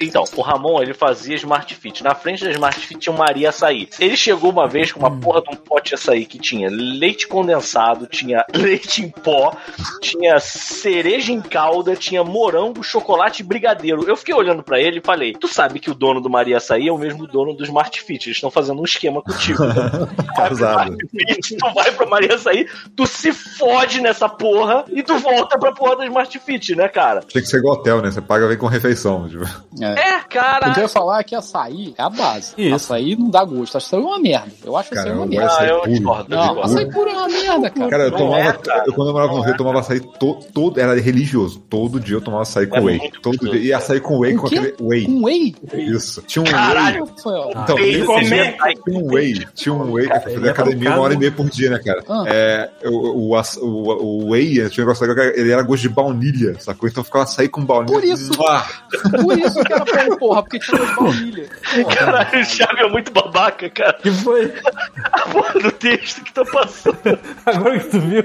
Então, 0.00 0.24
o 0.36 0.42
Ramon, 0.42 0.82
ele 0.82 0.94
fazia 1.06 1.36
Smart 1.36 1.72
Fit. 1.74 2.02
Na 2.02 2.14
frente 2.14 2.44
da 2.44 2.50
Smart 2.50 2.80
Fit 2.80 2.98
tinha 2.98 3.14
um 3.14 3.18
Maria 3.18 3.50
Açaí. 3.50 3.88
Ele 4.00 4.16
chegou 4.16 4.50
uma 4.50 4.66
vez 4.66 4.90
com 4.90 4.98
uma 4.98 5.20
porra 5.20 5.40
de 5.40 5.54
um 5.54 5.56
pote 5.56 5.90
de 5.90 5.94
açaí 5.94 6.26
que 6.26 6.38
tinha 6.38 6.68
leite 6.68 7.28
condensado, 7.28 8.06
tinha 8.06 8.44
leite 8.52 9.02
em 9.02 9.08
pó, 9.08 9.56
tinha 10.00 10.40
cereja 10.40 11.30
em 11.30 11.40
calda, 11.40 11.94
tinha 11.94 12.24
morango, 12.24 12.82
chocolate 12.82 13.42
e 13.42 13.46
brigadeiro. 13.46 14.02
Eu 14.08 14.16
fiquei 14.16 14.34
olhando 14.34 14.64
pra 14.64 14.80
ele 14.80 14.98
e 14.98 15.04
falei: 15.04 15.32
Tu 15.32 15.46
sabe 15.46 15.78
que 15.78 15.90
o 15.90 15.94
dono 15.94 16.20
do 16.20 16.28
Maria 16.28 16.56
Açaí 16.56 16.88
é 16.88 16.92
o 16.92 16.98
mesmo 16.98 17.26
dono 17.26 17.54
do 17.54 17.62
Smart 17.62 18.02
Fit. 18.02 18.26
Eles 18.26 18.36
estão 18.38 18.50
fazendo 18.50 18.80
um 18.80 18.84
esquema 18.84 19.22
contigo. 19.22 19.62
Casado. 20.34 20.96
Fit, 21.10 21.56
tu 21.56 21.74
vai 21.74 21.92
pra 21.92 22.06
Maria 22.06 22.34
Açaí, 22.34 22.66
tu 22.96 23.06
se 23.06 23.32
fode 23.32 24.00
nessa 24.00 24.28
porra 24.28 24.84
e 24.88 25.04
tu 25.04 25.18
volta 25.18 25.56
pra 25.56 25.70
porra 25.70 25.96
do 25.96 26.04
Smart 26.04 26.36
Fit, 26.40 26.74
né, 26.74 26.88
cara? 26.88 27.20
Tinha 27.20 27.42
que 27.42 27.48
ser 27.48 27.58
igual 27.58 27.76
hotel, 27.76 28.02
né? 28.02 28.10
Você 28.10 28.20
paga 28.20 28.48
vem 28.48 28.58
com 28.58 28.66
refeição. 28.66 29.28
Tipo. 29.28 29.44
É. 29.80 30.16
É, 30.16 30.20
cara. 30.22 30.70
O 30.70 30.74
que 30.74 30.80
eu 30.80 30.82
ia 30.82 30.88
falar 30.98 31.20
é 31.20 31.24
que 31.24 31.34
açaí 31.34 31.94
é 31.96 32.02
a 32.02 32.10
base. 32.10 32.52
Isso. 32.56 32.74
Açaí 32.74 33.16
não 33.16 33.30
dá 33.30 33.44
gosto. 33.44 33.76
Açaí 33.76 34.00
é 34.00 34.02
uma 34.02 34.18
merda. 34.18 34.52
Eu 34.64 34.76
acho 34.76 34.92
açaí 34.92 35.04
Cara, 35.04 35.16
uma 35.16 35.26
merda. 35.26 35.46
gosto 35.46 35.60
Ah, 35.60 35.66
eu 35.66 35.86
discordo, 35.86 36.36
Não, 36.36 36.62
açaí 36.62 36.90
puro 36.92 37.10
é 37.10 37.12
uma 37.12 37.28
merda, 37.28 37.70
cara. 37.70 37.90
Cara, 37.90 38.02
eu 38.04 38.10
Não 38.10 38.18
tomava. 38.18 38.40
é, 38.42 38.52
cara. 38.52 38.84
eu, 38.86 38.92
quando 38.92 39.08
eu 39.08 39.12
morava 39.14 39.32
no 39.34 39.40
Rio, 39.40 39.52
eu 39.52 39.56
tomava 39.56 39.80
açaí 39.80 40.00
to, 40.00 40.38
todo. 40.52 40.80
Era 40.80 40.98
religioso. 41.00 41.58
Todo 41.68 42.00
dia 42.00 42.16
eu 42.16 42.20
tomava 42.20 42.42
açaí 42.42 42.66
com 42.66 42.76
É 42.76 42.80
whey. 42.80 43.10
Todo 43.22 43.38
dia. 43.50 43.60
E 43.60 43.72
açaí 43.72 44.00
com 44.00 44.18
whey 44.18 44.34
Com 44.36 44.46
aquele 44.46 44.74
whey. 44.80 45.04
Com 45.06 45.24
whey? 45.24 45.54
Isso. 45.74 46.22
Tinha 46.22 46.42
um 46.42 46.46
Caralho. 46.46 47.04
whey. 47.04 47.12
Rafael. 47.16 47.50
Então, 47.56 47.78
Ei, 47.78 47.90
esse 47.96 48.06
como 48.06 48.20
dia 48.20 48.36
é? 48.36 48.52
tinha 48.52 48.98
um 48.98 49.12
whey. 49.12 49.46
Tinha 49.54 49.74
um 49.74 49.92
whey. 49.92 50.06
Eu 50.06 50.20
fazia 50.20 50.50
academia 50.50 50.90
uma 50.90 51.00
hora 51.00 51.14
e 51.14 51.16
meia 51.16 51.32
por 51.32 51.48
dia, 51.48 51.70
né, 51.70 51.78
cara? 51.78 52.02
Ah. 52.08 52.24
É, 52.26 52.70
o, 52.84 53.32
o, 53.32 53.40
o, 53.62 54.24
o 54.26 54.30
whey, 54.30 54.54
tinha 54.70 54.84
um 54.84 54.86
negócio 54.88 55.06
legal 55.06 55.32
que 55.32 55.40
ele 55.40 55.50
era 55.52 55.62
gosto 55.62 55.82
de 55.82 55.88
baunilha, 55.88 56.58
sacou? 56.60 56.88
Então 56.88 57.04
ficava 57.04 57.24
açaí 57.24 57.48
com 57.48 57.64
baunilha. 57.64 57.92
Por 57.92 58.04
isso. 58.04 58.32
Por 58.36 59.38
isso 59.38 59.62
que 59.64 59.72
era 59.72 59.84
bom, 59.84 60.16
porra, 60.16 60.42
porque 60.42 60.58
tinha 60.58 60.80
baunilha. 60.94 61.48
Caralho, 61.94 62.42
o 62.42 62.46
Thiago 62.46 62.78
é 62.78 62.88
muito 62.88 63.10
babaca, 63.12 63.68
cara. 63.70 63.94
Que 63.94 64.10
foi? 64.10 64.52
A 65.12 65.20
porra 65.28 65.60
do 65.60 65.72
texto 65.72 66.22
que 66.22 66.32
tá 66.32 66.44
passando. 66.44 66.98
Agora 67.46 67.78
que 67.78 67.88
tu 67.90 68.00
viu? 68.00 68.22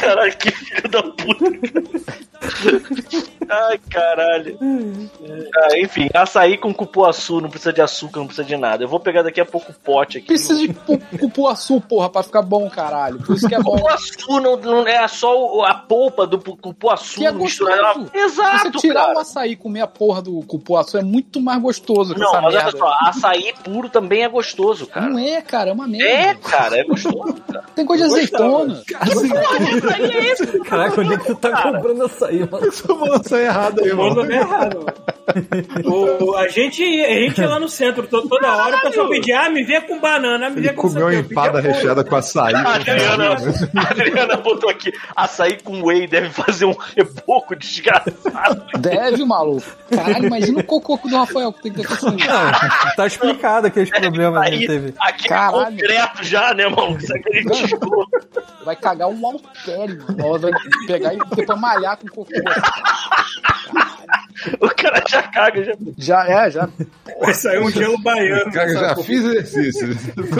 Caralho, 0.00 0.36
que 0.38 0.50
filho 0.50 0.88
da 0.90 1.02
puta. 1.02 1.44
Ai, 3.50 3.78
caralho. 3.90 4.58
Ah, 5.56 5.78
enfim, 5.78 6.08
açaí 6.14 6.56
com 6.58 6.72
cupuaçu, 6.72 7.40
não 7.40 7.48
precisa 7.48 7.72
de 7.72 7.80
açúcar, 7.80 8.20
não 8.20 8.26
precisa 8.26 8.46
de 8.46 8.56
nada. 8.56 8.84
Eu 8.84 8.88
vou 8.88 9.00
pegar 9.00 9.22
daqui 9.22 9.40
a 9.40 9.44
pouco 9.46 9.72
o 9.72 9.74
pote 9.74 10.18
aqui. 10.18 10.26
Precisa 10.26 10.58
de 10.60 10.72
pu- 10.72 11.00
cupuaçu, 11.18 11.80
porra, 11.80 12.10
pra 12.10 12.22
ficar 12.22 12.42
bom, 12.42 12.68
caralho. 12.68 13.18
Por 13.20 13.34
isso 13.36 13.48
que 13.48 13.54
é 13.54 13.58
bom. 13.60 13.72
Cupuaçu 13.76 14.40
não, 14.40 14.56
não 14.56 14.86
é 14.86 15.06
só 15.08 15.62
a 15.64 15.74
polpa 15.74 16.26
do 16.26 16.38
pu- 16.38 16.56
cupuaçu 16.58 17.20
Que 17.20 17.26
é 17.26 17.32
misturada. 17.32 18.00
gostoso. 18.00 18.10
Exato, 18.14 18.72
Você 18.72 18.86
tirar 18.88 19.06
cara. 19.06 19.16
o 19.16 19.20
açaí 19.20 19.52
e 19.52 19.56
comer 19.56 19.80
a 19.80 19.86
porra 19.86 20.20
do 20.22 20.40
cupuaçu 20.42 20.98
é 20.98 21.02
muito 21.02 21.17
mais 21.40 21.60
gostoso 21.62 22.14
que 22.14 22.20
Não, 22.20 22.28
essa 22.28 22.40
mas 22.40 22.54
olha 22.54 22.64
merda. 22.64 22.78
só, 22.78 22.92
açaí 23.02 23.52
puro 23.64 23.88
também 23.88 24.22
é 24.22 24.28
gostoso, 24.28 24.86
cara. 24.86 25.06
Não 25.08 25.18
é, 25.18 25.40
cara, 25.42 25.70
é 25.70 25.72
uma 25.72 25.86
merda. 25.86 26.08
É, 26.08 26.34
cara, 26.34 26.78
é 26.78 26.84
gostoso. 26.84 27.34
cara. 27.50 27.64
Tem 27.74 27.84
coisa 27.86 28.06
de 28.08 28.12
azeitona. 28.14 28.82
Açaí 28.98 30.10
é 30.10 30.32
esse, 30.32 30.46
Caraca, 30.64 31.00
onde 31.00 31.14
é 31.14 31.18
que 31.18 31.24
tu 31.26 31.34
tá 31.36 31.50
Cara. 31.50 31.72
comprando 31.72 32.04
açaí, 32.04 32.40
mano? 32.50 32.72
tomou 32.86 33.12
açaí 33.14 33.44
errado 33.44 33.82
aí, 33.82 33.92
mano. 33.92 34.32
é 34.32 34.36
errado. 34.36 34.86
O- 35.84 36.34
a, 36.36 36.48
gente, 36.48 36.82
a 36.82 37.12
gente 37.20 37.38
ia 37.40 37.48
lá 37.48 37.60
no 37.60 37.68
centro 37.68 38.06
to- 38.06 38.26
toda 38.28 38.54
hora, 38.56 38.76
o 38.78 38.80
pessoal 38.80 39.08
pedia, 39.08 39.40
ah, 39.42 39.50
me 39.50 39.62
vê 39.62 39.80
com 39.80 40.00
banana, 40.00 40.48
me 40.50 40.60
vê 40.60 40.72
com 40.72 40.82
comeu 40.88 41.06
uma. 41.06 41.12
Eu 41.14 41.20
empada 41.20 41.60
recheada 41.60 42.02
com 42.02 42.16
açaí. 42.16 42.54
A 42.54 42.74
Adriana, 42.74 43.36
a 43.76 43.90
Adriana 43.90 44.36
botou 44.38 44.70
aqui, 44.70 44.90
açaí 45.14 45.58
com 45.62 45.82
whey 45.84 46.06
deve 46.06 46.30
fazer 46.30 46.64
um 46.64 46.72
reboco 46.96 47.54
desgraçado. 47.54 48.62
Deve, 48.78 49.24
maluco. 49.24 49.66
Caralho, 49.90 50.26
imagina 50.26 50.60
o 50.60 50.64
cocô 50.64 50.96
do 51.08 51.16
Rafael 51.16 51.52
que 51.52 51.62
tem 51.62 51.72
que 51.72 51.82
ter 51.86 51.92
assim. 51.92 52.06
Não, 52.06 52.94
tá 52.96 53.06
explicado 53.06 53.66
aqueles 53.66 53.90
problemas 53.90 54.42
que 54.48 54.54
ele 54.54 54.62
Aí, 54.62 54.66
teve. 54.66 54.94
aqui 55.00 55.28
Caralho. 55.28 55.76
concreto 55.76 56.24
já, 56.24 56.54
né, 56.54 56.68
mano? 56.68 56.98
Isso 56.98 57.14
aqui 57.14 57.28
ele 57.36 57.50
tirou. 57.50 58.06
Vai 58.64 58.76
cagar 58.76 59.08
um 59.08 59.26
haltério. 59.26 60.04
Vai 60.40 60.50
pegar 60.86 61.14
e 61.14 61.18
depois 61.18 61.60
malhar 61.60 61.96
com 61.96 62.06
cocô. 62.08 62.30
O 64.60 64.68
cara 64.68 65.02
já 65.08 65.22
caga, 65.24 65.64
já. 65.64 65.72
Já 65.96 66.26
é, 66.46 66.50
já. 66.50 66.68
Vai 67.20 67.34
sair 67.34 67.58
um 67.60 67.70
gelo 67.70 67.98
baiano. 68.02 68.50
Cara, 68.52 68.70
eu 68.70 68.80
já 68.80 68.96
fiz 68.96 69.24
exercício. 69.24 69.88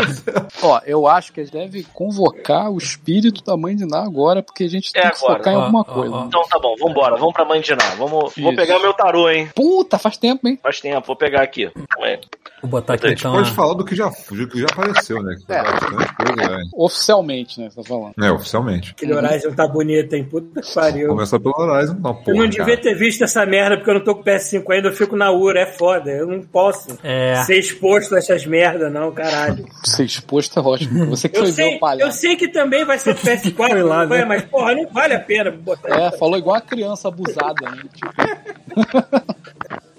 Ó, 0.63 0.81
eu 0.87 1.07
acho 1.07 1.33
que 1.33 1.41
a 1.41 1.45
gente 1.45 1.53
deve 1.53 1.85
convocar 1.93 2.71
o 2.71 2.79
espírito 2.79 3.43
da 3.45 3.57
mãe 3.57 3.75
de 3.77 3.85
Ná 3.87 4.01
agora, 4.03 4.43
porque 4.43 4.65
a 4.65 4.69
gente 4.69 4.91
É 4.95 5.03
tem 5.03 5.11
que 5.11 5.17
agora. 5.19 5.39
focar 5.39 5.53
em 5.53 5.57
Ó, 5.57 5.61
alguma 5.63 5.81
ó, 5.81 5.85
coisa. 5.85 6.15
ó. 6.15 6.25
Então 6.27 6.43
tá 6.49 6.59
bom, 6.59 6.75
vambora, 6.81 7.17
vamos 7.17 7.35
pra 7.35 7.45
mãe 7.45 7.61
de 7.61 7.73
Ná. 7.75 7.95
Vamos, 7.97 8.33
vou 8.37 8.55
pegar 8.57 8.79
meu 8.79 8.93
tarô, 8.95 9.29
hein? 9.31 9.49
Puta, 9.55 9.99
faz 9.99 10.17
tempo, 10.17 10.49
hein? 10.49 10.59
Faz 10.63 10.81
tempo, 10.81 11.07
vou 11.07 11.17
pegar 11.17 11.43
aqui. 11.43 11.71
Ué. 12.01 12.21
Vou 12.61 12.71
botar 12.71 12.95
aqui 12.95 13.07
A 13.07 13.11
gente 13.11 13.21
então. 13.21 13.33
pode 13.33 13.51
falar 13.53 13.75
do 13.75 13.85
que 13.85 13.95
já, 13.95 14.09
do 14.09 14.49
que 14.49 14.59
já 14.61 14.67
apareceu, 14.67 15.23
né? 15.23 15.37
É. 15.49 15.63
coisa, 15.63 16.57
né? 16.57 16.63
Oficialmente, 16.75 17.61
né? 17.61 17.71
Você 17.71 17.77
tá 17.77 17.85
falando. 17.85 18.15
É, 18.21 18.33
oficialmente. 18.33 18.91
Aquele 18.97 19.15
Horizon 19.15 19.53
tá 19.55 19.69
bonito, 19.69 20.13
hein? 20.15 20.25
Puta 20.25 20.61
que 20.61 20.75
pariu. 20.75 21.09
Começa 21.09 21.39
pelo 21.39 21.55
Horizon, 21.57 21.95
não, 22.01 22.11
Eu 22.11 22.17
porra, 22.17 22.37
não 22.37 22.49
devia 22.49 22.65
cara. 22.65 22.81
ter 22.81 22.95
visto 22.97 23.23
essa 23.23 23.47
merda 23.47 23.77
porque 23.77 23.88
eu 23.91 23.95
não 23.95 24.01
tô 24.05 24.14
com 24.14 24.22
PS5 24.22 24.64
ainda, 24.72 24.89
eu 24.89 24.93
fico 24.95 25.16
na 25.16 25.30
URA, 25.30 25.61
é 25.61 25.66
foda. 25.66 26.11
Eu 26.11 26.26
não 26.26 26.41
posso 26.43 26.99
É. 27.03 27.43
ser 27.45 27.59
exposto 27.59 28.14
a 28.14 28.18
essas 28.18 28.45
merda, 28.47 28.89
não, 28.91 29.12
caralho. 29.12 29.66
Ser 29.84 30.05
exposto 30.05 30.59
é 30.59 30.62
ótimo. 30.62 31.07
Você 31.07 31.28
que 31.28 31.36
Eu 31.39 31.43
foi 31.45 31.53
ver 31.53 31.62
sei, 31.64 31.76
o 31.76 31.80
palhaço. 31.80 32.09
eu 32.09 32.12
sei 32.12 32.36
que 32.36 32.49
também 32.49 32.84
vai 32.84 32.99
ser 32.99 33.14
PS4, 33.14 33.55
Foi 33.70 33.82
lá, 33.82 34.07
né? 34.07 34.24
mas 34.24 34.43
porra, 34.45 34.74
não 34.74 34.86
vale 34.89 35.14
a 35.14 35.20
pena 35.20 35.51
botar. 35.51 35.89
É, 36.01 36.11
falou 36.18 36.36
igual 36.39 36.57
a 36.57 36.61
criança 36.61 37.09
abusada, 37.09 37.70
né? 37.70 37.82
Tipo... 37.95 38.12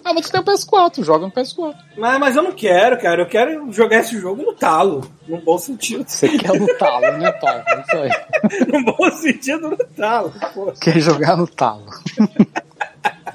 ah, 0.03 0.13
mas 0.13 0.25
tu 0.25 0.31
tem 0.31 0.41
o 0.41 0.43
PS4, 0.43 1.03
joga 1.03 1.25
no 1.25 1.31
PS4. 1.31 1.75
Mas, 1.97 2.19
mas 2.19 2.35
eu 2.35 2.41
não 2.43 2.51
quero, 2.51 2.97
cara. 2.99 3.21
Eu 3.21 3.27
quero 3.27 3.71
jogar 3.71 3.99
esse 3.99 4.19
jogo 4.19 4.41
no 4.43 4.53
talo. 4.53 5.09
Num 5.27 5.39
bom 5.41 5.57
sentido. 5.57 6.03
Você 6.07 6.27
quer 6.37 6.59
no 6.59 6.67
talo, 6.77 7.11
né, 7.17 7.31
Paulo? 7.33 7.61
É 7.67 7.81
Isso 7.81 7.97
aí. 7.97 8.65
num 8.71 8.83
bom 8.83 9.11
sentido 9.11 9.69
no 9.69 9.77
talo. 9.77 10.33
Pô. 10.53 10.71
Quer 10.79 10.99
jogar 10.99 11.37
no 11.37 11.47
talo. 11.47 11.85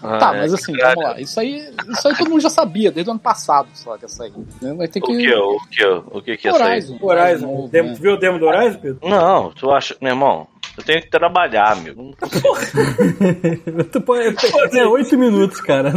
Tá, 0.04 0.28
Ah, 0.30 0.34
mas 0.34 0.52
é, 0.52 0.54
assim, 0.56 0.72
cara. 0.74 0.94
vamos 0.94 1.10
lá. 1.12 1.20
Isso 1.20 1.40
aí, 1.40 1.66
isso 1.88 2.08
aí 2.08 2.14
todo 2.18 2.28
mundo 2.28 2.40
já 2.42 2.50
sabia, 2.50 2.92
desde 2.92 3.08
o 3.08 3.12
ano 3.12 3.20
passado, 3.20 3.68
só 3.72 3.96
que 3.96 4.04
essa 4.04 4.24
aí. 4.24 4.32
né? 4.60 4.74
Vai 4.74 4.86
ter 4.86 4.98
O 4.98 5.06
que. 5.06 5.16
que, 5.16 5.34
o 5.34 5.58
que, 5.70 5.84
o 5.86 6.22
que 6.22 6.36
que 6.36 6.48
é 6.48 6.50
isso 6.50 6.62
aí? 6.62 6.70
Horizon. 6.72 6.98
Horizon. 7.00 7.46
novo, 7.46 7.68
Demo- 7.68 7.88
né? 7.88 7.94
Tu 7.96 8.02
viu 8.02 8.12
o 8.12 8.16
demo 8.18 8.38
do 8.38 8.44
Horizon, 8.46 8.78
Pedro? 8.80 9.08
Não, 9.08 9.50
tu 9.52 9.70
acha, 9.70 9.96
meu 10.02 10.10
irmão, 10.12 10.46
eu 10.76 10.84
tenho 10.84 11.00
que 11.00 11.08
trabalhar, 11.08 11.72
amigo. 11.72 12.14
Consigo. 12.20 13.84
Tu 13.90 14.00
pode- 14.02 14.36
É 14.78 14.86
oito 14.86 15.16
minutos, 15.16 15.58
cara. 15.62 15.90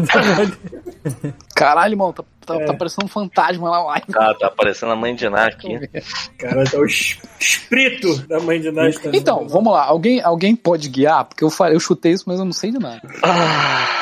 Caralho, 1.56 1.94
irmão, 1.94 2.14
tá 2.14 2.24
tá, 2.48 2.66
tá 2.66 2.74
parecendo 2.74 3.06
um 3.06 3.10
fantasma 3.10 3.70
na 3.70 3.84
live. 3.84 4.08
Tá, 4.08 4.34
tá 4.34 4.48
aparecendo 4.48 4.92
a 4.92 4.96
mãe 4.96 5.14
de 5.14 5.30
Ná 5.30 5.46
aqui. 5.46 5.80
Cara, 6.40 6.64
tá 6.66 6.78
o 6.80 6.86
es- 6.86 7.18
espírito 7.40 8.28
da 8.28 8.40
mãe 8.40 8.60
de 8.62 8.72
também. 8.72 8.94
Então, 9.14 9.48
vamos 9.48 9.74
lá. 9.74 9.84
Alguém, 9.86 10.22
alguém 10.22 10.56
pode 10.56 10.90
guiar? 10.90 11.26
Porque 11.26 11.44
eu, 11.44 11.50
falei, 11.50 11.76
eu 11.76 11.80
chutei 11.80 12.14
isso, 12.14 12.24
mas 12.28 12.40
eu 12.40 12.46
não 12.46 12.52
sei 12.54 12.72
de 12.72 12.80
nada. 12.80 13.02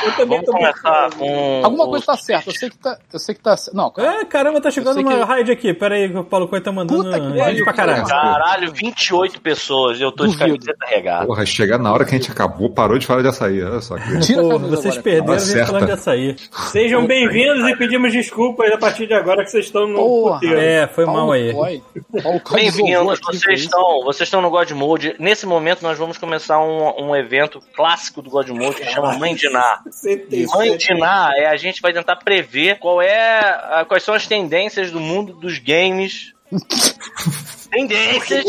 eu 0.04 0.12
também 0.12 0.28
Vamos 0.42 0.46
tô 0.46 0.52
começar 0.52 1.10
com. 1.18 1.62
Alguma 1.64 1.86
coisa 1.88 2.06
tá 2.06 2.18
certa. 2.18 2.50
Eu 2.50 2.54
sei 2.56 2.70
que 2.70 2.78
tá. 2.78 2.98
Eu 3.12 3.20
sei 3.20 3.36
que 3.36 3.42
tá. 3.42 3.56
Não, 3.74 3.90
cara. 3.92 4.22
Ah, 4.22 4.26
caramba, 4.26 4.62
tá 4.62 4.70
chegando 4.72 5.00
uma 5.00 5.12
que- 5.18 5.24
raid 5.24 5.52
aqui. 5.52 5.74
Pera 5.74 5.96
aí, 5.96 6.10
que 6.10 6.18
o 6.18 6.24
Paulo 6.24 6.48
Coelho 6.48 6.64
tá 6.64 6.72
mandando 6.72 7.04
Puta 7.04 7.20
que 7.20 7.38
pariu, 7.38 7.64
pra 7.64 7.74
caralho. 7.74 8.06
Caralho, 8.06 8.72
28 8.72 9.42
pessoas. 9.42 10.00
Eu 10.00 10.12
tô 10.12 10.26
de 10.26 10.32
Duvido. 10.34 10.46
camiseta 10.60 10.86
regada. 10.88 11.26
Porra, 11.26 11.46
chegar 11.46 11.78
na 11.78 11.92
hora 11.92 12.06
que 12.06 12.16
a 12.16 12.18
gente 12.18 12.32
acabou, 12.32 12.70
parou 12.70 12.98
de 12.98 13.06
falar 13.06 13.22
de 13.22 13.28
açaí. 13.30 13.62
Olha 13.64 13.82
só. 13.82 13.96
Que... 13.96 14.20
Tira 14.20 14.42
Pô, 14.42 14.60
vocês 14.60 14.98
agora. 14.98 15.02
perderam 15.02 15.34
a 15.34 15.38
Tá 15.38 15.40
gente 15.40 15.52
certa. 15.52 15.66
falando 15.68 15.86
de 15.86 15.92
açaí. 15.92 16.36
Sejam 16.72 17.06
bem-vindos 17.08 17.68
e 17.70 17.76
pedimos 17.78 18.12
desculpas 18.12 18.35
a 18.74 18.78
partir 18.78 19.08
de 19.08 19.14
agora 19.14 19.44
que 19.44 19.50
vocês 19.52 19.66
estão 19.66 19.88
no 19.88 19.98
Porra. 19.98 20.34
puteiro. 20.36 20.60
É, 20.60 20.88
foi 20.88 21.06
Paulo 21.06 21.20
mal 21.22 21.32
aí. 21.32 21.54
Bem-vindos, 22.54 23.20
vocês 23.22 23.44
isso. 23.60 23.66
estão, 23.66 24.04
vocês 24.04 24.28
estão 24.28 24.42
no 24.42 24.50
God 24.50 24.70
Mode. 24.72 25.16
Nesse 25.20 25.46
momento 25.46 25.82
nós 25.82 25.98
vamos 25.98 26.18
começar 26.18 26.60
um, 26.60 27.08
um 27.08 27.16
evento 27.16 27.62
clássico 27.76 28.22
do 28.22 28.30
God 28.30 28.50
Mode 28.50 28.76
que 28.82 28.86
chama 28.92 29.18
Mãe 29.18 29.34
de 29.36 29.50
Ná. 29.50 29.82
67. 29.90 30.48
Mãe 30.58 30.78
de 30.78 30.94
Ná 30.94 31.32
é 31.36 31.46
a 31.48 31.56
gente 31.56 31.82
vai 31.82 31.94
tentar 31.94 32.18
prever 32.18 32.78
qual 32.80 33.02
é 33.02 33.40
a- 33.40 33.86
quais 33.88 34.04
são 34.04 34.14
as 34.14 34.28
tendências 34.28 34.92
do 34.92 35.00
mundo 35.00 35.34
dos 35.34 35.58
games. 35.58 36.35
Tendências, 37.72 38.46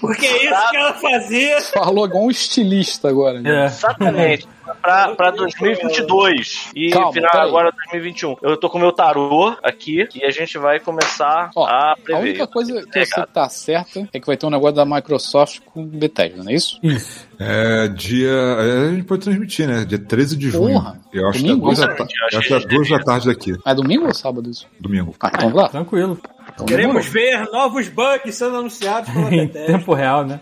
Porque 0.00 0.26
é 0.26 0.44
isso 0.44 0.70
que 0.70 0.76
ela 0.76 0.94
fazia. 0.94 1.60
Falou 1.62 2.06
igual 2.06 2.24
um 2.24 2.30
estilista 2.30 3.08
agora. 3.08 3.40
né? 3.40 3.62
É. 3.62 3.66
exatamente. 3.66 4.46
Pra, 4.82 5.14
pra 5.14 5.30
2022 5.30 6.70
e 6.76 6.90
Calma, 6.90 7.10
final 7.12 7.30
peraí. 7.32 7.48
agora 7.48 7.70
2021. 7.90 8.36
Eu 8.42 8.56
tô 8.58 8.68
com 8.68 8.78
meu 8.78 8.92
tarô 8.92 9.56
aqui 9.62 10.06
e 10.14 10.24
a 10.24 10.30
gente 10.30 10.58
vai 10.58 10.78
começar 10.78 11.50
Ó, 11.56 11.64
a 11.64 11.92
A 11.92 11.96
prever. 11.96 12.20
única 12.22 12.46
coisa 12.46 12.72
que 12.74 12.78
eu 12.98 13.06
sei 13.06 13.24
que 13.24 13.32
tá 13.32 13.48
certa 13.48 14.06
é 14.12 14.20
que 14.20 14.26
vai 14.26 14.36
ter 14.36 14.44
um 14.44 14.50
negócio 14.50 14.76
da 14.76 14.84
Microsoft 14.84 15.60
com 15.72 15.84
Bethesda, 15.86 16.44
não 16.44 16.50
é 16.50 16.54
isso? 16.54 16.78
Isso. 16.82 17.26
É 17.40 17.88
dia. 17.88 18.28
é, 18.28 18.88
a 18.88 18.90
gente 18.90 19.04
pode 19.04 19.22
transmitir, 19.22 19.66
né? 19.66 19.86
Dia 19.86 19.98
13 19.98 20.36
de 20.36 20.50
junho. 20.50 20.74
Porra. 20.74 21.00
Eu 21.14 21.28
acho 21.30 21.38
que 21.38 21.44
é 21.46 21.48
Domingo? 21.48 21.64
duas 21.66 21.78
da, 21.78 21.94
ta- 21.94 22.06
eu 22.32 22.38
acho 22.38 22.48
que 22.48 22.54
é 22.54 22.60
duas 22.60 22.88
da 22.90 22.98
tarde 23.00 23.26
daqui, 23.26 23.56
É 23.66 23.74
domingo 23.74 24.06
ou 24.06 24.14
sábado 24.14 24.50
isso? 24.50 24.66
domingo. 24.78 25.14
Ah, 25.18 25.30
então 25.34 25.54
lá. 25.54 25.68
Tranquilo. 25.70 26.20
Então, 26.58 26.66
Queremos 26.66 27.06
ver 27.06 27.48
novos 27.52 27.88
bugs 27.88 28.34
sendo 28.34 28.56
anunciados 28.56 29.08
pela 29.10 29.30
Em 29.32 29.46
Bethesda. 29.46 29.72
tempo 29.72 29.94
real, 29.94 30.24
né? 30.26 30.40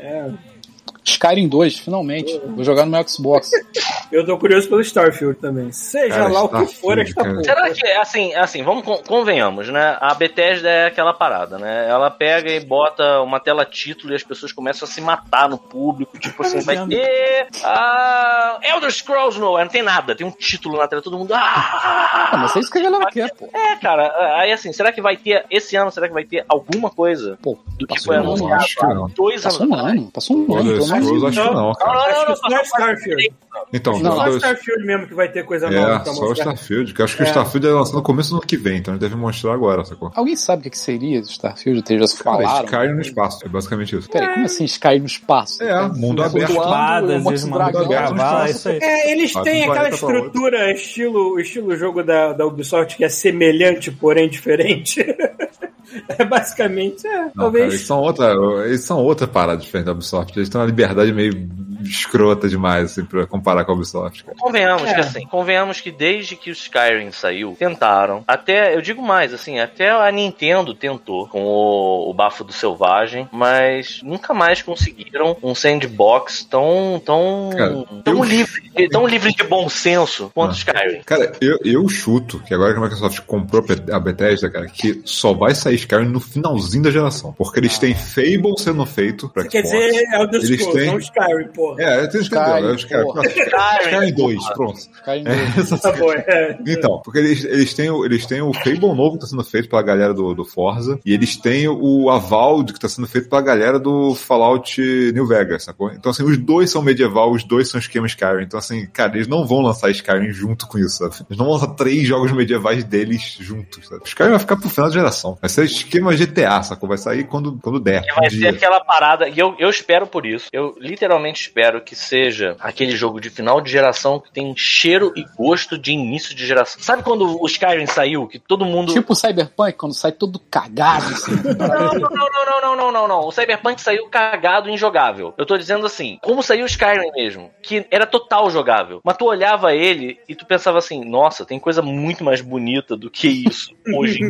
Skyrim 1.07 1.49
2, 1.49 1.79
finalmente. 1.79 2.41
Vou 2.55 2.65
jogar 2.65 2.85
no 2.85 2.91
meu 2.93 3.09
Xbox. 3.09 3.51
Eu 4.11 4.25
tô 4.25 4.39
curioso 4.39 4.69
pelo 4.69 4.81
Starfield 4.81 5.39
também. 5.41 5.73
Seja 5.73 6.15
Cara, 6.15 6.29
lá 6.29 6.43
o 6.45 6.49
que 6.49 6.67
for 6.75 6.97
esta 6.99 7.25
porra. 7.25 7.43
Será 7.43 7.71
que, 7.71 7.87
assim, 7.93 8.35
assim, 8.35 8.63
vamos 8.63 8.85
con- 8.85 9.03
convenhamos, 9.07 9.69
né? 9.69 9.97
A 10.01 10.15
Bethesda 10.15 10.69
é 10.69 10.87
aquela 10.87 11.13
parada, 11.13 11.59
né? 11.59 11.89
Ela 11.89 12.09
pega 12.11 12.51
e 12.53 12.61
bota 12.61 13.21
uma 13.23 13.41
tela 13.41 13.65
título 13.65 14.13
e 14.13 14.17
as 14.17 14.23
pessoas 14.23 14.53
começam 14.53 14.87
a 14.87 14.91
se 14.91 15.01
matar 15.01 15.49
no 15.49 15.59
público, 15.59 16.19
tipo 16.19 16.41
assim, 16.43 16.61
vai 16.61 16.87
ter 16.87 17.49
a 17.65 18.59
Elder 18.63 18.91
Scrolls 18.93 19.39
no, 19.41 19.59
não 19.59 19.69
tem 19.69 19.83
nada, 19.83 20.15
tem 20.15 20.27
um 20.27 20.31
título 20.31 20.79
na 20.79 20.87
tela, 20.87 21.03
todo 21.03 21.19
mundo 21.19 21.33
ah! 21.35 22.29
Ah, 22.33 22.37
mas 22.39 22.57
é 22.57 22.61
isso 22.61 22.71
que 22.71 22.79
a 22.79 22.83
galera 22.83 23.07
quer, 23.11 23.33
pô. 23.35 23.49
É, 23.53 23.77
cara, 23.77 24.13
aí 24.41 24.53
assim, 24.53 24.73
será 24.73 24.93
que 24.93 25.01
vai 25.01 25.17
ter, 25.17 25.45
esse 25.51 25.77
ano, 25.77 25.91
será 25.91 26.07
que 26.09 26.15
vai 26.15 26.25
ter 26.25 26.45
alguma 26.49 26.91
coisa 26.91 27.39
Pô, 27.43 27.59
do 27.79 27.87
que 27.87 27.95
passou 27.95 28.07
foi 28.15 28.17
um 28.17 28.21
ano, 28.21 28.29
anunciado 28.31 28.55
acho 28.63 28.77
que 28.77 28.85
há 28.85 28.95
não. 28.95 29.09
dois 29.09 29.45
anos 29.45 29.57
Passou 29.59 29.67
um 29.67 29.75
ano. 29.75 30.11
Passou 30.13 30.37
um 30.37 30.57
ano, 30.57 30.77
Scrolls, 31.03 31.27
acho 31.27 31.49
que 31.49 31.55
não, 31.55 31.73
cara. 31.75 31.99
Acho 32.01 32.21
que 32.25 32.29
não, 32.29 32.37
só 32.37 32.47
o 32.61 32.63
Starfield. 32.65 33.33
Então, 33.73 33.95
Só 33.99 34.09
o 34.11 34.23
Elder- 34.27 34.37
Starfield 34.37 34.87
mesmo 34.87 35.07
que 35.09 35.15
vai 35.15 35.29
ter 35.29 35.45
coisa 35.45 35.71
nova 35.71 36.03
é, 36.09 36.15
só 36.15 36.25
o. 36.27 36.33
Starfield, 36.33 36.95
que 36.95 37.01
eu 37.01 37.05
acho 37.05 37.17
que 37.17 37.23
o 37.23 37.25
É. 37.25 37.29
Starfield 37.29 37.67
é 37.67 37.71
lançado 37.71 37.95
no 37.97 38.03
começo 38.03 38.31
do 38.31 38.37
ano 38.37 38.47
que 38.47 38.57
vem, 38.57 38.77
então 38.79 38.93
a 38.93 38.97
gente 38.97 39.01
deve 39.03 39.17
mostrar 39.17 39.55
agora, 39.55 39.85
sacou? 39.85 40.13
Alguém 40.15 40.37
sabe 40.37 40.61
o 40.61 40.63
que 40.65 40.71
que 40.71 40.79
seria 40.79 41.19
Starfield? 41.21 41.83
Eles 41.89 42.03
já 42.11 42.17
se 42.17 42.23
Cara, 42.23 42.37
falaram. 42.43 42.65
Skyrim 42.67 42.95
no 42.95 43.01
espaço, 43.01 43.45
é 43.45 43.49
basicamente 43.49 43.97
isso. 43.97 44.09
Peraí, 44.11 44.35
como 44.35 44.45
assim 44.45 44.65
Skyrim 44.65 45.01
no 45.01 45.07
espaço? 45.07 45.63
É, 45.63 45.89
mundo 45.89 46.23
aberto. 46.23 46.53
Espadas, 46.53 47.25
dragão. 47.25 47.85
aberto. 47.85 48.69
É, 48.69 49.11
eles 49.13 49.33
têm 49.33 49.65
aquela 49.65 49.89
estrutura 49.89 50.71
estilo, 50.73 51.41
estilo 51.41 51.75
jogo 51.77 52.03
da, 52.03 52.33
da 52.35 52.47
Ubisoft 52.47 52.97
que 52.97 53.05
é 53.05 53.09
semelhante, 53.09 53.91
porém 53.91 54.29
diferente. 54.29 55.05
é 56.19 56.25
basicamente, 56.25 57.07
é, 57.07 57.23
Não, 57.25 57.31
talvez. 57.31 57.65
cara, 57.65 57.75
eles 57.75 57.87
são 57.87 58.01
outra, 58.01 58.35
eles 58.67 58.81
são 58.85 58.99
outra 58.99 59.27
parada 59.27 59.59
diferente 59.61 59.87
da 59.87 59.93
Ubisoft. 59.93 60.37
Eles 60.37 60.49
têm 60.49 60.61
uma 60.61 60.67
liberdade 60.67 61.13
meio 61.13 61.49
escrota 61.83 62.49
demais, 62.49 62.91
assim, 62.93 63.05
pra 63.05 63.27
comparar 63.27 63.65
com 63.65 63.73
a 63.73 63.75
Ubisoft, 63.75 64.25
cara. 64.25 64.37
Convenhamos 64.41 64.83
É. 64.91 64.95
que 64.95 65.01
assim, 65.01 65.27
convenhamos 65.27 65.81
que 65.81 65.93
desde 65.93 66.35
que 66.35 66.51
o 66.51 66.53
Skyrim 66.53 67.13
saiu, 67.13 67.55
tentaram, 67.59 68.25
até, 68.27 68.75
eu 68.75 68.81
digo 68.83 69.01
mais, 69.03 69.33
assim, 69.33 69.61
até 69.61 69.91
a 69.91 70.11
Nintendo 70.11 70.75
tentou 70.75 71.29
com 71.29 71.45
o, 71.45 72.11
o 72.11 72.15
Bafo 72.15 72.43
do 72.43 72.53
Selvagem, 72.53 73.29
mas 73.31 74.01
nunca 74.03 74.35
mais 74.35 74.63
conseguiram 74.63 75.37
um 75.43 75.55
sandbox 75.55 76.45
tão, 76.45 77.01
tão, 77.05 77.51
Cara, 77.57 77.85
tão 78.05 78.17
eu- 78.19 78.25
livre, 78.25 78.63
tão 78.91 79.07
livre 79.07 79.33
de 79.33 79.45
bom 79.45 79.69
senso 79.69 80.31
quanto 80.35 80.51
o 80.51 80.55
Ah. 80.55 80.57
Skyrim. 80.57 81.03
Cara, 81.05 81.33
eu, 81.41 81.59
eu 81.65 81.89
chuto 81.89 82.41
que 82.41 82.53
agora 82.55 82.73
que 82.73 82.79
a 82.79 82.83
Microsoft 82.83 83.21
comprou 83.27 83.63
a 83.63 83.67
Be- 83.75 83.93
a 83.93 84.01
Bethesda, 84.01 84.51
cara, 84.51 84.67
que 84.67 85.03
só 85.05 85.33
vai 85.33 85.55
sair 85.55 85.76
Skyrim 85.77 86.09
no 86.09 86.21
finalzinho 86.21 86.83
da 86.83 86.91
geração. 86.91 87.33
Porque 87.37 87.61
eles 87.61 87.79
têm 87.79 87.95
Fable 87.95 88.55
sendo 88.59 88.85
feito 88.85 89.29
pra 89.29 89.45
quer 89.47 89.65
Xbox. 89.65 89.87
dizer 89.87 90.05
Elder 90.15 90.41
Eles 90.43 90.51
Scrolls, 90.61 90.79
têm- 90.79 90.91
não 90.91 90.99
Skyrim, 90.99 91.49
porra. 91.55 91.83
É, 91.83 92.01
eu 92.05 92.09
tenho 92.11 92.23
Skyrim, 92.23 92.45
Skyrim, 92.45 92.67
eu 92.67 92.75
Skyrim. 93.23 93.81
Skyrim 93.85 94.13
2, 94.15 94.49
pronto. 94.55 94.79
Skyrim 94.79 95.25
É, 95.27 95.63
2. 95.63 95.81
Tá 95.81 95.93
bom, 95.93 96.13
é. 96.13 96.59
Então, 96.67 97.01
porque 97.05 97.19
eles, 97.19 97.45
eles, 97.45 97.75
têm, 97.75 97.91
o- 97.91 98.05
eles 98.05 98.27
têm 98.27 98.43
o 98.43 98.53
Fable 98.53 98.81
novo 98.95 99.13
que 99.15 99.21
tá 99.21 99.27
sendo 99.27 99.45
feito 99.45 99.69
pela 99.69 99.83
galera 99.83 100.13
do, 100.15 100.35
do 100.35 100.45
Forza, 100.45 100.99
e 101.05 101.13
eles 101.13 101.37
têm 101.37 101.69
o 101.69 102.11
Aval 102.11 102.65
que 102.65 102.79
tá 102.81 102.89
sendo 102.89 103.07
feito 103.07 103.29
pela 103.29 103.43
galera 103.43 103.79
do 103.79 104.15
Fallout 104.15 104.81
New 105.15 105.27
Vegas, 105.27 105.65
sacou? 105.65 105.91
Então, 105.93 106.11
assim, 106.11 106.23
os 106.23 106.39
dois 106.39 106.71
são 106.71 106.83
medieval, 106.83 107.31
os 107.33 107.45
dois 107.45 107.69
são 107.69 107.79
esquema 107.79 108.07
Skyrim. 108.07 108.43
Então, 108.45 108.59
assim, 108.59 108.87
cara, 108.93 109.15
eles 109.17 109.29
não 109.29 109.47
vão 109.47 109.61
lançar 109.61 109.91
Skyrim 109.91 110.33
junto 110.33 110.67
com 110.67 110.79
isso, 110.79 110.99
sabe? 110.99 111.15
Eles 111.29 111.39
não 111.39 111.47
vão 111.47 111.55
lançar 111.55 111.69
três 111.75 112.07
jogos 112.09 112.33
medievais 112.33 112.83
deles 112.85 113.37
juntos, 113.41 113.87
sabe? 113.89 114.03
Skyrim 114.07 114.31
vai 114.31 114.39
ficar 114.39 114.57
pro 114.57 114.69
final 114.71 114.89
da 114.89 114.95
geração. 114.95 115.37
Vai 115.41 115.51
ser 115.51 115.65
esquema 115.67 116.15
GTA, 116.15 116.63
sacou? 116.63 116.89
Vai 116.89 116.99
sair 116.99 117.25
quando, 117.25 117.59
quando 117.63 117.81
der. 117.81 118.03
Que 118.03 118.15
vai 118.15 118.27
um 118.27 118.31
ser 118.31 118.37
dia. 118.37 118.51
aquela 118.51 118.81
parada, 118.81 119.29
e 119.29 119.39
eu, 119.39 119.55
eu 119.59 119.69
espero 119.69 120.07
por 120.07 120.25
isso. 120.27 120.49
Eu 120.53 120.75
literalmente 120.79 121.43
espero 121.43 121.81
que 121.81 121.95
seja 121.95 122.57
aquele 122.61 122.97
jogo 122.97 123.21
de 123.21 123.31
final 123.31 123.61
de 123.61 123.71
geração 123.71 124.21
que 124.21 124.33
tem 124.33 124.55
cheiro 124.57 125.13
e 125.17 125.25
gosto 125.37 125.79
de 125.79 125.93
início 125.93 126.35
de 126.35 126.47
geração. 126.47 126.81
Sabe 126.83 127.03
quando 127.03 127.41
o 127.41 127.47
Skyrim 127.47 127.87
saiu, 127.87 128.27
que 128.27 128.39
todo 128.39 128.65
mundo. 128.65 128.93
Tipo 128.93 129.13
o 129.13 129.17
Cyberpunk, 129.17 129.73
quando 129.75 129.95
sai 129.95 130.13
todo 130.13 130.39
cagado, 130.51 131.07
assim. 131.07 131.37
Não, 131.57 131.69
não, 131.69 132.11
não, 132.11 132.45
não, 132.45 132.61
não, 132.61 132.77
não, 132.77 132.93
não, 132.93 133.09
não. 133.09 133.21
O 133.27 133.33
Cyberpunk 133.33 133.81
saiu 133.81 134.09
cagado 134.09 134.69
e 134.69 134.73
injogável. 134.73 135.35
Eu 135.37 135.47
tô 135.47 135.57
dizendo 135.57 135.87
assim, 135.87 136.19
como 136.23 136.43
saiu 136.43 136.65
o 136.65 136.67
Skyrim 136.67 137.11
mesmo, 137.15 137.51
que 137.63 137.87
era 137.91 138.07
total 138.07 138.51
jogável. 138.51 139.01
Mas 139.05 139.17
tu 139.17 139.27
olhava 139.27 139.75
ele 139.75 140.19
e 140.29 140.35
tu 140.35 140.47
pensava 140.47 140.79
assim, 140.79 141.05
nossa, 141.05 141.45
tem 141.45 141.59
coisa 141.59 141.83
muito 141.83 142.23
mais 142.25 142.41
bonita 142.41 142.97
do 142.97 143.11
que 143.11 143.29
isso 143.29 143.75
hoje. 143.95 144.21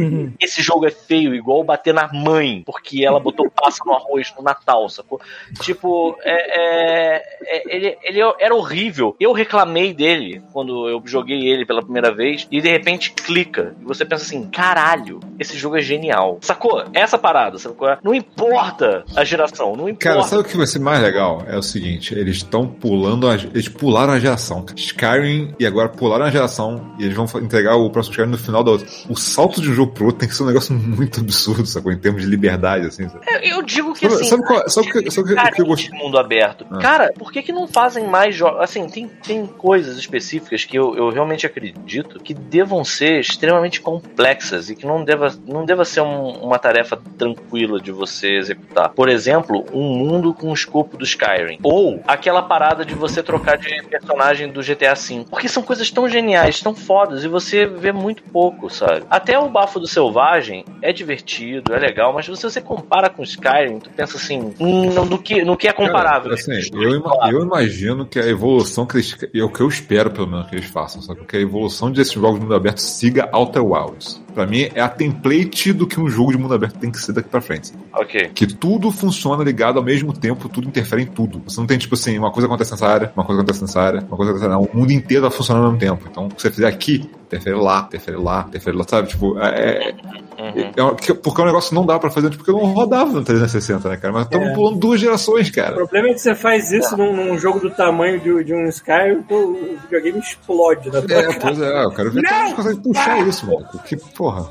Esse 0.40 0.62
jogo 0.62 0.86
é 0.86 0.90
feio, 0.90 1.25
igual 1.34 1.64
bater 1.64 1.92
na 1.94 2.08
mãe, 2.12 2.62
porque 2.64 3.04
ela 3.04 3.20
botou 3.20 3.50
passa 3.50 3.78
no 3.84 3.92
arroz 3.94 4.32
no 4.36 4.42
Natal, 4.44 4.88
sacou? 4.88 5.20
Tipo, 5.60 6.16
é, 6.22 7.16
é- 7.16 7.22
é- 7.46 7.76
ele, 7.76 7.98
ele 8.02 8.20
era 8.38 8.54
horrível. 8.54 9.16
Eu 9.18 9.32
reclamei 9.32 9.92
dele 9.92 10.42
quando 10.52 10.88
eu 10.88 11.02
joguei 11.04 11.46
ele 11.48 11.64
pela 11.64 11.82
primeira 11.82 12.14
vez 12.14 12.46
e 12.50 12.60
de 12.60 12.68
repente 12.68 13.12
clica. 13.12 13.74
E 13.80 13.84
você 13.84 14.04
pensa 14.04 14.24
assim, 14.24 14.44
caralho, 14.48 15.20
esse 15.38 15.56
jogo 15.56 15.76
é 15.76 15.80
genial. 15.80 16.38
Sacou? 16.42 16.84
Essa 16.92 17.18
parada, 17.18 17.58
sacou? 17.58 17.88
Não 18.02 18.14
importa 18.14 19.04
a 19.14 19.24
geração, 19.24 19.76
não 19.76 19.88
importa. 19.88 19.96
Cara, 20.10 20.22
sabe 20.22 20.42
o 20.42 20.44
que 20.44 20.56
vai 20.56 20.66
ser 20.66 20.78
mais 20.78 21.02
legal? 21.02 21.42
É 21.46 21.56
o 21.56 21.62
seguinte, 21.62 22.14
eles 22.14 22.36
estão 22.36 22.66
pulando, 22.66 23.28
a, 23.28 23.34
eles 23.34 23.68
pularam 23.68 24.12
a 24.12 24.18
geração. 24.18 24.64
Skyrim 24.76 25.54
e 25.58 25.66
agora 25.66 25.88
pularam 25.88 26.24
a 26.24 26.30
geração 26.30 26.94
e 26.98 27.04
eles 27.04 27.14
vão 27.16 27.26
entregar 27.40 27.76
o 27.76 27.90
próximo 27.90 28.12
Skyrim 28.12 28.30
no 28.30 28.38
final 28.38 28.62
da 28.62 28.72
outra. 28.72 28.86
O 29.08 29.16
salto 29.16 29.60
de 29.60 29.70
um 29.70 29.74
jogo 29.74 29.92
pro 29.92 30.06
outro 30.06 30.20
tem 30.20 30.28
que 30.28 30.34
ser 30.34 30.42
um 30.42 30.46
negócio 30.46 30.74
muito 30.74 31.15
absurdo, 31.20 31.66
sacou? 31.66 31.92
Em 31.92 31.98
termos 31.98 32.22
de 32.22 32.28
liberdade, 32.28 32.86
assim. 32.86 33.08
sabe? 33.08 33.24
É, 33.28 33.52
Eu 33.52 33.62
digo 33.62 33.92
que 33.94 34.00
Sabe- 34.08 34.14
assim. 34.14 34.24
sabe 34.24 34.42
qual- 34.44 34.68
sabe 34.68 34.88
o 34.88 34.92
que- 34.92 35.10
sabe 35.10 35.28
que- 35.28 35.34
que 35.34 35.40
eu 35.40 35.44
carente 35.44 35.62
gost- 35.64 35.90
de 35.90 35.96
mundo 35.98 36.18
aberto. 36.18 36.66
Ah. 36.70 36.78
Cara, 36.78 37.12
por 37.18 37.30
que, 37.32 37.42
que 37.42 37.52
não 37.52 37.66
fazem 37.68 38.06
mais 38.06 38.34
jogos? 38.34 38.60
Assim, 38.60 38.86
tem, 38.88 39.08
tem 39.08 39.46
coisas 39.46 39.96
específicas 39.98 40.64
que 40.64 40.76
eu, 40.78 40.94
eu 40.96 41.10
realmente 41.10 41.46
acredito 41.46 42.18
que 42.20 42.34
devam 42.34 42.84
ser 42.84 43.20
extremamente 43.20 43.80
complexas 43.80 44.70
e 44.70 44.76
que 44.76 44.86
não 44.86 45.04
deva, 45.04 45.34
não 45.46 45.64
deva 45.64 45.84
ser 45.84 46.00
um- 46.00 46.30
uma 46.42 46.58
tarefa 46.58 46.98
tranquila 47.18 47.80
de 47.80 47.90
você 47.92 48.36
executar. 48.36 48.90
Por 48.90 49.08
exemplo, 49.08 49.64
um 49.72 49.82
mundo 49.96 50.32
com 50.34 50.50
o 50.50 50.54
escopo 50.54 50.96
do 50.96 51.04
Skyrim. 51.04 51.58
Ou 51.62 52.00
aquela 52.06 52.42
parada 52.42 52.84
de 52.84 52.94
você 52.94 53.22
trocar 53.22 53.56
de 53.58 53.82
personagem 53.84 54.50
do 54.50 54.62
GTA 54.62 54.94
V. 54.94 55.24
Porque 55.30 55.48
são 55.48 55.62
coisas 55.62 55.90
tão 55.90 56.08
geniais, 56.08 56.60
tão 56.60 56.74
fodas, 56.74 57.24
e 57.24 57.28
você 57.28 57.66
vê 57.66 57.92
muito 57.92 58.22
pouco, 58.24 58.68
sabe? 58.70 59.04
Até 59.10 59.38
o 59.38 59.48
Bafo 59.48 59.80
do 59.80 59.86
Selvagem 59.86 60.64
é 60.82 60.92
divertido, 61.06 61.72
é 61.72 61.78
legal, 61.78 62.12
mas 62.12 62.26
se 62.26 62.30
você 62.42 62.60
compara 62.60 63.08
com 63.08 63.22
Skyrim, 63.22 63.78
tu 63.78 63.90
pensa 63.90 64.16
assim, 64.16 64.52
hum, 64.58 64.92
no, 64.92 65.18
que, 65.18 65.44
no 65.44 65.56
que 65.56 65.68
é 65.68 65.72
comparável. 65.72 66.30
Cara, 66.30 66.34
assim, 66.34 66.70
eu, 66.74 67.02
eu 67.30 67.42
imagino 67.42 68.04
que 68.04 68.18
a 68.18 68.26
evolução 68.26 68.84
que 68.84 68.96
eles. 68.96 69.16
É 69.32 69.42
o 69.42 69.48
que 69.48 69.60
eu 69.60 69.68
espero, 69.68 70.10
pelo 70.10 70.26
menos, 70.26 70.48
que 70.48 70.56
eles 70.56 70.66
façam, 70.66 71.00
sabe? 71.00 71.24
Que 71.24 71.36
a 71.36 71.40
evolução 71.40 71.90
desses 71.90 72.12
jogos 72.12 72.34
de 72.34 72.40
mundo 72.40 72.54
aberto 72.54 72.78
siga 72.78 73.28
Outer 73.32 73.64
Wilds. 73.64 74.25
Pra 74.36 74.46
mim, 74.46 74.68
é 74.74 74.80
a 74.82 74.88
template 74.88 75.72
do 75.72 75.86
que 75.86 75.98
um 75.98 76.08
jogo 76.08 76.30
de 76.30 76.38
mundo 76.38 76.52
aberto 76.54 76.78
tem 76.78 76.90
que 76.90 76.98
ser 76.98 77.12
daqui 77.12 77.28
pra 77.28 77.40
frente. 77.40 77.72
Ok. 77.94 78.30
Que 78.34 78.46
tudo 78.46 78.90
funciona 78.92 79.42
ligado 79.42 79.78
ao 79.78 79.84
mesmo 79.84 80.12
tempo, 80.12 80.48
tudo 80.48 80.68
interfere 80.68 81.02
em 81.02 81.06
tudo. 81.06 81.40
Você 81.46 81.58
não 81.58 81.66
tem, 81.66 81.78
tipo 81.78 81.94
assim, 81.94 82.18
uma 82.18 82.30
coisa 82.30 82.46
acontece 82.46 82.70
nessa 82.72 82.86
área, 82.86 83.10
uma 83.16 83.24
coisa 83.24 83.40
acontece 83.40 83.62
nessa 83.62 83.80
área, 83.80 84.00
uma 84.06 84.16
coisa 84.16 84.32
acontece. 84.32 84.50
Não, 84.50 84.62
o 84.62 84.76
mundo 84.76 84.92
inteiro 84.92 85.24
tá 85.24 85.30
funcionando 85.30 85.64
ao 85.64 85.72
mesmo 85.72 85.80
tempo. 85.80 86.06
Então, 86.10 86.26
o 86.26 86.28
que 86.28 86.40
você 86.42 86.50
fizer 86.50 86.66
aqui, 86.68 87.08
interfere 87.26 87.56
lá, 87.56 87.84
interfere 87.88 88.16
lá, 88.18 88.44
interfere 88.48 88.76
lá, 88.76 88.84
sabe? 88.86 89.08
Tipo, 89.08 89.38
é. 89.40 89.94
é, 90.38 90.72
é 90.76 90.84
um- 90.84 90.94
que- 90.94 91.14
porque 91.14 91.40
o 91.40 91.44
negócio 91.46 91.74
não 91.74 91.84
dá 91.86 91.98
pra 91.98 92.10
fazer, 92.10 92.30
porque 92.30 92.50
eu 92.50 92.58
não 92.58 92.66
rodava 92.72 93.10
no 93.10 93.24
360, 93.24 93.88
né, 93.88 93.96
cara? 93.96 94.12
Mas 94.12 94.24
estamos 94.24 94.48
É. 94.48 94.52
pulando 94.54 94.78
duas 94.78 95.00
gerações, 95.00 95.48
O 95.48 95.52
cara. 95.52 95.74
problema 95.74 96.08
é 96.08 96.12
que 96.12 96.20
você 96.20 96.34
faz 96.34 96.70
isso 96.70 96.96
num, 96.96 97.16
num 97.16 97.38
jogo 97.38 97.58
do 97.58 97.70
tamanho 97.70 98.20
de, 98.20 98.44
de 98.44 98.54
um 98.54 98.66
Skyrim, 98.68 99.22
pô, 99.22 99.34
o 99.36 99.78
videogame 99.82 100.18
explode 100.18 100.90
na 100.90 101.00
tua 101.02 101.16
É, 101.16 101.22
cara. 101.26 101.38
pois 101.40 101.60
é, 101.60 101.84
eu 101.84 101.90
quero 101.90 102.10
ver 102.12 102.22
Não! 102.22 102.30
como 102.30 102.42
a 102.42 102.46
gente 102.46 102.56
consegue 102.56 102.80
puxar 102.82 103.26
isso, 103.26 103.46
mano. 103.46 103.66
Que 103.84 103.96
porra. 104.26 104.48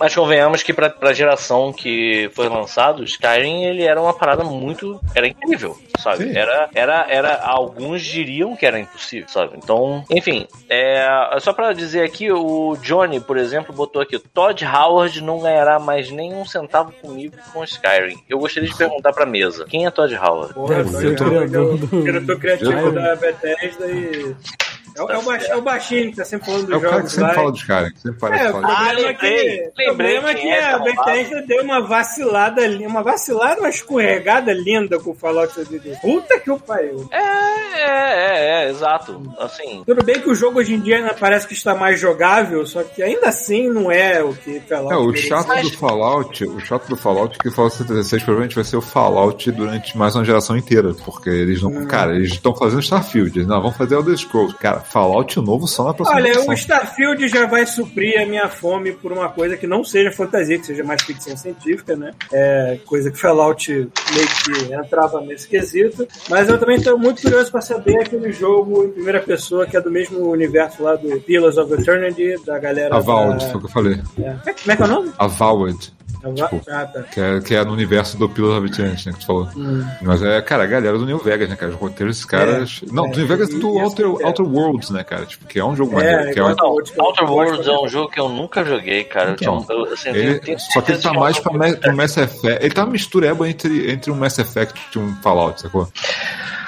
Mas 0.00 0.12
convenhamos 0.12 0.62
que 0.62 0.72
pra, 0.72 0.90
pra 0.90 1.12
geração 1.12 1.72
que 1.72 2.28
foi 2.34 2.48
lançado, 2.48 3.00
o 3.00 3.04
Skyrim 3.04 3.62
ele 3.64 3.84
era 3.84 4.00
uma 4.00 4.12
parada 4.12 4.42
muito. 4.42 5.00
Era 5.14 5.28
incrível, 5.28 5.78
sabe? 6.00 6.24
Sim. 6.24 6.36
Era, 6.36 6.68
era, 6.74 7.06
era. 7.08 7.40
Alguns 7.44 8.02
diriam 8.02 8.56
que 8.56 8.66
era 8.66 8.80
impossível, 8.80 9.28
sabe? 9.28 9.52
Então, 9.56 10.04
enfim. 10.10 10.48
É, 10.68 11.06
só 11.40 11.52
pra 11.52 11.72
dizer 11.72 12.02
aqui, 12.02 12.32
o 12.32 12.76
Johnny, 12.82 13.20
por 13.20 13.36
exemplo, 13.36 13.72
botou 13.72 14.02
aqui: 14.02 14.18
Todd 14.18 14.64
Howard 14.66 15.20
não 15.22 15.38
ganhará 15.38 15.78
mais 15.78 16.10
nem 16.10 16.34
um 16.34 16.44
centavo 16.44 16.90
comigo 17.00 17.36
com 17.52 17.60
o 17.60 17.64
Skyrim. 17.64 18.16
Eu 18.28 18.40
gostaria 18.40 18.68
de 18.68 18.76
perguntar 18.76 19.12
pra 19.12 19.24
mesa: 19.24 19.64
quem 19.68 19.86
é 19.86 19.90
Todd 19.92 20.12
Howard? 20.16 20.54
Porra, 20.54 20.82
do- 20.82 22.02
diretor 22.02 22.38
criativo 22.40 22.72
Eu- 22.72 22.92
da 22.92 23.14
Bethesda 23.14 23.86
e. 23.86 24.34
é 24.96 25.02
o 25.18 25.22
baixinho, 25.22 25.52
é 25.52 25.56
o 25.56 25.62
baixinho 25.62 26.10
que 26.10 26.16
tá 26.16 26.24
sempre 26.24 26.46
falando 26.46 26.66
dos 26.66 26.74
É 26.74 26.76
o 26.76 26.80
cara 26.80 26.92
que 26.92 26.96
jogos 26.98 27.12
sempre 27.12 27.28
lá. 27.28 27.34
fala 27.34 27.52
dos 27.52 27.62
caras, 27.62 27.92
que 27.92 28.00
sempre 28.00 28.18
parece 28.20 28.44
É, 28.44 28.48
o 28.48 28.52
falar. 28.52 28.66
problema 28.66 28.84
Ah, 28.84 29.10
é 29.10 29.14
que, 29.14 29.26
lembrei, 29.26 29.66
o 29.68 29.72
problema 29.94 30.30
é 30.30 30.34
que 30.34 30.48
é 30.48 30.64
a. 30.72 30.78
Bethesda 30.78 31.42
deu 31.42 31.62
uma 31.62 31.80
vacilada 31.80 32.62
ali, 32.62 32.86
uma 32.86 33.02
vacilada, 33.02 33.60
uma 33.60 33.68
escorregada 33.68 34.52
linda 34.52 34.98
com 35.00 35.10
o 35.10 35.14
Fallout 35.14 35.52
76. 35.54 35.98
Puta 36.00 36.38
que 36.40 36.50
o 36.50 36.58
pariu. 36.58 37.08
É, 37.10 37.18
é, 37.18 37.82
é, 37.82 38.64
é, 38.66 38.70
exato. 38.70 39.20
Assim. 39.38 39.82
Tudo 39.86 40.04
bem 40.04 40.20
que 40.20 40.30
o 40.30 40.34
jogo 40.34 40.58
hoje 40.60 40.74
em 40.74 40.80
dia 40.80 40.96
ainda 40.98 41.14
parece 41.14 41.46
que 41.46 41.54
está 41.54 41.74
mais 41.74 41.98
jogável, 41.98 42.66
só 42.66 42.82
que 42.82 43.02
ainda 43.02 43.28
assim 43.28 43.68
não 43.68 43.90
é 43.90 44.22
o 44.22 44.32
que 44.34 44.60
Fallout 44.60 44.94
É, 44.94 44.96
o 44.96 45.14
chato 45.16 45.60
do 45.62 45.70
Fallout, 45.76 46.44
o 46.44 46.60
chato 46.60 46.88
do 46.88 46.96
Fallout 46.96 47.36
é 47.38 47.42
que 47.42 47.48
o 47.48 47.52
Fallout 47.52 47.76
76 47.76 48.22
provavelmente 48.22 48.54
vai 48.54 48.64
ser 48.64 48.76
o 48.76 48.80
Fallout 48.82 49.50
durante 49.52 49.96
mais 49.96 50.14
uma 50.14 50.24
geração 50.24 50.56
inteira, 50.56 50.94
porque 51.04 51.28
eles 51.30 51.62
não, 51.62 51.70
Hum. 51.70 51.86
cara, 51.86 52.14
eles 52.14 52.32
estão 52.32 52.54
fazendo 52.54 52.80
Starfield, 52.82 53.36
eles 53.38 53.48
não 53.48 53.60
vão 53.60 53.72
fazer 53.72 53.94
Elder 53.96 54.16
Scrolls. 54.16 54.54
Cara, 54.58 54.83
Fallout 54.90 55.40
novo 55.40 55.66
só 55.66 55.84
na 55.84 55.94
próxima 55.94 56.18
Olha, 56.18 56.40
o 56.48 56.52
Starfield 56.52 57.28
já 57.28 57.46
vai 57.46 57.66
suprir 57.66 58.20
a 58.20 58.26
minha 58.26 58.48
fome 58.48 58.92
por 58.92 59.12
uma 59.12 59.28
coisa 59.28 59.56
que 59.56 59.66
não 59.66 59.84
seja 59.84 60.12
fantasia, 60.12 60.58
que 60.58 60.66
seja 60.66 60.84
mais 60.84 61.02
ficção 61.02 61.36
científica, 61.36 61.96
né? 61.96 62.12
É 62.32 62.78
coisa 62.84 63.10
que 63.10 63.18
Fallout 63.18 63.70
meio 63.70 64.28
que 64.44 64.74
entrava 64.74 65.20
nesse 65.20 65.48
quesito. 65.48 66.06
Mas 66.28 66.48
eu 66.48 66.58
também 66.58 66.76
estou 66.76 66.98
muito 66.98 67.22
curioso 67.22 67.50
para 67.50 67.60
saber 67.60 67.98
aquele 68.00 68.32
jogo 68.32 68.84
em 68.84 68.90
primeira 68.90 69.20
pessoa 69.20 69.66
que 69.66 69.76
é 69.76 69.80
do 69.80 69.90
mesmo 69.90 70.30
universo 70.30 70.82
lá 70.82 70.96
do 70.96 71.20
Pillars 71.20 71.56
of 71.56 71.72
Eternity, 71.72 72.36
da 72.44 72.58
galera. 72.58 72.96
Avowed, 72.96 73.44
da... 73.44 73.50
foi 73.50 73.56
o 73.56 73.60
que 73.60 73.66
eu 73.66 73.70
falei. 73.70 74.02
É. 74.18 74.52
Como 74.52 74.72
é 74.72 74.76
que 74.76 74.82
é 74.82 74.84
o 74.84 74.88
nome? 74.88 75.12
Avowed. 75.18 75.92
Tipo, 76.32 76.60
Ah, 76.70 76.86
tá. 76.86 77.02
Que 77.02 77.20
é, 77.20 77.40
que 77.40 77.54
é 77.54 77.64
no 77.64 77.72
universo 77.72 78.16
do 78.16 78.28
Pillars 78.28 78.58
of 78.58 78.66
Eternity, 78.72 79.06
né, 79.08 79.12
que 79.12 79.20
tu 79.20 79.26
falou. 79.26 79.48
Hum. 79.56 79.84
Mas 80.02 80.22
é, 80.22 80.40
cara, 80.42 80.64
a 80.64 80.66
galera 80.66 80.96
do 80.98 81.04
New 81.06 81.18
Vegas, 81.18 81.48
né, 81.48 81.56
cara? 81.56 81.72
Os 81.72 81.78
roteiros 81.78 82.16
desses 82.16 82.24
caras... 82.24 82.80
não, 82.90 83.06
é, 83.06 83.10
do 83.10 83.18
New 83.18 83.26
Vegas 83.26 83.48
e 83.50 83.58
do 83.58 83.68
Outer, 83.78 84.06
Outer 84.06 84.46
Worlds, 84.46 84.90
né, 84.90 85.04
cara? 85.04 85.26
Tipo, 85.26 85.46
que 85.46 85.58
é 85.58 85.64
um 85.64 85.74
jogo 85.76 85.92
É, 86.00 86.04
maneiro. 86.16 86.32
Que 86.34 86.40
é, 86.40 86.44
um- 86.44 86.54
Não, 86.54 86.66
Outer 87.04 87.30
Worlds 87.30 87.66
é 87.66 87.78
um 87.78 87.88
jogo 87.88 88.10
que 88.10 88.20
eu 88.20 88.28
nunca 88.28 88.64
joguei, 88.64 89.04
cara. 89.04 89.30
Eu 89.30 89.34
Então, 89.34 89.64
tinha, 89.64 89.76
eu, 89.78 89.92
assim, 89.92 90.08
eu 90.10 90.14
ele, 90.14 90.38
tenho 90.40 90.58
só 90.60 90.80
que 90.80 90.92
ele 90.92 91.02
tá 91.02 91.10
é 91.10 91.18
mais 91.18 91.38
pra, 91.38 91.92
Mass 91.92 92.16
Effect. 92.16 92.46
Ele 92.64 92.74
tá 92.74 92.84
uma 92.84 92.92
mistureba 92.92 93.48
entre, 93.48 93.90
entre 93.90 94.10
um 94.10 94.14
Mass 94.16 94.38
Effect 94.38 94.80
e 94.94 94.98
um 94.98 95.14
Fallout, 95.22 95.60
sacou? 95.60 95.88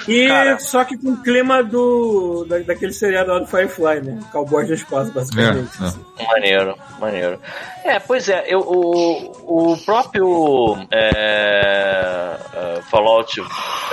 E 0.07 0.27
Cara. 0.27 0.59
só 0.59 0.83
que 0.85 0.97
com 0.97 1.11
o 1.11 1.17
clima 1.21 1.61
do, 1.63 2.45
da, 2.47 2.59
daquele 2.59 2.93
seriado 2.93 3.31
lá 3.31 3.39
do 3.39 3.45
Firefly, 3.47 4.01
né? 4.01 4.19
Cowboys 4.31 4.67
do 4.67 4.73
espaço, 4.73 5.11
basicamente. 5.11 5.69
É, 6.17 6.23
é. 6.23 6.27
Maneiro, 6.27 6.75
maneiro. 6.99 7.39
É, 7.83 7.99
pois 7.99 8.27
é, 8.29 8.45
eu, 8.47 8.59
o, 8.61 9.73
o 9.73 9.77
próprio 9.85 10.77
é, 10.91 12.37
é, 12.53 12.81
Fallout 12.89 13.41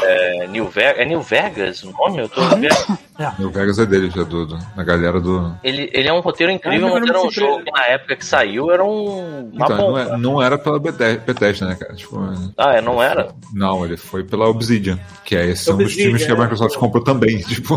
é, 0.03 0.47
New 0.49 0.69
Vegas. 0.69 0.99
É 1.01 1.05
New 1.05 1.21
Vegas 1.23 1.83
o 1.85 1.93
nome? 1.93 2.19
Eu 2.21 2.29
tô 2.29 2.41
vendo. 2.49 2.69
New 3.39 3.51
Vegas 3.51 3.79
é 3.79 3.87
dele, 3.87 4.11
já 4.11 4.25
do, 4.25 4.45
do- 4.47 4.59
da 4.75 4.83
galera 4.83 5.21
do. 5.21 5.55
Ele, 5.63 5.89
ele 5.93 6.09
é 6.09 6.13
um 6.13 6.19
roteiro 6.21 6.51
incrível, 6.51 6.89
Ah, 6.89 6.99
mas 6.99 7.03
era 7.09 7.13
não 7.19 7.27
um 7.27 7.31
jogo 7.31 7.63
que 7.63 7.71
na 7.71 7.87
época 7.87 8.17
que 8.17 8.25
saiu 8.27 8.73
era 8.73 8.83
um, 8.85 9.51
uma 9.53 9.67
Então, 9.67 9.77
não, 9.77 9.87
bomba. 9.87 10.01
é- 10.03 10.17
não 10.17 10.43
era 10.43 10.59
pela 10.59 10.81
Bethesda, 10.81 11.67
né, 11.69 11.77
cara? 11.77 11.95
Tipo, 11.95 12.19
Ah, 12.59 12.73
é, 12.75 12.81
não 12.81 13.01
era? 13.01 13.29
não, 13.53 13.85
ele 13.85 13.97
foi 13.97 14.25
pela 14.25 14.49
Obsidian, 14.49 14.99
que 15.25 15.37
é 15.37 15.47
esse 15.47 15.71
um 15.71 15.77
dos 15.77 15.87
Obsidian, 15.93 16.04
times 16.07 16.25
que 16.27 16.33
a 16.33 16.35
é. 16.35 16.39
Microsoft 16.39 16.77
comprou 16.77 17.03
também. 17.03 17.39
Tipo, 17.45 17.75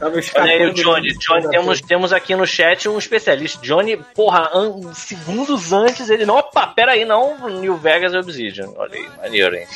Olha 0.00 0.52
aí 0.52 0.64
o 0.66 0.72
Johnny. 0.72 1.08
Johnny 1.14 1.48
temos, 1.50 1.80
temos 1.80 2.12
aqui 2.12 2.34
no 2.36 2.46
chat 2.46 2.88
um 2.88 2.98
especialista. 2.98 3.60
Johnny, 3.66 3.96
porra, 4.14 4.48
an- 4.54 4.92
segundos 4.94 5.72
antes 5.72 6.08
ele 6.08 6.24
não. 6.24 6.36
Opa, 6.36 6.68
pera 6.68 6.92
aí, 6.92 7.04
não. 7.04 7.48
New 7.60 7.76
Vegas 7.76 8.14
é 8.14 8.18
Obsidian. 8.18 8.68
Olha 8.76 8.94
aí, 8.94 9.06
maneiro, 9.20 9.56
hein? 9.56 9.66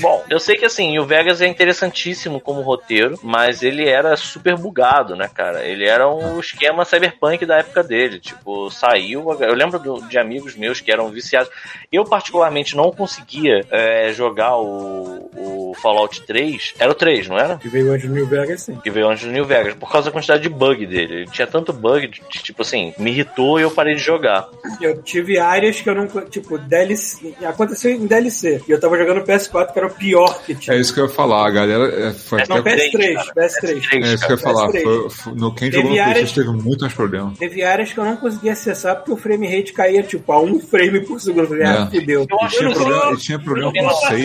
Bom, 0.00 0.24
eu 0.28 0.40
sei 0.40 0.56
que 0.56 0.64
assim, 0.64 0.90
New 0.90 1.04
Vegas 1.06 1.40
é 1.40 1.46
interessantíssimo 1.46 2.40
como 2.40 2.60
roteiro, 2.60 3.18
mas 3.22 3.62
ele 3.62 3.88
era 3.88 4.16
super 4.16 4.56
bugado, 4.56 5.14
né, 5.14 5.28
cara? 5.32 5.64
Ele 5.64 5.86
era 5.86 6.08
um 6.08 6.40
esquema 6.40 6.84
cyberpunk 6.84 7.46
da 7.46 7.58
época 7.58 7.82
dele. 7.84 8.18
Tipo, 8.18 8.70
saiu. 8.72 9.26
Eu 9.40 9.54
lembro 9.54 9.78
do- 9.78 10.02
de 10.08 10.18
amigos 10.18 10.56
meus 10.56 10.80
que 10.80 10.90
eram 10.90 11.08
viciados. 11.08 11.50
Eu, 11.92 12.04
particularmente, 12.04 12.76
não 12.76 12.90
conseguia 12.90 13.64
é, 13.70 14.12
jogar 14.12 14.56
o, 14.56 15.30
o 15.36 15.72
Fallout 15.80 16.20
3. 16.22 16.74
Era 16.80 16.90
o 16.90 16.94
3, 16.94 17.28
não 17.28 17.37
era? 17.38 17.56
Que 17.56 17.68
veio 17.68 17.92
antes 17.92 18.08
do 18.08 18.14
New 18.14 18.26
Vegas, 18.26 18.62
sim. 18.62 18.76
que 18.82 18.90
veio 18.90 19.08
antes 19.08 19.24
do 19.24 19.30
New 19.32 19.44
Vegas, 19.44 19.74
por 19.74 19.90
causa 19.90 20.06
da 20.06 20.12
quantidade 20.12 20.42
de 20.42 20.48
bug 20.48 20.86
dele. 20.86 21.14
Ele 21.14 21.26
tinha 21.30 21.46
tanto 21.46 21.72
bug, 21.72 22.06
de- 22.08 22.20
tipo 22.42 22.62
assim, 22.62 22.92
me 22.98 23.10
irritou 23.10 23.58
e 23.58 23.62
eu 23.62 23.70
parei 23.70 23.94
de 23.94 24.02
jogar. 24.02 24.48
Eu 24.80 25.02
tive 25.02 25.38
áreas 25.38 25.80
que 25.80 25.88
eu 25.88 25.94
não. 25.94 26.06
Tipo, 26.28 26.58
DLC. 26.58 27.34
Aconteceu 27.44 27.92
em 27.92 28.06
DLC. 28.06 28.62
E 28.68 28.70
eu 28.72 28.80
tava 28.80 28.96
jogando 28.98 29.24
PS4, 29.24 29.72
que 29.72 29.78
era 29.78 29.88
o 29.88 29.94
pior 29.94 30.42
que 30.44 30.54
tinha. 30.54 30.76
é 30.76 30.80
isso 30.80 30.92
que 30.94 31.00
eu 31.00 31.04
ia 31.06 31.10
falar, 31.10 31.46
a 31.46 31.50
galera. 31.50 32.08
é, 32.08 32.12
foi 32.12 32.42
Não, 32.48 32.56
até- 32.56 32.76
PS3, 32.76 33.14
cara. 33.14 33.32
PS3. 33.34 33.88
é 33.92 33.98
isso 34.14 34.26
que 34.26 34.32
eu 34.32 34.36
ia 34.36 34.42
falar. 34.42 34.68
PS3. 34.68 34.82
Foi, 34.82 35.10
foi- 35.10 35.34
no, 35.34 35.54
quem 35.54 35.70
Teve 35.70 35.82
jogou 35.82 35.96
no 35.96 36.02
áreas- 36.02 36.18
PlayStation 36.32 36.52
teve 36.52 36.64
muito 36.64 36.80
mais 36.82 36.94
problema. 36.94 37.32
Teve 37.38 37.62
áreas 37.62 37.92
que 37.92 37.98
eu 37.98 38.04
não 38.04 38.16
conseguia 38.16 38.52
acessar 38.52 38.96
porque 38.96 39.12
o 39.12 39.16
frame 39.16 39.46
rate 39.46 39.72
caía, 39.72 40.02
tipo, 40.02 40.30
a 40.32 40.40
um 40.40 40.58
frame 40.60 41.00
por 41.00 41.20
segundo. 41.20 41.42
Eu 41.44 41.48
falei, 41.48 41.62
É. 41.64 41.66
ah, 41.66 41.86
fudeu. 41.92 42.26
Eu 42.28 42.38
E 42.46 42.48
tinha 42.48 42.70
problema, 42.70 43.12
e 43.12 43.16
tinha 43.16 43.38
problema 43.38 43.72
com 43.72 43.86
o 43.86 43.90
save. 43.90 44.22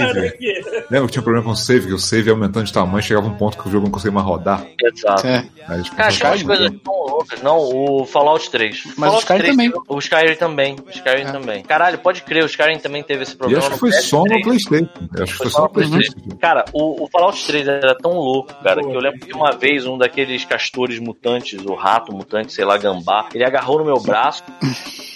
Lembra 0.90 1.06
que 1.07 1.11
tinha 1.14 1.23
problema 1.23 1.44
com 1.45 1.52
o 1.52 1.56
save, 1.56 1.88
que 1.88 1.94
o 1.94 1.99
save 1.99 2.27
ia 2.27 2.34
aumentando 2.34 2.65
de 2.65 2.73
tamanho, 2.73 2.93
chegava 3.02 3.28
um 3.28 3.34
ponto 3.36 3.57
que 3.57 3.68
o 3.68 3.72
jogo 3.72 3.86
não 3.86 3.91
conseguia 3.91 4.11
mais 4.14 4.26
rodar. 4.28 4.65
Exato. 4.82 5.26
É. 5.28 5.41
Tipo, 5.41 5.95
Cara, 5.95 6.11
tinha 6.11 6.28
umas 6.30 6.41
Skyrim, 6.41 6.45
coisas 6.45 6.72
tão 6.84 6.94
loucas. 6.94 7.41
Não, 7.41 7.57
o 7.60 8.06
Fallout 8.06 8.49
3. 8.49 8.84
Mas 8.86 8.95
Fallout 8.95 9.15
o 9.15 9.20
Skyrim 9.20 9.40
3, 9.40 9.52
também. 9.52 9.74
O 9.88 9.99
Skyrim 9.99 10.36
também. 10.36 10.76
O 10.86 10.90
Skyrim 10.90 11.22
É. 11.22 11.32
também. 11.32 11.64
Caralho, 11.64 11.98
pode 11.99 12.22
crer, 12.24 12.44
o 12.44 12.48
Skyrim 12.48 12.78
também 12.80 13.02
teve 13.03 13.24
esse 13.24 13.34
E 13.34 13.38
problema. 13.38 13.60
acho 13.60 13.68
que 13.70 13.74
no 13.76 13.80
foi 13.80 13.91
só 13.94 14.18
no 14.20 14.26
PS3. 14.26 14.44
PlayStation. 14.44 14.90
Eu 15.15 15.24
acho 15.24 15.32
que 15.32 15.38
foi 15.38 15.49
só 15.49 15.61
no 15.64 15.70
PlayStation. 15.70 16.38
Cara, 16.40 16.65
o, 16.74 17.03
o 17.03 17.07
Fallout 17.10 17.45
3 17.45 17.68
era 17.68 17.95
tão 17.95 18.11
louco, 18.14 18.53
cara, 18.64 18.82
que 18.82 18.88
eu 18.91 18.99
lembro 18.99 19.20
que 19.20 19.34
uma 19.34 19.52
vez 19.52 19.86
um 19.86 19.98
daqueles 19.98 20.44
castores 20.45 20.99
mutantes, 20.99 21.64
o 21.65 21.74
rato 21.74 22.14
mutante, 22.14 22.52
sei 22.53 22.65
lá, 22.65 22.78
gambá, 22.78 23.28
ele 23.34 23.45
agarrou 23.45 23.80
no 23.80 23.86
meu 23.86 23.99
braço 23.99 24.44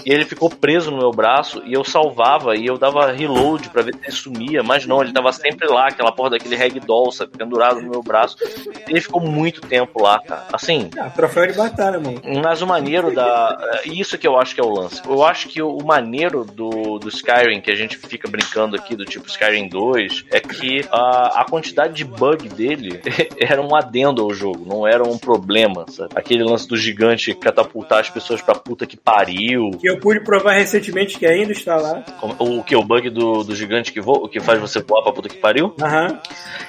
e 0.08 0.12
ele 0.14 0.24
ficou 0.24 0.50
preso 0.50 0.90
no 0.90 0.98
meu 0.98 1.12
braço 1.12 1.62
e 1.66 1.74
eu 1.74 1.84
salvava 1.84 2.56
e 2.56 2.66
eu 2.66 2.78
dava 2.78 3.12
reload 3.12 3.70
pra 3.70 3.82
ver 3.82 3.94
se 3.94 4.00
ele 4.04 4.12
sumia, 4.14 4.64
mas 4.64 4.86
não, 4.86 5.02
ele 5.04 5.12
tava 5.12 5.34
sempre 5.34 5.68
lá, 5.68 5.88
aquela 5.88 6.14
porra 6.14 6.30
daquele 6.32 6.56
ragdoll, 6.56 7.12
sabe, 7.12 7.38
pendurado 7.38 7.82
no 7.82 7.90
meu 7.90 8.02
braço. 8.02 8.38
E 8.88 8.92
ele 8.92 9.02
ficou 9.02 9.22
muito 9.22 9.60
tempo 9.60 10.02
lá, 10.02 10.18
cara. 10.20 10.46
Assim, 10.54 10.90
Ah, 10.98 11.10
troféu 11.10 11.46
de 11.48 11.54
batalha, 11.54 12.00
mano. 12.00 12.22
mas 12.42 12.62
o 12.62 12.68
maneiro 12.68 13.14
da. 13.14 13.58
é, 13.84 13.90
Isso 13.90 14.18
que 14.18 14.26
eu 14.28 14.38
acho 14.38 14.56
que 14.56 14.62
é 14.62 14.64
o 14.64 14.70
lance. 14.70 15.02
Eu 15.06 15.24
acho 15.26 15.50
que 15.50 15.62
o 15.62 15.78
maneiro 15.84 16.46
do, 16.46 16.98
do 17.00 17.10
Skyrim, 17.10 17.60
que 17.60 17.70
a 17.72 17.76
gente 17.76 17.98
fica 17.98 18.30
brincando 18.30 18.76
aqui, 18.78 18.96
do 18.96 19.04
tipo 19.04 19.28
Skyrim 19.28 19.68
2, 19.68 20.26
é 20.32 20.40
que 20.40 20.86
a, 20.90 21.42
a 21.42 21.46
quantidade 21.50 21.94
de 21.94 22.06
bug 22.06 22.48
dele 22.50 23.02
era 23.38 23.62
um 23.62 23.76
adendo 23.76 24.22
ao 24.24 24.34
jogo, 24.34 24.64
não 24.66 24.88
era 24.88 25.04
um 25.04 25.18
problema, 25.18 25.86
sabe? 25.90 26.12
Aquele 26.16 26.44
lance 26.44 26.66
do 26.68 26.78
gigante 26.78 27.34
catapultar 27.34 28.00
as 28.00 28.10
pessoas 28.10 28.42
pra 28.42 28.56
puta 28.56 28.86
que 28.86 28.96
pariu. 28.96 29.72
Que 29.82 29.90
eu 29.90 29.97
pude 30.00 30.20
provar 30.24 30.54
recentemente 30.54 31.18
que 31.18 31.26
ainda 31.26 31.52
está 31.52 31.76
lá. 31.76 32.04
Como- 32.20 32.36
O 32.40 32.64
que? 32.64 32.76
O 32.76 32.84
bug 32.84 33.10
do, 33.10 33.44
do 33.44 33.56
gigante 33.56 33.92
que 33.92 34.00
voa, 34.02 34.30
que 34.30 34.40
faz 34.40 34.60
você 34.60 34.82
voar 34.82 35.04
pra 35.04 35.12
puta 35.12 35.30
que 35.30 35.38
pariu? 35.38 35.74
Aham. 35.82 36.20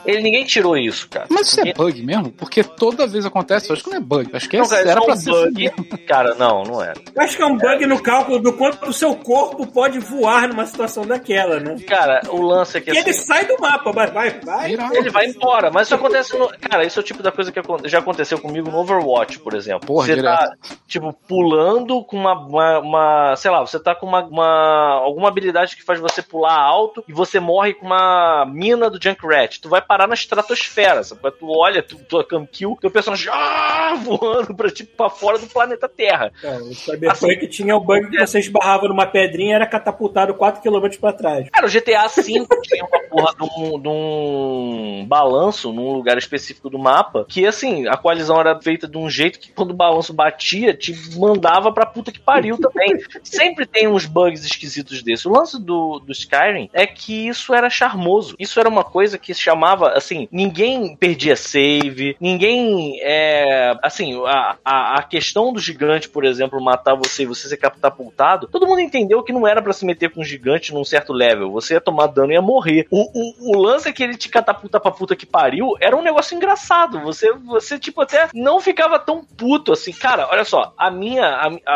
Ele, 0.05 0.22
ninguém 0.22 0.44
tirou 0.44 0.76
isso, 0.76 1.09
cara. 1.09 1.26
Mas 1.30 1.48
isso 1.48 1.60
é 1.60 1.72
bug 1.72 2.02
mesmo? 2.02 2.30
Porque 2.32 2.62
toda 2.64 3.06
vez 3.06 3.24
acontece. 3.26 3.68
Eu 3.68 3.74
acho 3.74 3.84
que 3.84 3.90
não 3.90 3.96
é 3.96 4.00
bug. 4.00 4.30
Acho 4.32 4.48
que 4.48 4.56
é, 4.56 4.60
Não, 4.60 4.68
cara, 4.68 4.80
era 4.82 5.00
é 5.00 5.05
pra 5.05 5.14
um 5.14 5.16
ser 5.16 5.30
bug. 5.30 5.68
assim. 5.68 5.96
Cara, 6.06 6.34
não, 6.34 6.62
não 6.62 6.82
era. 6.82 6.94
Eu 7.14 7.22
acho 7.22 7.36
que 7.36 7.42
é 7.42 7.46
um 7.46 7.56
bug 7.56 7.86
no 7.86 8.00
cálculo 8.02 8.38
do 8.38 8.52
quanto 8.52 8.88
o 8.88 8.92
seu 8.92 9.14
corpo 9.16 9.66
pode 9.66 9.98
voar 9.98 10.48
numa 10.48 10.64
situação 10.66 11.06
daquela, 11.06 11.59
né? 11.60 11.76
Cara, 11.86 12.20
o 12.30 12.40
lance 12.40 12.78
é 12.78 12.80
que 12.80 12.90
E 12.90 12.96
ele 12.96 13.10
assim, 13.10 13.24
sai 13.26 13.44
do 13.46 13.59
mapa, 13.60 13.92
vai, 13.92 14.10
vai, 14.10 14.40
vai. 14.40 14.72
Ele 14.72 15.10
vai 15.10 15.26
embora, 15.26 15.70
mas 15.70 15.86
isso 15.88 15.94
acontece 15.94 16.36
no. 16.38 16.48
Cara, 16.48 16.84
isso 16.84 16.98
é 16.98 17.02
o 17.02 17.05
tipo 17.05 17.22
da 17.22 17.30
coisa 17.32 17.52
que 17.52 17.60
já 17.88 17.98
aconteceu 17.98 18.38
comigo 18.38 18.70
no 18.70 18.78
Overwatch, 18.78 19.38
por 19.40 19.55
exemplo. 19.55 19.86
Porra, 19.86 20.06
Você 20.06 20.22
tá, 20.22 20.36
direto. 20.36 20.78
tipo, 20.86 21.12
pulando 21.28 22.02
com 22.05 22.16
uma, 22.16 22.32
uma, 22.34 22.78
uma 22.78 23.17
uma. 23.18 23.36
Sei 23.36 23.50
lá, 23.50 23.60
você 23.60 23.78
tá 23.78 23.94
com 23.94 24.06
uma, 24.06 24.22
uma- 24.24 25.00
alguma 25.02 25.28
habilidade 25.28 25.76
que 25.76 25.82
faz 25.84 25.98
você 26.00 26.22
pular 26.22 26.54
alto 26.58 27.04
e 27.08 27.12
você 27.12 27.40
morre 27.40 27.74
com 27.74 27.86
uma 27.86 28.44
mina 28.46 28.88
do 28.90 29.02
Junkrat. 29.02 29.60
Tu 29.60 29.68
vai 29.68 29.80
parar 29.82 30.06
na 30.06 30.14
estratosfera, 30.14 31.02
sabe? 31.02 31.20
Tu 31.38 31.46
olha, 31.50 31.82
tu, 31.82 31.96
tu 31.96 32.22
cam 32.24 32.46
kill, 32.46 32.76
teu 32.80 32.90
personagem 32.90 33.28
ah, 33.32 33.94
voando 34.02 34.54
pra, 34.54 34.70
tipo, 34.70 34.96
pra 34.96 35.10
fora 35.10 35.38
do 35.38 35.46
planeta 35.46 35.88
Terra. 35.88 36.32
É, 36.42 36.56
o 36.56 36.74
Cyberpunk 36.74 37.46
tinha 37.48 37.76
o 37.76 37.80
bug 37.80 38.08
que 38.10 38.18
você 38.26 38.38
esbarrava 38.38 38.88
numa 38.88 39.06
pedrinha 39.06 39.52
e 39.52 39.54
era 39.54 39.66
catapultado 39.66 40.34
4km 40.34 40.98
pra 41.00 41.12
trás. 41.12 41.48
Cara, 41.50 41.66
o 41.66 41.70
GTA 41.70 42.06
V 42.08 42.22
tinha 42.62 42.84
uma 42.84 42.98
porra 43.08 43.34
de 43.34 43.42
um, 43.44 43.80
de 43.80 43.88
um 43.88 45.04
balanço 45.08 45.72
num 45.72 45.92
lugar 45.92 46.18
específico 46.18 46.68
do 46.70 46.78
mapa 46.78 47.24
que, 47.28 47.46
assim, 47.46 47.86
a 47.88 47.96
coalizão 47.96 48.38
era 48.40 48.58
feita 48.60 48.86
de 48.86 48.98
um 48.98 49.08
jeito 49.08 49.38
que 49.38 49.50
quando 49.52 49.70
o 49.70 49.74
balanço 49.74 50.12
batia, 50.12 50.74
te 50.74 50.94
mandava 51.18 51.72
pra 51.72 51.86
puta 51.86 52.12
que 52.12 52.20
pariu 52.20 52.58
também. 52.58 52.96
Sempre 53.22 53.66
tem 53.66 53.86
uns 53.89 54.06
bugs 54.06 54.44
esquisitos 54.44 55.02
desses. 55.02 55.26
O 55.26 55.30
lance 55.30 55.60
do, 55.60 55.98
do 56.01 56.12
Skyrim 56.12 56.68
é 56.72 56.86
que 56.86 57.28
isso 57.28 57.55
era 57.55 57.70
charmoso. 57.70 58.35
Isso 58.39 58.59
era 58.60 58.68
uma 58.68 58.85
coisa 58.85 59.18
que 59.18 59.35
chamava, 59.35 59.90
assim, 59.93 60.28
ninguém 60.30 60.97
perdia 60.97 61.36
save, 61.36 62.16
ninguém, 62.20 62.98
é, 63.02 63.74
assim, 63.82 64.20
a, 64.26 64.56
a, 64.64 64.98
a 64.98 65.02
questão 65.02 65.52
do 65.52 65.59
gigante, 65.60 66.09
por 66.09 66.24
exemplo, 66.24 66.60
matar 66.60 66.94
você 66.94 67.22
e 67.22 67.26
você 67.26 67.48
ser 67.48 67.56
catapultado, 67.56 68.48
todo 68.51 68.66
mundo 68.66 68.80
entendeu 68.80 69.22
que 69.22 69.32
não 69.32 69.47
era 69.47 69.62
pra 69.62 69.72
se 69.72 69.85
meter 69.85 70.10
com 70.10 70.20
um 70.20 70.24
gigante 70.24 70.72
num 70.72 70.85
certo 70.85 71.12
level. 71.12 71.51
Você 71.52 71.74
ia 71.74 71.80
tomar 71.80 72.06
dano 72.09 72.32
e 72.32 72.35
ia 72.35 72.43
morrer. 72.43 72.86
O, 72.90 73.52
o, 73.52 73.56
o 73.56 73.60
lance 73.60 73.89
é 73.89 73.93
que 73.93 74.02
ele 74.02 74.16
te 74.16 74.28
catapulta 74.28 74.80
pra 74.80 74.90
puta 74.90 75.16
que 75.16 75.26
pariu 75.26 75.74
era 75.80 75.97
um 75.97 76.02
negócio 76.02 76.36
engraçado. 76.36 77.01
Você, 77.01 77.32
você 77.32 77.78
tipo, 77.78 78.01
até 78.01 78.28
não 78.35 78.60
ficava 78.60 78.98
tão 78.98 79.24
puto 79.24 79.72
assim. 79.72 79.93
Cara, 79.93 80.28
olha 80.30 80.44
só, 80.44 80.72
a 80.76 80.90
minha, 80.90 81.24
a, 81.26 81.47
a- 81.66 81.68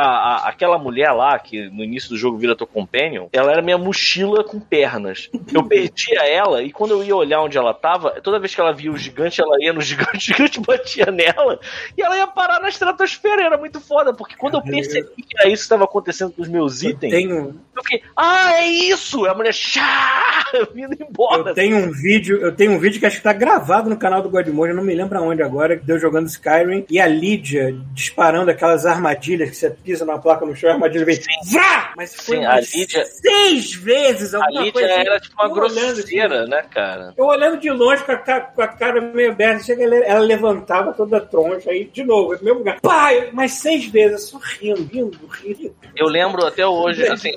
a- 0.46 0.48
aquela 0.48 0.78
mulher 0.78 1.11
lá, 1.12 1.38
que 1.38 1.68
no 1.70 1.84
início 1.84 2.10
do 2.10 2.16
jogo 2.16 2.38
vira 2.38 2.56
tua 2.56 2.66
companion, 2.66 3.26
ela 3.32 3.52
era 3.52 3.62
minha 3.62 3.78
mochila 3.78 4.44
com 4.44 4.58
pernas. 4.60 5.30
Eu 5.52 5.64
perdia 5.64 6.20
ela 6.26 6.62
e 6.62 6.72
quando 6.72 6.92
eu 6.92 7.04
ia 7.04 7.16
olhar 7.16 7.42
onde 7.42 7.56
ela 7.58 7.74
tava, 7.74 8.20
toda 8.20 8.38
vez 8.38 8.54
que 8.54 8.60
ela 8.60 8.72
via 8.72 8.90
o 8.90 8.96
gigante, 8.96 9.40
ela 9.40 9.56
ia 9.60 9.72
no 9.72 9.80
gigante, 9.82 10.16
o 10.16 10.20
gigante 10.20 10.60
batia 10.60 11.06
nela 11.06 11.58
e 11.96 12.02
ela 12.02 12.16
ia 12.16 12.26
parar 12.26 12.60
na 12.60 12.68
estratosfera. 12.68 13.42
Era 13.42 13.58
muito 13.58 13.80
foda, 13.80 14.14
porque 14.14 14.36
quando 14.36 14.54
eu 14.54 14.62
percebi 14.62 15.22
que 15.22 15.38
era 15.38 15.48
isso 15.48 15.62
que 15.62 15.66
estava 15.66 15.84
acontecendo 15.84 16.32
com 16.32 16.42
os 16.42 16.48
meus 16.48 16.82
Eu 16.82 16.90
itens, 16.90 17.12
tenho, 17.12 17.60
eu 17.74 17.82
fiquei, 17.82 18.02
ah, 18.16 18.54
é 18.54 18.66
isso! 18.66 19.24
A 19.26 19.34
mulher, 19.34 19.52
chá, 19.52 20.44
vindo 20.74 20.96
embora. 21.00 21.50
eu 21.50 21.54
tenho 21.54 21.76
um 21.76 21.90
vídeo, 21.90 22.38
eu 22.38 22.54
tenho 22.54 22.72
um 22.72 22.78
vídeo 22.78 23.00
que 23.00 23.06
acho 23.06 23.16
que 23.16 23.22
tá 23.22 23.32
gravado 23.32 23.88
no 23.88 23.96
canal 23.96 24.22
do 24.22 24.30
Godmode, 24.30 24.70
eu 24.70 24.76
não 24.76 24.84
me 24.84 24.94
lembro 24.94 25.18
aonde 25.18 25.42
agora, 25.42 25.76
que 25.76 25.84
deu 25.84 25.98
jogando 25.98 26.28
Skyrim 26.28 26.84
e 26.90 27.00
a 27.00 27.06
Lídia 27.06 27.74
disparando 27.92 28.50
aquelas 28.50 28.86
armadilhas 28.86 29.50
que 29.50 29.56
você 29.56 29.70
pisa 29.70 30.04
numa 30.04 30.18
placa 30.18 30.44
no 30.44 30.54
chão, 30.54 30.70
a 30.72 30.78
vrá! 31.04 31.92
Mas 31.96 32.14
foi 32.14 32.36
Sim, 32.38 32.44
a 32.44 32.60
Lídia- 32.60 33.04
seis 33.04 33.74
vezes 33.74 34.34
A 34.34 34.38
alguma 34.38 34.60
Lídia 34.62 34.72
coisa 34.72 34.88
assim. 34.92 35.00
era 35.00 35.20
tipo 35.20 35.34
uma 35.42 35.44
Eu 35.44 35.50
olhando 35.62 35.94
grosseira, 35.94 36.46
né, 36.46 36.62
cara? 36.70 37.14
Eu 37.16 37.24
olhando 37.26 37.58
de 37.60 37.70
longe 37.70 38.02
com 38.04 38.12
a, 38.12 38.16
com 38.16 38.62
a 38.62 38.68
cara 38.68 39.00
meio 39.00 39.30
aberta, 39.32 39.64
chega 39.64 39.84
ela, 39.84 39.96
ela 39.96 40.20
levantava 40.20 40.92
toda 40.92 41.20
troncha, 41.20 41.70
aí 41.70 41.84
de 41.84 42.02
novo, 42.04 42.34
no 42.34 42.42
mesmo 42.42 42.58
lugar. 42.60 42.80
Pai, 42.80 43.30
mas 43.32 43.52
seis 43.52 43.86
vezes, 43.86 44.28
só 44.28 44.38
rindo, 44.38 44.82
rindo, 44.84 45.18
rindo. 45.42 45.74
Eu 45.96 46.06
lembro 46.06 46.46
até 46.46 46.66
hoje, 46.66 47.06
assim, 47.06 47.32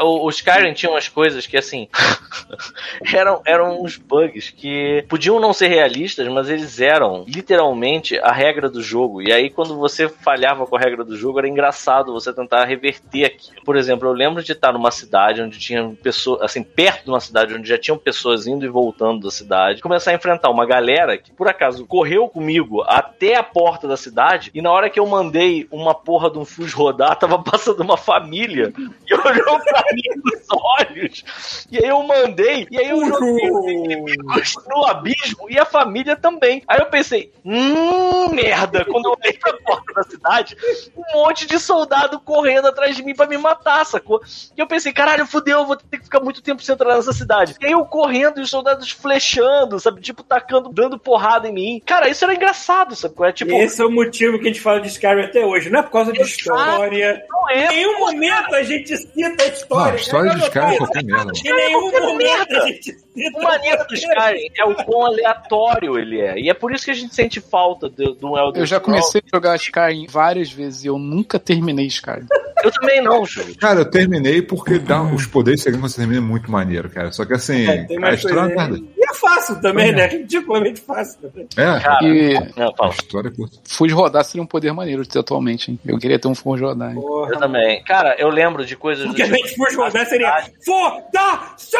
o, 0.00 0.26
o 0.26 0.30
Skyrim 0.30 0.72
tinha 0.74 0.90
umas 0.90 1.08
coisas 1.08 1.46
que, 1.46 1.56
assim, 1.56 1.88
eram, 3.12 3.42
eram 3.46 3.82
uns 3.82 3.96
bugs 3.96 4.50
que 4.50 5.04
podiam 5.08 5.40
não 5.40 5.52
ser 5.52 5.68
realistas, 5.68 6.26
mas 6.28 6.48
eles 6.48 6.80
eram 6.80 7.24
literalmente 7.26 8.18
a 8.20 8.32
regra 8.32 8.68
do 8.68 8.82
jogo. 8.82 9.22
E 9.22 9.32
aí, 9.32 9.50
quando 9.50 9.76
você 9.78 10.08
falhava 10.08 10.66
com 10.66 10.76
a 10.76 10.80
regra 10.80 11.04
do 11.04 11.16
jogo, 11.16 11.38
era 11.38 11.48
engraçado 11.48 12.12
você 12.12 12.32
tentar 12.32 12.64
reverter 12.64 12.97
aquilo. 13.24 13.62
Por 13.64 13.76
exemplo, 13.76 14.08
eu 14.08 14.12
lembro 14.12 14.42
de 14.42 14.52
estar 14.52 14.72
numa 14.72 14.90
cidade 14.90 15.42
onde 15.42 15.58
tinha 15.58 15.88
pessoas, 16.02 16.42
assim, 16.42 16.62
perto 16.62 17.04
de 17.04 17.10
uma 17.10 17.20
cidade 17.20 17.54
onde 17.54 17.68
já 17.68 17.78
tinham 17.78 17.98
pessoas 17.98 18.46
indo 18.46 18.64
e 18.64 18.68
voltando 18.68 19.24
da 19.24 19.30
cidade, 19.30 19.82
começar 19.82 20.10
a 20.10 20.14
enfrentar 20.14 20.50
uma 20.50 20.66
galera 20.66 21.16
que, 21.18 21.30
por 21.32 21.48
acaso, 21.48 21.86
correu 21.86 22.28
comigo 22.28 22.82
até 22.82 23.36
a 23.36 23.42
porta 23.42 23.86
da 23.86 23.96
cidade, 23.96 24.50
e 24.54 24.62
na 24.62 24.70
hora 24.70 24.90
que 24.90 24.98
eu 24.98 25.06
mandei 25.06 25.66
uma 25.70 25.94
porra 25.94 26.30
de 26.30 26.38
um 26.38 26.44
fuz 26.44 26.72
rodar, 26.72 27.16
tava 27.16 27.38
passando 27.42 27.80
uma 27.80 27.96
família 27.96 28.72
e 29.06 29.14
olhou 29.14 29.60
pra 29.60 29.84
mim 29.92 30.22
nos 30.24 30.46
olhos. 30.80 31.66
E 31.70 31.78
aí 31.78 31.88
eu 31.88 32.02
mandei, 32.02 32.66
e 32.70 32.78
aí 32.78 32.90
eu 32.90 33.04
joguei 33.06 33.46
inimigos 33.46 34.54
no 34.68 34.84
abismo 34.86 35.50
e 35.50 35.58
a 35.58 35.64
família 35.64 36.16
também. 36.16 36.62
Aí 36.66 36.78
eu 36.78 36.86
pensei, 36.86 37.32
hum, 37.44 38.30
merda. 38.34 38.84
Quando 38.84 39.06
eu 39.06 39.16
olhei 39.20 39.32
pra 39.34 39.52
porta 39.64 39.92
da 39.94 40.02
cidade, 40.04 40.56
um 40.96 41.18
monte 41.18 41.46
de 41.46 41.58
soldado 41.58 42.20
correndo 42.20 42.68
atrás 42.68 42.87
de 42.96 43.02
mim 43.02 43.14
pra 43.14 43.26
me 43.26 43.36
matar, 43.38 43.84
sacou? 43.84 44.20
E 44.56 44.60
eu 44.60 44.66
pensei, 44.66 44.92
caralho, 44.92 45.26
fudeu, 45.26 45.58
eu 45.60 45.66
vou 45.66 45.76
ter 45.76 45.98
que 45.98 46.04
ficar 46.04 46.20
muito 46.20 46.42
tempo 46.42 46.62
sem 46.62 46.72
entrar 46.74 46.94
nessa 46.94 47.12
cidade. 47.12 47.54
E 47.60 47.66
aí 47.66 47.72
eu 47.72 47.84
correndo 47.84 48.38
e 48.38 48.42
os 48.42 48.50
soldados 48.50 48.90
flechando, 48.90 49.78
sabe? 49.80 50.00
Tipo, 50.00 50.22
tacando, 50.22 50.68
dando 50.70 50.98
porrada 50.98 51.48
em 51.48 51.52
mim. 51.52 51.82
Cara, 51.84 52.08
isso 52.08 52.24
era 52.24 52.34
engraçado, 52.34 52.94
sabe? 52.94 53.14
É 53.20 53.32
tipo, 53.32 53.52
Esse 53.52 53.80
é 53.80 53.84
o 53.84 53.90
motivo 53.90 54.38
que 54.38 54.44
a 54.44 54.48
gente 54.48 54.60
fala 54.60 54.80
de 54.80 54.88
Skyrim 54.88 55.22
até 55.24 55.44
hoje. 55.44 55.70
Não 55.70 55.80
é 55.80 55.82
por 55.82 55.90
causa 55.90 56.12
de 56.12 56.20
Exato. 56.20 56.38
história. 56.38 57.24
não 57.30 57.50
Em 57.50 57.62
é. 57.62 57.68
nenhum 57.68 57.98
momento 57.98 58.54
a 58.54 58.62
gente 58.62 58.96
cita 58.96 59.42
a 59.42 59.46
história. 59.46 59.92
Não, 59.92 59.98
história 59.98 60.30
de 60.30 60.42
Skyrim 60.42 60.46
é 60.46 60.50
Cara, 60.50 60.76
qualquer 60.78 61.04
merda. 61.04 61.32
Em 61.44 61.54
nenhum 61.54 61.80
qualquer 61.80 62.00
momento 62.00 62.56
a 62.56 62.66
gente 62.66 62.92
cita 62.92 63.38
O 63.38 63.42
maneiro 63.42 63.86
do 63.86 63.94
Skyrim 63.94 64.50
é 64.56 64.64
o 64.64 64.74
quão 64.84 65.06
aleatório 65.06 65.98
ele 65.98 66.20
é. 66.20 66.38
E 66.38 66.48
é 66.48 66.54
por 66.54 66.72
isso 66.72 66.84
que 66.84 66.90
a 66.90 66.94
gente 66.94 67.14
sente 67.14 67.40
falta 67.40 67.88
do, 67.88 68.14
do 68.14 68.38
Elder 68.38 68.62
Eu 68.62 68.66
já 68.66 68.80
comecei 68.80 69.20
a 69.24 69.36
jogar 69.36 69.56
Skyrim 69.56 70.06
várias 70.06 70.50
vezes 70.50 70.84
e 70.84 70.86
eu 70.86 70.98
nunca 70.98 71.38
terminei 71.38 71.86
Skyrim. 71.86 72.26
Eu 72.64 72.70
também 72.72 73.02
não, 73.02 73.24
Júlio. 73.24 73.56
Cara, 73.58 73.80
eu 73.80 73.90
terminei 73.90 74.42
porque 74.42 74.78
dá, 74.78 75.02
os 75.02 75.26
poderes 75.26 75.62
seguindo 75.62 75.80
você 75.80 75.96
termina 75.96 76.18
é 76.18 76.24
muito 76.24 76.50
maneiro, 76.50 76.88
cara. 76.90 77.12
Só 77.12 77.24
que 77.24 77.34
assim, 77.34 77.66
É, 77.68 77.84
tem 77.84 78.02
a 78.04 78.12
história 78.14 78.52
é. 78.52 78.78
E 78.96 79.04
é 79.04 79.14
fácil 79.14 79.60
também, 79.60 79.92
né? 79.92 80.06
Ridiculamente 80.06 80.80
fácil 80.80 81.20
também. 81.20 81.48
É, 81.56 81.80
Cara, 81.80 82.04
E 82.04 82.34
não, 82.56 82.74
a 82.80 82.88
história 82.88 83.28
é 83.28 83.32
curta. 83.32 83.56
fui 83.64 83.90
rodar 83.90 84.24
seria 84.24 84.42
um 84.42 84.46
poder 84.46 84.72
maneiro 84.72 85.02
de 85.02 85.08
ter 85.08 85.18
atualmente, 85.20 85.70
hein? 85.70 85.78
Eu 85.86 85.98
queria 85.98 86.18
ter 86.18 86.28
um 86.28 86.34
fui 86.34 86.60
rodar, 86.60 86.90
hein? 86.90 86.96
Porra. 87.00 87.32
Eu 87.32 87.38
também. 87.38 87.82
Cara, 87.84 88.16
eu 88.18 88.28
lembro 88.28 88.64
de 88.64 88.76
coisas 88.76 89.04
do 89.04 89.08
Porque 89.10 89.22
a 89.22 89.26
tipo, 89.26 89.36
gente 89.36 89.56
for 89.56 89.70
jogar 89.70 90.06
seria 90.06 90.44
Foda-se! 90.64 91.76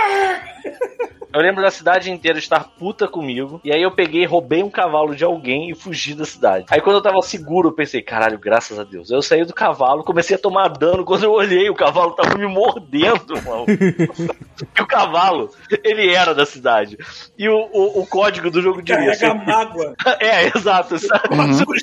Eu 1.32 1.40
lembro 1.40 1.62
da 1.62 1.70
cidade 1.70 2.10
inteira 2.10 2.38
estar 2.38 2.64
puta 2.78 3.06
comigo. 3.06 3.60
E 3.62 3.72
aí 3.72 3.82
eu 3.82 3.90
peguei, 3.90 4.24
roubei 4.24 4.62
um 4.62 4.70
cavalo 4.70 5.14
de 5.14 5.24
alguém 5.24 5.70
e 5.70 5.74
fugi 5.74 6.14
da 6.14 6.24
cidade. 6.24 6.66
Aí 6.70 6.80
quando 6.80 6.96
eu 6.96 7.02
tava 7.02 7.20
seguro, 7.20 7.68
eu 7.68 7.72
pensei, 7.72 8.00
caralho, 8.00 8.38
graças 8.38 8.78
a 8.78 8.84
Deus. 8.84 9.10
Eu 9.10 9.20
saí 9.20 9.44
do 9.44 9.52
cavalo, 9.52 10.04
comecei 10.04 10.36
a 10.36 10.38
tomar 10.38 10.68
dano. 10.68 11.04
Quando 11.04 11.24
eu 11.24 11.32
olhei, 11.32 11.68
o 11.68 11.74
cavalo 11.74 12.12
tava 12.12 12.36
me 12.38 12.46
mordendo, 12.46 13.34
mano. 13.44 13.66
e 13.68 14.82
o 14.82 14.86
cavalo, 14.86 15.50
ele 15.84 16.14
era 16.14 16.34
da 16.34 16.46
cidade. 16.46 16.96
E 17.36 17.48
o, 17.48 17.68
o, 17.72 18.00
o 18.00 18.06
código 18.06 18.50
do 18.50 18.62
jogo 18.62 18.80
diria. 18.80 19.16
Carrega 19.16 19.32
assim, 19.32 19.46
mágoa. 19.46 19.94
é, 20.20 20.46
exato. 20.56 20.98
sabe? 20.98 21.28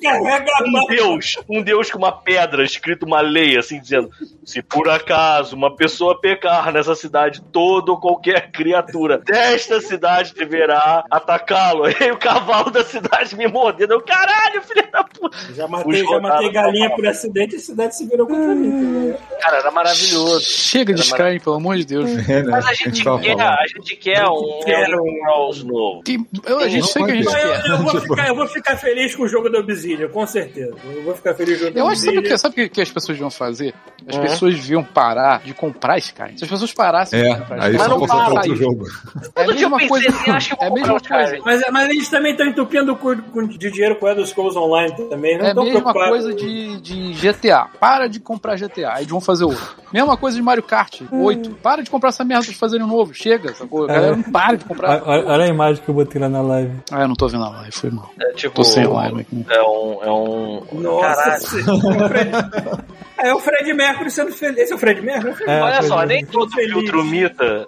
Carrega 0.01 0.51
um 0.63 0.71
mágoa. 0.71 0.89
deus, 0.89 1.37
um 1.47 1.61
deus 1.61 1.91
com 1.91 1.99
uma 1.99 2.11
pedra, 2.11 2.63
escrito 2.63 3.05
uma 3.05 3.21
lei, 3.21 3.57
assim, 3.57 3.79
dizendo: 3.79 4.09
se 4.43 4.61
por 4.61 4.89
acaso 4.89 5.55
uma 5.55 5.75
pessoa 5.75 6.19
pecar 6.19 6.71
nessa 6.71 6.95
cidade, 6.95 7.43
todo 7.51 7.89
ou 7.89 7.99
qualquer 7.99 8.51
criatura 8.51 9.21
desta 9.35 9.81
cidade 9.81 10.33
deverá 10.33 11.03
atacá-lo. 11.11 11.85
Aí 11.85 11.93
o 12.11 12.17
cavalo 12.17 12.69
da 12.71 12.83
cidade 12.83 13.35
me 13.35 13.47
mordendo. 13.47 13.93
Eu, 13.93 14.01
caralho, 14.01 14.61
filho 14.61 14.87
da 14.91 15.03
puta. 15.03 15.37
Já 15.53 15.67
matei, 15.67 16.03
Os 16.03 16.09
já 16.09 16.19
matei 16.19 16.51
galinha 16.51 16.89
por 16.95 17.05
acidente 17.07 17.55
e 17.55 17.57
a 17.57 17.61
cidade 17.61 17.95
se 17.97 18.05
virou 18.07 18.25
contra 18.27 18.55
mim. 18.55 19.13
tá 19.13 19.35
Cara, 19.41 19.57
era 19.57 19.71
maravilhoso. 19.71 20.41
Chega 20.41 20.93
de 20.93 21.01
Era 21.01 21.09
Skyrim, 21.09 21.39
pelo 21.39 21.55
amor 21.57 21.77
de 21.77 21.85
Deus. 21.85 22.09
É, 22.29 22.43
né? 22.43 22.51
Mas 22.51 22.65
a 22.65 22.73
gente 22.73 22.97
quer, 22.97 23.03
falando. 23.03 23.41
a 23.41 23.65
gente 23.75 23.95
quer 23.97 24.25
um 24.27 24.59
Elder 24.65 25.65
novo. 25.65 26.01
Que- 26.03 26.19
eu- 26.45 26.59
a 26.59 26.67
gente 26.67 26.81
Não 26.81 26.87
sei 26.87 27.03
que 27.03 27.11
a 27.11 27.15
gente 27.15 27.25
pode 27.25 27.37
Eu, 27.39 27.51
quer. 27.61 27.69
eu 27.69 27.77
vou 27.77 28.01
ficar, 28.01 28.27
eu 28.27 28.35
vou 28.35 28.47
ficar 28.47 28.77
feliz 28.77 29.15
com 29.15 29.23
o 29.23 29.27
jogo 29.27 29.49
da 29.49 29.59
Obsidian, 29.59 30.07
com 30.09 30.25
certeza. 30.25 30.75
Eu 30.85 31.03
vou 31.03 31.15
ficar 31.15 31.33
feliz 31.35 31.57
com 31.57 31.63
o 31.63 31.67
jogo 31.67 31.79
Eu 31.79 31.87
acho 31.87 32.01
que 32.01 32.05
sabe 32.05 32.09
o 32.09 32.13
que, 32.13 32.17
Obsidian. 32.19 32.37
sabe 32.37 32.53
o 32.53 32.55
que, 32.55 32.69
que 32.69 32.81
as 32.81 32.89
pessoas 32.91 33.17
deviam 33.17 33.31
fazer? 33.31 33.73
As 34.07 34.15
Hum. 34.15 34.21
pessoas 34.21 34.55
deviam 34.55 34.83
parar 34.83 35.41
de 35.41 35.53
comprar 35.53 35.97
Skyrim. 35.97 36.37
Se 36.37 36.43
as 36.43 36.49
pessoas 36.49 36.73
parassem 36.73 37.19
de 37.21 37.27
É, 37.27 37.35
comprar 37.35 37.55
aí 37.63 37.71
Skyrim, 37.71 37.77
Mas 37.77 37.87
não 37.87 37.99
passou 37.99 38.15
para 38.17 38.25
pra 38.25 38.41
outro 38.51 38.57
sair. 38.57 39.24
Jogo. 39.25 39.33
É 39.35 39.41
a 39.41 39.45
Todo 39.45 39.55
dia 39.55 39.65
eu 39.65 39.69
mesma 39.69 39.77
pensei 39.77 39.89
coisa. 39.89 40.09
assim, 40.09 40.31
acho 40.31 40.47
que 40.47 40.53
eu 40.53 40.57
vou 40.57 40.65
É 40.67 40.69
a 40.69 40.73
mesma 40.73 40.93
comprar 40.99 41.15
o 41.15 41.29
coisa. 41.29 41.43
Mas, 41.45 41.71
mas 41.71 41.89
eles 41.89 42.09
também 42.09 42.31
estão 42.31 42.47
entupindo 42.47 42.93
o 42.93 42.95
cu 42.95 43.15
de 43.47 43.71
dinheiro 43.71 43.95
com 43.95 44.05
o 44.05 44.09
Elder 44.09 44.25
Scrolls 44.25 44.57
Online 44.57 44.95
também. 45.09 45.37
Não 45.37 45.45
É 45.45 45.51
a 45.51 45.55
mesma 45.55 45.93
coisa 45.93 46.33
de, 46.33 46.79
de 46.81 47.13
GTA. 47.13 47.67
Para 47.79 48.07
de 48.07 48.19
comprar 48.19 48.55
GTA. 48.57 48.93
Aí 48.93 48.99
eles 49.01 49.09
vão 49.09 49.21
fazer 49.21 49.45
outro. 49.45 49.75
Mesma 49.95 50.17
coisa 50.17 50.35
de 50.35 50.43
Mario 50.43 50.61
Kart 50.61 51.01
8. 51.09 51.51
Para 51.63 51.81
de 51.81 51.89
comprar 51.89 52.09
essa 52.09 52.25
merda 52.25 52.45
de 52.47 52.53
fazerem 52.53 52.85
um 52.85 52.89
novo. 52.89 53.13
Chega, 53.13 53.53
sacou? 53.55 53.85
A 53.85 53.87
galera 53.87 54.15
não 54.17 54.23
para 54.23 54.57
de 54.57 54.65
comprar. 54.65 55.01
Olha, 55.05 55.25
olha 55.25 55.43
a 55.45 55.47
imagem 55.47 55.81
que 55.81 55.89
eu 55.89 55.95
botei 55.95 56.21
lá 56.21 56.27
na 56.27 56.41
live. 56.41 56.73
Ah, 56.91 57.03
eu 57.03 57.07
não 57.07 57.15
tô 57.15 57.29
vendo 57.29 57.45
a 57.45 57.49
live, 57.49 57.71
foi 57.71 57.89
mal. 57.91 58.11
É 58.19 58.33
tipo. 58.33 58.55
Tô 58.55 58.65
sem 58.65 58.85
live 58.85 59.21
aqui. 59.21 59.45
É 59.49 59.61
um. 59.61 60.03
É 60.03 60.11
um. 60.11 60.61
Nossa. 60.81 61.55
É 63.17 63.33
o 63.33 63.39
Fred 63.39 63.73
Mercury 63.73 64.11
sendo 64.11 64.31
feliz. 64.33 64.57
Esse 64.57 64.73
é 64.73 64.75
o 64.75 64.77
Fred 64.77 65.01
Mercury? 65.01 65.33
É, 65.47 65.61
Olha 65.61 65.75
pois 65.77 65.87
só, 65.87 66.03
é. 66.03 66.05
nem 66.05 66.25
todo 66.25 66.51
Feliz. 66.51 66.73
filtro 66.73 67.03
mita 67.03 67.65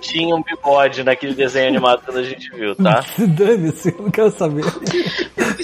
tinha 0.00 0.34
um 0.34 0.42
bigode 0.42 1.04
naquele 1.04 1.34
desenho 1.34 1.68
animado 1.68 2.02
que 2.02 2.10
a 2.18 2.22
gente 2.22 2.50
viu, 2.50 2.74
tá? 2.74 3.02
Dane-se, 3.16 3.90
eu 3.96 4.02
não 4.02 4.10
quero 4.10 4.30
saber. 4.32 4.64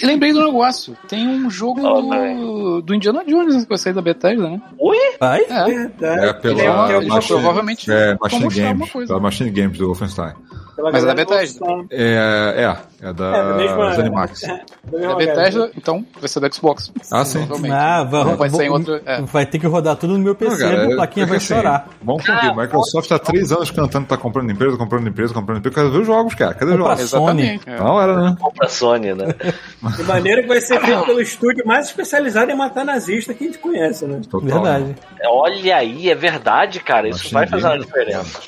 Lembrei 0.04 0.32
do 0.32 0.44
negócio. 0.44 0.96
Tem 1.08 1.26
um 1.26 1.50
jogo 1.50 1.80
Oh, 1.84 2.00
do, 2.00 2.80
do 2.82 2.94
Indiana 2.94 3.24
Jones 3.24 3.64
que 3.64 3.68
vai 3.68 3.76
sair 3.78 3.92
da 3.92 4.00
Bethesda, 4.00 4.48
né? 4.48 4.62
Ui? 4.78 4.96
Vai? 5.18 5.40
É. 5.40 5.87
Verdade. 5.96 6.26
É 6.26 6.32
pela 6.32 6.60
é- 6.60 6.64
tem 6.64 6.66
alguma 6.96 7.14
Machine, 7.16 7.40
provavelmente 7.40 7.90
é, 7.92 8.16
Machine 8.20 8.48
Games, 8.48 8.92
pela 8.92 9.20
Machine 9.20 9.50
Games 9.50 9.78
do 9.78 9.86
Wolfenstein. 9.86 10.32
Pela 10.78 10.92
Mas 10.92 11.02
é 11.02 11.06
da 11.08 11.14
Bethesda. 11.14 11.64
evolução. 11.64 11.86
É, 11.90 12.76
é, 13.02 13.08
é 13.08 13.12
da 13.12 13.26
É, 13.36 13.42
da 13.48 13.54
mesma. 13.56 13.92
Zenimax. 13.94 14.42
é, 14.46 14.56
da 14.86 15.14
Bethesda, 15.16 15.50
galera. 15.58 15.72
então 15.76 16.06
vai 16.20 16.28
ser 16.28 16.38
da 16.40 16.50
Xbox. 16.50 16.92
Ah, 17.12 17.24
sim. 17.24 17.48
Ah, 17.72 18.04
vai, 18.04 18.24
Não 18.24 18.36
vai 18.36 18.48
vou- 18.48 18.72
outro. 18.72 19.00
É. 19.04 19.20
vai 19.22 19.44
ter 19.44 19.58
que 19.58 19.66
rodar 19.66 19.96
tudo 19.96 20.12
no 20.16 20.20
meu 20.22 20.36
PC, 20.36 20.62
Não, 20.62 20.70
cara, 20.70 20.82
a 20.82 20.90
é- 20.92 20.94
plaquinha 20.94 21.24
é 21.24 21.28
vai 21.28 21.36
assim, 21.38 21.46
chorar. 21.54 21.88
Vamos 22.00 22.24
convir, 22.24 22.56
Microsoft 22.56 23.10
há 23.10 23.18
três 23.18 23.50
anos 23.50 23.70
cantando, 23.72 24.06
tá 24.06 24.16
comprando 24.16 24.52
empresa, 24.52 24.76
comprando 24.76 25.08
empresa, 25.08 25.34
comprando 25.34 25.58
empresa. 25.58 25.74
Cadê 25.74 25.98
os 25.98 26.06
jogos, 26.06 26.34
cara? 26.36 26.54
Cadê 26.54 26.70
os 26.72 26.78
jogos? 26.78 27.00
Exatamente. 27.00 27.68
É. 27.68 27.76
Na 27.76 27.92
hora, 27.92 28.16
né? 28.22 28.36
Compra 28.40 28.68
Sony, 28.68 29.14
né? 29.14 29.34
De 29.96 30.02
maneira 30.04 30.42
que 30.42 30.48
vai 30.48 30.60
ser 30.60 30.80
feito 30.80 31.04
pelo 31.04 31.20
estúdio 31.20 31.66
mais 31.66 31.86
especializado 31.86 32.50
em 32.52 32.56
matar 32.56 32.84
nazista 32.84 33.34
que 33.34 33.42
a 33.42 33.46
gente 33.48 33.58
conhece, 33.58 34.06
né? 34.06 34.20
Total. 34.30 34.48
Verdade. 34.62 34.94
Olha 35.26 35.76
aí, 35.76 36.08
é 36.08 36.14
verdade, 36.14 36.78
cara. 36.80 37.08
Isso 37.08 37.32
vai 37.32 37.46
fazer 37.48 37.64
uma 37.66 37.70
Games. 37.72 37.86
diferença. 37.86 38.40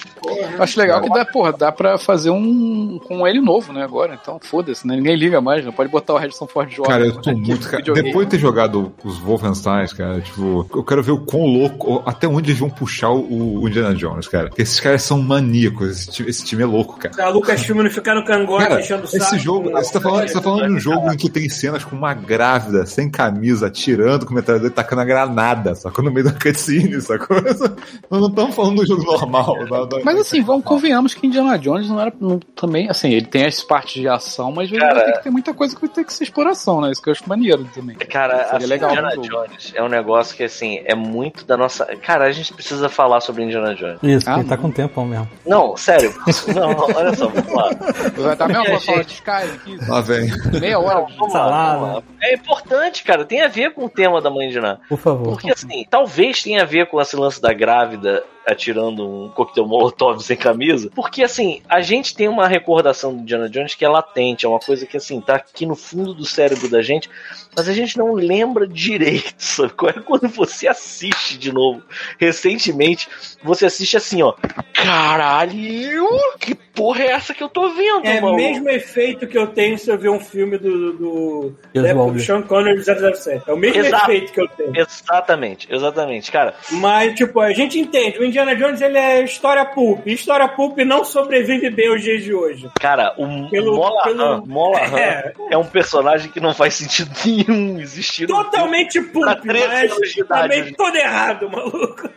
Acho 0.58 0.78
legal 0.78 1.00
que 1.00 1.08
dá, 1.08 1.24
porra, 1.24 1.52
dá 1.52 1.72
pra 1.72 1.96
fazer 1.96 2.19
um 2.28 2.98
com 2.98 3.26
ele 3.26 3.40
novo, 3.40 3.72
né, 3.72 3.82
agora. 3.84 4.18
Então, 4.20 4.38
foda-se, 4.42 4.86
né? 4.86 4.96
Ninguém 4.96 5.14
liga 5.16 5.40
mais, 5.40 5.64
né? 5.64 5.70
Pode 5.74 5.90
botar 5.90 6.14
o 6.14 6.16
Harrison 6.18 6.46
Ford 6.46 6.68
jovem. 6.70 6.90
Cara, 6.90 7.06
eu 7.06 7.20
tô 7.22 7.30
muito. 7.38 7.68
Cara, 7.68 7.82
depois 7.82 8.26
de 8.26 8.32
ter 8.32 8.38
jogado 8.38 8.92
os 9.04 9.16
Wolfenstein, 9.18 9.86
cara, 9.96 10.20
tipo, 10.20 10.66
eu 10.74 10.82
quero 10.84 11.02
ver 11.02 11.12
o 11.12 11.20
quão 11.20 11.44
louco, 11.46 12.02
até 12.04 12.26
onde 12.26 12.50
eles 12.50 12.58
vão 12.60 12.68
puxar 12.68 13.10
o, 13.10 13.60
o 13.62 13.68
Indiana 13.68 13.94
Jones, 13.94 14.26
cara. 14.28 14.48
Porque 14.48 14.62
esses 14.62 14.80
caras 14.80 15.02
são 15.02 15.22
maníacos, 15.22 15.88
esse 15.90 16.10
time, 16.10 16.28
esse 16.30 16.44
time 16.44 16.62
é 16.62 16.66
louco, 16.66 16.98
cara. 16.98 17.24
A 17.24 17.28
Lucasfilm 17.30 17.78
não 17.82 17.90
ficar 17.90 18.14
no 18.16 18.24
cangote 18.24 18.64
Cara, 18.66 18.80
enchendo 18.80 19.04
o 19.04 19.06
saco. 19.06 19.22
esse 19.22 19.38
jogo, 19.38 19.70
você 19.70 19.92
tá, 19.92 20.00
falando, 20.00 20.26
você 20.28 20.34
tá 20.34 20.42
falando 20.42 20.66
de 20.68 20.72
um 20.74 20.80
jogo 20.80 21.12
em 21.12 21.16
que 21.16 21.30
tem 21.30 21.48
cenas 21.48 21.84
com 21.84 21.94
uma 21.94 22.12
grávida, 22.12 22.84
sem 22.86 23.08
camisa, 23.10 23.68
atirando 23.68 24.26
com 24.26 24.34
metralhadora 24.34 24.70
e 24.72 24.74
tacando 24.74 25.02
a 25.02 25.04
granada, 25.04 25.74
sacou? 25.74 26.04
No 26.04 26.10
meio 26.10 26.24
da 26.26 26.32
cutscene, 26.32 27.00
sacou? 27.00 27.36
Nós 28.10 28.20
não 28.20 28.28
estamos 28.28 28.54
falando 28.54 28.76
do 28.76 28.86
jogo 28.86 29.02
normal. 29.04 29.56
da- 29.68 29.84
da- 29.84 30.04
Mas 30.04 30.18
assim, 30.18 30.42
vamos, 30.42 30.64
convenhamos 30.64 31.14
que 31.14 31.26
Indiana 31.26 31.58
Jones 31.58 31.88
não 31.88 32.00
era 32.00 32.09
não- 32.20 32.38
também, 32.38 32.88
assim, 32.88 33.10
ele 33.12 33.26
tem 33.26 33.44
as 33.46 33.62
partes 33.62 34.00
de 34.00 34.08
ação, 34.08 34.50
mas 34.52 34.70
ele 34.70 34.80
Cara- 34.80 34.94
vai 34.94 35.04
ter 35.06 35.12
que 35.18 35.22
ter 35.24 35.30
muita 35.30 35.52
coisa 35.54 35.74
que 35.74 35.80
vai 35.80 35.90
ter 35.90 36.04
que 36.04 36.12
ser 36.12 36.24
exploração, 36.24 36.80
né? 36.80 36.90
Isso 36.90 37.02
que 37.02 37.08
eu 37.08 37.12
acho 37.12 37.28
maneiro 37.28 37.64
também. 37.74 37.96
Cara, 37.96 38.44
Seria 38.44 38.56
assim, 38.58 38.66
legal 38.66 38.90
Indiana. 38.90 39.10
Jones 39.16 39.72
é 39.74 39.82
um 39.82 39.88
negócio 39.88 40.36
que, 40.36 40.44
assim, 40.44 40.80
é 40.84 40.94
muito 40.94 41.44
da 41.44 41.56
nossa. 41.56 41.84
Cara, 41.96 42.24
a 42.26 42.32
gente 42.32 42.52
precisa 42.52 42.88
falar 42.88 43.20
sobre 43.20 43.42
Indiana 43.44 43.74
Jones. 43.74 43.98
Isso, 44.02 44.28
Ah, 44.28 44.34
porque 44.34 44.48
tá 44.48 44.56
não. 44.56 44.62
com 44.62 44.70
tempo 44.70 45.04
mesmo. 45.04 45.28
Não, 45.46 45.76
sério. 45.76 46.14
Não, 46.54 46.70
não, 46.72 46.86
olha 46.96 47.14
só, 47.14 47.28
vamos 47.28 47.52
lá. 47.52 47.70
Vai 48.16 48.32
estar 48.32 48.48
mesmo 48.48 48.64
pra 48.64 48.72
Gente. 48.74 48.86
falar 48.86 49.02
de 49.02 49.12
Skyrim 49.12 49.54
aqui, 49.54 49.90
Lá 49.90 50.00
vem. 50.00 50.30
meia 50.60 50.78
hora. 50.78 51.06
Vamos 51.18 51.34
lá, 51.34 51.74
vamos 51.76 51.94
lá. 51.96 52.02
É 52.22 52.34
importante, 52.34 53.02
cara. 53.04 53.24
Tem 53.24 53.42
a 53.42 53.48
ver 53.48 53.72
com 53.74 53.84
o 53.84 53.88
tema 53.88 54.20
da 54.20 54.30
mãe 54.30 54.48
de 54.48 54.60
Ná. 54.60 54.78
Por 54.88 54.98
favor. 54.98 55.30
Porque, 55.30 55.50
assim, 55.50 55.84
talvez 55.88 56.42
tenha 56.42 56.62
a 56.62 56.66
ver 56.66 56.86
com 56.88 57.00
esse 57.00 57.16
lance 57.16 57.40
da 57.40 57.52
grávida 57.52 58.22
atirando 58.52 59.06
um 59.08 59.28
coquetel 59.28 59.66
molotov 59.66 60.20
sem 60.22 60.36
camisa. 60.36 60.90
Porque, 60.94 61.22
assim, 61.22 61.62
a 61.68 61.80
gente 61.80 62.14
tem 62.14 62.28
uma 62.28 62.46
recordação 62.46 63.14
do 63.14 63.22
Indiana 63.22 63.48
Jones 63.48 63.74
que 63.74 63.84
é 63.84 63.88
latente, 63.88 64.46
é 64.46 64.48
uma 64.48 64.60
coisa 64.60 64.86
que, 64.86 64.96
assim, 64.96 65.20
tá 65.20 65.36
aqui 65.36 65.66
no 65.66 65.76
fundo 65.76 66.14
do 66.14 66.24
cérebro 66.24 66.68
da 66.68 66.82
gente, 66.82 67.08
mas 67.56 67.68
a 67.68 67.72
gente 67.72 67.96
não 67.98 68.12
lembra 68.14 68.66
direito, 68.66 69.34
sabe? 69.38 69.72
é? 69.88 69.92
Quando 70.00 70.28
você 70.28 70.68
assiste 70.68 71.38
de 71.38 71.52
novo, 71.52 71.82
recentemente, 72.18 73.08
você 73.42 73.66
assiste 73.66 73.96
assim, 73.96 74.22
ó. 74.22 74.34
Caralho! 74.72 76.08
Que 76.38 76.54
porra 76.54 77.02
é 77.02 77.06
essa 77.12 77.34
que 77.34 77.42
eu 77.42 77.48
tô 77.48 77.68
vendo, 77.70 78.06
É 78.06 78.20
o 78.22 78.34
mesmo 78.34 78.68
efeito 78.68 79.26
que 79.26 79.36
eu 79.36 79.46
tenho 79.48 79.78
se 79.78 79.90
eu 79.90 79.98
ver 79.98 80.08
um 80.08 80.20
filme 80.20 80.56
do, 80.58 80.92
do, 80.94 81.54
da 81.74 81.80
época 81.82 81.90
Oswald. 81.94 82.12
do 82.18 82.24
Sean 82.24 82.42
Connery 82.42 82.78
de 82.78 82.84
007. 83.16 83.42
É 83.46 83.52
o 83.52 83.56
mesmo 83.56 83.80
Exato. 83.84 84.10
efeito 84.10 84.32
que 84.32 84.40
eu 84.40 84.48
tenho. 84.48 84.72
Exatamente, 84.76 85.68
exatamente. 85.70 86.32
Cara, 86.32 86.54
Mas, 86.72 87.14
tipo, 87.14 87.40
a 87.40 87.52
gente 87.52 87.78
entende. 87.78 88.18
O 88.18 88.24
Indiana 88.24 88.54
Jones, 88.56 88.80
ele 88.80 88.98
é 88.98 89.22
história 89.22 89.64
pulp. 89.64 90.06
E 90.06 90.12
história 90.12 90.48
pulp 90.48 90.78
não 90.78 91.04
sobrevive 91.04 91.70
bem 91.70 91.88
aos 91.88 92.02
dias 92.02 92.22
de 92.22 92.32
hoje. 92.34 92.68
Cara, 92.80 93.14
o 93.18 93.48
Pelo- 93.50 93.76
Molahan, 93.76 94.02
pelo- 94.04 94.46
Molahan 94.46 94.96
É. 95.00 95.32
é. 95.50 95.58
um 95.58 95.64
personagem 95.64 96.30
que 96.30 96.40
não 96.40 96.54
faz 96.54 96.74
sentido 96.74 97.10
nenhum 97.24 97.39
existir. 97.80 98.28
no 98.28 98.44
Totalmente 98.44 99.00
Pra 99.00 99.34
pulp, 99.36 99.42
13 99.42 99.88
mas 100.00 100.14
também 100.28 100.74
todo 100.74 100.96
errado, 100.96 101.50
maluco. 101.50 102.08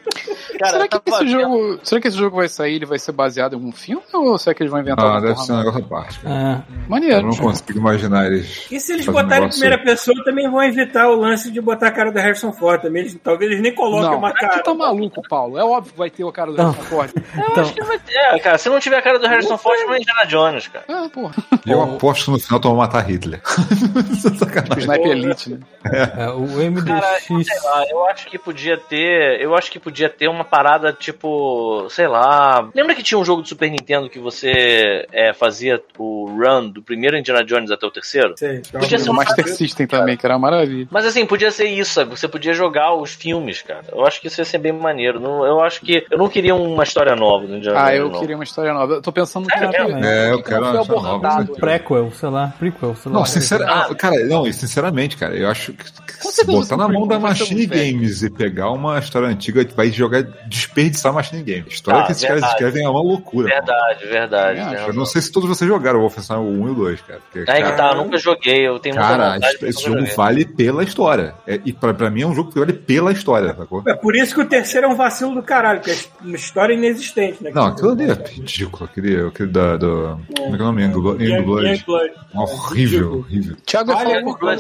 Cara, 0.60 0.72
será, 0.72 0.88
que 0.88 0.96
eu 0.96 1.00
tava 1.00 1.24
esse 1.24 1.32
jogo, 1.32 1.80
será 1.84 2.02
que 2.02 2.08
esse 2.08 2.18
jogo 2.18 2.36
vai 2.38 2.48
sair 2.48 2.76
ele 2.76 2.86
vai 2.86 3.00
ser 3.00 3.12
baseado 3.12 3.54
em 3.54 3.56
algum 3.56 3.72
filme? 3.72 4.04
Ou 4.14 4.38
será 4.38 4.54
que 4.54 4.64
eles 4.64 4.72
vão 4.72 4.82
inventar 4.82 5.06
Ah, 5.06 5.20
deve 5.20 5.36
ser 5.40 5.52
um 5.54 5.58
negócio 5.58 5.80
à 5.80 5.84
parte. 5.88 6.20
cara. 6.20 6.36
Ah, 6.36 6.64
Eu 6.70 6.90
Maneiro. 6.90 7.22
não 7.28 7.36
consigo 7.36 7.78
imaginar 7.80 8.26
eles. 8.28 8.66
E 8.72 8.80
se 8.80 8.94
eles 8.94 9.06
botarem 9.06 9.30
em 9.30 9.40
negócio- 9.42 9.60
primeira 9.60 9.84
pessoa, 9.84 10.24
também 10.24 10.50
vão 10.50 10.62
evitar 10.64 11.10
o 11.10 11.16
lance 11.16 11.52
de 11.52 11.60
botar 11.62 11.88
a 11.88 11.92
cara 11.92 12.12
do 12.12 12.20
Harrison 12.20 12.54
Ford 12.54 12.82
também. 12.82 13.02
Eles- 13.04 13.18
talvez 13.24 13.50
eles 13.52 13.62
nem 13.64 13.74
coloquem 13.74 14.10
Não, 14.12 14.18
uma 14.18 14.32
que 14.34 14.40
cara. 14.40 14.62
tá 14.62 14.74
maluco, 14.74 15.22
Paulo. 15.28 15.58
É 15.58 15.64
óbvio 15.64 15.92
que 15.94 15.98
vai 15.98 16.10
ter 16.10 16.24
o 16.24 16.32
cara 16.32 16.52
do 16.52 16.58
Não. 16.58 16.72
Harrison 16.72 16.90
Ford. 16.90 17.12
então, 17.52 17.72
É, 18.34 18.40
cara, 18.40 18.58
se 18.58 18.70
não 18.70 18.80
tiver 18.80 18.98
a 18.98 19.02
cara 19.02 19.20
do 19.20 19.28
Harrison 19.28 19.58
Ford, 19.58 19.80
não 19.86 19.94
é 19.94 19.98
Indiana 20.00 20.26
Jones, 20.26 20.68
cara. 20.68 20.86
Ah, 20.88 21.10
porra. 21.12 21.34
Eu 21.66 21.82
aposto 21.82 22.26
que 22.26 22.32
no 22.32 22.40
final 22.40 22.60
tu 22.60 22.68
vai 22.70 22.78
matar 22.78 23.02
Hitler. 23.10 23.42
Sacanagem. 23.44 24.80
Sniper 24.84 25.13
Elite, 25.14 25.50
né? 25.52 25.60
é, 26.18 26.30
o 26.30 26.48
Cara, 26.48 26.70
MDX. 26.70 27.26
sei 27.48 27.60
lá, 27.70 27.86
eu 27.90 28.06
acho 28.08 28.28
que 28.28 28.38
podia 28.40 28.78
ter. 28.78 29.42
Eu 29.42 29.54
acho 29.56 29.70
que 29.72 29.80
podia 29.80 30.10
ter 30.10 30.28
uma 30.30 30.44
parada 30.46 30.94
tipo. 30.94 31.88
Sei 31.90 32.08
lá. 32.08 32.70
Lembra 32.74 32.96
que 32.96 33.04
tinha 33.04 33.18
um 33.20 33.26
jogo 33.26 33.42
de 33.44 33.50
Super 33.50 33.70
Nintendo 33.70 34.10
que 34.10 34.18
você 34.20 35.06
é, 35.12 35.34
fazia 35.34 35.82
o 35.98 36.26
run 36.28 36.70
do 36.70 36.82
primeiro 36.82 37.18
Indiana 37.18 37.44
Jones 37.44 37.70
até 37.72 37.86
o 37.86 37.92
terceiro? 37.92 38.34
Sei, 38.38 38.62
Podia 38.72 38.98
ser 38.98 39.10
O 39.10 39.14
um 39.14 39.16
Master 39.16 39.48
System 39.48 39.86
também, 39.88 40.16
que 40.16 40.26
era 40.26 40.36
uma 40.38 40.50
maravilha. 40.52 40.88
Mas 40.90 41.06
assim, 41.06 41.26
podia 41.26 41.52
ser 41.52 41.66
isso, 41.66 41.94
sabe? 41.96 42.10
Você 42.12 42.28
podia 42.28 42.54
jogar 42.54 42.94
os 42.96 43.14
filmes, 43.14 43.62
cara. 43.62 43.84
Eu 43.92 44.06
acho 44.06 44.22
que 44.22 44.28
isso 44.28 44.40
ia 44.40 44.46
ser 44.46 44.58
bem 44.60 44.72
maneiro. 44.72 45.20
Não- 45.20 45.46
eu 45.46 45.62
acho 45.62 45.82
que. 45.82 46.06
Eu 46.10 46.18
não 46.18 46.30
queria 46.30 46.56
uma 46.56 46.84
história 46.84 47.16
nova 47.16 47.46
do 47.46 47.58
Indiana 47.58 47.78
Ah, 47.80 47.86
Jones. 47.88 48.00
eu 48.00 48.10
não. 48.10 48.20
queria 48.20 48.36
uma 48.36 48.44
história 48.44 48.74
nova. 48.74 48.94
Eu 48.94 49.02
tô 49.02 49.12
pensando 49.12 49.48
Sério 49.52 49.70
que. 49.70 50.06
É, 50.06 50.32
eu 50.32 50.38
que 50.38 50.50
quero 50.50 50.72
nova, 50.74 51.28
ainda. 51.40 51.54
Prequel, 51.56 52.12
sei 52.12 52.30
lá, 52.30 52.54
prequel, 52.58 52.96
sei 52.96 53.12
lá. 53.12 53.20
Não, 53.20 53.26
sinceramente, 53.26 53.96
cara, 53.96 54.16
não, 54.26 54.48
e 54.48 54.54
sinceramente, 55.04 55.18
cara, 55.18 55.36
eu 55.36 55.50
acho 55.50 55.74
que, 55.74 55.84
que 55.84 56.46
botar 56.46 56.78
na 56.78 56.88
mão 56.88 57.08
da 57.08 57.20
Machine 57.20 57.66
velho. 57.66 57.94
Games 57.94 58.24
e 58.24 58.30
pegar 58.30 58.72
uma 58.72 58.98
história 59.00 59.28
antiga, 59.28 59.66
vai 59.76 59.92
jogar, 59.92 60.24
desperdiçar 60.48 61.12
a 61.12 61.16
Machine 61.16 61.44
Games. 61.44 61.66
A 61.68 61.74
história 61.74 62.02
Ah, 62.02 62.06
que 62.06 62.12
esses 62.12 62.24
caras 62.24 62.42
verdade. 62.42 62.54
escrevem 62.54 62.86
é 62.86 62.90
uma 62.90 63.02
loucura. 63.02 63.48
Verdade, 63.48 64.06
verdade. 64.06 64.60
É, 64.60 64.66
né? 64.66 64.86
Eu 64.88 64.94
não 64.94 65.06
sei 65.06 65.22
se 65.22 65.32
todos 65.32 65.48
vocês 65.50 65.68
jogaram 65.68 66.00
o 66.00 66.02
Wolfenstein 66.02 66.40
1 66.40 66.68
e 66.68 66.72
o 66.72 66.76
2, 66.76 67.02
cara. 67.02 67.20
Porque, 67.20 67.40
que 67.40 67.46
cara, 67.46 67.72
tá, 67.76 67.92
eu 67.92 68.04
nunca 68.04 68.18
joguei, 68.18 68.68
eu 68.68 68.80
tenho 68.80 68.96
cara, 68.96 69.34
vontade 69.34 69.58
esse, 69.64 69.84
jogo 69.84 70.00
jogar. 70.00 70.16
vale 70.16 70.46
pela 70.46 70.84
história. 70.84 71.36
É, 71.46 71.60
e 71.66 71.74
pra, 71.74 71.94
pra 71.94 72.10
mim 72.10 72.22
é 72.22 72.28
um 72.28 72.36
jogo 72.36 72.52
que 72.52 72.60
vale 72.60 72.74
pela 72.74 73.12
história, 73.12 73.54
sacou? 73.56 73.84
É 73.86 73.94
por 73.94 74.16
isso 74.16 74.34
que 74.36 74.42
o 74.42 74.46
terceiro 74.46 74.88
é 74.88 74.90
um 74.90 74.96
vacilo 74.96 75.34
do 75.34 75.44
caralho, 75.44 75.80
porque 75.80 75.92
é 75.92 75.98
uma 76.22 76.36
história 76.36 76.74
inexistente, 76.74 77.44
né? 77.44 77.52
Não, 77.54 77.66
aquilo 77.66 77.92
ali 77.92 78.10
é 78.10 78.14
ridículo. 78.14 78.86
Aquele, 78.86 79.28
aquele 79.28 79.50
da, 79.50 79.78
do. 79.78 80.20
Como 80.38 80.54
é 80.54 80.58
que 80.58 80.62
é 80.62 80.66
o 80.66 80.68
nome? 80.68 80.84
Young 80.84 81.44
Blood. 81.44 81.84
Horrível, 82.34 83.18
horrível. 83.20 83.56
Thiago 83.66 83.92
ia 83.92 83.98
Olha, 83.98 84.14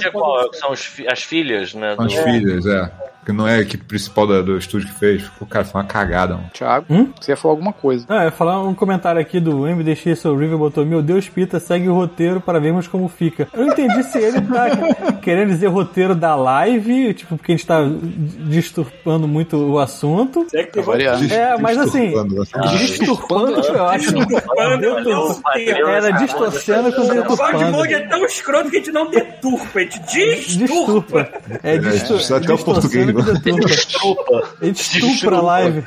é 0.08 0.12
qual? 0.12 0.33
São 0.54 0.72
os 0.72 0.92
as 1.10 1.24
filhas, 1.24 1.74
né? 1.74 1.96
São 1.96 2.06
as 2.06 2.14
do- 2.14 2.24
filhas, 2.24 2.66
é. 2.66 2.92
Que 3.26 3.32
não 3.32 3.48
é 3.48 3.56
a 3.56 3.62
equipe 3.62 3.86
principal 3.86 4.28
da- 4.28 4.42
do 4.42 4.58
estúdio 4.58 4.90
que 4.90 5.00
fez. 5.00 5.22
Ficou, 5.24 5.48
cara, 5.48 5.64
foi 5.64 5.80
uma 5.80 5.88
cagada, 5.88 6.34
mano. 6.36 6.50
Thiago, 6.54 6.86
Hum? 6.90 7.08
você 7.18 7.32
ia 7.32 7.38
falar 7.38 7.54
alguma 7.54 7.72
coisa. 7.72 8.06
Ah, 8.10 8.16
eu 8.18 8.24
ia 8.26 8.32
falar 8.32 8.62
um 8.62 8.74
comentário 8.76 9.22
aqui 9.22 9.40
do 9.40 9.66
MDX 9.66 10.20
Soul 10.20 10.36
River 10.38 10.58
botou: 10.58 10.86
Meu 10.86 11.02
Deus, 11.02 11.30
Pita, 11.30 11.58
segue 11.58 11.88
o 11.88 11.94
roteiro 11.94 12.42
para 12.42 12.60
vermos 12.60 12.86
como 12.86 13.08
fica. 13.08 13.48
Eu 13.54 13.62
não 13.66 13.72
entendi 13.72 14.04
se 14.04 14.18
ele 14.18 14.42
tá 14.42 14.66
querendo 15.24 15.48
dizer 15.50 15.68
roteiro 15.68 16.14
da 16.14 16.36
live, 16.36 17.14
tipo, 17.14 17.38
porque 17.38 17.54
a 17.54 17.56
gente 17.56 17.66
tá 17.66 17.80
disturpando 18.48 19.28
muito 19.28 19.56
o 19.58 19.80
assunto. 19.80 20.46
Será 20.50 20.68
que 20.68 20.82
variar. 20.82 21.18
É, 21.32 21.58
mas 21.58 21.78
assim, 21.78 22.08
Disturpando, 22.10 22.36
né? 22.36 22.78
disturpando, 22.78 23.60
eu 23.68 23.86
acho. 23.86 24.12
Deturpando, 24.14 25.02
não, 25.04 25.28
Detur- 25.54 25.90
Era 25.90 26.12
distorcendo 26.12 26.92
com 26.94 27.02
O 27.04 27.08
deturpando. 27.14 27.58
Godmode 27.60 27.94
é 27.94 28.08
tão 28.08 28.26
escroto 28.26 28.70
que 28.70 28.76
a 28.78 28.80
gente 28.80 28.92
não 28.92 29.10
deturpa, 29.10 29.80
a 29.80 29.82
gente 29.82 30.00
Disturpa. 30.26 31.30
É, 31.62 31.78
distur... 31.78 32.16
precisa 32.16 32.38
até 32.38 32.54
o 32.54 32.58
português. 32.58 33.08
A 34.62 34.66
gente 34.66 34.82
estupra 34.82 35.38
a 35.38 35.42
live. 35.42 35.84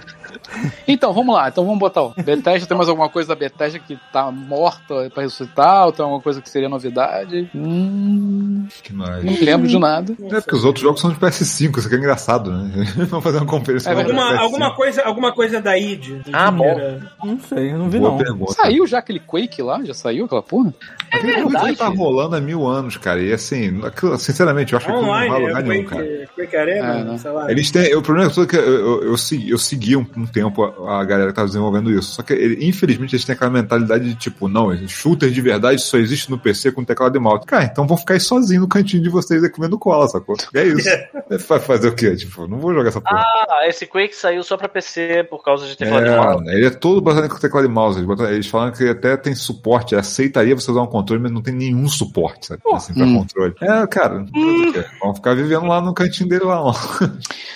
Então, 0.87 1.13
vamos 1.13 1.35
lá. 1.35 1.49
Então 1.49 1.65
vamos 1.65 1.79
botar. 1.79 2.03
Ó. 2.03 2.13
Bethesda, 2.17 2.67
tem 2.67 2.77
mais 2.77 2.89
alguma 2.89 3.09
coisa 3.09 3.29
da 3.29 3.35
Bethesda 3.35 3.79
que 3.79 3.99
tá 4.13 4.31
morta 4.31 5.11
pra 5.13 5.23
ressuscitar? 5.23 5.87
Ou 5.87 5.93
tem 5.93 6.03
alguma 6.05 6.21
coisa 6.23 6.41
que 6.41 6.49
seria 6.49 6.69
novidade? 6.69 7.51
Hum, 7.55 8.67
Que 8.83 8.93
mais? 8.93 9.25
não 9.25 9.33
me 9.33 9.41
lembro 9.41 9.67
de 9.69 9.79
nada. 9.79 10.13
É 10.31 10.41
porque 10.41 10.55
os 10.57 10.65
outros 10.65 10.83
jogos 10.83 11.01
são 11.01 11.11
de 11.11 11.17
PS5, 11.19 11.79
isso 11.79 11.87
aqui 11.87 11.97
é 11.97 11.99
engraçado, 11.99 12.51
né? 12.53 12.85
Vamos 13.09 13.23
fazer 13.25 13.39
uma 13.39 13.47
comparação. 13.47 13.93
É 13.93 13.97
o 13.97 13.99
Alguma, 14.01 14.23
PS5. 14.33 14.39
alguma, 14.39 14.75
coisa, 14.75 15.03
alguma 15.03 15.33
coisa 15.33 15.61
da 15.61 15.77
id? 15.79 16.21
Ah, 16.33 16.51
bom. 16.51 17.01
Não 17.25 17.39
sei, 17.41 17.73
eu 17.73 17.79
não 17.79 17.89
vi 17.91 17.99
Boa 17.99 18.11
não. 18.13 18.19
pergunta. 18.19 18.53
Saiu 18.55 18.87
já 18.87 18.99
aquele 18.99 19.21
Quake 19.21 19.63
lá? 19.63 19.83
Já 19.85 19.95
saiu 19.95 20.25
aquela 20.27 20.43
porra? 20.43 20.73
Aquele 21.13 21.41
jogo 21.41 21.53
tá 21.77 21.89
rolando 21.89 22.37
há 22.37 22.41
mil 22.41 22.67
anos, 22.67 22.97
cara. 22.97 23.21
E 23.21 23.33
assim, 23.33 23.81
sinceramente, 24.19 24.73
eu 24.73 24.79
acho 24.79 24.87
que 24.87 24.93
aquilo 24.93 25.07
não 25.07 25.13
vai 25.15 25.27
Online, 25.29 25.47
lugar 25.47 25.61
é 25.61 25.69
nenhum, 25.69 25.85
cara. 25.85 26.05
Quake, 26.05 26.27
Quake 26.37 26.57
Arena, 26.57 26.87
É, 27.01 27.05
né? 27.05 27.19
sei 27.19 27.31
lá. 27.31 27.51
Eles 27.51 27.71
têm. 27.71 27.95
O 27.95 28.03
problema 28.03 28.31
é 28.31 28.47
que 28.47 28.57
eu, 28.57 28.63
eu, 28.63 29.03
eu, 29.05 29.17
segui, 29.17 29.51
eu 29.51 29.59
segui 29.59 29.97
um, 29.97 30.07
um 30.17 30.27
tempo 30.37 30.65
a, 30.65 31.01
a 31.01 31.05
galera 31.05 31.31
que 31.31 31.35
tava 31.37 31.47
desenvolvendo 31.49 31.91
isso. 31.91 32.13
Só 32.15 32.23
que, 32.23 32.33
ele- 32.35 32.67
infelizmente, 32.67 33.15
eles 33.15 33.25
têm 33.25 33.35
aquela 33.35 33.51
mentalidade 33.51 34.05
de 34.05 34.15
tipo, 34.15 34.49
não, 34.49 34.77
shooter 34.87 35.31
de 35.31 35.41
verdade 35.41 35.81
só 35.81 35.97
existe 35.97 36.31
no 36.31 36.39
PC 36.39 36.73
com 36.73 36.85
teclado 36.85 37.17
e 37.17 37.21
mouse. 37.21 37.47
Cara, 37.47 37.65
então 37.65 37.87
vão 37.87 37.97
ficar 37.97 38.15
aí 38.15 38.21
sozinho 38.21 38.61
no 38.61 38.69
cantinho 38.69 39.03
de 39.03 39.09
vocês 39.09 39.43
aí 39.43 39.49
comendo 39.51 39.79
cola, 39.79 40.07
sacou? 40.09 40.37
E 40.55 40.59
é 40.59 40.65
isso. 40.67 40.89
Vai 41.49 41.59
fazer 41.59 41.89
o 41.89 41.95
quê? 41.95 42.15
Tipo, 42.15 42.47
não 42.47 42.59
vou 42.59 42.75
jogar 42.75 42.89
essa 42.91 43.01
porra. 43.01 43.23
Ah, 43.49 43.67
esse 43.69 43.87
Quake 43.87 44.15
saiu 44.15 44.43
só 44.43 44.57
pra 44.57 44.69
PC 44.69 45.25
por 45.31 45.43
causa 45.43 45.67
de 45.67 45.77
teclado 45.77 46.05
de 46.05 46.11
mouse. 46.11 46.49
É, 46.51 46.55
ele 46.55 46.67
é 46.67 46.71
todo 46.71 47.01
baseado 47.01 47.29
com 47.29 47.39
teclado 47.39 47.65
e 47.67 47.69
mouse. 47.69 47.99
Eles, 47.99 48.07
botam- 48.07 48.29
eles 48.31 48.47
falam 48.47 48.71
que 48.73 48.89
até 48.89 49.17
tem 49.17 49.35
suporte, 49.35 49.95
aceitaria 49.97 50.55
você 50.55 50.71
usar 50.71 50.83
um 50.83 50.87
controle, 50.87 51.23
mas 51.23 51.33
não 51.33 51.41
tem 51.43 51.55
nenhum 51.55 51.89
suporte, 51.89 52.47
sabe? 52.47 52.61
Assim, 52.73 52.93
pra 52.95 53.05
Hum. 53.05 53.19
controle. 53.21 53.55
É, 53.61 53.87
cara, 53.87 54.25
quê? 54.25 54.85
vamos 55.01 55.17
ficar 55.17 55.35
vivendo 55.35 55.67
lá 55.67 55.81
no 55.81 55.95
cantinho 55.95 56.29
dele 56.29 56.45
lá. 56.45 56.61
lá. 56.61 56.73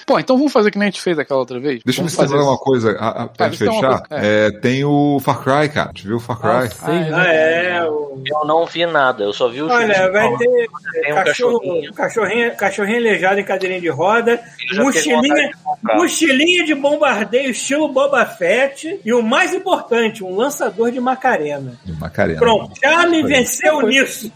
Pô, 0.07 0.19
então 0.19 0.36
vamos 0.36 0.52
fazer 0.52 0.70
que 0.70 0.78
nem 0.78 0.89
a 0.89 0.90
gente 0.90 1.01
fez 1.02 1.19
aquela 1.19 1.40
outra 1.40 1.59
vez? 1.61 1.81
Deixa 1.85 2.01
eu 2.01 2.05
me 2.05 2.11
fazer 2.11 2.36
uma 2.36 2.57
coisa 2.57 2.69
a, 2.98 3.09
a, 3.09 3.26
pra 3.28 3.47
Ah, 3.47 3.48
é 3.48 3.52
fechar. 3.52 3.80
coisa- 3.80 4.06
É, 4.10 4.51
tem 4.60 4.84
o 4.84 5.18
Far 5.20 5.40
Cry, 5.42 5.68
cara. 5.68 5.90
A 5.90 5.92
gente 5.92 6.06
viu 6.06 6.16
o 6.16 6.20
Far 6.20 6.38
Cry? 6.38 6.51
Ah, 6.51 6.68
seis, 6.68 7.12
Ah, 7.12 7.16
né? 7.24 7.76
é. 7.76 7.84
O... 7.84 8.22
Eu 8.26 8.44
não 8.47 8.66
vi 8.66 8.84
nada, 8.86 9.24
eu 9.24 9.32
só 9.32 9.48
vi 9.48 9.62
o 9.62 9.68
Olha, 9.68 9.94
chute 9.94 10.10
vai 10.10 10.36
ter 10.36 10.48
Tem 10.92 11.12
um 11.12 11.16
cachorro, 11.16 11.59
cachorrinho. 11.60 11.94
cachorrinho, 11.94 12.56
cachorrinho 12.56 12.98
aleijado 12.98 13.40
em 13.40 13.44
cadeirinha 13.44 13.80
de 13.80 13.88
roda, 13.88 14.38
mochilinha, 14.76 15.48
de 15.48 15.94
mochilinha 15.97 16.64
de 16.64 16.74
bombardeio 16.74 17.51
estilo 17.51 17.88
Boba 17.88 18.26
Fett 18.26 19.01
e 19.05 19.12
o 19.14 19.22
mais 19.22 19.55
importante, 19.55 20.22
um 20.22 20.36
lançador 20.36 20.90
de 20.90 21.01
Macarena. 21.01 21.78
De 21.84 21.92
Macarena. 21.94 22.38
Pronto, 22.38 22.72
já 22.82 23.06
me 23.06 23.22
venceu 23.22 23.80
nisso. 23.82 24.30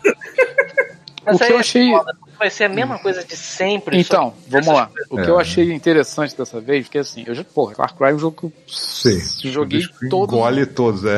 O 1.26 1.38
que 1.38 1.44
eu 1.52 1.58
achei. 1.58 1.90
Vai 2.44 2.50
ser 2.50 2.64
a 2.64 2.68
mesma 2.68 2.98
coisa 2.98 3.24
de 3.24 3.34
sempre. 3.38 3.98
Então, 3.98 4.32
que 4.32 4.50
vamos 4.50 4.66
lá. 4.66 4.90
O 5.08 5.18
É. 5.18 5.24
que 5.24 5.30
eu 5.30 5.38
achei 5.38 5.72
interessante 5.72 6.36
dessa 6.36 6.60
vez, 6.60 6.84
porque 6.84 6.98
assim, 6.98 7.24
eu 7.26 7.34
já, 7.34 7.42
porra, 7.42 7.74
Far 7.74 7.94
Cry 7.96 8.10
é 8.10 8.14
um 8.14 8.18
jogo 8.18 8.36
que 8.38 8.46
eu 8.46 8.52
Sim. 8.66 9.18
joguei 9.50 9.80
todos, 10.10 10.34
Engole 10.34 10.66
todos, 10.66 11.04
é. 11.06 11.16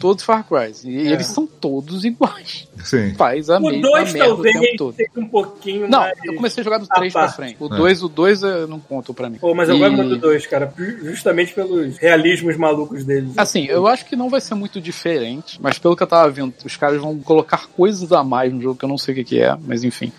todos 0.00 0.24
Far 0.24 0.44
Cry. 0.48 0.72
E 0.84 1.12
eles 1.12 1.26
são 1.26 1.46
todos 1.46 2.06
iguais. 2.06 2.66
Sim. 2.82 3.12
Faz 3.16 3.50
a, 3.50 3.58
O 3.58 3.64
mesma 3.64 3.82
2 3.82 4.12
merda 4.14 4.28
o 4.32 4.34
talvez 4.36 4.58
tempo 4.60 4.76
todo. 4.78 4.96
um 5.18 5.28
pouquinho 5.28 5.88
Não, 5.90 6.00
mais... 6.00 6.18
eu 6.24 6.34
comecei 6.36 6.62
a 6.62 6.64
jogar 6.64 6.78
do 6.78 6.86
à 6.88 6.94
3 6.94 7.12
pra 7.12 7.28
frente. 7.28 7.56
O 7.60 7.66
É. 7.66 7.76
2, 7.76 8.02
o 8.02 8.08
2 8.08 8.42
eh, 8.42 8.66
não 8.66 8.80
conta 8.80 9.12
pra 9.12 9.28
mim. 9.28 9.36
Pô, 9.36 9.54
mas 9.54 9.68
eu 9.68 9.76
E- 9.76 9.78
gosto 9.78 9.92
muito 9.94 10.08
do 10.08 10.16
2, 10.18 10.46
cara, 10.46 10.72
justamente 11.02 11.52
pelos 11.52 11.98
realismos 11.98 12.56
malucos 12.56 13.04
deles. 13.04 13.32
Assim, 13.36 13.66
eu 13.66 13.86
acho 13.86 14.06
que 14.06 14.16
não 14.16 14.30
vai 14.30 14.40
ser 14.40 14.54
muito 14.54 14.80
diferente, 14.80 15.58
mas 15.60 15.78
pelo 15.78 15.94
que 15.94 16.02
eu 16.02 16.06
tava 16.06 16.30
vendo, 16.30 16.54
os 16.64 16.76
caras 16.78 16.98
vão 16.98 17.18
colocar 17.18 17.66
coisas 17.76 18.10
a 18.10 18.24
mais 18.24 18.50
no 18.50 18.62
jogo 18.62 18.78
que 18.78 18.86
eu 18.86 18.88
não 18.88 18.96
sei 18.96 19.12
o 19.12 19.16
que, 19.18 19.24
que 19.24 19.38
é, 19.42 19.54
mas 19.66 19.84
enfim. 19.84 20.10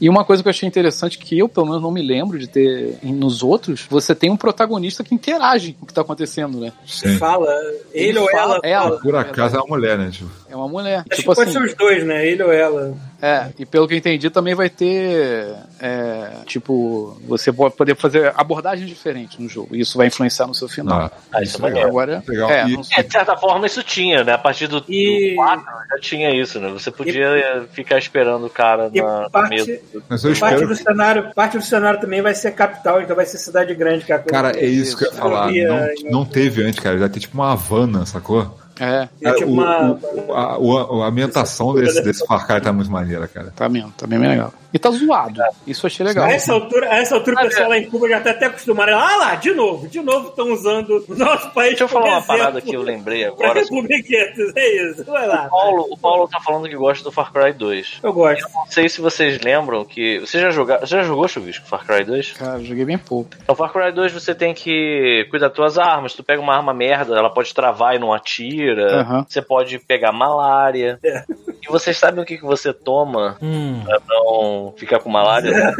E 0.00 0.08
uma 0.08 0.24
coisa 0.24 0.42
que 0.42 0.48
eu 0.48 0.50
achei 0.50 0.68
interessante, 0.68 1.18
que 1.18 1.38
eu 1.38 1.48
pelo 1.48 1.66
menos 1.66 1.82
não 1.82 1.90
me 1.90 2.02
lembro 2.02 2.38
de 2.38 2.46
ter 2.46 2.98
nos 3.02 3.42
outros, 3.42 3.86
você 3.88 4.14
tem 4.14 4.30
um 4.30 4.36
protagonista 4.36 5.02
que 5.04 5.14
interage 5.14 5.72
com 5.74 5.84
o 5.84 5.86
que 5.88 5.94
tá 5.94 6.00
acontecendo, 6.02 6.58
né? 6.60 6.72
Sim. 6.86 7.16
Fala, 7.18 7.48
ele, 7.92 8.18
ou 8.18 8.30
fala- 8.30 8.60
ela, 8.62 8.88
fala. 8.88 9.00
Por 9.00 9.14
acaso 9.16 9.56
é 9.56 9.58
uma 9.60 9.68
mulher, 9.76 9.98
né? 9.98 10.10
Tipo, 10.10 10.30
É 10.48 10.54
uma 10.56 10.68
mulher. 10.68 10.98
Acho 11.10 11.20
tipo 11.20 11.30
que 11.30 11.36
pode 11.36 11.40
assim, 11.50 11.52
ser 11.52 11.64
os 11.64 11.74
dois, 11.74 12.04
né? 12.04 12.26
Ele 12.26 12.42
ou 12.42 12.52
ela. 12.52 12.94
É, 13.20 13.48
e 13.58 13.64
pelo 13.64 13.88
que 13.88 13.94
eu 13.94 13.98
entendi 13.98 14.28
também 14.30 14.54
vai 14.54 14.68
ter, 14.68 15.54
é, 15.80 16.28
tipo, 16.44 17.16
você 17.26 17.50
pode 17.52 17.74
poder 17.74 17.96
fazer 17.96 18.32
abordagens 18.36 18.88
diferentes 18.88 19.38
no 19.38 19.48
jogo. 19.48 19.74
E 19.74 19.80
isso 19.80 19.96
vai 19.96 20.06
influenciar 20.06 20.46
no 20.46 20.54
seu 20.54 20.68
final. 20.68 21.10
ah, 21.32 21.42
isso 21.42 21.56
é 21.56 21.60
maneiro. 21.62 21.88
Agora, 21.88 22.22
Legal. 22.28 22.50
é, 22.50 22.68
E-. 22.68 22.78
É, 22.96 23.02
de 23.02 23.10
certa 23.12 23.36
forma 23.36 23.66
isso 23.66 23.82
tinha, 23.82 24.22
né? 24.22 24.34
A 24.34 24.38
partir 24.38 24.66
do, 24.66 24.84
E- 24.88 25.30
do 25.30 25.36
4 25.36 25.64
já 25.90 25.98
tinha 26.00 26.30
isso, 26.40 26.60
né? 26.60 26.70
Você 26.70 26.90
podia 26.90 27.26
eh, 27.26 27.62
ficar 27.72 27.98
esperando 27.98 28.46
o 28.46 28.50
cara 28.50 28.90
E 28.92 29.00
na, 29.00 29.22
na 29.22 29.30
parte, 29.30 29.50
mesa. 29.54 29.80
Mas 30.08 30.24
eu 30.24 30.36
parte 30.36 30.64
do 30.66 30.76
cenário, 30.76 31.34
parte 31.34 31.56
do 31.58 31.64
cenário 31.64 32.00
também 32.00 32.20
vai 32.22 32.34
ser 32.34 32.52
capital, 32.52 33.00
então 33.00 33.16
vai 33.16 33.26
ser 33.26 33.38
cidade 33.38 33.74
grande, 33.74 34.04
cara. 34.04 34.22
Cara, 34.22 34.58
é 34.58 34.66
isso 34.66 34.96
que 34.96 35.04
eu 35.04 35.10
ia 35.10 35.16
falar. 35.16 35.50
Não, 35.52 36.10
não 36.10 36.24
teve 36.24 36.62
antes, 36.62 36.78
cara. 36.78 36.98
Já 36.98 37.08
tem 37.08 37.20
tipo 37.20 37.34
uma 37.36 37.52
Havana, 37.52 38.04
sacou? 38.06 38.56
É, 38.78 39.08
É 39.22 39.32
tipo 39.32 39.50
o, 39.50 39.52
uma- 39.54 39.92
o- 40.28 40.32
a, 40.34 40.58
o- 40.58 41.02
a 41.02 41.06
ambientação 41.08 41.74
desse, 41.74 42.02
desse 42.02 42.26
Far 42.26 42.46
Cry 42.46 42.60
tá 42.60 42.72
muito 42.72 42.90
maneira, 42.90 43.26
cara. 43.26 43.52
tá 43.56 43.68
mesmo, 43.68 43.92
tá 43.96 44.06
bem 44.06 44.18
legal. 44.18 44.52
E 44.76 44.78
tá 44.78 44.90
zoado. 44.90 45.40
Isso 45.66 45.86
eu 45.86 45.88
achei 45.88 46.04
legal. 46.04 46.26
A 46.26 46.32
essa 46.32 46.52
altura, 46.52 46.90
a 46.90 46.96
essa 46.98 47.14
altura 47.14 47.36
o 47.40 47.48
pessoal 47.48 47.68
lá 47.70 47.78
em 47.78 47.88
Cuba 47.88 48.08
já 48.08 48.20
tá 48.20 48.30
até 48.30 48.44
acostumado. 48.46 48.90
Ah 48.90 49.16
lá, 49.16 49.34
de 49.36 49.52
novo, 49.54 49.88
de 49.88 50.00
novo 50.02 50.28
estão 50.28 50.52
usando 50.52 51.02
o 51.08 51.14
nosso 51.14 51.50
país 51.50 51.70
Deixa 51.70 51.84
eu 51.84 51.88
falar 51.88 52.10
uma 52.10 52.22
parada 52.22 52.60
que 52.60 52.74
eu 52.74 52.82
lembrei 52.82 53.24
pra 53.30 53.46
agora. 53.46 53.60
republiquetas, 53.60 54.52
é 54.54 54.90
isso. 54.90 55.04
Vai 55.04 55.26
lá. 55.26 55.46
O 55.46 55.50
Paulo, 55.50 55.86
o 55.92 55.96
Paulo 55.98 56.28
tá 56.28 56.38
falando 56.40 56.68
que 56.68 56.76
gosta 56.76 57.02
do 57.02 57.10
Far 57.10 57.32
Cry 57.32 57.52
2. 57.54 58.00
Eu 58.02 58.12
gosto. 58.12 58.42
Não 58.52 58.66
sei 58.68 58.88
se 58.88 59.00
vocês 59.00 59.40
lembram 59.40 59.82
que. 59.84 60.18
Você 60.20 60.38
já, 60.40 60.50
joga... 60.50 60.78
você 60.80 60.96
já 60.96 61.02
jogou, 61.02 61.26
Chuvisco, 61.26 61.66
Far 61.66 61.86
Cry 61.86 62.04
2? 62.04 62.32
Cara, 62.32 62.58
eu 62.58 62.64
joguei 62.64 62.84
bem 62.84 62.98
pouco. 62.98 63.30
Então, 63.42 63.54
Far 63.56 63.72
Cry 63.72 63.92
2 63.92 64.12
você 64.12 64.34
tem 64.34 64.52
que 64.52 65.26
cuidar 65.30 65.46
das 65.48 65.56
tuas 65.56 65.78
armas. 65.78 66.12
Tu 66.14 66.22
pega 66.22 66.40
uma 66.42 66.54
arma 66.54 66.74
merda, 66.74 67.16
ela 67.16 67.30
pode 67.30 67.54
travar 67.54 67.94
e 67.96 67.98
não 67.98 68.12
atira. 68.12 69.00
Aham. 69.00 69.26
Você 69.28 69.40
pode 69.40 69.78
pegar 69.78 70.12
malária. 70.12 70.98
É. 71.04 71.24
E 71.62 71.68
vocês 71.70 71.96
sabem 71.96 72.22
o 72.22 72.26
que, 72.26 72.36
que 72.36 72.44
você 72.44 72.72
toma 72.72 73.36
Hum. 73.42 73.82
pra 73.84 73.98
não 74.08 74.65
ficar 74.76 75.00
com 75.00 75.10
malária? 75.10 75.52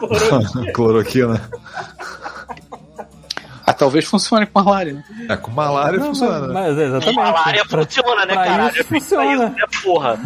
Cloroquina. 0.74 1.40
Ah, 3.68 3.72
talvez 3.74 4.04
funcione 4.04 4.46
com 4.46 4.60
a 4.60 4.62
Lari, 4.62 4.92
né? 4.92 5.02
É, 5.28 5.36
com 5.36 5.50
malária 5.50 5.98
Não, 5.98 6.06
funciona. 6.06 6.38
mas, 6.38 6.48
né? 6.48 6.54
mas 6.54 6.78
exatamente. 6.78 7.16
malária 7.16 7.64
Pra- 7.64 7.82
funciona, 7.84 8.24
né, 8.26 8.34
pra 8.34 8.44
caralho? 8.44 8.74
isso 8.74 8.84
funciona. 8.84 9.48
né, 9.48 9.62
porra? 9.82 10.20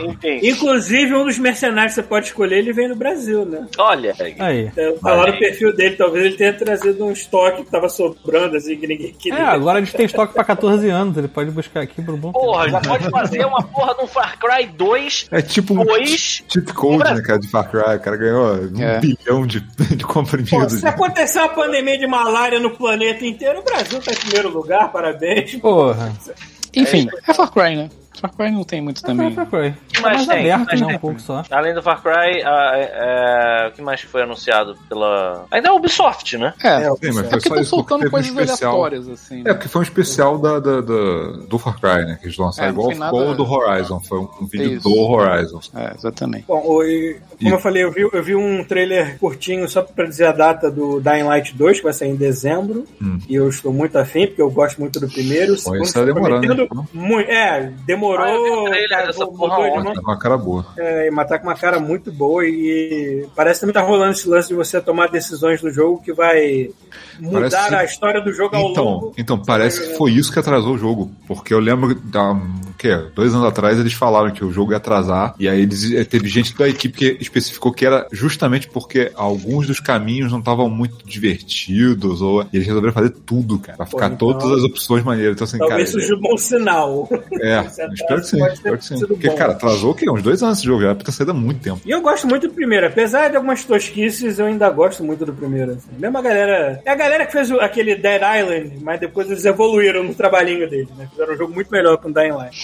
Enfim. 0.00 0.40
Inclusive, 0.48 1.14
um 1.14 1.24
dos 1.24 1.38
mercenários 1.38 1.94
que 1.94 2.00
você 2.00 2.06
pode 2.06 2.26
escolher, 2.26 2.58
ele 2.58 2.72
vem 2.72 2.88
do 2.88 2.94
Brasil, 2.94 3.44
né? 3.44 3.66
Olha, 3.78 4.14
Aí. 4.38 4.66
Então, 4.66 4.96
falaram 5.00 5.34
o 5.34 5.38
perfil 5.38 5.74
dele, 5.74 5.96
talvez 5.96 6.26
ele 6.26 6.36
tenha 6.36 6.52
trazido 6.52 7.04
um 7.04 7.10
estoque 7.10 7.64
que 7.64 7.70
tava 7.70 7.88
sobrando, 7.88 8.56
assim, 8.56 8.76
que 8.76 8.86
ninguém 8.86 9.08
É, 9.10 9.12
queria. 9.20 9.46
agora 9.48 9.78
a 9.78 9.84
gente 9.84 9.94
tem 9.96 10.06
estoque 10.06 10.32
pra 10.34 10.44
14 10.44 10.88
anos, 10.88 11.16
ele 11.16 11.28
pode 11.28 11.50
buscar 11.50 11.80
aqui 11.80 12.00
pro 12.00 12.16
bom. 12.16 12.30
porra, 12.32 12.68
já 12.70 12.80
pode 12.80 13.10
fazer 13.10 13.44
uma 13.46 13.62
porra 13.64 13.94
de 13.96 14.04
um 14.04 14.06
Far 14.06 14.38
Cry 14.38 14.66
2, 14.66 15.26
É 15.32 15.42
tipo 15.42 15.74
um 15.74 15.84
Dois. 15.84 16.10
cheat 16.48 16.60
code, 16.72 16.98
né, 17.14 17.20
cara, 17.20 17.38
de 17.40 17.48
Far 17.48 17.68
Cry. 17.68 17.96
O 17.96 18.00
cara 18.00 18.16
ganhou 18.16 18.54
um 18.72 18.80
É. 18.82 19.00
bilhão 19.00 19.44
de, 19.46 19.60
de 19.60 20.04
Pô, 20.06 20.12
comprimidos. 20.14 20.74
se 20.74 20.86
acontecer 20.86 21.40
uma 21.40 21.48
pandemia 21.48 21.98
de 21.98 22.06
malária 22.06 22.60
no 22.60 22.75
planeta 22.76 23.24
inteiro, 23.26 23.60
o 23.60 23.62
Brasil 23.62 24.00
tá 24.00 24.12
em 24.12 24.16
primeiro 24.16 24.50
lugar, 24.50 24.90
parabéns. 24.92 25.56
Porra. 25.56 26.12
Enfim, 26.74 27.08
é 27.26 27.32
Far 27.32 27.50
Cry, 27.50 27.74
né? 27.74 27.90
Far 28.20 28.32
Cry 28.34 28.50
não 28.50 28.64
tem 28.64 28.80
muito 28.80 29.02
também. 29.02 29.34
Far 29.34 29.46
Cry. 29.46 29.74
que 29.88 29.96
Tá 30.00 30.02
mais 30.02 30.16
mais 30.26 30.28
tem? 30.28 30.50
aberto, 30.52 30.72
né? 30.80 30.86
tem? 30.86 30.96
Um 30.96 30.98
pouco 30.98 31.20
só. 31.20 31.42
Além 31.50 31.74
do 31.74 31.82
Far 31.82 32.02
Cry, 32.02 32.42
a- 32.42 32.72
é, 32.76 33.68
o 33.68 33.72
que 33.72 33.82
mais 33.82 34.00
foi 34.02 34.22
anunciado 34.22 34.76
pela. 34.88 35.44
Ainda 35.50 35.68
é 35.68 35.70
a 35.70 35.74
Ubisoft, 35.74 36.36
né? 36.38 36.52
É, 36.62 36.68
É, 36.68 36.80
Sim, 36.80 36.88
mas 37.02 37.18
é 37.18 37.22
foi 37.22 37.28
porque 37.30 37.48
só 37.48 37.54
estão 37.54 37.64
soltando 37.64 37.98
teve 38.00 38.08
um 38.08 38.10
coisas 38.12 38.30
especial. 38.30 38.70
aleatórias, 38.72 39.08
assim. 39.08 39.40
É, 39.40 39.44
né? 39.44 39.54
porque 39.54 39.68
foi 39.68 39.80
um 39.80 39.82
especial 39.82 40.38
da, 40.38 40.58
da- 40.60 40.80
da- 40.80 41.32
do 41.48 41.58
Far 41.58 41.80
Cry, 41.80 42.06
né? 42.06 42.18
Que 42.20 42.26
eles 42.26 42.36
lançaram 42.38 42.68
É, 42.68 42.72
igual 42.72 42.90
ficou 42.90 43.04
nada- 43.04 43.16
o 43.30 43.34
do 43.34 43.44
Horizon. 43.50 44.00
Foi 44.00 44.18
um, 44.18 44.28
um 44.40 44.46
vídeo 44.46 44.72
Isso. 44.74 44.88
do 44.88 44.94
Horizon. 44.98 45.60
É, 45.74 45.92
exatamente. 45.94 46.44
Bom, 46.46 46.60
como 46.60 46.82
E- 46.82 47.18
eu 47.40 47.58
falei, 47.58 47.84
eu 47.84 47.92
vi, 47.92 48.00
eu 48.12 48.22
vi 48.22 48.34
um 48.34 48.64
trailer 48.64 49.18
curtinho 49.18 49.68
só 49.68 49.82
pra 49.82 50.06
dizer 50.06 50.26
a 50.26 50.32
data 50.32 50.70
do 50.70 51.00
Dying 51.00 51.22
Light 51.24 51.54
2, 51.54 51.78
que 51.78 51.84
vai 51.84 51.92
sair 51.92 52.10
em 52.10 52.16
dezembro. 52.16 52.86
Hum. 53.00 53.18
E 53.28 53.34
eu 53.34 53.48
estou 53.48 53.72
muito 53.72 53.96
afim, 53.98 54.26
porque 54.26 54.40
eu 54.42 54.50
gosto 54.50 54.78
muito 54.80 54.98
do 55.00 55.08
primeiro. 55.08 55.54
O 55.54 55.58
segundo 55.58 55.82
isso 55.82 55.92
tá 55.94 56.00
tá 56.00 56.06
demorando, 56.06 56.46
prometendo 56.46 56.74
né? 56.74 56.84
Muito, 56.92 57.30
é, 57.30 57.72
demorou. 57.86 58.05
Ah, 58.14 58.30
eu 58.30 58.42
vi 58.44 58.50
o 58.50 58.64
trailer 58.64 58.88
cara, 58.88 59.06
dessa 59.08 59.24
mudou 59.26 59.36
porra 59.48 59.56
de 59.56 59.70
ontem. 59.70 59.84
mão. 59.84 59.94
Tá 59.94 60.00
com 60.00 60.10
uma 60.10 60.18
cara 60.18 60.36
boa. 60.38 60.66
É, 60.78 61.10
matar 61.10 61.38
com 61.38 61.46
uma 61.48 61.54
cara 61.56 61.78
muito 61.80 62.12
boa 62.12 62.46
e 62.46 63.26
parece 63.34 63.60
que 63.60 63.66
também 63.66 63.74
tá 63.74 63.82
rolando 63.82 64.12
esse 64.12 64.28
lance 64.28 64.48
de 64.48 64.54
você 64.54 64.80
tomar 64.80 65.08
decisões 65.08 65.62
no 65.62 65.70
jogo 65.70 66.00
que 66.02 66.12
vai 66.12 66.70
mudar 67.18 67.50
Parece- 67.50 67.74
a 67.74 67.84
história 67.84 68.20
do 68.20 68.32
jogo 68.32 68.56
ao 68.56 68.70
Então, 68.70 68.84
longo. 68.84 69.12
então, 69.18 69.38
parece 69.42 69.80
que 69.88 69.96
foi 69.96 70.12
isso 70.12 70.32
que 70.32 70.38
atrasou 70.38 70.74
o 70.74 70.78
jogo. 70.78 71.10
Porque 71.26 71.52
eu 71.54 71.58
lembro, 71.58 71.94
da, 71.94 72.32
o 72.32 72.74
quê? 72.78 72.94
Dois 73.14 73.34
anos 73.34 73.46
atrás, 73.46 73.78
eles 73.78 73.92
falaram 73.92 74.30
que 74.30 74.44
o 74.44 74.52
jogo 74.52 74.72
ia 74.72 74.76
atrasar. 74.76 75.34
E 75.38 75.48
aí 75.48 75.60
eles, 75.62 75.92
eh, 75.92 76.04
teve 76.04 76.28
gente 76.28 76.56
da 76.56 76.68
equipe 76.68 76.96
que 76.96 77.16
especificou 77.20 77.72
que 77.72 77.86
era 77.86 78.06
justamente 78.12 78.68
porque 78.68 79.10
alguns 79.14 79.66
dos 79.66 79.80
caminhos 79.80 80.30
não 80.30 80.38
estavam 80.40 80.68
muito 80.68 81.04
divertidos. 81.06 82.20
Ou, 82.22 82.42
e 82.42 82.48
eles 82.56 82.66
resolveram 82.66 82.92
fazer 82.94 83.10
tudo, 83.10 83.58
cara. 83.58 83.76
Pra 83.76 83.86
ficar 83.86 84.06
então, 84.06 84.16
todas 84.18 84.50
as 84.58 84.62
opções 84.64 85.02
maneiras. 85.04 85.34
Então, 85.34 85.44
assim, 85.44 85.58
Talvez 85.58 85.90
cara. 85.90 86.02
seja 86.02 86.14
um 86.14 86.20
bom 86.20 86.36
sinal. 86.36 87.08
É. 87.40 87.64
espero 87.96 88.20
que 88.20 88.26
sim. 88.28 88.46
Espero 88.46 88.78
que 88.78 88.84
sim. 88.84 89.06
Porque, 89.06 89.28
bom. 89.28 89.34
cara, 89.36 89.52
atrasou 89.52 89.90
o 89.90 89.94
quê? 89.94 90.08
Uns 90.10 90.22
dois 90.22 90.42
anos 90.42 90.58
esse 90.58 90.66
jogo 90.66 90.82
já, 90.82 90.94
pra 90.94 91.04
ter 91.04 91.12
saído 91.12 91.32
há 91.32 91.34
muito 91.34 91.60
tempo. 91.60 91.80
E 91.84 91.90
eu 91.90 92.00
gosto 92.00 92.26
muito 92.26 92.46
do 92.48 92.54
primeiro, 92.54 92.86
apesar 92.86 93.28
de 93.30 93.36
algumas 93.36 93.64
tosquices, 93.64 94.38
eu 94.38 94.46
ainda 94.46 94.68
gosto 94.70 95.02
muito 95.02 95.24
do 95.26 95.32
primeiro. 95.32 95.72
assim. 95.72 95.88
Mesmo 95.98 96.16
a 96.18 96.22
galera. 96.22 96.80
É 96.84 96.90
a 96.90 96.94
galera 96.94 97.26
que 97.26 97.32
fez 97.32 97.50
o- 97.50 97.60
aquele 97.60 97.96
Dead 97.96 98.20
Island, 98.22 98.78
mas 98.82 99.00
depois 99.00 99.30
eles 99.30 99.44
evoluíram 99.44 100.04
no 100.04 100.14
trabalhinho 100.14 100.68
deles, 100.68 100.88
né? 100.96 101.08
Fizeram 101.10 101.34
um 101.34 101.36
jogo 101.36 101.54
muito 101.54 101.70
melhor 101.70 101.96
que 101.96 102.06
o 102.08 102.12
Dying 102.12 102.32
Light. 102.32 102.56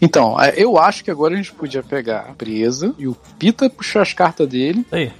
Então, 0.00 0.40
é, 0.40 0.54
eu 0.56 0.78
acho 0.78 1.04
que 1.04 1.10
agora 1.10 1.34
a 1.34 1.36
gente 1.36 1.52
podia 1.52 1.82
pegar 1.82 2.20
a 2.30 2.32
presa 2.34 2.94
e 2.98 3.06
o 3.06 3.14
Pita 3.38 3.68
puxar 3.68 4.02
as 4.02 4.12
cartas 4.12 4.48
dele. 4.48 4.84
Aí. 4.90 5.12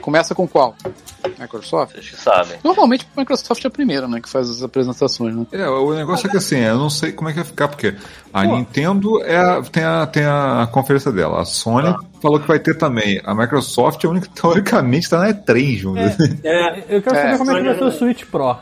Começa 0.00 0.34
com 0.34 0.46
qual? 0.46 0.74
Microsoft? 1.38 1.92
Vocês 1.94 2.10
que 2.10 2.16
sabem. 2.16 2.58
Normalmente 2.62 3.06
a 3.16 3.20
Microsoft 3.20 3.64
é 3.64 3.68
a 3.68 3.70
primeira, 3.70 4.06
né? 4.06 4.20
Que 4.20 4.28
faz 4.28 4.50
as 4.50 4.62
apresentações, 4.62 5.34
né? 5.34 5.46
É, 5.52 5.68
o 5.68 5.94
negócio 5.94 6.26
é 6.26 6.30
que 6.30 6.36
assim, 6.36 6.58
eu 6.58 6.76
não 6.76 6.90
sei 6.90 7.12
como 7.12 7.28
é 7.28 7.32
que 7.32 7.38
vai 7.38 7.46
ficar, 7.46 7.68
porque 7.68 7.94
a 8.32 8.44
Nintendo 8.44 9.22
é 9.24 9.36
a- 9.36 9.62
tem, 9.62 9.82
a, 9.84 10.06
tem 10.06 10.24
a 10.24 10.68
conferência 10.70 11.10
dela. 11.12 11.40
A 11.40 11.44
Sony 11.44 11.94
falou 12.20 12.38
que 12.40 12.48
vai 12.48 12.58
ter 12.58 12.76
também. 12.76 13.20
A 13.24 13.34
Microsoft 13.34 14.02
é 14.04 14.06
a 14.06 14.10
única 14.10 14.28
que 14.28 14.34
teoricamente 14.40 15.08
tá 15.08 15.18
na 15.20 15.28
E3, 15.32 15.82
vamos 15.82 16.00
dizer. 16.16 16.38
É, 16.44 16.78
Eu 16.96 17.02
quero 17.02 17.16
saber 17.16 17.34
É, 17.34 17.38
como 17.38 17.50
é 17.52 17.54
que 17.56 17.62
vai 17.68 17.78
ser 17.78 17.84
o 17.84 17.92
Switch 17.92 18.24
Pro. 18.26 18.56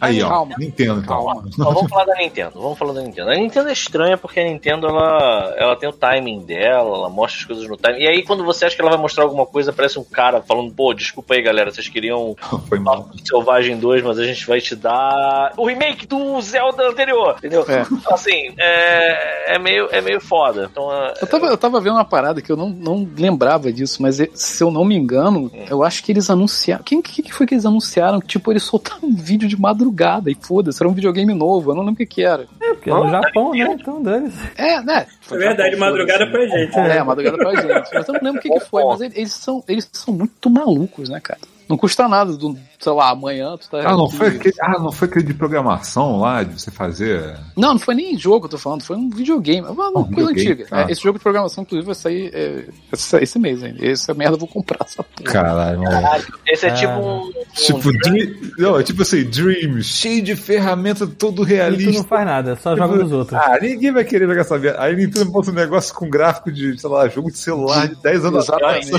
Aí, 0.00 0.22
ó. 0.22 0.28
Calma. 0.28 0.54
Nintendo. 0.58 1.02
Calma. 1.02 1.44
Então, 1.46 1.72
vamos 1.72 1.90
falar 1.90 2.04
da 2.04 2.14
Nintendo. 2.14 2.52
Vamos 2.60 2.78
falar 2.78 2.92
da 2.92 3.02
Nintendo. 3.02 3.30
A 3.30 3.34
Nintendo 3.34 3.68
é 3.68 3.72
estranha 3.72 4.16
porque 4.16 4.40
a 4.40 4.44
Nintendo 4.44 4.86
ela, 4.88 5.54
ela 5.56 5.76
tem 5.76 5.88
o 5.88 5.92
timing 5.92 6.40
dela, 6.40 6.96
ela 6.96 7.08
mostra 7.10 7.40
as 7.40 7.44
coisas 7.46 7.68
no 7.68 7.76
timing. 7.76 8.00
E 8.00 8.08
aí, 8.08 8.22
quando 8.22 8.44
você 8.44 8.64
acha 8.66 8.74
que 8.76 8.82
ela 8.82 8.90
vai 8.90 9.00
mostrar 9.00 9.24
alguma 9.24 9.46
coisa, 9.46 9.70
aparece 9.70 9.98
um 9.98 10.04
cara 10.04 10.42
falando: 10.42 10.72
pô, 10.72 10.92
desculpa 10.94 11.34
aí, 11.34 11.42
galera, 11.42 11.70
vocês 11.72 11.88
queriam 11.88 12.34
Foi 12.68 12.78
mal. 12.78 13.10
Selvagem 13.24 13.78
2, 13.78 14.02
mas 14.02 14.18
a 14.18 14.24
gente 14.24 14.46
vai 14.46 14.60
te 14.60 14.74
dar 14.74 15.52
o 15.56 15.66
remake 15.66 16.06
do 16.06 16.40
Zelda 16.40 16.88
anterior, 16.88 17.34
entendeu? 17.38 17.64
É. 17.68 17.82
Então, 17.90 18.14
assim, 18.14 18.54
é, 18.58 19.54
é, 19.54 19.58
meio, 19.58 19.88
é 19.90 20.00
meio 20.00 20.20
foda. 20.20 20.68
Então, 20.70 20.92
é- 20.92 21.14
Eu 21.20 21.26
tava, 21.26 21.46
eu 21.46 21.56
tava 21.56 21.80
vendo 21.80 21.94
uma 21.94 22.04
parada 22.04 22.40
que 22.40 22.50
eu 22.50 22.56
não, 22.56 22.68
não 22.68 23.08
lembrava 23.16 23.72
disso, 23.72 24.02
mas 24.02 24.20
e- 24.20 24.30
se 24.34 24.62
eu 24.62 24.70
não 24.70 24.84
me 24.84 24.96
engano, 24.96 25.50
eu 25.68 25.82
acho 25.82 26.02
que 26.02 26.12
eles 26.12 26.28
anunciaram. 26.30 26.82
Quem 26.82 27.00
que, 27.02 27.22
que 27.22 27.32
foi 27.32 27.46
que 27.46 27.54
eles 27.54 27.66
anunciaram? 27.66 28.20
Tipo, 28.20 28.52
eles 28.52 28.62
soltaram 28.62 29.00
um 29.08 29.14
vídeo 29.14 29.41
de 29.46 29.60
madrugada 29.60 30.30
e 30.30 30.34
foda-se, 30.34 30.82
era 30.82 30.88
um 30.88 30.94
videogame 30.94 31.34
novo, 31.34 31.70
eu 31.70 31.74
não 31.74 31.82
lembro 31.82 31.94
o 31.94 31.96
que 31.96 32.06
que 32.06 32.22
era. 32.22 32.46
É, 32.60 32.74
porque 32.74 32.90
é 32.90 32.94
no 32.94 33.10
Japão, 33.10 33.52
né? 33.52 33.76
Então 33.78 34.02
dane-se. 34.02 34.50
É, 34.56 34.82
né? 34.82 35.06
é 35.30 35.36
verdade, 35.36 35.76
madrugada 35.76 36.26
pra 36.26 36.46
gente. 36.46 36.78
É, 36.78 37.02
madrugada 37.02 37.36
pra 37.38 37.54
gente. 37.54 37.90
Mas 37.94 38.08
eu 38.08 38.14
não 38.14 38.20
lembro 38.22 38.38
o 38.38 38.42
que, 38.42 38.50
que 38.50 38.60
foi, 38.60 38.84
mas 38.84 39.00
eles 39.00 39.32
são, 39.32 39.62
eles 39.68 39.88
são 39.92 40.14
muito 40.14 40.50
malucos, 40.50 41.08
né, 41.08 41.20
cara? 41.20 41.40
Não 41.72 41.78
custa 41.78 42.06
nada, 42.06 42.36
do, 42.36 42.54
sei 42.78 42.92
lá, 42.92 43.08
amanhã 43.10 43.56
tu 43.56 43.70
tá. 43.70 43.78
Ah, 43.80 43.96
não 43.96 44.04
aqui- 44.04 44.16
foi 44.18 44.28
aquele, 44.28 44.54
ah, 44.60 44.78
não 44.78 44.92
foi 44.92 45.08
aquele 45.08 45.24
de 45.24 45.32
programação 45.34 46.20
lá, 46.20 46.42
de 46.42 46.60
você 46.60 46.70
fazer. 46.70 47.34
Não, 47.56 47.72
não 47.72 47.78
foi 47.78 47.94
nem 47.94 48.18
jogo, 48.18 48.44
eu 48.44 48.50
tô 48.50 48.58
falando, 48.58 48.82
foi 48.82 48.94
um 48.94 49.08
videogame. 49.08 49.66
Uma, 49.66 49.88
Um 49.88 49.92
coisa 50.04 50.08
videogame, 50.30 50.50
antiga. 50.50 50.66
tá. 50.68 50.82
É, 50.82 50.92
esse 50.92 51.00
jogo 51.02 51.18
de 51.18 51.22
programação, 51.22 51.62
inclusive, 51.62 51.86
vai 51.86 51.94
sair 51.94 52.30
é, 52.34 52.64
esse, 52.92 53.16
esse 53.16 53.38
mês 53.38 53.62
ainda. 53.62 53.84
Essa 53.86 54.12
merda 54.12 54.34
eu 54.34 54.38
vou 54.38 54.48
comprar 54.48 54.84
essa 54.84 55.02
porra. 55.02 55.32
Caralho, 55.32 55.78
mano. 55.78 55.90
Caralho, 55.90 56.24
esse 56.46 56.66
é 56.66 56.70
tipo 56.74 56.92
um. 56.92 57.22
um 57.28 57.32
Tipo, 57.54 57.90
Dream, 58.02 58.32
não, 58.58 58.78
é 58.78 58.82
tipo 58.82 59.00
assim, 59.00 59.24
Dream, 59.24 59.80
cheio 59.82 60.22
de 60.22 60.36
ferramenta, 60.36 61.06
todo 61.06 61.42
E 61.42 61.46
tu 61.46 61.48
não 61.48 61.56
realista. 61.56 62.04
faz 62.04 62.26
nada, 62.26 62.56
só 62.56 62.76
joga 62.76 62.98
dos 62.98 63.12
outros. 63.12 63.38
Ah, 63.40 63.58
ninguém 63.60 63.92
vai 63.92 64.04
querer 64.04 64.26
jogar 64.28 64.42
essa 64.42 64.58
merda. 64.58 64.82
Aí 64.82 64.94
Nintendo 64.94 65.30
bota 65.30 65.50
um 65.50 65.54
negócio 65.54 65.94
com 65.94 66.10
gráfico 66.10 66.52
de, 66.52 66.78
sei 66.78 66.90
lá, 66.90 67.08
jogo 67.08 67.30
de 67.30 67.38
celular 67.38 67.88
de 67.88 67.94
10 68.02 68.24
anos 68.26 68.50
atrás. 68.50 68.90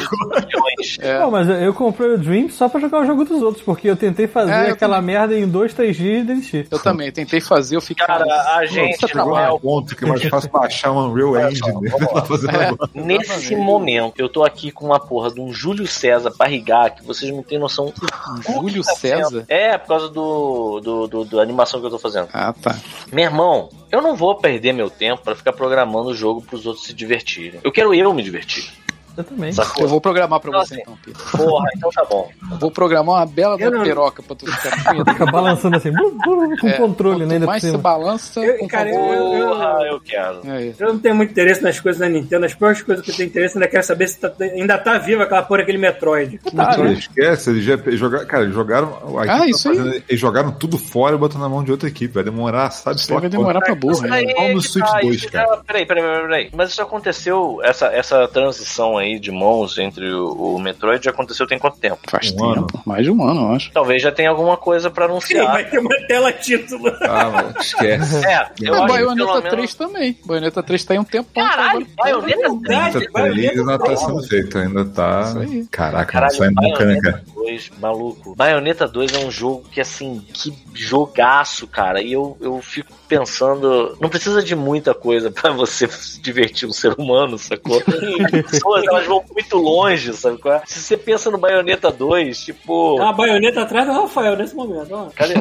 É. 1.00 1.20
Pô, 1.20 1.32
mas 1.32 1.48
eu, 1.48 1.56
eu 1.56 1.74
comprei 1.74 2.10
o 2.12 2.18
Dream 2.18 2.50
só 2.50 2.63
pra 2.70 2.80
jogar 2.80 3.02
o 3.02 3.06
jogo 3.06 3.24
dos 3.26 3.42
outros, 3.42 3.64
porque 3.64 3.90
eu 3.90 3.96
tentei 3.96 4.28
fazer 4.28 4.52
É, 4.52 4.70
eu 4.70 4.74
aquela 4.74 5.02
merda 5.02 5.38
em 5.38 5.48
dois, 5.48 5.74
três 5.74 5.96
dias 5.96 6.22
e 6.22 6.26
desisti. 6.26 6.68
Eu 6.70 6.80
também, 6.80 7.12
tentei 7.12 7.40
fazer, 7.42 7.76
eu 7.76 7.82
fiquei. 7.82 8.06
Cara, 8.06 8.26
a 8.58 8.66
gente 8.66 8.98
Você 9.00 9.08
Chegou 9.08 9.24
trabalha. 9.34 9.54
um 9.54 9.60
ponto 9.60 9.96
que 9.96 10.04
é 10.04 10.08
mais 10.08 10.24
fácil 10.24 10.50
baixar 10.52 10.92
um 10.92 11.10
Unreal 11.10 11.50
Engine. 11.50 11.82
né? 11.82 11.90
Tá 12.24 12.96
É. 12.96 13.00
Nesse 13.02 13.56
momento, 13.56 14.16
eu 14.20 14.30
tô 14.30 14.44
aqui 14.44 14.72
com 14.72 14.86
uma 14.88 15.00
porra 15.00 15.32
de 15.32 15.40
um 15.42 15.54
Júlio 15.54 15.88
César 15.88 16.32
barrigar, 16.38 16.96
que 16.96 17.04
vocês 17.06 17.32
não 17.32 17.44
têm 17.44 17.60
noção. 17.60 17.86
do 17.86 18.44
cu 18.44 18.54
Júlio 18.54 18.84
tá 18.84 18.94
César? 18.96 19.30
sendo. 19.30 19.46
É, 19.50 19.78
por 19.78 19.88
causa 19.88 20.10
do, 20.10 20.80
do, 20.82 21.08
do- 21.08 21.26
da 21.26 21.42
animação 21.42 21.80
que 21.80 21.86
eu 21.86 21.92
tô 21.92 22.00
fazendo. 22.00 22.28
Ah, 22.34 22.54
tá. 22.54 22.76
Meu 23.12 23.26
irmão, 23.26 23.70
eu 23.92 24.02
não 24.02 24.16
vou 24.16 24.36
perder 24.36 24.74
meu 24.74 24.90
tempo 24.90 25.22
pra 25.24 25.36
ficar 25.36 25.54
programando 25.54 26.10
o 26.10 26.14
jogo 26.14 26.42
pros 26.42 26.66
outros 26.66 26.86
se 26.86 26.94
divertirem. 26.94 27.60
Eu 27.64 27.72
quero 27.72 27.94
eu 27.94 28.14
me 28.14 28.24
divertir. 28.24 28.72
Eu 29.16 29.24
também. 29.24 29.52
Sacou? 29.54 29.84
Eu 29.84 29.88
vou 29.90 30.02
programar 30.02 30.40
pra 30.40 30.52
Nossa. 30.52 30.74
você 30.74 30.82
então, 30.82 30.98
Pedro. 31.06 31.22
Porra, 31.38 31.68
então 31.76 31.90
tá 31.92 32.04
bom. 32.06 32.32
Eu 32.52 32.58
vou 32.58 32.72
programar 32.72 33.16
uma 33.20 33.26
bela 33.26 33.56
Eu 33.60 33.70
da 33.72 33.78
não- 33.78 33.84
piroca 33.84 34.24
pra 34.24 34.36
tu 34.36 34.46
ficar. 34.52 34.72
Fica 35.14 35.26
balançando 35.32 35.78
assim, 35.78 35.92
blu, 35.92 36.12
blu, 36.24 36.58
com 36.60 36.68
É, 36.68 36.74
controle, 36.74 37.26
né? 37.26 37.38
Mais 37.40 37.62
você 37.62 37.68
cima. 37.70 37.78
balança, 37.82 38.40
Eu- 38.44 38.68
cara, 38.68 38.90
eu-. 38.90 39.00
Porra, 39.48 39.80
eu 39.88 40.00
quero. 40.02 40.42
É. 40.50 40.74
Eu 40.80 40.88
não 40.94 41.00
tenho 41.00 41.14
muito 41.16 41.30
interesse 41.32 41.62
nas 41.62 41.80
coisas 41.80 42.00
da 42.00 42.10
Nintendo. 42.10 42.46
As 42.46 42.54
piores 42.56 42.82
coisas 42.82 43.06
que 43.06 43.12
eu 43.12 43.16
tenho 43.16 43.28
interesse, 43.30 43.56
eu 43.56 43.62
ainda 43.62 43.70
quero 43.72 43.84
saber 43.84 44.08
se 44.08 44.20
tá- 44.20 44.32
ainda 44.40 44.78
tá 44.80 44.98
viva 44.98 45.24
aquela 45.24 45.44
porra, 45.44 45.62
aquele 45.62 45.78
Metroid. 45.78 46.40
Tá, 46.56 46.76
Não 46.78 46.86
né? 46.86 46.94
esquece, 46.94 47.52
eles 47.52 47.64
já 47.64 47.78
jogaram. 47.92 48.26
Cara, 48.26 48.44
eles 48.44 48.56
jogaram. 48.56 48.98
Ah, 49.20 49.26
equipe 49.38 49.50
isso 49.52 49.64
tá 49.64 49.70
aí. 49.70 49.78
fazendo- 49.78 50.04
Eles 50.10 50.20
jogaram 50.20 50.52
tudo 50.52 50.78
fora 50.78 51.16
e 51.16 51.20
botaram 51.20 51.42
na 51.42 51.50
mão 51.50 51.64
de 51.64 51.72
outra 51.72 51.88
equipe. 51.88 52.14
Vai 52.14 52.24
demorar, 52.24 52.72
sabe? 52.72 52.98
Isso 53.00 53.14
aí 53.14 53.20
vai 53.20 53.30
demorar 53.30 53.62
pra 53.62 53.76
burra, 53.76 54.08
né? 54.08 54.24
Aí 54.40 54.54
no 54.56 54.62
Switch 54.62 54.86
tá, 54.86 55.00
2, 55.02 55.16
isso 55.18 55.32
cara. 55.32 55.58
peraí, 55.68 55.86
peraí, 55.86 56.04
peraí. 56.04 56.50
Mas 56.52 56.72
isso 56.72 56.82
aconteceu, 56.82 57.60
essa, 57.64 57.88
essa 57.88 58.28
transição 58.28 58.98
aí 58.98 59.03
de 59.20 59.32
mãos 59.32 59.78
entre 59.78 60.12
o, 60.14 60.56
o 60.56 60.60
Metroid 60.60 61.04
já 61.04 61.12
aconteceu 61.12 61.46
tem 61.48 61.60
quanto 61.60 61.78
tempo? 61.78 62.00
Faz 62.10 62.32
Um 62.32 62.36
tempo. 62.36 62.46
ano. 62.46 62.68
Mais 62.86 63.04
de 63.04 63.12
um 63.12 63.24
ano, 63.24 63.42
eu 63.42 63.52
acho. 63.56 63.72
Talvez 63.72 64.02
já 64.02 64.12
tenha 64.12 64.30
alguma 64.30 64.58
coisa 64.58 64.90
pra 64.90 65.06
Sim, 65.06 65.12
anunciar. 65.12 65.52
vai 65.52 65.70
ter 65.70 65.80
uma 65.80 65.96
tela 66.08 66.32
título. 66.32 66.90
Ah, 67.02 67.54
esquece. 67.60 68.26
É, 68.26 68.50
eu 68.62 68.74
É, 68.74 68.78
acho 68.78 68.86
que 68.86 68.92
Bayonetta 68.94 69.34
menos... 69.36 69.50
3 69.50 69.74
também. 69.76 70.18
Bayonetta 70.26 70.64
3 70.64 70.84
tá 70.86 70.94
aí 70.94 71.00
um 71.00 71.04
tempo. 71.04 71.30
Caralho, 71.34 71.88
Bayonetta 71.98 72.50
3. 72.50 72.62
Verdade, 72.62 72.98
Ainda 72.98 73.12
tá, 73.12 73.24
ainda 73.24 73.80
tá 73.80 73.96
sendo 73.98 74.24
feito, 74.24 74.58
ainda 74.58 74.86
tá. 74.86 75.34
Aí. 75.40 75.66
Caraca, 75.72 75.98
não 76.00 76.06
Caralho, 76.06 76.36
sai 76.36 76.50
nunca, 76.50 76.86
né, 76.86 77.00
cara? 77.02 77.24
Bayonetta 77.26 77.34
2, 77.36 77.72
maluco. 77.80 78.36
Bayonetta 78.36 78.88
2 78.88 79.14
é 79.14 79.18
um 79.26 79.32
jogo 79.32 79.64
que, 79.72 79.82
assim, 79.82 80.24
que 80.34 80.54
jogaço, 80.74 81.68
cara. 81.68 82.02
E 82.02 82.14
eu, 82.14 82.38
eu 82.40 82.62
fico 82.62 82.92
pensando, 83.08 83.96
não 84.02 84.10
precisa 84.10 84.42
de 84.42 84.56
muita 84.56 84.94
coisa 84.94 85.30
pra 85.30 85.52
você 85.52 85.88
se 85.92 86.20
divertir 86.22 86.68
um 86.68 86.74
ser 86.74 86.94
humano, 86.98 87.38
sacou? 87.38 87.82
As 87.88 88.52
pessoas, 88.52 88.84
elas 88.96 89.08
vão 89.08 89.24
muito 89.32 89.58
longe, 89.58 90.14
sabe? 90.14 90.38
qual 90.38 90.56
é? 90.56 90.62
Se 90.66 90.80
você 90.80 90.98
pensa 90.98 91.32
no 91.32 91.38
Bayonetta 91.38 91.92
2, 91.92 92.46
tipo... 92.46 93.02
A 93.02 93.14
baioneta 93.14 93.62
atrás 93.62 93.86
do 93.86 93.94
Rafael 93.94 94.36
nesse 94.36 94.56
momento. 94.56 94.94
Ó. 94.94 95.10
Cadê? 95.16 95.34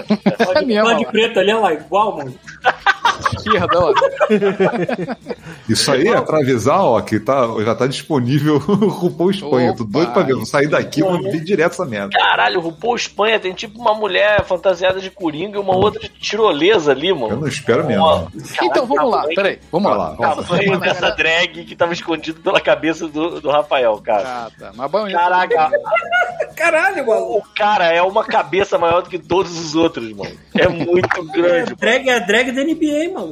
Olha 0.47 0.63
mesmo, 0.67 0.85
lá 0.85 0.95
de 0.95 1.07
ó. 1.07 1.11
preto 1.11 1.41
ali, 1.41 1.53
olha 1.53 1.61
lá, 1.61 1.73
igual, 1.73 2.17
mano. 2.17 2.35
Esquerda, 3.47 3.79
ó. 3.79 3.93
Isso 5.69 5.91
aí 5.93 6.09
é 6.09 6.21
pra 6.21 6.39
avisar, 6.39 6.81
ó, 6.81 7.01
que 7.01 7.19
tá, 7.21 7.47
já 7.65 7.75
tá 7.75 7.87
disponível 7.87 8.57
o 8.69 8.89
RuPaul 8.89 9.31
Espanha. 9.31 9.69
Eu 9.69 9.77
tô 9.77 9.83
Opa, 9.85 9.93
doido 9.93 10.13
pra 10.13 10.23
ver. 10.23 10.35
Vou 10.35 10.47
sair 10.47 10.69
daqui 10.69 11.01
e 11.01 11.03
vou 11.03 11.23
ver 11.23 11.41
direto 11.43 11.73
essa 11.73 11.85
merda. 11.85 12.11
Caralho, 12.17 12.59
o 12.59 12.63
RuPaul 12.63 12.97
Espanha 12.97 13.39
tem 13.39 13.53
tipo 13.53 13.79
uma 13.81 13.95
mulher 13.95 14.45
fantasiada 14.45 15.01
de 15.01 15.11
coringa 15.11 15.57
e 15.57 15.61
uma 15.61 15.75
outra 15.77 16.01
de 16.01 16.09
tirolesa 16.09 16.93
ali, 16.93 17.13
mano. 17.13 17.31
Eu 17.31 17.41
não 17.41 17.49
espero 17.49 17.87
mesmo. 17.87 18.03
Ó? 18.05 18.27
Então 18.63 18.87
vamos 18.87 19.11
lá, 19.11 19.25
peraí. 19.35 19.59
Vamos 19.71 19.91
lá. 19.91 19.97
lá, 19.97 20.15
Vamos 20.15 20.47
Tamanho 20.49 20.79
dessa 20.81 21.11
drag 21.11 21.65
que 21.65 21.77
tava 21.77 21.93
escondido 21.93 22.41
pela 22.41 22.61
cabeça 22.61 23.07
do, 23.09 23.41
do 23.41 23.51
Rafael, 23.51 23.97
cara. 24.03 24.23
Ah, 24.27 24.51
tá. 24.59 24.73
Mas 24.75 24.91
Bayonetta. 24.91 25.19
Caraca, 25.19 25.71
Caralho, 26.57 27.07
maluco. 27.07 27.39
o 27.39 27.55
cara 27.55 27.87
é 27.93 28.03
uma 28.03 28.25
cabeça 28.25 28.79
maior 28.79 29.03
do 29.03 29.09
que 29.11 29.19
todos 29.19 29.59
os 29.59 29.75
outros, 29.75 30.13
mano. 30.13 30.37
É 30.55 30.69
muito 30.69 31.09
É 31.21 31.33
grande. 31.41 31.73
a 31.73 31.75
drag, 31.77 32.09
é 32.09 32.15
a 32.15 32.19
drag 32.19 32.53
da 32.53 32.63
NBA, 32.63 33.13
maluco. 33.15 33.32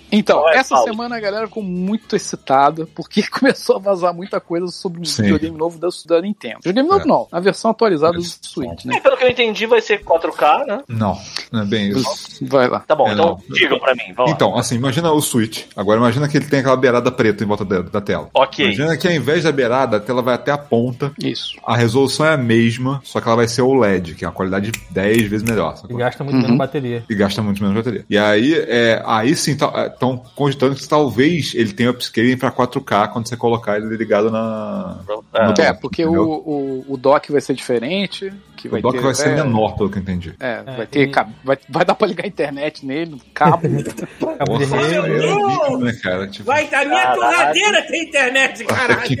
Então, 0.11 0.41
Vai, 0.41 0.57
essa 0.57 0.75
Paulo. 0.75 0.89
semana 0.89 1.15
a 1.15 1.19
galera 1.19 1.47
ficou 1.47 1.63
muito 1.63 2.15
excitada 2.15 2.87
porque 2.95 3.23
começou 3.29 3.77
a 3.77 3.79
vazar 3.79 4.13
muita 4.13 4.39
coisa 4.39 4.67
sobre 4.67 5.01
um 5.01 5.05
Sim. 5.05 5.23
videogame 5.23 5.57
novo 5.57 5.79
da, 5.79 5.87
da 6.07 6.21
Nintendo. 6.21 6.57
Videogame 6.57 6.89
novo 6.89 7.03
É. 7.03 7.07
não, 7.07 7.27
a 7.31 7.39
versão 7.39 7.71
atualizada 7.71 8.13
do 8.17 8.23
Switch, 8.23 8.85
né? 8.85 8.95
É, 8.97 8.99
pelo 8.99 9.17
que 9.17 9.23
eu 9.23 9.29
entendi, 9.29 9.65
vai 9.65 9.81
ser 9.81 10.03
4K, 10.03 10.65
né? 10.65 10.81
Não, 10.87 11.17
não 11.51 11.61
é 11.61 11.65
bem 11.65 11.89
isso. 11.89 12.45
Vai 12.45 12.67
lá. 12.67 12.79
Tá 12.81 12.95
bom, 12.95 13.07
É, 13.07 13.13
então 13.13 13.25
não. 13.47 13.55
digam 13.55 13.79
pra 13.79 13.93
mim. 13.95 14.13
Vamos 14.15 14.31
lá. 14.31 14.35
Então, 14.35 14.57
assim, 14.57 14.75
imagina 14.75 15.11
o 15.11 15.21
Switch. 15.21 15.65
Agora 15.75 15.99
imagina 15.99 16.27
que 16.27 16.37
ele 16.37 16.45
tem 16.47 16.59
aquela 16.59 16.77
beirada 16.77 17.11
preta 17.11 17.43
em 17.43 17.47
volta 17.47 17.63
da, 17.65 17.81
da 17.81 18.01
tela. 18.01 18.29
Ok. 18.33 18.65
Imagina 18.65 18.97
que 18.97 19.07
ao 19.07 19.13
invés 19.13 19.43
da 19.43 19.51
beirada, 19.51 19.97
a 19.97 19.99
tela 19.99 20.21
vai 20.21 20.35
até 20.35 20.51
a 20.51 20.57
ponta. 20.57 21.11
Isso. 21.19 21.55
A 21.65 21.75
resolução 21.75 22.25
é 22.25 22.33
a 22.33 22.37
mesma, 22.37 23.01
só 23.03 23.21
que 23.21 23.27
ela 23.27 23.35
vai 23.37 23.47
ser 23.47 23.61
OLED, 23.61 24.15
que 24.15 24.25
é 24.25 24.27
uma 24.27 24.33
qualidade 24.33 24.71
10 24.89 25.21
vezes 25.23 25.47
melhor. 25.47 25.75
E 25.89 25.93
gasta 25.93 26.23
muito 26.23 26.35
Uhum. 26.35 26.41
menos 26.43 26.57
bateria. 26.57 27.03
E 27.09 27.15
gasta 27.15 27.41
muito 27.41 27.61
menos 27.61 27.77
bateria. 27.77 28.05
E 28.09 28.17
aí, 28.17 28.53
é, 28.55 29.01
aí 29.05 29.35
sim, 29.35 29.55
estão 30.01 30.17
cogitando 30.35 30.75
que 30.75 30.87
talvez 30.87 31.53
ele 31.53 31.71
tenha 31.71 31.91
upscaling 31.91 32.35
para 32.35 32.51
4K 32.51 33.09
quando 33.09 33.29
você 33.29 33.37
colocar 33.37 33.77
ele 33.77 33.95
ligado 33.95 34.31
na. 34.31 34.99
É. 35.33 35.47
no 35.47 35.53
É, 35.61 35.73
porque 35.73 36.03
o, 36.03 36.13
o, 36.13 36.85
o 36.89 36.97
dock 36.97 37.31
vai 37.31 37.39
ser 37.39 37.53
diferente, 37.53 38.33
que 38.61 38.67
O 38.67 38.71
vai 38.71 38.81
dock 38.81 38.95
ter. 38.97 39.03
vai 39.03 39.15
ser 39.15 39.29
é, 39.29 39.35
menor, 39.43 39.75
pelo 39.75 39.89
que 39.89 39.97
eu 39.97 40.01
entendi. 40.01 40.33
É, 40.39 40.61
É, 40.65 40.75
vai 40.77 40.87
ter. 40.87 41.01
e- 41.01 41.07
cab- 41.11 41.29
Vai, 41.43 41.57
vai 41.69 41.85
dar 41.85 41.95
pra 41.95 42.07
ligar 42.07 42.25
a 42.25 42.27
internet 42.27 42.85
nele, 42.85 43.11
no 43.11 43.19
cabo. 43.33 43.61
Cabo 44.37 44.57
de 44.57 44.65
rede. 44.65 44.95
é 44.95 45.77
né, 45.77 45.93
cara? 46.01 46.27
Tipo, 46.27 46.45
Vai, 46.45 46.67
da 46.67 46.85
minha 46.85 47.13
torradeira 47.13 47.81
tem 47.83 48.03
internet, 48.03 48.63
caralho. 48.65 49.01
que 49.01 49.17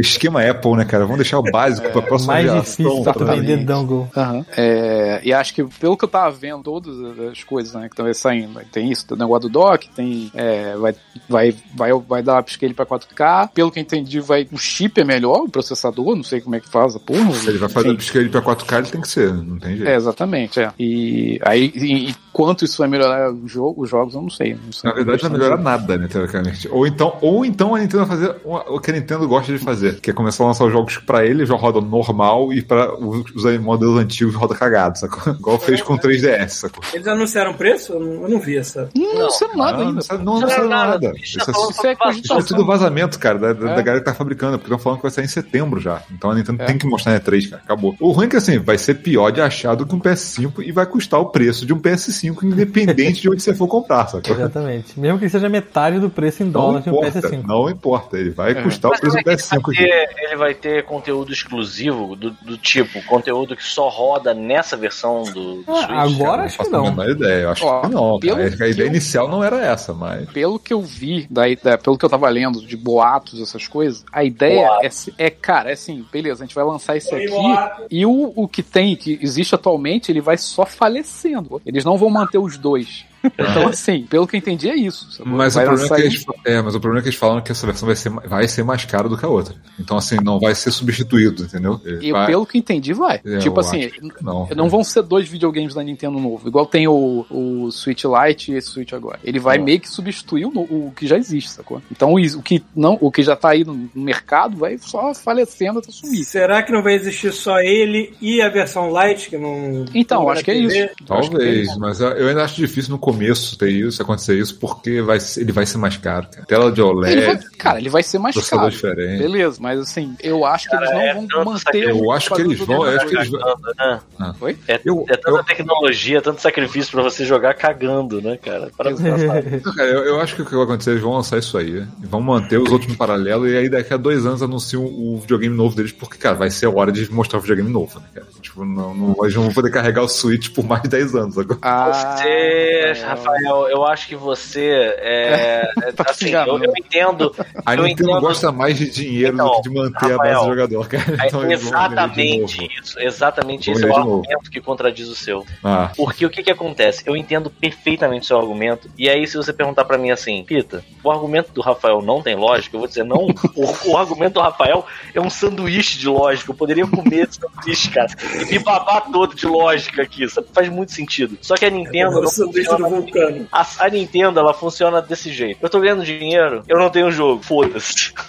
esquema 0.00 0.42
Apple, 0.42 0.72
né, 0.76 0.84
cara? 0.84 1.04
Vamos 1.04 1.18
deixar 1.18 1.38
o 1.38 1.42
básico 1.42 1.88
pra 1.90 2.02
próxima 2.02 2.34
Mais 2.34 2.46
geração. 2.46 2.84
difícil 2.86 3.12
tu 3.12 3.18
pra- 3.24 3.34
vender 3.34 3.56
dongle. 3.64 4.08
Aham. 4.16 4.44
É, 4.56 5.20
e 5.24 5.32
acho 5.32 5.54
que 5.54 5.64
pelo 5.64 5.96
que 5.96 6.04
eu 6.04 6.08
tava 6.08 6.30
vendo, 6.30 6.62
todas 6.62 6.94
as 7.30 7.42
coisas 7.44 7.74
né, 7.74 7.82
que 7.88 7.94
estão 8.00 8.12
saindo, 8.14 8.60
tem 8.72 8.90
isso, 8.90 9.06
tem 9.06 9.16
o 9.16 9.20
negócio 9.20 9.48
do 9.48 9.52
dock, 9.52 9.88
tem. 9.90 10.30
é, 10.34 10.74
vai, 10.76 10.94
vai, 11.28 11.54
vai, 11.74 11.92
vai 12.08 12.22
dar 12.22 12.40
upscale 12.40 12.74
pra 12.74 12.86
4K. 12.86 13.50
Pelo 13.54 13.70
que 13.70 13.78
eu 13.78 13.82
entendi, 13.82 14.20
vai, 14.20 14.46
o 14.52 14.58
chip 14.58 15.00
é 15.00 15.04
melhor, 15.04 15.40
o 15.42 15.48
processador, 15.48 16.14
não 16.16 16.22
sei 16.24 16.40
como 16.40 16.54
é 16.56 16.60
que 16.60 16.68
faz 16.68 16.94
a 16.96 17.00
porra. 17.00 17.32
Ele 17.46 17.58
vai 17.58 17.68
fazer 17.68 17.88
Enfim. 17.88 17.96
upscale 17.96 18.28
pra 18.28 18.40
4K, 18.42 18.73
tem 18.82 19.00
que 19.00 19.08
ser, 19.08 19.32
não 19.32 19.58
tem 19.58 19.76
jeito. 19.76 19.88
É, 19.88 19.94
exatamente, 19.94 20.60
é. 20.60 20.72
E 20.78 21.38
aí, 21.42 21.72
e 21.74 22.14
quanto 22.34 22.64
isso 22.64 22.76
vai 22.78 22.88
melhorar 22.88 23.32
o 23.32 23.46
jogo, 23.48 23.84
os 23.84 23.88
jogos, 23.90 24.14
eu 24.14 24.20
não 24.20 24.28
sei. 24.28 24.54
Não 24.62 24.72
sei 24.72 24.90
Na 24.90 24.94
verdade, 24.96 25.22
não 25.22 25.30
vai 25.30 25.38
melhorar 25.38 25.56
nada, 25.62 25.96
né, 25.96 26.08
teoricamente. 26.08 26.68
Ou 26.70 26.86
então, 26.86 27.16
ou 27.22 27.44
então 27.44 27.74
a 27.74 27.78
Nintendo 27.78 28.04
vai 28.04 28.16
fazer 28.18 28.34
uma- 28.44 28.64
o 28.70 28.80
que 28.80 28.90
a 28.90 28.94
Nintendo 28.94 29.26
gosta 29.28 29.52
de 29.52 29.58
fazer, 29.58 30.00
que 30.00 30.10
é 30.10 30.12
começar 30.12 30.44
a 30.44 30.48
lançar 30.48 30.64
os 30.66 30.72
jogos 30.72 30.98
pra 30.98 31.24
ele, 31.24 31.46
já 31.46 31.54
roda 31.54 31.80
normal, 31.80 32.52
e 32.52 32.60
pra 32.60 32.92
os, 32.94 33.24
os 33.34 33.58
modelos 33.58 33.98
antigos 33.98 34.34
roda 34.34 34.54
cagado, 34.54 34.98
sacou? 34.98 35.32
Igual 35.38 35.58
fez 35.60 35.80
com 35.80 35.94
o 35.94 35.98
3DS, 35.98 36.48
sacou? 36.48 36.82
Eles 36.92 37.06
anunciaram 37.06 37.54
preço? 37.54 37.92
Eu 37.92 38.00
não, 38.00 38.22
eu 38.24 38.28
não 38.28 38.40
vi 38.40 38.56
essa. 38.58 38.88
Não, 38.94 39.14
não 39.14 39.30
sei 39.30 39.48
nada 39.54 39.78
ainda. 39.78 39.92
não 39.92 40.00
sabe, 40.02 40.24
não, 40.24 40.34
não 40.34 40.40
Não, 40.40 40.48
sabe 40.50 40.68
nada. 40.68 41.12
Isso 41.16 41.38
Isso 41.38 41.46
tá 41.46 41.52
é, 41.52 41.70
Isso 41.70 41.86
é 41.86 42.20
isso 42.20 42.32
é 42.32 42.42
tudo 42.42 42.66
vazamento, 42.66 43.18
cara, 43.18 43.38
da, 43.38 43.52
da, 43.52 43.70
É. 43.70 43.74
da 43.76 43.82
galera 43.82 44.00
que 44.00 44.04
tá 44.10 44.14
fabricando, 44.14 44.58
porque 44.58 44.66
estão 44.66 44.78
falando 44.78 44.98
que 44.98 45.02
vai 45.02 45.10
sair 45.12 45.24
em 45.24 45.28
setembro 45.28 45.80
já. 45.80 46.02
Então 46.10 46.30
a 46.30 46.34
Nintendo 46.34 46.64
tem 46.64 46.76
que 46.78 46.86
mostrar 46.86 47.12
na 47.12 47.20
E3, 47.20 47.48
cara. 47.50 47.62
Acabou. 47.64 47.94
O 48.00 48.10
ruim 48.10 48.26
é 48.26 48.28
que 48.30 48.36
assim, 48.36 48.58
vai 48.58 48.76
ser 48.76 48.94
pior 48.94 49.30
de 49.30 49.40
achar 49.40 49.74
do 49.74 49.86
que 49.86 49.94
um 49.94 50.00
PS5 50.00 50.62
e 50.64 50.72
vai 50.72 50.86
custar 50.86 51.20
o 51.20 51.26
preço 51.26 51.64
de 51.66 51.72
um 51.72 51.78
PS5, 51.78 52.23
independente 52.28 53.20
de 53.22 53.28
onde 53.30 53.42
você 53.42 53.54
for 53.54 53.66
comprar, 53.68 54.06
sacou? 54.08 54.34
Exatamente. 54.34 54.98
Mesmo 54.98 55.18
que 55.18 55.28
seja 55.28 55.48
metade 55.48 55.98
do 55.98 56.08
preço 56.10 56.42
em 56.42 56.46
Não 56.46 56.52
dólar 56.52 56.80
de 56.82 56.90
um 56.90 56.92
importa, 56.94 57.20
PS5. 57.22 57.42
não 57.46 57.70
importa. 57.70 58.18
Ele 58.18 58.30
vai 58.30 58.52
É. 58.52 58.62
custar 58.62 58.90
o 58.90 58.92
Mas 58.92 59.00
preço 59.00 59.14
do 59.16 59.18
ele 59.20 59.24
vai, 59.24 59.34
PS5 59.36 59.70
aqui. 59.70 59.76
ter, 59.82 60.08
ele 60.24 60.36
vai 60.36 60.54
ter 60.54 60.84
conteúdo 60.84 61.32
exclusivo 61.32 62.16
do, 62.16 62.30
do 62.30 62.56
tipo, 62.58 63.02
conteúdo 63.06 63.56
que 63.56 63.64
só 63.64 63.88
roda 63.88 64.32
nessa 64.34 64.76
versão 64.76 65.22
do, 65.24 65.62
do 65.62 65.64
Ah, 65.68 65.74
Switch. 65.74 65.90
agora 66.20 66.36
Não 66.38 66.44
acho 66.44 66.56
que 66.58 66.64
faço 66.64 66.74
a 66.74 66.78
não. 66.78 66.84
menor 66.90 67.10
ideia. 67.10 67.42
Eu 67.42 67.50
acho 67.50 67.66
Ó, 67.66 67.80
que 67.82 67.88
não. 67.88 68.18
pelo 68.20 68.36
cara. 68.36 68.46
A 68.48 68.50
que 68.50 68.64
ideia 68.70 68.86
eu- 68.86 68.86
inicial 68.86 69.28
não 69.28 69.42
era 69.44 69.64
essa, 69.64 69.92
mas. 69.92 70.28
Pelo 70.30 70.58
que 70.58 70.72
eu 70.72 70.80
vi, 70.82 71.26
daí, 71.30 71.56
da- 71.56 71.78
pelo 71.78 71.96
que 71.98 72.04
eu 72.04 72.08
tava 72.10 72.28
lendo 72.28 72.60
de 72.64 72.76
boatos, 72.76 73.40
essas 73.40 73.66
coisas, 73.66 74.04
a 74.12 74.24
ideia 74.24 74.68
é, 74.82 74.90
é, 75.26 75.30
cara, 75.30 75.70
é 75.70 75.72
assim, 75.74 76.04
beleza, 76.12 76.42
a 76.42 76.46
gente 76.46 76.54
vai 76.54 76.64
lançar 76.64 76.96
esse 76.96 77.14
aqui 77.14 77.28
boato. 77.28 77.82
e 77.90 78.04
o, 78.06 78.32
o 78.34 78.48
que 78.48 78.62
tem, 78.62 78.94
que 78.96 79.18
existe 79.22 79.54
atualmente, 79.54 80.10
ele 80.10 80.20
vai 80.20 80.36
só 80.36 80.64
falecendo. 80.64 81.60
Eles 81.64 81.84
não 81.84 81.96
vão 81.96 82.10
manter 82.14 82.38
os 82.38 82.56
dois. 82.56 83.04
Então, 83.38 83.68
assim, 83.68 84.02
pelo 84.04 84.26
que 84.26 84.36
eu 84.36 84.38
entendi, 84.38 84.68
é 84.68 84.76
isso. 84.76 85.22
Mas 85.24 85.56
o, 85.56 85.62
problema 85.62 85.86
é, 85.86 86.00
que 86.00 86.02
eles, 86.02 86.24
é, 86.44 86.62
mas 86.62 86.74
o 86.74 86.80
problema 86.80 87.00
é 87.00 87.02
que 87.02 87.08
eles 87.08 87.18
falam 87.18 87.40
que 87.40 87.52
essa 87.52 87.66
versão 87.66 87.86
vai 87.86 87.96
ser, 87.96 88.10
vai 88.10 88.48
ser 88.48 88.62
mais 88.62 88.84
cara 88.84 89.08
do 89.08 89.16
que 89.16 89.24
a 89.24 89.28
outra. 89.28 89.54
Então, 89.78 89.96
assim, 89.96 90.16
não 90.22 90.38
vai 90.38 90.54
ser 90.54 90.70
substituído, 90.70 91.44
entendeu? 91.44 91.80
E 92.00 92.12
vai- 92.12 92.26
pelo 92.26 92.46
que 92.46 92.58
entendi, 92.58 92.92
vai. 92.92 93.20
É, 93.24 93.38
tipo 93.38 93.58
assim, 93.60 93.90
não. 94.20 94.48
não 94.54 94.68
vão 94.68 94.84
ser 94.84 95.02
dois 95.02 95.28
videogames 95.28 95.74
da 95.74 95.82
Nintendo 95.82 96.18
novo. 96.18 96.46
Igual 96.48 96.66
tem 96.66 96.86
o, 96.86 97.26
o 97.30 97.70
Switch 97.70 98.04
Lite 98.04 98.52
e 98.52 98.56
esse 98.56 98.68
Switch 98.68 98.92
agora. 98.92 99.18
Ele 99.24 99.38
vai 99.38 99.58
meio 99.58 99.80
que 99.80 99.88
substituir 99.88 100.46
o, 100.46 100.50
o 100.50 100.92
que 100.94 101.06
já 101.06 101.16
existe, 101.16 101.50
sacou? 101.50 101.82
Então 101.90 102.12
o, 102.12 102.18
o 102.18 102.42
que 102.42 102.62
não, 102.74 102.98
o 103.00 103.10
que 103.10 103.22
já 103.22 103.36
tá 103.36 103.50
aí 103.50 103.64
no 103.64 103.88
mercado 103.94 104.56
vai 104.56 104.78
só 104.78 105.14
falecendo 105.14 105.78
até 105.78 105.90
sumir. 105.90 106.24
Será 106.24 106.62
que 106.62 106.72
não 106.72 106.82
vai 106.82 106.94
existir 106.94 107.32
só 107.32 107.60
ele 107.60 108.14
e 108.20 108.40
a 108.40 108.48
versão 108.48 108.90
light 108.90 109.28
que 109.28 109.38
não. 109.38 109.84
Então, 109.94 110.22
não 110.22 110.30
acho 110.30 110.44
que 110.44 110.50
é 110.50 110.54
isso. 110.54 110.76
Acho 110.76 110.94
que 110.94 111.02
é 111.02 111.06
Talvez, 111.06 111.68
isso. 111.68 111.80
mas 111.80 112.00
eu 112.00 112.24
eu 112.24 112.28
ainda 112.28 112.44
acho 112.44 112.56
difícil 112.56 112.90
no 112.90 112.98
começo 112.98 113.13
ter 113.58 113.70
isso, 113.70 114.02
acontecer 114.02 114.38
isso, 114.38 114.56
porque 114.58 115.00
vai, 115.02 115.20
ser- 115.20 115.40
ele 115.42 115.52
vai 115.52 115.66
ser 115.66 115.78
mais 115.78 115.96
caro. 115.96 116.26
cara. 116.30 116.46
Tela 116.46 116.72
de 116.72 116.80
Ele 116.80 116.88
OLED, 116.90 117.26
vai- 117.26 117.38
cara, 117.58 117.78
ele 117.78 117.88
vai 117.88 118.02
ser 118.02 118.18
mais 118.18 118.34
caro. 118.48 118.70
diferente. 118.70 119.18
Beleza, 119.18 119.58
mas 119.60 119.80
assim, 119.80 120.14
eu 120.22 120.44
acho 120.44 120.68
que 120.68 120.76
eles 120.76 120.90
não 120.90 121.00
é 121.00 121.14
vão 121.14 121.26
tanto 121.26 121.44
manter. 121.50 121.88
Eu 121.88 122.10
acho 122.12 122.34
que 122.34 122.40
eles 122.42 122.58
vão- 122.60 122.86
eu 122.86 122.96
acho 122.96 123.06
que 123.06 123.16
eles 123.16 123.28
vão- 123.30 123.40
né? 123.78 124.00
Oi? 124.40 124.58
É, 124.68 124.80
Eu- 124.84 125.04
é 125.08 125.16
tanta 125.16 125.38
eu- 125.38 125.44
tecnologia, 125.44 126.20
tanto 126.22 126.40
sacrifício 126.40 126.90
pra 126.92 127.02
você 127.02 127.24
jogar 127.24 127.54
cagando, 127.54 128.20
né, 128.20 128.36
cara? 128.36 128.70
Para. 128.76 128.92
Cara, 129.76 129.88
eu, 129.88 130.04
eu 130.04 130.20
acho 130.20 130.36
que 130.36 130.42
o 130.42 130.44
que 130.46 130.54
vai 130.54 130.64
acontecer, 130.64 130.90
eles 130.90 131.02
vão 131.02 131.12
lançar 131.14 131.38
isso 131.38 131.56
aí, 131.58 131.70
né? 131.72 131.88
e 132.02 132.06
vão 132.06 132.20
manter 132.20 132.58
os 132.58 132.70
outros 132.70 132.90
no 132.90 132.96
paralelo, 132.96 133.48
e 133.48 133.56
aí 133.56 133.68
daqui 133.68 133.92
a 133.92 133.96
dois 133.96 134.24
anos 134.26 134.42
anunciam 134.42 134.84
o 134.84 135.18
videogame 135.20 135.54
novo 135.56 135.74
deles, 135.76 135.92
porque, 135.92 136.18
cara, 136.18 136.34
vai 136.34 136.50
ser 136.50 136.66
a 136.66 136.70
hora 136.70 136.90
de 136.92 137.10
mostrar 137.12 137.38
o 137.38 137.42
videogame 137.42 137.70
novo, 137.70 137.98
né, 138.00 138.06
cara? 138.14 138.26
Tipo, 138.40 138.64
não, 138.64 138.94
não, 138.94 139.16
eles 139.22 139.34
não 139.34 139.44
vão 139.44 139.52
poder 139.52 139.70
carregar 139.70 140.02
o 140.02 140.08
Switch 140.08 140.50
por 140.50 140.64
mais 140.64 140.82
de 140.82 140.88
10 140.88 141.14
anos 141.14 141.38
agora. 141.38 141.58
Ah, 141.62 142.16
Você, 142.18 142.28
é. 142.28 142.94
Rafael, 143.04 143.68
eu 143.68 143.84
acho 143.86 144.06
que 144.08 144.16
você 144.16 144.94
é. 144.98 145.70
é, 145.82 145.92
Tá 145.96 146.06
assim, 146.08 146.28
se 146.28 146.32
eu, 146.32 146.62
eu 146.62 146.72
entendo. 146.76 147.34
A 147.64 147.74
eu 147.74 147.82
Nintendo 147.84 148.10
entendo- 148.10 148.20
gosta 148.20 148.50
mais 148.52 148.76
de 148.78 148.90
dinheiro 148.90 149.34
Então, 149.34 149.46
do 149.46 149.54
que 149.56 149.62
de 149.62 149.74
manter 149.74 150.12
a 150.12 150.18
base 150.18 150.30
Rafael, 150.30 150.40
do 150.40 150.46
jogador, 150.50 150.88
cara. 150.88 151.04
é 151.22 151.26
Então 151.26 151.50
exatamente 151.50 152.68
isso. 152.80 152.98
Exatamente 152.98 153.70
esse 153.70 153.84
é 153.84 153.88
o 153.88 153.96
argumento 153.96 154.50
que 154.50 154.60
contradiz 154.60 155.08
o 155.08 155.14
seu. 155.14 155.44
Ah, 155.62 155.90
Porque 155.96 156.24
o 156.26 156.30
que 156.30 156.42
que 156.42 156.50
acontece? 156.50 157.02
Eu 157.06 157.16
entendo 157.16 157.50
perfeitamente 157.50 158.24
o 158.24 158.26
seu 158.26 158.38
argumento. 158.38 158.88
E 158.98 159.08
aí, 159.08 159.26
se 159.26 159.36
você 159.36 159.52
perguntar 159.52 159.84
pra 159.84 159.98
mim 159.98 160.10
assim, 160.10 160.42
Pita, 160.44 160.84
o 161.02 161.10
argumento 161.10 161.52
do 161.52 161.60
Rafael 161.60 162.00
não 162.02 162.22
tem 162.22 162.34
lógica, 162.34 162.74
eu 162.76 162.80
vou 162.80 162.88
dizer, 162.88 163.04
não. 163.04 163.26
o, 163.54 163.90
o 163.90 163.96
argumento 163.96 164.34
do 164.34 164.40
Rafael 164.40 164.84
é 165.14 165.20
um 165.20 165.30
sanduíche 165.30 165.98
de 165.98 166.08
lógica. 166.08 166.50
Eu 166.50 166.54
poderia 166.56 166.86
comer 166.86 167.28
esse 167.28 167.38
sanduíche, 167.40 167.90
cara, 167.90 168.08
e 168.40 168.44
me 168.46 168.58
babar 168.58 169.10
todo 169.12 169.34
de 169.34 169.46
lógica 169.46 170.02
aqui. 170.02 170.24
Isso 170.24 170.44
faz 170.52 170.68
muito 170.68 170.92
sentido. 170.92 171.36
Só 171.40 171.54
que 171.56 171.64
a 171.64 171.70
Nintendo. 171.70 172.18
O 172.18 172.22
não 172.22 172.30
funciona 172.30 172.88
vulcano. 173.00 173.48
a, 173.50 173.66
a 173.78 173.88
Nintendo, 173.88 174.40
ela 174.40 174.54
funciona 174.54 175.00
desse 175.00 175.32
jeito. 175.32 175.58
Eu 175.62 175.70
tô 175.70 175.80
ganhando 175.80 176.04
dinheiro, 176.04 176.62
eu 176.68 176.78
não 176.78 176.90
tenho 176.90 177.10
jogo. 177.10 177.42
Foda-se. 177.42 178.12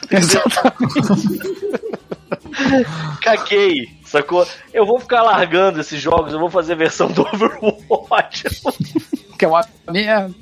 Caguei, 3.21 3.89
sacou? 4.05 4.47
Eu 4.73 4.85
vou 4.85 4.99
ficar 4.99 5.21
largando 5.21 5.81
esses 5.81 6.01
jogos, 6.01 6.33
eu 6.33 6.39
vou 6.39 6.49
fazer 6.49 6.75
versão 6.75 7.07
do 7.07 7.21
Overwatch. 7.21 8.45
Que 9.37 9.43
é 9.43 9.49
uma 9.49 9.65
merda. 9.91 10.33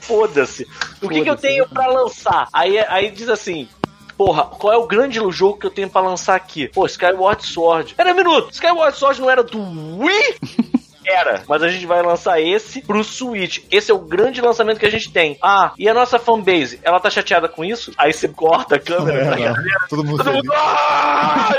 Foda-se. 0.00 0.66
O 1.02 1.08
que, 1.10 1.20
que 1.20 1.28
eu 1.28 1.36
tenho 1.36 1.68
pra 1.68 1.86
lançar? 1.86 2.48
Aí, 2.50 2.78
aí 2.78 3.10
diz 3.10 3.28
assim. 3.28 3.68
Porra, 4.16 4.44
qual 4.44 4.72
é 4.72 4.76
o 4.78 4.86
grande 4.86 5.18
jogo 5.30 5.58
que 5.58 5.66
eu 5.66 5.70
tenho 5.70 5.90
pra 5.90 6.00
lançar 6.00 6.34
aqui? 6.34 6.66
Pô, 6.68 6.86
Skyward 6.86 7.46
Sword. 7.46 7.94
Pera 7.94 8.12
um 8.12 8.16
minuto, 8.16 8.50
Skyward 8.52 8.96
Sword 8.96 9.20
não 9.20 9.28
era 9.28 9.42
do 9.42 9.58
Wii? 9.58 10.36
Era, 11.04 11.42
mas 11.48 11.62
a 11.62 11.68
gente 11.68 11.86
vai 11.86 12.02
lançar 12.02 12.40
esse 12.40 12.82
pro 12.82 13.02
Switch. 13.02 13.60
Esse 13.70 13.90
é 13.90 13.94
o 13.94 13.98
grande 13.98 14.40
lançamento 14.40 14.78
que 14.78 14.86
a 14.86 14.90
gente 14.90 15.10
tem. 15.10 15.36
Ah, 15.42 15.72
e 15.78 15.88
a 15.88 15.94
nossa 15.94 16.18
fanbase, 16.18 16.80
ela 16.82 17.00
tá 17.00 17.10
chateada 17.10 17.48
com 17.48 17.64
isso? 17.64 17.92
Aí 17.96 18.12
você 18.12 18.28
corta 18.28 18.76
a 18.76 18.78
câmera 18.78 19.26
pra 19.26 19.36
galera. 19.36 19.86
todo 19.88 20.04
mundo 20.04 20.22
Todo 20.22 20.34
mundo, 20.34 20.52
ah, 20.54 21.50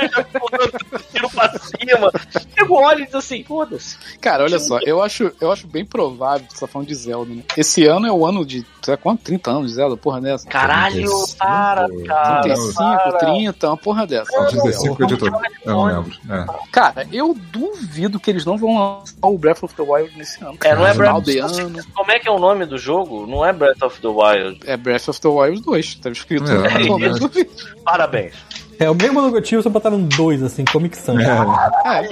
tiro 1.11 1.29
pra 1.29 1.49
cima. 1.59 2.11
Chegou 2.57 2.81
olha 2.81 3.01
e 3.01 3.05
diz 3.05 3.15
assim, 3.15 3.43
foda-se. 3.43 3.97
Cara, 4.19 4.43
olha 4.43 4.59
só, 4.59 4.79
eu 4.79 5.01
acho, 5.01 5.31
eu 5.39 5.51
acho 5.51 5.67
bem 5.67 5.85
provável 5.85 6.47
que 6.47 6.53
você 6.53 6.59
tá 6.61 6.67
falando 6.67 6.87
de 6.87 6.95
Zelda, 6.95 7.33
né? 7.33 7.43
Esse 7.57 7.85
ano 7.85 8.07
é 8.07 8.11
o 8.11 8.25
ano 8.25 8.45
de, 8.45 8.65
sei 8.81 8.93
lá 8.93 8.97
quanto? 8.97 9.23
30 9.23 9.51
anos 9.51 9.67
de 9.69 9.75
Zelda, 9.75 9.97
porra 9.97 10.21
dessa. 10.21 10.47
Caralho, 10.47 10.95
35, 10.95 11.37
para, 11.37 11.87
cara. 12.05 12.41
35, 12.41 12.73
para. 12.73 13.17
30, 13.17 13.67
uma 13.67 13.77
porra 13.77 14.07
dessa. 14.07 14.31
Não, 14.31 14.47
35 14.47 14.95
que 14.95 15.13
eu 15.13 15.17
tô. 15.17 15.27
Eu 15.27 15.33
não 15.65 15.85
lembro. 15.85 16.17
É. 16.29 16.45
Cara, 16.71 17.07
eu 17.11 17.33
duvido 17.33 18.19
que 18.19 18.29
eles 18.29 18.45
não 18.45 18.57
vão 18.57 18.77
lançar 18.77 19.27
o 19.34 19.38
Breath 19.38 19.64
of 19.64 19.73
the 19.76 19.81
Wild 19.81 20.18
nesse 20.18 20.43
ano. 20.43 20.57
É, 20.64 20.76
não 20.76 20.85
é 20.85 20.93
Breath 20.93 21.15
of 21.15 21.39
ano. 21.39 21.84
Como 21.93 22.11
é 22.11 22.19
que 22.19 22.27
é 22.27 22.31
o 22.31 22.39
nome 22.39 22.65
do 22.65 22.77
jogo? 22.77 23.26
Não 23.26 23.45
é 23.45 23.51
Breath 23.51 23.81
of 23.81 23.99
the 23.99 24.07
Wild. 24.07 24.60
É 24.65 24.77
Breath 24.77 25.07
of 25.10 25.19
the 25.19 25.27
Wild 25.27 25.61
2, 25.61 25.95
tá 25.95 26.10
escrito 26.10 26.45
É, 26.51 27.41
é. 27.41 27.45
Parabéns. 27.84 28.34
É 28.79 28.89
o 28.89 28.95
mesmo 28.95 29.21
logotipo, 29.21 29.61
só 29.61 29.69
botaram 29.69 30.01
dois, 30.03 30.41
assim, 30.43 30.65
Comic 30.65 30.97
Sans. 30.97 31.21
É, 31.21 31.33
É, 31.85 32.07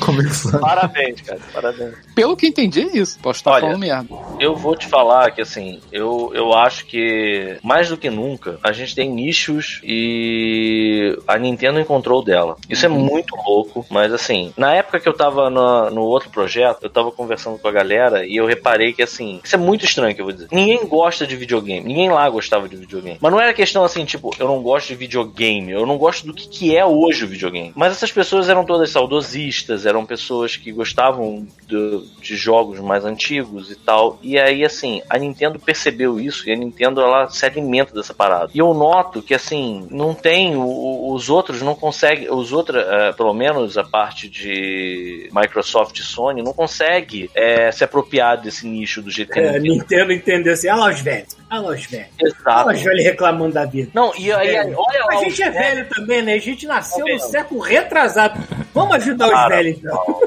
como 0.00 0.20
é 0.20 0.24
que 0.24 0.34
são? 0.34 0.60
Parabéns, 0.60 1.20
cara. 1.20 1.40
Parabéns. 1.52 1.94
pelo 2.14 2.36
que 2.36 2.46
entendi 2.46 2.80
é 2.80 2.96
isso. 2.98 3.18
Posso 3.20 3.40
estar 3.40 3.52
Olha, 3.52 3.60
falando 3.62 3.78
merda. 3.78 4.08
Eu 4.38 4.54
vou 4.56 4.76
te 4.76 4.86
falar 4.86 5.30
que, 5.30 5.40
assim, 5.40 5.80
eu, 5.90 6.30
eu 6.34 6.52
acho 6.52 6.86
que, 6.86 7.58
mais 7.62 7.88
do 7.88 7.96
que 7.96 8.10
nunca, 8.10 8.58
a 8.62 8.72
gente 8.72 8.94
tem 8.94 9.10
nichos 9.10 9.80
e 9.82 11.18
a 11.26 11.38
Nintendo 11.38 11.80
encontrou 11.80 12.20
o 12.20 12.24
dela. 12.24 12.56
Isso 12.68 12.86
é 12.86 12.88
muito 12.88 13.34
louco, 13.36 13.84
mas, 13.90 14.12
assim, 14.12 14.52
na 14.56 14.74
época 14.74 15.00
que 15.00 15.08
eu 15.08 15.14
tava 15.14 15.50
no, 15.50 15.90
no 15.90 16.02
outro 16.02 16.30
projeto, 16.30 16.82
eu 16.82 16.90
tava 16.90 17.10
conversando 17.10 17.58
com 17.58 17.68
a 17.68 17.72
galera 17.72 18.26
e 18.26 18.36
eu 18.36 18.46
reparei 18.46 18.92
que, 18.92 19.02
assim, 19.02 19.40
isso 19.42 19.54
é 19.54 19.58
muito 19.58 19.84
estranho 19.84 20.14
que 20.14 20.20
eu 20.20 20.26
vou 20.26 20.32
dizer. 20.32 20.48
Ninguém 20.50 20.86
gosta 20.86 21.26
de 21.26 21.36
videogame. 21.36 21.86
Ninguém 21.86 22.10
lá 22.10 22.28
gostava 22.28 22.68
de 22.68 22.76
videogame. 22.76 23.18
Mas 23.20 23.32
não 23.32 23.40
era 23.40 23.52
questão, 23.52 23.84
assim, 23.84 24.04
tipo, 24.12 24.30
eu 24.38 24.46
não 24.46 24.62
gosto 24.62 24.88
de 24.88 24.94
videogame. 24.94 25.72
Eu 25.72 25.84
não 25.86 25.98
gosto 25.98 26.26
do 26.26 26.32
que, 26.34 26.48
que 26.48 26.76
é 26.76 26.84
hoje 26.84 27.24
o 27.24 27.28
videogame. 27.28 27.72
Mas 27.74 27.92
essas 27.92 28.10
pessoas 28.12 28.48
eram 28.48 28.64
todas 28.64 28.90
saudosistas, 28.90 29.84
eram 29.86 30.04
pessoas 30.06 30.56
que 30.56 30.72
gostavam 30.72 31.46
do- 31.66 32.06
de 32.20 32.36
jogos 32.36 32.78
mais 32.80 33.04
antigos 33.04 33.70
e 33.70 33.76
tal. 33.76 34.18
E 34.22 34.38
aí, 34.38 34.64
assim, 34.64 35.02
a 35.08 35.18
Nintendo 35.18 35.58
percebeu 35.58 36.18
isso 36.20 36.48
e 36.48 36.52
a 36.52 36.56
Nintendo 36.56 37.00
ela 37.00 37.28
se 37.28 37.44
alimenta 37.44 37.94
dessa 37.94 38.14
parada. 38.14 38.50
E 38.54 38.58
eu 38.58 38.72
noto 38.74 39.22
que, 39.22 39.34
assim, 39.34 39.86
não 39.90 40.14
tem, 40.14 40.56
o- 40.56 41.12
os 41.12 41.28
outros 41.28 41.62
não 41.62 41.74
conseguem, 41.74 42.30
os 42.30 42.52
outros, 42.52 42.82
eh, 42.86 43.12
pelo 43.12 43.34
menos 43.34 43.76
a 43.78 43.84
parte 43.84 44.28
de 44.28 45.28
Microsoft 45.32 45.98
e 45.98 46.02
Sony, 46.02 46.42
não 46.42 46.52
consegue 46.52 47.30
eh, 47.34 47.70
se 47.72 47.84
apropriar 47.84 48.40
desse 48.40 48.66
nicho 48.66 49.00
do 49.02 49.10
jeito 49.10 49.32
que 49.32 49.40
a 49.40 49.42
É, 49.56 49.58
Nintendo. 49.58 50.12
Entendeu 50.12 50.52
assim, 50.52 50.68
olha 50.68 50.80
lá 50.80 50.90
os 50.90 51.00
velhos, 51.00 51.36
olha 51.50 51.60
lá 51.60 51.70
os 51.70 51.84
velhos. 51.86 52.08
Exato. 52.20 52.66
lá 52.66 52.72
os 52.72 52.80
velhos 52.82 53.04
reclamando 53.04 53.54
da 53.54 53.64
vida. 53.64 53.90
Não, 53.94 54.01
e 54.18 54.32
aí, 54.32 54.48
Velho. 54.52 54.74
olha 54.76 55.04
lá. 55.06 55.12
A 55.20 55.24
gente 55.24 55.42
é 55.42 55.50
velho 55.50 55.88
também, 55.88 56.22
né? 56.22 56.34
A 56.34 56.40
gente 56.40 56.66
nasceu 56.66 57.06
É 57.06 57.12
no 57.12 57.18
velho. 57.18 57.30
século 57.30 57.60
retrasado. 57.60 58.40
Vamos 58.74 58.96
ajudar 58.96 59.28
os 59.28 59.48
velhos, 59.48 59.78
então. 59.78 60.20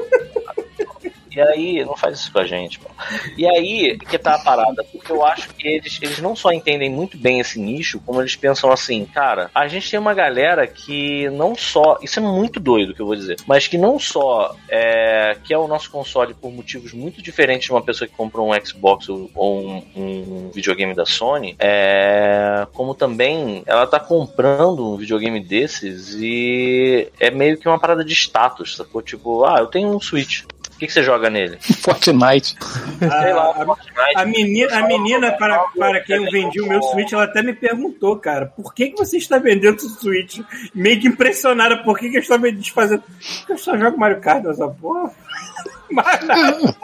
E 1.36 1.40
aí, 1.42 1.84
não 1.84 1.94
faz 1.94 2.18
isso 2.18 2.32
com 2.32 2.38
a 2.38 2.46
gente, 2.46 2.78
pô. 2.78 2.88
E 3.36 3.46
aí 3.46 3.98
que 3.98 4.16
tá 4.16 4.36
a 4.36 4.38
parada, 4.38 4.82
porque 4.84 5.12
eu 5.12 5.22
acho 5.22 5.52
que 5.52 5.68
eles, 5.68 5.98
eles 6.00 6.18
não 6.18 6.34
só 6.34 6.50
entendem 6.50 6.88
muito 6.88 7.18
bem 7.18 7.40
esse 7.40 7.60
nicho, 7.60 8.00
como 8.06 8.22
eles 8.22 8.34
pensam 8.34 8.72
assim, 8.72 9.04
cara, 9.04 9.50
a 9.54 9.68
gente 9.68 9.90
tem 9.90 10.00
uma 10.00 10.14
galera 10.14 10.66
que 10.66 11.28
não 11.28 11.54
só. 11.54 11.98
Isso 12.00 12.18
é 12.18 12.22
muito 12.22 12.58
doido 12.58 12.94
que 12.94 13.02
eu 13.02 13.06
vou 13.06 13.14
dizer, 13.14 13.36
mas 13.46 13.68
que 13.68 13.76
não 13.76 13.98
só 13.98 14.56
é, 14.66 15.36
que 15.44 15.52
é 15.52 15.58
o 15.58 15.68
nosso 15.68 15.90
console 15.90 16.32
por 16.32 16.50
motivos 16.50 16.94
muito 16.94 17.20
diferentes 17.20 17.66
de 17.66 17.72
uma 17.72 17.82
pessoa 17.82 18.08
que 18.08 18.14
compra 18.14 18.40
um 18.40 18.54
Xbox 18.64 19.06
ou, 19.10 19.30
ou 19.34 19.60
um, 19.60 19.82
um 19.94 20.50
videogame 20.54 20.94
da 20.94 21.04
Sony, 21.04 21.54
é, 21.58 22.66
como 22.72 22.94
também 22.94 23.62
ela 23.66 23.86
tá 23.86 24.00
comprando 24.00 24.94
um 24.94 24.96
videogame 24.96 25.38
desses 25.38 26.14
e 26.14 27.12
é 27.20 27.30
meio 27.30 27.58
que 27.58 27.68
uma 27.68 27.78
parada 27.78 28.02
de 28.02 28.14
status, 28.14 28.74
sacou? 28.76 29.02
Tipo, 29.02 29.44
ah, 29.44 29.58
eu 29.58 29.66
tenho 29.66 29.94
um 29.94 30.00
Switch. 30.00 30.44
O 30.76 30.78
que, 30.78 30.86
que 30.86 30.92
você 30.92 31.02
joga 31.02 31.30
nele? 31.30 31.56
Fortnite. 31.80 32.54
Sei 32.98 33.32
lá, 33.32 33.50
A, 33.50 33.64
Fortnite. 33.64 33.94
a 34.14 34.24
menina, 34.26 34.76
a 34.78 34.86
menina 34.86 35.32
para, 35.32 35.58
para 35.78 36.00
quem 36.02 36.16
eu 36.16 36.30
vendi 36.30 36.60
o 36.60 36.66
meu 36.68 36.82
Switch, 36.82 37.12
ela 37.12 37.24
até 37.24 37.42
me 37.42 37.54
perguntou, 37.54 38.16
cara, 38.18 38.46
por 38.46 38.74
que, 38.74 38.90
que 38.90 38.96
você 38.98 39.16
está 39.16 39.38
vendendo 39.38 39.76
o 39.78 39.88
Switch? 39.88 40.40
Meio 40.74 41.00
que 41.00 41.08
impressionada, 41.08 41.78
por 41.82 41.98
que, 41.98 42.10
que 42.10 42.18
eu 42.18 42.20
estou 42.20 42.38
me 42.38 42.52
desfazendo? 42.52 43.02
Porque 43.38 43.52
eu 43.54 43.58
só 43.58 43.76
jogo 43.78 43.98
Mario 43.98 44.20
Kart 44.20 44.44
nessa 44.44 44.68
porra. 44.68 45.10
Mas 45.90 46.20
nada. 46.26 46.76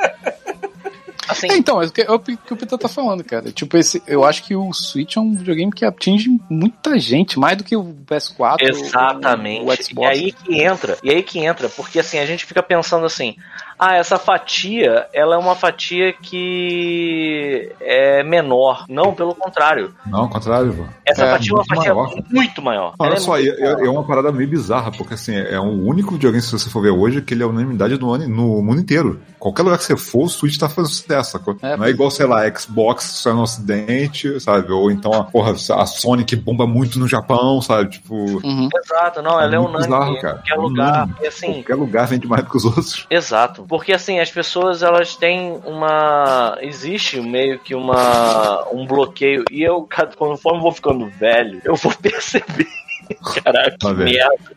Assim, 1.29 1.47
É, 1.51 1.57
então, 1.57 1.81
é 1.81 1.87
o 1.87 1.91
que, 1.93 2.01
é 2.03 2.11
o 2.11 2.19
que 2.19 2.53
o 2.53 2.57
Peter 2.57 2.77
tá 2.79 2.89
falando, 2.89 3.23
cara. 3.23 3.53
Tipo, 3.53 3.77
esse, 3.77 4.03
eu 4.09 4.25
acho 4.25 4.43
que 4.43 4.57
o 4.57 4.73
Switch 4.73 5.17
é 5.17 5.21
um 5.21 5.35
videogame 5.35 5.71
que 5.73 5.85
atinge 5.85 6.29
muita 6.51 6.99
gente, 6.99 7.39
mais 7.39 7.57
do 7.57 7.65
que 7.65 7.77
o 7.77 7.85
PS4 8.07 8.57
Exatamente. 8.61 9.63
o, 9.63 9.69
o 9.69 9.73
E 9.73 9.83
Xbox. 9.83 10.09
aí 10.09 10.33
que 10.33 10.61
entra, 10.63 10.99
e 11.03 11.11
aí 11.11 11.23
que 11.23 11.39
entra, 11.39 11.69
porque 11.69 12.01
assim, 12.01 12.19
a 12.19 12.27
gente 12.27 12.45
fica 12.45 12.63
pensando 12.63 13.07
assim, 13.07 13.37
ah, 13.85 13.95
essa 13.97 14.19
fatia, 14.19 15.07
ela 15.13 15.35
é 15.35 15.39
uma 15.39 15.55
fatia 15.57 16.13
que 16.13 17.73
é 17.81 18.23
menor. 18.23 18.85
Não, 18.89 19.13
pelo 19.15 19.35
contrário. 19.35 19.95
Não, 20.07 20.21
ao 20.21 20.29
contrário, 20.29 20.73
pô. 20.75 20.85
Essa 21.05 21.25
É, 21.25 21.31
fatia 21.33 21.51
é 21.51 21.55
uma 21.55 21.57
muito 21.59 21.75
fatia 21.75 21.95
maior. 21.95 22.15
muito 22.31 22.63
maior. 22.63 22.95
Olha 22.99 23.09
Ela 23.09 23.17
é 23.17 23.21
só, 23.21 23.39
é, 23.39 23.43
é- 23.43 23.87
é 23.87 23.91
uma 23.91 24.05
parada 24.05 24.31
meio 24.33 24.49
bizarra, 24.49 24.93
porque 24.93 25.15
assim, 25.15 25.35
é 25.35 25.59
o 25.59 25.65
único 25.87 26.13
videogame, 26.13 26.43
se 26.43 26.53
você 26.53 26.71
for 26.71 26.81
ver 26.83 26.91
hoje, 26.91 27.21
que 27.23 27.35
ele 27.35 27.43
é 27.43 27.47
unanimidade 27.47 27.99
no, 27.99 28.13
ano- 28.13 28.29
no 28.29 28.63
mundo 28.63 28.81
inteiro. 28.81 29.21
Qualquer 29.39 29.63
lugar 29.63 29.79
que 29.79 29.85
você 29.85 29.97
for, 29.97 30.25
o 30.25 30.29
Switch 30.29 30.57
tá 30.57 30.69
fazendo 30.69 30.93
sucesso, 30.93 31.33
sacou? 31.33 31.57
É, 31.63 31.77
Não 31.77 31.85
é 31.85 31.91
igual, 31.91 32.11
sei 32.11 32.27
lá, 32.27 32.43
Xbox 32.57 33.05
só 33.05 33.35
no 33.35 33.43
ocidente, 33.43 34.39
sabe? 34.41 34.71
Ou 34.73 34.91
então 34.91 35.13
a, 35.13 35.25
porra, 35.25 35.53
a 35.53 35.87
Sony 35.87 36.25
que 36.25 36.37
bomba 36.37 36.67
muito 36.67 36.99
no 36.99 37.09
Japão, 37.09 37.61
sabe? 37.61 37.91
Tipo, 37.91 38.15
Uhum. 38.15 38.69
Exato, 38.85 39.21
não, 39.23 39.41
ela 39.41 39.55
é 39.55 39.59
muito 39.59 39.71
unânime 39.77 39.87
bizarro, 39.89 40.21
cara. 40.21 40.35
qualquer 40.35 40.55
lugar. 40.57 40.93
Unânime. 41.05 41.15
E 41.23 41.27
assim, 41.27 41.53
qualquer 41.55 41.75
lugar 41.75 42.07
vende 42.07 42.27
mais 42.29 42.45
do 42.45 42.51
que 42.51 42.57
os 42.57 42.65
outros. 42.65 43.07
Exato, 43.11 43.65
porque 43.73 43.95
assim, 43.95 44.21
as 44.21 44.31
pessoas 44.31 44.83
elas 44.83 45.17
têm 45.17 45.59
uma. 45.65 46.59
Existe 46.61 47.19
meio 47.23 47.59
que 47.59 47.75
uma. 47.75 48.69
um 48.71 48.87
bloqueio, 48.87 49.45
e 49.51 49.63
eu, 49.63 49.89
conforme 50.15 50.61
vou 50.61 50.73
ficando 50.73 51.09
velho, 51.09 51.59
eu 51.65 51.75
vou 51.75 51.91
perceber. 51.97 52.69
Caraca, 53.45 53.71
que 53.73 53.79
Tá 53.79 53.93
vendo? 53.93 54.05
merda. 54.05 54.53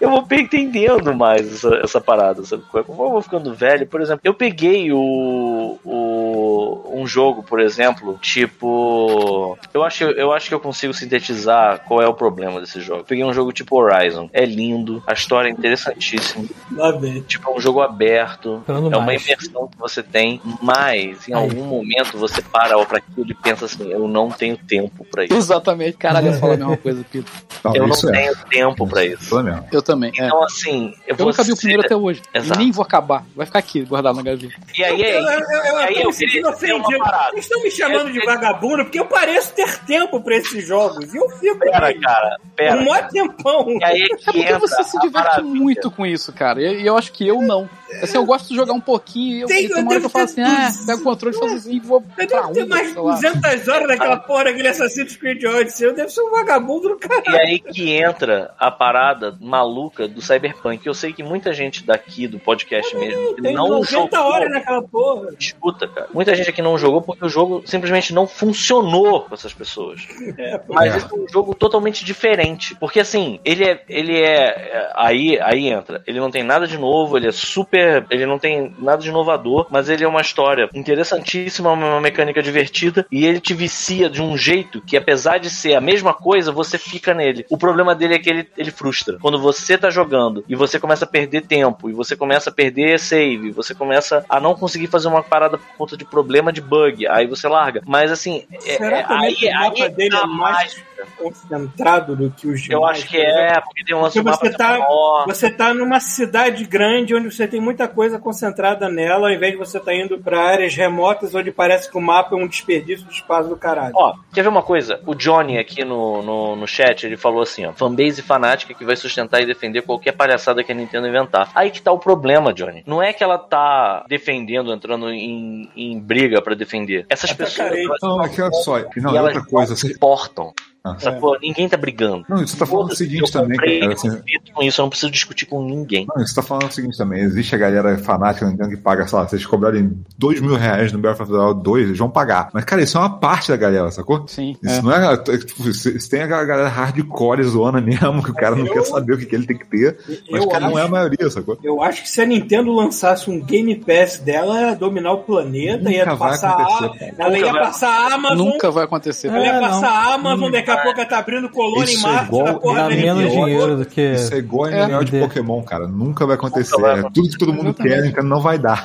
Eu 0.00 0.10
vou 0.10 0.26
entendendo 0.32 1.14
mais 1.14 1.52
essa, 1.52 1.74
essa 1.82 2.00
parada, 2.00 2.44
sabe? 2.44 2.62
Eu 2.72 2.84
vou 2.84 3.22
ficando 3.22 3.54
velho, 3.54 3.86
por 3.86 4.00
exemplo, 4.00 4.20
eu 4.24 4.34
peguei 4.34 4.92
o, 4.92 5.78
o. 5.84 6.90
um 7.00 7.06
jogo, 7.06 7.42
por 7.42 7.60
exemplo, 7.60 8.18
tipo. 8.20 9.58
Eu 9.72 9.82
acho, 9.84 10.04
eu 10.04 10.32
acho 10.32 10.48
que 10.48 10.54
eu 10.54 10.60
consigo 10.60 10.92
sintetizar 10.94 11.80
qual 11.86 12.02
é 12.02 12.06
o 12.08 12.14
problema 12.14 12.60
desse 12.60 12.80
jogo. 12.80 13.00
Eu 13.00 13.04
peguei 13.04 13.24
um 13.24 13.32
jogo 13.32 13.52
tipo 13.52 13.76
Horizon. 13.80 14.28
É 14.32 14.44
lindo, 14.44 15.02
a 15.06 15.12
história 15.12 15.48
é 15.48 15.52
interessantíssima. 15.52 16.44
Lá 16.72 16.90
vem. 16.92 17.20
Tipo, 17.22 17.50
é 17.50 17.54
um 17.54 17.60
jogo 17.60 17.80
aberto, 17.80 18.58
Esperando 18.60 18.92
é 18.92 18.96
uma 18.96 19.06
mais. 19.06 19.24
imersão 19.24 19.68
que 19.68 19.78
você 19.78 20.02
tem, 20.02 20.40
mas 20.62 21.28
em 21.28 21.32
algum 21.32 21.64
momento 21.64 22.16
você 22.18 22.42
para 22.42 22.74
pra 22.84 22.98
aquilo 22.98 23.30
e 23.30 23.34
pensa 23.34 23.64
assim, 23.66 23.90
eu 23.90 24.06
não 24.08 24.28
tenho 24.30 24.56
tempo 24.56 25.04
pra 25.10 25.24
isso. 25.24 25.34
Exatamente. 25.34 25.96
Caralho, 25.96 26.28
eu 26.28 26.32
falo 26.34 26.52
a 26.52 26.56
mesma 26.56 26.76
coisa, 26.78 27.04
Peter. 27.10 27.32
Não, 27.64 27.93
Eu 27.94 28.10
não 28.10 28.10
isso 28.10 28.10
é. 28.10 28.12
tenho 28.12 28.36
tempo 28.50 28.86
pra 28.86 29.04
isso. 29.04 29.22
Isso 29.22 29.38
é. 29.48 29.64
Eu 29.72 29.82
também. 29.82 30.12
é. 30.18 30.26
Então, 30.26 30.42
assim, 30.44 30.94
eu 31.06 31.16
Eu 31.18 31.24
não 31.24 31.30
acabei 31.32 31.52
o 31.52 31.56
primeiro 31.56 31.82
até 31.82 31.96
hoje. 31.96 32.22
Exato. 32.32 32.58
Nem 32.58 32.70
vou 32.72 32.82
acabar. 32.82 33.24
Vai 33.34 33.46
ficar 33.46 33.58
aqui, 33.58 33.82
guardado 33.82 34.16
na 34.16 34.22
gaveta. 34.22 34.54
E 34.76 34.84
aí 34.84 35.00
Eu, 35.00 35.06
é 35.06 35.18
eu, 35.18 35.22
eu, 35.22 35.64
eu, 35.64 35.76
aí 35.78 35.94
tô 35.94 36.00
eu 36.00 36.40
uma 36.40 36.50
ofendido. 36.50 36.98
parada. 36.98 37.30
Vocês 37.32 37.44
estão 37.44 37.62
me 37.62 37.70
chamando 37.70 38.12
de 38.12 38.20
vagabundo 38.24 38.84
porque 38.84 38.98
eu 39.00 39.06
pareço 39.06 39.52
ter 39.54 39.78
tempo 39.80 40.20
pra 40.20 40.36
esses 40.36 40.66
jogos. 40.66 41.12
E 41.12 41.16
eu 41.16 41.28
fico 41.30 41.58
Pera, 41.58 41.86
aí, 41.86 42.00
cara, 42.00 42.36
pera. 42.56 42.76
um 42.80 42.84
mó 42.84 42.96
tempão. 43.02 43.66
E 43.80 43.84
aí 43.84 44.02
é 44.02 44.06
que 44.06 44.14
É 44.14 44.16
porque 44.24 44.38
entra 44.40 44.58
você 44.58 44.84
se 44.84 44.98
diverte 44.98 45.12
maravilha. 45.40 45.54
muito 45.54 45.90
com 45.90 46.04
isso, 46.06 46.32
cara. 46.32 46.60
E 46.60 46.82
e 46.82 46.86
eu 46.86 46.96
acho 46.98 47.12
que 47.12 47.26
eu 47.26 47.40
não. 47.40 47.68
Assim, 48.02 48.16
eu 48.16 48.24
gosto 48.24 48.48
de 48.48 48.56
jogar 48.56 48.72
um 48.72 48.80
pouquinho 48.80 49.36
e 49.36 49.40
eu, 49.42 49.46
Tem- 49.46 49.64
e 49.64 49.68
tem 49.68 49.76
uma 49.82 49.86
hora 49.90 49.96
eu 49.96 50.00
que 50.00 50.06
eu 50.06 50.10
falo 50.10 50.24
assim, 50.24 50.40
ah, 50.42 50.72
pego 50.86 51.00
o 51.00 51.04
controle 51.04 51.36
e 51.36 51.38
faço 51.38 51.54
assim 51.54 51.76
e 51.76 51.80
vou 51.80 52.02
Eu 52.18 52.26
pra 52.26 52.40
devo 52.40 52.52
ter 52.52 52.66
mais 52.66 52.88
de 52.88 52.92
sei 52.94 53.02
lá. 53.02 53.14
200 53.14 53.68
horas 53.68 53.88
naquela 53.88 54.16
porra 54.16 54.44
daquele 54.44 54.68
Assassin's 54.68 55.16
Creed 55.16 55.44
Odyssey. 55.44 55.86
Eu 55.86 55.94
devo 55.94 56.10
ser 56.10 56.22
um 56.22 56.30
vagabundo 56.32 56.88
do 56.88 56.94
E 56.96 56.98
caralho. 56.98 57.38
aí 57.40 57.60
que 57.60 57.83
entra 57.90 58.52
a 58.58 58.70
parada 58.70 59.36
maluca 59.40 60.06
do 60.08 60.20
Cyberpunk. 60.22 60.86
Eu 60.86 60.94
sei 60.94 61.12
que 61.12 61.22
muita 61.22 61.52
gente 61.52 61.84
daqui 61.84 62.26
do 62.26 62.38
podcast 62.38 62.94
mesmo 62.96 63.34
que 63.34 63.42
Tem 63.42 63.54
não 63.54 63.68
90 63.68 63.86
jogou. 63.90 64.18
horas 64.32 64.50
naquela 64.50 64.82
porra. 64.82 65.28
Escuta, 65.38 65.88
cara. 65.88 66.08
Muita 66.12 66.34
gente 66.34 66.50
aqui 66.50 66.62
não 66.62 66.76
jogou 66.78 67.02
porque 67.02 67.24
o 67.24 67.28
jogo 67.28 67.62
simplesmente 67.66 68.12
não 68.14 68.26
funcionou 68.26 69.22
com 69.22 69.34
essas 69.34 69.52
pessoas. 69.52 70.06
É. 70.38 70.60
Mas 70.68 70.94
É. 70.94 70.98
esse 70.98 71.12
é 71.12 71.16
um 71.16 71.26
jogo 71.28 71.54
totalmente 71.54 72.04
diferente. 72.04 72.74
Porque 72.76 73.00
assim, 73.00 73.40
ele 73.44 73.64
é. 73.64 73.82
Ele 73.88 74.16
é. 74.20 74.44
é, 74.46 74.92
Aí, 74.96 75.38
aí 75.40 75.68
entra. 75.68 76.02
Ele 76.06 76.20
não 76.20 76.30
tem 76.30 76.42
nada 76.42 76.66
de 76.66 76.78
novo, 76.78 77.16
ele 77.16 77.28
é 77.28 77.32
super. 77.32 78.06
Ele 78.10 78.26
não 78.26 78.38
tem 78.38 78.74
nada 78.78 78.98
de 79.02 79.08
inovador, 79.08 79.66
mas 79.70 79.88
ele 79.88 80.04
é 80.04 80.08
uma 80.08 80.20
história 80.20 80.68
interessantíssima, 80.74 81.70
uma 81.72 82.00
mecânica 82.00 82.42
divertida. 82.42 83.06
E 83.10 83.26
ele 83.26 83.40
te 83.40 83.54
vicia 83.54 84.08
de 84.08 84.22
um 84.22 84.36
jeito 84.36 84.80
que, 84.82 84.96
apesar 84.96 85.38
de 85.38 85.50
ser 85.50 85.74
a 85.74 85.80
mesma 85.80 86.14
coisa, 86.14 86.52
você 86.52 86.78
fica 86.78 87.12
nele. 87.12 87.44
O 87.50 87.58
problema 87.64 87.94
dele 87.94 88.14
é 88.14 88.18
que 88.18 88.28
ele, 88.28 88.48
ele 88.58 88.70
frustra. 88.70 89.18
Quando 89.20 89.40
você 89.40 89.78
tá 89.78 89.88
jogando 89.88 90.44
e 90.46 90.54
você 90.54 90.78
começa 90.78 91.06
a 91.06 91.08
perder 91.08 91.46
tempo, 91.46 91.88
e 91.88 91.94
você 91.94 92.14
começa 92.14 92.50
a 92.50 92.52
perder 92.52 93.00
save, 93.00 93.50
você 93.50 93.74
começa 93.74 94.22
a 94.28 94.38
não 94.38 94.54
conseguir 94.54 94.86
fazer 94.86 95.08
uma 95.08 95.22
parada 95.22 95.56
por 95.56 95.76
conta 95.78 95.96
de 95.96 96.04
problema 96.04 96.52
de 96.52 96.60
bug, 96.60 97.06
aí 97.06 97.26
você 97.26 97.48
larga. 97.48 97.80
Mas 97.86 98.12
assim, 98.12 98.44
é, 98.52 98.76
Será 98.76 98.98
é, 98.98 99.06
aí, 99.08 99.50
mapa 99.50 99.84
aí 99.84 99.88
dele 99.88 100.10
tá 100.10 100.22
é 100.22 100.26
mais. 100.26 100.84
Concentrado 101.16 102.16
do 102.16 102.30
que 102.30 102.46
os 102.46 102.62
demais? 102.62 102.70
Eu 102.70 102.86
acho 102.86 103.06
que 103.06 103.16
por 103.16 103.26
exemplo? 103.26 103.40
é, 103.40 103.60
porque 103.60 103.84
tem 103.84 103.96
um 103.96 104.00
lance 104.00 104.22
Porque 104.22 104.36
você 104.38 104.50
tá, 104.50 104.72
menor. 104.72 105.24
você 105.26 105.50
tá 105.50 105.74
numa 105.74 106.00
cidade 106.00 106.64
grande 106.64 107.14
onde 107.14 107.34
você 107.34 107.46
tem 107.46 107.60
muita 107.60 107.88
coisa 107.88 108.18
concentrada 108.18 108.88
nela, 108.88 109.28
ao 109.28 109.34
invés 109.34 109.52
de 109.52 109.58
você 109.58 109.78
tá 109.80 109.94
indo 109.94 110.18
pra 110.18 110.40
áreas 110.40 110.74
remotas 110.74 111.34
onde 111.34 111.50
parece 111.50 111.90
que 111.90 111.96
o 111.96 112.00
mapa 112.00 112.34
é 112.34 112.38
um 112.38 112.46
desperdício 112.46 113.06
de 113.06 113.12
espaço 113.14 113.48
do 113.48 113.56
caralho. 113.56 113.92
Ó, 113.94 114.14
quer 114.32 114.42
ver 114.42 114.48
uma 114.48 114.62
coisa? 114.62 115.00
O 115.06 115.14
Johnny 115.14 115.58
aqui 115.58 115.84
no, 115.84 116.22
no, 116.22 116.56
no 116.56 116.66
chat, 116.66 117.04
ele 117.04 117.16
falou 117.16 117.42
assim, 117.42 117.66
ó, 117.66 117.72
fanbase 117.72 118.22
fanática 118.22 118.74
que 118.74 118.84
vai 118.84 118.96
sustentar 118.96 119.40
e 119.42 119.46
defender 119.46 119.82
qualquer 119.82 120.12
palhaçada 120.12 120.62
que 120.62 120.72
a 120.72 120.74
Nintendo 120.74 121.06
inventar. 121.08 121.50
Aí 121.54 121.70
que 121.70 121.82
tá 121.82 121.92
o 121.92 121.98
problema, 121.98 122.52
Johnny. 122.52 122.82
Não 122.86 123.02
é 123.02 123.12
que 123.12 123.22
ela 123.22 123.38
tá 123.38 124.04
defendendo, 124.08 124.72
entrando 124.72 125.10
em, 125.10 125.70
em 125.76 125.98
briga 125.98 126.40
pra 126.42 126.54
defender. 126.54 127.06
Essas 127.08 127.30
Até 127.30 127.44
pessoas, 127.44 127.72
elas, 127.72 127.98
Não, 128.02 128.20
aqui 128.20 128.40
olha 128.42 128.52
só. 128.52 128.78
E 128.78 129.00
não, 129.00 129.10
e 129.10 129.14
e 129.14 129.16
elas 129.16 129.34
outra 129.34 129.50
coisa, 129.50 129.76
se 129.76 129.86
assim, 129.86 129.94
importam. 129.96 130.52
Ah. 130.86 130.96
Sacou? 130.98 131.38
Ninguém 131.40 131.66
tá 131.66 131.78
brigando. 131.78 132.26
Não, 132.28 132.36
você 132.46 132.54
tá 132.58 132.66
falando 132.66 132.90
o 132.92 132.94
seguinte 132.94 133.22
eu 133.22 133.30
também, 133.32 133.56
comprei, 133.56 133.80
cara. 133.80 133.92
eu 133.92 133.96
Assim, 133.96 134.10
com 134.52 134.62
isso, 134.62 134.80
eu 134.80 134.82
não 134.82 134.90
preciso 134.90 135.10
discutir 135.10 135.46
com 135.46 135.64
ninguém. 135.64 136.06
Não, 136.14 136.26
você 136.26 136.34
tá 136.34 136.42
falando 136.42 136.68
o 136.68 136.72
seguinte 136.72 136.98
também, 136.98 137.20
existe 137.22 137.54
a 137.54 137.58
galera 137.58 137.96
fanática 137.96 138.46
Nintendo 138.46 138.68
que 138.68 138.76
paga, 138.76 139.06
sei 139.06 139.18
lá, 139.18 139.26
vocês 139.26 139.46
cobrarem 139.46 139.98
2 140.18 140.40
mil 140.42 140.54
reais 140.56 140.92
no 140.92 141.00
the 141.00 141.08
Wild 141.08 141.62
2, 141.62 141.86
eles 141.86 141.98
vão 141.98 142.10
pagar. 142.10 142.50
Mas, 142.52 142.64
cara, 142.66 142.82
isso 142.82 142.98
é 142.98 143.00
uma 143.00 143.18
parte 143.18 143.48
da 143.50 143.56
galera, 143.56 143.90
sacou? 143.90 144.24
Sim. 144.28 144.56
Isso 144.62 144.78
é. 144.80 144.82
não 144.82 144.92
é. 144.92 145.14
é, 145.14 145.16
Tipo, 145.38 145.62
você 145.62 145.98
você 145.98 146.10
tem 146.10 146.20
aquela 146.20 146.44
galera 146.44 146.68
hardcore 146.68 147.42
zona 147.44 147.80
mesmo, 147.80 148.22
que 148.22 148.30
o 148.30 148.34
cara 148.34 148.54
não 148.54 148.66
Eu- 148.66 148.72
quer 148.74 148.84
saber 148.84 149.14
o 149.14 149.18
que, 149.18 149.24
que 149.24 149.34
ele 149.34 149.46
tem 149.46 149.56
que 149.56 149.66
ter. 149.66 149.96
Mas, 150.30 150.42
Eu 150.42 150.48
cara, 150.50 150.68
não 150.68 150.78
é 150.78 150.82
a 150.82 150.84
acho- 150.84 150.92
maioria, 150.92 151.30
sacou? 151.30 151.56
Eu 151.64 151.82
acho 151.82 152.02
que 152.02 152.10
se 152.10 152.20
a 152.20 152.26
Nintendo 152.26 152.70
lançasse 152.70 153.30
um 153.30 153.40
Game 153.40 153.74
Pass 153.76 154.18
dela, 154.18 154.58
ela 154.60 154.70
ia 154.72 154.76
dominar 154.76 155.12
o 155.12 155.18
planeta, 155.22 155.78
Nunca 155.78 155.90
ia 155.92 156.16
passar 156.16 156.50
a, 156.50 156.90
ela 157.18 157.38
ia 157.38 157.46
Nunca 157.46 157.52
vai- 157.54 157.62
passar 157.62 157.88
a 157.88 158.14
Amazon. 158.14 158.36
Nunca 158.48 158.70
vai 158.70 158.84
acontecer. 158.84 159.28
Ela 159.28 159.38
ia 159.46 159.52
É, 159.54 159.60
passar 159.60 159.88
a 159.88 160.14
Amazon, 160.14 160.50
daqui 160.50 160.73
a 160.74 160.82
pouco 160.82 161.04
tá 161.08 161.18
abrindo 161.18 161.48
colônia 161.48 161.90
em 161.90 161.94
Isso 161.94 162.06
é 162.06 162.10
Marte 162.10 162.26
igual- 162.28 162.44
na 162.44 162.54
porra 162.54 162.82
Dá 162.82 162.88
menos 162.90 163.30
dinheiro 163.32 163.76
do 163.76 163.86
que. 163.86 164.12
Isso 164.14 164.34
é 164.34 164.38
igual 164.38 164.66
É. 164.70 164.86
MMO 164.86 165.04
de 165.04 165.16
É. 165.16 165.20
Pokémon, 165.20 165.62
cara. 165.62 165.86
Nunca 165.88 166.26
vai 166.26 166.36
acontecer. 166.36 166.76
Nunca 166.76 166.88
vai 166.92 167.00
É 167.00 167.02
tudo 167.12 167.28
que 167.30 167.38
todo 167.38 167.52
mundo 167.52 167.74
quer, 167.74 168.04
então 168.06 168.22
não 168.24 168.40
vai 168.40 168.58
dar. 168.58 168.82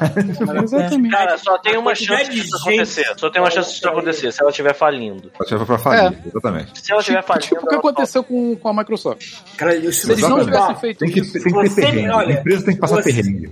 Exatamente. 0.64 1.10
Cara, 1.12 1.38
só 1.38 1.58
tem 1.58 1.78
uma 1.78 1.94
chance 1.96 2.30
de 2.30 2.42
disso 2.42 2.58
gente- 2.58 2.70
acontecer. 2.70 3.06
Só 3.18 3.30
tem 3.30 3.42
uma 3.42 3.52
chance 3.52 3.74
disso 3.74 3.88
acontecer, 3.88 4.32
se 4.32 4.42
ela 4.42 4.50
estiver 4.50 4.74
falindo. 4.74 5.32
Só 5.38 5.44
tiver 5.46 5.66
pra 5.66 5.78
falir, 5.78 6.18
exatamente. 6.26 6.72
Se 6.82 6.92
ela 6.92 7.00
estiver 7.02 7.24
falindo. 7.24 7.44
Tipo 7.46 7.56
o 7.62 7.68
que 7.68 7.70
ela 7.76 7.80
aconteceu 7.80 8.24
com, 8.24 8.56
com 8.56 8.70
a 8.70 8.74
Microsoft. 8.74 9.34
Cara, 9.58 9.76
isso 9.76 10.06
Se 10.08 10.12
eles 10.12 10.22
não 10.22 10.40
Exatamente. 10.40 10.46
tivessem 10.58 10.76
feito 10.82 10.98
Tem 11.00 11.10
que, 11.12 11.20
isso, 11.20 11.34
tem 11.34 11.42
que 11.54 11.70
ter 11.76 11.76
perrengue. 11.82 12.10
olha, 12.10 12.36
a 12.36 12.40
empresa 12.40 12.66
tem 12.66 12.76
que 12.76 12.82
passar 12.82 12.96
você- 13.02 13.14
perrengue. 13.14 13.50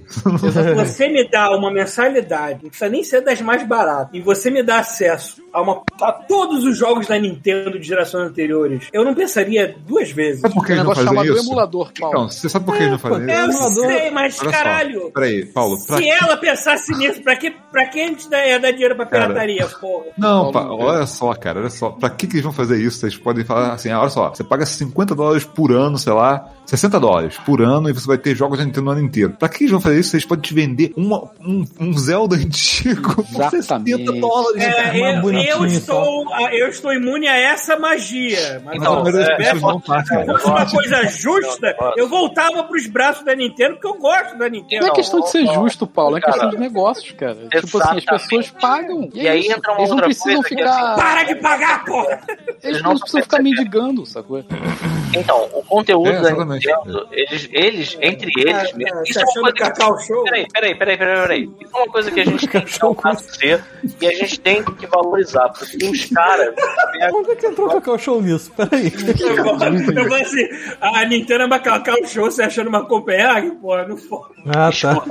você 0.76 1.08
me 1.10 1.30
dá 1.30 1.56
uma 1.56 1.72
mensalidade, 1.72 2.60
não 2.64 2.70
precisa 2.70 2.90
nem 2.90 3.04
ser 3.04 3.22
das 3.22 3.42
mais 3.42 3.64
baratas, 3.68 4.10
e 4.14 4.22
você 4.22 4.50
me 4.50 4.64
dá 4.64 4.80
acesso 4.80 5.42
a, 5.58 5.62
uma, 5.62 5.82
a 6.02 6.12
todos 6.12 6.64
os 6.64 6.78
jogos 6.78 7.08
da 7.08 7.18
Nintendo 7.18 7.80
de 7.80 7.88
gerações 7.88 8.30
anteriores, 8.30 8.88
eu 8.94 9.04
não 9.04 9.14
pensaria 9.14 9.76
duas 9.88 10.12
vezes. 10.12 10.42
Sabe 10.42 10.54
por 10.54 10.62
que 10.66 10.74
Tem 10.74 10.78
um 10.78 10.80
eles 10.84 10.86
não 10.86 11.04
negócio 11.04 11.06
fazem 11.06 11.24
chamado 11.26 11.40
isso? 11.40 11.48
emulador, 11.50 11.92
Paulo. 12.00 12.16
Então, 12.16 12.30
você 12.30 12.50
sabe 12.50 12.66
por 12.66 12.72
que 12.76 12.80
eles 12.84 12.92
não 12.92 13.00
fazem 13.00 13.22
isso? 13.26 13.32
Eu 13.32 13.44
emulador- 13.44 13.86
sei, 13.88 14.12
mas 14.12 14.40
Olha 14.40 14.52
só, 14.52 14.58
caralho. 14.58 15.12
Peraí, 15.14 15.46
Paulo. 15.46 15.78
Pra... 15.86 15.98
Se 15.98 16.10
ela 16.10 16.38
pensasse 16.38 16.92
nisso, 16.98 17.22
pra 17.24 17.36
que, 17.36 17.52
pra 17.72 17.86
que 17.88 18.00
a 18.02 18.08
gente 18.08 18.30
dá, 18.30 18.46
ia 18.46 18.60
dar 18.60 18.72
dinheiro 18.72 18.96
pra 18.96 19.06
Cara. 19.06 19.26
pirataria, 19.28 19.68
porra? 19.80 20.06
Não, 20.18 20.52
Paulo, 20.52 20.78
pa- 20.78 20.86
olha 20.86 21.06
só, 21.08 21.34
cara, 21.34 21.60
olha 21.60 21.70
só. 21.70 21.90
Pra 21.90 22.10
que, 22.10 22.28
que 22.28 22.34
eles 22.36 22.44
vão 22.44 22.54
fazer 22.54 22.78
isso? 22.82 23.00
Vocês 23.00 23.16
podem 23.18 23.44
falar 23.44 23.74
assim, 23.74 23.90
ah, 23.90 24.00
olha 24.00 24.10
só, 24.10 24.30
você 24.30 24.44
paga 24.44 24.66
50 24.66 25.16
dólares 25.16 25.44
por 25.44 25.72
ano, 25.72 25.98
sei 25.98 26.14
lá, 26.14 26.50
60 26.68 27.00
dólares 27.00 27.38
por 27.46 27.62
ano 27.62 27.90
e 27.90 27.94
você 27.94 28.06
vai 28.06 28.18
ter 28.18 28.36
jogos 28.36 28.60
da 28.60 28.66
Nintendo 28.66 28.88
o 28.88 28.92
ano 28.92 29.02
inteiro. 29.02 29.32
Pra 29.40 29.48
que 29.50 29.64
eles 29.64 29.72
vão 29.72 29.82
fazer 29.82 30.00
isso? 30.00 30.12
Vocês 30.12 30.26
podem 30.26 30.42
te 30.44 30.54
vender 30.54 30.94
uma- 30.96 31.32
um, 31.42 31.66
um 31.80 31.98
Zelda 31.98 32.36
antigo 32.38 33.16
por 33.16 33.26
Exatamente. 33.26 33.66
60 33.66 34.12
dólares. 34.20 34.64
É, 34.64 35.02
mais 35.02 35.48
eu, 35.48 35.58
eu 35.60 35.66
estou, 35.66 36.26
eu 36.52 36.68
estou 36.68 36.94
imune 36.94 37.28
a 37.28 37.36
essa 37.38 37.78
magia. 37.80 38.62
Mas 38.66 38.76
Então, 38.76 39.04
se 39.06 39.12
é, 39.22 39.54
não 39.56 39.80
tá, 39.80 39.96
fosse 40.04 40.10
cara. 40.10 40.46
uma 40.46 40.66
coisa 40.70 41.04
justa, 41.08 41.76
eu 41.96 42.08
voltava 42.10 42.64
pros 42.66 42.86
braços 42.88 43.24
da 43.24 43.34
Nintendo, 43.36 43.76
porque 43.76 43.88
eu 43.88 43.98
gosto 43.98 44.38
da 44.38 44.50
Nintendo. 44.50 44.86
Não 44.86 44.92
é 44.92 44.96
questão 44.96 45.22
de 45.22 45.30
ser 45.32 45.46
justo, 45.48 45.88
Paulo, 45.88 46.18
é 46.18 46.22
questão 46.22 46.50
de 46.50 46.58
negócios, 46.58 47.12
cara. 47.14 47.36
Tipo 47.36 47.48
assim, 47.56 47.66
as 47.66 47.74
Exatamente. 47.74 48.06
pessoas 48.08 48.50
pagam. 48.52 49.10
E, 49.14 49.22
E 49.22 49.28
é 49.28 49.32
aí 49.32 49.48
entra 49.48 49.72
uma 49.72 49.80
Eles 49.80 49.90
não 49.90 49.96
outra 49.96 50.06
precisam 50.06 50.34
coisa 50.42 50.50
que, 50.50 50.56
ficar. 50.56 50.96
Para 50.96 51.24
de 51.24 51.36
pagar, 51.36 51.86
porra! 51.86 52.20
Eles 52.64 52.82
não 52.82 52.92
não 52.92 53.00
precisam 53.00 53.22
ficar 53.24 53.42
mendigando, 53.42 54.06
sacou? 54.06 54.44
Então, 55.16 55.48
o 55.54 55.64
conteúdo 55.64 56.10
É, 56.10 56.22
da 56.22 56.30
exatamente. 56.58 57.08
Eles, 57.12 57.50
eles, 57.52 57.98
entre 58.02 58.32
eles 58.38 58.74
mesmo. 58.74 59.00
Você 59.00 59.12
Isso 59.12 59.20
é 59.20 59.22
uma 59.24 59.30
achando 59.30 59.42
coisa 59.42 59.54
que 59.54 59.62
Cacau 59.64 60.00
Show? 60.00 60.24
Peraí, 60.24 60.48
peraí, 60.52 60.76
peraí, 60.76 60.98
peraí, 60.98 61.22
peraí. 61.22 61.50
Isso 61.62 61.76
é 61.76 61.78
uma 61.78 61.88
coisa 61.92 62.12
que 62.12 62.20
a 62.20 62.26
gente 62.26 62.48
tem 62.48 62.62
que 62.64 62.80
fazer 63.02 63.64
e 64.02 64.08
a 64.08 64.12
gente 64.12 64.40
tem 64.40 64.64
que 64.64 64.88
valorizar, 64.88 65.50
porque 65.50 65.86
os 65.86 66.06
caras. 66.06 66.54
Onde 67.14 67.32
é 67.32 67.36
que 67.36 67.46
entrou 67.48 67.68
o 67.68 67.72
Cacau 67.74 67.98
Show 67.98 68.22
nisso? 68.22 68.52
Peraí. 68.56 68.92
Eu 69.96 70.08
vou, 70.08 70.16
assim, 70.16 70.48
a 70.82 71.06
Nintendo 71.06 71.44
é 71.44 71.46
uma 71.46 71.60
Cacau 71.60 71.96
Show, 72.06 72.26
você 72.32 72.44
achando 72.44 72.68
uma 72.68 72.86
Copenhague? 72.86 73.52
Porra, 73.52 73.86
não 73.88 73.98
for. 73.98 74.32
Ah, 74.48 74.70
tá. 74.72 75.04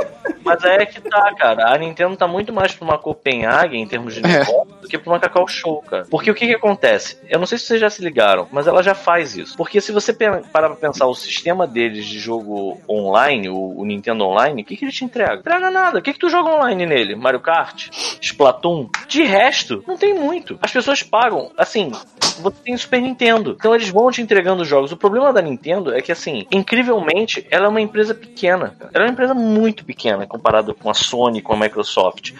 Mas 0.44 0.64
aí 0.64 0.76
é 0.76 0.86
que 0.86 1.00
tá, 1.00 1.34
cara. 1.36 1.74
A 1.74 1.78
Nintendo 1.78 2.16
tá 2.16 2.26
muito 2.28 2.52
mais 2.52 2.72
pra 2.72 2.84
uma 2.86 2.98
Copenhague 2.98 3.76
em 3.76 3.86
termos 3.86 4.14
de 4.14 4.20
É. 4.24 4.28
negócio 4.28 4.64
do 4.80 4.88
que 4.88 4.96
pra 4.96 5.12
uma 5.12 5.18
Cacau 5.20 5.46
Show, 5.48 5.82
cara. 5.82 6.06
Porque 6.08 6.30
o 6.30 6.34
que 6.34 6.46
que 6.46 6.54
acontece? 6.54 7.18
Eu 7.28 7.38
não 7.38 7.46
sei 7.46 7.58
se 7.58 7.66
vocês 7.66 7.80
já 7.80 7.90
se 7.90 8.02
ligaram, 8.02 8.46
mas 8.52 8.66
ela 8.66 8.82
já 8.82 8.94
faz 8.94 9.36
isso. 9.36 9.56
Porque 9.56 9.80
se 9.80 9.90
você 9.92 10.12
parar 10.12 10.68
pra 10.68 10.76
pensar 10.76 11.06
o 11.06 11.14
sistema 11.14 11.35
deles 11.66 12.06
de 12.06 12.18
jogo 12.18 12.80
online, 12.88 13.48
o, 13.48 13.80
o 13.80 13.84
Nintendo 13.84 14.24
Online, 14.24 14.62
o 14.62 14.64
que 14.64 14.76
que 14.76 14.84
ele 14.84 14.92
te 14.92 15.04
entrega? 15.04 15.36
Entrega 15.36 15.70
nada. 15.70 15.98
O 15.98 16.02
que 16.02 16.12
que 16.12 16.18
tu 16.18 16.28
joga 16.28 16.50
online 16.50 16.86
nele? 16.86 17.14
Mario 17.14 17.40
Kart? 17.40 17.88
Splatoon? 18.20 18.88
De 19.08 19.22
resto, 19.22 19.82
não 19.86 19.96
tem 19.96 20.14
muito. 20.14 20.58
As 20.62 20.72
pessoas 20.72 21.02
pagam, 21.02 21.50
assim, 21.56 21.90
você 22.40 22.56
tem 22.64 22.76
Super 22.76 23.00
Nintendo. 23.00 23.56
Então 23.58 23.74
eles 23.74 23.88
vão 23.88 24.10
te 24.10 24.22
entregando 24.22 24.64
jogos. 24.64 24.92
O 24.92 24.96
problema 24.96 25.32
da 25.32 25.42
Nintendo 25.42 25.94
é 25.94 26.00
que, 26.00 26.12
assim, 26.12 26.46
incrivelmente, 26.50 27.46
ela 27.50 27.66
é 27.66 27.68
uma 27.68 27.80
empresa 27.80 28.14
pequena. 28.14 28.76
Ela 28.92 29.04
é 29.04 29.06
uma 29.06 29.12
empresa 29.12 29.34
muito 29.34 29.84
pequena 29.84 30.26
comparada 30.26 30.74
com 30.74 30.90
a 30.90 30.94
Sony, 30.94 31.40
com 31.40 31.52
a 31.52 31.56
Microsoft. 31.56 32.32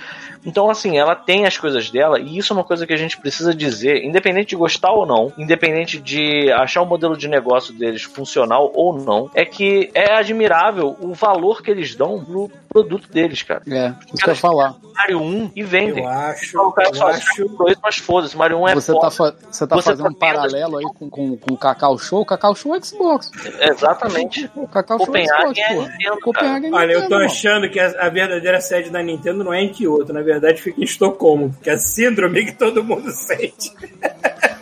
Então, 0.44 0.70
assim, 0.70 0.98
ela 0.98 1.14
tem 1.14 1.46
as 1.46 1.58
coisas 1.58 1.90
dela, 1.90 2.18
e 2.18 2.38
isso 2.38 2.52
é 2.52 2.56
uma 2.56 2.64
coisa 2.64 2.86
que 2.86 2.92
a 2.92 2.96
gente 2.96 3.18
precisa 3.18 3.54
dizer, 3.54 4.04
independente 4.04 4.50
de 4.50 4.56
gostar 4.56 4.92
ou 4.92 5.06
não, 5.06 5.32
independente 5.38 6.00
de 6.00 6.50
achar 6.52 6.82
o 6.82 6.86
modelo 6.86 7.16
de 7.16 7.28
negócio 7.28 7.72
deles 7.72 8.02
funcional 8.02 8.70
ou 8.74 8.92
não, 8.92 9.30
é 9.34 9.44
que 9.44 9.90
é 9.94 10.14
admirável 10.14 10.96
o 11.00 11.14
valor 11.14 11.62
que 11.62 11.70
eles 11.70 11.94
dão 11.94 12.24
pro 12.24 12.50
produto 12.82 13.10
deles, 13.10 13.42
cara. 13.42 13.62
É, 13.70 13.92
isso 14.12 14.22
que 14.22 14.28
eu 14.30 14.34
ia 14.34 14.40
falar. 14.40 14.74
Mario 14.94 15.20
1 15.20 15.50
e 15.54 15.62
vendem. 15.62 16.02
Eu 16.04 16.08
acho, 16.08 16.58
O 16.58 16.72
cara 16.72 16.88
eu 16.88 16.94
só 16.94 17.08
acho. 17.08 17.48
dois, 17.48 17.76
mas 17.82 17.96
foda-se, 17.96 18.36
Mario 18.36 18.58
1 18.58 18.68
é 18.68 18.74
Você 18.74 18.92
foda. 18.92 19.04
tá, 19.04 19.10
fa- 19.10 19.34
você 19.50 19.66
tá 19.66 19.76
Você 19.76 19.90
fazendo 19.90 20.08
um 20.08 20.12
tá 20.14 20.26
vendo- 20.26 20.34
paralelo 20.34 20.78
aí 20.78 20.84
com, 20.98 21.10
com, 21.10 21.36
com 21.36 21.54
o 21.54 21.56
Cacau 21.58 21.98
Show. 21.98 22.20
O 22.22 22.26
Cacau 22.26 22.54
Show 22.54 22.74
é 22.74 22.80
Xbox. 22.82 23.30
Exatamente. 23.60 24.50
O 24.56 24.66
Cacau 24.66 24.98
Show 24.98 25.04
é 25.16 25.24
Copenhague 25.26 25.42
Xbox, 25.42 25.58
é. 25.58 25.74
Nintendo, 25.92 26.20
Copenhague 26.22 26.66
é 26.66 26.72
Olha, 26.72 26.92
eu 26.92 27.08
tô 27.08 27.14
achando 27.16 27.68
que 27.70 27.78
a, 27.78 28.06
a 28.06 28.08
verdadeira 28.08 28.60
sede 28.60 28.90
da 28.90 29.02
Nintendo 29.02 29.44
não 29.44 29.52
é 29.52 29.62
em 29.62 29.70
Kyoto, 29.72 30.12
na 30.12 30.22
verdade 30.22 30.60
fica 30.62 30.80
em 30.80 30.84
Estocolmo, 30.84 31.50
porque 31.50 31.70
é 31.70 31.74
a 31.74 31.78
síndrome 31.78 32.44
que 32.46 32.52
todo 32.52 32.82
mundo 32.82 33.10
sente 33.10 33.72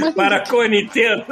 Mas, 0.00 0.14
para 0.14 0.40
com 0.48 0.60
a 0.60 0.68
Nintendo. 0.68 1.24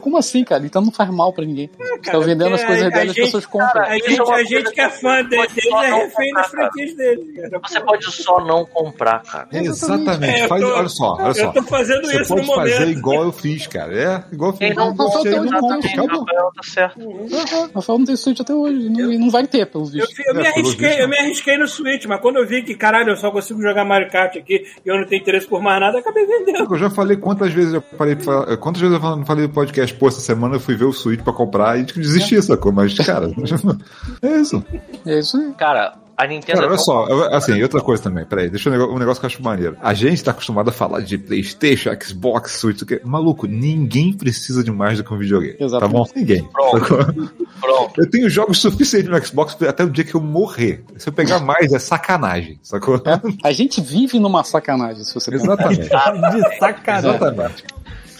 Como 0.00 0.16
assim, 0.16 0.44
cara? 0.44 0.64
Então 0.64 0.82
não 0.82 0.90
faz 0.92 1.10
mal 1.10 1.32
pra 1.32 1.44
ninguém. 1.44 1.70
Estão 1.78 1.98
cara, 2.00 2.20
vendendo 2.20 2.54
as 2.54 2.64
coisas 2.64 2.84
a- 2.86 2.88
dela 2.88 3.02
a 3.02 3.04
e 3.06 3.08
as 3.10 3.14
gente- 3.14 3.24
pessoas 3.24 3.46
compram. 3.46 3.72
cara, 3.72 3.88
A 3.88 3.94
gente, 3.94 4.18
é 4.18 4.22
uma 4.22 4.34
a 4.36 4.44
gente 4.44 4.70
que 4.72 4.80
é 4.80 4.88
fã 4.90 5.16
você 5.16 5.22
de- 5.28 5.36
pode 5.36 5.54
deles 5.54 5.70
só 5.70 5.84
é 5.84 5.90
não 5.90 5.98
refém 5.98 6.32
das 6.32 6.46
comprar, 6.46 6.60
franquias 6.70 6.96
deles. 6.96 7.34
cara. 7.36 7.60
Você 7.68 7.80
pode 7.80 8.04
só 8.12 8.44
não 8.44 8.64
comprar, 8.66 9.22
cara. 9.22 9.48
Exatamente. 9.52 10.40
É, 10.40 10.44
eu 10.44 10.48
Faz- 10.48 10.62
tô- 10.62 10.74
olha 10.74 10.88
só, 10.88 11.14
olha 11.14 11.26
Eu 11.28 11.34
só. 11.34 11.52
tô 11.52 11.62
fazendo 11.62 12.04
Você 12.06 12.20
isso 12.20 12.28
pode 12.34 12.46
no 12.46 12.54
fazer 12.54 12.78
momento. 12.80 12.98
igual 12.98 13.24
eu 13.24 13.32
fiz, 13.32 13.66
cara. 13.66 13.92
É, 13.94 14.24
igual 14.34 14.50
eu 14.50 14.56
fiz. 14.56 14.66
Quem 14.68 14.74
não 14.76 14.94
tem 14.94 15.04
um- 15.40 15.48
Rafael 15.48 16.52
tá 16.54 16.62
certo. 16.62 17.00
Aham, 17.00 17.70
Rafael 17.74 17.98
não 17.98 18.06
tem 18.06 18.16
Switch 18.16 18.40
até 18.40 18.54
hoje. 18.54 18.88
Não, 18.88 19.12
e 19.12 19.18
não 19.18 19.30
vai 19.30 19.46
ter, 19.46 19.66
pelo 19.66 19.84
Eu, 19.84 19.90
visto. 19.90 20.14
fi- 20.14 20.22
eu 20.26 20.34
me 20.34 20.42
É, 20.44 20.48
arrisquei, 20.48 20.88
visto, 20.88 21.00
eu 21.00 21.08
me 21.08 21.18
arrisquei 21.18 21.56
no 21.58 21.68
Switch, 21.68 22.04
mas 22.06 22.20
quando 22.20 22.36
eu 22.36 22.46
vi 22.46 22.62
que, 22.62 22.74
caralho, 22.74 23.10
eu 23.10 23.16
só 23.16 23.30
consigo 23.30 23.60
jogar 23.62 23.84
Mario 23.84 24.10
Kart 24.10 24.36
aqui 24.36 24.64
e 24.84 24.88
eu 24.88 24.96
não 24.98 25.06
tenho 25.06 25.20
interesse 25.20 25.46
por 25.46 25.60
mais 25.62 25.80
nada, 25.80 25.96
eu 25.96 26.00
acabei 26.00 26.26
vendendo. 26.26 26.72
Eu 26.72 26.78
já 26.78 26.90
falei 26.90 27.16
quantas 27.16 27.52
vezes 27.52 27.74
eu 27.74 27.82
parei 28.04 28.16
pra 28.16 28.56
quantas 28.56 28.80
vezes 28.82 28.94
eu 28.96 29.00
fal- 29.00 29.24
falei 29.24 29.46
no 29.46 29.52
podcast, 29.52 29.94
pô, 29.94 30.08
essa 30.08 30.20
semana 30.20 30.56
eu 30.56 30.60
fui 30.60 30.74
ver 30.76 30.84
o 30.84 30.92
Switch 30.92 31.20
pra 31.22 31.32
comprar 31.32 31.78
e 31.78 31.84
desisti, 31.84 32.40
sacou? 32.42 32.72
Mas, 32.72 32.94
cara, 32.94 33.30
é 34.22 34.36
isso. 34.40 34.62
É 35.06 35.18
isso 35.18 35.36
aí. 35.36 35.52
Cara, 35.54 35.94
a 36.16 36.26
Nintendo 36.26 36.58
Cara, 36.58 36.66
é 36.66 36.70
olha 36.70 36.78
só, 36.78 37.06
eu- 37.08 37.34
assim, 37.34 37.60
outra 37.62 37.80
coisa 37.80 38.02
também, 38.02 38.24
peraí, 38.24 38.48
deixa 38.48 38.68
eu 38.68 38.72
um 38.72 38.76
negócio, 38.76 38.94
um 38.94 38.98
negócio 38.98 39.20
que 39.20 39.26
eu 39.26 39.30
acho 39.30 39.42
maneiro. 39.42 39.76
A 39.82 39.94
gente 39.94 40.22
tá 40.22 40.30
acostumado 40.30 40.68
a 40.68 40.72
falar 40.72 41.00
de 41.00 41.18
Playstation, 41.18 41.90
Xbox, 42.00 42.52
Switch, 42.52 42.82
o 42.82 42.86
que- 42.86 43.00
maluco, 43.04 43.46
ninguém 43.46 44.12
precisa 44.12 44.62
de 44.62 44.70
mais 44.70 44.98
do 44.98 45.04
que 45.04 45.12
um 45.12 45.18
videogame. 45.18 45.54
Tá 45.54 45.64
Exatamente. 45.64 45.92
bom? 45.96 46.06
Ninguém. 46.14 46.48
Pronto. 46.52 47.32
Pronto. 47.60 47.92
Eu 48.00 48.10
tenho 48.10 48.28
jogos 48.28 48.58
suficientes 48.58 49.08
no 49.10 49.24
Xbox 49.24 49.56
até 49.62 49.82
o 49.84 49.90
dia 49.90 50.04
que 50.04 50.14
eu 50.14 50.20
morrer. 50.20 50.84
Se 50.98 51.08
eu 51.08 51.12
pegar 51.12 51.40
mais, 51.40 51.72
é 51.72 51.78
sacanagem, 51.78 52.58
sacou? 52.62 52.96
É. 52.96 53.20
A 53.48 53.52
gente 53.52 53.80
vive 53.80 54.18
numa 54.18 54.44
sacanagem, 54.44 55.02
se 55.02 55.14
você 55.14 55.34
Exatamente. 55.34 55.80
De 55.82 55.88
sacanagem. 56.58 57.10
Exatamente. 57.10 57.64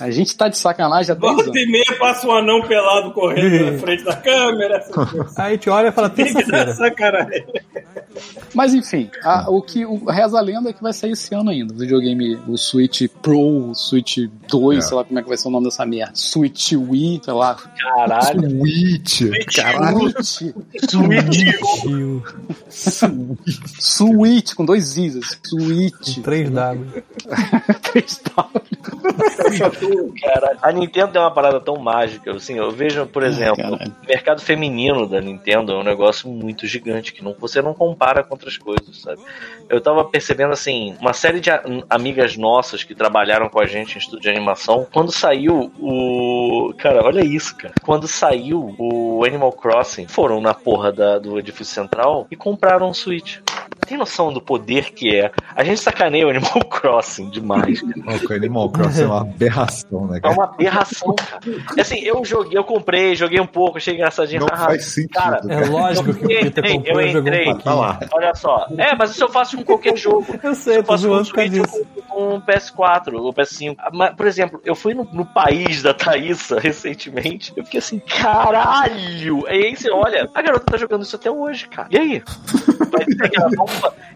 A 0.01 0.11
gente 0.11 0.37
tá 0.37 0.49
de 0.49 0.57
sacanagem 0.59 1.15
10 1.15 1.19
Volta 1.21 1.43
anos. 1.45 1.57
e 1.57 1.67
meia 1.71 1.99
passa 1.99 2.27
um 2.27 2.33
anão 2.33 2.61
pelado 2.63 3.13
correndo 3.13 3.73
na 3.73 3.79
frente 3.79 4.05
da 4.05 4.17
câmera. 4.17 4.85
Aí 5.37 5.47
a 5.47 5.51
gente 5.51 5.71
olha 5.71 5.89
e 5.89 5.93
fala, 5.93 6.11
Tem 6.11 6.27
que 6.27 6.33
dar 6.35 6.65
terça-feira. 6.67 6.75
sacanagem. 6.75 7.45
Mas 8.55 8.75
enfim, 8.75 9.11
a- 9.25 9.47
o 9.51 9.61
que 9.63 9.85
o, 9.85 10.05
reza 10.07 10.39
a 10.39 10.41
lenda 10.41 10.71
é 10.71 10.73
que 10.73 10.83
vai 10.83 10.93
sair 10.93 11.13
esse 11.13 11.35
ano 11.35 11.51
ainda. 11.51 11.75
O 11.75 11.79
videogame, 11.79 12.37
o 12.49 12.57
Switch 12.57 13.03
Pro, 13.23 13.71
o 13.71 13.75
Switch 13.75 14.19
2, 14.49 14.79
É. 14.79 14.81
sei 14.89 14.97
lá 14.97 15.05
como 15.05 15.19
é 15.19 15.23
que 15.23 15.29
vai 15.29 15.37
ser 15.37 15.49
o 15.49 15.51
nome 15.51 15.65
dessa 15.67 15.85
merda. 15.85 16.13
Switch 16.15 16.73
Wii, 16.73 17.21
sei 17.25 17.35
lá. 17.35 17.57
Caralho. 17.81 18.51
Switch. 18.51 19.23
Caralho. 19.55 20.13
Rio, 21.85 22.23
Switch, 23.79 24.55
com 24.55 24.65
dois 24.65 24.97
Is. 24.97 25.39
Switch. 25.47 26.19
3W. 26.19 27.03
Três 27.83 28.19
paus. 28.35 28.51
Cara, 30.23 30.57
a 30.63 30.73
Nintendo 30.73 31.13
tem 31.13 31.21
uma 31.21 31.31
parada 31.31 31.61
tão 31.61 31.77
mágica, 31.77 32.33
assim, 32.33 32.57
eu 32.59 32.71
vejo, 32.71 33.07
por 33.07 33.23
exemplo, 33.23 33.57
caralho. 33.63 33.93
o 34.03 34.07
mercado 34.07 34.41
feminino 34.41 35.07
da 35.09 35.21
Nintendo 35.21 35.73
é 35.73 35.77
um 35.77 35.83
negócio 35.83 36.29
muito 36.29 36.67
gigante, 36.67 37.13
que 37.13 37.23
não, 37.23 37.35
você 37.39 37.61
não 37.63 37.75
compara 37.75 38.23
com 38.23 38.35
outras 38.35 38.57
coisas, 38.57 39.01
sabe? 39.01 39.21
Eu 39.69 39.81
tava 39.81 40.05
percebendo, 40.05 40.53
assim, 40.53 40.97
uma 41.01 41.13
série 41.13 41.41
de 41.41 41.51
amigas 41.89 42.37
nossas 42.37 42.85
que 42.85 42.95
trabalharam 42.95 43.49
com 43.49 43.61
a 43.61 43.67
gente 43.67 43.95
em 43.95 43.99
estúdio 43.99 44.23
de 44.23 44.29
animação, 44.31 44.87
quando 44.93 45.13
saiu 45.13 45.73
o... 45.79 46.73
Cara, 46.79 47.05
olha 47.05 47.25
isso, 47.25 47.57
cara. 47.57 47.75
Quando 47.83 48.07
saiu 48.09 48.75
o 48.79 49.25
Animal 49.25 49.53
Crossing, 49.53 50.07
foram 50.07 50.41
na 50.41 50.55
porra 50.55 50.93
da- 50.93 51.19
do 51.19 51.39
edifício 51.39 51.75
central 51.75 52.27
e 52.31 52.37
compraram 52.37 52.89
um 52.89 52.95
Switch. 52.95 53.39
Tem 53.87 53.99
noção 53.99 54.33
do 54.33 54.41
poder 54.41 54.93
que 54.93 55.15
é? 55.15 55.31
A 55.55 55.63
gente 55.65 55.81
sacaneia 55.81 56.27
o 56.27 56.31
Animal 56.31 56.61
Crossing 56.71 57.31
demais, 57.31 57.81
cara. 57.83 58.21
O 58.29 58.33
Animal 58.35 58.71
Crossing 58.71 59.03
é 59.03 59.07
uma 59.07 59.21
aberração, 59.23 60.07
né, 60.07 60.19
É 60.19 60.21
cara? 60.21 60.35
uma 60.35 60.45
aberração, 60.45 61.15
cara. 61.15 61.41
Assim, 61.81 61.99
eu 62.01 62.25
joguei, 62.25 62.57
eu 62.59 62.65
comprei, 62.65 63.15
joguei 63.15 63.41
um 63.41 63.47
pouco, 63.47 63.77
achei 63.79 63.95
engraçadinho. 63.95 64.41
Não 64.41 64.49
faz 64.49 64.87
sentido. 64.87 65.13
Cara, 65.13 65.41
É 65.49 65.67
lógico 65.67 66.15
que 66.15 66.27
o 66.27 66.31
eu 66.31 66.41
Peter 66.51 66.73
comprou 66.73 67.01
eu 67.01 67.07
um 67.07 67.19
entrei. 67.19 67.55
Tá 67.59 67.75
lá. 67.75 68.01
Olha 68.13 68.35
só. 68.35 68.67
É, 68.79 68.95
mas 68.97 69.11
isso 69.11 69.23
eu 69.25 69.29
faço 69.29 69.57
com 69.57 69.65
qualquer 69.65 69.97
jogo. 69.97 70.27
Eu 70.43 70.55
sei, 70.55 70.79
eu 70.79 70.85
faço 70.85 71.09
com 71.09 71.25
Switch, 71.25 71.53
com, 72.09 72.35
o 72.37 72.41
PS4, 72.43 73.15
o 73.15 73.33
PS5. 73.33 73.77
Mas, 73.93 74.15
por 74.15 74.27
exemplo, 74.27 74.61
eu 74.65 74.75
fui 74.75 74.93
no, 74.95 75.05
no 75.13 75.25
país 75.25 75.83
da 75.83 75.95
Thaísa 75.95 76.59
recentemente, 76.61 77.53
eu 77.57 77.65
fiquei 77.65 77.79
assim, 77.79 77.99
caralho! 77.99 79.45
E 79.49 79.67
aí 79.67 79.77
você 79.77 79.91
olha, 79.91 80.29
a 80.35 80.43
garota 80.43 80.65
tá 80.67 80.77
jogando 80.77 81.03
isso 81.03 81.17
até 81.17 81.31
hoje, 81.31 81.67
cara. 81.69 81.89
E 81.91 81.99
aí? 81.99 82.23
Vai 82.91 83.05
dizer 83.07 83.31
que 83.31 83.41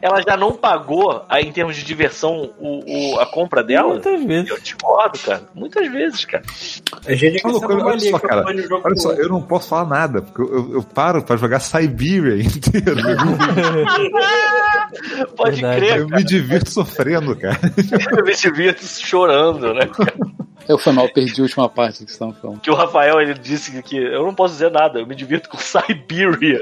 ela 0.01 0.23
já 0.23 0.37
não 0.37 0.53
pagou, 0.53 1.25
aí, 1.29 1.45
em 1.45 1.53
termos 1.53 1.77
de 1.77 1.85
diversão, 1.85 2.51
o, 2.59 3.15
o- 3.17 3.21
a 3.21 3.27
compra 3.27 3.63
dela? 3.65 3.95
Muitas 3.95 4.25
vezes. 4.25 4.51
Eu 4.51 4.61
discordo, 4.61 5.19
cara. 5.19 5.43
Muitas 5.55 5.91
vezes, 5.91 6.25
cara. 6.25 6.45
A 7.07 7.15
gente 7.15 7.41
Olha, 7.45 7.61
que 7.61 7.67
olha 7.73 7.99
só, 8.11 8.19
cara. 8.19 8.45
Olha 8.85 8.97
só, 8.97 9.13
eu 9.13 9.29
não 9.29 9.43
posso 9.43 9.69
falar 9.69 9.89
nada, 9.89 10.23
porque 10.23 10.41
eu, 10.41 10.55
eu- 10.55 10.73
eu 10.75 10.83
paro 10.83 11.23
pra 11.23 11.37
jogar 11.37 11.61
Siberia 11.61 12.37
inteiro. 12.43 12.97
Pode 15.37 15.61
Verdade. 15.61 15.81
crer, 15.87 15.99
Eu 15.99 16.09
me 16.09 16.25
divirto 16.25 16.71
sofrendo, 16.71 17.37
cara. 17.37 17.59
eu 18.17 18.25
me 18.25 18.35
divirto 18.35 18.85
chorando, 18.85 19.75
né? 19.75 19.89
Eu 20.69 20.77
foi 20.79 20.93
mal, 20.93 21.09
perdi 21.09 21.41
a 21.41 21.45
última 21.45 21.69
parte 21.69 21.93
que 21.93 21.99
vocês 22.01 22.11
estavam 22.11 22.35
falando. 22.35 22.61
Que 22.61 22.71
o 22.71 22.75
Rafael 22.75 23.21
ele 23.21 23.35
disse 23.35 23.81
que 23.83 23.97
eu 23.97 24.25
não 24.25 24.35
posso 24.35 24.55
dizer 24.55 24.71
nada, 24.71 24.99
eu 24.99 25.07
me 25.07 25.15
divirto 25.15 25.49
com 25.49 25.57
Siberia. 25.59 26.61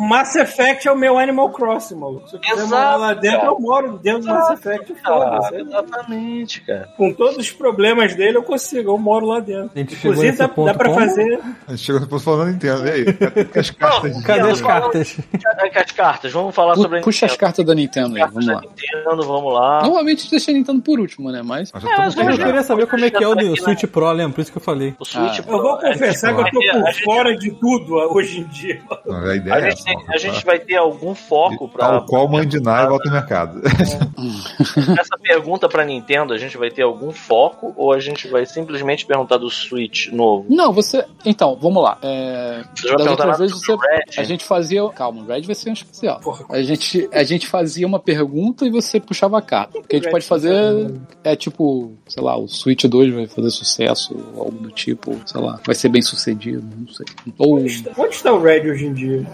Mass 0.00 0.34
Effect 0.36 0.88
é 0.88 0.92
o 0.92 0.96
meu 0.96 1.18
Animal 1.18 1.50
Crossing, 1.50 1.94
maluco. 1.96 2.28
Se 2.28 2.36
eu 2.36 2.40
quiser 2.40 2.54
Exato, 2.62 2.70
morar 2.70 2.96
lá 2.96 3.14
dentro, 3.14 3.38
cara. 3.40 3.50
eu 3.52 3.60
moro 3.60 3.98
dentro 3.98 4.22
do 4.22 4.26
Mass 4.28 4.50
Effect. 4.50 4.94
Foda-se. 5.04 5.54
exatamente, 5.56 6.60
cara. 6.62 6.88
Com 6.96 7.12
todos 7.12 7.36
os 7.36 7.50
problemas 7.50 8.14
dele, 8.14 8.36
eu 8.38 8.42
consigo, 8.42 8.90
eu 8.92 8.98
moro 8.98 9.26
lá 9.26 9.40
dentro. 9.40 9.70
A 9.76 9.80
Inclusive, 9.80 10.36
dá, 10.36 10.48
ponto 10.48 10.66
dá 10.66 10.74
pra 10.74 10.88
como? 10.88 11.00
fazer. 11.00 11.40
A 11.66 11.70
gente 11.72 11.82
chegou 11.84 12.00
depois 12.00 12.22
falando 12.22 12.50
Nintendo. 12.52 12.86
E 12.86 12.90
aí? 12.90 13.04
Cadê 13.12 13.60
as 13.60 13.70
cartas? 13.70 14.22
Cadê 14.24 14.50
as 14.50 14.60
cartas? 14.60 15.16
Cadê 15.42 15.78
as 15.78 15.90
cartas? 15.92 16.32
Vamos 16.32 16.54
falar 16.54 16.74
sobre 16.76 16.98
a 16.98 17.02
Puxa 17.02 17.26
as 17.26 17.32
Nintendo. 17.32 17.40
cartas 17.46 17.64
da 17.66 17.74
Nintendo 17.74 18.16
aí, 18.16 18.22
vamos 18.22 18.46
lá. 18.46 18.60
Nintendo, 18.60 19.22
vamos 19.22 19.54
lá. 19.54 19.82
Normalmente 19.82 20.30
deixa 20.30 20.50
a 20.50 20.54
Nintendo 20.54 20.80
por 20.82 20.98
último, 20.98 21.30
né? 21.30 21.42
Mas. 21.44 21.72
Estamos 21.74 22.16
Eu 22.16 22.32
já. 22.32 22.44
queria 22.44 22.62
saber 22.62 22.86
como 22.86 23.03
é 23.06 23.10
que 23.10 23.22
é 23.24 23.28
o 23.28 23.34
do 23.34 23.40
Aqui 23.40 23.48
na- 23.50 23.56
Switch 23.56 23.84
Pro, 23.86 24.10
lembra? 24.12 24.34
Por 24.34 24.40
isso 24.40 24.52
que 24.52 24.58
eu 24.58 24.62
falei. 24.62 24.94
O 24.98 25.04
Switch 25.04 25.38
Ah. 25.38 25.42
Pro, 25.42 25.56
Eu 25.56 25.62
vou 25.62 25.78
confessar 25.78 26.34
que 26.34 26.40
eu 26.40 26.44
tô 26.50 26.58
ter- 26.60 26.72
por 26.80 26.86
gente- 26.92 27.04
fora 27.04 27.36
de 27.36 27.50
tudo 27.52 27.94
hoje 28.14 28.40
em 28.40 28.44
dia. 28.44 28.80
Não, 29.06 29.16
A 29.16 29.36
ideia 29.36 29.54
A 29.56 29.58
é 29.58 29.70
gente, 29.70 29.88
essa. 29.88 30.12
a 30.12 30.16
gente 30.18 30.44
vai 30.44 30.58
ter 30.58 30.76
algum 30.76 31.14
foco 31.14 31.68
pra. 31.68 31.86
Tal 31.88 32.06
qual 32.06 32.28
Mandinar 32.28 32.84
e 32.84 32.88
volta 32.88 33.08
ao 33.08 33.12
mercado. 33.14 33.60
Essa 34.98 35.16
pergunta 35.22 35.68
pra 35.68 35.84
Nintendo, 35.84 36.32
a 36.32 36.38
gente 36.38 36.56
vai 36.56 36.70
ter 36.70 36.82
algum 36.82 37.12
foco 37.12 37.72
ou 37.76 37.92
a 37.92 37.98
gente 38.00 38.28
vai 38.28 38.46
simplesmente 38.46 39.06
perguntar 39.06 39.36
do 39.38 39.50
Switch 39.50 40.08
novo? 40.10 40.46
Não, 40.48 40.72
você. 40.72 41.04
Então, 41.24 41.56
vamos 41.60 41.82
lá. 41.82 41.98
É... 42.02 42.62
Das 42.96 43.06
outras 43.06 43.38
vezes 43.38 43.56
você. 43.60 43.72
Red? 43.72 44.20
A 44.20 44.22
gente 44.24 44.44
fazia. 44.44 44.88
Calma, 44.90 45.22
o 45.22 45.26
Red 45.26 45.42
vai 45.42 45.54
ser 45.54 45.70
um 45.70 45.72
especial. 45.72 46.20
Porra. 46.20 46.44
A 46.50 46.62
gente, 46.62 47.08
a 47.12 47.22
gente 47.24 47.46
fazia 47.46 47.86
uma 47.86 47.98
pergunta 47.98 48.64
e 48.66 48.70
você 48.70 49.00
puxava 49.00 49.38
a 49.38 49.42
carta. 49.42 49.72
Porque 49.80 49.96
a 49.96 49.98
gente 49.98 50.10
pode 50.10 50.24
fazer. 50.26 50.94
É 51.22 51.34
tipo, 51.36 51.92
sei 52.06 52.22
lá, 52.22 52.36
o 52.36 52.46
Switch 52.48 52.84
2 52.94 53.12
vai 53.12 53.26
fazer 53.26 53.50
sucesso, 53.50 54.14
ou 54.34 54.44
algo 54.44 54.58
do 54.58 54.70
tipo, 54.70 55.20
sei 55.26 55.40
lá, 55.40 55.58
vai 55.66 55.74
ser 55.74 55.88
bem 55.88 56.00
sucedido, 56.00 56.64
não 56.76 56.86
sei. 56.94 57.04
Ou 57.36 57.56
Onde 57.56 58.14
está 58.14 58.32
o 58.32 58.40
Red 58.40 58.70
hoje 58.70 58.86
em 58.86 58.94
dia? 58.94 59.26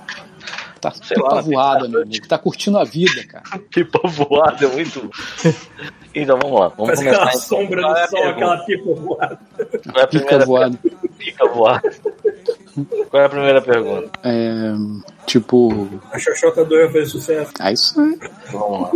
tá 0.80 0.90
Sei 0.92 1.14
pipa 1.14 1.34
lá, 1.34 1.40
voada, 1.42 1.86
meu 1.86 2.00
amigo. 2.02 2.26
Tá 2.26 2.38
curtindo 2.38 2.78
a 2.78 2.84
vida, 2.84 3.22
cara. 3.26 3.44
Pipa 3.70 4.00
voada 4.08 4.64
é 4.64 4.68
muito. 4.68 5.10
então 6.14 6.38
vamos 6.40 6.58
lá. 6.58 6.68
Vamos 6.68 6.86
Faz 6.86 6.98
começar. 7.00 7.16
aquela 7.16 7.30
então. 7.30 7.40
sombra 7.42 7.80
é 7.80 7.84
do 7.84 7.88
a 7.90 8.08
sol, 8.08 8.28
aquela 8.28 8.56
pipa 8.64 8.94
voada. 8.94 9.38
Qual 9.58 9.96
é 9.96 10.02
a 10.02 10.06
Pica 10.06 10.24
primeira 10.24 10.46
voada. 10.46 10.78
Pica 11.18 11.48
voada. 11.48 11.90
Qual 12.84 13.22
é 13.22 13.26
a 13.26 13.28
primeira 13.28 13.62
pergunta? 13.62 14.10
É, 14.24 14.72
tipo. 15.26 15.88
A 16.12 16.18
Xoxota 16.18 16.64
2 16.64 16.84
vai 16.84 16.92
fazer 16.92 17.06
sucesso. 17.06 17.52
Ah, 17.58 17.72
isso 17.72 18.00
é. 18.00 18.50
Vamos 18.52 18.82
lá. 18.82 18.90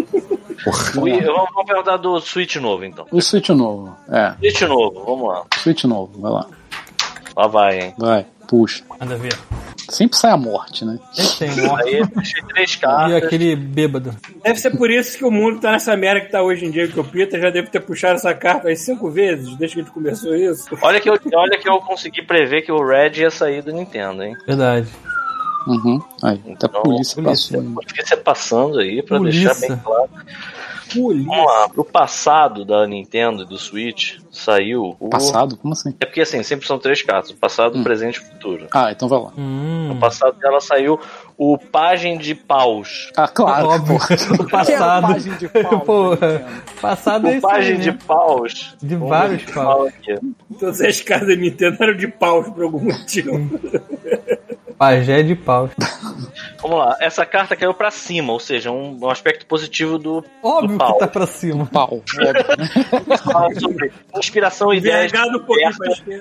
Vamos 0.94 1.24
vamos 1.24 1.66
perguntar 1.66 1.96
do 1.96 2.20
Switch 2.20 2.56
novo, 2.56 2.84
então. 2.84 3.06
O 3.10 3.20
Switch 3.20 3.48
novo. 3.50 3.96
É, 4.08 4.34
Switch 4.38 4.62
novo, 4.62 5.04
vamos 5.04 5.28
lá. 5.28 5.44
Switch 5.56 5.84
novo, 5.84 6.20
vai 6.20 6.32
lá. 6.32 6.46
Lá 7.36 7.46
vai, 7.46 7.78
hein? 7.80 7.94
Vai, 7.98 8.26
puxa. 8.48 8.84
Nada 9.00 9.14
a 9.14 9.18
ver. 9.18 9.36
Sempre 9.90 10.16
sai 10.16 10.30
a 10.30 10.36
morte, 10.36 10.84
né? 10.84 10.98
Esse 11.16 11.38
tem 11.38 11.56
morte. 11.66 11.88
Aí, 11.88 12.06
deixei 12.06 12.42
três 12.44 12.72
E 12.74 12.78
cartas. 12.78 13.22
aquele 13.22 13.54
bêbado. 13.54 14.16
Deve 14.42 14.58
ser 14.58 14.70
por 14.76 14.90
isso 14.90 15.18
que 15.18 15.24
o 15.24 15.30
mundo 15.30 15.60
tá 15.60 15.72
nessa 15.72 15.94
merda 15.96 16.22
que 16.22 16.32
tá 16.32 16.42
hoje 16.42 16.64
em 16.64 16.70
dia, 16.70 16.88
que 16.88 16.98
o 16.98 17.04
Peter 17.04 17.40
já 17.40 17.50
deve 17.50 17.68
ter 17.68 17.80
puxado 17.80 18.14
essa 18.14 18.32
carta 18.34 18.68
aí 18.68 18.76
cinco 18.76 19.10
vezes, 19.10 19.54
desde 19.56 19.74
que 19.76 19.80
a 19.80 19.84
gente 19.84 19.92
começou 19.92 20.34
isso. 20.34 20.66
Olha 20.80 20.98
que, 21.00 21.10
eu, 21.10 21.18
olha 21.34 21.58
que 21.58 21.68
eu 21.68 21.78
consegui 21.80 22.22
prever 22.22 22.62
que 22.62 22.72
o 22.72 22.82
Red 22.86 23.20
ia 23.20 23.30
sair 23.30 23.62
do 23.62 23.72
Nintendo, 23.72 24.22
hein? 24.22 24.34
Verdade. 24.46 24.88
Uhum. 25.66 26.00
Aí, 26.22 26.34
até 26.40 26.48
a 26.48 26.52
Então, 26.52 26.82
polícia 26.82 27.22
polícia. 27.22 27.58
passou. 27.58 27.74
Polícia 27.74 28.16
passando 28.16 28.78
aí 28.78 29.02
pra 29.02 29.18
Polícia. 29.18 29.50
deixar 29.52 29.68
bem 29.68 29.76
claro. 29.84 30.10
Vamos 30.94 31.26
lá. 31.28 31.68
Pro 31.68 31.84
passado 31.84 32.64
da 32.64 32.86
Nintendo 32.86 33.42
e 33.42 33.46
do 33.46 33.56
Switch, 33.58 34.18
saiu 34.30 34.96
o. 35.00 35.08
Passado? 35.08 35.56
Como 35.56 35.72
assim? 35.72 35.94
É 36.00 36.04
porque 36.06 36.20
assim, 36.20 36.42
sempre 36.42 36.66
são 36.66 36.78
três 36.78 37.02
cartas: 37.02 37.30
o 37.30 37.36
passado, 37.36 37.76
o 37.76 37.78
Hum. 37.78 37.84
presente 37.84 38.16
e 38.16 38.20
o 38.20 38.24
futuro. 38.24 38.66
Ah, 38.72 38.90
então 38.92 39.08
vai 39.08 39.18
lá. 39.20 39.32
Hum. 39.36 39.88
No 39.88 39.96
passado 39.96 40.38
dela 40.38 40.60
saiu 40.60 40.98
o 41.36 41.58
Pagem 41.58 42.16
de 42.18 42.34
Paus. 42.34 43.10
Ah, 43.16 43.26
claro. 43.28 43.68
Óbvio. 43.68 43.98
O 44.38 44.48
passado. 44.48 45.02
página 45.08 45.36
de 45.36 45.48
pau, 45.48 45.80
Porra. 45.84 46.28
Nintendo. 46.32 46.44
Passado 46.80 47.26
é 47.26 47.30
O 47.30 47.34
aí, 47.34 47.40
Pagem 47.40 47.78
de 47.80 47.90
né? 47.90 47.98
Paus. 48.06 48.76
De 48.82 48.94
Vamos 48.94 49.08
vários 49.08 49.42
ver 49.42 49.44
o 49.44 49.46
que 49.46 49.52
paus. 49.54 49.88
aqui. 49.88 50.18
Todas 50.60 50.80
as 50.80 51.00
cartas 51.00 51.28
da 51.28 51.36
Nintendo 51.36 51.76
eram 51.82 51.96
de 51.96 52.08
paus 52.08 52.48
por 52.50 52.62
algum 52.64 52.84
motivo. 52.84 53.50
Pajé 54.78 55.22
de 55.22 55.34
pau. 55.34 55.68
Vamos 56.60 56.78
lá, 56.78 56.96
essa 57.00 57.24
carta 57.26 57.54
caiu 57.56 57.74
pra 57.74 57.90
cima, 57.90 58.32
ou 58.32 58.40
seja, 58.40 58.70
um, 58.70 58.98
um 59.02 59.10
aspecto 59.10 59.46
positivo 59.46 59.98
do, 59.98 60.24
Óbvio 60.42 60.70
do 60.70 60.78
pau. 60.78 60.92
que 60.94 60.98
tá 61.00 61.08
pra 61.08 61.26
cima. 61.26 61.66
Pau. 61.66 62.02
óbvio, 62.02 62.32
né? 63.08 63.16
Fala 63.18 63.54
sobre 63.60 63.92
inspiração, 64.16 64.72
ideias. 64.72 65.12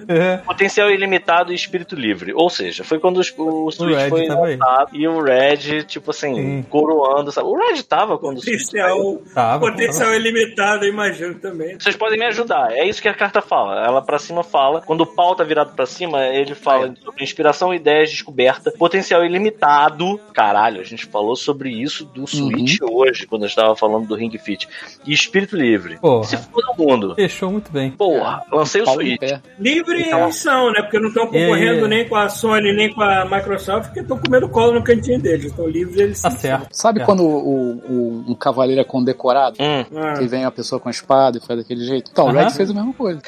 É. 0.08 0.38
potencial 0.38 0.90
ilimitado 0.90 1.52
e 1.52 1.56
espírito 1.56 1.96
livre. 1.96 2.34
Ou 2.36 2.50
seja, 2.50 2.84
foi 2.84 3.00
quando 3.00 3.18
os- 3.18 3.34
o 3.38 3.72
Switch 3.72 3.96
Red 3.96 4.10
foi 4.10 4.28
tava 4.28 4.42
lançado 4.42 4.90
e 4.94 5.08
o 5.08 5.22
Red, 5.22 5.84
tipo 5.84 6.12
assim, 6.12 6.36
Sim. 6.36 6.66
coroando. 6.70 7.32
Sabe? 7.32 7.48
O 7.48 7.56
Red 7.58 7.84
tava 7.84 8.18
quando 8.18 8.38
o 8.38 8.42
Switch 8.42 8.62
saiu. 8.62 8.84
Potencial, 8.94 9.34
Tava, 9.34 9.60
potencial 9.60 10.14
ilimitado, 10.14 10.86
eu 10.86 10.90
imagino 10.90 11.36
também. 11.36 11.78
Vocês 11.80 11.96
podem 11.96 12.18
me 12.20 12.26
ajudar. 12.26 12.72
É 12.72 12.86
isso 12.88 13.02
que 13.02 13.08
a 13.08 13.14
carta 13.14 13.42
fala. 13.42 13.84
Ela 13.86 14.02
pra 14.02 14.20
cima 14.20 14.44
fala. 14.44 14.82
Quando 14.82 15.02
o 15.02 15.08
pau 15.08 15.36
tá 15.36 15.44
virado 15.44 15.74
pra 15.76 15.86
cima, 15.86 16.24
ele 16.26 16.56
fala 16.56 16.94
sobre 17.04 17.24
inspiração, 17.24 17.74
ideias, 17.74 18.10
descoberta, 18.10 18.72
potencial 18.72 19.24
ilimitado. 19.26 19.93
Caralho, 20.34 20.82
a 20.82 20.84
gente 20.84 21.06
falou 21.06 21.36
sobre 21.36 21.70
isso 21.70 22.06
do 22.06 22.26
Switch 22.28 22.80
hoje, 22.82 23.26
quando 23.28 23.44
eu 23.44 23.48
estava 23.48 23.76
falando 23.76 24.08
do 24.08 24.16
Ring 24.16 24.32
Fit. 24.38 24.68
E 25.06 25.14
espírito 25.14 25.56
livre. 25.56 25.98
Porra. 26.00 26.24
Se 26.26 26.38
for 26.38 26.62
do 26.62 26.84
mundo. 26.84 27.16
Fechou 27.16 27.52
muito 27.52 27.72
bem. 27.72 27.92
Porra, 27.92 28.42
lancei 28.52 28.82
o 28.82 28.86
Pau 28.86 29.02
em 29.02 29.18
Switch. 29.18 29.40
Livre 29.60 30.02
Então- 30.02 30.32
são, 30.32 30.72
né? 30.72 30.82
Porque 30.82 31.00
não 31.00 31.08
estão 31.10 31.26
concorrendo 31.28 31.86
É. 31.86 31.88
nem 31.88 32.08
com 32.08 32.16
a 32.16 32.30
Sony, 32.30 32.74
nem 32.74 32.94
com 32.94 33.02
a 33.02 33.26
Microsoft, 33.26 33.88
porque 33.88 34.00
estão 34.02 34.18
comendo 34.18 34.50
colo 34.50 34.74
no 34.74 34.84
cantinho 34.84 35.22
deles. 35.22 35.46
Estão 35.46 35.68
livres, 35.68 35.98
eles 35.98 36.22
Tá 36.22 36.32
certo. 36.32 36.68
Sabe 36.72 37.02
É. 37.02 37.06
quando 37.06 37.24
o, 37.24 37.72
o- 37.78 38.26
um 38.32 38.36
cavaleiro 38.36 38.82
é 38.82 38.84
condecorado? 38.84 39.58
Hum. 39.60 39.86
Ah, 39.96 40.14
Que 40.18 40.26
vem 40.28 40.46
a 40.46 40.52
pessoa 40.52 40.80
com 40.80 40.88
a 40.88 40.92
espada 40.92 41.38
e 41.38 41.42
faz 41.46 41.60
daquele 41.60 41.86
jeito? 41.86 42.10
Então, 42.12 42.28
o. 42.28 42.32
Red 42.32 42.50
fez 42.52 42.70
a 42.70 42.74
mesma 42.74 42.94
coisa. 42.94 43.22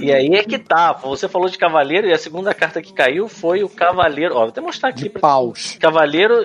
E 0.00 0.12
aí 0.12 0.28
é 0.34 0.42
que 0.44 0.58
tá. 0.58 0.92
Você 0.92 1.28
falou 1.28 1.48
de 1.48 1.58
cavaleiro 1.58 2.06
e 2.06 2.12
a 2.12 2.18
segunda 2.18 2.52
carta 2.54 2.80
que 2.82 2.92
caiu 2.92 3.28
foi 3.28 3.62
o 3.64 3.68
cavaleiro. 3.68 4.34
Ó, 4.34 4.40
vou 4.40 4.48
até 4.48 4.60
mostrar 4.60 4.90
aqui. 4.90 5.04
De 5.04 5.10
Pra... 5.10 5.20
paus. 5.20 5.76
Cavaleiro 5.80 5.93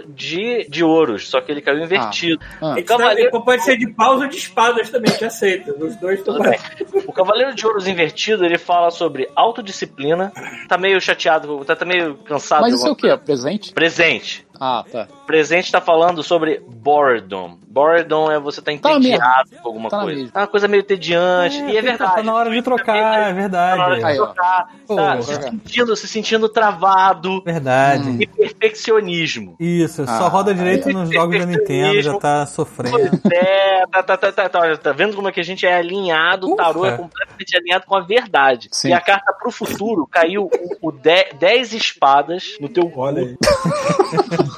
de, 0.07 0.67
de 0.69 0.83
ouros, 0.83 1.29
só 1.29 1.41
que 1.41 1.51
ele 1.51 1.61
caiu 1.61 1.83
invertido. 1.83 2.39
Ah, 2.61 2.75
que 2.75 2.83
Cavaleiro- 2.83 3.41
pode 3.43 3.63
ser 3.63 3.77
de 3.77 3.87
paus 3.87 4.21
ou 4.21 4.27
de 4.27 4.37
espadas 4.37 4.89
também, 4.89 5.11
que 5.15 5.25
aceita. 5.25 5.71
Os 5.73 5.95
dois 5.95 6.19
estão 6.19 6.39
bem. 6.39 6.59
O 7.07 7.11
Cavaleiro 7.13 7.53
de 7.55 7.65
Ouros 7.65 7.87
invertido, 7.87 8.45
ele 8.45 8.57
fala 8.57 8.91
sobre 8.91 9.27
autodisciplina. 9.35 10.31
Tá 10.67 10.77
meio 10.77 10.99
chateado, 11.01 11.63
tá, 11.65 11.75
tá 11.75 11.85
meio 11.85 12.15
cansado. 12.15 12.61
Mas 12.61 12.75
isso 12.75 12.87
é 12.87 12.91
o 12.91 12.95
quê? 12.95 13.17
Presente? 13.17 13.73
Presente. 13.73 14.45
Ah, 14.59 14.83
tá. 14.91 15.07
Presente 15.25 15.71
tá 15.71 15.79
falando 15.79 16.21
sobre 16.23 16.61
boredom. 16.67 17.57
Boredom 17.67 18.31
é 18.31 18.39
você 18.39 18.61
tá 18.61 18.71
Tá 18.71 18.93
entediado 18.93 19.49
com 19.61 19.67
alguma 19.69 19.89
Tá 19.89 20.01
coisa. 20.01 20.31
É 20.33 20.37
uma 20.39 20.47
coisa 20.47 20.67
meio 20.67 20.83
tediante. 20.83 21.57
e 21.63 21.77
é 21.77 21.81
tá- 21.81 21.87
verdade. 21.89 22.15
Tá 22.15 22.23
na 22.23 22.33
hora 22.33 22.49
de 22.49 22.61
trocar, 22.61 22.95
é 22.97 23.01
Tá 23.01 23.09
na 23.09 23.15
hora 23.25 23.33
verdade. 23.33 23.99
de 23.99 24.05
Aí, 24.05 24.15
trocar. 24.17 24.67
Pô, 24.87 24.95
tá 24.95 25.21
se 25.21 25.35
sentindo, 25.41 25.95
se 25.95 26.07
sentindo 26.07 26.49
travado. 26.49 27.41
Verdade. 27.43 28.17
E 28.19 28.27
perfeccionismo. 28.27 29.55
Isso, 29.59 30.05
só 30.05 30.11
Ah, 30.25 30.27
roda 30.27 30.53
direito 30.53 30.87
aí. 30.89 30.93
nos 30.93 31.09
jogos 31.09 31.39
da 31.39 31.45
Nintendo, 31.45 32.01
já 32.01 32.17
tá 32.17 32.45
sofrendo. 32.45 33.21
É, 33.31 33.85
tá, 33.87 34.03
tá, 34.03 34.17
tá, 34.17 34.31
tá, 34.31 34.49
tá, 34.49 34.59
olha, 34.59 34.77
tá 34.77 34.91
vendo 34.91 35.15
como 35.15 35.27
é 35.29 35.31
que 35.31 35.39
a 35.39 35.43
gente 35.43 35.65
é 35.65 35.75
alinhado? 35.77 36.51
O 36.51 36.55
tarô 36.55 36.85
é 36.85 36.97
completamente 36.97 37.55
alinhado 37.55 37.85
com 37.85 37.95
a 37.95 38.01
verdade. 38.01 38.67
Sim. 38.71 38.89
E 38.89 38.93
a 38.93 38.99
carta 38.99 39.31
pro 39.33 39.51
futuro 39.51 40.07
caiu 40.09 40.49
o, 40.81 40.89
o 40.89 40.91
10 40.91 41.73
espadas 41.73 42.57
no 42.59 42.67
teu 42.67 42.89
cu. 42.89 42.99
Olha 43.01 43.21
aí. 43.21 43.37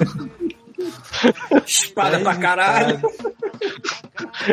Espada 1.66 2.20
pra 2.20 2.36
caralho. 2.36 3.00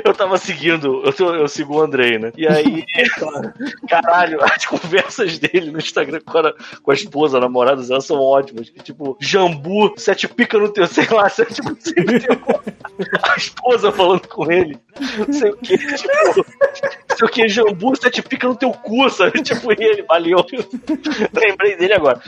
eu 0.04 0.12
tava 0.12 0.36
seguindo, 0.36 1.02
eu, 1.04 1.12
tô- 1.12 1.34
eu 1.34 1.48
sigo 1.48 1.76
o 1.76 1.80
Andrei, 1.82 2.18
né? 2.18 2.32
E 2.36 2.46
aí, 2.46 2.84
caralho, 3.88 4.38
as 4.44 4.66
conversas 4.66 5.38
dele 5.38 5.70
no 5.70 5.78
Instagram 5.78 6.20
com 6.24 6.38
a, 6.38 6.52
com 6.82 6.90
a 6.90 6.94
esposa, 6.94 7.38
a 7.38 7.40
namorada 7.40 7.82
dela 7.82 8.00
são 8.00 8.20
ótimas. 8.20 8.70
Tipo, 8.82 9.16
jambu, 9.20 9.94
sete 9.96 10.28
pica 10.28 10.58
no 10.58 10.68
teu, 10.70 10.86
sei 10.86 11.06
lá, 11.10 11.28
sete 11.30 11.54
sempre 11.54 12.20
tem 12.20 12.38
a 13.22 13.36
esposa 13.36 13.90
falando 13.92 14.26
com 14.28 14.50
ele. 14.52 14.78
Não 15.26 15.32
sei 15.32 15.50
o 15.50 15.56
que, 15.56 15.78
tipo, 15.78 16.44
sei 17.16 17.26
o 17.26 17.28
que, 17.30 17.48
jambu, 17.48 17.96
sete 17.96 18.20
pica 18.22 18.46
no 18.48 18.56
teu 18.56 18.72
cu, 18.72 19.08
sabe? 19.08 19.42
Tipo, 19.42 19.72
e 19.72 19.76
ele, 19.84 20.02
valeu. 20.02 20.44
Lembrei 21.32 21.76
dele 21.76 21.94
agora. 21.94 22.20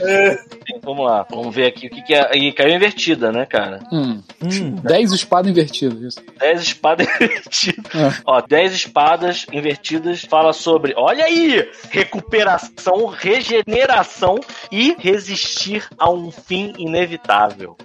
Vamos 0.83 1.07
lá, 1.07 1.27
vamos 1.31 1.55
ver 1.55 1.67
aqui 1.67 1.87
o 1.87 1.91
que, 1.91 2.03
que 2.03 2.15
é. 2.15 2.31
E 2.37 2.53
caiu 2.53 2.75
invertida, 2.75 3.31
né, 3.31 3.47
cara? 3.47 3.81
Hum, 3.93 4.23
Hum, 4.43 4.77
10 4.83 5.13
espadas 5.13 5.51
invertidas, 5.51 6.01
isso. 6.01 6.21
10 6.39 6.63
espadas 6.63 7.07
invertidas. 7.21 7.95
É. 7.95 8.23
Ó, 8.25 8.41
10 8.41 8.73
espadas 8.73 9.47
invertidas 9.53 10.23
fala 10.23 10.53
sobre, 10.53 10.95
olha 10.97 11.25
aí, 11.25 11.69
recuperação, 11.91 13.07
regeneração 13.07 14.39
e 14.73 14.97
resistir 14.99 15.87
a 15.99 16.11
um 16.11 16.31
fim 16.31 16.73
inevitável. 16.79 17.77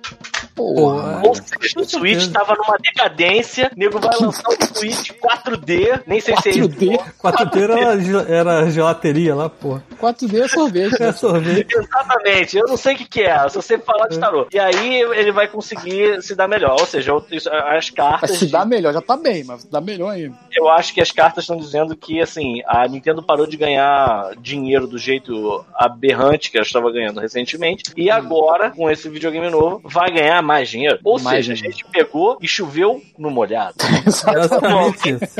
Porra. 0.55 1.21
Ou 1.25 1.35
seja, 1.35 1.79
o 1.79 1.83
Switch 1.83 2.31
tava 2.31 2.55
numa 2.55 2.77
decadência, 2.77 3.69
nego 3.75 3.99
vai 3.99 4.15
lançar 4.19 4.47
um 4.49 4.73
Switch 4.75 5.11
4D, 5.11 6.01
nem 6.07 6.21
sei 6.21 6.35
se 6.37 6.49
é 6.49 6.51
isso. 6.53 6.69
4D? 6.69 6.99
Quatro 7.17 7.59
era, 7.61 7.99
gel- 7.99 8.25
era 8.27 8.69
gelateria 8.71 9.35
lá, 9.35 9.49
porra. 9.49 9.83
4D 10.01 10.43
é 10.43 10.47
sorvete. 10.47 10.95
É 11.01 11.07
né? 11.07 11.11
sorvete. 11.11 11.73
Exatamente, 11.75 12.57
eu 12.57 12.67
não 12.67 12.77
sei 12.77 12.95
o 12.95 12.97
que, 12.97 13.05
que 13.05 13.21
é, 13.21 13.49
só 13.49 13.59
sei 13.61 13.77
falar 13.79 14.07
de 14.07 14.17
tarô. 14.17 14.47
E 14.53 14.57
aí 14.59 15.01
ele 15.01 15.31
vai 15.31 15.47
conseguir 15.47 16.21
se 16.21 16.33
dar 16.35 16.47
melhor, 16.47 16.79
ou 16.79 16.85
seja, 16.85 17.13
as 17.15 17.33
Mas 17.33 17.89
cartas. 17.89 18.37
se 18.37 18.47
dá 18.47 18.63
melhor, 18.65 18.93
já 18.93 19.01
tá 19.01 19.17
bem, 19.17 19.43
mas 19.43 19.65
dá 19.65 19.81
melhor 19.81 20.09
ainda. 20.11 20.35
Eu 20.55 20.69
acho 20.69 20.93
que 20.93 21.01
as 21.01 21.11
cartas 21.11 21.43
estão 21.43 21.57
dizendo 21.57 21.95
que, 21.97 22.21
assim, 22.21 22.61
a 22.65 22.87
Nintendo 22.87 23.21
parou 23.21 23.45
de 23.45 23.57
ganhar 23.57 24.31
dinheiro 24.39 24.87
do 24.87 24.97
jeito 24.97 25.65
aberrante 25.75 26.49
que 26.49 26.57
ela 26.57 26.65
estava 26.65 26.91
ganhando 26.91 27.19
recentemente. 27.19 27.83
E 27.97 28.09
agora, 28.09 28.71
com 28.71 28.89
esse 28.89 29.09
videogame 29.09 29.49
novo, 29.49 29.81
vai 29.83 30.11
ganhar 30.11 30.41
mais 30.45 30.69
dinheiro. 30.69 30.99
Ou 31.03 31.19
Mais 31.19 31.45
seja, 31.45 31.53
dinheiro. 31.53 31.75
a 31.75 31.77
gente 31.77 31.91
pegou 31.91 32.37
e 32.41 32.47
choveu 32.47 33.01
no 33.17 33.29
molhado. 33.29 33.75
Basicamente 34.05 35.09
isso. 35.09 35.35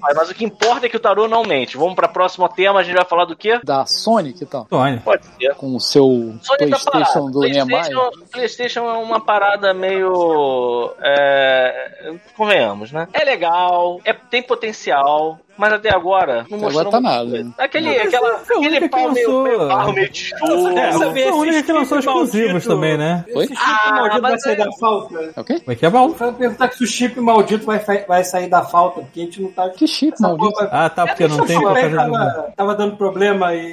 Mas 0.00 0.30
o 0.30 0.34
que 0.34 0.44
importa 0.44 0.86
é 0.86 0.88
que 0.88 0.96
o 0.96 1.00
tarô 1.00 1.28
não 1.28 1.44
mente. 1.44 1.76
Vamos 1.76 1.94
para 1.94 2.08
o 2.08 2.12
próximo 2.12 2.48
tema, 2.48 2.80
a 2.80 2.82
gente 2.82 2.96
vai 2.96 3.04
falar 3.04 3.24
do 3.24 3.36
quê? 3.36 3.60
Da 3.62 3.86
Sony, 3.86 4.32
que 4.32 4.46
tal? 4.46 4.66
Sônia. 4.68 5.02
Pode 5.04 5.24
ser. 5.26 5.54
Com 5.54 5.76
o 5.76 5.80
seu 5.80 6.34
Sony 6.42 6.70
tá. 6.70 6.78
PlayStation 6.78 7.30
do 7.30 7.40
Niemeyer. 7.40 7.66
PlayStation, 7.66 8.10
PlayStation 8.32 8.80
é 8.80 8.98
uma 8.98 9.20
parada 9.20 9.74
meio. 9.74 10.92
É, 11.02 12.14
convenhamos, 12.36 12.92
né? 12.92 13.08
É 13.12 13.24
legal, 13.24 14.00
é, 14.04 14.12
tem 14.12 14.42
potencial, 14.42 15.38
mas 15.58 15.72
até 15.72 15.94
agora 15.94 16.46
não 16.50 16.56
Até 16.56 16.56
mostrou 16.56 16.80
agora 16.80 16.90
tá 16.90 17.00
nada? 17.00 17.46
Aquele, 17.58 17.88
Mas 17.98 18.06
aquela, 18.06 18.38
foi 18.38 18.56
aquele 18.56 18.80
que 18.80 18.88
pau 18.88 19.10
meio, 19.12 19.42
meio 19.42 19.68
barro, 19.68 19.92
meio 19.92 20.08
tijolo. 20.10 20.78
Essa 20.78 20.98
Foi 20.98 21.06
a 21.08 21.12
vez, 21.12 21.34
única 21.34 21.62
que 21.62 21.72
lançou 21.72 22.00
chip 22.00 22.08
exclusivos 22.10 22.50
maldito- 22.52 22.68
também, 22.74 22.96
né? 22.98 23.24
Oi? 23.34 23.44
Esse 23.44 23.54
chip 23.54 23.66
Ah, 23.66 23.92
maldito 23.92 24.22
mas 24.22 24.30
vai 24.30 24.40
sair 24.40 24.52
é- 24.52 24.64
da 24.64 24.72
falta. 24.72 25.32
É 25.36 25.40
o 25.40 25.44
quê? 25.44 25.54
Como 25.60 25.72
é 25.72 25.74
que 25.74 25.86
é, 25.86 25.90
Paulo? 25.90 26.16
Eu 26.20 26.32
perguntar 26.32 26.68
que 26.68 26.76
se 26.78 26.84
o 26.84 26.86
chip 26.86 27.20
maldito 27.20 27.66
vai, 27.66 27.78
vai 28.06 28.24
sair 28.24 28.48
da 28.48 28.62
falta, 28.62 29.00
porque 29.00 29.20
a 29.20 29.24
gente 29.24 29.42
não 29.42 29.50
tá. 29.52 29.68
Que 29.70 29.86
chip 29.86 30.12
Essa 30.14 30.22
maldito? 30.28 30.52
porra- 30.52 30.68
Ah, 30.72 30.88
tá, 30.90 31.06
porque 31.06 31.28
não 31.28 31.36
Essa 31.36 31.46
tem 31.46 31.60
pra 31.60 31.74
fazer. 31.74 31.96
tava, 31.96 32.52
tava 32.56 32.74
dando 32.74 32.96
problema 32.96 33.54
e. 33.54 33.70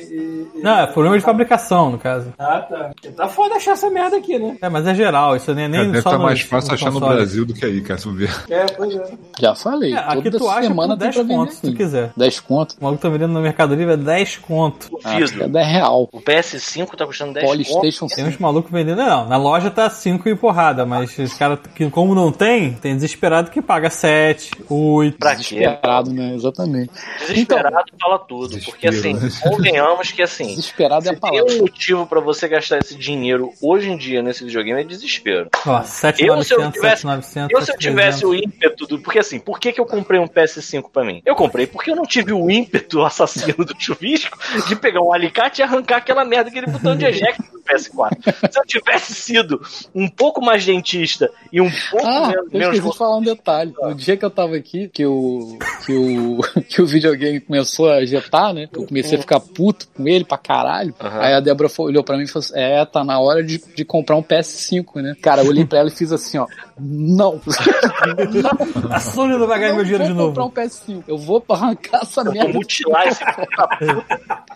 e- 0.55 0.61
Não, 0.61 0.79
é 0.79 0.87
problema 0.87 1.17
de 1.17 1.23
fabricação, 1.23 1.91
no 1.91 1.97
caso. 1.97 2.33
Ah, 2.37 2.59
tá. 2.61 2.91
Tá 3.15 3.27
foda 3.29 3.55
achar 3.55 3.71
essa 3.71 3.89
merda 3.89 4.17
aqui, 4.17 4.37
né? 4.37 4.57
É, 4.61 4.69
mas 4.69 4.85
é 4.87 4.93
geral, 4.95 5.35
isso 5.35 5.53
nem, 5.53 5.67
nem 5.67 5.85
Deve 5.91 6.01
só 6.01 6.11
nos- 6.13 6.21
mais 6.21 6.41
fácil 6.41 6.73
achar 6.73 6.91
no. 6.91 6.97
Brasil 7.07 7.45
do 7.45 7.53
que 7.53 7.65
aí, 7.65 7.79
cara. 7.81 7.97
É, 8.49 8.65
pois 8.75 8.95
é. 8.95 9.03
Já 9.39 9.55
falei. 9.55 9.93
É, 9.93 9.97
aqui 9.97 10.29
tu 10.31 10.49
acha 10.49 10.63
semana 10.67 10.95
por 10.95 10.99
tem 10.99 11.07
10 11.09 11.15
pra 11.15 11.23
vender 11.23 11.35
contos, 11.35 11.55
se 11.55 11.66
tu 11.71 11.77
quiser. 11.77 12.11
10 12.15 12.39
conto. 12.41 12.75
O 12.79 12.83
maluco 12.83 13.01
tá 13.01 13.09
vendendo 13.09 13.33
no 13.33 13.41
Mercado 13.41 13.75
Livre 13.75 13.93
é 13.93 13.97
10 13.97 14.37
conto. 14.37 14.89
O 14.91 14.99
Ah, 15.03 15.15
é 15.19 15.47
10 15.47 15.67
real. 15.67 16.09
O 16.11 16.21
PS5 16.21 16.95
tá 16.95 17.05
custando 17.05 17.33
10 17.33 17.45
conto. 17.45 17.55
Polystation 17.55 18.07
Tem 18.07 18.15
5. 18.25 18.29
uns 18.29 18.37
malucos 18.37 18.71
vendendo. 18.71 18.97
Não, 18.97 19.27
na 19.27 19.37
loja 19.37 19.69
tá 19.69 19.89
5 19.89 20.27
e 20.29 20.35
porrada, 20.35 20.85
mas 20.85 21.17
os 21.17 21.33
caras 21.33 21.59
que, 21.75 21.89
como 21.89 22.13
não 22.15 22.31
tem, 22.31 22.73
tem 22.73 22.95
desesperado 22.95 23.51
que 23.51 23.61
paga 23.61 23.89
7, 23.89 24.51
8. 24.69 25.17
Pra 25.17 25.35
quê? 25.35 25.55
Desesperado, 25.55 26.11
né? 26.13 26.33
Exatamente. 26.35 26.91
Desesperado 27.27 27.85
fala 27.99 28.19
tudo. 28.19 28.57
Porque 28.65 28.87
assim, 28.87 29.15
convenhamos 29.43 30.11
que 30.11 30.21
assim. 30.21 30.47
Desesperado 30.47 31.07
é 31.07 31.11
a 31.11 31.13
Se 31.15 31.19
tem 31.21 31.31
palavra. 31.31 31.53
um 31.53 31.57
motivo 31.59 32.05
pra 32.05 32.19
você 32.19 32.47
gastar 32.47 32.77
esse 32.79 32.95
dinheiro 32.95 33.51
hoje 33.61 33.89
em 33.89 33.97
dia 33.97 34.21
nesse 34.21 34.43
videogame 34.43 34.81
é 34.81 34.83
desespero. 34.83 35.49
Ó, 35.65 35.77
Eu, 35.79 35.83
se 35.83 36.05
eu 36.07 36.11
7,900, 36.11 36.73
tivesse, 36.73 37.01
7,900. 37.01 37.49
eu, 37.51 37.61
se 37.65 37.71
eu 37.71 37.77
tivesse 37.77 38.25
o 38.25 38.33
ímpeto 38.33 38.85
do. 38.87 38.99
Porque 38.99 39.19
assim, 39.19 39.39
por 39.39 39.59
que, 39.59 39.71
que 39.71 39.79
eu 39.79 39.85
comprei 39.85 40.19
um 40.19 40.27
PS5 40.27 40.85
pra 40.91 41.03
mim? 41.03 41.21
Eu 41.25 41.35
comprei 41.35 41.56
porque 41.65 41.89
eu 41.91 41.95
não 41.95 42.05
tive 42.05 42.33
o 42.33 42.51
ímpeto 42.51 43.01
assassino 43.05 43.65
do 43.65 43.73
chuvisco 43.79 44.37
de 44.67 44.75
pegar 44.75 45.01
um 45.01 45.13
alicate 45.13 45.61
e 45.61 45.63
arrancar 45.63 45.97
aquela 45.97 46.23
merda, 46.25 46.49
aquele 46.49 46.67
botão 46.67 46.95
de 46.95 47.05
eject 47.05 47.41
do 47.51 47.59
PS4. 47.61 48.51
Se 48.51 48.59
eu 48.59 48.65
tivesse 48.65 49.13
sido 49.15 49.61
um 49.95 50.07
pouco 50.07 50.41
mais 50.43 50.65
dentista 50.65 51.29
e 51.51 51.59
um 51.61 51.71
pouco 51.89 52.05
Ah, 52.05 52.27
menos. 52.27 52.53
eu 52.53 52.59
menos 52.59 52.81
de 52.91 52.97
falar 52.97 53.17
um 53.17 53.21
detalhe. 53.23 53.73
No 53.81 53.95
dia 53.95 54.15
que 54.17 54.25
eu 54.25 54.29
tava 54.29 54.55
aqui, 54.55 54.87
que 54.89 55.05
o, 55.05 55.57
que 55.85 55.93
o, 55.93 56.39
que 56.67 56.81
o 56.81 56.85
videogame 56.85 57.39
começou 57.39 57.89
a 57.89 58.05
jetar, 58.05 58.53
né? 58.53 58.67
Eu 58.73 58.85
comecei 58.85 59.17
a 59.17 59.21
ficar 59.21 59.39
puto 59.39 59.87
com 59.95 60.07
ele 60.07 60.25
pra 60.25 60.37
caralho. 60.37 60.93
Aham. 60.99 61.19
Aí 61.21 61.33
a 61.33 61.39
Débora 61.39 61.69
olhou 61.79 62.03
pra 62.03 62.17
mim 62.17 62.23
e 62.23 62.27
falou 62.27 62.43
assim: 62.45 62.53
É, 62.59 62.83
tá 62.85 63.03
na 63.03 63.19
hora 63.19 63.43
de, 63.43 63.61
de 63.75 63.85
comprar 63.85 64.15
um 64.15 64.23
PS5, 64.23 65.01
né? 65.01 65.15
Cara, 65.21 65.41
eu 65.43 65.47
olhei 65.47 65.65
pra 65.65 65.79
ela 65.79 65.87
e 65.89 65.91
fiz 65.91 66.11
assim, 66.11 66.37
ó. 66.37 66.47
Não. 66.79 67.41
A 68.91 68.99
Sony 68.99 69.37
não 69.37 69.47
vai 69.47 69.59
ganhar 69.59 69.73
meu 69.73 69.83
dinheiro 69.83 70.05
de 70.05 70.13
vou 70.13 70.27
comprar 70.27 70.43
novo. 70.43 70.53
um 70.59 70.63
PS5. 70.67 71.03
Eu 71.07 71.17
vou 71.17 71.43
arrancar 71.49 71.99
essa 72.03 72.21
Eu 72.21 72.25
vou 72.25 72.33
merda. 72.33 72.53
mutilar 72.53 73.07
esse. 73.07 73.23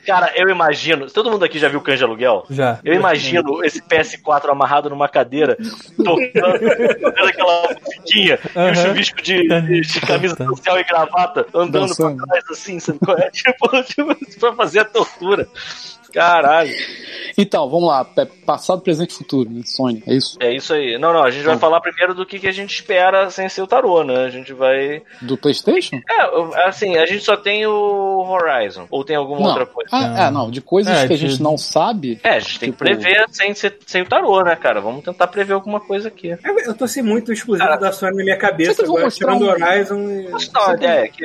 Cara, 0.05 0.31
eu 0.35 0.49
imagino. 0.49 1.09
Todo 1.09 1.31
mundo 1.31 1.43
aqui 1.45 1.57
já 1.59 1.67
viu 1.67 1.81
Canja 1.81 2.05
Aluguel? 2.05 2.43
Já. 2.49 2.79
Eu 2.83 2.93
imagino 2.93 3.63
esse 3.63 3.81
PS4 3.81 4.49
amarrado 4.49 4.89
numa 4.89 5.07
cadeira, 5.09 5.57
tocando, 5.97 6.99
tocando 7.01 7.27
aquela 7.27 7.69
musiquinha, 7.85 8.39
e 8.55 8.59
Aham. 8.59 8.71
o 8.71 8.75
chuvisco 8.75 9.21
de, 9.21 9.47
de- 9.47 9.81
de 9.81 10.01
camisa 10.01 10.35
social 10.37 10.79
e 10.79 10.83
gravata 10.83 11.45
andando 11.53 11.87
Dançando. 11.87 12.17
pra 12.17 12.25
trás 12.27 12.43
assim, 12.51 12.79
sabe 12.79 12.99
qual 12.99 13.17
é? 13.17 13.29
Tipo, 13.41 13.83
tipo, 13.83 14.39
pra 14.39 14.53
fazer 14.53 14.79
a 14.79 14.85
tortura. 14.85 15.47
Caralho. 16.13 16.71
Então, 17.37 17.69
vamos 17.69 17.87
lá. 17.87 18.05
É 18.17 18.25
Passado, 18.45 18.81
presente 18.81 19.11
e 19.11 19.17
futuro, 19.17 19.49
né? 19.49 19.61
Sony. 19.65 20.03
É 20.05 20.13
isso? 20.13 20.37
É 20.41 20.53
isso 20.53 20.73
aí. 20.73 20.97
Não, 20.97 21.13
não, 21.13 21.23
a 21.23 21.31
gente 21.31 21.45
vai 21.45 21.57
falar 21.57 21.79
primeiro 21.79 22.13
do 22.13 22.25
que, 22.25 22.37
que 22.37 22.47
a 22.47 22.51
gente 22.51 22.73
espera 22.73 23.29
sem 23.29 23.47
ser 23.47 23.61
o 23.61 23.67
tarô, 23.67 24.03
né? 24.03 24.25
A 24.25 24.29
gente 24.29 24.51
vai. 24.51 25.01
Do 25.21 25.37
PlayStation? 25.37 25.95
É, 26.09 26.67
assim, 26.67 26.97
a 26.97 27.05
gente 27.05 27.23
só 27.23 27.37
tem 27.37 27.65
o 27.65 28.25
Horizon. 28.27 28.85
Ou 28.91 29.05
tem 29.05 29.15
alguma 29.15 29.39
Não. 29.39 29.47
outra 29.47 29.65
coisa? 29.65 29.89
Ah, 29.93 30.27
é, 30.27 30.31
não. 30.31 30.51
De 30.51 30.59
coisas 30.59 30.93
É, 30.97 31.07
que 31.07 31.13
a 31.13 31.15
de- 31.17 31.29
gente 31.29 31.41
não 31.41 31.57
sabe. 31.57 32.19
É, 32.23 32.31
a 32.31 32.39
gente 32.39 32.59
tem 32.59 32.71
que 32.73 32.77
Tipo- 32.77 32.99
prever 32.99 33.25
sem, 33.31 33.53
ser, 33.53 33.77
sem 33.85 34.01
o 34.01 34.05
tarô, 34.05 34.41
né, 34.43 34.55
cara? 34.57 34.81
Vamos 34.81 35.03
tentar 35.05 35.27
prever 35.27 35.53
alguma 35.53 35.79
coisa 35.79 36.09
aqui. 36.09 36.35
Eu, 36.43 36.73
tô 36.73 36.85
sem 36.87 37.01
muito 37.01 37.31
exclusivo 37.31 37.65
Cara, 37.65 37.79
da 37.79 37.91
Sony 37.93 38.17
na 38.17 38.23
minha 38.23 38.37
cabeça 38.37 38.83
agora, 38.83 39.09
tirando 39.09 39.45
um- 39.45 39.49
Horizon 39.49 39.99
e. 40.09 40.29
Posso 40.31 40.51
dar 40.51 40.65
uma 40.65 40.75
ideia 40.75 41.03
aqui? 41.05 41.23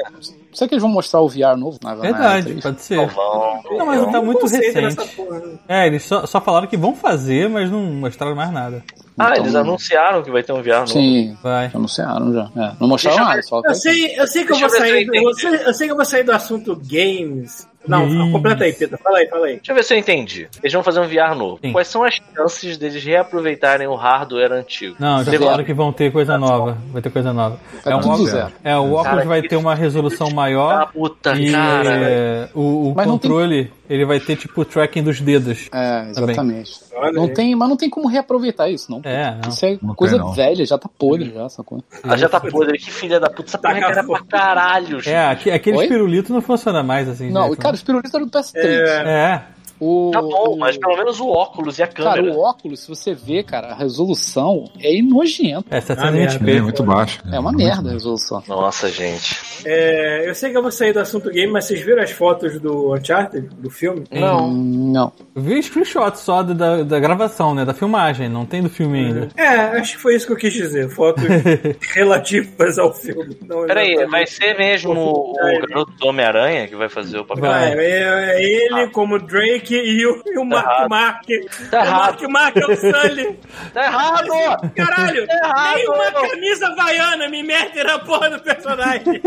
Será 0.56 0.68
que 0.68 0.74
eles 0.74 0.82
vão 0.82 0.90
mostrar 0.90 1.20
o 1.20 1.28
VR 1.28 1.54
novo? 1.54 1.78
Na, 1.82 1.90
na 1.94 2.00
Verdade, 2.00 2.54
E3? 2.54 2.62
pode 2.62 2.80
ser. 2.80 2.96
Não 2.96 3.06
vão. 3.08 3.62
Não, 3.76 3.84
mas 3.86 4.02
É 4.02 4.10
tá 4.10 4.20
um 4.20 4.24
muito 4.24 4.40
conceito 4.40 4.74
recente. 4.80 5.20
É, 5.68 5.86
eles 5.86 6.02
só, 6.02 6.24
só 6.24 6.40
falaram 6.40 6.66
que 6.66 6.78
vão 6.78 6.96
fazer, 6.96 7.46
mas 7.50 7.70
não 7.70 7.80
mostraram 7.82 8.34
mais 8.34 8.50
nada. 8.50 8.82
Ah, 9.18 9.30
Então- 9.32 9.44
eles 9.44 9.54
anunciaram 9.54 10.22
que 10.22 10.30
vai 10.30 10.42
ter 10.42 10.52
um 10.52 10.62
VR 10.62 10.80
novo. 10.80 10.86
Sim, 10.88 11.36
Vai. 11.42 11.70
anunciaram 11.74 12.32
já. 12.32 12.50
É, 12.56 12.72
não 12.80 12.88
mostraram 12.88 13.16
Deixa 13.18 13.20
eu 13.20 13.24
nada, 13.24 13.42
só 13.42 13.60
Eu 13.64 13.74
sei, 13.74 14.18
eu 14.18 14.26
sei 14.26 14.44
que 14.44 14.52
eu 14.52 14.56
Deixa 14.56 14.68
vou 14.68 14.76
eu 14.76 14.82
ver 14.82 14.88
se 14.88 14.92
eu 14.92 14.96
sair. 14.96 15.04
do- 15.06 15.14
Eu, 15.14 15.22
entendi. 15.30 15.40
sei, 15.58 15.68
eu 15.68 15.74
sei 15.74 15.86
que 15.88 15.92
eu 15.92 15.96
vou 15.96 16.04
sair 16.06 16.22
do 16.24 16.32
assunto 16.32 16.76
games. 16.84 17.68
Não, 17.88 18.32
completa 18.32 18.64
aí, 18.64 18.72
Pita. 18.72 18.96
Fala 18.98 19.18
aí, 19.18 19.28
fala 19.28 19.46
aí. 19.46 19.56
Deixa 19.56 19.72
eu 19.72 19.76
ver 19.76 19.84
se 19.84 19.94
eu 19.94 19.98
entendi. 19.98 20.48
Eles 20.62 20.72
vão 20.72 20.82
fazer 20.82 21.00
um 21.00 21.06
VR 21.08 21.34
novo. 21.36 21.58
Sim. 21.62 21.72
Quais 21.72 21.88
são 21.88 22.02
as 22.04 22.14
chances 22.34 22.76
deles 22.76 23.02
reaproveitarem 23.04 23.86
o 23.86 23.94
hardware 23.94 24.52
antigo? 24.52 24.96
Não, 24.98 25.22
já 25.24 25.32
falaram 25.38 25.64
que 25.64 25.74
vão 25.74 25.92
ter 25.92 26.10
coisa 26.12 26.36
nova. 26.38 26.76
Vai 26.92 27.02
ter 27.02 27.10
coisa 27.10 27.32
nova. 27.32 27.58
É 27.84 27.90
É, 27.90 27.94
um 27.94 27.98
óculos, 27.98 28.32
é 28.64 28.76
o 28.76 28.92
óculos 28.92 29.02
Cara, 29.04 29.24
vai 29.24 29.42
ter 29.42 29.56
uma 29.56 29.74
resolução 29.74 30.30
maior. 30.30 30.90
puta, 30.92 31.34
E 31.34 31.50
cara. 31.52 31.90
é, 31.90 32.48
o, 32.54 32.90
o 32.90 32.94
Mas 32.96 33.06
não 33.06 33.18
tem- 33.18 33.30
controle, 33.30 33.72
ele 33.88 34.04
vai 34.04 34.20
ter 34.20 34.36
tipo 34.36 34.60
o 34.60 34.64
tracking 34.64 35.02
dos 35.02 35.20
dedos. 35.20 35.68
É, 35.72 36.10
exatamente. 36.10 36.80
Não 37.12 37.28
tem, 37.28 37.54
mas 37.54 37.68
não 37.68 37.76
tem 37.76 37.90
como 37.90 38.08
reaproveitar 38.08 38.68
isso, 38.70 38.90
não. 38.90 39.00
É, 39.04 39.38
não. 39.42 39.50
Isso 39.50 39.66
é 39.66 39.78
Não 39.82 39.94
coisa 39.94 40.18
tem, 40.18 40.32
velha, 40.34 40.64
já 40.64 40.78
tá 40.78 40.88
podre 40.98 41.32
já, 41.34 41.48
sacou? 41.48 41.82
Ah, 42.02 42.16
já 42.16 42.28
tá 42.28 42.40
podre. 42.40 42.78
Que 42.78 42.90
filha 42.90 43.20
da 43.20 43.28
puta. 43.28 43.48
Essa 43.50 43.58
porra 43.58 43.76
é 43.76 43.80
Taca 43.80 43.94
cara 43.94 44.06
pra 44.06 44.22
caralho, 44.24 45.00
gente. 45.00 45.10
É, 45.12 45.26
aque- 45.26 45.50
aquele 45.50 45.76
Oi? 45.76 45.88
pirulito 45.88 46.32
não 46.32 46.40
funciona 46.40 46.82
mais 46.82 47.08
assim. 47.08 47.30
Não, 47.30 47.48
gente, 47.48 47.58
cara, 47.58 47.74
os 47.74 47.82
pirulitos 47.82 48.14
eram 48.14 48.26
do 48.26 48.30
PS3. 48.30 48.64
É, 48.64 49.42
O, 49.78 50.10
Tá 50.12 50.22
bom, 50.22 50.54
o- 50.54 50.58
mas 50.58 50.76
pelo 50.78 50.96
menos 50.96 51.20
o 51.20 51.28
óculos 51.28 51.78
e 51.78 51.82
a 51.82 51.86
Cara, 51.86 52.14
câmera. 52.16 52.34
o 52.34 52.40
óculos, 52.40 52.80
se 52.80 52.88
você 52.88 53.12
vê, 53.14 53.42
cara, 53.42 53.68
a 53.68 53.74
resolução 53.74 54.70
é 54.80 55.00
nojenta. 55.02 55.64
É 55.70 55.78
Ah, 55.78 55.82
720p. 55.82 56.56
É 56.56 56.60
muito 56.62 56.82
baixo. 56.82 57.20
É 57.30 57.38
uma 57.38 57.52
muito 57.52 57.64
merda 57.64 57.90
a 57.90 57.92
resolução. 57.92 58.42
Nossa, 58.48 58.88
gente. 58.90 59.36
É, 59.64 60.28
eu 60.28 60.34
sei 60.34 60.50
que 60.50 60.56
eu 60.56 60.62
vou 60.62 60.70
sair 60.70 60.92
do 60.92 61.00
assunto 61.00 61.30
game, 61.30 61.52
mas 61.52 61.64
vocês 61.66 61.80
viram 61.80 62.02
as 62.02 62.10
fotos 62.10 62.60
do 62.60 62.94
Uncharted, 62.94 63.48
do 63.58 63.70
filme? 63.70 64.04
Não. 64.10 64.48
Hum, 64.48 64.92
Não. 64.92 65.12
Eu 65.34 65.42
vi 65.42 65.62
screenshot 65.62 66.16
só 66.18 66.42
da, 66.42 66.54
da, 66.54 66.82
da 66.82 67.00
gravação, 67.00 67.54
né? 67.54 67.64
Da 67.64 67.74
filmagem, 67.74 68.28
não 68.28 68.46
tem 68.46 68.62
do 68.62 68.70
filme 68.70 68.98
ainda. 68.98 69.28
É, 69.36 69.46
acho 69.78 69.96
que 69.96 70.02
foi 70.02 70.14
isso 70.16 70.26
que 70.26 70.32
eu 70.32 70.36
quis 70.36 70.52
dizer. 70.52 70.88
Fotos 70.90 71.24
relativas 71.94 72.78
ao 72.78 72.92
filme. 72.94 73.36
Não 73.46 73.66
Peraí, 73.66 74.06
vai 74.06 74.26
ser 74.26 74.56
mesmo 74.56 74.92
o, 74.92 75.32
o 75.32 75.66
garoto 75.66 75.92
do 75.92 76.06
Homem-Aranha 76.08 76.68
que 76.68 76.76
vai 76.76 76.88
fazer 76.88 77.18
o 77.18 77.24
papel? 77.24 77.44
Vai. 77.44 77.72
É, 77.72 78.36
é 78.36 78.42
ele 78.42 78.88
como 78.90 79.18
Drake 79.18 79.65
e 79.74 80.06
o, 80.06 80.22
e 80.26 80.38
o 80.38 80.44
Mark 80.44 80.66
errado. 80.66 80.88
Mark. 80.88 81.26
Tá 81.70 81.82
o 81.82 81.90
Mark 81.90 82.22
Mark 82.28 82.56
é 82.56 82.66
o 82.66 82.76
Sully. 82.76 83.38
Tá 83.72 83.84
errado! 83.84 84.72
Caralho, 84.74 85.26
errado. 85.30 85.74
nem 85.74 85.88
uma 85.88 86.12
camisa 86.12 86.66
havaiana 86.68 87.28
me 87.28 87.42
mete 87.42 87.82
na 87.82 87.98
porra 87.98 88.30
do 88.30 88.40
personagem. 88.40 89.22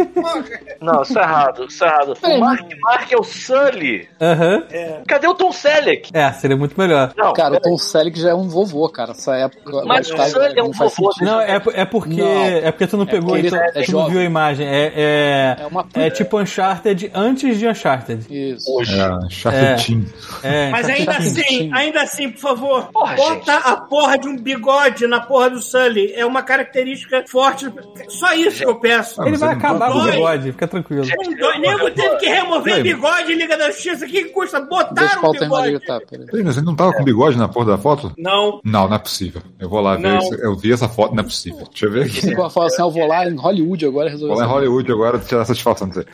Não, 0.81 1.01
isso 1.01 1.17
é 1.17 1.21
errado, 1.21 1.65
isso 1.65 1.83
é 1.83 1.87
errado. 1.87 2.17
O 2.23 2.39
Mark 2.39 2.69
Mark 2.81 3.11
é 3.11 3.17
o 3.17 3.23
Sully. 3.23 4.07
Aham. 4.21 4.63
Cadê 5.07 5.27
o 5.27 5.33
Tom 5.33 5.51
Selleck? 5.51 6.09
É, 6.13 6.31
seria 6.33 6.57
muito 6.57 6.79
melhor. 6.79 7.13
Não, 7.17 7.33
Cara, 7.33 7.55
o 7.55 7.59
Tom 7.59 7.77
Selleck 7.77 8.19
já 8.19 8.29
é 8.29 8.33
um 8.33 8.47
vovô, 8.47 8.87
cara. 8.89 9.11
Essa 9.11 9.35
época. 9.35 9.83
Mas 9.85 10.09
o 10.09 10.17
Sully 10.17 10.59
é 10.59 10.63
um 10.63 10.71
vovô. 10.71 11.11
sentido. 11.11 11.25
Não, 11.25 11.41
é, 11.41 11.61
é 11.73 11.85
porque. 11.85 12.21
Não. 12.21 12.45
É 12.45 12.71
porque 12.71 12.87
tu 12.87 12.97
não 12.97 13.05
pegou 13.05 13.29
porque 13.33 13.47
então, 13.47 13.59
é 13.59 13.83
tu 13.83 13.91
não 13.91 14.09
viu 14.09 14.19
a 14.19 14.23
imagem. 14.23 14.67
É, 14.67 14.93
é, 14.95 15.57
É 15.59 15.65
uma 15.65 15.87
é 15.93 16.09
tipo 16.09 16.39
Uncharted 16.39 17.11
antes 17.13 17.57
de 17.57 17.67
Uncharted. 17.67 18.25
Isso. 18.29 18.81
É, 18.81 19.29
chapetinho. 19.29 20.05
É, 20.07 20.28
Mas 20.71 20.87
ainda 20.87 21.11
Uncharted. 21.11 21.41
assim, 21.41 21.71
ainda 21.73 22.01
assim, 22.01 22.29
por 22.31 22.39
favor, 22.39 22.87
Porra, 22.91 23.15
bota 23.15 23.53
gente. 23.53 23.67
a 23.67 23.75
porra 23.75 24.17
de 24.17 24.27
um 24.27 24.37
bigode 24.37 25.07
na 25.07 25.19
porra 25.19 25.49
do 25.49 25.59
Sully. 25.61 26.13
É 26.13 26.25
uma 26.25 26.43
característica 26.43 27.23
forte. 27.27 27.71
Só 28.07 28.33
isso 28.33 28.59
que 28.63 28.65
eu 28.65 28.79
peço. 28.79 29.21
Ele 29.23 29.37
vai 29.37 29.49
não 29.49 29.57
acabar 29.57 29.91
com 29.91 29.99
o 29.99 30.03
bigode, 30.11 30.51
fica 30.51 30.67
tranquilo. 30.67 31.05
Não 31.05 31.35
dói. 31.35 31.57
Nego 31.59 31.91
teve 31.91 32.17
que 32.17 32.27
remover 32.27 32.81
bigode 32.83 33.33
em 33.33 33.35
Liga 33.35 33.57
da 33.57 33.71
Justiça. 33.71 34.05
O 34.05 34.07
que 34.07 34.23
que 34.23 34.29
custa 34.29 34.59
Deixa 34.59 35.19
botar 35.19 35.25
o 35.25 35.29
um 35.29 35.31
bigode? 35.31 35.71
gritar, 35.71 35.99
peraí. 36.01 36.43
Mas 36.43 36.57
ele 36.57 36.65
não 36.65 36.75
tava 36.75 36.93
com 36.93 37.03
bigode 37.03 37.37
na 37.37 37.47
porra 37.47 37.65
da 37.71 37.77
foto? 37.77 38.13
Não. 38.17 38.61
Não, 38.63 38.87
não 38.87 38.95
é 38.95 38.99
possível. 38.99 39.41
Eu 39.59 39.69
vou 39.69 39.81
lá 39.81 39.95
ver. 39.95 40.03
Não. 40.03 40.17
isso. 40.19 40.35
Eu 40.35 40.55
vi 40.55 40.71
essa 40.71 40.87
foto, 40.87 41.13
não 41.13 41.21
é 41.21 41.23
possível. 41.23 41.67
Deixa 41.69 41.85
eu 41.85 41.91
ver 41.91 42.05
aqui. 42.05 42.21
Você 42.21 42.35
fala 42.49 42.67
assim, 42.67 42.81
eu 42.81 42.91
vou 42.91 43.07
lá 43.07 43.25
em 43.27 43.35
Hollywood 43.35 43.85
agora 43.85 44.09
resolver 44.09 44.33
Vou 44.33 44.41
lá 44.41 44.47
em 44.47 44.49
Hollywood 44.49 44.91
agora 44.91 45.19
tirar 45.19 45.45
satisfação 45.45 45.87
disso 45.89 45.99
aí. 45.99 46.05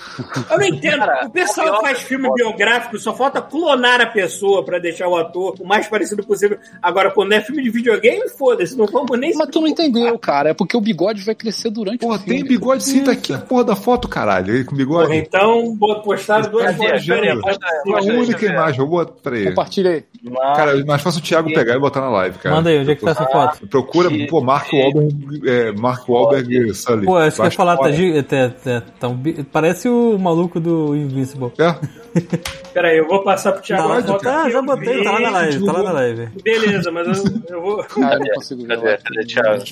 Eu 0.52 0.58
não 0.58 0.66
entendo. 0.66 1.00
Cara, 1.00 1.26
o 1.28 1.30
pessoal 1.30 1.82
faz 1.82 2.02
filme 2.02 2.30
biográfico 2.34 2.98
só 2.98 3.14
falta 3.14 3.42
clonar 3.42 4.02
a 4.02 4.05
pessoa 4.06 4.64
pra 4.64 4.80
deixar 4.80 5.07
o 5.07 5.15
ator 5.15 5.56
o 5.60 5.65
mais 5.68 5.88
parecido 5.88 6.23
possível. 6.26 6.57
Agora, 6.82 7.11
quando 7.11 7.34
é 7.34 7.41
filme 7.41 7.64
de 7.64 7.69
videogame, 7.69 8.30
foda-se. 8.30 8.77
Não 8.77 8.86
vamos 8.86 9.18
nem 9.19 9.34
Mas 9.36 9.49
tu 9.49 9.61
não 9.61 9.68
entendeu, 9.68 10.18
cara. 10.19 10.49
É 10.49 10.53
porque 10.53 10.76
o 10.77 10.82
bigode 10.82 11.22
vai 11.23 11.36
crescer 11.36 11.69
durante 11.69 11.99
Porra, 11.99 12.15
o 12.18 12.19
filme. 12.19 12.40
tem 12.40 12.48
bigode 12.48 12.84
sim, 12.84 13.03
tá 13.03 13.11
aqui 13.11 13.34
a 13.34 13.38
porra 13.40 13.64
da 13.64 13.76
foto, 13.76 14.07
caralho. 14.07 14.53
Ele 14.56 14.64
com 14.64 14.72
Porra, 14.76 14.77
bigode. 14.77 15.15
então, 15.15 15.76
bo- 15.76 16.02
postaram 16.02 16.49
duas 16.49 16.76
fotos 16.76 17.02
diferentes. 17.02 17.44
A 17.45 17.98
aí, 17.99 18.18
única 18.18 18.45
imagem. 18.45 18.80
Eu 18.82 18.88
vou 18.88 18.99
botar. 18.99 19.14
Peraí. 19.23 19.45
Compartilha 19.45 19.90
aí. 19.91 20.03
Mas- 20.23 20.57
Cara, 20.57 20.80
é 20.80 20.84
mais 20.84 21.02
fácil 21.02 21.19
o 21.19 21.23
Thiago 21.23 21.53
pegar 21.53 21.76
e 21.76 21.80
botar 21.80 22.02
na 22.02 22.10
live, 22.10 22.38
cara. 22.40 22.56
Manda 22.56 22.69
aí, 22.69 22.80
onde 22.80 22.91
é 22.91 22.95
que 22.95 23.03
tá 23.06 23.11
essa 23.11 23.26
foto? 23.26 23.68
Procura, 23.68 24.10
Que- 24.10 24.27
pô, 24.27 24.41
Mark 24.41 24.72
Wahlberg, 24.73 25.41
é, 25.49 25.72
Mark 25.73 26.07
Wahlberg 26.10 26.73
Sully. 26.73 27.06
Pô, 27.06 27.23
isso 27.23 27.36
que 27.38 27.41
eu 27.41 27.45
ia 27.45 27.52
falar, 27.52 27.73
a 27.73 27.77
tá, 27.77 28.49
tá- 28.49 28.82
tá- 28.99 29.10
parece 29.52 29.88
o 29.88 30.18
maluco 30.18 30.60
do 30.60 30.95
Invincible. 30.95 31.52
É, 31.60 31.76
Peraí, 32.74 32.98
eu 32.98 33.08
vou 33.08 33.24
passar 33.24 33.54
pro 33.54 33.62
Thiago. 33.62 33.88
Tá, 33.88 34.04
foto 34.04 34.24
tá, 34.24 34.50
já 34.50 34.58
eu 34.58 34.64
botei, 34.66 35.02
tá 35.04 35.12
lá 35.14 35.20
na 35.22 35.30
live, 35.30 35.66
tá 35.66 35.72
lá 35.72 35.84
na 35.84 35.92
live. 35.94 36.26
Beleza, 36.44 36.92
mas 36.92 37.08
eu, 37.08 37.24
eu 37.50 37.62
vou. 37.62 37.86
Ah, 38.04 38.14
eu 38.14 38.20
não 38.20 38.28
consigo 38.36 38.62
ver. 38.66 38.76
Cadê? 38.76 38.90
lá. 38.92 38.98
Cadê, 38.98 39.26
Thiago? 39.26 39.64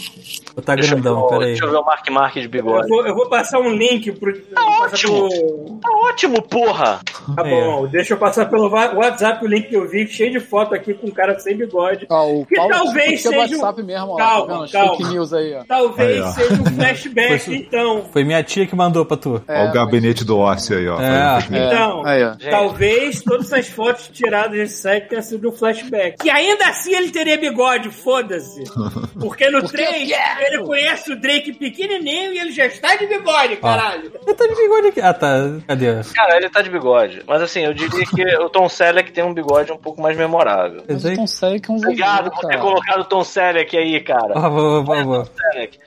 Tá 0.63 0.73
eu, 0.75 0.77
grandão, 0.77 1.27
peraí. 1.27 1.45
deixa 1.47 1.65
eu 1.65 1.71
ver 1.71 1.77
o 1.77 1.83
Mark 1.85 2.09
Mark 2.09 2.33
de 2.35 2.43
Eu 2.45 2.49
bigode. 2.49 2.87
vou, 2.87 3.05
eu 3.05 3.13
vou 3.15 3.27
passar 3.29 3.59
um 3.59 3.69
link 3.73 4.11
pro. 4.13 4.29
eu 4.31 4.41
passar 4.55 4.85
ótimo. 4.85 5.29
pro- 5.29 5.79
Tá 5.81 5.89
ótimo, 6.07 6.41
porra! 6.43 6.99
Tá 7.35 7.43
bom, 7.43 7.87
deixa 7.87 8.13
eu 8.13 8.17
passar 8.17 8.45
pelo 8.49 8.69
WhatsApp 8.69 9.43
o 9.43 9.47
link 9.47 9.67
que 9.67 9.75
eu 9.75 9.87
vi, 9.89 10.07
cheio 10.07 10.31
de 10.31 10.39
foto 10.39 10.73
aqui 10.73 10.93
com 10.93 11.07
um 11.07 11.11
cara 11.11 11.37
sem 11.39 11.57
bigode. 11.57 12.05
Ó, 12.09 12.29
o 12.31 12.45
Que 12.45 12.55
Paulo 12.55 12.71
talvez 12.71 13.21
seja 13.21 13.35
um- 13.35 13.39
WhatsApp 13.39 13.83
mesmo, 13.83 14.11
ó. 14.11 14.15
Calma, 14.17 14.65
tá 14.67 14.71
calma. 14.71 14.97
Fake 14.97 15.09
news 15.11 15.33
aí, 15.33 15.53
ó. 15.55 15.63
Talvez 15.67 16.09
Aí, 16.15 16.21
ó. 16.21 16.31
seja 16.31 16.53
um 16.61 16.65
flashback, 16.75 17.39
Foi- 17.39 17.55
então. 17.55 18.05
Foi 18.13 18.23
minha 18.23 18.43
tia 18.43 18.65
que 18.65 18.75
mandou 18.75 19.05
pra 19.05 19.17
tu. 19.17 19.41
É, 19.47 19.65
Ó, 19.65 19.69
o 19.69 19.73
gabinete 19.73 20.23
do 20.23 20.37
ócio 20.37 20.77
aí, 20.77 20.87
ó. 20.87 21.01
É. 21.01 21.39
É, 21.51 21.67
Então, 21.67 22.05
aí, 22.05 22.23
ó. 22.23 22.32
Gente. 22.39 22.49
Talvez 22.49 23.21
todas 23.21 23.51
essas 23.51 23.67
fotos 23.67 24.07
tiradas 24.07 24.51
desse 24.57 24.81
site 24.81 25.07
tenham 25.09 25.21
sido 25.23 25.49
um 25.49 25.51
flashback. 25.51 26.17
Que 26.17 26.29
ainda 26.29 26.65
assim 26.67 26.93
ele 26.95 27.11
teria 27.11 27.37
bigode, 27.37 27.89
foda-se. 27.89 28.63
Porque 29.19 29.49
no 29.49 29.61
Porque 29.61 29.81
eu 29.81 29.87
3 29.87 30.07
quero. 30.09 30.41
ele 30.41 30.63
conhece 30.63 31.11
o 31.11 31.19
Drake 31.19 31.53
pequenininho 31.53 32.33
e 32.33 32.39
ele 32.39 32.51
já 32.51 32.65
está 32.65 32.95
de 32.95 33.07
bigode, 33.07 33.57
caralho. 33.57 34.11
Ele 34.25 34.33
tá 34.35 34.47
de 34.47 34.55
bigode 34.55 34.87
aqui. 34.87 35.01
Ah, 35.01 35.13
tá. 35.13 35.33
Cadê? 35.67 35.87
Cara, 36.15 36.37
ele 36.37 36.49
tá 36.49 36.61
de 36.61 36.69
bigode. 36.69 37.21
Mas 37.27 37.41
assim, 37.41 37.61
eu 37.61 37.73
diria 37.73 38.05
que 38.05 38.35
o 38.37 38.49
Tom 38.49 38.67
Selleck 38.69 39.11
tem 39.11 39.23
um 39.23 39.33
bigode 39.33 39.71
um 39.71 39.77
pouco 39.77 40.01
mais 40.01 40.17
memorável. 40.17 40.83
Mas 40.87 41.05
o 41.05 41.15
Tom 41.15 41.27
Selleck 41.27 41.69
é 41.69 41.73
um 41.73 41.77
Obrigado 41.77 42.31
por 42.31 42.41
ter 42.41 42.47
cara. 42.47 42.61
colocado 42.61 42.99
o 43.01 43.05
Tom 43.05 43.23
Selleck 43.23 43.77
aí, 43.77 43.99
cara. 44.01 44.33
Ó, 44.35 44.49
vou, 44.49 44.83
vou, 44.83 45.03
vou. 45.03 45.29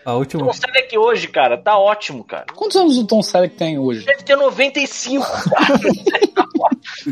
A 0.05 0.12
última. 0.14 0.44
Tom 0.47 0.52
Selleck 0.52 0.97
hoje, 0.98 1.28
cara, 1.28 1.56
tá 1.59 1.77
ótimo, 1.78 2.23
cara. 2.24 2.47
Quantos 2.55 2.77
anos 2.77 2.98
o 2.98 3.06
Tom 3.06 3.23
Selleck 3.23 3.55
tem 3.56 3.78
hoje? 3.78 4.05
Deve 4.05 4.23
ter 4.23 4.36
95, 4.36 5.24
cara. 5.24 5.81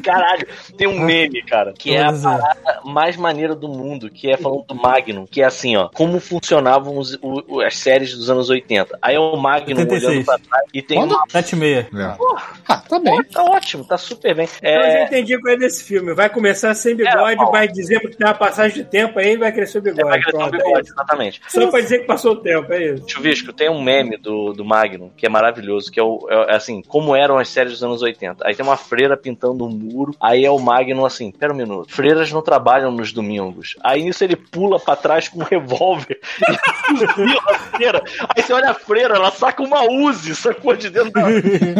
Caralho, 0.02 0.46
tem 0.76 0.86
um 0.86 0.98
meme, 0.98 1.42
cara, 1.42 1.72
que 1.72 1.94
é 1.94 2.02
a 2.02 2.08
é. 2.10 2.20
parada 2.22 2.80
mais 2.84 3.16
maneira 3.16 3.54
do 3.54 3.68
mundo, 3.68 4.10
que 4.10 4.30
é 4.30 4.36
falando 4.36 4.64
do 4.66 4.74
Magnum, 4.74 5.26
que 5.26 5.40
é 5.42 5.44
assim, 5.44 5.76
ó, 5.76 5.88
como 5.88 6.20
funcionavam 6.20 6.96
os- 6.98 7.14
o- 7.22 7.42
o- 7.56 7.60
as 7.60 7.76
séries 7.76 8.14
dos 8.16 8.28
anos 8.30 8.50
80. 8.50 8.98
Aí 9.00 9.14
é 9.14 9.20
o 9.20 9.36
Magnum 9.36 9.80
86. 9.80 10.04
olhando 10.04 10.24
pra 10.24 10.38
trás 10.38 10.64
e 10.72 10.82
tem 10.82 10.98
Quando? 10.98 11.12
uma... 11.12 11.24
7 11.28 11.52
e 11.52 11.56
meia. 11.56 11.88
É. 11.94 12.16
Ah, 12.68 12.76
tá 12.88 12.98
bem. 12.98 13.22
Tá 13.24 13.42
ótimo, 13.44 13.84
tá 13.84 13.96
super 13.98 14.34
bem. 14.34 14.48
Eu 14.62 14.82
já 14.82 14.88
É, 14.88 15.04
entendi 15.04 15.38
qual 15.40 15.54
é 15.54 15.56
desse 15.56 15.84
filme. 15.84 16.14
Vai 16.14 16.28
começar 16.28 16.74
sem 16.74 16.94
bigode, 16.94 17.40
É, 17.42 17.46
vai 17.50 17.68
dizer 17.68 18.00
que 18.00 18.08
tem 18.16 18.26
uma 18.26 18.34
passagem 18.34 18.82
de 18.82 18.88
tempo 18.88 19.18
aí 19.18 19.32
e 19.32 19.36
vai 19.36 19.52
crescer 19.52 19.78
o 19.78 19.82
bigode. 19.82 20.08
vai 20.08 20.20
crescer 20.20 20.36
um 20.36 20.46
é 20.46 20.50
bigode, 20.50 20.88
exatamente. 20.88 21.40
Só 21.48 21.66
pra 21.70 21.80
dizer 21.80 22.00
que 22.00 22.06
passou 22.06 22.32
o 22.32 22.36
tempo, 22.36 22.72
é 22.72 22.92
isso. 22.94 23.04
Chuvisco, 23.08 23.52
tem 23.52 23.68
um 23.70 23.82
meme 23.82 24.16
do, 24.16 24.52
do 24.52 24.64
Magnum 24.64 25.10
que 25.16 25.26
é 25.26 25.28
maravilhoso, 25.28 25.90
que 25.90 25.98
é, 26.00 26.02
o, 26.02 26.26
é 26.30 26.54
assim, 26.56 26.82
como 26.82 27.14
eram 27.14 27.38
as 27.38 27.48
séries 27.48 27.72
dos 27.72 27.84
anos 27.84 28.02
80. 28.02 28.46
Aí 28.46 28.54
tem 28.54 28.64
uma 28.64 28.76
freira 28.76 29.13
pintando 29.16 29.64
um 29.64 29.70
muro, 29.70 30.14
aí 30.20 30.44
é 30.44 30.50
o 30.50 30.58
Magnum 30.58 31.04
assim, 31.04 31.30
pera 31.30 31.52
um 31.52 31.56
minuto, 31.56 31.92
freiras 31.92 32.32
não 32.32 32.42
trabalham 32.42 32.90
nos 32.90 33.12
domingos. 33.12 33.76
Aí 33.82 34.02
nisso 34.02 34.24
ele 34.24 34.36
pula 34.36 34.78
pra 34.78 34.96
trás 34.96 35.28
com 35.28 35.40
um 35.40 35.44
revólver 35.44 36.20
e 36.48 37.38
a 37.48 37.58
freira. 37.58 38.02
Aí 38.34 38.42
você 38.42 38.52
olha 38.52 38.70
a 38.70 38.74
freira, 38.74 39.16
ela 39.16 39.30
saca 39.30 39.62
uma 39.62 39.82
Uzi, 39.90 40.34
sacou 40.34 40.76
de 40.76 40.90
dentro 40.90 41.12
da 41.12 41.22
Magnum, 41.22 41.74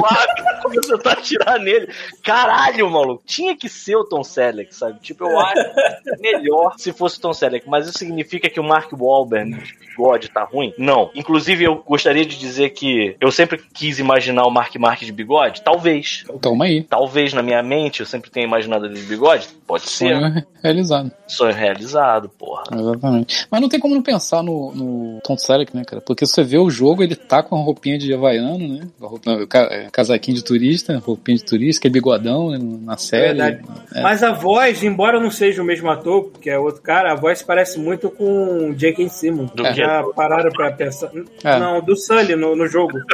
começa 0.62 0.94
a 0.94 0.96
tentar 0.96 1.12
atirar 1.12 1.58
nele. 1.58 1.88
Caralho, 2.22 2.90
maluco, 2.90 3.22
tinha 3.26 3.56
que 3.56 3.68
ser 3.68 3.96
o 3.96 4.04
Tom 4.04 4.24
Selleck, 4.24 4.74
sabe? 4.74 5.00
Tipo, 5.00 5.24
eu 5.24 5.38
acho 5.38 5.74
melhor 6.20 6.74
se 6.76 6.92
fosse 6.92 7.18
o 7.18 7.20
Tom 7.20 7.32
Selleck, 7.32 7.68
mas 7.68 7.86
isso 7.86 7.98
significa 7.98 8.48
que 8.48 8.60
o 8.60 8.64
Mark 8.64 8.92
Wahlberg 8.92 9.54
de 9.54 9.74
bigode 9.88 10.28
tá 10.30 10.44
ruim? 10.44 10.72
Não. 10.76 11.10
Inclusive, 11.14 11.64
eu 11.64 11.76
gostaria 11.76 12.24
de 12.24 12.38
dizer 12.38 12.70
que 12.70 13.16
eu 13.20 13.30
sempre 13.30 13.60
quis 13.72 13.98
imaginar 13.98 14.44
o 14.46 14.50
Mark 14.50 14.74
Mark 14.76 15.00
de 15.00 15.12
bigode? 15.12 15.62
Talvez. 15.62 16.24
Toma 16.40 16.64
aí. 16.64 16.82
Talvez 17.14 17.32
na 17.32 17.44
minha 17.44 17.62
mente 17.62 18.00
eu 18.00 18.06
sempre 18.06 18.28
tenha 18.28 18.44
imaginado 18.44 18.86
ele 18.86 18.94
de 18.94 19.02
bigode? 19.02 19.46
Pode 19.68 19.84
ser. 19.88 20.16
Sonho 20.16 20.44
realizado. 20.60 21.12
Sonho 21.28 21.54
realizado, 21.54 22.28
porra. 22.28 22.64
Exatamente. 22.72 23.46
Mas 23.48 23.60
não 23.60 23.68
tem 23.68 23.78
como 23.78 23.94
não 23.94 24.02
pensar 24.02 24.42
no, 24.42 24.72
no 24.74 25.20
Tom 25.22 25.38
Selleck, 25.38 25.76
né, 25.76 25.84
cara? 25.84 26.02
Porque 26.04 26.26
se 26.26 26.32
você 26.32 26.42
vê 26.42 26.58
o 26.58 26.68
jogo, 26.68 27.04
ele 27.04 27.14
tá 27.14 27.40
com 27.40 27.54
a 27.54 27.62
roupinha 27.62 27.96
de 27.98 28.12
havaiano, 28.12 28.66
né? 28.66 28.88
A 29.00 29.06
roupa- 29.06 29.30
não, 29.30 29.46
ca- 29.46 29.68
é, 29.70 29.88
casaquinho 29.92 30.36
de 30.36 30.42
turista, 30.42 30.98
roupinha 30.98 31.38
de 31.38 31.44
turista, 31.44 31.82
que 31.82 31.86
é 31.86 31.90
bigodão 31.90 32.50
né, 32.50 32.58
na 32.60 32.96
série. 32.96 33.38
Verdade. 33.38 33.60
É. 33.94 34.02
Mas 34.02 34.24
a 34.24 34.32
voz, 34.32 34.82
embora 34.82 35.20
não 35.20 35.30
seja 35.30 35.62
o 35.62 35.64
mesmo 35.64 35.88
ator, 35.88 36.32
que 36.40 36.50
é 36.50 36.58
outro 36.58 36.82
cara, 36.82 37.12
a 37.12 37.14
voz 37.14 37.42
parece 37.42 37.78
muito 37.78 38.10
com 38.10 38.70
o 38.70 38.74
J.K. 38.74 39.08
Simmons. 39.08 39.52
Do 39.52 39.62
Já 39.62 40.02
quê? 40.02 40.10
pararam 40.16 40.50
pra 40.50 40.72
pensar. 40.72 41.12
É. 41.44 41.60
Não, 41.60 41.80
do 41.80 41.96
Sully 41.96 42.34
no, 42.34 42.56
no 42.56 42.66
jogo. 42.66 42.98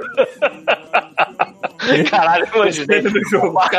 Caralho, 2.10 2.46
imaginei 2.54 3.02
no 3.02 3.10
jogo, 3.28 3.48
o 3.48 3.52
Mark 3.54 3.72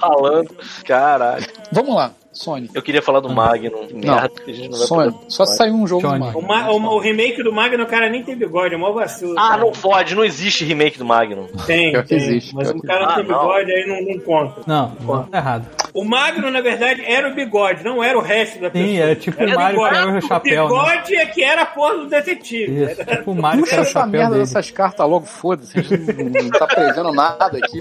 falando. 0.00 0.50
Caralho. 0.84 1.46
Vamos 1.72 1.94
lá, 1.94 2.10
Sony. 2.32 2.68
Eu 2.74 2.82
queria 2.82 3.00
falar 3.02 3.20
do 3.20 3.28
Magnum. 3.28 3.86
Merda, 3.92 4.28
que 4.28 4.50
a 4.50 4.54
gente 4.54 4.68
não 4.70 4.78
vai 4.78 4.86
Sony. 4.86 5.12
poder- 5.12 5.24
Só 5.30 5.46
saiu 5.46 5.74
um 5.74 5.86
jogo 5.86 6.02
Sony. 6.02 6.18
do 6.32 6.38
O, 6.38 6.42
Mario. 6.42 6.76
ma- 6.82 6.90
o, 6.90 6.96
o 6.96 6.98
remake 6.98 7.42
do 7.42 7.52
Magno, 7.52 7.84
o 7.84 7.86
cara 7.86 8.08
nem 8.10 8.22
tem 8.22 8.36
bigode, 8.36 8.74
é 8.74 8.78
mó 8.78 8.92
vacilo. 8.92 9.34
Ah, 9.38 9.48
cara. 9.50 9.60
não 9.62 9.72
pode, 9.72 10.14
não 10.14 10.24
existe 10.24 10.64
remake 10.64 10.98
do 10.98 11.04
Magnum. 11.04 11.46
Tem, 11.66 11.92
que 11.92 12.02
tem, 12.04 12.18
existe, 12.18 12.54
Mas 12.54 12.70
o 12.70 12.74
que 12.80 12.86
cara 12.86 13.06
não 13.06 13.14
tem 13.14 13.24
existe. 13.24 13.32
Ah, 13.32 13.36
não. 13.36 13.48
bigode, 13.48 13.72
aí 13.72 13.86
não, 13.86 14.14
não 14.14 14.20
conta. 14.20 14.60
Não, 14.66 14.92
não, 15.00 15.22
tá 15.24 15.38
errado. 15.38 15.66
O 15.96 16.04
Magno, 16.04 16.50
na 16.50 16.60
verdade, 16.60 17.02
era 17.06 17.26
o 17.28 17.34
bigode, 17.34 17.82
não 17.82 18.04
era 18.04 18.18
o 18.18 18.20
resto 18.20 18.60
da 18.60 18.68
pessoa. 18.70 18.86
Sim, 18.90 18.98
era 18.98 19.16
tipo 19.16 19.40
o 19.40 19.42
Era 19.42 19.54
Mario 19.54 19.76
bigode. 19.78 19.94
que 19.94 19.96
era 20.06 20.18
o 20.18 20.20
chapéu, 20.20 20.64
O 20.64 20.68
bigode 20.68 21.16
é 21.16 21.26
que 21.26 21.42
era 21.42 21.62
a 21.62 21.66
porra 21.66 21.94
do 21.96 22.06
detetive. 22.06 22.84
Isso, 22.84 23.04
tipo 23.04 23.30
o 23.30 23.34
Mario 23.34 23.64
que 23.64 23.70
Puxa 23.70 23.74
era 23.76 23.80
o 23.80 23.84
essa 23.84 23.92
chapéu 23.92 24.10
merda 24.10 24.28
dele. 24.34 24.40
dessas 24.40 24.70
cartas 24.70 25.08
logo, 25.08 25.24
foda-se. 25.24 25.74
Não, 25.78 26.42
não 26.44 26.50
tá 26.50 26.66
prevendo 26.66 27.12
nada 27.12 27.46
aqui. 27.58 27.80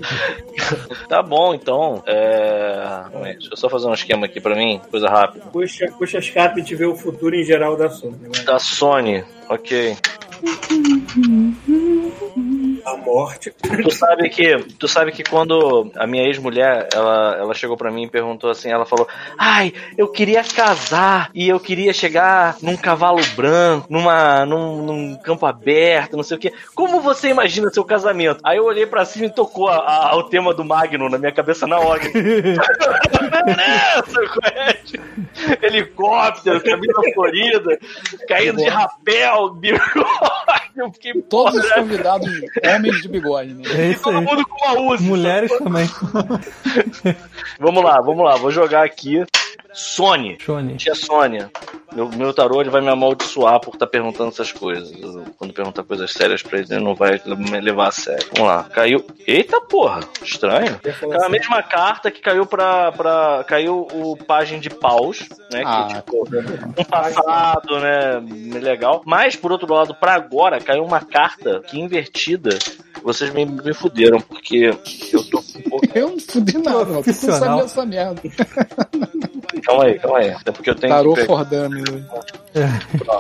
Tá 1.10 1.22
bom, 1.22 1.54
então. 1.54 2.02
É... 2.08 3.04
Deixa 3.34 3.50
eu 3.52 3.58
só 3.58 3.70
fazer 3.70 3.88
um 3.88 3.94
esquema 3.94 4.26
aqui 4.28 4.40
pra 4.40 4.56
mim, 4.56 4.80
coisa 4.90 5.10
rápida. 5.10 5.46
Puxa, 5.52 5.92
puxa 5.98 6.18
as 6.18 6.30
cartas 6.30 6.58
e 6.58 6.62
gente 6.62 6.76
vê 6.76 6.86
o 6.86 6.96
futuro 6.96 7.36
em 7.36 7.44
geral 7.44 7.76
da 7.76 7.90
Sony. 7.90 8.16
né? 8.22 8.30
Da 8.46 8.58
Sony, 8.60 9.24
ok. 9.50 9.98
A 12.86 12.98
morte. 12.98 13.53
Tu 13.84 13.91
sabe 13.91 14.30
que, 14.30 14.57
tu 14.80 14.88
sabe 14.88 15.12
que 15.12 15.24
quando 15.24 15.91
a 15.95 16.06
minha 16.06 16.24
ex-mulher, 16.26 16.88
ela, 16.94 17.36
ela 17.40 17.53
chegou 17.53 17.76
pra 17.76 17.91
mim 17.91 18.03
e 18.03 18.10
perguntou 18.10 18.49
assim, 18.49 18.70
ela 18.70 18.86
falou: 18.86 19.07
"Ai, 19.38 19.74
eu 19.98 20.07
queria 20.07 20.44
casar 20.44 21.30
e 21.34 21.49
eu 21.49 21.60
queria 21.60 21.94
chegar 21.94 22.56
num 22.62 22.78
cavalo 22.78 23.22
branco, 23.36 23.88
numa 23.90 24.45
num, 24.45 24.84
num 24.84 25.16
campo 25.18 25.45
aberto, 25.45 26.16
não 26.16 26.24
sei 26.24 26.38
o 26.38 26.40
quê. 26.40 26.53
Como 26.76 27.02
você 27.02 27.30
imagina 27.30 27.70
seu 27.72 27.84
casamento?" 27.84 28.40
Aí 28.44 28.57
eu 28.57 28.66
olhei 28.66 28.86
pra 28.86 29.06
cima 29.06 29.26
e 29.26 29.34
tocou 29.34 29.68
a- 29.68 30.12
a- 30.12 30.16
o 30.18 30.24
tema 30.24 30.53
do 30.53 30.64
Magno 30.64 31.10
na 31.10 31.18
minha 31.18 31.32
cabeça 31.32 31.66
na 31.66 31.80
hora. 31.80 32.02
Helicóptero, 35.62 36.62
camisa 36.64 36.94
florida, 37.14 37.78
caindo 38.28 38.57
de 38.57 38.70
rapel, 38.70 39.53
bigode. 39.53 39.84
Eu 40.76 40.92
fiquei 40.92 41.14
Todos 41.22 41.56
os 41.56 41.62
porra, 41.62 41.76
convidados, 41.82 42.28
homens 42.76 43.02
de 43.02 43.08
bigode, 43.08 43.54
né? 43.54 43.64
É 43.74 43.92
isso 43.92 44.04
todo 44.04 44.18
aí. 44.18 44.26
mundo 44.26 44.46
com 44.46 44.66
uma 44.66 44.94
Uzi. 44.94 45.04
Mulheres 45.04 45.58
também. 45.58 45.90
Vamos 47.60 47.84
lá, 47.84 48.02
vamos 48.02 48.26
lá, 48.26 48.36
vou 48.36 48.52
jogar 48.52 48.84
aqui. 48.84 49.26
Sony. 49.74 50.38
Shone. 50.40 50.76
Tia 50.76 50.96
Sônia, 50.96 51.52
meu, 51.96 52.10
meu 52.10 52.34
tarô 52.34 52.60
ele 52.62 52.70
vai 52.70 52.82
me 52.82 52.90
amaldiçoar 52.90 53.60
por 53.60 53.74
estar 53.74 53.88
perguntando 53.88 54.30
essas 54.30 54.52
coisas. 54.52 54.92
Quando 55.38 55.54
perguntar 55.54 55.84
coisas 55.84 56.12
sérias 56.12 56.44
pra 56.44 56.60
ele, 56.60 56.68
ele 56.70 56.84
não 56.84 56.94
vai 56.94 57.22
me 57.26 57.62
levar 57.62 57.88
a 57.88 57.92
sério. 57.92 58.28
Vamos 58.36 58.52
lá, 58.52 58.64
caiu. 58.64 59.06
Eita 59.26 59.62
porra, 59.62 60.02
estranho. 60.22 60.80
Caiu 60.80 61.24
a 61.24 61.30
mesma 61.30 61.64
carta 61.64 62.12
que 62.12 62.22
caiu 62.22 62.46
pra. 62.46 62.92
pra 62.92 63.46
caiu 63.48 63.88
o 63.94 64.18
página 64.18 64.60
de 64.60 64.70
paus, 64.70 65.28
né? 65.52 65.64
Ah, 65.66 65.88
que 65.88 65.96
tipo, 65.96 66.28
um 66.78 66.84
passado, 66.84 67.80
né? 67.80 68.60
Legal. 68.60 69.02
Mas, 69.06 69.36
por 69.36 69.52
outro 69.52 69.74
lado, 69.74 69.96
pra 69.96 70.14
agora, 70.14 70.60
caiu 70.60 70.84
uma 70.84 71.00
carta 71.00 71.62
que 71.62 71.80
invertida. 71.80 72.50
Vocês 73.06 73.32
me, 73.32 73.45
me 73.45 73.73
fuderam, 73.73 74.19
porque 74.19 74.76
eu 75.14 75.23
tô 75.30 75.38
um 75.40 75.61
pouco. 75.69 75.88
Eu 75.94 76.10
não 76.10 76.19
fudi 76.19 76.57
nada, 76.57 76.72
mano. 76.72 76.86
Tu 76.86 76.91
não 76.91 77.03
Profissional. 77.03 77.40
sabia 77.40 77.64
essa 77.64 77.86
merda. 77.86 78.22
Calma 79.64 79.86
aí, 79.86 79.98
calma 79.99 80.19
aí. 80.19 80.36
É 80.45 80.52
porque 80.52 80.69
eu 80.69 80.76
tenho 80.76 80.94
Tarô 80.94 81.14
que. 81.14 81.22
pegar- 81.22 81.34
for 81.38 81.45
dummies. 81.45 81.84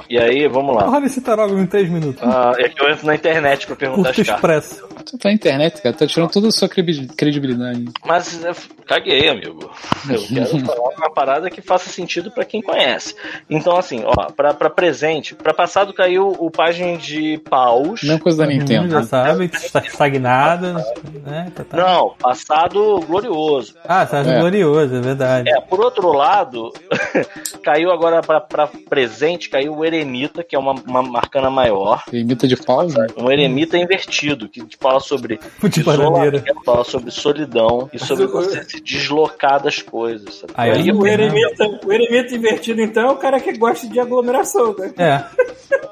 E 0.09 0.17
aí, 0.19 0.47
vamos 0.47 0.75
lá. 0.75 0.83
Rola 0.85 1.05
esse 1.05 1.21
tarógrafo 1.21 1.61
em 1.61 1.65
3 1.65 1.89
minutos. 1.89 2.21
Ah, 2.21 2.53
é 2.57 2.69
que 2.69 2.81
eu 2.83 2.89
entro 2.89 3.05
na 3.07 3.15
internet 3.15 3.65
pra 3.65 3.75
perguntar 3.75 4.13
Curto 4.13 4.21
as 4.21 4.27
cartas. 4.27 4.65
expresso. 4.71 4.95
Tu 5.05 5.17
tá 5.17 5.29
na 5.29 5.35
internet, 5.35 5.81
cara. 5.81 5.95
Tá 5.95 6.05
tirando 6.07 6.29
toda 6.31 6.47
a 6.49 6.51
sua 6.51 6.67
credi- 6.69 7.07
credibilidade. 7.07 7.85
Mas 8.05 8.43
eu 8.43 8.51
f- 8.53 8.69
caguei, 8.85 9.27
amigo. 9.29 9.71
Eu 10.09 10.21
quero 10.27 10.65
falar 10.65 10.89
uma 10.97 11.09
parada 11.13 11.49
que 11.49 11.61
faça 11.61 11.89
sentido 11.89 12.29
pra 12.31 12.45
quem 12.45 12.61
conhece. 12.61 13.15
Então, 13.49 13.75
assim, 13.77 14.03
ó, 14.05 14.29
pra, 14.31 14.53
pra 14.53 14.69
presente, 14.69 15.33
pra 15.35 15.53
passado 15.53 15.93
caiu 15.93 16.35
o 16.37 16.51
página 16.51 16.97
de 16.97 17.37
paus. 17.49 18.03
Mesma 18.03 18.19
coisa 18.19 18.37
da 18.39 18.43
mundo 18.49 18.59
Nintendo. 18.59 18.89
já 18.89 19.03
sabe, 19.03 19.49
está 19.77 19.87
estagnada, 19.87 20.73
né? 21.25 21.51
Tá, 21.55 21.63
tá. 21.63 21.77
Não, 21.77 22.15
passado 22.19 22.99
glorioso. 23.07 23.75
Ah, 23.83 24.05
tá 24.05 24.19
É. 24.19 24.39
glorioso, 24.39 24.95
é 24.95 24.99
verdade. 25.01 25.49
É, 25.49 25.59
por 25.59 25.79
outro 25.79 26.11
lado, 26.13 26.71
caiu 27.63 27.91
agora 27.91 28.21
pra, 28.21 28.39
pra 28.39 28.67
presente, 28.89 29.49
caiu 29.49 29.75
o 29.75 29.83
Eremita, 29.85 30.43
que 30.43 30.55
é 30.55 30.59
uma, 30.59 30.73
uma 30.87 31.01
marcana 31.03 31.49
maior. 31.49 32.03
Limita 32.11 32.47
de 32.47 32.55
pau, 32.55 32.87
né? 32.87 33.07
Um 33.17 33.29
eremita 33.31 33.77
invertido, 33.77 34.47
que 34.47 34.63
fala 34.79 34.99
sobre 34.99 35.39
isolamento, 35.75 36.43
fala 36.65 36.83
sobre 36.83 37.11
solidão 37.11 37.89
e 37.91 37.99
sobre 37.99 38.27
você 38.27 38.63
se 38.63 38.81
deslocar 38.81 39.61
das 39.61 39.81
coisas. 39.81 40.35
Sabe? 40.35 40.53
Aí 40.55 40.71
Aí 40.71 40.87
eu- 40.89 40.95
O 40.97 41.07
eremita, 41.07 41.65
o 41.85 41.91
eremita 41.91 42.35
invertido, 42.35 42.81
então, 42.81 43.09
é 43.09 43.11
o 43.11 43.15
cara 43.17 43.39
que 43.39 43.57
gosta 43.57 43.87
de 43.87 43.99
aglomeração, 43.99 44.75
né? 44.77 44.93
É. 44.97 45.23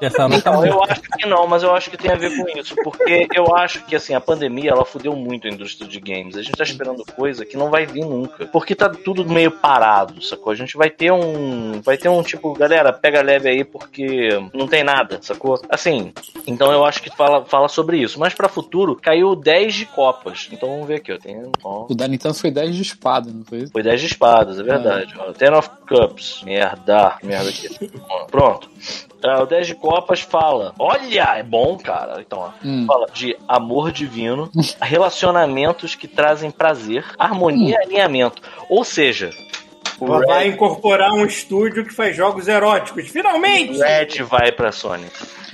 Então, 0.02 0.64
eu 0.66 0.82
acho 0.84 1.00
que 1.02 1.26
não, 1.26 1.46
mas 1.46 1.62
eu 1.62 1.74
acho 1.74 1.90
que 1.90 1.96
tem 1.96 2.10
a 2.10 2.16
ver 2.16 2.36
com 2.36 2.58
isso, 2.58 2.74
porque 2.82 3.26
eu 3.34 3.54
acho 3.56 3.73
que 3.82 3.96
assim, 3.96 4.14
a 4.14 4.20
pandemia 4.20 4.70
ela 4.70 4.84
fudeu 4.84 5.14
muito 5.14 5.46
a 5.46 5.50
indústria 5.50 5.88
de 5.88 6.00
games. 6.00 6.36
A 6.36 6.42
gente 6.42 6.56
tá 6.56 6.64
esperando 6.64 7.04
coisa 7.04 7.44
que 7.44 7.56
não 7.56 7.70
vai 7.70 7.86
vir 7.86 8.04
nunca, 8.04 8.46
porque 8.46 8.74
tá 8.74 8.88
tudo 8.88 9.28
meio 9.28 9.50
parado, 9.50 10.22
sacou? 10.22 10.52
A 10.52 10.56
gente 10.56 10.76
vai 10.76 10.90
ter 10.90 11.12
um, 11.12 11.80
vai 11.82 11.96
ter 11.96 12.08
um 12.08 12.22
tipo, 12.22 12.52
galera, 12.54 12.92
pega 12.92 13.22
leve 13.22 13.48
aí 13.48 13.64
porque 13.64 14.28
não 14.52 14.66
tem 14.66 14.84
nada, 14.84 15.18
sacou? 15.20 15.60
Assim, 15.68 16.12
então 16.46 16.72
eu 16.72 16.84
acho 16.84 17.02
que 17.02 17.10
fala, 17.10 17.44
fala 17.44 17.68
sobre 17.68 17.98
isso, 17.98 18.18
mas 18.18 18.34
pra 18.34 18.48
futuro 18.48 18.96
caiu 18.96 19.34
10 19.34 19.74
de 19.74 19.86
copas. 19.86 20.48
Então 20.52 20.68
vamos 20.68 20.86
ver 20.86 20.96
aqui, 20.96 21.12
ó, 21.12 21.18
tem, 21.18 21.50
ó, 21.62 21.86
O 21.88 21.94
da 21.94 22.06
Nintendo 22.08 22.34
foi 22.34 22.50
10 22.50 22.74
de 22.74 22.82
espada, 22.82 23.30
não 23.32 23.44
foi 23.44 23.58
isso? 23.58 23.72
foi 23.72 23.82
10 23.82 24.00
de 24.00 24.06
espadas, 24.06 24.58
é 24.58 24.62
verdade. 24.62 25.14
Ó, 25.18 25.32
Ten 25.32 25.52
of 25.54 25.68
Cups. 25.86 26.42
Merda. 26.44 27.16
Merda 27.22 27.48
aqui. 27.50 27.68
Pronto. 28.30 28.68
Ah, 29.24 29.42
o 29.42 29.46
10 29.46 29.68
de 29.68 29.74
Copas 29.74 30.20
fala: 30.20 30.74
Olha, 30.78 31.22
é 31.36 31.42
bom, 31.42 31.78
cara. 31.78 32.20
Então, 32.20 32.38
ó, 32.40 32.50
Hum. 32.64 32.84
fala 32.86 33.06
de 33.12 33.36
amor 33.48 33.90
divino, 33.90 34.50
relacionamentos 34.82 35.94
que 35.94 36.06
trazem 36.08 36.50
prazer, 36.50 37.04
harmonia 37.18 37.78
e 37.80 37.84
alinhamento. 37.86 38.42
Ou 38.68 38.84
seja, 38.84 39.30
o 39.98 40.06
Ela 40.06 40.26
vai 40.26 40.44
Red, 40.44 40.50
incorporar 40.50 41.12
um 41.12 41.24
estúdio 41.24 41.84
que 41.86 41.94
faz 41.94 42.14
jogos 42.16 42.48
eróticos. 42.48 43.08
Finalmente! 43.08 43.78
Red 43.78 44.22
vai 44.24 44.52
pra 44.52 44.72
Sony. 44.72 45.06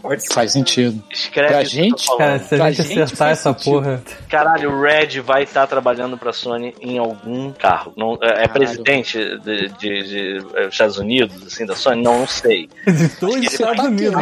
Pode 0.02 0.22
ser. 0.26 0.32
Faz 0.34 0.52
sentido. 0.52 1.02
Escreve 1.10 1.48
Pra 1.48 1.62
eu 1.62 1.66
gente, 1.66 2.06
Cara, 2.16 2.38
se 2.38 2.54
a 2.54 2.58
Pra 2.58 2.70
gente 2.72 2.88
gente 2.88 3.00
acertar 3.02 3.30
essa 3.30 3.52
sentido. 3.52 3.72
porra. 3.72 4.02
Caralho, 4.28 4.70
o 4.72 4.80
Red 4.82 5.20
vai 5.20 5.42
estar 5.42 5.66
trabalhando 5.66 6.16
pra 6.16 6.32
Sony 6.32 6.74
em 6.80 6.98
algum 6.98 7.52
carro. 7.52 7.92
Não, 7.96 8.14
é 8.14 8.16
é 8.16 8.30
Caralho. 8.30 8.52
presidente 8.52 9.18
de, 9.38 9.68
de- 9.78 10.02
de, 10.02 10.46
eh, 10.56 10.68
Estados 10.68 10.98
Unidos, 10.98 11.46
assim, 11.46 11.66
da 11.66 11.74
Sony? 11.76 12.02
Não, 12.02 12.20
não 12.20 12.26
sei. 12.26 12.68
Dois 13.20 13.44
Você 13.44 13.56
Estados 13.62 13.76
tá 13.76 13.82
Unidos, 13.84 14.14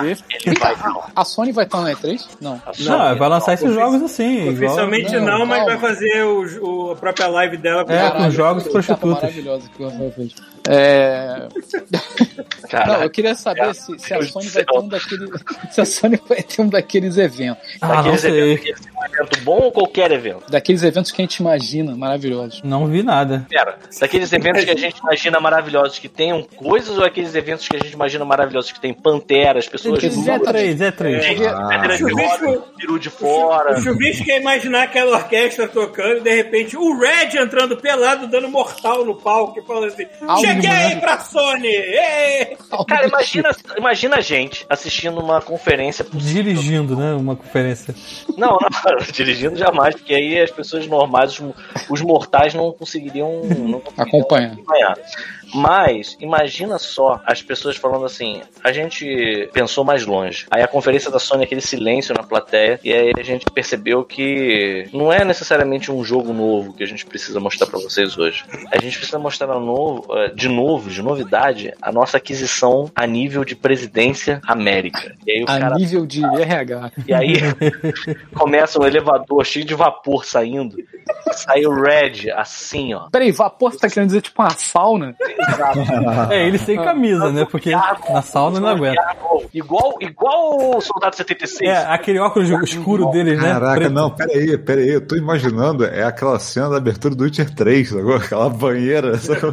dizer... 0.00 0.24
Ele 0.44 0.58
vai. 0.58 0.74
A 1.16 1.24
Sony 1.24 1.52
vai 1.52 1.64
estar 1.64 1.80
na 1.80 1.92
E3? 1.92 2.26
Não. 2.40 2.60
Não, 2.80 3.16
vai 3.16 3.28
lançar 3.28 3.54
esses 3.54 3.72
jogos 3.72 4.02
assim. 4.02 4.48
Oficialmente 4.50 5.12
Não, 5.16 5.38
não, 5.40 5.46
mas 5.46 5.58
calma. 5.64 5.76
vai 5.76 5.90
fazer 5.90 6.22
o, 6.24 6.88
o- 6.88 6.92
a 6.92 6.96
própria 6.96 7.26
live 7.28 7.56
dela. 7.56 7.84
É, 7.88 8.10
com 8.10 8.30
jogos 8.30 8.64
que 8.64 8.70
prostitutas. 8.70 9.10
capa 9.14 9.20
maravilhosa 9.26 9.68
que 9.76 9.82
o 9.82 9.88
Rafael 9.88 10.12
fez. 10.12 10.34
É... 10.68 11.48
Não, 12.86 13.02
eu 13.02 13.10
queria 13.10 13.34
saber 13.34 13.74
se, 13.74 13.98
se 13.98 14.14
a 14.14 14.22
Sony 14.22 14.46
vai 14.48 14.64
ter 14.64 14.78
um 14.78 14.88
daqueles. 14.88 15.30
Se 15.72 15.80
a 15.80 15.84
Sony 15.84 16.20
vai 16.26 16.42
ter 16.42 16.62
um 16.62 16.68
daqueles 16.68 17.18
eventos. 17.18 17.62
Ah, 17.80 17.88
não 17.88 17.96
Daqueles 17.96 18.20
sei. 18.22 18.30
eventos 18.40 18.64
que 18.64 18.70
é 18.88 19.00
um 19.00 19.04
evento 19.04 19.40
bom 19.44 19.58
ou 19.60 19.72
qualquer 19.72 20.10
evento? 20.12 20.50
Daqueles 20.50 20.82
eventos 20.82 21.10
que 21.10 21.20
a 21.20 21.24
gente 21.24 21.36
imagina 21.36 21.94
maravilhosos. 21.94 22.62
Não 22.62 22.86
vi 22.86 23.02
nada. 23.02 23.46
Pera, 23.50 23.78
daqueles 24.00 24.32
eventos 24.32 24.64
que 24.64 24.70
a 24.70 24.76
gente 24.76 24.98
imagina 25.00 25.38
maravilhosos 25.40 25.98
que 25.98 26.08
tenham 26.08 26.42
coisas 26.42 26.96
ou 26.96 27.04
aqueles 27.04 27.34
eventos 27.34 27.68
que 27.68 27.76
a 27.76 27.78
gente 27.78 27.92
imagina 27.92 28.24
maravilhosos 28.24 28.72
que 28.72 28.80
tem 28.80 28.94
panteras, 28.94 29.68
pessoas 29.68 30.02
Esses 30.02 30.24
nuas, 30.24 30.40
Z3, 30.40 30.74
Z3. 30.78 31.20
tem 31.20 31.46
Ah. 31.46 31.68
pedra 31.68 31.88
de 31.92 31.98
Chuvisco- 31.98 32.46
roda, 32.46 32.62
peru 32.78 32.98
de 32.98 33.10
fora. 33.10 33.78
O 33.78 33.82
Chuvisco 33.82 34.24
quer 34.24 34.40
imaginar 34.40 34.84
aquela 34.84 35.16
orquestra 35.18 35.68
tocando 35.68 36.18
e 36.18 36.20
de 36.22 36.34
repente 36.34 36.76
o 36.76 36.98
Red 36.98 37.36
entrando 37.38 37.76
pelado, 37.76 38.26
dando 38.28 38.48
mortal 38.48 39.04
no 39.04 39.14
palco 39.20 39.58
e 39.60 39.62
falando 39.66 39.88
assim: 39.88 40.06
Algo 40.22 40.51
Cheguei 40.54 40.70
né? 40.70 40.96
pra 40.96 41.18
Sony! 41.20 41.68
Ê! 41.68 42.56
Cara, 42.86 43.06
imagina, 43.06 43.50
imagina 43.76 44.16
a 44.16 44.20
gente 44.20 44.66
assistindo 44.68 45.20
uma 45.20 45.40
conferência. 45.40 46.06
Dirigindo, 46.12 46.96
né? 46.96 47.12
Uma 47.14 47.36
conferência. 47.36 47.94
Não, 48.36 48.58
não, 48.60 48.98
dirigindo 49.12 49.56
jamais, 49.56 49.94
porque 49.94 50.14
aí 50.14 50.40
as 50.40 50.50
pessoas 50.50 50.86
normais, 50.86 51.38
os, 51.38 51.54
os 51.90 52.00
mortais, 52.00 52.54
não 52.54 52.72
conseguiriam, 52.72 53.42
não 53.44 53.80
conseguiriam 53.80 54.20
Acompanha. 54.20 54.52
acompanhar. 54.52 54.98
Mas, 55.54 56.16
imagina 56.20 56.78
só 56.78 57.20
as 57.26 57.42
pessoas 57.42 57.76
falando 57.76 58.04
assim: 58.04 58.42
a 58.62 58.72
gente 58.72 59.48
pensou 59.52 59.84
mais 59.84 60.06
longe. 60.06 60.46
Aí 60.50 60.62
a 60.62 60.68
conferência 60.68 61.10
da 61.10 61.18
Sony, 61.18 61.44
aquele 61.44 61.60
silêncio 61.60 62.14
na 62.14 62.22
plateia, 62.22 62.80
e 62.82 62.92
aí 62.92 63.12
a 63.16 63.22
gente 63.22 63.44
percebeu 63.46 64.04
que 64.04 64.88
não 64.92 65.12
é 65.12 65.24
necessariamente 65.24 65.90
um 65.90 66.02
jogo 66.04 66.32
novo 66.32 66.72
que 66.72 66.82
a 66.82 66.86
gente 66.86 67.04
precisa 67.04 67.38
mostrar 67.40 67.66
pra 67.66 67.78
vocês 67.78 68.16
hoje. 68.16 68.44
A 68.70 68.80
gente 68.80 68.96
precisa 68.96 69.18
mostrar 69.18 69.58
novo, 69.58 70.06
eh, 70.18 70.32
de 70.34 70.48
novo, 70.48 70.90
de 70.90 71.02
novidade, 71.02 71.72
a 71.80 71.92
nossa 71.92 72.16
aquisição 72.16 72.90
a 72.94 73.06
nível 73.06 73.44
de 73.44 73.54
presidência 73.54 74.40
América. 74.46 75.14
E 75.26 75.42
A 75.42 75.58
cara 75.58 75.74
nível 75.76 76.06
de 76.06 76.24
RH. 76.24 76.92
e 77.06 77.14
aí 77.14 77.34
começa 78.34 78.80
um 78.80 78.86
elevador 78.86 79.44
cheio 79.44 79.64
de 79.64 79.74
vapor 79.74 80.24
saindo. 80.24 80.76
Sai 81.32 81.64
o 81.64 81.72
Red, 81.74 82.30
assim, 82.36 82.92
ó. 82.94 83.08
Peraí, 83.10 83.32
vapor 83.32 83.72
você 83.72 83.78
tá 83.78 83.88
querendo 83.88 84.08
dizer 84.08 84.20
tipo 84.22 84.42
uma 84.42 84.50
sauna? 84.50 85.14
É, 86.30 86.46
ele 86.46 86.58
sem 86.58 86.76
camisa, 86.76 87.30
né? 87.32 87.46
Porque 87.50 87.70
na 87.70 88.22
sauna 88.22 88.60
não 88.60 88.68
aguenta. 88.68 89.02
Igual, 89.54 89.94
igual 90.00 90.76
o 90.76 90.80
Soldado 90.80 91.16
76. 91.16 91.70
É, 91.70 91.76
aquele 91.86 92.18
óculos 92.18 92.48
escuro 92.50 93.06
deles, 93.10 93.40
né? 93.40 93.52
Caraca, 93.52 93.76
Preto. 93.80 93.92
não, 93.92 94.10
pera 94.10 94.32
aí, 94.32 94.58
pera 94.58 94.80
aí. 94.80 94.88
Eu 94.90 95.06
tô 95.06 95.16
imaginando, 95.16 95.84
é 95.84 96.02
aquela 96.04 96.38
cena 96.38 96.68
da 96.70 96.76
abertura 96.76 97.14
do 97.14 97.24
Witcher 97.24 97.54
3, 97.54 97.88
sacou? 97.88 98.14
Aquela 98.16 98.48
banheira, 98.50 99.16
sacou? 99.18 99.50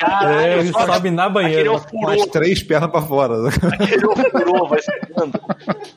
Caralho, 0.00 0.38
É, 0.40 0.58
ele 0.60 0.72
só- 0.72 0.86
sobe 0.86 1.10
na 1.10 1.28
banheira. 1.28 1.70
Com 1.80 2.08
as 2.08 2.26
três 2.26 2.62
pernas 2.62 2.90
pra 2.90 3.02
fora. 3.02 3.50
sacou? 3.50 3.70
aquele 3.72 4.06
ofurô 4.06 4.66
vai 4.68 4.80
secando. 4.80 5.40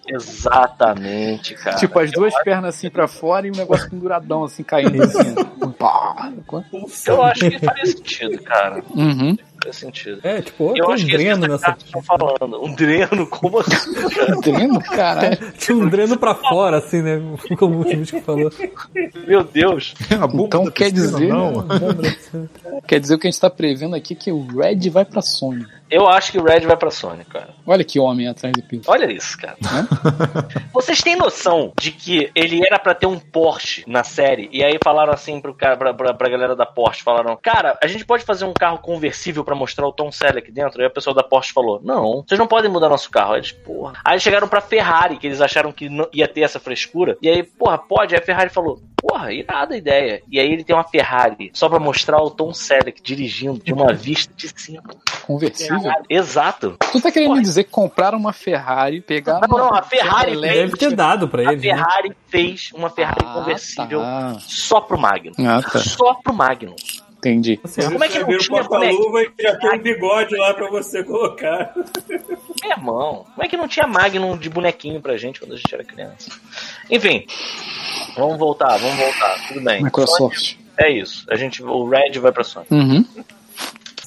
Exatamente, 0.07 1.53
cara. 1.55 1.77
tipo, 1.77 1.97
as 1.99 2.11
duas 2.11 2.34
pernas 2.43 2.76
assim 2.76 2.89
pra 2.89 3.07
fora 3.07 3.47
e 3.47 3.51
um 3.51 3.55
negócio 3.55 3.89
penduradão 3.89 4.43
assim, 4.43 4.63
caindo 4.63 4.81
assim. 4.88 5.36
Pá. 5.78 6.32
Eu 7.08 7.24
acho 7.24 7.49
que 7.49 7.60
faz 7.60 7.91
sentido, 7.91 8.41
cara. 8.44 8.84
Uhum. 8.95 9.38
Faz 9.63 9.75
sentido. 9.75 10.19
É, 10.23 10.41
tipo, 10.41 10.73
Eu 10.75 10.89
um 10.89 10.95
que 10.95 11.05
dreno 11.05 11.47
nessa. 11.47 11.75
estão 11.77 12.01
falando. 12.01 12.63
Um 12.63 12.73
dreno? 12.73 13.27
Como 13.27 13.59
assim? 13.59 13.93
cara? 14.09 14.35
Entendendo? 14.35 14.79
Caralho. 14.81 15.38
Tinha 15.57 15.77
um 15.77 15.88
dreno 15.88 16.17
pra 16.17 16.33
fora, 16.35 16.77
assim, 16.77 17.01
né? 17.01 17.21
Como 17.59 17.79
o 17.79 18.05
Chico 18.05 18.21
falou. 18.21 18.51
Meu 19.27 19.43
Deus. 19.43 19.93
Bomba 20.31 20.43
Então 20.45 20.65
quer 20.71 20.91
piscina, 20.91 21.11
dizer- 21.19 21.27
Não. 21.29 21.65
Quer 22.88 22.99
dizer 22.99 23.15
o 23.15 23.19
que 23.19 23.27
a 23.27 23.31
gente 23.31 23.39
tá 23.39 23.49
prevendo 23.49 23.95
aqui 23.95 24.15
que 24.15 24.31
o 24.31 24.45
Red 24.47 24.89
vai 24.89 25.05
pra 25.05 25.21
Sony. 25.21 25.65
Eu 25.89 26.07
acho 26.07 26.31
que 26.31 26.38
o 26.39 26.43
Red 26.43 26.61
vai 26.61 26.77
pra 26.77 26.89
Sony, 26.89 27.25
cara. 27.25 27.49
Olha 27.67 27.83
que 27.83 27.99
homem 27.99 28.25
atrás 28.27 28.53
do 28.53 28.63
piso. 28.63 28.83
Olha 28.88 29.11
isso, 29.11 29.38
cara. 29.38 29.57
Vocês 30.73 31.01
têm 31.01 31.17
noção 31.17 31.73
de 31.79 31.91
que 31.91 32.31
ele 32.33 32.65
era 32.65 32.79
pra 32.79 32.95
ter 32.95 33.07
um 33.07 33.19
Porsche 33.19 33.83
na 33.85 34.01
série? 34.03 34.49
E 34.53 34.63
aí 34.63 34.77
falaram 34.81 35.11
assim 35.13 35.41
pro 35.41 35.53
cara, 35.53 35.75
pra, 35.75 35.93
pra, 35.93 36.13
pra 36.13 36.29
galera 36.29 36.55
da 36.55 36.65
Porsche, 36.65 37.03
falaram, 37.03 37.38
cara, 37.41 37.77
a 37.83 37.88
gente 37.88 38.05
pode 38.05 38.23
fazer 38.23 38.45
um 38.45 38.53
carro 38.53 38.77
conversível 38.79 39.43
pra 39.52 39.56
mostrar 39.60 39.86
o 39.86 39.91
Tom 39.91 40.11
Selleck 40.11 40.49
dentro? 40.52 40.82
E 40.82 40.86
a 40.86 40.90
pessoa 40.90 41.14
da 41.14 41.22
Porsche 41.23 41.52
falou, 41.52 41.82
não, 41.84 42.23
vocês 42.26 42.40
não 42.40 42.48
podem 42.48 42.72
mudar 42.72 42.88
nosso 42.88 43.10
carro. 43.11 43.34
Aí 43.34 43.40
eles, 43.40 43.52
porra. 43.52 43.94
Aí 44.03 44.14
eles 44.14 44.23
chegaram 44.23 44.48
pra 44.48 44.61
Ferrari, 44.61 45.18
que 45.18 45.28
eles 45.28 45.41
acharam 45.41 45.72
que 45.73 45.90
não 45.90 46.07
ia 46.14 46.28
ter 46.28 46.41
essa 46.41 46.60
frescura. 46.60 47.18
E 47.22 47.28
aí, 47.30 47.44
porra, 47.44 47.78
pode? 47.78 48.15
Aí 48.15 48.22
a 48.22 48.26
Ferrari 48.26 48.49
falou, 48.49 48.80
porra, 48.98 49.34
irada 49.34 49.73
a 49.73 49.78
ideia. 49.78 50.22
E 50.32 50.40
aí 50.40 50.49
ele 50.52 50.64
tem 50.64 50.76
uma 50.76 50.84
Ferrari 50.86 51.52
só 51.53 51.68
pra 51.68 51.80
mostrar 51.80 52.22
o 52.22 52.30
Tom 52.30 52.53
Selleck 52.53 53.02
dirigindo 53.02 53.60
de 53.61 53.73
uma 53.73 53.91
vista 53.94 54.34
de 54.36 54.48
cima. 54.56 54.84
Conversível. 55.28 55.91
Exato. 56.10 56.78
Tu 56.91 57.02
tá 57.02 57.11
querendo 57.11 57.36
me 57.36 57.41
dizer 57.41 57.65
que 57.65 57.72
compraram 57.72 58.18
uma 58.18 58.32
Ferrari, 58.34 59.02
pegaram. 59.02 59.41
Não, 59.48 59.57
não, 59.57 59.68
uma 59.69 59.80
a 59.80 59.84
Ferrari 59.84 60.40
Deve 60.40 60.78
ter 60.78 60.95
dado 60.95 61.28
pra 61.28 61.41
A 61.41 61.52
eles, 61.52 61.64
né? 61.64 61.76
Ferrari 61.76 62.15
fez 62.28 62.69
uma 62.73 62.90
Ferrari 62.90 63.26
Ah, 63.26 63.34
conversível 63.34 63.99
tá. 64.02 64.38
só 64.40 64.80
pro 64.82 64.98
Magnum. 64.98 65.34
Ah, 65.40 65.61
tá. 65.61 65.80
Só 65.80 66.14
pro 66.15 66.34
Magnum. 66.34 66.76
Entendi. 67.22 67.60
Assim, 67.64 67.81
Como 67.84 68.03
é 68.03 68.07
que 68.07 68.18
não 68.18 68.35
tinha 68.35 68.64
porta-luva 68.64 69.22
e 69.22 69.31
já 69.39 69.56
tem 69.60 69.69
um 69.76 69.77
bigode 69.77 70.35
lá 70.35 70.56
pra 70.56 70.68
você 70.72 71.03
colocar. 71.03 71.72
Meu 72.64 72.72
irmão, 72.72 73.27
como 73.35 73.45
é 73.45 73.48
que 73.48 73.56
não 73.56 73.68
tinha 73.68 73.85
Magnum 73.85 74.35
de 74.35 74.49
bonequinho 74.49 74.99
pra 74.99 75.15
gente 75.18 75.39
quando 75.39 75.53
a 75.53 75.56
gente 75.56 75.72
era 75.72 75.84
criança? 75.84 76.31
Enfim, 76.89 77.27
vamos 78.15 78.39
voltar, 78.39 78.76
vamos 78.77 78.98
voltar. 78.98 79.48
Tudo 79.48 79.61
bem. 79.61 79.84
Microsoft. 79.84 80.56
Sony, 80.56 80.57
é 80.80 80.89
isso. 80.91 81.23
A 81.30 81.35
gente, 81.35 81.61
o 81.64 81.88
Red 81.88 82.18
vai 82.19 82.31
pra 82.31 82.43
Sony. 82.43 82.65
Uhum. 82.72 83.06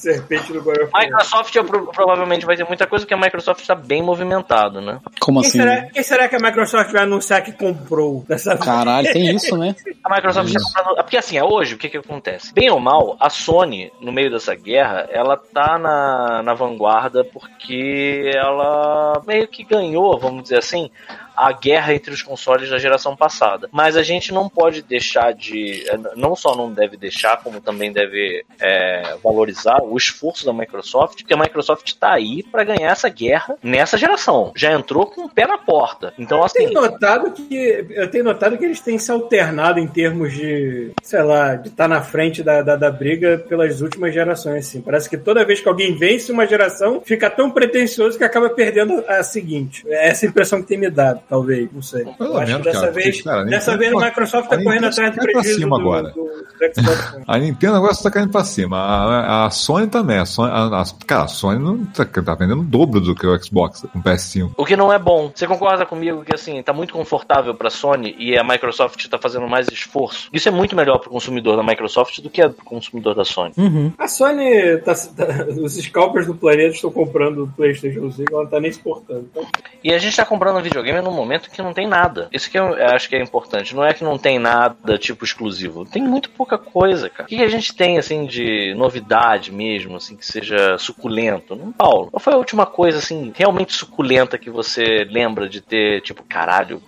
Serpente 0.05 0.53
do. 0.53 0.63
Microsoft 0.63 1.55
eu 1.57 1.65
pro- 1.65 1.87
provavelmente 1.87 2.45
vai 2.45 2.57
ter 2.57 2.65
muita 2.67 2.87
coisa 2.87 3.05
porque 3.05 3.15
a 3.15 3.19
Microsoft 3.19 3.67
tá 3.67 3.75
bem 3.75 4.03
movimentado, 4.03 4.81
né? 4.81 5.01
Como 5.21 5.41
Quem 5.41 5.49
assim? 5.49 5.59
será, 5.59 5.83
quem 5.91 6.03
será 6.03 6.29
que 6.29 6.37
a 6.37 6.39
Microsoft 6.39 6.93
vai 6.93 7.03
anunciar 7.03 7.43
que 7.43 7.53
comprou 7.53 8.25
dessa? 8.29 8.57
Caralho, 8.59 9.13
tem 9.13 9.35
isso, 9.35 9.57
né? 9.57 9.75
A 10.05 10.15
Microsoft 10.15 10.53
tá 10.53 10.61
comprando. 10.61 10.97
Porque 10.97 11.17
assim, 11.17 11.41
hoje, 11.41 11.75
o 11.75 11.79
que 11.79 11.89
que 11.89 11.97
acontece? 11.97 12.53
Bem 12.53 12.71
ou 12.71 12.79
mal, 12.79 13.17
a 13.19 13.31
Sony, 13.31 13.91
no 14.01 14.13
meio 14.13 14.31
dessa 14.31 14.55
guerra, 14.55 15.09
ela 15.11 15.37
tá 15.37 15.79
na, 15.79 16.43
na 16.43 16.55
vanguarda 16.55 17.25
porque 17.25 18.31
ela 18.35 19.23
meio 19.27 19.49
que 19.49 19.65
ganhou, 19.65 20.19
vamos 20.19 20.45
dizer 20.45 20.59
assim, 20.59 20.91
a 21.37 21.53
guerra 21.53 21.95
entre 21.95 22.13
os 22.13 22.23
consoles 22.23 22.71
da 22.71 22.79
geração 22.79 23.17
passada. 23.17 23.69
Mas 23.73 23.97
a 23.97 24.03
gente 24.03 24.33
não 24.33 24.49
pode 24.49 24.83
deixar 24.83 25.33
de. 25.33 25.85
Não 26.17 26.35
só 26.37 26.57
não 26.57 26.73
deve 26.73 26.97
deixar, 26.97 27.43
como 27.43 27.61
também 27.61 27.93
deve 27.93 28.45
é, 28.61 29.17
valorizar 29.23 29.83
o 29.83 29.97
esforço 29.97 30.45
da 30.45 30.53
Microsoft, 30.53 31.19
porque 31.19 31.35
a 31.35 31.39
Microsoft 31.39 31.93
tá 31.95 32.13
aí 32.13 32.43
pra 32.43 32.65
ganhar 32.65 32.91
essa 32.91 33.09
guerra 33.09 33.57
nessa 33.63 33.97
geração. 33.97 34.53
Já 34.57 34.73
entrou 34.73 35.07
com 35.07 35.23
o 35.23 35.29
pé 35.29 35.47
na 35.47 35.59
porta. 35.59 36.13
Então, 36.19 36.39
Eu 36.39 36.45
assim. 36.45 36.59
tenho 36.59 36.73
notado 36.73 37.33
que 37.33 37.87
eu 37.91 38.11
tenho 38.11 38.25
notado 38.25 38.57
que 38.59 38.65
eles 38.65 38.81
têm 38.81 38.99
se 38.99 39.11
alternado 39.11 39.79
em 39.79 39.87
termos 39.87 40.33
de, 40.33 40.93
sei 41.03 41.23
lá, 41.23 41.55
de 41.55 41.69
estar 41.69 41.89
na 41.89 42.03
frente 42.03 42.43
da, 42.43 42.63
da, 42.63 42.77
da 42.77 42.91
briga 42.91 43.39
pelas 43.49 43.81
últimas 43.81 44.13
gerações. 44.13 44.69
Assim. 44.69 44.81
Parece 44.81 45.09
que 45.09 45.17
toda 45.17 45.45
vez 45.45 45.61
que 45.61 45.69
alguém 45.69 45.97
vence 45.97 46.31
uma 46.31 46.47
geração, 46.47 47.01
fica 47.05 47.31
tão 47.31 47.51
pretencioso 47.51 48.19
que 48.19 48.25
acaba 48.25 48.51
perdendo 48.51 49.05
a 49.09 49.23
seguinte. 49.23 49.85
É 49.89 50.09
essa 50.09 50.27
impressão 50.27 50.61
que 50.61 50.69
tem 50.69 50.79
me 50.79 50.91
dado, 50.91 51.21
talvez, 51.29 51.69
não 51.73 51.83
sei. 51.83 52.05
Pelo 52.05 52.31
Eu 52.35 52.37
acho 52.39 52.47
que 52.47 52.51
menos, 52.53 52.65
dessa 52.65 52.81
cara, 52.81 52.93
vez, 52.93 53.07
porque, 53.17 53.23
cara, 53.29 53.45
dessa 53.45 53.77
vez 53.77 53.93
a 53.95 54.05
Microsoft 54.05 54.49
tá 54.49 54.57
nem 54.57 54.65
correndo 54.65 54.83
tá 54.83 54.89
atrás 54.89 55.11
do 55.11 55.17
pra 55.17 55.25
prejuízo 55.33 55.59
cima 55.59 55.77
do, 55.77 55.83
agora. 55.83 56.11
do, 56.11 56.15
do 56.15 56.75
Xbox 56.75 57.15
One. 57.15 57.25
A 57.29 57.39
Nintendo 57.39 57.77
agora 57.77 57.93
está 57.93 58.11
caindo 58.11 58.31
pra 58.31 58.45
cima. 58.45 58.79
A, 58.79 59.47
a 59.47 59.51
Sony 59.51 59.87
também. 59.89 60.19
A 60.19 60.27
Sony, 60.27 60.51
a, 60.53 60.81
a- 60.81 60.85
cara, 61.07 61.25
a 61.25 61.29
Sony 61.29 61.59
não 61.59 61.85
tá, 61.87 62.05
tá 62.05 62.35
vendendo 62.35 62.61
o 62.61 62.65
dobro 62.65 63.01
do 63.01 63.15
que 63.15 63.27
o 63.27 63.43
Xbox 63.43 63.83
com 63.93 63.99
o 63.99 64.03
PS5. 64.03 64.53
O 64.57 64.65
que 64.65 64.77
não 64.77 64.93
é 64.93 64.99
bom. 64.99 65.31
Você 65.35 65.47
concorda 65.47 65.85
comigo 65.87 66.25
que 66.25 66.35
assim, 66.35 66.63
tá 66.63 66.73
muito 66.73 66.93
confortável 66.95 67.55
pra 67.55 67.71
Sony 67.71 68.15
e 68.19 68.37
a 68.39 68.45
Microsoft 68.45 69.07
tá 69.09 69.19
fazendo 69.19 69.47
mais 69.49 69.67
esforço? 69.69 70.29
Isso 70.33 70.49
é 70.49 70.53
muito 70.53 70.77
melhor 70.77 70.99
pro 70.99 71.11
consumidor 71.11 71.57
da 71.57 71.63
Microsoft 71.63 72.21
do 72.21 72.31
que 72.31 72.41
é 72.43 72.49
pro 72.49 72.65
consumidor 72.65 73.15
da 73.15 73.25
Sony. 73.25 73.53
Uhum. 73.57 73.93
A 73.99 74.07
Sony, 74.09 74.79
tá, 74.85 74.95
tá- 74.95 75.47
os 75.63 75.75
scalpers 75.75 76.27
do 76.27 76.35
planeta 76.35 76.75
estão 76.75 76.91
comprando 76.91 77.45
o 77.45 77.49
PlayStation 77.49 78.11
5, 78.11 78.33
ela 78.33 78.43
não 78.45 78.51
tá 78.51 78.61
nem 78.61 78.71
exportando. 78.71 79.29
Então, 79.31 79.45
E 79.83 79.93
a 79.93 79.99
gente 79.99 80.17
tá 80.17 80.25
comprando 80.25 80.59
um 80.59 80.63
videogame 80.63 81.01
num 81.03 81.11
momento 81.15 81.51
que 81.51 81.63
não 81.63 81.73
tem 81.73 81.87
nada. 81.87 82.29
Isso 82.33 82.51
que 82.51 82.59
eu, 82.59 82.75
acho 82.75 83.09
que 83.09 83.17
é 83.17 83.23
importante. 83.23 83.75
Não 83.75 83.85
é 83.85 83.95
que 83.95 84.05
não 84.05 84.19
tem 84.19 84.39
nada 84.39 84.99
tipo 84.99 85.25
exclusivo. 85.25 85.85
Tem 85.85 86.03
muito 86.03 86.31
pouca 86.31 86.59
coisa, 86.59 87.09
cara. 87.09 87.25
O 87.25 87.27
que 87.27 87.43
a 87.43 87.49
gente 87.49 87.75
tem 87.75 87.99
assim 87.99 88.27
de 88.27 88.75
novidade 88.75 89.53
mesmo, 89.53 89.97
assim, 89.97 90.17
que 90.17 90.27
seja 90.27 90.77
suculento? 90.79 91.57
Não, 91.57 91.73
Paulo. 91.73 92.11
Qual 92.11 92.21
foi 92.21 92.33
a 92.35 92.39
última 92.39 92.67
coisa 92.67 92.99
assim 92.99 93.33
realmente 93.35 93.73
suculenta 93.73 94.39
que 94.39 94.51
você 94.51 95.05
lembra 95.11 95.49
de 95.49 95.61
ter, 95.61 96.01
tipo, 96.03 96.23
caralho, 96.25 96.83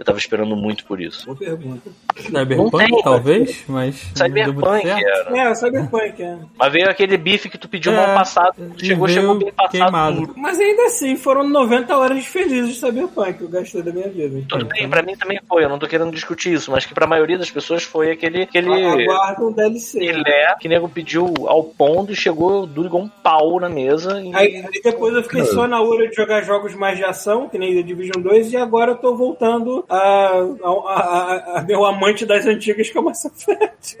eu 0.00 0.04
tava 0.06 0.16
esperando 0.16 0.56
muito 0.56 0.86
por 0.86 0.98
isso? 0.98 1.26
boa 1.26 1.36
pergunta. 1.36 1.90
Cyberpunk, 2.16 2.78
tem, 2.78 3.02
talvez, 3.02 3.64
mas. 3.68 3.96
Cyberpunk 4.14 4.88
era. 4.88 5.38
É, 5.38 5.50
o 5.50 5.54
Cyberpunk, 5.54 6.22
é. 6.22 6.38
Mas 6.58 6.72
veio 6.72 6.88
aquele 6.88 7.18
bife 7.18 7.50
que 7.50 7.58
tu 7.58 7.68
pediu 7.68 7.92
É, 7.92 7.96
mal 7.96 8.14
passado. 8.14 8.54
Chegou, 8.78 9.06
chegou 9.06 9.34
bem 9.34 9.52
passado. 9.52 9.70
queimado. 9.72 10.34
Mas 10.38 10.58
ainda 10.58 10.86
assim, 10.86 11.16
foram 11.16 11.46
90 11.46 11.94
horas 11.94 12.24
felizes 12.24 12.76
de 12.76 12.80
Cyberpunk 12.80 13.34
que 13.34 13.44
eu 13.44 13.48
gastei 13.50 13.82
da 13.82 13.92
minha 13.92 14.08
vida. 14.08 14.42
Tudo 14.48 14.64
bem, 14.64 14.88
pra 14.88 15.02
mim 15.02 15.14
também 15.16 15.38
foi. 15.46 15.64
Eu 15.64 15.68
não 15.68 15.78
tô 15.78 15.86
querendo 15.86 16.12
discutir 16.12 16.54
isso, 16.54 16.70
mas 16.70 16.86
que 16.86 16.94
pra 16.94 17.06
maioria 17.06 17.36
das 17.36 17.50
pessoas 17.50 17.82
foi 17.82 18.10
aquele. 18.10 18.44
aquele... 18.44 19.04
Aguarda 19.04 19.44
um 19.44 19.52
DLC. 19.52 19.98
Filé 19.98 20.56
que 20.58 20.66
o 20.66 20.70
nego 20.70 20.88
pediu 20.88 21.34
ao 21.46 21.62
ponto 21.62 22.10
e 22.10 22.16
chegou 22.16 22.66
duro 22.66 22.88
igual 22.88 23.02
um 23.02 23.08
pau 23.08 23.60
na 23.60 23.68
mesa. 23.68 24.18
E... 24.22 24.34
Aí, 24.34 24.56
aí 24.56 24.80
depois 24.82 25.14
eu 25.14 25.22
fiquei 25.22 25.44
só 25.44 25.68
na 25.68 25.82
hora 25.82 26.08
de 26.08 26.16
jogar 26.16 26.40
jogos 26.40 26.74
mais 26.74 26.96
de 26.96 27.04
ação, 27.04 27.50
que 27.50 27.58
nem 27.58 27.74
The 27.74 27.82
Division 27.82 28.22
2, 28.22 28.54
e 28.54 28.56
agora 28.56 28.92
eu 28.92 28.96
tô 28.96 29.14
voltando 29.14 29.84
a, 29.90 30.30
a, 30.64 30.92
a- 30.94 31.58
a 31.58 31.62
meu 31.62 31.84
amante 31.84 32.24
das 32.24 32.46
antigas, 32.46 32.88
que 32.90 32.96
é 32.96 33.00
o 33.00 33.04
Mass 33.04 33.24
Effect. 33.24 33.96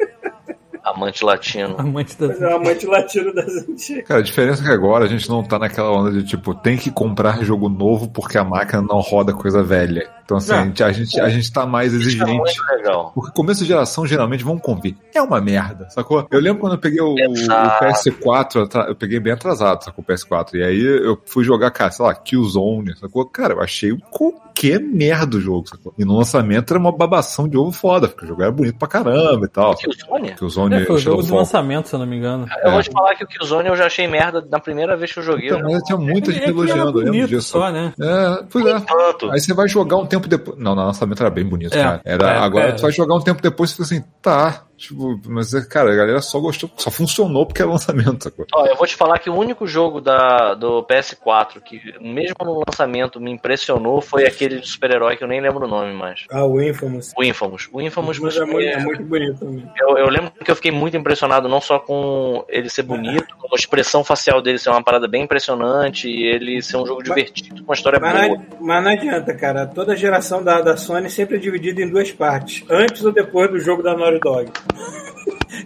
Amante 0.84 1.24
latino. 1.24 1.74
Amante 1.78 2.18
da. 2.18 2.28
Mas 2.28 2.40
é 2.42 2.52
amante 2.52 2.86
latino 2.86 3.34
das 3.34 3.48
antigas. 3.48 4.04
Cara, 4.06 4.20
a 4.20 4.22
diferença 4.22 4.62
é 4.62 4.66
que 4.66 4.72
agora 4.72 5.04
a 5.04 5.08
gente 5.08 5.28
não 5.28 5.42
tá 5.42 5.58
naquela 5.58 5.90
onda 5.92 6.10
de 6.10 6.22
tipo, 6.24 6.54
tem 6.54 6.76
que 6.76 6.90
comprar 6.90 7.42
jogo 7.44 7.68
novo 7.68 8.08
porque 8.08 8.38
a 8.38 8.44
máquina 8.44 8.82
não 8.82 9.00
roda 9.00 9.32
coisa 9.32 9.62
velha. 9.62 10.08
Então, 10.24 10.36
assim, 10.36 10.52
Não. 10.52 10.58
a, 10.60 10.64
gente, 10.66 10.84
a, 10.84 10.92
gente, 10.92 11.20
a 11.20 11.28
gente 11.28 11.52
tá 11.52 11.66
mais 11.66 11.92
Isso 11.92 12.04
é 12.04 12.06
exigente. 12.06 12.36
muito 12.38 12.62
legal. 12.76 13.10
Porque 13.12 13.32
começo 13.34 13.62
de 13.62 13.66
geração, 13.66 14.06
geralmente, 14.06 14.44
vamos 14.44 14.62
convir. 14.62 14.94
É 15.12 15.20
uma 15.20 15.40
merda, 15.40 15.88
sacou? 15.90 16.24
Eu 16.30 16.38
lembro 16.40 16.60
quando 16.60 16.74
eu 16.74 16.78
peguei 16.78 17.00
o, 17.00 17.14
o 17.14 17.18
Exato. 17.18 17.84
PS4, 17.84 18.64
atra- 18.64 18.86
eu 18.88 18.94
peguei 18.94 19.18
bem 19.18 19.32
atrasado, 19.32 19.82
sacou? 19.84 20.04
O 20.06 20.06
PS4. 20.12 20.54
E 20.54 20.62
aí 20.62 20.80
eu 20.80 21.20
fui 21.26 21.42
jogar, 21.42 21.72
cara, 21.72 21.90
sei 21.90 22.04
lá, 22.06 22.14
Killzone, 22.14 22.96
sacou? 22.96 23.26
Cara, 23.26 23.54
eu 23.54 23.60
achei 23.60 23.90
qualquer 24.08 24.78
merda 24.80 25.36
o 25.36 25.40
jogo, 25.40 25.68
sacou? 25.68 25.92
E 25.98 26.04
no 26.04 26.16
lançamento 26.16 26.72
era 26.72 26.78
uma 26.78 26.92
babação 26.92 27.48
de 27.48 27.56
ovo 27.56 27.72
foda, 27.72 28.06
porque 28.06 28.24
o 28.24 28.28
jogo 28.28 28.42
era 28.42 28.52
bonito 28.52 28.78
pra 28.78 28.86
caramba 28.86 29.46
e 29.46 29.48
tal. 29.48 29.74
Killzone? 29.74 30.34
Killzone 30.36 30.69
É, 30.76 30.84
foi 30.84 30.96
o 30.96 30.98
jogo 30.98 31.22
de 31.22 31.32
lançamento, 31.32 31.88
se 31.88 31.94
eu 31.94 31.98
não 31.98 32.06
me 32.06 32.16
engano. 32.16 32.46
Eu 32.64 32.70
vou 32.72 32.82
te 32.82 32.90
falar 32.90 33.14
que 33.14 33.24
o 33.24 33.26
Killzone 33.26 33.68
eu 33.68 33.76
já 33.76 33.86
achei 33.86 34.06
merda 34.06 34.44
na 34.50 34.58
primeira 34.58 34.96
vez 34.96 35.12
que 35.12 35.18
eu 35.18 35.22
joguei. 35.22 35.46
Então, 35.48 35.58
eu 35.60 35.70
mas 35.70 35.82
tinha 35.82 35.98
muita 35.98 36.30
É 36.30 36.34
gente 36.34 36.42
que 36.44 36.48
era 36.48 36.52
elogiando, 36.52 36.80
eu 36.80 36.86
lembro 36.86 37.12
bonito 37.12 37.28
disso. 37.28 37.48
só, 37.48 37.70
né? 37.70 37.92
É, 38.00 38.44
pois 38.50 38.66
é. 38.66 38.80
tanto. 38.80 39.30
Aí 39.30 39.40
você 39.40 39.54
vai 39.54 39.68
jogar 39.68 39.96
um 39.96 40.06
tempo 40.06 40.28
depois. 40.28 40.58
Não, 40.58 40.74
no 40.74 40.84
lançamento 40.84 41.20
era 41.20 41.30
bem 41.30 41.44
bonito, 41.44 41.76
É, 41.76 41.82
cara. 41.82 42.00
Era, 42.04 42.30
é, 42.30 42.38
agora 42.38 42.68
é. 42.68 42.72
tu 42.72 42.82
vai 42.82 42.92
jogar 42.92 43.14
um 43.14 43.20
tempo 43.20 43.42
depois 43.42 43.70
e 43.70 43.72
fica 43.72 43.84
assim, 43.84 44.04
tá. 44.22 44.64
Tipo, 44.80 45.20
mas, 45.26 45.52
é, 45.52 45.60
cara, 45.62 45.92
a 45.92 45.94
galera 45.94 46.22
só 46.22 46.40
gostou, 46.40 46.70
só 46.74 46.90
funcionou 46.90 47.44
porque 47.44 47.60
é 47.60 47.66
lançamento, 47.66 48.24
sacou? 48.24 48.46
Ó, 48.54 48.64
eu 48.64 48.74
vou 48.76 48.86
te 48.86 48.96
falar 48.96 49.18
que 49.18 49.28
o 49.28 49.34
único 49.34 49.66
jogo 49.66 50.00
da, 50.00 50.54
do 50.54 50.82
PS4 50.84 51.60
que, 51.62 51.78
mesmo 52.00 52.34
no 52.42 52.62
lançamento, 52.66 53.20
me 53.20 53.30
impressionou 53.30 54.00
foi 54.00 54.26
aquele 54.26 54.58
de 54.58 54.66
super-herói 54.66 55.18
que 55.18 55.22
eu 55.22 55.28
nem 55.28 55.38
lembro 55.38 55.66
o 55.66 55.68
nome 55.68 55.92
mais. 55.92 56.24
Ah, 56.30 56.46
o 56.46 56.58
Infamous. 56.62 57.12
O 57.14 57.22
Infamous. 57.22 57.68
O 57.70 57.80
Infamous 57.80 58.18
Mas 58.18 58.36
é, 58.38 58.44
muito, 58.46 58.60
é- 58.68 58.80
muito 58.82 59.02
bonito 59.04 59.38
também. 59.40 59.70
eu, 59.78 59.98
eu 59.98 60.08
lembro 60.08 60.32
que 60.42 60.50
eu 60.50 60.56
fiquei 60.56 60.70
muito 60.72 60.96
impressionado 60.96 61.46
não 61.46 61.60
só 61.60 61.78
com 61.78 62.42
ele 62.48 62.70
ser 62.70 62.82
bonito, 62.82 63.36
como 63.36 63.54
a 63.54 63.58
expressão 63.58 64.02
facial 64.02 64.40
dele 64.40 64.58
ser 64.58 64.70
uma 64.70 64.82
parada 64.82 65.06
bem 65.06 65.24
impressionante 65.24 66.08
e 66.08 66.24
ele 66.24 66.62
ser 66.62 66.78
um 66.78 66.86
jogo 66.86 67.02
divertido, 67.02 67.56
com 67.62 67.70
uma 67.70 67.74
história 67.74 68.00
Mas 68.00 68.28
boa. 68.28 68.38
não, 68.38 68.46
mas 68.60 68.82
não 68.84 68.90
adianta, 68.92 69.34
cara. 69.34 69.66
Toda 69.66 69.94
geração 69.94 70.42
da, 70.42 70.62
da 70.62 70.78
Sony 70.78 71.10
sempre 71.10 71.36
é 71.36 71.38
dividida 71.38 71.82
em 71.82 71.90
duas 71.90 72.10
partes. 72.10 72.64
Antes 72.70 73.04
ou 73.04 73.12
depois 73.12 73.50
do 73.50 73.58
jogo 73.58 73.82
da 73.82 73.94
Naughty 73.94 74.20
Dog. 74.20 74.50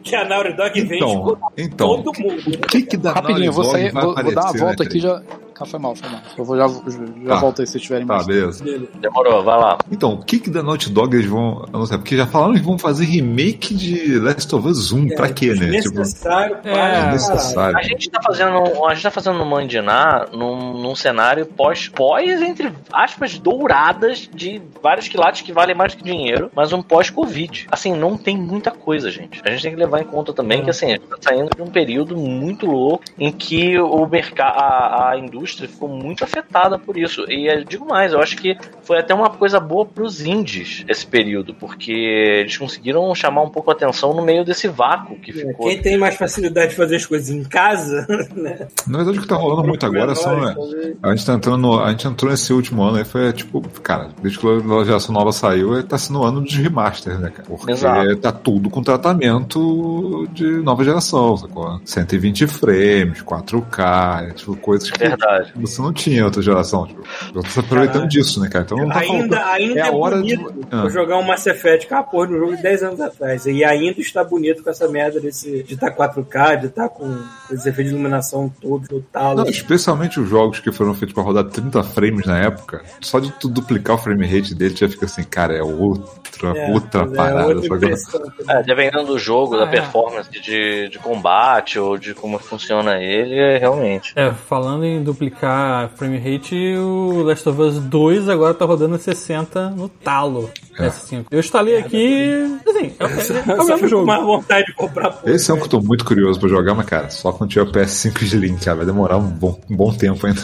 Que 0.02 0.14
a 0.14 0.24
Naughty 0.24 0.52
Dog 0.56 0.80
vende 0.80 0.94
Então, 0.96 1.38
então, 1.56 2.02
todo 2.02 2.18
mundo. 2.18 2.42
o 2.46 2.66
que 2.66 2.82
que 2.82 2.96
da 2.96 3.12
Rapidinho, 3.12 3.46
eu 3.46 3.52
vou 3.52 3.64
sair, 3.64 3.92
vou, 3.92 4.02
vou 4.02 4.14
dar 4.14 4.22
uma 4.22 4.30
aparecer, 4.30 4.60
volta 4.60 4.82
né, 4.82 4.88
aqui 4.88 5.00
já. 5.00 5.22
Ah, 5.60 5.64
foi 5.64 5.78
mal, 5.78 5.94
foi 5.94 6.08
mal. 6.08 6.20
Eu 6.36 6.44
vou 6.44 6.56
já, 6.56 6.66
já 6.68 7.28
Tá. 7.28 7.36
volto 7.40 7.60
aí 7.60 7.66
se 7.66 7.78
tiverem 7.78 8.06
Tá, 8.06 8.14
mais. 8.14 8.26
beleza. 8.26 8.64
Demorou, 9.00 9.42
vai 9.44 9.58
lá. 9.58 9.78
Então, 9.90 10.14
o 10.14 10.24
que 10.24 10.38
que 10.38 10.50
da 10.50 10.62
Naughty 10.62 10.90
Dog 10.90 11.14
eles 11.16 11.26
vão. 11.28 11.64
Sei, 11.86 11.96
porque 11.98 12.16
já 12.16 12.26
falaram 12.26 12.54
que 12.54 12.60
vão 12.60 12.78
fazer 12.78 13.04
remake 13.04 13.74
de 13.74 14.18
Last 14.18 14.52
of 14.54 14.66
Us 14.66 14.90
1. 14.92 15.14
pra 15.14 15.28
quê, 15.32 15.54
né? 15.54 15.80
Tipo, 15.80 15.98
Necessário 15.98 16.56
para 16.58 16.70
É, 16.70 16.74
caralho. 16.74 17.12
necessário. 17.12 17.78
A 17.78 17.82
gente 17.82 18.10
tá 18.10 18.20
fazendo, 18.22 18.84
a 18.86 18.94
gente 18.94 19.02
tá 19.04 19.10
fazendo 19.10 19.38
no 19.38 19.46
Mandiná 19.46 20.26
num, 20.32 20.72
num 20.82 20.94
cenário 20.96 21.46
pós, 21.46 21.88
pós, 21.88 22.42
entre 22.42 22.72
aspas, 22.92 23.38
douradas 23.38 24.28
de 24.34 24.60
vários 24.82 25.06
quilates 25.08 25.42
que 25.42 25.52
valem 25.52 25.76
mais 25.76 25.94
que 25.94 26.02
dinheiro, 26.02 26.50
mas 26.54 26.72
um 26.72 26.82
pós-Covid. 26.82 27.66
Assim, 27.70 27.94
não 27.94 28.16
tem 28.16 28.36
muita 28.36 28.70
coisa, 28.70 29.10
gente. 29.10 29.40
A 29.44 29.50
gente 29.50 29.62
tem 29.62 29.70
que 29.72 29.78
levar 29.78 30.00
em 30.00 30.04
conta 30.04 30.32
também 30.32 30.62
que, 30.64 30.70
assim, 30.70 30.86
a 30.86 30.90
gente 30.90 31.02
tá 31.06 31.16
saindo 31.20 31.50
de 31.54 31.62
um 31.62 31.66
período 31.70 32.16
muito 32.16 32.66
louco 32.66 33.04
em 33.18 33.30
que 33.30 33.78
o 33.78 34.06
mercado, 34.06 34.58
a, 34.58 35.10
a 35.10 35.18
indústria 35.18 35.43
ficou 35.52 35.88
muito 35.88 36.24
afetada 36.24 36.78
por 36.78 36.96
isso. 36.96 37.24
E 37.28 37.46
eu 37.46 37.64
digo 37.64 37.86
mais, 37.86 38.12
eu 38.12 38.20
acho 38.20 38.36
que 38.36 38.56
foi 38.82 38.98
até 38.98 39.14
uma 39.14 39.30
coisa 39.30 39.58
boa 39.60 39.84
pros 39.84 40.24
indies 40.24 40.84
esse 40.88 41.06
período, 41.06 41.54
porque 41.54 41.92
eles 41.92 42.56
conseguiram 42.56 43.14
chamar 43.14 43.42
um 43.42 43.50
pouco 43.50 43.70
a 43.70 43.74
atenção 43.74 44.14
no 44.14 44.22
meio 44.22 44.44
desse 44.44 44.68
vácuo 44.68 45.16
que 45.16 45.32
ficou. 45.32 45.68
Quem 45.68 45.80
tem 45.80 45.96
mais 45.96 46.16
facilidade 46.16 46.70
de 46.70 46.76
fazer 46.76 46.96
as 46.96 47.06
coisas 47.06 47.30
em 47.30 47.44
casa, 47.44 48.06
né? 48.34 48.68
Na 48.86 48.98
verdade, 48.98 49.18
o 49.18 49.22
que 49.22 49.28
tá 49.28 49.36
rolando 49.36 49.66
muito 49.66 49.84
agora 49.84 50.14
são. 50.14 50.48
É, 50.48 50.54
talvez. 50.54 50.96
A 51.02 51.10
gente 51.10 51.26
tá 51.26 51.34
entrando 51.34 51.58
no, 51.58 51.80
A 51.80 51.90
gente 51.90 52.06
entrou 52.06 52.30
nesse 52.30 52.52
último 52.52 52.82
ano 52.82 52.98
aí, 52.98 53.04
foi 53.04 53.32
tipo, 53.32 53.60
cara, 53.80 54.10
desde 54.22 54.38
que 54.38 54.46
a 54.46 54.84
geração 54.84 55.14
nova 55.14 55.32
saiu, 55.32 55.82
tá 55.82 55.98
sendo 55.98 56.20
o 56.20 56.24
ano 56.24 56.40
dos 56.40 56.54
remasters, 56.54 57.18
né, 57.18 57.30
cara? 57.30 57.48
Porque 57.48 57.72
Exato. 57.72 58.16
tá 58.16 58.32
tudo 58.32 58.70
com 58.70 58.82
tratamento 58.82 60.28
de 60.32 60.44
nova 60.62 60.84
geração, 60.84 61.36
sacou? 61.36 61.80
120 61.84 62.46
frames, 62.46 63.22
4K, 63.22 64.28
é, 64.28 64.30
tipo, 64.32 64.56
coisas 64.56 64.90
que 64.90 64.98
Verdade. 64.98 65.33
Você 65.56 65.80
não 65.82 65.92
tinha 65.92 66.24
outra 66.24 66.42
geração. 66.42 66.86
Tipo, 66.86 67.02
eu 67.34 67.42
tô 67.42 67.48
se 67.48 67.60
aproveitando 67.60 67.92
Caralho. 67.94 68.08
disso, 68.10 68.40
né, 68.40 68.48
cara? 68.48 68.64
Então 68.64 68.78
não 68.78 68.88
tá 68.88 68.98
ainda 69.00 69.46
ainda 69.52 69.80
é 69.80 69.88
é, 69.88 69.90
hora 69.90 70.22
de- 70.22 70.36
bonito 70.36 70.66
Ah. 70.70 70.88
jogar 70.88 71.18
um 71.18 71.22
Mass 71.22 71.46
Effect 71.46 71.86
com 71.86 71.94
a 71.94 72.02
porra 72.02 72.28
um 72.30 72.38
jogo 72.38 72.56
de 72.56 72.62
10 72.62 72.82
anos 72.82 73.00
atrás. 73.00 73.46
E 73.46 73.64
ainda 73.64 74.00
está 74.00 74.22
bonito 74.24 74.62
com 74.62 74.70
essa 74.70 74.88
merda 74.88 75.20
desse, 75.20 75.62
de 75.62 75.74
estar 75.74 75.90
4K, 75.90 76.56
de 76.56 76.66
estar 76.66 76.88
com 76.88 77.16
esse 77.50 77.68
efeito 77.68 77.88
de 77.88 77.94
iluminação 77.94 78.52
todo 78.60 78.86
no 78.90 79.00
talo. 79.02 79.36
Não, 79.38 79.46
especialmente 79.46 80.18
os 80.20 80.28
jogos 80.28 80.60
que 80.60 80.70
foram 80.72 80.94
feitos 80.94 81.14
pra 81.14 81.22
rodar 81.22 81.44
30 81.44 81.82
frames 81.82 82.26
na 82.26 82.38
época, 82.38 82.82
só 83.00 83.18
de 83.20 83.30
tu 83.32 83.48
duplicar 83.48 83.96
o 83.96 83.98
frame 83.98 84.26
rate 84.26 84.54
dele 84.54 84.74
já 84.76 84.88
fica 84.88 85.06
assim, 85.06 85.22
cara, 85.22 85.54
é 85.56 85.62
outra, 85.62 86.48
É, 86.56 86.70
outra 86.72 87.02
mas 87.04 87.12
é 87.12 87.16
parada. 87.16 87.46
outra 87.54 87.76
impressão 87.76 88.20
também. 88.20 88.32
É, 88.48 88.62
dependendo 88.62 89.06
do 89.06 89.18
jogo, 89.18 89.54
Ah, 89.54 89.58
da 89.60 89.64
é. 89.66 89.70
performance 89.70 90.30
de, 90.30 90.88
de 90.88 90.98
combate 90.98 91.78
ou 91.78 91.96
de 91.96 92.14
como 92.14 92.38
funciona 92.38 92.96
ele, 93.02 93.34
é 93.38 93.58
realmente. 93.58 94.12
É, 94.16 94.30
falando 94.32 94.84
em 94.84 95.02
duplicar 95.02 95.23
frame 95.30 96.18
rate, 96.18 96.74
o 96.76 97.22
Last 97.22 97.48
of 97.48 97.60
Us 97.60 97.78
2 97.78 98.28
agora 98.28 98.54
tá 98.54 98.64
rodando 98.64 98.98
60 98.98 99.70
no 99.70 99.88
talo. 99.88 100.50
É. 100.78 100.88
PS5. 100.88 101.26
Eu 101.30 101.40
instalei 101.40 101.78
aqui. 101.78 102.58
Assim, 102.66 102.92
é, 102.98 103.04
é, 103.04 103.52
é 103.52 103.58
Eu 103.58 103.62
o 103.62 103.66
mesmo 103.66 103.88
jogo. 103.88 104.06
mais 104.06 104.22
vontade 104.22 104.66
de 104.66 104.74
comprar 104.74 105.10
porra. 105.10 105.32
Esse 105.32 105.50
é 105.50 105.54
um 105.54 105.58
que 105.58 105.64
eu 105.64 105.68
tô 105.68 105.80
muito 105.80 106.04
curioso 106.04 106.38
pra 106.40 106.48
jogar, 106.48 106.74
mas 106.74 106.86
cara, 106.86 107.10
só 107.10 107.32
quando 107.32 107.50
tiver 107.50 107.62
o 107.62 107.72
PS5 107.72 108.24
de 108.24 108.36
link, 108.36 108.64
cara, 108.64 108.78
vai 108.78 108.86
demorar 108.86 109.16
um 109.18 109.26
bom, 109.28 109.60
um 109.70 109.76
bom 109.76 109.92
tempo 109.92 110.26
ainda. 110.26 110.42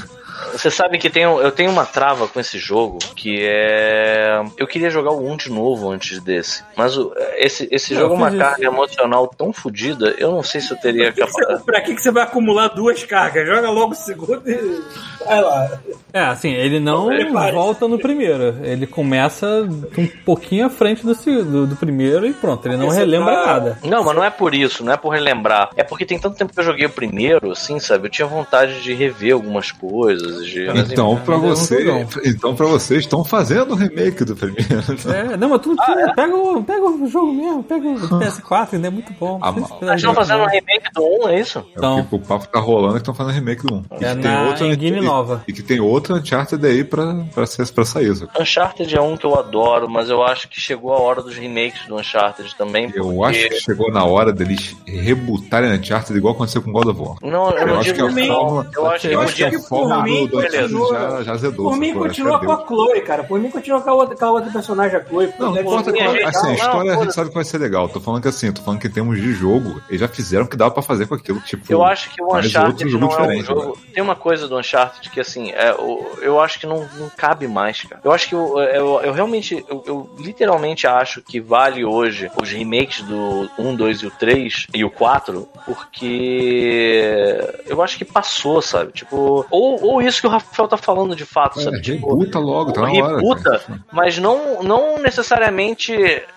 Você 0.53 0.71
sabe 0.71 0.99
que 0.99 1.09
tem, 1.11 1.23
eu 1.25 1.53
tenho 1.53 1.71
uma 1.71 1.85
trava 1.87 2.27
com 2.29 2.41
esse 2.41 2.59
jogo, 2.59 2.99
que 3.15 3.39
é. 3.43 4.43
Eu 4.57 4.67
queria 4.67 4.91
jogar 4.91 5.11
o 5.13 5.27
1 5.31 5.37
de 5.37 5.51
novo 5.51 5.91
antes 5.91 6.21
desse. 6.21 6.63
Mas 6.77 6.97
o- 6.97 7.13
esse, 7.37 7.69
esse 7.71 7.95
Eu 7.95 8.01
jogo 8.01 8.15
é 8.15 8.17
uma 8.17 8.31
carga 8.31 8.63
isso. 8.63 8.73
emocional 8.73 9.27
tão 9.29 9.53
fodida, 9.53 10.15
eu 10.19 10.31
não 10.33 10.43
sei 10.43 10.61
se 10.61 10.71
eu 10.73 10.77
teria 10.79 11.13
Pra 11.13 11.13
que, 11.13 11.21
que 11.21 11.27
você, 11.33 11.41
capacidade. 11.41 11.65
pra 11.65 11.81
que, 11.81 11.95
que 11.95 12.03
você 12.03 12.11
vai 12.11 12.23
acumular 12.25 12.69
duas 12.69 13.05
cargas? 13.05 13.47
Joga 13.47 13.71
logo 13.71 13.93
o 13.93 13.97
segundo 13.97 14.43
e 14.49 14.83
vai 15.25 15.41
lá. 15.41 15.79
É, 16.13 16.21
assim, 16.21 16.53
ele 16.53 16.81
não 16.81 17.09
volta 17.53 17.87
no 17.87 17.99
primeiro. 17.99 18.57
Ele 18.63 18.87
começa 18.87 19.47
um 19.97 20.07
pouquinho 20.25 20.67
à 20.67 20.71
frente 20.71 21.05
do, 21.07 21.15
do, 21.15 21.67
do 21.69 21.77
primeiro 21.77 22.27
e 22.27 22.33
pronto, 22.33 22.67
ele 22.67 22.77
não 22.77 22.89
relembra 22.89 23.35
tá- 23.35 23.47
nada. 23.47 23.79
Não, 23.85 24.03
mas 24.05 24.15
não 24.17 24.25
é 24.25 24.31
por 24.31 24.55
isso, 24.55 24.85
não 24.85 24.93
é 24.93 24.97
por 24.97 25.11
relembrar. 25.11 25.71
É 25.77 25.85
porque 25.85 26.05
tem 26.07 26.19
tanto 26.19 26.37
tempo 26.37 26.53
que 26.53 26.59
eu 26.61 26.65
joguei 26.65 26.87
o 26.87 26.91
primeiro, 26.91 27.53
assim, 27.53 27.79
sabe? 27.79 28.07
Eu 28.07 28.11
tinha 28.11 28.27
vontade 28.27 28.83
de 28.83 28.93
rever 28.95 29.35
algumas 29.35 29.71
coisas. 29.71 30.30
De... 30.45 30.67
mas, 30.67 30.91
Então, 30.93 31.21
é 31.27 31.31
um 31.37 31.41
você, 31.41 32.05
então 32.25 32.55
pra 32.55 32.67
vocês 32.67 33.01
estão 33.01 33.25
fazendo 33.25 33.73
o 33.73 33.75
remake 33.75 34.25
do 34.25 34.35
primeiro. 34.37 34.65
É, 35.33 35.37
não, 35.37 35.49
mas 35.51 35.61
tudo 35.61 35.77
tira. 35.85 36.13
Pega, 36.15 36.35
o, 36.37 36.63
pega 36.65 36.85
o 36.85 37.07
jogo 37.09 37.33
mesmo, 37.33 37.63
pega 37.63 37.89
o 37.89 37.95
PS4, 37.99 38.75
ainda 38.75 38.89
é 38.89 38.91
muito 38.91 39.13
bom. 39.19 39.39
Ah, 39.43 39.53
Eles 39.83 39.97
estão 39.97 40.15
fazendo 40.15 40.43
um 40.43 40.47
né? 40.47 40.53
remake 40.53 40.93
do 40.95 41.03
1, 41.25 41.29
é 41.29 41.41
isso? 41.41 41.59
É 41.59 41.63
Então. 41.77 42.03
porque 42.05 42.17
o 42.17 42.29
papo 42.29 42.49
tá 42.49 42.61
rolando 42.61 42.93
que 42.95 42.99
estão 43.01 43.15
fazendo 43.15 43.35
remake 43.35 43.67
do 43.67 43.75
1. 43.75 43.83
E 44.01 44.05
É 44.05 44.15
que 44.15 44.23
na 44.23 44.43
outra- 44.45 44.67
engine 44.67 44.99
e- 44.99 45.01
nova. 45.01 45.43
E 45.49 45.53
que 45.53 45.63
tem 45.63 45.81
outra 45.81 46.15
Uncharted 46.17 46.65
aí 46.67 46.85
pra, 46.85 47.25
pra, 47.35 47.47
ser, 47.47 47.67
pra 47.73 47.85
sair. 47.85 48.15
sacou? 48.17 48.41
Uncharted 48.43 48.97
é 48.97 49.01
um 49.01 49.17
que 49.17 49.27
eu 49.27 49.39
adoro, 49.39 49.89
mas 49.89 50.09
eu 50.11 50.23
acho 50.23 50.49
que 50.49 50.61
chegou 50.61 50.93
a 50.93 50.99
hora 51.01 51.23
dos 51.23 51.37
remakes 51.37 51.87
do 51.87 51.97
Uncharted 51.97 52.55
também. 52.57 52.91
Eu 52.95 53.05
porque- 53.05 53.25
acho 53.39 53.49
que 53.49 53.61
chegou 53.61 53.91
na 53.93 54.05
hora 54.05 54.33
deles 54.33 54.77
rebutarem 54.87 55.73
Uncharted 55.73 56.17
igual 56.17 56.35
aconteceu 56.35 56.63
com 56.63 56.73
God 56.73 56.87
of 56.89 57.01
War. 57.01 57.17
Não, 57.23 57.51
eu, 57.51 57.59
Eu 57.59 57.67
não 57.67 57.75
acho 57.81 57.93
digo 57.93 57.97
que 58.15 58.21
a 58.23 58.27
fórmula-. 58.27 58.67
Eu 58.75 58.87
acho 58.91 59.01
que 59.01 59.07
eu 59.07 59.13
eu 59.13 59.21
acho 59.21 59.35
que 59.37 59.45
a 59.45 59.61
fórmula 59.61 60.03
por 60.05 60.20
mim, 60.21 60.27
do 60.29 60.43
continua- 60.43 60.93
já, 61.19 61.23
já 61.23 61.33
azedou. 61.33 61.71
Por 61.71 61.77
mim, 61.79 61.95
continua 61.95 62.39
com 62.39 62.53
a. 62.53 62.67
Chloe, 62.67 63.01
cara. 63.03 63.25
Por 63.25 63.41
mim, 63.41 63.51
continua 63.51 63.81
com 63.81 63.91
a 63.91 63.95
outra, 63.95 64.17
com 64.17 64.25
a 64.25 64.31
outra 64.31 64.51
personagem, 64.51 64.97
a 64.99 65.05
Chloe. 65.05 65.33
Não, 65.39 65.47
não 65.47 65.53
Deve 65.55 65.69
importa 65.69 65.93
qual, 65.93 66.13
gente, 66.13 66.25
assim, 66.25 66.39
a 66.39 66.43
não, 66.43 66.53
história 66.55 66.79
a 66.81 66.83
foda-se. 66.95 67.03
gente 67.05 67.15
sabe 67.15 67.29
que 67.31 67.35
vai 67.35 67.45
ser 67.45 67.59
legal. 67.59 67.89
Tô 67.89 68.01
falando 68.01 68.23
que 68.23 68.29
assim, 68.29 68.53
tô 68.53 68.63
falando 68.63 68.81
que 68.81 68.87
em 68.87 68.91
termos 68.91 69.21
de 69.21 69.33
jogo, 69.33 69.81
eles 69.89 70.01
já 70.01 70.09
fizeram 70.09 70.45
o 70.45 70.49
que 70.49 70.57
dava 70.57 70.71
pra 70.73 70.83
fazer 70.83 71.07
com 71.07 71.15
aquilo. 71.15 71.41
Tipo, 71.41 71.65
Eu 71.73 71.85
acho 71.85 72.11
que 72.11 72.23
o 72.23 72.37
Uncharted 72.37 72.85
não 72.97 73.01
é 73.03 73.05
um 73.05 73.09
diferente, 73.09 73.47
jogo. 73.47 73.79
Tem 73.93 74.03
uma 74.03 74.17
coisa 74.17 74.47
do 74.49 74.59
Uncharted 74.59 75.11
que, 75.11 75.21
assim, 75.21 75.51
é, 75.51 75.73
o- 75.75 76.07
eu 76.21 76.41
acho 76.41 76.59
que 76.61 76.67
não, 76.67 76.87
não 76.99 77.09
cabe 77.17 77.47
mais, 77.49 77.83
cara. 77.83 78.01
Eu 78.05 78.13
acho 78.13 78.29
que 78.29 78.35
eu, 78.35 78.59
eu, 78.59 79.01
eu 79.03 79.13
realmente, 79.13 79.65
eu, 79.69 79.83
eu 79.87 80.11
literalmente 80.19 80.87
acho 80.87 81.23
que 81.23 81.41
vale 81.41 81.85
hoje 81.85 82.31
os 82.41 82.51
remakes 82.51 83.03
do 83.03 83.51
1, 83.59 83.75
2 83.77 83.99
e 84.03 84.07
o 84.07 84.11
3 84.11 84.67
e 84.75 84.85
o 84.85 84.91
4, 84.91 85.49
porque 85.65 87.61
eu 87.67 87.83
acho 87.83 87.97
que 87.99 88.05
passou, 88.05 88.61
sabe? 88.63 88.93
Tipo, 88.93 89.47
ou, 89.51 89.83
ou 89.83 90.03
isso 90.03 90.10
que 90.19 90.27
o 90.27 90.31
Rafael 90.31 90.67
tá 90.67 90.77
falando 90.79 91.15
de 91.15 91.27
fato, 91.27 91.61
É, 91.61 91.65
sabe? 91.65 91.81
Tipo, 91.83 92.09
rebuta 92.09 92.39
logo, 92.39 92.73
tá 92.73 92.81
na 92.81 92.91
hora. 92.91 93.17
rebuta, 93.17 93.63
mas 93.93 94.17
não, 94.19 94.63
não 94.63 94.99
necessariamente 94.99 95.95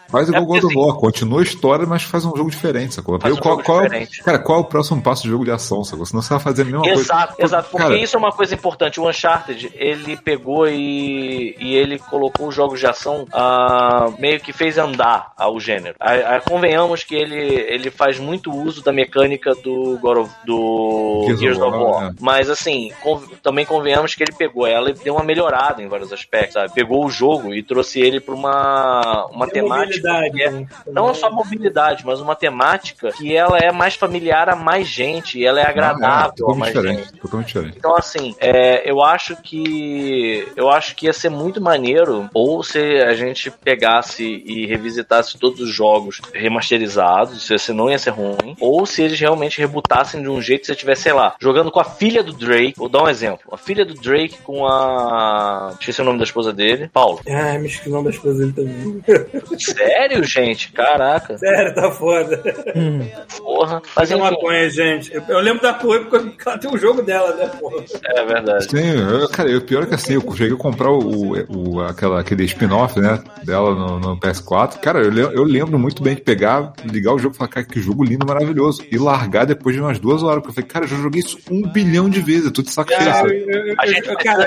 Faz 0.10 0.28
igual 0.30 0.44
É 0.44 0.46
God 0.46 0.64
of 0.66 0.78
War, 0.78 0.96
continua 0.96 1.40
a 1.40 1.44
história, 1.44 1.86
mas 1.86 2.04
faz 2.04 2.24
um 2.26 2.36
jogo 2.36 2.50
diferente, 2.52 2.94
sacou? 2.94 3.20
Faz 3.20 3.34
um 3.34 3.38
qual, 3.38 3.56
jogo 3.56 3.64
qual 3.66 3.80
o- 3.80 3.82
diferente. 3.84 4.24
cara, 4.24 4.40
qual 4.40 4.60
é 4.60 4.62
o 4.62 4.66
próximo 4.66 5.02
passo 5.02 5.24
do 5.24 5.30
jogo 5.30 5.44
de 5.46 5.52
ação, 5.52 5.84
sacou? 5.84 6.06
Senão 6.06 6.22
você 6.22 6.30
vai 6.30 6.40
fazer 6.40 6.62
a 6.62 6.66
mesma 6.66 6.82
coisa. 6.82 7.02
Exato, 7.02 7.36
exato, 7.40 7.70
porque 7.72 7.84
Cara, 7.88 7.98
isso 7.98 8.16
é 8.16 8.20
uma 8.20 8.32
coisa 8.32 8.54
importante. 8.54 9.00
O 9.00 9.10
Uncharted, 9.10 9.72
ele 9.76 10.16
pegou 10.18 10.68
e, 10.68 11.56
e 11.60 11.76
ele 11.76 11.98
colocou 11.98 12.48
os 12.50 12.56
jogos 12.56 12.80
de 12.80 12.86
ação 12.86 13.26
ah, 13.34 14.12
meio 14.20 14.40
que 14.40 14.54
fez 14.54 14.78
andar 14.78 15.32
ao 15.38 15.60
gênero. 15.60 15.96
Ah, 16.00 16.36
ah, 16.36 16.42
convenhamos 16.42 17.04
que 17.04 17.16
ele, 17.16 17.36
ele 17.38 17.90
faz 17.90 18.20
muito 18.20 18.52
uso 18.52 18.84
da 18.84 18.92
mecânica 18.92 19.56
do, 19.56 19.98
God 20.00 20.18
of, 20.18 20.32
do 20.46 21.24
Gears 21.26 21.40
Gears, 21.40 21.58
of 21.60 21.78
War, 21.78 22.08
é. 22.08 22.12
Mas 22.20 22.50
assim, 22.50 22.92
também 23.42 23.66
convenhamos 23.66 24.14
que 24.16 24.24
ele 24.24 24.34
pegou 24.34 24.68
ela 24.68 24.90
e 24.90 24.94
deu 24.94 25.16
uma 25.16 25.24
melhorada 25.24 25.82
em 25.82 25.88
vários 25.88 26.12
aspectos, 26.14 26.54
sabe? 26.54 26.74
Pegou 26.74 27.06
o 27.06 27.10
jogo 27.10 27.54
e 27.54 27.64
trouxe 27.64 28.00
ele 28.00 28.20
para 28.20 28.34
uma, 28.36 29.26
uma 29.32 29.48
Tem 29.48 29.62
temática. 29.64 29.93
Mobilidade, 30.02 30.42
é- 30.42 30.66
não 30.92 31.10
é 31.10 31.14
só 31.14 31.30
mobilidade, 31.32 32.06
mas 32.06 32.20
uma 32.20 32.36
temática 32.36 33.12
que 33.12 33.36
ela 33.36 33.58
é 33.58 33.72
mais 33.72 33.96
familiar 33.96 34.50
a 34.50 34.56
mais 34.56 34.88
gente, 34.88 35.40
e 35.40 35.46
ela 35.46 35.60
é 35.60 35.64
Ah, 35.64 35.68
é, 35.68 35.70
agradável 35.70 36.50
a 36.52 36.56
mais 36.56 36.74
diferente, 36.74 37.04
gente. 37.06 37.20
totalmente 37.20 37.48
diferente. 37.48 37.78
Então, 37.78 37.96
assim, 37.96 38.36
é, 38.40 38.90
eu 38.90 39.02
acho 39.04 39.36
que. 39.42 40.48
Eu 40.56 40.70
acho 40.70 40.96
que 40.96 41.06
ia 41.06 41.14
ser 41.14 41.30
muito 41.30 41.62
maneiro, 41.62 42.30
ou 42.34 42.64
se 42.64 42.80
a 42.80 43.14
gente 43.14 43.50
pegasse 43.52 44.24
e 44.46 44.66
revisitasse 44.66 45.38
todos 45.38 45.60
os 45.62 45.74
jogos 45.74 46.22
remasterizados, 46.34 47.46
se 47.46 47.74
não 47.74 47.90
ia 47.90 47.98
ser 48.00 48.12
ruim, 48.12 48.56
ou 48.60 48.86
se 48.86 49.02
eles 49.02 49.20
realmente 49.20 49.60
rebutassem 49.60 50.22
de 50.22 50.30
um 50.30 50.42
jeito 50.42 50.62
que 50.62 50.68
você 50.68 50.76
tivesse, 50.76 51.04
sei 51.04 51.14
lá, 51.14 51.36
jogando 51.40 51.72
com 51.72 51.80
a 51.80 51.84
filha 51.84 52.24
do 52.24 52.34
Drake. 52.34 52.74
Vou 52.78 52.90
dar 52.90 53.04
um 53.04 53.10
exemplo: 53.10 53.42
a 53.52 53.58
filha 53.58 53.86
do 53.86 53.94
Drake 53.94 54.38
com 54.44 54.66
a. 54.68 55.74
Esqueci 55.80 56.02
o 56.02 56.06
nome 56.06 56.18
da 56.18 56.24
esposa 56.24 56.52
dele, 56.54 56.90
Paulo. 56.94 57.20
Ah, 57.30 57.58
me 57.58 57.68
esqueci 57.68 57.90
o 57.90 57.92
nome 57.92 58.06
da 58.06 58.10
esposa 58.12 58.40
dele 58.40 58.54
também. 58.54 59.04
Sério, 59.86 60.24
gente? 60.24 60.72
Caraca. 60.72 61.38
Sério, 61.38 61.74
tá 61.76 61.92
foda. 61.92 62.42
Porra. 63.38 63.82
Mas 63.96 64.12
é 64.12 64.16
maconha, 64.16 64.70
gente. 64.70 65.14
Eu, 65.14 65.24
eu 65.28 65.40
lembro 65.40 65.62
da 65.62 65.78
Chloe 65.80 66.06
porque 66.06 66.48
ela 66.50 66.58
tem 66.60 66.70
um 66.72 66.78
jogo 66.78 67.02
dela, 67.02 67.36
né, 67.36 67.48
porra? 67.60 67.84
é 68.04 68.26
verdade. 68.26 68.70
Sim, 68.70 68.98
eu, 68.98 69.30
cara, 69.30 69.56
o 69.58 69.62
pior 69.62 69.84
é 69.84 69.86
que 69.88 69.96
assim, 69.96 70.14
eu 70.14 70.22
cheguei 70.36 70.54
a 70.54 70.58
comprar 70.58 70.92
o, 70.92 71.34
o, 71.50 71.82
aquela, 71.82 72.20
aquele 72.20 72.44
spin-off, 72.46 73.00
né, 73.00 73.22
dela 73.44 73.74
no, 73.76 74.00
no 74.00 74.20
PS4. 74.20 74.80
Cara, 74.80 75.00
eu, 75.00 75.12
eu 75.32 75.44
lembro 75.44 75.78
muito 75.80 76.02
bem 76.02 76.16
de 76.16 76.22
pegar, 76.22 76.74
ligar 76.86 77.14
o 77.14 77.20
jogo 77.20 77.36
e 77.36 77.38
falar, 77.38 77.50
cara, 77.50 77.66
que 77.66 77.80
jogo 77.80 78.04
lindo, 78.04 78.26
maravilhoso. 78.26 78.84
E 78.92 78.98
largar 78.98 79.46
depois 79.46 79.76
de 79.76 79.82
umas 79.82 80.00
duas 80.00 80.24
horas, 80.24 80.42
porque 80.44 80.50
eu 80.52 80.56
falei, 80.56 80.70
cara, 80.70 80.86
eu 80.86 80.90
já 80.90 80.98
joguei 80.98 81.20
isso 81.22 81.38
um 81.52 81.62
bilhão 81.72 82.10
de 82.10 82.22
vezes, 82.22 82.46
eu 82.46 82.52
tô 82.52 82.62
de 82.62 82.72
saco 82.72 82.90
cheio. 82.92 83.04
Cara, 83.04 83.28
eu, 83.34 83.50
eu- 83.50 83.68
eu- 83.68 83.74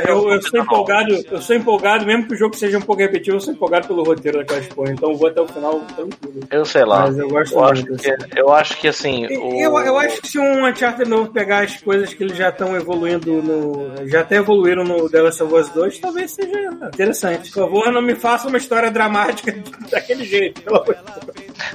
eu, 0.06 0.30
eu 0.32 0.42
sou 0.42 0.60
empolgado, 0.60 1.14
eu 1.30 1.40
sou 1.42 1.56
empolgado, 1.56 2.06
mesmo 2.06 2.26
que 2.26 2.34
o 2.34 2.36
jogo 2.36 2.56
seja 2.56 2.78
um 2.78 2.82
pouco 2.82 3.02
repetitivo, 3.02 3.36
eu 3.36 3.40
sou 3.40 3.52
empolgado 3.52 3.86
pelo 3.88 4.02
roteiro 4.04 4.38
daquelas 4.38 4.66
porra, 4.66 4.92
então 4.92 5.10
eu 5.10 5.16
vou 5.26 5.30
até 5.30 5.40
o 5.40 5.46
final 5.48 5.80
tranquilo. 5.80 6.40
Eu 6.50 6.64
sei 6.64 6.84
lá. 6.84 7.00
Mas 7.06 7.18
eu 7.18 7.28
gosto 7.28 7.54
eu 7.54 7.64
acho 7.64 7.86
muito, 7.86 8.02
que, 8.02 8.40
eu 8.40 8.52
acho 8.52 8.76
que 8.78 8.88
assim. 8.88 9.26
E- 9.26 9.36
o- 9.38 9.54
Eu, 9.60 9.78
eu 9.86 9.98
acho 9.98 10.20
que 10.22 10.28
se 10.28 10.38
um 10.38 10.66
Uncharted 10.66 11.08
novo 11.08 11.30
pegar 11.32 11.64
as 11.64 11.76
coisas 11.78 12.12
que 12.14 12.22
eles 12.24 12.36
já 12.36 12.48
estão 12.50 12.74
evoluindo 12.76 13.42
no. 13.42 14.06
Já 14.08 14.20
até 14.20 14.36
evoluíram 14.36 14.84
no 14.84 15.08
The 15.08 15.22
Last 15.22 15.42
of 15.42 15.54
Us 15.54 15.68
2, 15.70 15.98
talvez 15.98 16.30
seja 16.32 16.60
interessante. 16.92 17.50
Por 17.50 17.62
favor, 17.62 17.92
não 17.92 18.02
me 18.02 18.14
faça 18.14 18.48
uma 18.48 18.56
história 18.58 18.90
dramática 18.90 19.54
daquele 19.90 20.24
jeito, 20.24 20.62
pelo 20.62 20.76
amor. 20.82 20.96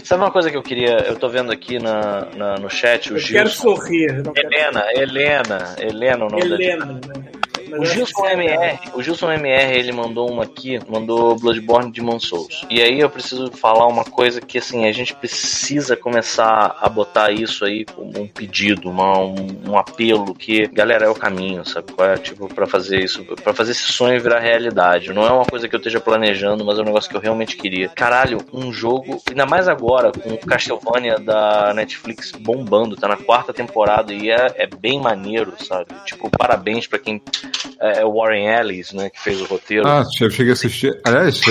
Sabe 0.03 0.23
uma 0.23 0.31
coisa 0.31 0.49
que 0.49 0.57
eu 0.57 0.63
queria. 0.63 0.97
Eu 1.07 1.15
tô 1.15 1.27
vendo 1.29 1.51
aqui 1.51 1.79
na, 1.79 2.27
na- 2.35 2.55
no 2.55 2.69
chat 2.69 3.11
o 3.11 3.17
Eu 3.17 3.23
quero 3.23 3.49
Gilson. 3.49 3.61
sorrir. 3.75 4.23
Não 4.23 4.33
quero... 4.33 4.47
Helena, 4.51 4.83
Helena, 4.95 5.75
Helena, 5.79 6.25
o 6.25 6.29
nome 6.29 6.49
da 6.49 6.55
Helena. 6.55 6.85
né? 6.85 6.99
Mas 7.71 7.79
O 7.79 7.85
Gilson 7.93 8.25
é 8.25 8.33
MR, 8.33 8.79
o 8.93 9.01
Gilson 9.03 9.31
MR, 9.31 9.77
ele 9.79 9.91
mandou 9.91 10.29
uma 10.29 10.43
aqui, 10.43 10.79
mandou 10.87 11.35
Bloodborne 11.35 11.91
Demon 11.91 12.19
Souls. 12.19 12.65
E 12.69 12.81
aí 12.81 12.99
eu 12.99 13.09
preciso 13.09 13.51
falar 13.51 13.87
uma 13.87 14.03
coisa 14.03 14.39
que 14.41 14.57
assim, 14.57 14.85
a 14.85 14.91
gente 14.91 15.13
precisa 15.15 15.95
começar 15.95 16.75
a 16.79 16.89
botar 16.89 17.31
isso 17.31 17.63
aí 17.65 17.85
como 17.85 18.19
um 18.21 18.27
pedido, 18.27 18.89
uma- 18.89 19.19
um, 19.19 19.35
um 19.69 19.77
apelo 19.77 20.33
que, 20.35 20.67
galera, 20.67 21.05
é 21.05 21.09
o 21.09 21.15
caminho, 21.15 21.65
sabe? 21.65 21.91
Qual 21.93 22.07
é, 22.09 22.17
tipo, 22.17 22.47
para 22.53 22.67
fazer 22.67 23.03
isso, 23.03 23.23
para 23.43 23.53
fazer 23.53 23.71
esse 23.71 23.91
sonho 23.91 24.21
virar 24.21 24.39
realidade. 24.39 25.13
Não 25.13 25.25
é 25.25 25.31
uma 25.31 25.45
coisa 25.45 25.67
que 25.67 25.75
eu 25.75 25.79
esteja 25.79 25.99
planejando, 25.99 26.65
mas 26.65 26.77
é 26.77 26.81
um 26.81 26.85
negócio 26.85 27.09
que 27.09 27.15
eu 27.15 27.21
realmente 27.21 27.55
queria. 27.57 27.89
Caralho, 27.89 28.39
um 28.53 28.71
jogo, 28.71 29.21
ainda 29.29 29.45
mais 29.45 29.67
agora 29.67 30.11
com 30.11 30.29
o 30.29 30.37
Castlevania 30.37 31.17
da 31.19 31.73
Netflix 31.73 32.31
bombando, 32.31 32.95
tá 32.95 33.07
na 33.07 33.17
quarta 33.17 33.53
temporada 33.53 34.13
e 34.13 34.29
é, 34.29 34.53
é 34.57 34.67
bem 34.67 34.99
maneiro, 34.99 35.53
sabe? 35.63 35.87
Tipo, 36.05 36.29
parabéns 36.29 36.87
pra 36.87 36.99
quem 36.99 37.21
é 37.79 38.05
o 38.05 38.13
Warren 38.13 38.45
Ellis, 38.47 38.93
né, 38.93 39.09
que 39.09 39.19
fez 39.19 39.41
o 39.41 39.45
roteiro. 39.45 39.87
Ah, 39.87 40.03
eu 40.19 40.29
cheguei 40.29 40.51
a 40.51 40.53
assistir. 40.53 40.99
Aliás, 41.03 41.41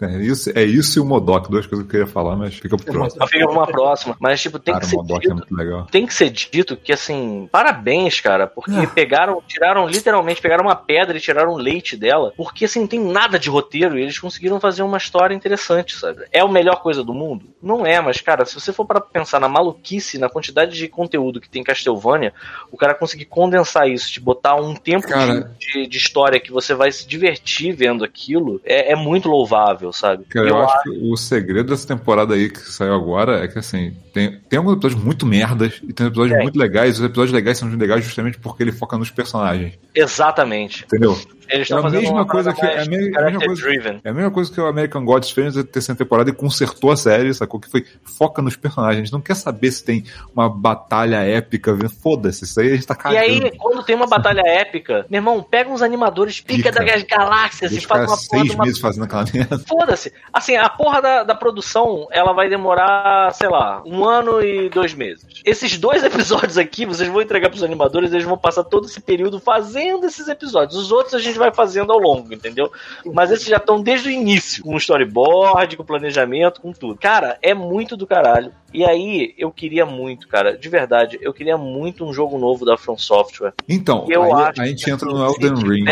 é 0.00 0.18
isso, 0.22 0.50
é 0.54 0.62
isso 0.64 0.98
e 0.98 1.00
o 1.02 1.04
Modok, 1.04 1.50
duas 1.50 1.66
coisas 1.66 1.86
que 1.86 1.96
eu 1.96 2.00
queria 2.00 2.06
falar, 2.06 2.36
mas 2.36 2.54
fica 2.54 2.76
pro 2.76 2.92
próximo. 2.92 3.26
Fica 3.28 3.46
pra 3.46 3.52
uma 3.52 3.66
próxima. 3.66 4.16
Mas, 4.20 4.40
tipo, 4.40 4.58
tem 4.58 4.74
Cara, 4.74 4.84
que 4.84 4.90
ser 4.90 4.98
é 4.98 5.18
dito. 5.18 5.46
legal. 5.54 5.86
Tem 5.90 6.06
que 6.06 6.14
ser 6.14 6.30
dito 6.30 6.76
que, 6.76 6.92
assim, 6.92 7.48
parabéns, 7.50 8.20
cara, 8.20 8.46
porque 8.46 8.72
Ah. 8.72 8.86
pegaram, 8.86 9.42
tiraram, 9.46 9.86
literalmente, 9.86 10.40
pegaram 10.40 10.64
uma 10.64 10.76
pedra 10.76 11.16
e 11.16 11.20
tiraram 11.20 11.54
leite 11.54 11.96
dela, 11.96 12.32
porque, 12.36 12.64
assim, 12.64 12.80
não 12.80 12.86
tem 12.86 13.00
nada 13.00 13.38
de 13.38 13.48
roteiro 13.50 13.98
e 13.98 14.02
eles 14.02 14.18
conseguiram 14.18 14.60
fazer 14.60 14.82
uma 14.82 14.96
história 14.98 15.34
interessante, 15.34 15.96
sabe? 15.96 16.24
É 16.32 16.40
a 16.40 16.48
melhor 16.48 16.82
coisa 16.82 17.02
do 17.02 17.14
mundo? 17.14 17.46
Não 17.62 17.86
é, 17.86 18.00
mas, 18.00 18.20
cara, 18.20 18.44
se 18.44 18.54
você 18.54 18.72
for 18.72 18.84
para 18.84 19.00
pensar 19.00 19.40
na 19.40 19.48
maluquice, 19.48 20.18
na 20.18 20.28
quantidade 20.28 20.72
de 20.76 20.88
conteúdo 20.88 21.40
que 21.40 21.48
tem 21.48 21.62
em 21.62 21.64
Castlevania, 21.64 22.32
o 22.70 22.76
cara 22.76 22.94
conseguir 22.94 23.24
condensar 23.26 23.88
isso, 23.88 24.10
te 24.10 24.20
botar 24.20 24.54
um 24.56 24.74
tempo 24.74 25.06
Cara. 25.08 25.40
de, 25.41 25.41
de, 25.42 25.86
de 25.86 25.96
história 25.96 26.40
que 26.40 26.52
você 26.52 26.74
vai 26.74 26.90
se 26.92 27.06
divertir 27.06 27.74
vendo 27.74 28.04
aquilo, 28.04 28.60
é, 28.64 28.92
é 28.92 28.96
muito 28.96 29.28
louvável, 29.28 29.92
sabe? 29.92 30.24
Cara, 30.24 30.48
eu 30.48 30.58
acho 30.58 30.82
que 30.82 30.90
o 30.90 31.16
segredo 31.16 31.70
dessa 31.70 31.86
temporada 31.86 32.34
aí 32.34 32.50
que 32.50 32.60
saiu 32.60 32.94
agora 32.94 33.44
é 33.44 33.48
que, 33.48 33.58
assim, 33.58 33.94
tem, 34.12 34.38
tem 34.48 34.58
alguns 34.58 34.74
episódios 34.74 35.02
muito 35.02 35.26
merdas 35.26 35.80
e 35.82 35.92
tem 35.92 36.06
episódios 36.06 36.34
Tem. 36.34 36.42
muito 36.42 36.58
legais. 36.58 36.98
Os 36.98 37.04
episódios 37.04 37.32
legais 37.32 37.58
são 37.58 37.68
legais 37.68 38.04
justamente 38.04 38.38
porque 38.38 38.62
ele 38.62 38.72
foca 38.72 38.98
nos 38.98 39.10
personagens, 39.10 39.78
Exatamente. 39.94 40.84
entendeu? 40.84 41.18
Eles 41.48 41.58
É 41.58 41.62
estão 41.62 41.78
a 41.78 41.82
fazendo 41.82 42.02
mesma 42.02 42.26
coisa 42.26 42.52
que- 42.52 42.64
é 42.64 42.82
a 42.82 42.84
me- 42.86 43.16
a 43.16 43.22
mesma 43.22 43.40
coisa-. 43.46 44.00
É 44.04 44.08
a 44.10 44.14
mesma 44.14 44.30
coisa 44.30 44.52
que 44.52 44.60
o 44.60 44.66
American 44.66 45.04
Gods 45.04 45.30
fez 45.30 45.56
na 45.56 45.64
terceira 45.64 45.98
temporada 45.98 46.30
e 46.30 46.32
consertou 46.32 46.90
a 46.90 46.96
série, 46.96 47.32
sacou? 47.34 47.60
Que 47.60 47.70
foi 47.70 47.84
foca 48.04 48.40
nos 48.42 48.56
personagens. 48.56 48.98
A 49.00 49.04
gente 49.04 49.12
não 49.12 49.20
quer 49.20 49.34
saber 49.34 49.70
se 49.70 49.84
tem 49.84 50.04
uma 50.34 50.48
batalha 50.48 51.16
épica. 51.16 51.76
Foda-se, 52.02 52.44
isso 52.44 52.60
aí 52.60 52.72
a 52.72 52.74
gente 52.74 52.86
tá 52.86 52.94
E 52.94 52.96
cagando. 52.96 53.20
aí, 53.20 53.56
quando 53.58 53.82
tem 53.84 53.94
uma 53.96 54.06
batalha 54.06 54.42
épica, 54.46 55.06
meu 55.10 55.18
irmão, 55.18 55.42
pega 55.42 55.70
uns 55.70 55.82
animadores 55.82 56.40
pica, 56.40 56.70
Pica. 56.70 56.84
das 56.84 57.02
galáxias 57.02 57.72
e 57.72 57.80
faz 57.80 58.00
uma 58.02 58.06
porra 58.16 58.18
seis 58.44 58.54
uma 58.54 58.64
meses 58.64 58.80
fazendo 58.80 59.04
aquela 59.04 59.24
merda. 59.32 59.58
Foda-se. 59.68 60.12
Assim, 60.32 60.56
a 60.56 60.68
porra 60.68 61.02
da, 61.02 61.22
da 61.24 61.34
produção, 61.34 62.06
ela 62.10 62.32
vai 62.32 62.48
demorar, 62.48 63.32
sei 63.34 63.48
lá, 63.48 63.82
um 63.84 64.04
ano 64.04 64.42
e 64.42 64.68
dois 64.68 64.94
meses. 64.94 65.24
Esses 65.44 65.76
dois 65.78 66.02
episódios 66.04 66.56
aqui, 66.58 66.84
vocês 66.86 67.08
vão 67.08 67.20
entregar 67.20 67.48
pros 67.50 67.62
animadores, 67.62 68.12
eles 68.12 68.24
vão 68.24 68.38
passar 68.38 68.64
todo 68.64 68.86
esse 68.86 69.00
período 69.00 69.40
fazendo 69.40 70.06
esses 70.06 70.28
episódios. 70.28 70.76
Os 70.76 70.92
outros 70.92 71.14
a 71.14 71.18
gente 71.18 71.31
vai 71.36 71.52
fazendo 71.52 71.92
ao 71.92 71.98
longo, 71.98 72.32
entendeu? 72.32 72.70
Mas 73.12 73.30
esses 73.30 73.46
já 73.46 73.56
estão 73.56 73.82
desde 73.82 74.08
o 74.08 74.10
início, 74.10 74.62
com 74.62 74.76
storyboard, 74.76 75.76
com 75.76 75.84
planejamento, 75.84 76.60
com 76.60 76.72
tudo. 76.72 76.98
Cara, 76.98 77.38
é 77.42 77.54
muito 77.54 77.96
do 77.96 78.06
caralho. 78.06 78.52
E 78.72 78.84
aí, 78.84 79.34
eu 79.36 79.50
queria 79.50 79.84
muito, 79.84 80.26
cara, 80.26 80.56
de 80.56 80.68
verdade, 80.68 81.18
eu 81.20 81.32
queria 81.32 81.58
muito 81.58 82.04
um 82.04 82.12
jogo 82.12 82.38
novo 82.38 82.64
da 82.64 82.76
From 82.76 82.96
Software. 82.96 83.52
Então, 83.68 84.06
Eu 84.08 84.22
aí 84.22 84.32
acho 84.32 84.62
a 84.62 84.66
gente 84.66 84.90
entra 84.90 85.08
assim, 85.08 85.18
no 85.18 85.26
Elden 85.26 85.54
Ring. 85.68 85.84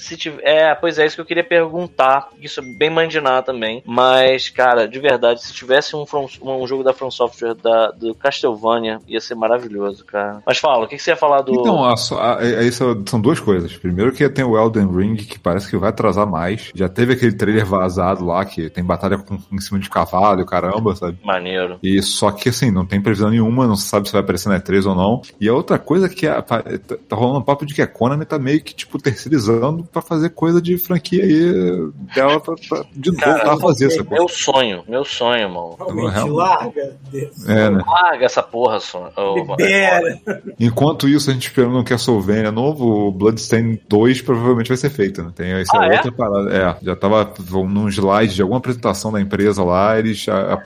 Se 0.00 0.16
tiver, 0.16 0.42
é, 0.44 0.74
pois 0.74 0.98
é, 0.98 1.06
isso 1.06 1.14
que 1.16 1.20
eu 1.22 1.26
queria 1.26 1.44
perguntar. 1.44 2.28
Isso 2.40 2.60
é 2.60 2.62
bem 2.62 2.90
mandinar 2.90 3.42
também. 3.42 3.82
Mas, 3.86 4.48
cara, 4.48 4.88
de 4.88 4.98
verdade, 4.98 5.42
se 5.44 5.52
tivesse 5.52 5.94
um, 5.96 6.06
From- 6.06 6.28
um 6.42 6.66
jogo 6.66 6.82
da 6.82 6.92
From 6.92 7.10
Software 7.10 7.54
da, 7.54 7.90
do 7.90 8.14
Castlevania, 8.14 8.98
ia 9.06 9.20
ser 9.20 9.34
maravilhoso, 9.34 10.04
cara. 10.04 10.42
Mas 10.46 10.58
fala, 10.58 10.84
o 10.84 10.88
que, 10.88 10.96
que 10.96 11.02
você 11.02 11.10
ia 11.10 11.16
falar 11.16 11.42
do. 11.42 11.52
Então, 11.52 11.84
a, 11.84 11.94
a- 11.94 12.38
a- 12.38 12.62
isso 12.62 13.02
são 13.06 13.20
duas 13.20 13.38
coisas. 13.40 13.76
Primeiro 13.76 14.12
que 14.12 14.28
tem 14.28 14.44
o 14.44 14.58
Elden 14.58 14.88
Ring, 14.90 15.16
que 15.16 15.38
parece 15.38 15.68
que 15.68 15.76
vai 15.76 15.90
atrasar 15.90 16.26
mais. 16.26 16.70
Já 16.74 16.88
teve 16.88 17.12
aquele 17.14 17.32
trailer 17.32 17.66
vazado 17.66 18.24
lá, 18.24 18.44
que 18.44 18.68
tem 18.70 18.84
batalha 18.84 19.18
com, 19.18 19.38
em 19.52 19.60
cima 19.60 19.78
de 19.78 19.88
cavalo 19.88 20.40
caramba, 20.46 20.94
sabe? 20.96 21.18
Maneiro. 21.24 21.78
E 21.82 22.02
só 22.02 22.30
que 22.30 22.48
assim, 22.48 22.70
não 22.70 22.86
tem 22.86 23.00
previsão 23.00 23.30
nenhuma, 23.30 23.66
não 23.66 23.76
se 23.76 23.86
sabe 23.88 24.06
se 24.06 24.12
vai 24.12 24.22
aparecer 24.22 24.48
na 24.48 24.58
E3 24.60 24.86
ou 24.86 24.94
não. 24.94 25.20
E 25.40 25.48
a 25.48 25.54
outra 25.54 25.78
coisa 25.78 26.08
que 26.08 26.26
é, 26.26 26.40
tá, 26.40 26.62
tá 27.08 27.16
rolando 27.16 27.38
um 27.40 27.42
papo 27.42 27.66
de 27.66 27.74
que 27.74 27.82
a 27.82 27.86
Konami 27.86 28.24
tá 28.24 28.38
meio 28.38 28.62
que, 28.62 28.74
tipo, 28.74 28.98
terceirizando 28.98 29.84
pra 29.92 30.02
fazer 30.02 30.30
coisa 30.30 30.60
de 30.60 30.78
franquia 30.78 31.22
aí 31.24 31.90
dela 32.14 32.40
pra, 32.40 32.54
pra, 32.68 32.84
de 32.92 33.12
Cara, 33.16 33.32
voltar 33.32 33.54
a 33.54 33.58
fazer, 33.58 33.90
sacou? 33.90 34.18
Meu 34.18 34.28
sonho, 34.28 34.84
meu 34.88 35.04
sonho, 35.04 35.48
mano. 35.48 35.76
Realmente, 35.78 36.12
Realmente. 36.12 36.36
larga. 36.36 36.96
É, 37.46 37.70
né? 37.70 37.84
Larga 37.86 38.24
essa 38.24 38.42
porra, 38.42 38.80
sonho. 38.80 39.10
Enquanto 40.58 41.08
isso, 41.08 41.30
a 41.30 41.32
gente 41.32 41.48
esperando 41.48 41.78
um 41.78 41.84
Castlevania 41.84 42.52
novo, 42.52 43.08
o 43.08 43.12
Bloodstained 43.12 43.80
2 43.88 44.22
provavelmente 44.22 44.68
vai 44.68 44.76
ser 44.76 44.90
feito, 44.90 45.22
né? 45.22 45.32
Tem 45.34 45.52
essa 45.52 45.78
Ah, 45.78 45.86
é? 45.86 45.96
outra 45.96 46.12
parada. 46.12 46.50
É, 46.54 46.76
já 46.84 46.96
tava 46.96 47.32
num 47.64 47.88
slide 47.88 48.34
de 48.34 48.42
alguma 48.42 48.58
apresentação 48.58 49.12
da 49.12 49.20
empresa 49.20 49.62
lá, 49.64 49.98
eles. 49.98 50.28
A, 50.28 50.54
a, 50.54 50.56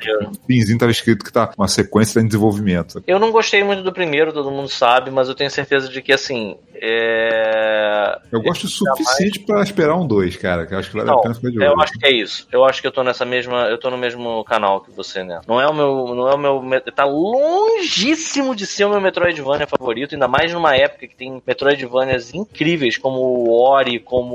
pinzinho 0.46 0.78
tava 0.78 0.92
escrito 0.92 1.24
que 1.24 1.32
tá 1.32 1.50
uma 1.56 1.68
sequência 1.68 2.20
em 2.20 2.26
desenvolvimento. 2.26 3.02
Eu 3.06 3.18
não 3.18 3.30
gostei 3.30 3.62
muito 3.64 3.82
do 3.82 3.92
primeiro, 3.92 4.32
todo 4.32 4.50
mundo 4.50 4.68
sabe, 4.68 5.10
mas 5.10 5.28
eu 5.28 5.34
tenho 5.34 5.50
certeza 5.50 5.88
de 5.88 6.02
que, 6.02 6.12
assim, 6.12 6.56
é... 6.74 8.18
Eu 8.30 8.42
gosto 8.42 8.64
o 8.64 8.68
suficiente 8.68 9.13
pra 9.46 9.62
esperar 9.62 9.96
um 9.96 10.06
2, 10.06 10.36
cara, 10.36 10.66
que 10.66 10.74
eu 10.74 10.78
acho 10.78 10.90
que 10.90 10.96
vale 10.96 11.08
Não, 11.10 11.18
a 11.18 11.22
pena 11.22 11.34
ficar 11.34 11.50
de 11.50 11.58
olho. 11.58 11.66
eu 11.66 11.80
acho 11.80 11.92
que 11.92 12.06
é 12.06 12.10
isso. 12.12 12.46
Eu 12.52 12.64
acho 12.64 12.80
que 12.80 12.86
eu 12.86 12.92
tô 12.92 13.02
nessa 13.02 13.24
mesma, 13.24 13.62
eu 13.68 13.78
tô 13.78 13.90
no 13.90 13.98
mesmo 13.98 14.44
canal 14.44 14.80
que 14.80 14.90
você, 14.90 15.22
né? 15.24 15.40
Não 15.46 15.60
é 15.60 15.66
o 15.68 15.74
meu, 15.74 16.14
não 16.14 16.28
é 16.28 16.34
o 16.34 16.38
meu, 16.38 16.62
me- 16.62 16.80
tá 16.80 17.04
longíssimo 17.04 18.54
de 18.54 18.66
ser 18.66 18.84
o 18.84 18.90
meu 18.90 19.00
Metroidvania 19.00 19.66
favorito, 19.66 20.14
ainda 20.14 20.28
mais 20.28 20.52
numa 20.52 20.74
época 20.76 21.06
que 21.06 21.14
tem 21.16 21.42
Metroidvanias 21.46 22.32
incríveis 22.34 22.96
como 22.98 23.18
o 23.20 23.52
Ori, 23.52 23.98
como 23.98 24.34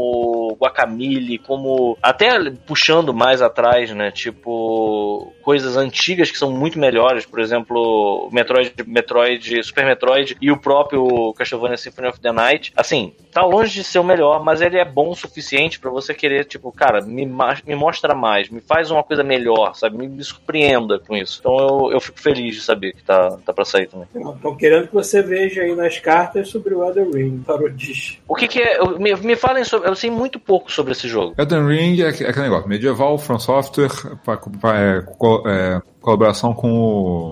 o 0.51 0.57
Guacamole, 0.59 1.37
como 1.39 1.97
até 2.01 2.29
puxando 2.65 3.13
mais 3.13 3.41
atrás, 3.41 3.91
né? 3.91 4.11
Tipo 4.11 5.33
coisas 5.41 5.75
antigas 5.77 6.29
que 6.29 6.37
são 6.37 6.51
muito 6.51 6.77
melhores, 6.77 7.25
por 7.25 7.39
exemplo, 7.39 8.29
Metroid, 8.31 8.73
Metroid, 8.85 9.63
Super 9.63 9.85
Metroid 9.85 10.37
e 10.39 10.51
o 10.51 10.57
próprio 10.59 11.33
Castlevania 11.33 11.77
Symphony 11.77 12.07
of 12.09 12.19
the 12.19 12.31
Night. 12.31 12.71
Assim, 12.75 13.13
tá 13.31 13.43
longe 13.43 13.73
de 13.73 13.83
ser 13.83 13.99
o 13.99 14.03
melhor, 14.03 14.43
mas 14.43 14.61
ele 14.69 14.79
é 14.79 14.85
bom 14.85 15.09
o 15.09 15.15
suficiente 15.15 15.79
pra 15.79 15.89
você 15.91 16.13
querer, 16.13 16.45
tipo, 16.45 16.71
cara, 16.71 17.01
me, 17.01 17.25
me 17.25 17.75
mostra 17.75 18.15
mais, 18.15 18.49
me 18.49 18.61
faz 18.61 18.89
uma 18.91 19.03
coisa 19.03 19.23
melhor, 19.23 19.75
sabe? 19.75 19.97
Me, 19.97 20.07
me 20.07 20.23
surpreenda 20.23 20.99
com 20.99 21.15
isso. 21.15 21.37
Então 21.39 21.57
eu, 21.57 21.91
eu 21.93 21.99
fico 22.01 22.19
feliz 22.19 22.55
de 22.55 22.61
saber 22.61 22.93
que 22.93 23.03
tá, 23.03 23.37
tá 23.45 23.53
pra 23.53 23.65
sair 23.65 23.87
também. 23.87 24.07
Estão 24.35 24.55
querendo 24.55 24.87
que 24.87 24.93
você 24.93 25.21
veja 25.21 25.61
aí 25.61 25.75
nas 25.75 25.99
cartas 25.99 26.49
sobre 26.49 26.73
o 26.73 26.83
Elden 26.83 27.11
Ring, 27.11 27.43
Parodis. 27.45 28.17
O 28.27 28.35
que 28.35 28.47
que 28.47 28.61
é? 28.61 28.79
Me, 28.97 29.13
me 29.15 29.35
falem 29.35 29.63
sobre. 29.63 29.89
Eu 29.89 29.95
sei 29.95 30.09
muito 30.09 30.39
pouco 30.39 30.71
sobre 30.71 30.91
esse 30.93 31.07
jogo. 31.07 31.33
Elden 31.37 31.65
Ring 31.67 32.01
é, 32.01 32.05
é 32.05 32.09
aquele 32.09 32.41
negócio, 32.43 32.67
medieval, 32.69 33.17
From 33.17 33.39
Software, 33.39 33.89
pa- 34.25 34.37
pa- 34.37 34.77
é, 34.77 34.97
é, 35.47 35.81
colaboração 36.01 36.53
com 36.53 36.71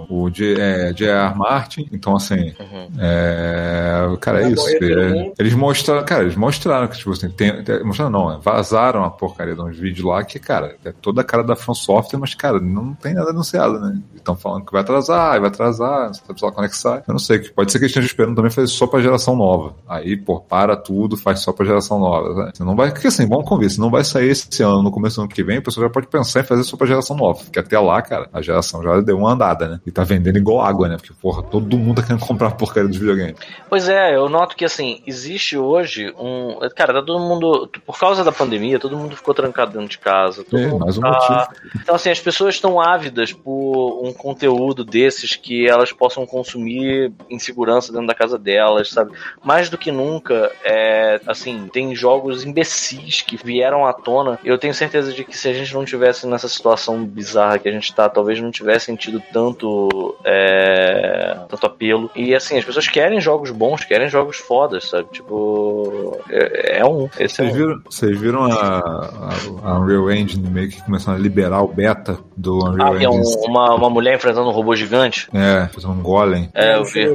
o, 0.10 0.24
o 0.24 0.30
J- 0.30 0.60
é, 0.60 0.94
J.R. 0.94 1.36
Martin. 1.38 1.88
Então, 1.92 2.16
assim, 2.16 2.54
Uhum. 2.60 2.88
é, 3.00 4.18
cara, 4.20 4.40
é 4.40 4.44
Vai 4.44 4.52
isso. 4.54 4.68
é, 4.84 5.32
eles 5.40 5.54
mostraram, 5.54 6.04
cara, 6.06 6.24
eles 6.24 6.36
mostraram 6.36 6.88
que, 6.88 6.98
tipo 6.98 7.12
assim, 7.12 7.30
tem, 7.30 7.64
tem- 7.64 7.84
mostraram 7.84 8.12
não, 8.12 8.30
né, 8.30 8.40
vazaram 8.42 9.04
a 9.04 9.10
porcaria 9.10 9.56
de 9.56 9.62
uns 9.62 9.78
vídeos 9.78 10.06
lá 10.06 10.24
que, 10.24 10.40
cara, 10.40 10.76
é 10.84 10.92
toda 10.92 11.22
a 11.22 11.24
cara 11.24 11.44
da 11.44 11.56
From 11.56 11.74
Software, 11.74 12.20
mas, 12.20 12.34
cara, 12.36 12.60
não 12.60 12.94
tem 12.94 13.14
nada 13.14 13.30
anunciado, 13.30 13.80
né? 13.80 14.00
Estão 14.16 14.36
falando 14.36 14.66
que 14.66 14.72
vai 14.72 14.82
atrasar, 14.82 15.40
vai 15.40 15.50
atrasar, 15.50 16.08
não 16.08 16.14
sabe 16.14 16.40
lá 16.42 16.52
quando 16.52 16.66
é 16.66 16.70
que 16.70 16.78
sai. 16.78 17.00
Eu 17.08 17.14
não 17.14 17.20
sei, 17.20 17.40
que 17.40 17.52
pode 17.52 17.72
ser 17.72 17.80
que 17.80 17.86
eles 17.86 17.92
estejam 17.92 18.08
esperando 18.08 18.36
também 18.36 18.52
fazer 18.52 18.68
só 18.68 18.86
pra 18.88 19.00
geração 19.00 19.36
nova. 19.36 19.74
Aí, 19.88 20.18
pô, 20.18 20.40
para 20.42 20.76
tudo, 20.76 21.16
faz 21.18 21.40
só 21.40 21.54
pra 21.54 21.66
geração 21.66 22.00
nova. 22.00 22.46
Né? 22.46 22.52
Você 22.54 22.64
não 22.64 22.76
vai, 22.76 22.92
porque 22.92 23.08
assim, 23.08 23.28
vamos 23.28 23.46
convir, 23.48 23.70
se 23.72 23.80
não 23.80 23.90
vai 23.90 24.04
sair 24.04 24.30
esse 24.30 24.62
ano, 24.64 24.84
no 24.84 24.92
começo 24.92 25.16
do 25.18 25.22
ano 25.22 25.30
que 25.30 25.44
vem, 25.44 25.60
o 25.60 25.62
pessoal 25.64 25.88
já 25.88 25.94
pode 25.94 26.08
pensar 26.08 26.42
em 26.42 26.44
fazer 26.44 26.64
só 26.64 26.76
pra 26.76 26.86
geração 26.88 27.16
nova. 27.16 27.40
Porque 27.44 27.60
até 27.60 27.80
lá, 27.80 28.02
cara, 28.02 28.28
a 28.34 28.42
geração 28.42 28.57
já 28.62 29.02
deu 29.02 29.18
uma 29.18 29.34
andada, 29.34 29.68
né? 29.68 29.80
E 29.86 29.92
tá 29.92 30.04
vendendo 30.04 30.38
igual 30.38 30.62
água, 30.62 30.88
né? 30.88 30.98
Porque, 30.98 31.14
porra, 31.22 31.44
todo 31.44 31.78
mundo 31.78 32.02
tá 32.02 32.08
querendo 32.08 32.26
comprar 32.26 32.48
a 32.48 32.52
porcaria 32.52 32.90
dos 32.90 32.98
videogames. 32.98 33.36
Pois 33.70 33.90
é, 33.90 34.16
eu 34.16 34.30
noto 34.30 34.56
que 34.56 34.66
assim, 34.66 35.02
existe 35.06 35.58
hoje 35.58 36.14
um. 36.18 36.60
Cara, 36.76 36.94
tá 36.94 37.02
todo 37.02 37.20
mundo. 37.20 37.70
Por 37.86 38.00
causa 38.00 38.24
da 38.24 38.32
pandemia, 38.32 38.80
todo 38.80 38.98
mundo 38.98 39.16
ficou 39.16 39.34
trancado 39.34 39.72
dentro 39.74 39.88
de 39.88 39.98
casa. 39.98 40.46
É, 40.54 40.68
mais 40.68 40.98
um 40.98 41.02
tá- 41.02 41.10
motivo. 41.10 41.72
Então, 41.76 41.96
assim, 41.96 42.10
as 42.10 42.20
pessoas 42.20 42.56
estão 42.56 42.80
ávidas 42.80 43.34
por 43.34 44.02
um 44.04 44.14
conteúdo 44.14 44.84
desses 44.84 45.36
que 45.36 45.68
elas 45.68 45.92
possam 45.92 46.26
consumir 46.26 47.12
em 47.30 47.40
segurança 47.40 47.92
dentro 47.92 48.08
da 48.08 48.16
casa 48.16 48.38
delas, 48.38 48.90
sabe? 48.90 49.12
Mais 49.44 49.70
do 49.70 49.78
que 49.78 49.92
nunca, 49.92 50.52
é, 50.64 51.20
assim, 51.28 51.68
tem 51.72 51.96
jogos 51.96 52.44
imbecis 52.44 53.22
que 53.22 53.38
vieram 53.38 53.86
à 53.86 53.94
tona. 53.94 54.40
Eu 54.44 54.58
tenho 54.58 54.74
certeza 54.74 55.12
de 55.14 55.24
que 55.24 55.38
se 55.38 55.48
a 55.50 55.54
gente 55.54 55.74
não 55.74 55.86
tivesse 55.86 56.28
nessa 56.28 56.48
situação 56.48 57.04
bizarra 57.06 57.60
que 57.60 57.68
a 57.68 57.72
gente 57.72 57.94
tá, 57.94 58.10
talvez 58.10 58.40
não 58.42 58.47
tivesse 58.52 58.96
tido 58.98 59.22
tanto, 59.34 60.16
é, 60.26 61.38
tanto 61.50 61.66
apelo. 61.66 62.10
E, 62.16 62.34
assim, 62.36 62.58
as 62.58 62.66
pessoas 62.66 62.88
querem 62.88 63.20
jogos 63.22 63.52
bons, 63.52 63.84
querem 63.84 64.10
jogos 64.10 64.38
fodas, 64.38 64.90
sabe? 64.90 65.08
Tipo, 65.12 66.18
é, 66.30 66.80
é 66.80 66.86
um. 66.86 67.10
Esse 67.20 67.42
é 67.42 67.46
Vocês 67.46 67.52
um. 67.52 67.54
viram, 67.58 67.82
vocês 67.90 68.20
viram 68.20 68.44
a, 68.44 68.54
a, 68.54 69.34
a 69.72 69.80
Unreal 69.80 70.12
Engine 70.12 70.50
meio 70.50 70.70
que 70.70 70.82
começando 70.84 71.16
a 71.16 71.20
liberar 71.20 71.62
o 71.62 71.68
beta 71.68 72.18
do 72.36 72.58
Unreal 72.66 72.94
Ah, 72.94 72.98
tem 72.98 73.08
um- 73.08 73.20
Engine? 73.20 73.48
uma, 73.48 73.76
uma 73.76 73.90
mulher 73.90 74.16
enfrentando 74.16 74.48
um 74.48 74.52
robô 74.52 74.76
gigante. 74.76 75.28
É, 75.34 75.68
fazendo 75.74 75.94
um 75.94 76.02
golem. 76.02 76.50
É, 76.54 76.76
eu 76.78 76.84
vi. 76.86 77.08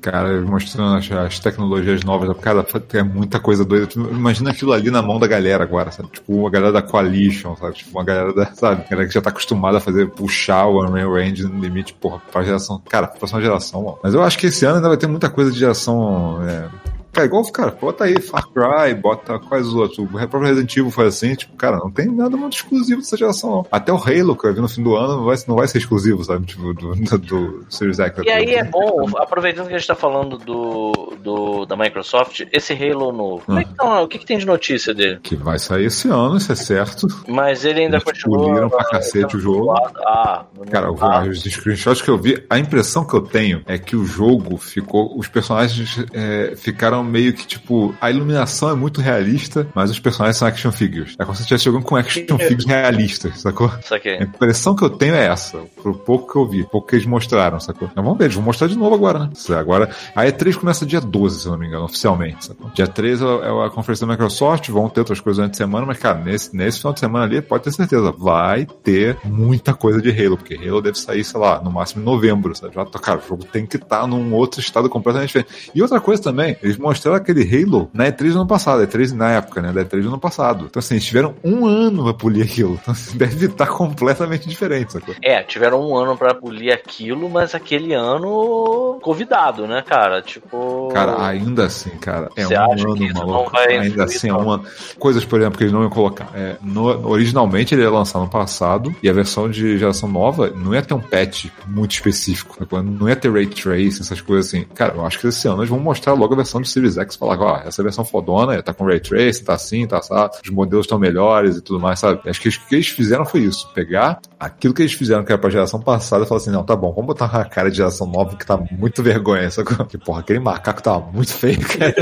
Cara, 0.00 0.40
mostrando 0.42 0.96
as, 0.96 1.10
as 1.10 1.38
tecnologias 1.38 2.02
novas. 2.04 2.36
Cara, 2.38 2.64
é 2.94 3.02
muita 3.02 3.38
coisa 3.40 3.64
doida. 3.64 3.88
Imagina 3.96 4.50
aquilo 4.50 4.72
ali 4.72 4.90
na 4.90 5.02
mão 5.02 5.18
da 5.18 5.26
galera 5.26 5.62
agora, 5.64 5.90
sabe? 5.90 6.08
Tipo, 6.10 6.46
a 6.46 6.50
galera 6.50 6.72
da 6.72 6.82
Coalition, 6.82 7.54
sabe? 7.56 7.74
Tipo, 7.74 7.90
uma 7.98 8.04
galera 8.04 8.32
da, 8.32 8.46
sabe? 8.46 8.84
Galera 8.90 9.08
que 9.08 9.14
já 9.14 9.20
tá 9.22 9.30
acostumada 9.30 9.78
a 9.78 9.80
fazer, 9.80 10.08
puxar 10.10 10.55
o 10.64 10.84
Unreal 10.84 11.18
Engine 11.20 11.52
no 11.52 11.60
limite, 11.60 11.92
porra, 11.94 12.20
pra 12.32 12.42
geração. 12.42 12.80
Cara, 12.88 13.06
pra 13.08 13.18
próxima 13.18 13.40
geração, 13.40 13.82
mano. 13.82 13.98
Mas 14.02 14.14
eu 14.14 14.22
acho 14.22 14.38
que 14.38 14.46
esse 14.46 14.64
ano 14.64 14.76
ainda 14.76 14.88
vai 14.88 14.96
ter 14.96 15.06
muita 15.06 15.28
coisa 15.28 15.50
de 15.50 15.58
geração. 15.58 16.40
É, 16.48 16.68
Cara, 17.16 17.26
igual, 17.26 17.50
cara, 17.50 17.70
bota 17.70 18.04
aí 18.04 18.20
Far 18.20 18.46
Cry, 18.48 18.94
bota 18.94 19.38
quais 19.38 19.68
outros. 19.68 19.98
O 19.98 20.06
próprio 20.06 20.42
Resident 20.42 20.76
Evil 20.76 20.90
foi 20.90 21.06
assim, 21.06 21.34
tipo, 21.34 21.56
cara, 21.56 21.78
não 21.78 21.90
tem 21.90 22.06
nada 22.06 22.36
muito 22.36 22.52
exclusivo 22.58 23.00
dessa 23.00 23.16
geração, 23.16 23.50
não. 23.50 23.66
Até 23.72 23.90
o 23.90 23.96
Halo, 23.96 24.36
que 24.36 24.42
vai 24.42 24.52
vir 24.52 24.60
no 24.60 24.68
fim 24.68 24.82
do 24.82 24.94
ano, 24.94 25.16
não 25.16 25.24
vai, 25.24 25.36
não 25.48 25.56
vai 25.56 25.66
ser 25.66 25.78
exclusivo, 25.78 26.22
sabe? 26.22 26.44
Tipo, 26.44 26.74
do, 26.74 26.94
do, 26.94 27.18
do 27.18 27.66
Series 27.70 27.98
X. 27.98 28.22
E 28.22 28.28
aí 28.30 28.54
é 28.54 28.64
bom, 28.64 29.10
aproveitando 29.16 29.68
que 29.68 29.74
a 29.74 29.78
gente 29.78 29.86
tá 29.86 29.94
falando 29.94 30.36
do, 30.36 31.16
do 31.22 31.64
da 31.64 31.74
Microsoft, 31.74 32.42
esse 32.52 32.74
Halo 32.74 33.12
novo. 33.12 33.42
Como 33.46 33.58
é 33.60 33.64
que 33.64 33.74
tá, 33.74 34.02
o 34.02 34.08
que, 34.08 34.18
que 34.18 34.26
tem 34.26 34.36
de 34.36 34.44
notícia 34.44 34.92
dele? 34.92 35.18
Que 35.22 35.34
vai 35.36 35.58
sair 35.58 35.86
esse 35.86 36.08
ano, 36.08 36.36
isso 36.36 36.52
é 36.52 36.54
certo. 36.54 37.06
Mas 37.26 37.64
ele 37.64 37.80
ainda 37.80 37.96
Eles 37.96 38.04
continua. 38.04 38.38
poliram 38.38 38.68
pra 38.68 38.84
cacete 38.84 39.38
o 39.38 39.40
jogo. 39.40 39.72
Ah, 39.72 40.44
Cara, 40.70 40.88
ah, 41.00 41.22
os 41.22 41.42
screenshots 41.42 42.02
que 42.02 42.10
eu 42.10 42.18
vi, 42.18 42.44
a 42.50 42.58
impressão 42.58 43.06
que 43.06 43.14
eu 43.14 43.22
tenho 43.22 43.62
é 43.64 43.78
que 43.78 43.96
o 43.96 44.04
jogo 44.04 44.58
ficou. 44.58 45.16
Os 45.18 45.28
personagens 45.28 46.04
é, 46.12 46.54
ficaram 46.56 47.05
meio 47.06 47.32
que 47.32 47.46
tipo. 47.46 47.94
A 48.00 48.10
iluminação 48.10 48.70
é 48.70 48.74
muito 48.74 49.00
realista, 49.00 49.66
mas 49.74 49.90
os 49.90 49.98
personagens 49.98 50.36
são 50.36 50.48
action 50.48 50.72
figures. 50.72 51.14
É 51.18 51.24
como 51.24 51.34
se 51.34 51.42
estivesse 51.42 51.64
jogando 51.64 51.84
com 51.84 51.96
action 51.96 52.38
figures 52.38 52.64
realistas, 52.64 53.40
sacou? 53.40 53.70
isso 53.82 53.94
aqui. 53.94 54.10
A 54.10 54.22
impressão 54.22 54.74
que 54.74 54.84
eu 54.84 54.90
tenho 54.90 55.14
é 55.14 55.26
essa, 55.26 55.58
pro 55.82 55.94
pouco 55.94 56.32
que 56.32 56.38
eu 56.38 56.46
vi, 56.46 56.64
pouco 56.64 56.88
que 56.88 56.96
eles 56.96 57.06
mostraram, 57.06 57.58
sacou? 57.60 57.88
Mas 57.94 58.04
vamos 58.04 58.18
ver, 58.18 58.24
eles 58.24 58.34
vão 58.34 58.44
mostrar 58.44 58.68
de 58.68 58.76
novo 58.76 58.94
agora, 58.94 59.18
né? 59.20 59.30
Agora, 59.56 59.90
a 60.14 60.24
E3 60.24 60.56
começa 60.56 60.84
dia 60.84 61.00
12, 61.00 61.40
se 61.40 61.46
eu 61.46 61.52
não 61.52 61.58
me 61.58 61.66
engano, 61.66 61.84
oficialmente, 61.84 62.46
sacou? 62.46 62.70
Dia 62.74 62.86
13 62.86 63.24
é 63.24 63.46
é 63.46 63.66
a 63.66 63.70
conferência 63.70 64.06
da 64.06 64.12
Microsoft, 64.12 64.68
vão 64.68 64.88
ter 64.88 65.00
outras 65.00 65.20
coisas 65.20 65.38
durante 65.38 65.54
a 65.54 65.56
semana, 65.56 65.86
mas, 65.86 65.98
cara, 65.98 66.18
nesse, 66.18 66.54
nesse 66.56 66.78
final 66.78 66.92
de 66.92 67.00
semana 67.00 67.24
ali, 67.24 67.40
pode 67.40 67.64
ter 67.64 67.72
certeza, 67.72 68.12
vai 68.12 68.66
ter 68.82 69.16
muita 69.24 69.72
coisa 69.74 70.00
de 70.02 70.10
Halo, 70.10 70.36
porque 70.36 70.54
Halo 70.54 70.82
deve 70.82 70.98
sair, 70.98 71.24
sei 71.24 71.40
lá, 71.40 71.60
no 71.62 71.70
máximo 71.70 72.02
em 72.02 72.04
novembro, 72.04 72.54
sabe? 72.54 72.74
Já, 72.74 72.84
tá- 72.84 72.98
cara, 72.98 73.20
o 73.24 73.28
jogo 73.28 73.44
tem 73.44 73.64
que 73.66 73.76
estar 73.76 74.06
num 74.06 74.34
outro 74.34 74.60
estado 74.60 74.88
completamente 74.88 75.28
diferente. 75.28 75.70
E 75.74 75.82
outra 75.82 76.00
coisa 76.00 76.22
também, 76.22 76.56
eles 76.62 76.76
mostraram 76.88 77.16
aquele 77.16 77.42
Halo 77.42 77.90
na 77.92 78.06
E3 78.06 78.32
do 78.32 78.38
ano 78.40 78.46
passado, 78.46 78.82
E3 78.86 79.12
na 79.12 79.30
época, 79.32 79.60
né, 79.62 79.72
da 79.72 79.84
E3 79.84 80.02
do 80.02 80.08
ano 80.08 80.18
passado. 80.18 80.66
Então, 80.68 80.78
assim, 80.80 80.94
eles 80.94 81.04
tiveram 81.04 81.34
um 81.44 81.66
ano 81.66 82.04
pra 82.04 82.14
polir 82.14 82.44
aquilo. 82.44 82.78
Então, 82.80 82.92
assim, 82.92 83.16
deve 83.18 83.46
estar 83.46 83.66
completamente 83.66 84.48
diferente, 84.48 84.92
sacou? 84.92 85.14
É, 85.22 85.42
tiveram 85.42 85.80
um 85.80 85.96
ano 85.96 86.16
pra 86.16 86.34
polir 86.34 86.72
aquilo, 86.72 87.28
mas 87.28 87.54
aquele 87.54 87.92
ano 87.94 88.98
convidado, 89.02 89.66
né, 89.66 89.82
cara? 89.86 90.22
Tipo. 90.22 90.88
Cara, 90.92 91.26
ainda 91.26 91.66
assim, 91.66 91.90
cara, 91.90 92.30
é 92.36 92.44
Você 92.44 92.54
um 92.56 92.60
acha 92.62 92.82
ano, 92.86 92.94
que 92.96 93.04
isso 93.04 93.14
maluco. 93.14 93.32
não 93.32 93.50
vai 93.50 93.76
ainda 93.78 94.04
assim, 94.04 94.28
é 94.28 94.34
um 94.34 94.50
ano. 94.50 94.64
Coisas, 94.98 95.24
por 95.24 95.40
exemplo, 95.40 95.58
que 95.58 95.64
eles 95.64 95.72
não 95.72 95.82
iam 95.82 95.90
colocar. 95.90 96.28
É, 96.34 96.56
no- 96.62 97.08
originalmente 97.08 97.74
ele 97.74 97.82
ia 97.82 97.90
lançar 97.90 98.18
no 98.18 98.28
passado, 98.28 98.94
e 99.02 99.08
a 99.08 99.12
versão 99.12 99.48
de 99.50 99.78
geração 99.78 100.08
nova 100.08 100.50
não 100.50 100.74
ia 100.74 100.82
ter 100.82 100.94
um 100.94 101.00
patch 101.00 101.46
muito 101.66 101.92
específico. 101.92 102.56
sacou? 102.58 102.82
Não 102.82 103.08
ia 103.08 103.16
ter 103.16 103.30
ray 103.32 103.46
tracing, 103.46 104.00
essas 104.02 104.20
coisas 104.20 104.46
assim. 104.46 104.64
Cara, 104.74 104.94
eu 104.94 105.04
acho 105.06 105.18
que 105.18 105.26
esse 105.26 105.46
ano 105.48 105.58
eles 105.58 105.70
vão 105.70 105.78
mostrar 105.80 106.12
logo 106.14 106.32
a 106.32 106.36
versão 106.36 106.60
de 106.60 106.68
Series 106.76 106.98
X 106.98 107.14
e 107.14 107.18
falar, 107.18 107.40
ó, 107.40 107.62
essa 107.66 107.82
versão 107.82 108.04
fodona, 108.04 108.62
tá 108.62 108.74
com 108.74 108.84
ray 108.84 109.00
tracing, 109.00 109.44
tá 109.44 109.54
assim, 109.54 109.86
tá 109.86 109.98
assado, 109.98 110.36
os 110.44 110.50
modelos 110.50 110.84
estão 110.84 110.98
melhores 110.98 111.56
e 111.56 111.62
tudo 111.62 111.80
mais, 111.80 111.98
sabe? 111.98 112.20
Acho 112.28 112.40
que 112.40 112.48
o 112.48 112.52
que 112.52 112.74
eles 112.74 112.88
fizeram 112.88 113.24
foi 113.24 113.40
isso, 113.40 113.70
pegar 113.74 114.20
aquilo 114.38 114.74
que 114.74 114.82
eles 114.82 114.92
fizeram 114.92 115.24
que 115.24 115.32
era 115.32 115.40
pra 115.40 115.50
geração 115.50 115.80
passada 115.80 116.24
e 116.24 116.28
falar 116.28 116.40
assim, 116.40 116.50
não, 116.50 116.62
tá 116.62 116.76
bom, 116.76 116.92
vamos 116.92 117.06
botar 117.06 117.26
uma 117.26 117.44
cara 117.44 117.70
de 117.70 117.78
geração 117.78 118.06
nova 118.06 118.36
que 118.36 118.44
tá 118.46 118.58
muito 118.70 119.02
vergonha, 119.02 119.50
sacou? 119.50 119.76
Que 119.86 119.96
porra, 119.96 120.20
aquele 120.20 120.40
macaco 120.40 120.82
tava 120.82 121.10
muito 121.12 121.32
feio, 121.32 121.60
cara. 121.66 121.94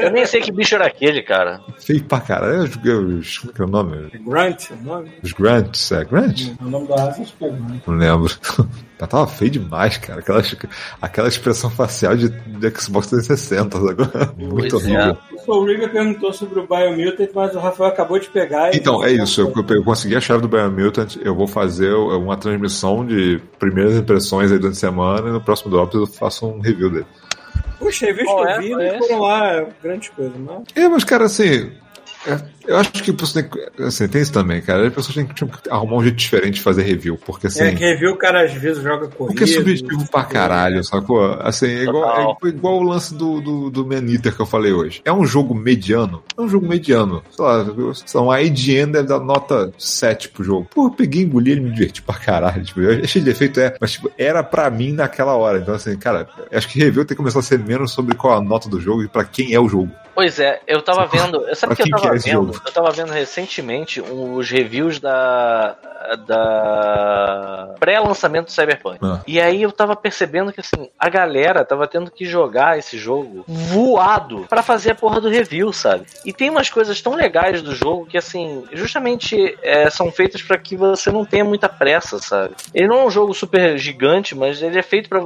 Eu 0.00 0.10
nem 0.10 0.24
sei 0.24 0.40
que 0.40 0.50
bicho 0.50 0.74
era 0.74 0.86
aquele, 0.86 1.22
cara. 1.22 1.60
Feio 1.78 2.02
pra 2.04 2.18
caralho. 2.18 2.62
Os, 2.62 2.76
os, 2.76 3.38
como 3.38 3.50
é 3.50 3.54
que 3.54 3.62
é 3.62 3.64
o 3.64 3.68
nome? 3.68 4.10
Grunt, 4.24 4.70
o 4.70 4.84
nome? 4.84 5.12
Os 5.22 5.32
Grants, 5.32 5.92
é 5.92 6.04
Grant? 6.04 6.52
O 6.60 6.64
nome 6.64 6.88
da 6.88 6.96
raça 6.96 7.22
acho 7.22 7.36
que 7.36 7.44
é 7.44 7.50
Grunt. 7.50 7.82
Não 7.86 7.94
lembro. 7.94 8.34
Mas 8.98 9.08
tava 9.10 9.26
feio 9.26 9.50
demais, 9.50 9.98
cara. 9.98 10.20
Aquela, 10.20 10.42
aquela 11.02 11.28
expressão 11.28 11.68
facial 11.70 12.16
de, 12.16 12.28
de 12.30 12.70
Xbox 12.80 13.08
360, 13.08 13.78
sacou? 13.80 14.06
Muito 14.38 14.70
Pois 14.70 14.86
é. 14.86 14.96
horrível. 14.98 15.18
O 15.34 15.38
Soul 15.40 15.64
Rigger 15.66 15.92
perguntou 15.92 16.32
sobre 16.32 16.60
o 16.60 16.66
Biomutant, 16.66 17.28
mas 17.34 17.54
o 17.54 17.58
Rafael 17.58 17.90
acabou 17.90 18.18
de 18.18 18.28
pegar. 18.28 18.74
Então, 18.74 19.04
é 19.04 19.12
isso. 19.12 19.42
Eu, 19.42 19.52
eu 19.68 19.84
consegui 19.84 20.16
a 20.16 20.20
chave 20.20 20.40
do 20.40 20.48
Biomutant. 20.48 21.16
Eu 21.22 21.34
vou 21.34 21.46
fazer 21.46 21.92
uma 21.92 22.36
transmissão 22.38 23.04
de 23.04 23.40
primeiras 23.58 23.94
impressões 23.96 24.50
aí 24.50 24.58
durante 24.58 24.76
a 24.76 24.80
semana 24.80 25.28
e 25.28 25.32
no 25.32 25.40
próximo 25.42 25.70
Drops 25.70 25.94
eu 25.94 26.06
faço 26.06 26.46
um 26.46 26.60
review 26.60 26.90
dele. 26.90 27.06
Puxa, 27.78 28.06
reviews 28.06 28.26
que 28.26 28.40
eu 28.40 28.46
é? 28.48 28.58
vi 28.58 28.70
não 28.70 28.80
é 28.80 28.98
foram 28.98 29.20
lá 29.20 29.66
grandes 29.82 30.08
coisas, 30.08 30.38
não. 30.38 30.64
É, 30.74 30.88
mas, 30.88 31.04
cara, 31.04 31.26
assim. 31.26 31.70
é- 32.26 32.40
eu 32.66 32.76
acho 32.76 32.92
que 32.92 33.12
você 33.12 33.42
tem 33.42 33.50
que. 33.50 33.82
Assim, 33.82 34.08
tem 34.08 34.22
isso 34.22 34.32
também, 34.32 34.60
cara. 34.60 34.86
As 34.86 34.94
pessoas 34.94 35.14
têm 35.14 35.26
que 35.26 35.34
tipo, 35.34 35.56
arrumar 35.70 35.96
um 35.96 36.02
jeito 36.02 36.16
diferente 36.16 36.54
de 36.54 36.60
fazer 36.62 36.82
review. 36.82 37.18
Porque, 37.24 37.46
assim. 37.46 37.64
É 37.64 37.74
que 37.74 37.84
review 37.84 38.12
o 38.12 38.16
cara 38.16 38.44
às 38.44 38.52
vezes 38.52 38.82
joga 38.82 39.08
corrida. 39.08 39.38
Porque 39.38 39.44
é 39.44 39.46
subjetivo 39.46 40.10
pra 40.10 40.24
caralho, 40.24 40.82
sacou? 40.84 41.24
Assim, 41.40 41.66
é 41.66 41.82
igual, 41.84 42.38
é 42.42 42.48
igual 42.48 42.78
o 42.78 42.82
lance 42.82 43.14
do, 43.14 43.40
do, 43.40 43.70
do 43.70 43.86
Man 43.86 44.10
Eater 44.10 44.34
que 44.34 44.40
eu 44.40 44.46
falei 44.46 44.72
hoje. 44.72 45.00
É 45.04 45.12
um 45.12 45.24
jogo 45.24 45.54
mediano? 45.54 46.22
É 46.36 46.40
um 46.40 46.48
jogo 46.48 46.66
mediano. 46.66 47.22
Sei 47.30 47.44
lá, 47.44 47.64
lá, 48.14 48.20
uma 48.20 48.40
IGN 48.40 48.92
deve 48.92 49.08
dar 49.08 49.20
nota 49.20 49.72
7 49.78 50.30
pro 50.30 50.44
jogo. 50.44 50.68
Pô, 50.74 50.86
eu 50.86 50.90
peguei, 50.90 51.22
engoli 51.22 51.52
ele 51.52 51.60
e 51.60 51.64
me 51.64 51.70
diverti 51.70 52.02
pra 52.02 52.14
caralho. 52.14 52.64
Tipo, 52.64 52.80
eu 52.80 53.02
achei 53.02 53.20
de 53.20 53.30
defeito, 53.30 53.60
é, 53.60 53.76
mas 53.80 53.92
tipo, 53.92 54.10
era 54.18 54.42
pra 54.42 54.70
mim 54.70 54.92
naquela 54.92 55.34
hora. 55.34 55.58
Então, 55.58 55.74
assim, 55.74 55.96
cara, 55.96 56.28
acho 56.52 56.68
que 56.68 56.78
review 56.78 57.04
tem 57.04 57.14
que 57.14 57.22
começar 57.22 57.40
a 57.40 57.42
ser 57.42 57.58
menos 57.58 57.92
sobre 57.92 58.14
qual 58.14 58.36
a 58.36 58.40
nota 58.40 58.68
do 58.68 58.80
jogo 58.80 59.02
e 59.02 59.08
pra 59.08 59.24
quem 59.24 59.54
é 59.54 59.60
o 59.60 59.68
jogo. 59.68 59.90
Pois 60.16 60.38
é, 60.38 60.60
eu 60.66 60.80
tava 60.82 61.06
vendo. 61.06 61.44
Sabe 61.54 61.74
o 61.74 61.76
que 61.76 61.82
eu 61.82 62.00
tava 62.00 62.16
é 62.16 62.18
vendo? 62.18 62.55
Eu 62.64 62.72
tava 62.72 62.90
vendo 62.90 63.12
recentemente 63.12 64.00
os 64.00 64.50
reviews 64.50 64.98
da. 65.00 65.76
da. 66.26 67.74
pré-lançamento 67.78 68.46
do 68.46 68.52
Cyberpunk. 68.52 68.98
Ah. 69.02 69.20
E 69.26 69.40
aí 69.40 69.62
eu 69.62 69.72
tava 69.72 69.94
percebendo 69.96 70.52
que 70.52 70.60
assim, 70.60 70.88
a 70.98 71.08
galera 71.08 71.64
tava 71.64 71.86
tendo 71.86 72.10
que 72.10 72.24
jogar 72.24 72.78
esse 72.78 72.96
jogo 72.98 73.44
voado 73.46 74.46
pra 74.48 74.62
fazer 74.62 74.92
a 74.92 74.94
porra 74.94 75.20
do 75.20 75.28
review, 75.28 75.72
sabe? 75.72 76.06
E 76.24 76.32
tem 76.32 76.50
umas 76.50 76.70
coisas 76.70 77.00
tão 77.00 77.14
legais 77.14 77.62
do 77.62 77.74
jogo 77.74 78.06
que 78.06 78.16
assim, 78.18 78.64
justamente 78.72 79.56
é, 79.62 79.90
são 79.90 80.10
feitas 80.10 80.42
pra 80.42 80.58
que 80.58 80.76
você 80.76 81.10
não 81.10 81.24
tenha 81.24 81.44
muita 81.44 81.68
pressa, 81.68 82.18
sabe? 82.18 82.54
Ele 82.74 82.88
não 82.88 83.00
é 83.00 83.04
um 83.06 83.10
jogo 83.10 83.34
super 83.34 83.76
gigante, 83.78 84.34
mas 84.34 84.62
ele 84.62 84.78
é 84.78 84.82
feito 84.82 85.08
para 85.08 85.20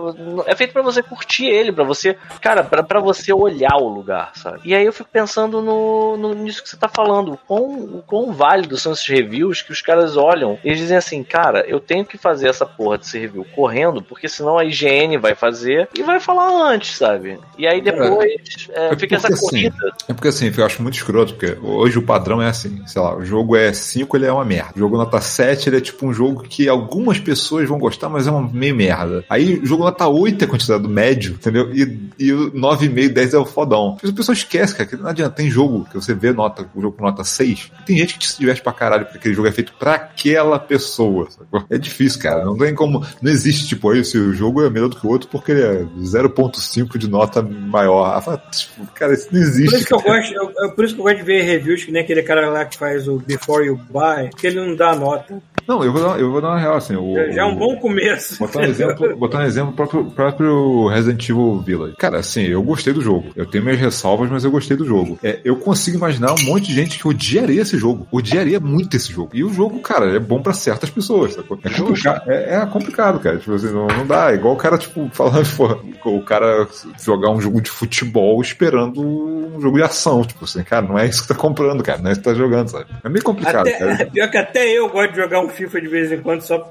é 0.46 0.54
feito 0.56 0.72
para 0.72 0.82
você 0.82 1.02
curtir 1.02 1.46
ele, 1.46 1.72
pra 1.72 1.84
você, 1.84 2.16
cara, 2.40 2.62
pra 2.64 3.00
você 3.00 3.32
olhar 3.32 3.76
o 3.76 3.88
lugar, 3.88 4.32
sabe? 4.34 4.60
E 4.64 4.74
aí 4.74 4.84
eu 4.84 4.92
fico 4.92 5.08
pensando 5.10 5.60
no, 5.62 6.16
no- 6.16 6.34
nisso 6.34 6.62
que 6.62 6.68
você 6.68 6.76
tá 6.76 6.88
falando. 6.88 7.19
O 7.28 7.36
quão, 7.36 8.02
quão 8.06 8.32
válidos 8.32 8.82
são 8.82 8.92
esses 8.92 9.06
reviews 9.06 9.62
que 9.62 9.72
os 9.72 9.82
caras 9.82 10.16
olham 10.16 10.58
e 10.64 10.68
eles 10.68 10.80
dizem 10.80 10.96
assim, 10.96 11.22
cara, 11.22 11.64
eu 11.66 11.80
tenho 11.80 12.04
que 12.04 12.18
fazer 12.18 12.48
essa 12.48 12.66
porra 12.66 12.98
desse 12.98 13.18
review 13.18 13.44
correndo, 13.54 14.02
porque 14.02 14.28
senão 14.28 14.58
a 14.58 14.64
IGN 14.64 15.18
vai 15.18 15.34
fazer 15.34 15.88
e 15.96 16.02
vai 16.02 16.20
falar 16.20 16.48
antes, 16.72 16.96
sabe? 16.96 17.38
E 17.58 17.66
aí 17.66 17.80
depois 17.80 18.68
é, 18.70 18.92
É 18.92 18.96
fica 18.96 19.16
essa 19.16 19.28
assim, 19.28 19.40
corrida. 19.40 19.94
É 20.08 20.12
porque 20.12 20.28
assim, 20.28 20.52
eu 20.56 20.64
acho 20.64 20.82
muito 20.82 20.94
escroto, 20.94 21.34
porque 21.34 21.56
hoje 21.62 21.98
o 21.98 22.02
padrão 22.02 22.40
é 22.40 22.48
assim, 22.48 22.82
sei 22.86 23.00
lá, 23.00 23.16
o 23.16 23.24
jogo 23.24 23.56
é 23.56 23.72
5, 23.72 24.16
ele 24.16 24.26
é 24.26 24.32
uma 24.32 24.44
merda. 24.44 24.72
O 24.76 24.78
jogo 24.78 24.96
nota 24.96 25.20
7, 25.20 25.68
ele 25.68 25.76
é 25.78 25.80
tipo 25.80 26.06
um 26.06 26.12
jogo 26.12 26.42
que 26.42 26.68
algumas 26.68 27.18
pessoas 27.18 27.68
vão 27.68 27.78
gostar, 27.78 28.08
mas 28.08 28.26
é 28.26 28.30
uma 28.30 28.48
meio 28.50 28.74
merda. 28.74 29.24
Aí 29.28 29.58
o 29.58 29.66
jogo 29.66 29.84
nota 29.84 30.06
8 30.06 30.44
é 30.44 30.46
considerado 30.46 30.88
médio, 30.88 31.34
entendeu? 31.34 31.74
E, 31.74 32.10
e 32.18 32.32
o 32.32 32.52
9,5, 32.52 33.08
10 33.08 33.34
é 33.34 33.38
o 33.38 33.44
fodão. 33.44 33.96
Mas 34.02 34.10
a 34.10 34.14
pessoa 34.14 34.34
esquece, 34.34 34.74
cara, 34.74 34.88
que 34.88 34.96
não 34.96 35.08
adianta. 35.08 35.36
Tem 35.36 35.50
jogo 35.50 35.86
que 35.90 35.94
você 35.94 36.14
vê 36.14 36.32
nota, 36.32 36.66
o 36.74 36.80
jogo 36.80 36.96
com 36.96 37.04
nota 37.10 37.24
6, 37.24 37.70
tem 37.86 37.96
gente 37.98 38.18
que 38.18 38.26
se 38.26 38.38
diverte 38.38 38.62
pra 38.62 38.72
caralho, 38.72 39.04
porque 39.04 39.18
aquele 39.18 39.34
jogo 39.34 39.48
é 39.48 39.52
feito 39.52 39.72
pra 39.78 39.94
aquela 39.94 40.58
pessoa, 40.58 41.28
sacou? 41.30 41.64
É 41.70 41.76
difícil, 41.78 42.20
cara. 42.20 42.44
Não 42.44 42.56
tem 42.56 42.74
como. 42.74 43.04
Não 43.20 43.30
existe, 43.30 43.66
tipo, 43.68 43.90
aí 43.90 44.04
se 44.04 44.16
o 44.18 44.32
jogo 44.32 44.62
é 44.64 44.70
melhor 44.70 44.88
do 44.88 44.96
que 44.96 45.06
o 45.06 45.10
outro 45.10 45.28
porque 45.28 45.52
ele 45.52 45.62
é 45.62 45.84
0,5 46.02 46.96
de 46.98 47.08
nota 47.08 47.42
maior. 47.42 48.22
Ah, 48.26 48.36
tipo, 48.50 48.86
Cara, 48.94 49.14
isso 49.14 49.28
não 49.32 49.40
existe. 49.40 49.70
Por 49.70 49.76
isso 49.78 49.86
que 49.86 49.94
eu 49.94 50.00
gosto, 50.00 50.34
eu- 50.34 50.72
por 50.72 50.84
isso 50.84 50.94
que 50.94 51.00
eu 51.00 51.04
gosto 51.04 51.16
de 51.18 51.22
ver 51.22 51.42
reviews 51.42 51.84
que 51.84 51.92
nem 51.92 52.02
aquele 52.02 52.22
cara 52.22 52.48
lá 52.50 52.64
que 52.64 52.76
faz 52.76 53.06
o 53.08 53.18
Before 53.18 53.64
You 53.66 53.76
Buy, 53.90 54.30
que 54.36 54.46
ele 54.46 54.60
não 54.66 54.74
dá 54.76 54.94
nota. 54.94 55.40
Não, 55.70 55.84
eu 55.84 55.92
vou 55.92 56.02
dar, 56.02 56.18
eu 56.18 56.32
vou 56.32 56.40
dar 56.40 56.48
uma 56.48 56.58
real, 56.58 56.74
assim. 56.74 56.96
O, 56.96 57.14
Já 57.32 57.42
é 57.42 57.44
um 57.44 57.54
bom 57.54 57.76
começo. 57.76 58.36
Botar 58.40 58.58
um 58.58 58.64
exemplo, 58.64 59.16
botar 59.16 59.38
um 59.38 59.42
exemplo 59.42 59.72
próprio, 59.72 60.04
próprio 60.06 60.88
Resident 60.88 61.28
Evil 61.28 61.60
Village. 61.60 61.94
Cara, 61.96 62.18
assim, 62.18 62.42
eu 62.42 62.60
gostei 62.60 62.92
do 62.92 63.00
jogo. 63.00 63.30
Eu 63.36 63.46
tenho 63.46 63.62
minhas 63.62 63.78
ressalvas, 63.78 64.28
mas 64.28 64.42
eu 64.42 64.50
gostei 64.50 64.76
do 64.76 64.84
jogo. 64.84 65.16
É, 65.22 65.38
eu 65.44 65.54
consigo 65.54 65.96
imaginar 65.96 66.32
um 66.32 66.42
monte 66.42 66.66
de 66.66 66.74
gente 66.74 66.98
que 66.98 67.06
odiaria 67.06 67.62
esse 67.62 67.78
jogo. 67.78 68.04
Odiaria 68.10 68.58
muito 68.58 68.96
esse 68.96 69.12
jogo. 69.12 69.30
E 69.32 69.44
o 69.44 69.54
jogo, 69.54 69.78
cara, 69.78 70.16
é 70.16 70.18
bom 70.18 70.42
pra 70.42 70.52
certas 70.52 70.90
pessoas. 70.90 71.34
Sacou? 71.34 71.56
É, 71.62 71.70
complicado, 71.70 72.28
é, 72.28 72.54
é 72.56 72.66
complicado, 72.66 73.20
cara. 73.20 73.38
Tipo 73.38 73.54
assim, 73.54 73.72
não, 73.72 73.86
não 73.86 74.04
dá. 74.04 74.32
É 74.32 74.34
igual 74.34 74.54
o 74.54 74.56
cara, 74.56 74.76
tipo, 74.76 75.08
falando, 75.14 75.48
pô, 75.56 76.16
o 76.16 76.24
cara 76.24 76.66
jogar 77.00 77.30
um 77.30 77.40
jogo 77.40 77.60
de 77.60 77.70
futebol 77.70 78.42
esperando 78.42 79.00
um 79.00 79.60
jogo 79.60 79.76
de 79.76 79.84
ação. 79.84 80.24
Tipo 80.24 80.46
assim, 80.46 80.64
cara, 80.64 80.84
não 80.84 80.98
é 80.98 81.06
isso 81.06 81.22
que 81.22 81.28
tá 81.28 81.34
comprando, 81.36 81.80
cara. 81.84 82.02
Não 82.02 82.08
é 82.08 82.12
isso 82.12 82.20
que 82.20 82.28
tá 82.28 82.34
jogando, 82.34 82.70
sabe? 82.70 82.86
É 83.04 83.08
meio 83.08 83.22
complicado, 83.22 83.68
Até, 83.68 83.78
cara. 83.78 84.06
pior 84.10 84.28
que 84.28 84.36
até 84.36 84.66
eu 84.68 84.88
gosto 84.88 85.12
de 85.12 85.16
jogar 85.16 85.40
um 85.40 85.48
FIFA 85.60 85.80
de 85.82 85.88
vez 85.88 86.12
em 86.12 86.22
quando 86.22 86.40
só 86.40 86.70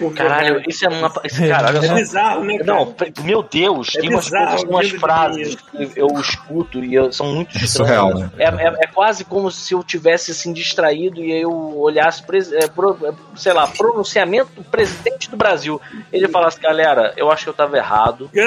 por 0.00 0.14
Caralho, 0.14 0.54
jogar. 0.54 0.64
isso 0.68 0.84
é 0.84 0.88
uma. 0.88 1.12
Esse, 1.24 1.48
cara, 1.48 1.68
olha 1.68 1.78
É 1.78 1.82
só. 1.88 1.94
bizarro, 1.94 2.44
né? 2.44 2.58
cara? 2.58 2.64
Não, 2.72 2.94
meu 3.22 3.42
Deus, 3.42 3.94
É 3.94 4.00
tem 4.00 4.10
umas 4.10 4.24
bizarro, 4.24 4.46
coisas, 4.50 4.68
umas 4.68 4.88
frases 4.90 5.54
que 5.56 5.92
eu 5.94 6.08
escuto 6.18 6.82
e 6.82 6.94
eu- 6.94 7.12
são 7.12 7.26
muito 7.34 7.56
É 7.58 7.62
estranhas. 7.64 7.70
surreal, 8.00 8.14
né? 8.18 8.30
É, 8.38 8.44
é- 8.46 8.76
é 8.84 8.86
quase 8.86 9.24
como 9.24 9.50
se 9.50 9.74
eu 9.74 9.84
tivesse 9.84 10.30
assim 10.30 10.52
distraído 10.52 11.20
e 11.22 11.30
eu 11.40 11.50
olhasse, 11.78 12.22
pres- 12.22 12.52
é, 12.52 12.66
pro- 12.66 12.96
é, 13.06 13.12
sei 13.36 13.52
lá, 13.52 13.66
pronunciamento 13.66 14.50
do 14.56 14.64
presidente 14.64 15.30
do 15.30 15.36
Brasil. 15.36 15.80
Ele 16.12 16.26
falasse, 16.28 16.58
galera, 16.60 17.12
eu 17.16 17.30
acho 17.30 17.44
que 17.44 17.50
eu 17.50 17.54
tava 17.54 17.76
errado. 17.76 18.30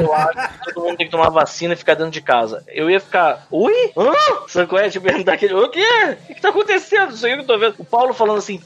Eu 0.00 0.12
acho 0.14 0.58
que 0.64 0.72
todo 0.74 0.84
mundo 0.84 0.96
tem 0.96 1.06
que 1.06 1.12
tomar 1.12 1.28
vacina 1.30 1.74
e 1.74 1.76
ficar 1.76 1.94
dentro 1.94 2.10
de 2.12 2.20
casa. 2.20 2.62
Eu 2.68 2.90
ia 2.90 3.00
ficar, 3.00 3.46
ui? 3.50 3.72
Hã? 3.96 4.12
É 4.78 4.88
tipo, 4.88 5.04
perguntar 5.04 5.34
aquele, 5.34 5.54
o 5.54 5.68
quê? 5.68 6.16
O 6.28 6.34
que, 6.34 6.40
tá 6.40 6.48
acontecendo? 6.48 7.12
Isso 7.12 7.24
aí 7.26 7.34
que 7.34 7.40
eu 7.40 7.46
tô 7.46 7.58
vendo. 7.58 7.74
O 7.78 7.84
Paulo 7.84 8.12
falando 8.14 8.38
assim, 8.38 8.60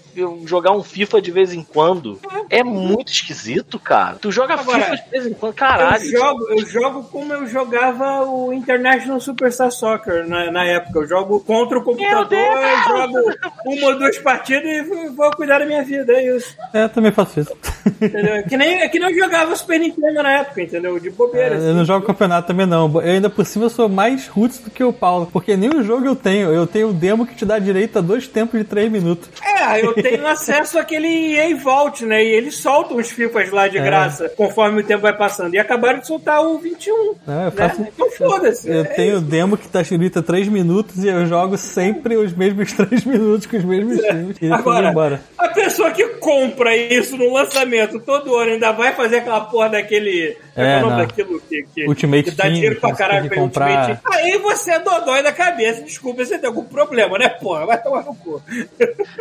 jogar 0.45 0.73
um 0.73 0.83
FIFA 0.83 1.21
de 1.21 1.31
vez 1.31 1.53
em 1.53 1.56
quando 1.63 2.19
é 2.51 2.63
muito 2.63 3.11
esquisito, 3.13 3.79
cara. 3.79 4.17
Tu 4.17 4.31
joga 4.31 4.55
Agora, 4.55 4.83
FIFA 4.85 4.97
de 5.05 5.11
vez 5.11 5.27
em 5.27 5.35
quando, 5.35 5.55
caralho. 5.55 6.03
Eu 6.05 6.11
jogo, 6.11 6.45
eu 6.51 6.67
jogo 6.67 7.05
como 7.05 7.33
eu 7.33 7.47
jogava 7.47 8.25
o 8.25 8.53
International 8.53 9.21
Superstar 9.21 9.71
Soccer 9.71 10.27
na, 10.29 10.51
na 10.51 10.65
época. 10.65 11.01
Eu 11.01 11.07
jogo 11.07 11.41
contra 11.41 11.79
o 11.79 11.83
computador, 11.83 12.27
Deus! 12.29 12.85
jogo 12.89 13.35
uma 13.67 13.87
ou 13.89 13.99
duas 13.99 14.19
partidas 14.19 14.65
e 14.71 14.83
vou- 14.83 15.13
vou 15.13 15.31
cuidar 15.33 15.59
da 15.59 15.67
minha 15.67 15.83
vida. 15.83 16.13
É 16.13 16.37
isso. 16.37 16.55
É, 16.73 16.85
eu 16.85 16.89
também 16.89 17.13
faço 17.13 17.41
isso. 17.41 17.55
Entendeu? 18.01 18.35
É 18.35 18.43
que 18.43 18.57
nem, 18.57 18.81
é 18.83 18.89
que 18.89 18.99
nem 18.99 19.11
eu 19.11 19.25
jogava 19.25 19.55
Super 19.57 19.79
Nintendo 19.81 20.23
na 20.23 20.33
época, 20.41 20.63
entendeu? 20.63 20.99
De 20.99 21.11
bobeira. 21.11 21.55
É, 21.55 21.59
assim. 21.59 21.67
eu 21.69 21.75
não 21.75 21.85
jogo 21.85 22.07
campeonato 22.07 22.49
também 22.49 22.67
não. 22.67 22.91
Eu 22.95 23.01
ainda 23.01 23.31
por 23.31 23.45
cima 23.47 23.69
sou 23.69 23.89
mais 23.89 24.27
roots 24.29 24.59
do 24.59 24.71
que 24.71 24.83
o 24.83 24.93
Paulo. 24.93 25.29
Porque 25.33 25.57
nem 25.57 25.71
o 25.71 25.83
jogo 25.83 26.07
eu 26.07 26.17
tenho. 26.17 26.53
Eu 26.53 26.67
tenho 26.67 26.89
o 26.89 26.93
demo 26.93 27.27
que 27.27 27.35
te 27.35 27.45
dá 27.45 27.59
direito 27.59 27.99
a 27.99 28.03
dois 28.03 28.27
tempos 28.29 28.59
de 28.59 28.65
três 28.65 28.91
minutos. 28.91 29.29
É, 29.45 29.85
eu 29.85 29.93
tenho 29.95 30.27
acesso 30.29 30.79
àquele 30.79 31.35
EA 31.37 31.57
Vault, 31.57 32.05
né? 32.05 32.23
E 32.25 32.29
eles 32.29 32.57
soltam 32.57 32.97
os 32.97 33.11
FIFAs 33.11 33.51
lá 33.51 33.69
de 33.69 33.79
É. 33.79 33.83
graça 33.83 34.29
conforme 34.31 34.81
o 34.81 34.85
tempo 34.85 35.03
vai 35.03 35.17
passando. 35.17 35.55
E 35.55 35.59
acabaram 35.59 35.99
de 36.01 36.07
soltar 36.07 36.41
o 36.43 36.59
21. 36.59 37.15
É, 37.29 37.47
eu 37.47 37.53
faço- 37.53 37.81
Né? 37.81 37.89
Então 37.95 38.11
foda-se. 38.11 38.69
Eu 38.69 38.81
É 38.81 38.85
tenho 38.85 39.19
o 39.19 39.21
demo 39.21 39.57
que 39.57 39.69
tá 39.69 39.81
escrito 39.83 40.19
a 40.19 40.23
3 40.23 40.49
minutos 40.49 41.03
e 41.05 41.09
eu 41.09 41.27
jogo 41.27 41.57
sempre 41.57 42.17
os 42.17 42.33
mesmos 42.33 42.73
3 42.75 43.05
minutos 43.05 43.47
com 43.47 43.57
os 43.57 43.65
mesmos 43.65 43.99
times. 44.01 44.37
Vou 44.63 44.73
Agora, 44.73 45.21
a 45.39 45.49
pessoa 45.49 45.91
que 45.91 46.05
compra 46.19 46.77
isso 46.77 47.17
no 47.17 47.33
lançamento 47.33 47.76
todo 48.05 48.37
ano 48.37 48.53
ainda 48.53 48.73
vai 48.73 48.95
fazer 48.95 49.19
aquela 49.19 49.41
porra 49.41 49.71
daquele. 49.71 50.37
É, 50.57 50.79
É, 50.79 50.79
o 50.79 50.89
nome 50.89 51.07
daquilo 51.07 51.41
que, 51.41 51.63
que, 51.75 51.87
Ultimate 51.87 52.23
que 52.25 52.31
dá 52.31 52.45
Team, 52.45 52.55
dinheiro 52.55 52.81
pra 52.81 52.95
caralho 52.95 53.29
pra 53.29 53.37
comprar. 53.37 53.89
Ultimate. 53.91 54.01
Aí 54.07 54.39
você 54.39 54.71
é 54.73 54.79
dodói 54.79 55.23
da 55.23 55.33
cabeça. 55.33 55.83
Desculpa, 55.83 56.25
você 56.25 56.39
tem 56.39 56.49
algum 56.49 56.65
problema, 56.65 57.19
né, 57.19 57.29
porra? 57.29 57.67
Vai 57.67 57.83
tomar 57.83 58.03
no 58.05 58.15
cu. 58.15 58.43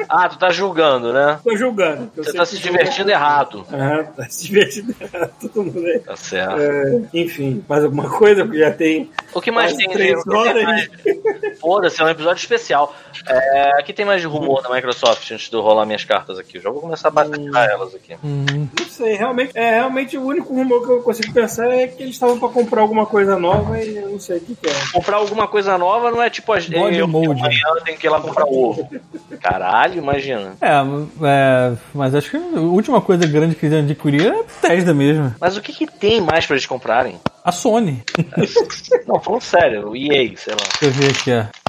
Ah, 0.08 0.30
tu 0.30 0.38
tá 0.40 0.50
julgando, 0.50 1.12
né? 1.12 1.40
Tô 1.44 1.56
julgando. 1.58 2.10
Você 2.16 2.34
tá 2.34 2.46
se 2.46 2.56
julga- 2.58 2.72
divertindo 2.80 3.12
errado. 3.12 3.66
Ah, 3.72 4.04
tá 4.16 4.26
se 4.30 4.46
divertindo 4.46 4.96
errado, 5.00 5.32
todo 5.42 5.64
mundo 5.64 5.86
aí. 5.86 6.00
Tá 6.00 6.16
certo. 6.16 6.60
É, 6.62 7.02
enfim, 7.14 7.64
mais 7.68 7.84
alguma 7.84 8.10
coisa? 8.10 8.44
Porque 8.46 8.60
já 8.60 8.72
tem. 8.72 9.10
O 9.34 9.42
que 9.42 9.52
mais 9.52 9.74
tem 9.76 9.90
três 9.90 10.24
tem 10.24 10.34
horas. 10.38 10.64
mais- 10.64 10.90
Foda-se, 11.60 12.02
é 12.02 12.06
um 12.06 12.10
episódio 12.10 12.40
especial. 12.40 12.96
É, 13.28 13.72
aqui 13.80 13.92
tem 13.94 14.06
mais 14.06 14.22
de 14.22 14.28
rumor 14.28 14.62
da 14.62 14.70
Microsoft 14.74 15.30
antes 15.32 15.50
de 15.50 15.56
eu 15.56 15.62
rolar 15.62 15.86
minhas 15.86 16.04
cartas 16.04 16.38
aqui. 16.40 16.58
Eu 16.58 16.62
já 16.62 16.70
vou 16.70 16.82
começar 16.82 17.08
a 17.08 17.12
bater 17.12 17.42
elas 17.54 17.94
aqui. 17.96 18.16
Uhum. 18.24 18.70
Não 18.80 18.86
sei, 18.88 19.16
realmente, 19.16 19.52
é, 19.56 19.72
realmente 19.76 20.18
o 20.18 20.24
único 20.26 20.54
rumor 20.54 20.86
que 20.86 20.92
eu 20.92 21.02
consigo 21.02 21.25
pensar 21.32 21.70
é 21.72 21.88
que 21.88 22.04
eles 22.04 22.16
estavam 22.16 22.40
pra 22.40 22.50
comprar 22.50 22.82
alguma 22.82 23.06
coisa 23.06 23.38
nova 23.38 23.80
e 23.80 23.98
eu 23.98 24.10
não 24.10 24.20
sei 24.20 24.38
o 24.38 24.42
que, 24.42 24.56
que 24.56 24.70
é. 24.70 24.74
Comprar 24.94 25.18
alguma 25.18 25.48
coisa 25.48 25.78
nova 25.78 26.12
não 26.12 26.22
é 26.22 26.30
tipo 26.30 26.52
as 26.54 26.68
Body 26.68 26.98
eu, 26.98 27.08
mold. 27.08 27.40
amanhã 27.40 27.62
eu 27.76 27.84
tenho 27.84 27.98
que 27.98 28.08
ir 28.08 28.10
lá 28.10 28.20
comprar 28.20 28.46
ovo. 28.46 28.90
Caralho, 29.42 29.98
imagina. 29.98 30.56
É, 30.62 30.82
é, 31.24 31.74
mas 31.94 32.16
acho 32.16 32.32
que 32.32 32.38
a 32.38 32.60
última 32.60 33.02
coisa 33.02 33.26
grande 33.28 33.56
que 33.56 33.66
eles 33.66 33.76
iam 33.78 33.84
adquirir 33.84 34.26
é 34.26 34.40
a 34.40 34.44
Bethesda 34.44 34.94
mesmo. 34.94 35.36
Mas 35.40 35.58
o 35.58 35.62
que, 35.62 35.74
que 35.74 35.88
tem 35.88 36.22
mais 36.22 36.46
pra 36.46 36.56
eles 36.56 36.66
comprarem? 36.66 37.20
A 37.44 37.52
Sony. 37.52 38.04
Não, 39.08 39.20
falando 39.20 39.42
sério, 39.42 39.90
o 39.90 39.96
EA, 39.96 40.36
sei 40.36 40.54
lá. 40.54 40.68
Deixa 40.80 40.86
eu 40.86 40.92
ver 40.92 41.12
aqui, 41.12 41.32
ó. 41.34 41.66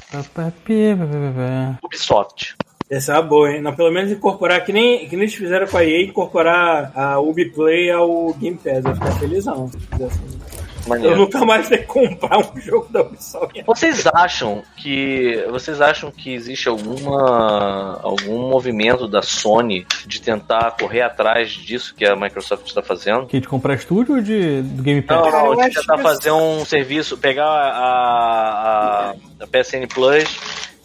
Ubisoft. 1.83 2.55
Essa 2.89 3.11
é 3.11 3.15
uma 3.15 3.21
boa, 3.21 3.51
hein? 3.51 3.61
Não, 3.61 3.75
pelo 3.75 3.91
menos 3.91 4.11
incorporar, 4.11 4.63
que 4.63 4.71
nem, 4.71 5.09
que 5.09 5.15
nem 5.15 5.23
eles 5.23 5.35
fizeram 5.35 5.67
com 5.67 5.77
a 5.77 5.83
EA, 5.83 6.03
incorporar 6.03 6.91
a 6.95 7.19
Ubiplay 7.19 7.91
ao 7.91 8.33
Game 8.33 8.57
Pass. 8.57 8.85
Eu 8.85 8.95
ficar 8.95 9.11
felizão. 9.19 9.69
fizesse 9.69 10.19
isso. 10.25 10.57
Eu 10.87 10.89
Maneiro. 10.89 11.17
nunca 11.17 11.43
mais 11.43 11.67
que 11.67 11.79
comprar 11.79 12.37
um 12.37 12.55
jogo 12.61 12.87
da 12.89 13.01
Ubisoft. 13.01 13.61
Vocês 13.65 14.07
acham 14.07 14.63
que 14.77 15.45
vocês 15.49 15.81
acham 15.81 16.09
que 16.09 16.33
existe 16.33 16.69
alguma 16.69 17.99
algum 18.01 18.47
movimento 18.49 19.05
da 19.05 19.21
Sony 19.21 19.85
de 20.05 20.21
tentar 20.21 20.77
correr 20.79 21.01
atrás 21.01 21.51
disso 21.51 21.93
que 21.93 22.05
a 22.05 22.15
Microsoft 22.15 22.67
está 22.67 22.81
fazendo? 22.81 23.25
Que 23.25 23.41
de 23.41 23.49
comprar 23.49 23.73
estúdio 23.75 24.15
ou 24.15 24.21
de, 24.21 24.61
do 24.61 24.81
Game 24.81 25.01
Pass? 25.01 25.29
Não, 25.29 25.55
não, 25.55 25.67
de 25.67 25.73
tentar 25.73 25.97
fazer 25.97 26.31
um 26.31 26.63
serviço, 26.63 27.17
pegar 27.17 27.43
a, 27.43 29.09
a, 29.09 29.15
a 29.41 29.47
PSN 29.47 29.87
Plus 29.93 30.25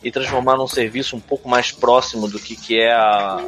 e 0.03 0.11
transformar 0.11 0.57
num 0.57 0.67
serviço 0.69 1.17
um 1.17 1.21
pouco 1.21 1.49
mais 1.49 1.71
próximo 1.73 2.29
do 2.29 2.39
que, 2.39 2.57
que 2.57 2.81
é 2.81 2.93
a. 2.93 3.39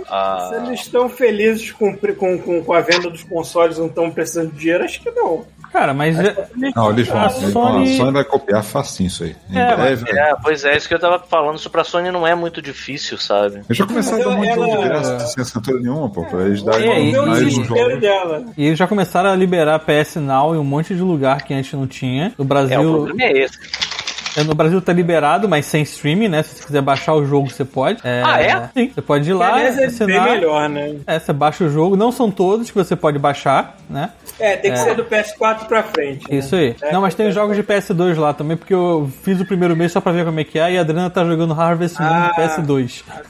Se 0.49 0.55
a... 0.55 0.63
eles 0.67 0.81
estão 0.81 1.09
felizes 1.09 1.73
com, 1.73 1.97
com, 1.97 2.39
com, 2.39 2.63
com 2.65 2.73
a 2.73 2.81
venda 2.81 3.11
dos 3.11 3.23
consoles 3.25 3.77
e 3.77 3.81
não 3.81 3.87
estão 3.89 4.11
precisando 4.11 4.53
de 4.53 4.59
dinheiro, 4.61 4.85
acho 4.85 5.01
que 5.01 5.11
não. 5.11 5.45
Cara, 5.73 5.93
mas 5.93 6.17
é- 6.17 6.47
Não, 6.77 6.91
eles 6.91 7.09
vão. 7.09 7.21
A 7.21 7.29
Sony- 7.31 7.95
A 7.95 7.97
Sony 7.97 8.13
vai 8.13 8.23
copiar 8.25 8.63
facinho 8.63 9.09
isso 9.09 9.25
aí. 9.25 9.35
Em 9.51 9.59
É, 9.59 9.75
breve. 9.75 10.05
É, 10.09 10.33
pois 10.41 10.65
é, 10.65 10.77
isso 10.77 10.87
que 10.87 10.95
eu 10.95 11.01
tava 11.01 11.19
falando. 11.19 11.57
Isso 11.59 11.69
pra 11.69 11.83
Sony 11.83 12.13
não 12.13 12.25
é 12.25 12.33
muito 12.33 12.63
difícil, 12.63 13.19
sabe? 13.19 13.63
Eu 13.69 13.75
já 13.75 13.85
começaram 13.85 14.23
a 14.23 14.25
dar 14.25 14.31
um 14.31 14.37
monte 14.37 14.45
de 14.45 14.51
Ela- 14.53 14.67
jogo 14.69 14.83
de 14.83 14.89
graça 14.89 15.19
sem 15.27 15.43
assinatura 15.43 15.81
nenhuma, 15.81 16.09
pô, 16.09 16.25
pra 16.27 16.43
eles 16.43 16.63
darem 16.63 16.89
É, 16.89 17.01
e- 17.01 17.13
mais 17.17 17.43
um 17.43 17.45
desespero 17.47 17.89
jogo. 17.91 18.01
dela. 18.01 18.45
e 18.57 18.67
eles 18.67 18.79
já 18.79 18.87
começaram 18.87 19.31
a 19.31 19.35
liberar 19.35 19.81
PS 19.81 20.15
Now 20.21 20.55
em 20.55 20.59
um 20.59 20.65
monte 20.65 20.95
de 20.95 21.03
lugar 21.03 21.43
que 21.43 21.53
antes 21.53 21.73
não 21.73 21.89
tinha. 21.89 22.29
No 22.29 22.35
É, 22.39 22.43
o 22.43 22.45
Brasil, 22.45 22.93
problema 22.93 23.23
é 23.25 23.39
esse. 23.43 23.59
É, 24.37 24.43
no 24.45 24.55
Brasil 24.55 24.81
tá 24.81 24.93
liberado, 24.93 25.49
mas 25.49 25.67
sem 25.67 25.83
streaming, 25.83 26.29
né? 26.29 26.43
Se 26.43 26.57
você 26.57 26.65
quiser 26.65 26.83
baixar 26.83 27.15
o 27.15 27.25
jogo, 27.25 27.49
você 27.51 27.65
pode. 27.65 28.01
Ah, 28.05 28.41
é? 28.43 28.69
Sim, 28.75 28.91
você 28.95 29.01
pode 29.03 29.29
ir 29.31 29.33
lá, 29.35 29.61
é 29.61 29.71
bem 29.73 29.85
assinar. 29.87 30.25
melhor, 30.31 30.69
né? 30.69 30.97
É, 31.07 31.19
você 31.19 31.33
baixa 31.33 31.65
o 31.65 31.71
jogo. 31.71 31.97
Não 31.97 32.11
são 32.11 32.31
todos 32.31 32.71
que 32.71 32.77
você 32.77 32.97
pode 32.97 33.19
baixar, 33.19 33.77
né? 33.89 34.11
É, 34.41 34.57
tem 34.57 34.73
que 34.73 34.79
ser 34.79 34.95
do 34.97 35.05
PS4 35.05 35.67
pra 35.67 35.83
frente. 35.85 36.29
né? 36.31 36.39
Isso 36.39 36.57
aí. 36.57 36.75
É, 36.83 36.93
não, 36.93 37.01
mas 37.01 37.15
tem 37.15 37.27
é. 37.27 37.29
os 37.29 37.35
jogos 37.35 37.57
de 37.57 37.63
PS2 37.63 38.17
lá 38.19 38.33
também, 38.35 38.57
porque 38.57 38.75
eu 38.75 39.11
fiz 39.23 39.41
o 39.41 39.45
primeiro 39.47 39.77
mês 39.77 39.93
só 39.93 40.01
pra 40.01 40.11
ver 40.13 40.25
como 40.25 40.41
é 40.41 40.45
que 40.45 40.59
é, 40.59 40.73
e 40.73 40.79
a 40.79 40.81
Adriana 40.81 41.09
tá 41.11 41.25
jogando 41.25 41.55
Harvest 41.55 41.99
Moon 42.01 42.09
Ah. 42.09 42.33
de 42.35 42.41
PS2. 42.43 43.03
Maneiro. 43.07 43.25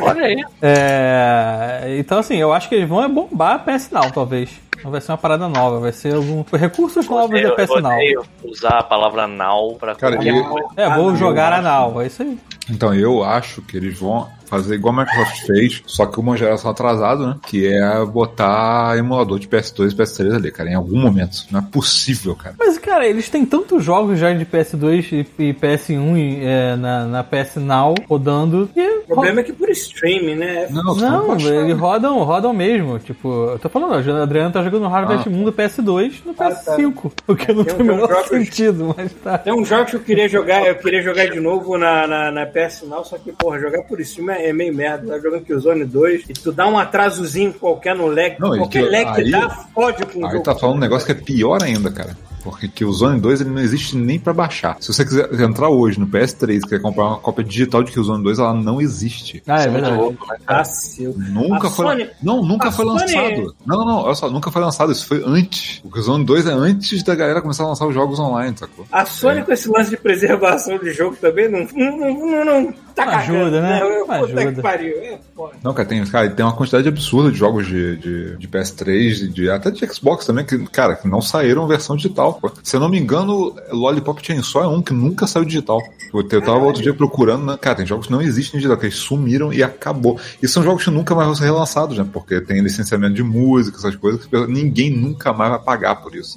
Olha 0.00 0.26
aí. 0.26 0.44
É, 0.60 1.96
então, 1.98 2.18
assim, 2.18 2.36
eu 2.36 2.52
acho 2.52 2.68
que 2.68 2.74
eles 2.74 2.88
vão 2.88 3.02
é 3.02 3.08
bombar 3.08 3.54
a 3.54 3.58
PS 3.58 3.90
Now, 3.90 4.10
talvez. 4.10 4.50
Não 4.82 4.90
vai 4.90 5.00
ser 5.00 5.12
uma 5.12 5.18
parada 5.18 5.48
nova, 5.48 5.78
vai 5.78 5.92
ser 5.92 6.14
algum. 6.14 6.42
Recursos 6.56 7.08
novos 7.08 7.40
Eu, 7.40 7.50
da 7.50 7.54
PS 7.56 7.80
Now. 7.80 7.92
odeio 7.92 8.24
usar 8.42 8.78
a 8.78 8.82
palavra 8.82 9.26
now 9.28 9.74
pra 9.76 9.94
Cara, 9.94 10.16
qualquer 10.16 10.34
e- 10.34 10.42
coisa. 10.42 10.68
É, 10.76 10.90
vou 10.90 11.10
Ah, 11.10 11.14
jogar 11.14 11.52
eu 11.52 11.58
a 11.58 11.62
Now, 11.62 12.00
é 12.02 12.06
isso 12.06 12.22
aí. 12.22 12.38
Então 12.68 12.92
eu 12.94 13.22
acho 13.22 13.62
que 13.62 13.76
eles 13.76 13.98
vão 13.98 14.28
fazer 14.52 14.74
igual 14.74 14.94
a 14.94 15.00
Microsoft 15.00 15.46
fez, 15.46 15.82
só 15.86 16.04
que 16.04 16.20
uma 16.20 16.36
geração 16.36 16.70
atrasada, 16.70 17.26
né? 17.26 17.36
Que 17.46 17.66
é 17.72 18.04
botar 18.04 18.96
emulador 18.98 19.38
de 19.38 19.48
PS2 19.48 19.92
e 19.92 19.96
PS3 19.96 20.34
ali, 20.34 20.52
cara, 20.52 20.68
em 20.70 20.74
algum 20.74 20.98
momento. 21.00 21.44
Não 21.50 21.60
é 21.60 21.62
possível, 21.62 22.36
cara. 22.36 22.54
Mas, 22.58 22.76
cara, 22.76 23.06
eles 23.06 23.30
têm 23.30 23.46
tantos 23.46 23.82
jogos 23.82 24.18
já 24.18 24.30
de 24.32 24.44
PS2 24.44 25.12
e, 25.38 25.42
e 25.42 25.54
PS1 25.54 26.16
e, 26.18 26.44
é, 26.44 26.76
na, 26.76 27.04
na 27.06 27.24
PS 27.24 27.56
Now 27.56 27.94
rodando. 28.08 28.68
E 28.76 28.86
O 28.98 29.02
problema 29.06 29.40
é 29.40 29.42
que 29.42 29.52
por 29.54 29.70
streaming, 29.70 30.34
né? 30.34 30.66
Não, 30.70 30.94
Não, 30.94 31.34
eles 31.38 31.78
rodam, 31.78 32.22
rodam 32.22 32.52
mesmo. 32.52 32.98
Tipo, 32.98 33.52
eu 33.52 33.58
tô 33.58 33.68
falando, 33.70 33.92
o 34.06 34.22
Adriano 34.22 34.52
tá 34.52 34.62
jogando 34.62 34.84
Harvest 34.86 35.26
Ah. 35.26 35.30
Moon 35.30 35.44
do 35.44 35.52
PS2 35.52 36.12
no 36.26 36.32
Ah, 36.38 36.50
tá. 36.50 36.76
PS5. 36.76 37.12
O 37.26 37.34
que 37.34 37.52
não 37.52 37.64
Tem 37.64 37.74
tem 37.76 37.86
o 37.86 37.88
um 37.92 37.94
menor 37.96 38.08
jogo- 38.08 38.28
sentido, 38.28 38.94
mas 38.96 39.12
tá. 39.14 39.38
Tem 39.38 39.52
um 39.54 39.64
jogo 39.64 39.86
que 39.86 39.96
eu 39.96 40.00
queria 40.00 40.28
jogar, 40.28 40.66
eu 40.66 40.74
queria 40.74 41.00
jogar 41.02 41.26
de 41.26 41.40
novo 41.40 41.78
na, 41.78 42.06
na, 42.06 42.30
na 42.30 42.46
PS 42.46 42.82
Now, 42.86 43.04
só 43.04 43.16
que, 43.16 43.32
porra, 43.32 43.58
jogar 43.58 43.82
por 43.84 44.02
cima 44.04 44.34
é 44.34 44.41
meio 44.50 44.74
merda. 44.74 45.08
Tá 45.08 45.18
jogando 45.18 45.42
Killzone 45.44 45.84
2 45.84 46.22
e 46.30 46.32
tu 46.32 46.50
dá 46.50 46.66
um 46.66 46.78
atrasozinho 46.78 47.52
qualquer 47.52 47.94
no 47.94 48.06
lag, 48.06 48.36
Não, 48.38 48.56
qualquer 48.56 48.84
que- 48.84 48.88
lag 48.90 49.14
que 49.14 49.20
aí- 49.20 49.30
dá, 49.30 49.50
fode 49.74 50.06
com 50.06 50.20
o 50.20 50.24
Aí 50.26 50.32
jogo. 50.32 50.44
tá 50.44 50.54
falando 50.54 50.76
um 50.76 50.80
negócio 50.80 51.04
que 51.04 51.12
é 51.12 51.14
pior 51.16 51.62
ainda, 51.62 51.90
cara. 51.90 52.16
Porque 52.42 52.66
que 52.66 52.84
o 52.84 52.92
Zone 52.92 53.20
2 53.20 53.40
ele 53.40 53.50
não 53.50 53.60
existe 53.60 53.96
nem 53.96 54.18
pra 54.18 54.32
baixar. 54.32 54.76
Se 54.80 54.92
você 54.92 55.04
quiser 55.04 55.32
entrar 55.40 55.68
hoje 55.68 56.00
no 56.00 56.08
PS3 56.08 56.64
e 56.64 56.68
quer 56.68 56.80
comprar 56.82 57.04
uma 57.04 57.18
cópia 57.18 57.44
digital 57.44 57.84
de 57.84 57.92
Killzone 57.92 58.20
2, 58.20 58.40
ela 58.40 58.52
não 58.52 58.80
existe. 58.80 59.40
Ah, 59.46 59.60
é 59.60 59.66
é 59.66 59.68
muito 59.68 59.74
verdade. 59.82 59.96
louco, 60.02 60.26
né? 60.26 60.36
Cacil. 60.44 61.14
Nunca 61.16 61.68
A 61.68 61.70
foi. 61.70 61.86
Sony- 61.86 62.10
Não, 62.20 62.42
nunca 62.42 62.66
a 62.66 62.72
foi 62.72 62.84
Sony- 62.84 63.00
lançado. 63.00 63.54
Não, 63.64 63.78
não, 63.78 63.84
não. 63.86 63.96
Olha 63.98 64.14
só, 64.16 64.28
nunca 64.28 64.50
foi 64.50 64.60
lançado. 64.60 64.90
Isso 64.90 65.06
foi 65.06 65.22
antes. 65.24 65.80
O 65.84 65.90
Killzone 65.92 66.24
2 66.24 66.44
é 66.48 66.50
antes 66.52 67.00
da 67.04 67.14
galera 67.14 67.40
começar 67.40 67.62
a 67.62 67.68
lançar 67.68 67.86
os 67.86 67.94
jogos 67.94 68.18
online, 68.18 68.56
sacou? 68.58 68.86
A 68.90 69.06
Sony 69.06 69.44
com 69.44 69.52
esse 69.52 69.68
lance 69.68 69.90
de 69.90 69.96
preservação 69.96 70.76
de 70.78 70.90
jogo 70.90 71.14
também 71.20 71.48
não, 71.48 71.60
não, 71.72 71.96
não, 71.96 72.44
não, 72.44 72.44
não 72.62 72.74
tá 72.94 73.04
Não 73.06 73.12
cagando, 73.12 73.38
ajuda, 73.40 73.60
né? 73.60 73.80
Eu- 73.82 73.88
Não 74.02 74.06
Puta 74.06 74.24
ajuda. 74.40 74.52
que 74.52 74.62
pariu. 74.62 74.96
É. 74.98 75.18
Não, 75.62 75.72
cara, 75.72 75.88
tem, 75.88 76.04
cara, 76.06 76.28
tem 76.30 76.44
uma 76.44 76.54
quantidade 76.54 76.86
absurda 76.88 77.30
de 77.32 77.38
jogos 77.38 77.66
de, 77.66 77.96
de, 77.96 78.36
de 78.36 78.48
PS3, 78.48 79.32
de, 79.32 79.50
até 79.50 79.70
de 79.70 79.86
Xbox 79.92 80.26
também, 80.26 80.44
que, 80.44 80.58
cara, 80.66 80.96
que 80.96 81.08
não 81.08 81.20
saíram 81.22 81.66
versão 81.66 81.96
digital. 81.96 82.34
pô. 82.34 82.50
Se 82.62 82.76
eu 82.76 82.80
não 82.80 82.88
me 82.88 82.98
engano, 82.98 83.54
Lollipop 83.70 84.24
Chainsaw 84.24 84.64
é 84.64 84.68
um 84.68 84.82
que 84.82 84.92
nunca 84.92 85.26
saiu 85.26 85.44
digital. 85.44 85.80
Eu, 86.12 86.20
eu 86.30 86.42
tava 86.42 86.58
outro 86.58 86.82
dia 86.82 86.92
procurando, 86.94 87.44
né? 87.46 87.56
Cara, 87.60 87.76
tem 87.76 87.86
jogos 87.86 88.06
que 88.06 88.12
não 88.12 88.20
existem 88.20 88.58
digital, 88.60 88.76
que 88.76 88.86
eles 88.86 88.96
sumiram 88.96 89.52
e 89.52 89.62
acabou. 89.62 90.18
E 90.42 90.46
são 90.48 90.62
jogos 90.62 90.84
que 90.84 90.90
nunca 90.90 91.14
mais 91.14 91.26
vão 91.26 91.34
ser 91.34 91.44
relançados, 91.44 91.96
né? 91.96 92.06
Porque 92.12 92.40
tem 92.40 92.60
licenciamento 92.60 93.14
de 93.14 93.22
música, 93.22 93.78
essas 93.78 93.96
coisas, 93.96 94.26
que 94.26 94.36
ninguém 94.46 94.90
nunca 94.90 95.32
mais 95.32 95.50
vai 95.52 95.60
pagar 95.60 95.96
por 95.96 96.14
isso. 96.14 96.36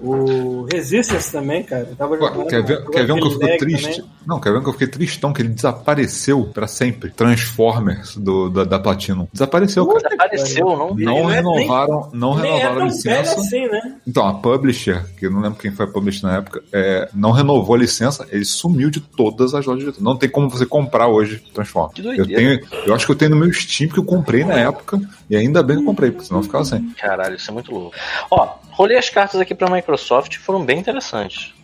O 0.00 0.66
Resistance 0.72 1.32
também, 1.32 1.62
cara. 1.64 1.86
Eu 1.90 1.96
tava 1.96 2.16
jogando. 2.16 2.46
quer 2.46 2.62
ver, 2.64 2.84
quer 2.86 3.06
ver 3.06 3.12
um 3.12 3.16
que 3.20 3.26
eu 3.26 3.30
fico 3.32 3.58
triste? 3.58 3.96
também. 3.96 4.10
Não, 4.26 4.40
quer 4.40 4.52
ver 4.52 4.58
um 4.58 4.62
que 4.62 4.68
eu 4.68 4.72
fiquei 4.72 4.86
tristão, 4.88 5.32
que 5.32 5.42
ele 5.42 5.48
desapareceu 5.48 5.79
pra 5.80 6.66
sempre. 6.66 7.10
Transformers 7.10 8.16
do, 8.16 8.48
da, 8.48 8.64
da 8.64 8.78
Platinum. 8.78 9.26
Desapareceu. 9.32 9.86
Desapareceu, 9.86 10.66
não? 10.66 10.94
Não 10.94 11.30
é 11.30 11.36
renovaram, 11.36 12.10
não 12.12 12.38
é 12.38 12.42
renovaram 12.42 12.82
a 12.82 12.84
licença. 12.84 13.40
assim, 13.40 13.66
né? 13.68 13.96
Então, 14.06 14.26
a 14.26 14.34
publisher, 14.34 15.04
que 15.18 15.26
eu 15.26 15.30
não 15.30 15.40
lembro 15.40 15.58
quem 15.58 15.70
foi 15.70 15.86
a 15.86 15.88
publisher 15.88 16.26
na 16.26 16.36
época, 16.36 16.62
é, 16.72 17.08
não 17.14 17.30
renovou 17.30 17.74
a 17.74 17.78
licença, 17.78 18.26
ele 18.30 18.44
sumiu 18.44 18.90
de 18.90 19.00
todas 19.00 19.54
as 19.54 19.66
lojas 19.66 19.94
de 19.94 20.02
Não 20.02 20.16
tem 20.16 20.28
como 20.28 20.48
você 20.48 20.66
comprar 20.66 21.08
hoje 21.08 21.42
Transformers. 21.52 21.94
Que 21.94 22.06
Eu, 22.06 22.26
tenho, 22.26 22.60
eu 22.86 22.94
acho 22.94 23.06
que 23.06 23.12
eu 23.12 23.16
tenho 23.16 23.32
no 23.32 23.36
meu 23.36 23.52
Steam 23.52 23.90
que 23.90 23.98
eu 23.98 24.04
comprei 24.04 24.44
na 24.44 24.54
época, 24.54 25.00
e 25.28 25.36
ainda 25.36 25.62
bem 25.62 25.76
que 25.76 25.82
eu 25.82 25.86
comprei, 25.86 26.10
porque 26.10 26.26
senão 26.26 26.40
eu 26.40 26.44
ficava 26.44 26.64
sem. 26.64 26.90
Caralho, 26.98 27.36
isso 27.36 27.50
é 27.50 27.54
muito 27.54 27.72
louco. 27.72 27.94
Ó, 28.30 28.48
rolei 28.70 28.96
as 28.96 29.10
cartas 29.10 29.40
aqui 29.40 29.54
pra 29.54 29.70
Microsoft 29.70 30.36
foram 30.38 30.64
bem 30.64 30.78
interessantes. 30.78 31.54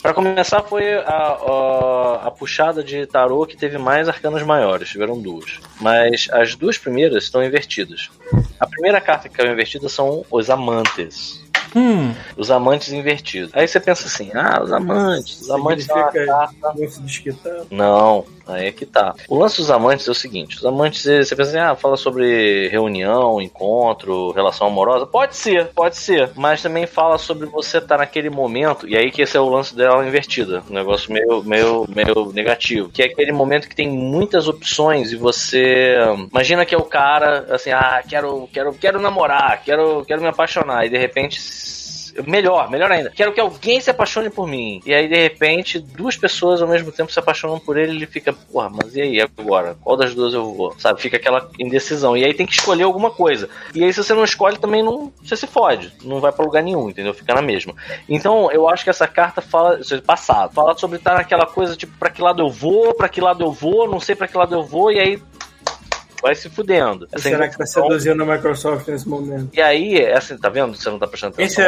Pra 0.00 0.14
começar, 0.14 0.62
foi 0.62 0.94
a, 0.94 1.02
a, 1.02 2.26
a 2.26 2.30
puxada 2.30 2.82
de 2.82 3.06
tarô 3.06 3.46
que 3.46 3.56
teve 3.56 3.78
mais 3.78 4.08
arcanas 4.08 4.42
maiores, 4.42 4.88
tiveram 4.88 5.20
duas. 5.20 5.60
Mas 5.80 6.28
as 6.32 6.54
duas 6.54 6.78
primeiras 6.78 7.24
estão 7.24 7.44
invertidas. 7.44 8.10
A 8.58 8.66
primeira 8.66 9.00
carta 9.00 9.28
que 9.28 9.36
caiu 9.36 9.52
invertida 9.52 9.88
são 9.88 10.24
os 10.30 10.48
amantes. 10.48 11.45
Hum, 11.74 12.14
Os 12.36 12.50
amantes 12.50 12.92
invertidos. 12.92 13.50
Aí 13.54 13.66
você 13.66 13.80
pensa 13.80 14.06
assim, 14.06 14.30
ah, 14.34 14.60
os 14.62 14.72
amantes. 14.72 15.40
Os 15.42 15.50
amantes 15.50 15.88
é 15.88 15.94
não 15.94 16.88
se 16.88 17.00
desquitar. 17.02 17.62
não, 17.70 18.24
aí 18.46 18.66
é 18.66 18.72
que 18.72 18.86
tá. 18.86 19.14
O 19.28 19.36
lance 19.38 19.58
dos 19.58 19.70
amantes 19.70 20.06
é 20.06 20.10
o 20.10 20.14
seguinte: 20.14 20.56
os 20.56 20.64
amantes, 20.64 21.02
você 21.02 21.34
pensa 21.36 21.50
assim, 21.50 21.58
ah, 21.58 21.74
fala 21.74 21.96
sobre 21.96 22.68
reunião, 22.68 23.40
encontro, 23.40 24.32
relação 24.32 24.66
amorosa. 24.66 25.06
Pode 25.06 25.36
ser, 25.36 25.66
pode 25.68 25.96
ser. 25.96 26.30
Mas 26.34 26.62
também 26.62 26.86
fala 26.86 27.18
sobre 27.18 27.46
você 27.46 27.78
estar 27.78 27.98
naquele 27.98 28.30
momento, 28.30 28.88
e 28.88 28.96
aí 28.96 29.10
que 29.10 29.22
esse 29.22 29.36
é 29.36 29.40
o 29.40 29.48
lance 29.48 29.74
dela 29.74 30.06
invertida. 30.06 30.62
Um 30.70 30.74
negócio 30.74 31.12
meio, 31.12 31.42
meio, 31.42 31.86
meio 31.88 32.32
negativo. 32.32 32.88
Que 32.88 33.02
é 33.02 33.06
aquele 33.06 33.32
momento 33.32 33.68
que 33.68 33.76
tem 33.76 33.88
muitas 33.88 34.48
opções 34.48 35.12
e 35.12 35.16
você. 35.16 35.96
Imagina 36.30 36.64
que 36.64 36.74
é 36.74 36.78
o 36.78 36.82
cara, 36.84 37.46
assim, 37.50 37.70
ah, 37.70 38.02
quero, 38.08 38.48
quero, 38.52 38.72
quero 38.74 39.00
namorar, 39.00 39.62
quero, 39.64 40.04
quero 40.04 40.22
me 40.22 40.28
apaixonar, 40.28 40.86
e 40.86 40.90
de 40.90 40.98
repente 40.98 41.40
Melhor, 42.26 42.70
melhor 42.70 42.90
ainda. 42.90 43.10
Quero 43.10 43.32
que 43.32 43.40
alguém 43.40 43.80
se 43.80 43.90
apaixone 43.90 44.30
por 44.30 44.46
mim. 44.46 44.80
E 44.86 44.94
aí, 44.94 45.08
de 45.08 45.16
repente, 45.16 45.78
duas 45.78 46.16
pessoas 46.16 46.62
ao 46.62 46.68
mesmo 46.68 46.92
tempo 46.92 47.12
se 47.12 47.18
apaixonam 47.18 47.58
por 47.58 47.76
ele 47.76 47.92
e 47.92 47.96
ele 47.96 48.06
fica, 48.06 48.32
porra, 48.32 48.70
mas 48.70 48.94
e 48.94 49.00
aí 49.00 49.20
agora? 49.20 49.76
Qual 49.82 49.96
das 49.96 50.14
duas 50.14 50.34
eu 50.34 50.52
vou? 50.54 50.74
Sabe? 50.78 51.00
Fica 51.00 51.16
aquela 51.16 51.48
indecisão. 51.58 52.16
E 52.16 52.24
aí 52.24 52.34
tem 52.34 52.46
que 52.46 52.54
escolher 52.54 52.84
alguma 52.84 53.10
coisa. 53.10 53.48
E 53.74 53.84
aí, 53.84 53.92
se 53.92 54.02
você 54.02 54.14
não 54.14 54.24
escolhe, 54.24 54.58
também 54.58 54.82
não. 54.82 55.12
Você 55.22 55.36
se 55.36 55.46
fode. 55.46 55.92
Não 56.02 56.20
vai 56.20 56.32
pra 56.32 56.44
lugar 56.44 56.62
nenhum, 56.62 56.88
entendeu? 56.88 57.14
Fica 57.14 57.34
na 57.34 57.42
mesma. 57.42 57.74
Então, 58.08 58.50
eu 58.50 58.68
acho 58.68 58.84
que 58.84 58.90
essa 58.90 59.06
carta 59.06 59.40
fala. 59.40 59.80
É 59.90 59.96
passado. 59.98 60.52
Fala 60.52 60.76
sobre 60.76 60.98
estar 60.98 61.14
naquela 61.14 61.46
coisa, 61.46 61.76
tipo, 61.76 61.96
pra 61.98 62.10
que 62.10 62.22
lado 62.22 62.42
eu 62.42 62.50
vou, 62.50 62.94
pra 62.94 63.08
que 63.08 63.20
lado 63.20 63.44
eu 63.44 63.52
vou, 63.52 63.88
não 63.88 64.00
sei 64.00 64.14
pra 64.14 64.28
que 64.28 64.36
lado 64.36 64.54
eu 64.54 64.62
vou, 64.62 64.92
e 64.92 64.98
aí. 64.98 65.22
Vai 66.22 66.34
se 66.34 66.48
fudendo. 66.48 67.06
Essa 67.12 67.28
Será 67.28 67.48
que 67.48 67.58
tá 67.58 67.66
seduzindo 67.66 68.22
a 68.22 68.26
Microsoft 68.26 68.88
nesse 68.88 69.08
momento? 69.08 69.48
E 69.52 69.60
aí, 69.60 69.96
é 69.96 70.16
assim, 70.16 70.36
tá 70.36 70.48
vendo? 70.48 70.76
Você 70.76 70.90
não 70.90 70.98
tá 70.98 71.06
prestando 71.06 71.34
atenção. 71.34 71.64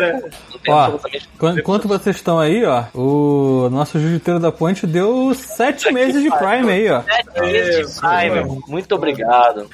Ó, 0.69 0.79
absolutamente 0.79 1.29
Enquanto 1.35 1.59
enquanto 1.59 1.89
vocês 1.89 2.17
estão 2.17 2.39
aí, 2.39 2.65
ó, 2.65 2.85
o 2.95 3.69
nosso 3.71 3.99
jiu-jiteiro 3.99 4.41
da 4.41 4.51
ponte 4.51 4.87
deu 4.87 5.35
sete 5.35 5.93
meses 5.93 6.23
de 6.23 6.31
Prime 6.31 6.71
aí, 6.71 6.91
ó. 6.91 7.03
Sete 7.03 7.41
meses 7.41 7.95
de 7.95 8.01
Prime. 8.01 8.63
Muito 8.67 8.95
obrigado. 8.95 9.69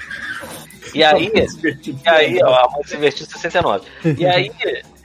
E 0.95 1.03
aí, 1.03 1.31
e 1.35 2.09
aí, 2.09 2.39
ó, 2.43 2.55
a 2.55 2.71
mãe 2.71 2.83
se 2.85 2.97
investiu 2.97 3.27
69. 3.27 3.85
E 4.19 4.27
aí, 4.27 4.51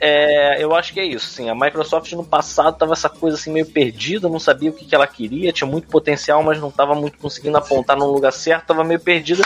é, 0.00 0.62
eu 0.62 0.74
acho 0.74 0.92
que 0.92 1.00
é 1.00 1.04
isso, 1.04 1.28
assim, 1.30 1.48
a 1.50 1.54
Microsoft 1.54 2.10
no 2.12 2.24
passado 2.24 2.76
tava 2.78 2.92
essa 2.94 3.08
coisa 3.08 3.36
assim 3.36 3.52
meio 3.52 3.66
perdida, 3.66 4.28
não 4.28 4.40
sabia 4.40 4.70
o 4.70 4.72
que, 4.72 4.84
que 4.84 4.94
ela 4.94 5.06
queria, 5.06 5.52
tinha 5.52 5.68
muito 5.68 5.88
potencial, 5.88 6.42
mas 6.42 6.58
não 6.58 6.70
tava 6.70 6.94
muito 6.94 7.18
conseguindo 7.18 7.56
apontar 7.58 7.96
no 7.96 8.10
lugar 8.10 8.32
certo, 8.32 8.66
tava 8.68 8.82
meio 8.82 9.00
perdida. 9.00 9.42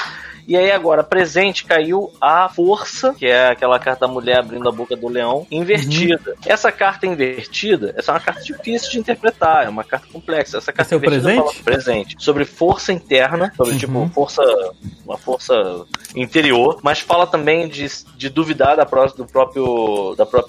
E 0.47 0.59
aí 0.59 0.71
agora, 0.71 1.03
presente, 1.03 1.65
caiu 1.65 2.13
a 2.21 2.51
força, 2.51 3.15
que 3.15 3.25
é 3.25 3.49
aquela 3.49 3.79
carta 3.79 4.07
da 4.07 4.13
mulher 4.13 4.41
abrindo 4.41 4.69
a 4.69 4.73
boca 4.73 4.95
do 4.95 5.09
leão, 5.09 5.47
invertida. 5.51 6.37
Essa 6.45 6.71
carta 6.71 7.07
invertida, 7.07 7.95
essa 7.97 8.13
é 8.13 8.15
uma 8.15 8.21
carta 8.21 8.43
difícil 8.43 8.91
de 8.91 8.99
interpretar, 8.99 9.65
é 9.65 9.71
uma 9.71 9.83
carta 9.83 10.07
complexa. 10.13 10.59
Essa 10.59 10.71
carta 10.71 10.95
Esse 10.95 10.95
é 10.95 10.99
invertida 10.99 11.23
presente? 11.23 11.55
fala 11.55 11.65
presente. 11.65 12.17
Sobre 12.19 12.45
força 12.45 12.93
interna, 12.93 13.55
sobre 13.57 13.79
tipo 13.79 14.07
força, 14.15 14.43
uma 15.07 15.17
força 15.17 15.55
interior, 16.15 16.79
mas 16.83 17.01
fala 17.01 17.27
também 17.27 17.67
de, 17.67 17.87
de 18.15 18.29
duvidar 18.29 18.77
da, 18.77 18.85
pró- 18.85 19.07
do 19.07 19.25
próprio 19.25 20.15
da 20.15 20.27
própria 20.27 20.44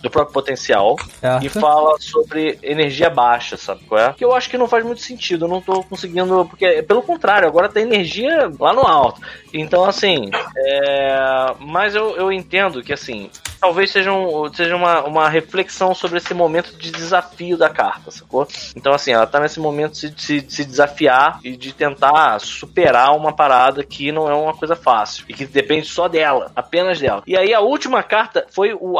do 0.00 0.10
próprio 0.10 0.32
potencial 0.32 0.96
Certo. 1.20 1.44
e 1.44 1.48
fala 1.48 1.96
sobre 2.00 2.58
energia 2.62 3.10
baixa, 3.10 3.56
sabe 3.56 3.84
qual 3.84 4.00
é? 4.00 4.12
Que 4.12 4.24
eu 4.24 4.34
acho 4.34 4.48
que 4.48 4.58
não 4.58 4.68
faz 4.68 4.84
muito 4.84 5.02
sentido, 5.02 5.44
eu 5.44 5.48
não 5.48 5.60
tô 5.60 5.82
conseguindo, 5.84 6.44
porque 6.46 6.82
pelo 6.82 7.02
contrário, 7.02 7.48
agora 7.48 7.68
tem 7.68 7.84
energia 7.84 8.50
lá 8.58 8.72
no 8.72 8.86
alto. 8.86 9.20
Então, 9.52 9.84
assim, 9.84 10.30
é... 10.56 11.54
mas 11.60 11.94
eu, 11.94 12.16
eu 12.16 12.32
entendo 12.32 12.82
que, 12.82 12.92
assim, 12.92 13.30
talvez 13.60 13.90
seja, 13.90 14.12
um, 14.12 14.52
seja 14.52 14.76
uma, 14.76 15.02
uma 15.04 15.28
reflexão 15.28 15.94
sobre 15.94 16.18
esse 16.18 16.32
momento 16.34 16.76
de 16.76 16.90
desafio 16.90 17.56
da 17.56 17.68
carta, 17.68 18.10
sacou? 18.10 18.46
Então, 18.76 18.92
assim, 18.92 19.12
ela 19.12 19.26
tá 19.26 19.40
nesse 19.40 19.60
momento 19.60 19.92
de 19.92 20.22
se, 20.22 20.40
de 20.40 20.52
se 20.52 20.64
desafiar 20.64 21.40
e 21.42 21.56
de 21.56 21.72
tentar 21.72 22.40
superar 22.40 23.16
uma 23.16 23.32
parada 23.32 23.82
que 23.84 24.12
não 24.12 24.28
é 24.28 24.34
uma 24.34 24.54
coisa 24.54 24.76
fácil 24.76 25.24
e 25.28 25.34
que 25.34 25.46
depende 25.46 25.86
só 25.86 26.08
dela, 26.08 26.50
apenas 26.54 26.98
dela. 27.00 27.22
E 27.26 27.36
aí 27.36 27.52
a 27.52 27.60
última 27.60 28.02
carta 28.02 28.46
foi 28.50 28.72
o 28.78 28.98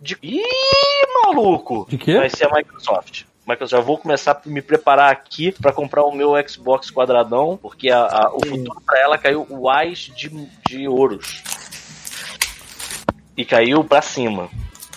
De. 0.00 0.16
Ih, 0.22 0.42
maluco! 1.24 1.86
De 1.88 1.98
quê? 1.98 2.14
Vai 2.16 2.30
ser 2.30 2.46
a 2.46 2.54
Microsoft. 2.54 3.24
Microsoft, 3.46 3.70
já 3.72 3.80
vou 3.80 3.98
começar 3.98 4.32
a 4.32 4.48
me 4.48 4.62
preparar 4.62 5.10
aqui 5.10 5.50
pra 5.52 5.72
comprar 5.72 6.04
o 6.04 6.12
meu 6.12 6.32
Xbox 6.48 6.90
quadradão, 6.90 7.58
porque 7.60 7.90
a- 7.90 8.04
a- 8.06 8.30
o 8.34 8.44
futuro 8.46 8.80
pra 8.86 8.98
ela 9.00 9.18
caiu 9.18 9.46
o 9.48 9.68
Ais 9.68 10.10
de, 10.16 10.28
de 10.68 10.86
ouros. 10.88 11.42
E 13.36 13.44
caiu 13.44 13.82
pra 13.82 14.02
cima. 14.02 14.48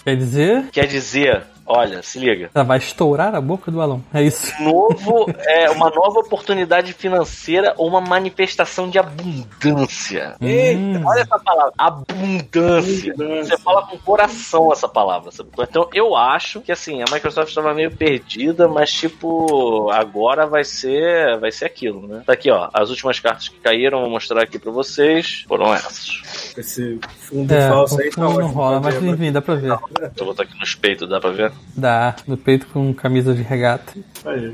Quer 0.04 0.18
dizer, 0.18 0.70
Quer 0.72 0.86
dizer, 0.88 1.44
olha, 1.66 2.01
se 2.03 2.19
liga. 2.19 2.50
Ela 2.53 2.64
vai 2.64 2.77
estourar 2.77 3.33
a 3.35 3.42
boca 3.42 3.72
do 3.72 3.77
balão. 3.77 4.03
É 4.14 4.22
isso. 4.24 4.51
Novo, 4.61 5.25
é 5.40 5.69
uma 5.69 5.90
nova 5.90 6.19
oportunidade 6.19 6.93
financeira 6.93 7.74
ou 7.77 7.88
uma 7.88 8.01
manifestação 8.01 8.90
de 8.90 8.98
abundância. 9.00 10.35
Eita, 10.42 11.01
Olha 11.06 11.22
essa 11.22 11.40
palavra, 11.40 11.74
abundância. 11.77 13.14
Abundância. 13.14 13.56
Você 13.58 13.61
fala 13.64 13.83
com 13.88 13.98
coração 13.98 14.72
essa 14.72 14.88
palavra. 14.88 15.32
sabe? 15.32 15.50
Então 15.59 15.88
eu 15.93 16.16
acho 16.16 16.61
que 16.61 16.72
assim, 16.72 17.01
a 17.01 17.06
Microsoft 17.14 17.50
estava 17.50 17.74
meio 17.74 17.92
perdida, 17.95 18.67
mas 18.67 18.92
tipo, 18.92 19.90
agora 19.92 20.45
vai 20.45 20.64
ser, 20.64 21.38
vai 21.40 21.51
ser 21.51 21.66
aquilo, 21.66 22.08
né? 22.08 22.24
Tá 22.25 22.33
aqui, 22.33 22.50
ó, 22.51 22.69
as 22.74 22.90
últimas 22.90 23.19
cartas 23.19 23.50
que 23.50 23.59
caíram, 23.59 24.01
vou 24.01 24.09
mostrar 24.09 24.43
aqui 24.43 24.59
pra 24.59 24.72
vocês, 24.72 25.45
foram 25.48 25.74
essas. 25.74 26.53
esse 26.58 27.00
fundo 27.22 27.53
É, 27.53 27.69
falso 27.69 28.01
aí 28.01 28.09
tá 28.09 28.22
não 28.22 28.30
ótimo. 28.35 28.48
rola, 28.48 28.82
pra 28.82 28.92
mas 28.92 29.03
enfim, 29.03 29.32
dá 29.32 29.42
pra 29.42 29.56
ver. 29.56 29.77
Vou 30.17 30.27
botar 30.27 30.43
aqui 30.43 30.59
nos 30.59 30.75
peitos, 30.75 31.08
dá 31.09 31.19
pra 31.19 31.30
ver? 31.32 31.53
Dá, 31.76 32.16
no 32.28 32.38
peito 32.38 32.68
com 32.68 32.94
camisa 32.94 33.34
de 33.34 33.42
regata. 33.42 33.94
Aí. 34.26 34.54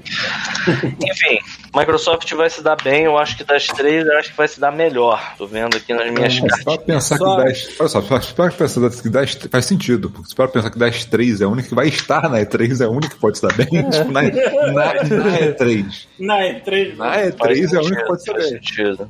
Enfim, 1.05 1.39
Microsoft 1.75 2.31
vai 2.33 2.49
se 2.49 2.63
dar 2.63 2.77
bem, 2.81 3.03
eu 3.03 3.17
acho 3.17 3.35
que 3.37 3.43
das 3.43 3.67
três, 3.67 4.05
eu 4.07 4.17
acho 4.17 4.31
que 4.31 4.37
vai 4.37 4.47
se 4.47 4.59
dar 4.59 4.71
melhor. 4.71 5.33
Tô 5.37 5.45
vendo 5.45 5.75
aqui 5.75 5.93
nas 5.93 6.09
minhas 6.11 6.39
Mas 6.39 6.49
cartas. 6.49 6.63
para 6.63 6.77
pensar 6.85 7.17
Só- 7.17 7.35
que 7.37 7.43
10. 7.43 7.75
Olha 7.79 7.89
só, 7.89 8.01
para 8.01 8.51
pensar 8.51 8.89
que 9.01 9.09
10 9.09 9.33
faz 9.51 9.65
sentido. 9.65 10.09
Porque 10.09 10.29
se 10.29 10.35
para 10.35 10.47
pensar 10.47 10.69
que 10.71 10.79
10 10.79 11.05
3 11.05 11.41
é 11.41 11.43
a 11.43 11.47
única 11.49 11.67
que 11.69 11.75
vai 11.75 11.87
estar 11.87 12.29
na 12.29 12.39
E3, 12.39 12.81
é 12.81 12.85
a 12.85 12.89
única 12.89 13.13
que 13.13 13.19
pode 13.19 13.37
se 13.37 13.45
dar 13.47 13.53
bem. 13.53 13.67
Tipo, 13.89 14.11
na, 14.11 14.21
na, 14.23 14.93
na 14.93 15.39
E3. 15.39 15.85
Não, 16.19 16.35
é 16.35 16.53
três. 16.53 16.97
Na 16.97 17.17
E3 17.17 17.37
Faz 17.37 17.73
é 17.73 17.77
a 17.77 17.81
única 17.81 18.01
que 18.01 18.07
pode 18.07 18.21
se 18.23 18.27
dar 18.33 18.39
bem. 18.39 18.47
sentido. 18.49 19.09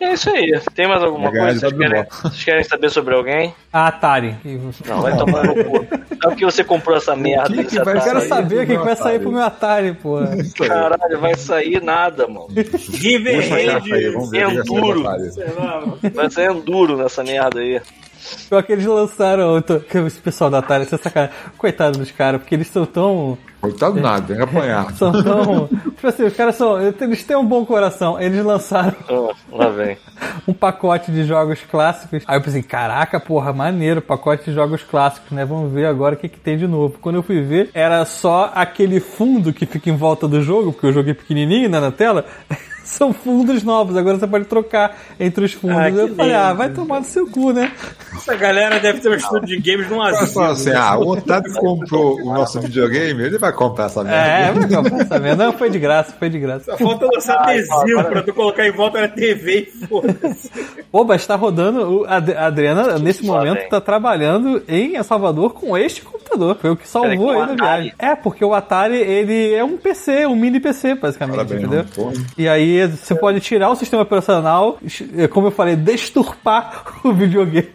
É 0.00 0.12
isso 0.12 0.30
aí. 0.30 0.60
Tem 0.74 0.86
mais 0.88 1.02
alguma 1.02 1.30
coisa? 1.30 1.58
Vocês 1.60 1.72
querem, 1.72 2.04
vocês 2.22 2.44
querem 2.44 2.64
saber 2.64 2.90
sobre 2.90 3.14
alguém? 3.14 3.54
A 3.72 3.88
Atari. 3.88 4.36
Não, 4.86 5.00
vai 5.02 5.16
tomar 5.16 5.44
no 5.44 5.54
cu. 5.64 5.86
Sabe 6.22 6.36
que 6.36 6.44
você 6.44 6.64
comprou 6.64 6.96
essa 6.96 7.14
merda? 7.16 7.25
Que 7.26 7.60
esse 7.60 7.64
que 7.64 7.84
vai 7.84 7.96
Eu 7.96 8.02
quero 8.02 8.20
saber 8.28 8.56
o 8.64 8.66
que, 8.66 8.76
que 8.76 8.84
vai 8.84 8.96
sair 8.96 9.18
pro 9.20 9.30
meu 9.32 9.42
Atari, 9.42 9.92
pô. 9.94 10.18
Caralho, 10.66 11.20
vai 11.20 11.34
sair 11.36 11.82
nada, 11.82 12.26
mano. 12.26 12.48
Giver 12.78 13.36
Puxa 13.42 13.54
a 13.54 13.64
carta 13.80 13.94
aí, 13.94 14.06
Hand, 14.06 14.12
vamos 14.12 14.30
ver 14.30 14.46
o 14.46 14.50
que 14.50 14.56
vai 14.56 14.64
sair 16.30 16.46
Enduro. 16.46 16.58
enduro 16.58 16.96
nessa 16.96 17.22
merda 17.24 17.60
aí. 17.60 17.80
Pior 18.48 18.62
que 18.62 18.72
eles 18.72 18.86
lançaram. 18.86 19.60
tô- 19.62 19.80
que 19.80 19.98
Esse 19.98 20.18
pessoal 20.18 20.50
da 20.50 20.58
Atari, 20.58 20.84
você 20.84 20.98
sacanagem. 20.98 21.34
Coitado 21.56 21.98
dos 21.98 22.10
caras, 22.10 22.40
porque 22.40 22.54
eles 22.54 22.66
são 22.68 22.84
tão. 22.84 23.38
Coitado 23.70 24.00
nada, 24.00 24.26
tem 24.26 24.36
que 24.36 24.42
apanhar. 24.42 24.92
São 24.94 25.12
tão. 25.12 25.66
tipo 25.68 26.06
assim, 26.06 26.24
os 26.24 26.34
caras 26.34 26.54
são. 26.56 26.80
Eles 26.80 27.24
têm 27.24 27.36
um 27.36 27.44
bom 27.44 27.64
coração. 27.64 28.20
Eles 28.20 28.44
lançaram 28.44 28.94
Ah, 29.08 29.34
lá 29.52 29.68
vem. 29.70 29.96
um 30.46 30.52
pacote 30.52 31.10
de 31.10 31.24
jogos 31.24 31.60
clássicos. 31.70 32.22
Aí 32.26 32.36
eu 32.38 32.42
pensei, 32.42 32.62
caraca, 32.62 33.18
porra, 33.18 33.52
maneiro, 33.52 34.00
pacote 34.00 34.44
de 34.44 34.52
jogos 34.52 34.82
clássicos, 34.82 35.30
né? 35.32 35.44
Vamos 35.44 35.72
ver 35.72 35.86
agora 35.86 36.14
o 36.14 36.18
que, 36.18 36.28
que 36.28 36.38
tem 36.38 36.56
de 36.56 36.66
novo. 36.66 36.98
Quando 37.00 37.16
eu 37.16 37.22
fui 37.22 37.40
ver, 37.42 37.70
era 37.74 38.04
só 38.04 38.52
aquele 38.54 39.00
fundo 39.00 39.52
que 39.52 39.66
fica 39.66 39.90
em 39.90 39.96
volta 39.96 40.28
do 40.28 40.40
jogo, 40.42 40.72
porque 40.72 40.86
o 40.86 40.92
jogo 40.92 41.10
é 41.10 41.14
pequenininho 41.14 41.68
né, 41.68 41.80
na 41.80 41.90
tela. 41.90 42.24
São 42.96 43.12
fundos 43.12 43.62
novos, 43.62 43.96
agora 43.96 44.16
você 44.18 44.26
pode 44.26 44.44
trocar 44.46 44.96
entre 45.18 45.44
os 45.44 45.52
fundos. 45.52 45.76
Ah, 45.76 45.90
eu 45.90 46.14
falei, 46.14 46.34
ah, 46.34 46.52
vai 46.52 46.70
tomar 46.70 47.00
no 47.00 47.04
seu 47.06 47.26
cu, 47.28 47.52
né? 47.52 47.72
Essa 48.14 48.34
galera 48.36 48.78
deve 48.80 49.00
ter 49.00 49.08
um 49.10 49.14
estudo 49.14 49.44
de 49.44 49.58
games 49.60 49.90
num 49.90 50.00
asilo. 50.00 50.26
só 50.28 50.44
assim, 50.52 50.72
ah, 50.72 50.96
o 50.96 51.08
Otávio 51.10 51.52
comprou 51.54 52.20
o 52.20 52.32
nosso 52.32 52.60
videogame, 52.60 53.24
ele 53.24 53.38
vai 53.38 53.52
comprar 53.52 53.86
essa 53.86 54.02
merda. 54.04 54.18
É, 54.18 54.52
vai 54.52 54.68
comprar 54.82 55.00
essa 55.00 55.18
merda. 55.18 55.44
Não, 55.46 55.52
foi 55.52 55.68
de 55.70 55.78
graça, 55.78 56.14
foi 56.18 56.28
de 56.30 56.38
graça. 56.38 56.64
Só 56.64 56.76
falta 56.78 57.06
lançar 57.12 57.36
adesivo 57.42 58.04
pra 58.04 58.22
tu 58.22 58.32
colocar 58.32 58.66
em 58.66 58.72
volta 58.72 59.00
na 59.00 59.08
TV 59.08 59.68
e 59.82 59.86
foda-se. 59.86 60.50
Pô, 60.90 61.04
mas 61.04 61.26
tá 61.26 61.34
rodando. 61.34 62.00
o- 62.00 62.04
A 62.06 62.16
Ad- 62.16 62.34
a 62.34 62.46
Adriana, 62.46 62.98
nesse 62.98 63.24
Só 63.26 63.32
momento, 63.34 63.58
vem. 63.58 63.68
tá 63.68 63.80
trabalhando 63.80 64.62
em 64.68 64.96
El 64.96 65.04
Salvador 65.04 65.52
com 65.54 65.76
este 65.76 66.02
computador. 66.02 66.56
Foi 66.60 66.70
o 66.70 66.76
que 66.76 66.88
salvou 66.88 67.32
na 67.32 67.44
Atari? 67.44 67.56
viagem. 67.56 67.92
É, 67.98 68.14
porque 68.14 68.44
o 68.44 68.54
Atari, 68.54 68.96
ele 68.96 69.52
é 69.54 69.64
um 69.64 69.76
PC, 69.76 70.26
um 70.26 70.34
mini 70.36 70.60
PC, 70.60 70.94
basicamente, 70.94 71.36
Parabéns, 71.36 71.62
entendeu? 71.62 71.84
porra. 71.94 72.12
E 72.38 72.48
aí 72.48 72.75
você 72.84 73.14
pode 73.14 73.40
tirar 73.40 73.70
o 73.70 73.76
sistema 73.76 74.02
operacional, 74.02 74.78
como 75.30 75.48
eu 75.48 75.50
falei, 75.50 75.76
desturpar 75.76 77.00
o 77.04 77.12
videogame. 77.12 77.70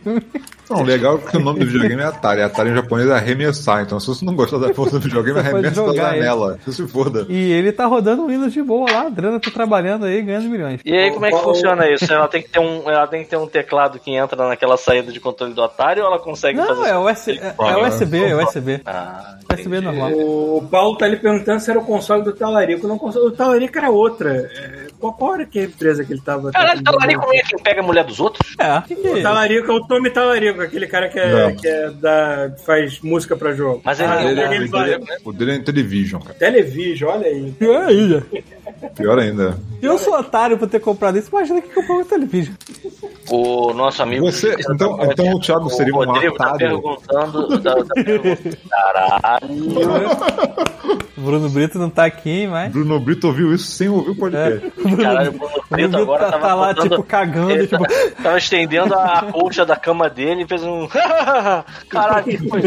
Não, 0.72 0.84
legal 0.84 1.16
é 1.16 1.30
que 1.30 1.38
o 1.38 1.40
nome 1.40 1.60
do 1.60 1.66
videogame 1.66 2.02
é 2.02 2.06
Atari. 2.06 2.42
Atari 2.42 2.70
em 2.70 2.76
japonês 2.76 3.10
é 3.10 3.14
arremessar. 3.14 3.82
Então, 3.82 4.00
se 4.00 4.08
você 4.08 4.24
não 4.24 4.36
gostar 4.36 4.58
da 4.58 4.74
força 4.74 4.98
do 4.98 5.04
videogame, 5.04 5.40
arremessa 5.40 5.82
da 5.84 5.88
ele. 5.90 5.98
janela. 5.98 6.58
Que 6.64 6.72
se 6.72 6.88
foda. 6.88 7.26
E 7.28 7.52
ele 7.52 7.72
tá 7.74 7.86
rodando 7.86 8.24
o 8.24 8.28
Windows 8.28 8.54
de 8.54 8.64
boa 8.64 8.90
lá, 8.90 9.02
a 9.02 9.08
Adriana 9.08 9.40
tá 9.40 9.52
trabalhando 9.52 10.06
aí, 10.06 10.22
ganhando 10.22 10.50
milhões. 10.50 10.80
E 10.86 10.96
aí, 10.96 11.12
como 11.12 11.26
é 11.26 11.32
que 11.32 11.38
funciona 11.38 11.90
isso? 11.90 12.12
Ela 12.12 12.28
tem 12.28 12.42
que 12.42 12.50
ter 12.50 12.60
um, 12.60 12.90
ela 12.90 13.08
tem 13.08 13.24
que 13.24 13.30
ter 13.30 13.38
um 13.38 13.48
teclado 13.48 14.00
que 14.00 14.16
entra 14.16 14.48
naquela 14.48 14.78
saída 14.78 15.12
de 15.12 15.20
controle 15.20 15.54
do 15.54 15.62
Atari 15.62 16.00
ou 16.00 16.08
ela 16.08 16.20
consegue 16.20 16.58
Não, 16.58 16.68
fazer 16.68 16.90
é, 16.90 16.98
US, 16.98 17.28
é, 17.28 17.56
é 17.60 17.88
USB, 17.88 18.24
é 18.24 18.36
USB. 18.36 18.82
Ah, 18.86 19.38
USB 19.52 19.78
entendi. 19.78 19.82
normal. 19.82 20.12
O 20.14 20.68
Paulo 20.72 20.98
tá 20.98 21.06
ali 21.06 21.18
perguntando 21.18 21.60
se 21.60 21.70
era 21.70 21.80
o 21.80 21.86
console 21.86 22.24
do 22.24 22.32
Talarico. 22.32 22.88
Não, 22.88 22.96
o 22.96 23.32
Talarico 23.32 23.78
era 23.78 23.90
outra. 23.90 24.32
É, 24.32 24.88
qual, 25.02 25.14
qual 25.14 25.34
era 25.36 25.46
que 25.46 25.60
a 25.60 25.64
empresa 25.64 26.06
que 26.06 26.14
ele 26.14 26.22
tava? 26.22 26.52
Caralho, 26.52 26.84
talarico 26.84 27.26
não 27.26 27.34
é 27.34 27.42
quem 27.42 27.60
pega 27.60 27.82
a 27.82 27.84
mulher 27.84 28.04
dos 28.06 28.20
outros? 28.20 28.56
É, 28.60 28.78
o 28.78 28.82
que, 28.84 28.96
que 28.96 29.08
é 29.08 29.12
O? 29.12 29.24
Talarico 29.24 29.72
é 29.72 29.74
o 29.74 29.88
Tommy 29.88 30.10
Talarico, 30.12 30.62
aquele 30.62 30.88
cara 30.88 31.10
que, 31.10 31.20
é, 31.20 31.52
que 31.54 31.68
é 31.68 31.90
da, 31.90 32.52
faz 32.66 33.00
música 33.02 33.36
pra 33.36 33.54
jogo. 33.54 33.82
Mas 33.84 34.00
ele 34.00 34.10
Ah, 34.10 34.22
não 34.22 34.30
ele 34.30 34.40
é 34.40 34.44
é 34.44 34.48
o, 34.48 34.50
Game 34.52 34.70
dele, 34.70 34.98
Boy. 35.00 35.18
o 35.26 35.34
dele 35.34 35.52
é 35.52 35.56
Intellivision, 35.56 36.22
cara. 36.22 36.36
Television, 36.36 37.10
olha 37.10 37.28
aí. 37.28 37.54
É 37.60 37.76
aí. 37.78 38.24
Pior 38.96 39.18
ainda. 39.20 39.58
Eu 39.82 39.98
sou 39.98 40.18
otário 40.18 40.58
por 40.58 40.68
ter 40.68 40.80
comprado 40.80 41.18
isso, 41.18 41.30
imagina 41.32 41.62
que 41.62 41.70
comprou 41.74 41.98
uma 41.98 42.06
televisão. 42.06 42.54
O 43.30 43.74
nosso 43.74 44.02
amigo. 44.04 44.26
Você- 44.32 44.56
então- 44.74 44.98
então 45.02 45.34
o 45.34 45.40
Thiago 45.40 45.70
seria 45.70 45.94
um 45.94 45.98
Rodrigo 46.04 46.36
tá 46.38 46.54
otário. 46.54 46.82
perguntando. 46.82 47.62
Tá, 47.62 47.76
tá 47.76 47.86
perguntando 48.04 48.58
caralho. 48.70 49.48
Bruno 51.18 51.50
Brito 51.50 51.78
não 51.80 51.90
tá 51.90 52.06
aqui, 52.06 52.48
mas. 52.48 52.72
Bruno 52.72 53.00
Brito 53.00 53.28
ouviu 53.28 53.54
isso 53.54 53.66
sem 53.72 53.88
ouvir 53.90 54.12
o 54.12 54.16
podcast. 54.16 54.72
Caralho, 54.98 55.30
o 55.32 55.34
Bruno 55.38 55.54
O 55.58 55.68
Preto 55.70 55.90
Bruno 55.92 56.04
agora 56.04 56.26
tá, 56.26 56.32
tava 56.32 56.48
tá 56.48 56.56
lá, 56.56 56.68
botando- 56.74 56.90
tipo, 56.90 57.04
cagando, 57.04 57.52
Ele 57.52 57.68
tipo. 57.68 57.84
tá- 57.84 58.24
tava 58.24 58.38
estendendo 58.38 58.94
a 58.96 59.22
colcha 59.32 59.66
da 59.66 59.76
cama 59.76 60.10
dele 60.10 60.44
e 60.44 60.48
fez 60.48 60.64
um. 60.64 60.88
Caralho, 61.90 62.26
que 62.26 62.38
foi? 62.50 62.62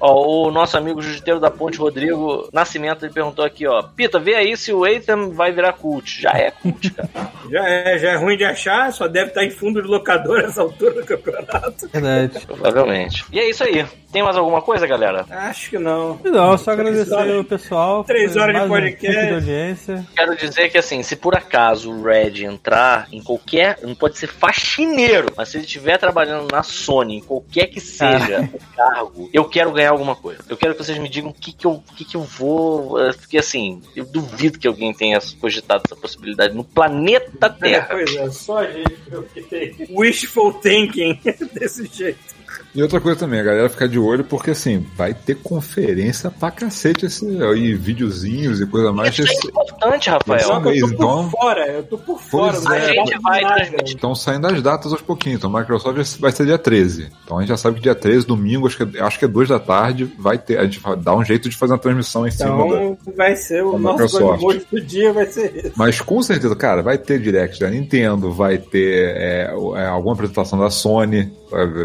ó, 0.00 0.46
o 0.46 0.50
nosso 0.50 0.76
amigo 0.76 1.00
Justeiro 1.00 1.40
da 1.40 1.50
Ponte, 1.50 1.78
Rodrigo 1.78 2.48
Nascimento, 2.52 3.04
ele 3.04 3.12
perguntou 3.12 3.44
aqui, 3.44 3.66
ó. 3.66 3.82
Pita, 3.82 4.18
vê 4.24 4.34
aí 4.34 4.56
se 4.56 4.72
o 4.72 4.86
Ethan 4.86 5.30
vai 5.30 5.52
virar 5.52 5.74
cult. 5.74 6.20
Já 6.22 6.30
é 6.30 6.50
cult, 6.50 6.90
cara. 6.90 7.08
Já 7.50 7.68
é, 7.68 7.98
já 7.98 8.10
é 8.12 8.16
ruim 8.16 8.38
de 8.38 8.44
achar, 8.44 8.90
só 8.90 9.06
deve 9.06 9.28
estar 9.28 9.44
em 9.44 9.50
fundo 9.50 9.82
de 9.82 9.86
locador 9.86 10.42
nessa 10.42 10.62
altura 10.62 10.94
do 11.02 11.06
campeonato. 11.06 11.86
Verdade. 11.92 12.40
Provavelmente. 12.46 13.22
E 13.30 13.38
é 13.38 13.50
isso 13.50 13.62
aí. 13.62 13.84
Tem 14.10 14.22
mais 14.22 14.36
alguma 14.36 14.62
coisa, 14.62 14.86
galera? 14.86 15.26
Acho 15.28 15.68
que 15.70 15.78
não. 15.78 16.18
Não, 16.24 16.56
só 16.56 16.70
agradecer 16.70 17.12
horas- 17.12 17.36
o 17.40 17.44
pessoal. 17.44 18.02
três 18.04 18.34
horas 18.36 18.62
de 18.62 18.66
podcast. 18.68 19.26
de 19.26 19.34
audiência. 19.34 20.06
Quero 20.16 20.34
dizer 20.36 20.70
que 20.70 20.78
assim, 20.78 21.02
se 21.02 21.16
por 21.16 21.34
acaso 21.36 21.92
o 21.92 22.02
Red 22.02 22.44
entrar 22.44 23.08
em 23.12 23.22
qualquer. 23.22 23.78
Não 23.82 23.94
pode 23.94 24.16
ser 24.16 24.28
faxineiro, 24.28 25.30
mas 25.36 25.50
se 25.50 25.58
ele 25.58 25.66
estiver 25.66 25.98
trabalhando 25.98 26.50
na 26.50 26.62
Sony, 26.62 27.16
em 27.18 27.20
qualquer 27.20 27.66
que 27.66 27.80
seja 27.80 28.48
o 28.52 28.76
cargo, 28.76 29.28
eu 29.34 29.44
quero 29.44 29.70
ganhar 29.72 29.90
alguma 29.90 30.16
coisa. 30.16 30.42
Eu 30.48 30.56
quero 30.56 30.74
que 30.74 30.82
vocês 30.82 30.96
me 30.98 31.08
digam 31.10 31.30
o 31.30 31.34
que, 31.34 31.52
que, 31.52 31.66
eu, 31.66 31.72
o 31.72 31.94
que, 31.94 32.04
que 32.06 32.16
eu 32.16 32.22
vou. 32.22 32.98
eh, 33.00 33.12
Porque 33.12 33.36
assim, 33.38 33.82
eu 34.04 34.10
duvido 34.12 34.58
que 34.58 34.68
alguém 34.68 34.92
tenha 34.92 35.18
cogitado 35.40 35.82
essa 35.86 35.96
possibilidade 35.96 36.54
no 36.54 36.64
planeta 36.64 37.46
É, 37.46 37.48
Terra. 37.48 37.88
pois 37.90 38.14
é, 38.14 38.30
só 38.30 38.58
a 38.58 38.70
gente 38.70 38.94
que 39.34 39.42
tem 39.42 39.74
wishful 39.90 40.52
thinking 40.54 41.18
desse 41.52 41.86
jeito. 41.86 42.33
E 42.74 42.82
outra 42.82 43.00
coisa 43.00 43.18
também, 43.20 43.38
a 43.38 43.44
galera 43.44 43.68
ficar 43.68 43.86
de 43.86 43.98
olho, 43.98 44.24
porque 44.24 44.50
assim, 44.50 44.84
vai 44.96 45.14
ter 45.14 45.36
conferência 45.36 46.30
pra 46.30 46.50
cacete 46.50 47.06
esse, 47.06 47.24
e 47.24 47.74
videozinhos 47.74 48.60
e 48.60 48.66
coisa 48.66 48.92
mais. 48.92 49.10
Isso 49.16 49.22
é 49.22 49.24
Esse- 49.32 49.48
importante, 49.48 50.04
Só 50.06 50.18
Rafael. 50.18 50.38
que 50.62 50.68
eu 50.68 50.80
tô 50.80 50.86
por 50.88 50.92
então- 50.94 51.30
fora, 51.30 51.66
eu 51.70 51.82
tô 51.84 51.98
por 51.98 52.20
fora. 52.20 52.52
Pois 52.60 52.66
é, 52.66 52.80
sei 52.86 52.98
A 52.98 53.04
gente 53.04 53.18
vai 53.22 53.40
transmitir. 53.40 53.94
Estão 53.94 54.14
saindo 54.14 54.46
as 54.48 54.60
datas 54.60 54.92
aos 54.92 55.00
pouquinhos. 55.00 55.38
Então, 55.38 55.50
Microsoft 55.50 56.18
vai 56.18 56.32
ser 56.32 56.46
dia 56.46 56.58
13. 56.58 57.10
Então, 57.24 57.38
a 57.38 57.40
gente 57.42 57.50
já 57.50 57.56
sabe 57.56 57.76
que 57.76 57.82
dia 57.82 57.94
13, 57.94 58.26
domingo, 58.26 58.66
acho 58.66 58.84
que, 58.86 58.98
acho 58.98 59.18
que 59.20 59.24
é 59.24 59.28
2 59.28 59.48
da 59.48 59.60
tarde, 59.60 60.12
vai 60.18 60.36
ter. 60.36 60.58
A 60.58 60.64
gente 60.64 60.80
vai 60.80 60.96
dar 60.96 61.14
um 61.14 61.24
jeito 61.24 61.48
de 61.48 61.56
fazer 61.56 61.72
uma 61.74 61.78
transmissão 61.78 62.26
em 62.26 62.30
cima 62.32 62.48
da. 62.56 62.82
Então 62.84 62.98
vai 63.16 63.36
ser 63.36 63.62
o 63.64 63.78
nosso 63.78 64.02
Microsoft. 64.18 64.64
Do 64.72 64.80
dia, 64.80 65.12
vai 65.12 65.26
ser 65.26 65.52
esse. 65.56 65.72
Mas 65.76 66.00
com 66.00 66.20
certeza, 66.22 66.56
cara, 66.56 66.82
vai 66.82 66.98
ter 66.98 67.20
direct 67.20 67.60
da 67.60 67.70
Nintendo, 67.70 68.32
vai 68.32 68.58
ter 68.58 69.14
é, 69.16 69.54
é, 69.76 69.86
alguma 69.86 70.14
apresentação 70.14 70.58
da 70.58 70.70
Sony, 70.70 71.32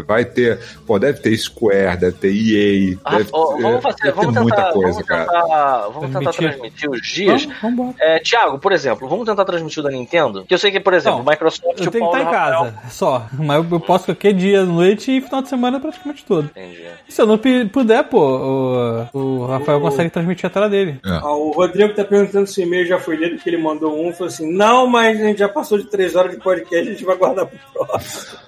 vai- 0.06 0.24
ter, 0.24 0.58
pô, 0.86 0.98
deve 0.98 1.20
ter 1.20 1.36
Square, 1.36 1.96
deve 1.98 2.12
ter 2.18 2.28
EA, 2.32 2.96
Ah, 3.04 3.16
deve, 3.18 3.30
ó, 3.32 3.56
vamos 3.56 3.82
fazer, 3.82 3.96
deve 4.02 4.12
vamos 4.16 4.34
ter 4.34 4.40
tentar, 4.40 4.42
muita 4.42 4.72
coisa, 4.72 4.92
vamos 4.92 5.06
cara. 5.06 5.24
tentar, 5.24 5.88
vamos 5.88 6.10
tentar 6.12 6.32
Transmitir. 6.32 6.90
os 6.90 7.06
dias. 7.06 7.48
Vamos. 7.62 7.94
É, 8.00 8.18
Tiago, 8.20 8.58
por 8.58 8.72
exemplo, 8.72 9.08
vamos 9.08 9.26
tentar 9.26 9.44
transmitir 9.44 9.80
o 9.80 9.82
da 9.82 9.90
Nintendo? 9.90 10.44
Que 10.44 10.54
eu 10.54 10.58
sei 10.58 10.70
que, 10.70 10.80
por 10.80 10.92
exemplo, 10.94 11.18
Não, 11.22 11.30
Microsoft 11.30 11.64
Eu 11.64 11.70
o 11.70 11.90
tenho 11.90 11.90
que 11.92 11.98
Paulo 11.98 12.16
estar 12.16 12.20
em 12.20 12.24
Rafael- 12.24 12.64
casa, 12.72 12.90
só. 12.90 13.26
Mas 13.32 13.70
eu, 13.70 13.80
posso 13.80 14.06
qualquer 14.06 14.32
dia, 14.34 14.64
noite 14.64 15.16
e 15.16 15.20
final 15.20 15.42
de 15.42 15.48
semana 15.48 15.80
praticamente 15.80 16.24
todo. 16.24 16.44
Entendi. 16.50 16.84
E 17.08 17.12
se 17.12 17.20
eu 17.20 17.26
não 17.26 17.38
puder, 17.72 18.04
pô, 18.04 19.06
o, 19.12 19.18
o 19.18 19.46
Rafael 19.46 19.80
consegue 19.80 20.10
transmitir 20.10 20.46
a 20.46 20.50
tela 20.50 20.68
dele. 20.68 21.00
Ó, 21.22 21.36
o 21.36 21.50
Rodrigo 21.52 21.94
tá 21.94 22.04
perguntando 22.04 22.46
se 22.46 22.60
o 22.60 22.64
e-mail 22.64 22.86
já 22.86 22.98
foi 22.98 23.16
lido, 23.16 23.34
porque 23.36 23.48
ele 23.50 23.58
mandou 23.58 23.92
um, 23.98 24.12
falou 24.12 24.28
assim, 24.28 24.50
não, 24.52 24.86
mas 24.86 25.20
a 25.20 25.24
gente 25.24 25.38
já 25.38 25.48
passou 25.48 25.78
de 25.78 25.84
três 25.84 26.14
horas 26.14 26.32
de 26.32 26.38
podcast, 26.38 26.88
a 26.88 26.92
gente 26.92 27.04
vai 27.04 27.16
guardar 27.16 27.46
pro 27.46 27.58
próximo. 27.86 28.38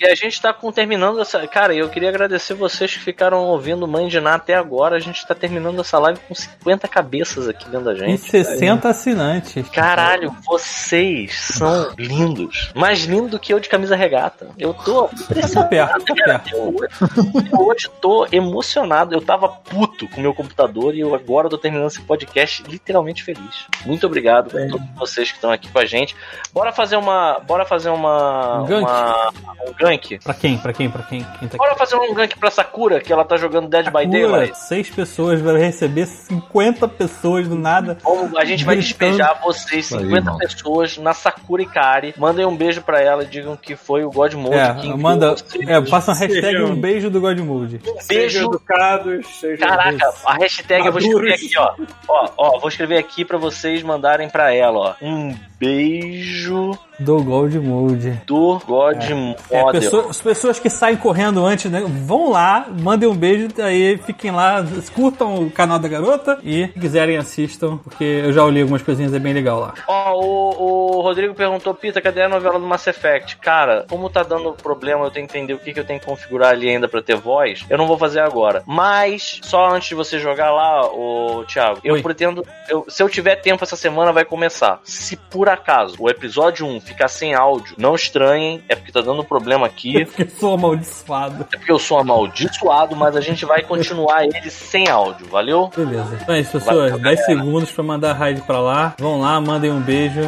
E 0.00 0.06
a 0.06 0.14
gente 0.14 0.40
tá 0.40 0.52
com, 0.56 0.72
terminando 0.72 1.20
essa. 1.20 1.46
Cara, 1.46 1.74
e 1.74 1.78
eu 1.78 1.88
queria 1.88 2.08
agradecer 2.08 2.54
vocês 2.54 2.92
que 2.94 3.00
ficaram 3.00 3.38
ouvindo 3.44 3.86
Mãe 3.86 4.08
de 4.08 4.20
Ná 4.20 4.34
até 4.34 4.54
agora. 4.54 4.96
A 4.96 5.00
gente 5.00 5.26
tá 5.26 5.34
terminando 5.34 5.80
essa 5.80 5.98
live 5.98 6.18
com 6.28 6.34
50 6.34 6.88
cabeças 6.88 7.48
aqui 7.48 7.68
vendo 7.70 7.88
a 7.90 7.94
E 7.94 7.98
gente. 7.98 8.22
60 8.30 8.88
assinantes. 8.88 9.68
Caralho, 9.70 10.34
vocês 10.46 11.34
são 11.54 11.92
lindos. 11.98 12.70
Mais 12.74 13.04
lindo 13.04 13.28
do 13.28 13.38
que 13.38 13.52
eu 13.52 13.60
de 13.60 13.68
camisa 13.68 13.94
regata. 13.96 14.48
Eu 14.58 14.72
tô 14.74 15.08
Tá 15.52 15.64
perto, 15.64 16.04
tá 16.04 16.14
perto. 16.14 16.54
Eu 16.56 16.74
hoje, 16.74 17.48
eu 17.52 17.60
hoje 17.66 17.90
tô 18.00 18.26
emocionado. 18.32 19.14
Eu 19.14 19.20
tava 19.20 19.48
puto 19.48 20.08
com 20.08 20.18
o 20.18 20.22
meu 20.22 20.34
computador 20.34 20.94
e 20.94 21.00
eu 21.00 21.14
agora 21.14 21.48
tô 21.48 21.58
terminando 21.58 21.88
esse 21.88 22.00
podcast 22.02 22.62
literalmente 22.68 23.22
feliz. 23.22 23.66
Muito 23.84 24.06
obrigado 24.06 24.50
por 24.50 24.60
todos 24.68 24.86
vocês 24.96 25.28
que 25.30 25.36
estão 25.36 25.50
aqui 25.50 25.68
com 25.70 25.78
a 25.78 25.84
gente. 25.86 26.14
Bora 26.52 26.72
fazer 26.72 26.96
uma. 26.96 27.38
Bora 27.40 27.64
fazer 27.64 27.90
uma. 27.90 28.62
Um 28.62 28.66
gank? 28.66 28.82
uma- 28.82 29.32
um 29.68 29.72
gank. 29.78 30.18
Pra 30.22 30.34
quem? 30.34 30.45
Pra 30.58 30.72
quem? 30.72 30.90
Pra 30.90 31.02
quem? 31.02 31.20
Quem 31.38 31.48
tá 31.48 31.56
aqui? 31.56 31.56
Bora 31.58 31.74
fazer 31.76 31.96
um 31.96 32.12
gank 32.14 32.38
pra 32.38 32.50
Sakura, 32.50 33.00
que 33.00 33.12
ela 33.12 33.24
tá 33.24 33.36
jogando 33.36 33.68
Dead 33.68 33.86
by 33.86 33.90
Sakura, 33.90 34.08
Daylight. 34.10 34.58
seis 34.58 34.90
pessoas 34.90 35.40
vai 35.40 35.56
receber 35.58 36.06
50 36.06 36.86
pessoas 36.88 37.48
do 37.48 37.54
nada. 37.56 37.98
Vamos- 38.02 38.36
a 38.36 38.44
gente 38.44 38.64
vai 38.64 38.76
despejar 38.76 39.40
vocês, 39.42 39.92
Aí, 39.92 40.00
50 40.00 40.24
mano. 40.32 40.38
pessoas, 40.38 40.98
na 40.98 41.12
Sakura 41.12 41.62
Ikari. 41.62 42.14
Mandem 42.18 42.44
um 42.46 42.56
beijo 42.56 42.82
pra 42.82 43.00
ela 43.00 43.22
e 43.22 43.26
digam 43.26 43.56
que 43.56 43.74
foi 43.76 44.04
o 44.04 44.10
God 44.10 44.34
Mode 44.34 44.56
É, 44.56 44.94
manda. 44.96 45.30
vocês. 45.32 45.68
É, 45.68 45.80
passa 45.80 46.12
uma 46.12 46.18
hashtag 46.18 46.40
Sejam- 46.46 46.66
um 46.70 46.76
beijo 46.80 47.10
do 47.10 47.20
Godmood. 47.20 47.80
Sejam 48.00 48.06
Beijo. 48.08 48.44
educados, 48.46 49.26
Caraca, 49.58 50.12
a 50.24 50.34
hashtag 50.34 50.86
eu 50.86 50.92
vou 50.92 51.00
escrever 51.00 51.30
Maduros. 51.30 51.44
aqui, 51.44 51.58
ó. 51.58 51.74
Ó, 52.08 52.28
ó, 52.36 52.58
vou 52.58 52.68
escrever 52.68 52.98
aqui 52.98 53.24
pra 53.24 53.38
vocês 53.38 53.82
mandarem 53.82 54.28
pra 54.28 54.52
ela, 54.52 54.78
ó. 54.78 54.94
Um 55.04 55.34
beijo 55.58 56.76
Do 56.98 57.22
Gold 57.22 57.58
Mode. 57.60 58.10
do 58.26 58.58
God 58.66 59.02
É, 59.50 59.62
Model. 59.62 59.80
pessoa- 59.80 60.06
as 60.10 60.20
pessoas 60.26 60.58
que 60.58 60.68
saem 60.68 60.96
correndo 60.96 61.44
antes, 61.44 61.70
né, 61.70 61.82
vão 62.04 62.30
lá, 62.30 62.66
mandem 62.82 63.08
um 63.08 63.14
beijo, 63.16 63.48
aí 63.62 63.96
fiquem 63.98 64.30
lá, 64.30 64.64
curtam 64.94 65.36
o 65.46 65.50
canal 65.50 65.78
da 65.78 65.88
garota 65.88 66.38
e 66.42 66.66
se 66.66 66.72
quiserem 66.80 67.16
assistam, 67.16 67.76
porque 67.78 68.04
eu 68.04 68.32
já 68.32 68.44
olhei 68.44 68.62
algumas 68.62 68.82
coisinhas, 68.82 69.14
é 69.14 69.18
bem 69.18 69.32
legal 69.32 69.60
lá. 69.60 69.74
Ó, 69.86 70.12
o, 70.20 70.96
o 70.98 71.00
Rodrigo 71.00 71.34
perguntou, 71.34 71.72
Pita, 71.74 72.00
cadê 72.00 72.22
a 72.22 72.28
novela 72.28 72.58
do 72.58 72.66
Mass 72.66 72.86
Effect? 72.86 73.36
Cara, 73.36 73.86
como 73.88 74.10
tá 74.10 74.22
dando 74.22 74.52
problema, 74.52 75.04
eu 75.04 75.10
tenho 75.10 75.26
que 75.28 75.36
entender 75.36 75.54
o 75.54 75.58
que, 75.58 75.72
que 75.72 75.80
eu 75.80 75.84
tenho 75.84 76.00
que 76.00 76.06
configurar 76.06 76.50
ali 76.50 76.68
ainda 76.68 76.88
pra 76.88 77.00
ter 77.02 77.16
voz, 77.16 77.64
eu 77.70 77.78
não 77.78 77.86
vou 77.86 77.96
fazer 77.98 78.20
agora. 78.20 78.62
Mas, 78.66 79.40
só 79.42 79.70
antes 79.74 79.88
de 79.88 79.94
você 79.94 80.18
jogar 80.18 80.50
lá, 80.50 80.86
o 80.92 81.44
Thiago, 81.44 81.80
eu 81.84 81.94
Oi. 81.94 82.02
pretendo. 82.02 82.44
eu- 82.68 82.84
se 82.88 83.02
eu 83.02 83.08
tiver 83.08 83.36
tempo 83.36 83.62
essa 83.62 83.76
semana, 83.76 84.12
vai 84.12 84.24
começar. 84.24 84.80
Se 84.84 85.16
por 85.16 85.48
acaso 85.48 85.96
o 85.98 86.08
episódio 86.10 86.66
1 86.66 86.80
ficar 86.80 87.08
sem 87.08 87.34
áudio, 87.34 87.74
não 87.78 87.94
estranhem, 87.94 88.62
é 88.68 88.74
porque 88.74 88.90
tá 88.92 89.00
dando 89.00 89.22
problema 89.24 89.66
aqui. 89.66 90.06
Porque 90.16 90.22
eu 90.32 90.38
sou 90.40 90.54
amaldiçoado. 90.54 91.46
É 91.52 91.56
porque 91.56 91.72
eu 91.72 91.78
sou 91.78 91.98
amaldiçoado, 91.98 92.96
mas 92.96 93.14
a 93.14 93.20
gente 93.20 93.44
vai 93.44 93.62
continuar 93.62 94.24
ele 94.24 94.50
sem 94.50 94.88
áudio, 94.88 95.26
valeu? 95.28 95.70
Beleza. 95.76 96.18
Então 96.22 96.34
é 96.34 96.40
isso, 96.40 96.52
pessoas. 96.52 96.90
Valeu, 96.90 96.98
10 96.98 97.26
segundos 97.26 97.70
pra 97.70 97.84
mandar 97.84 98.10
a 98.12 98.14
raid 98.14 98.40
pra 98.42 98.60
lá. 98.60 98.94
Vão 98.98 99.20
lá, 99.20 99.40
mandem 99.40 99.70
um 99.70 99.80
beijo. 99.80 100.22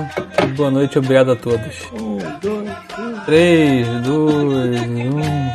Boa 0.56 0.70
noite, 0.70 0.98
obrigado 0.98 1.32
a 1.32 1.36
todos. 1.36 1.76
3, 3.24 3.86
2, 4.02 4.82
1. 4.82 4.88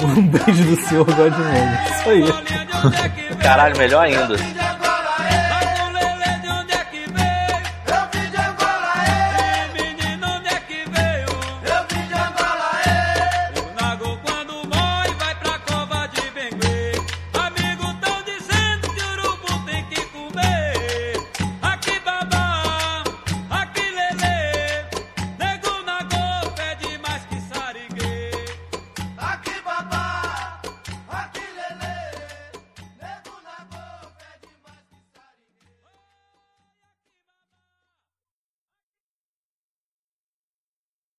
Um 0.03 0.27
beijo 0.27 0.63
do 0.63 0.75
senhor 0.87 1.05
Godmode. 1.05 1.91
Isso 1.91 2.09
aí. 2.09 2.23
Caralho, 3.41 3.77
melhor 3.77 4.03
ainda. 4.03 4.35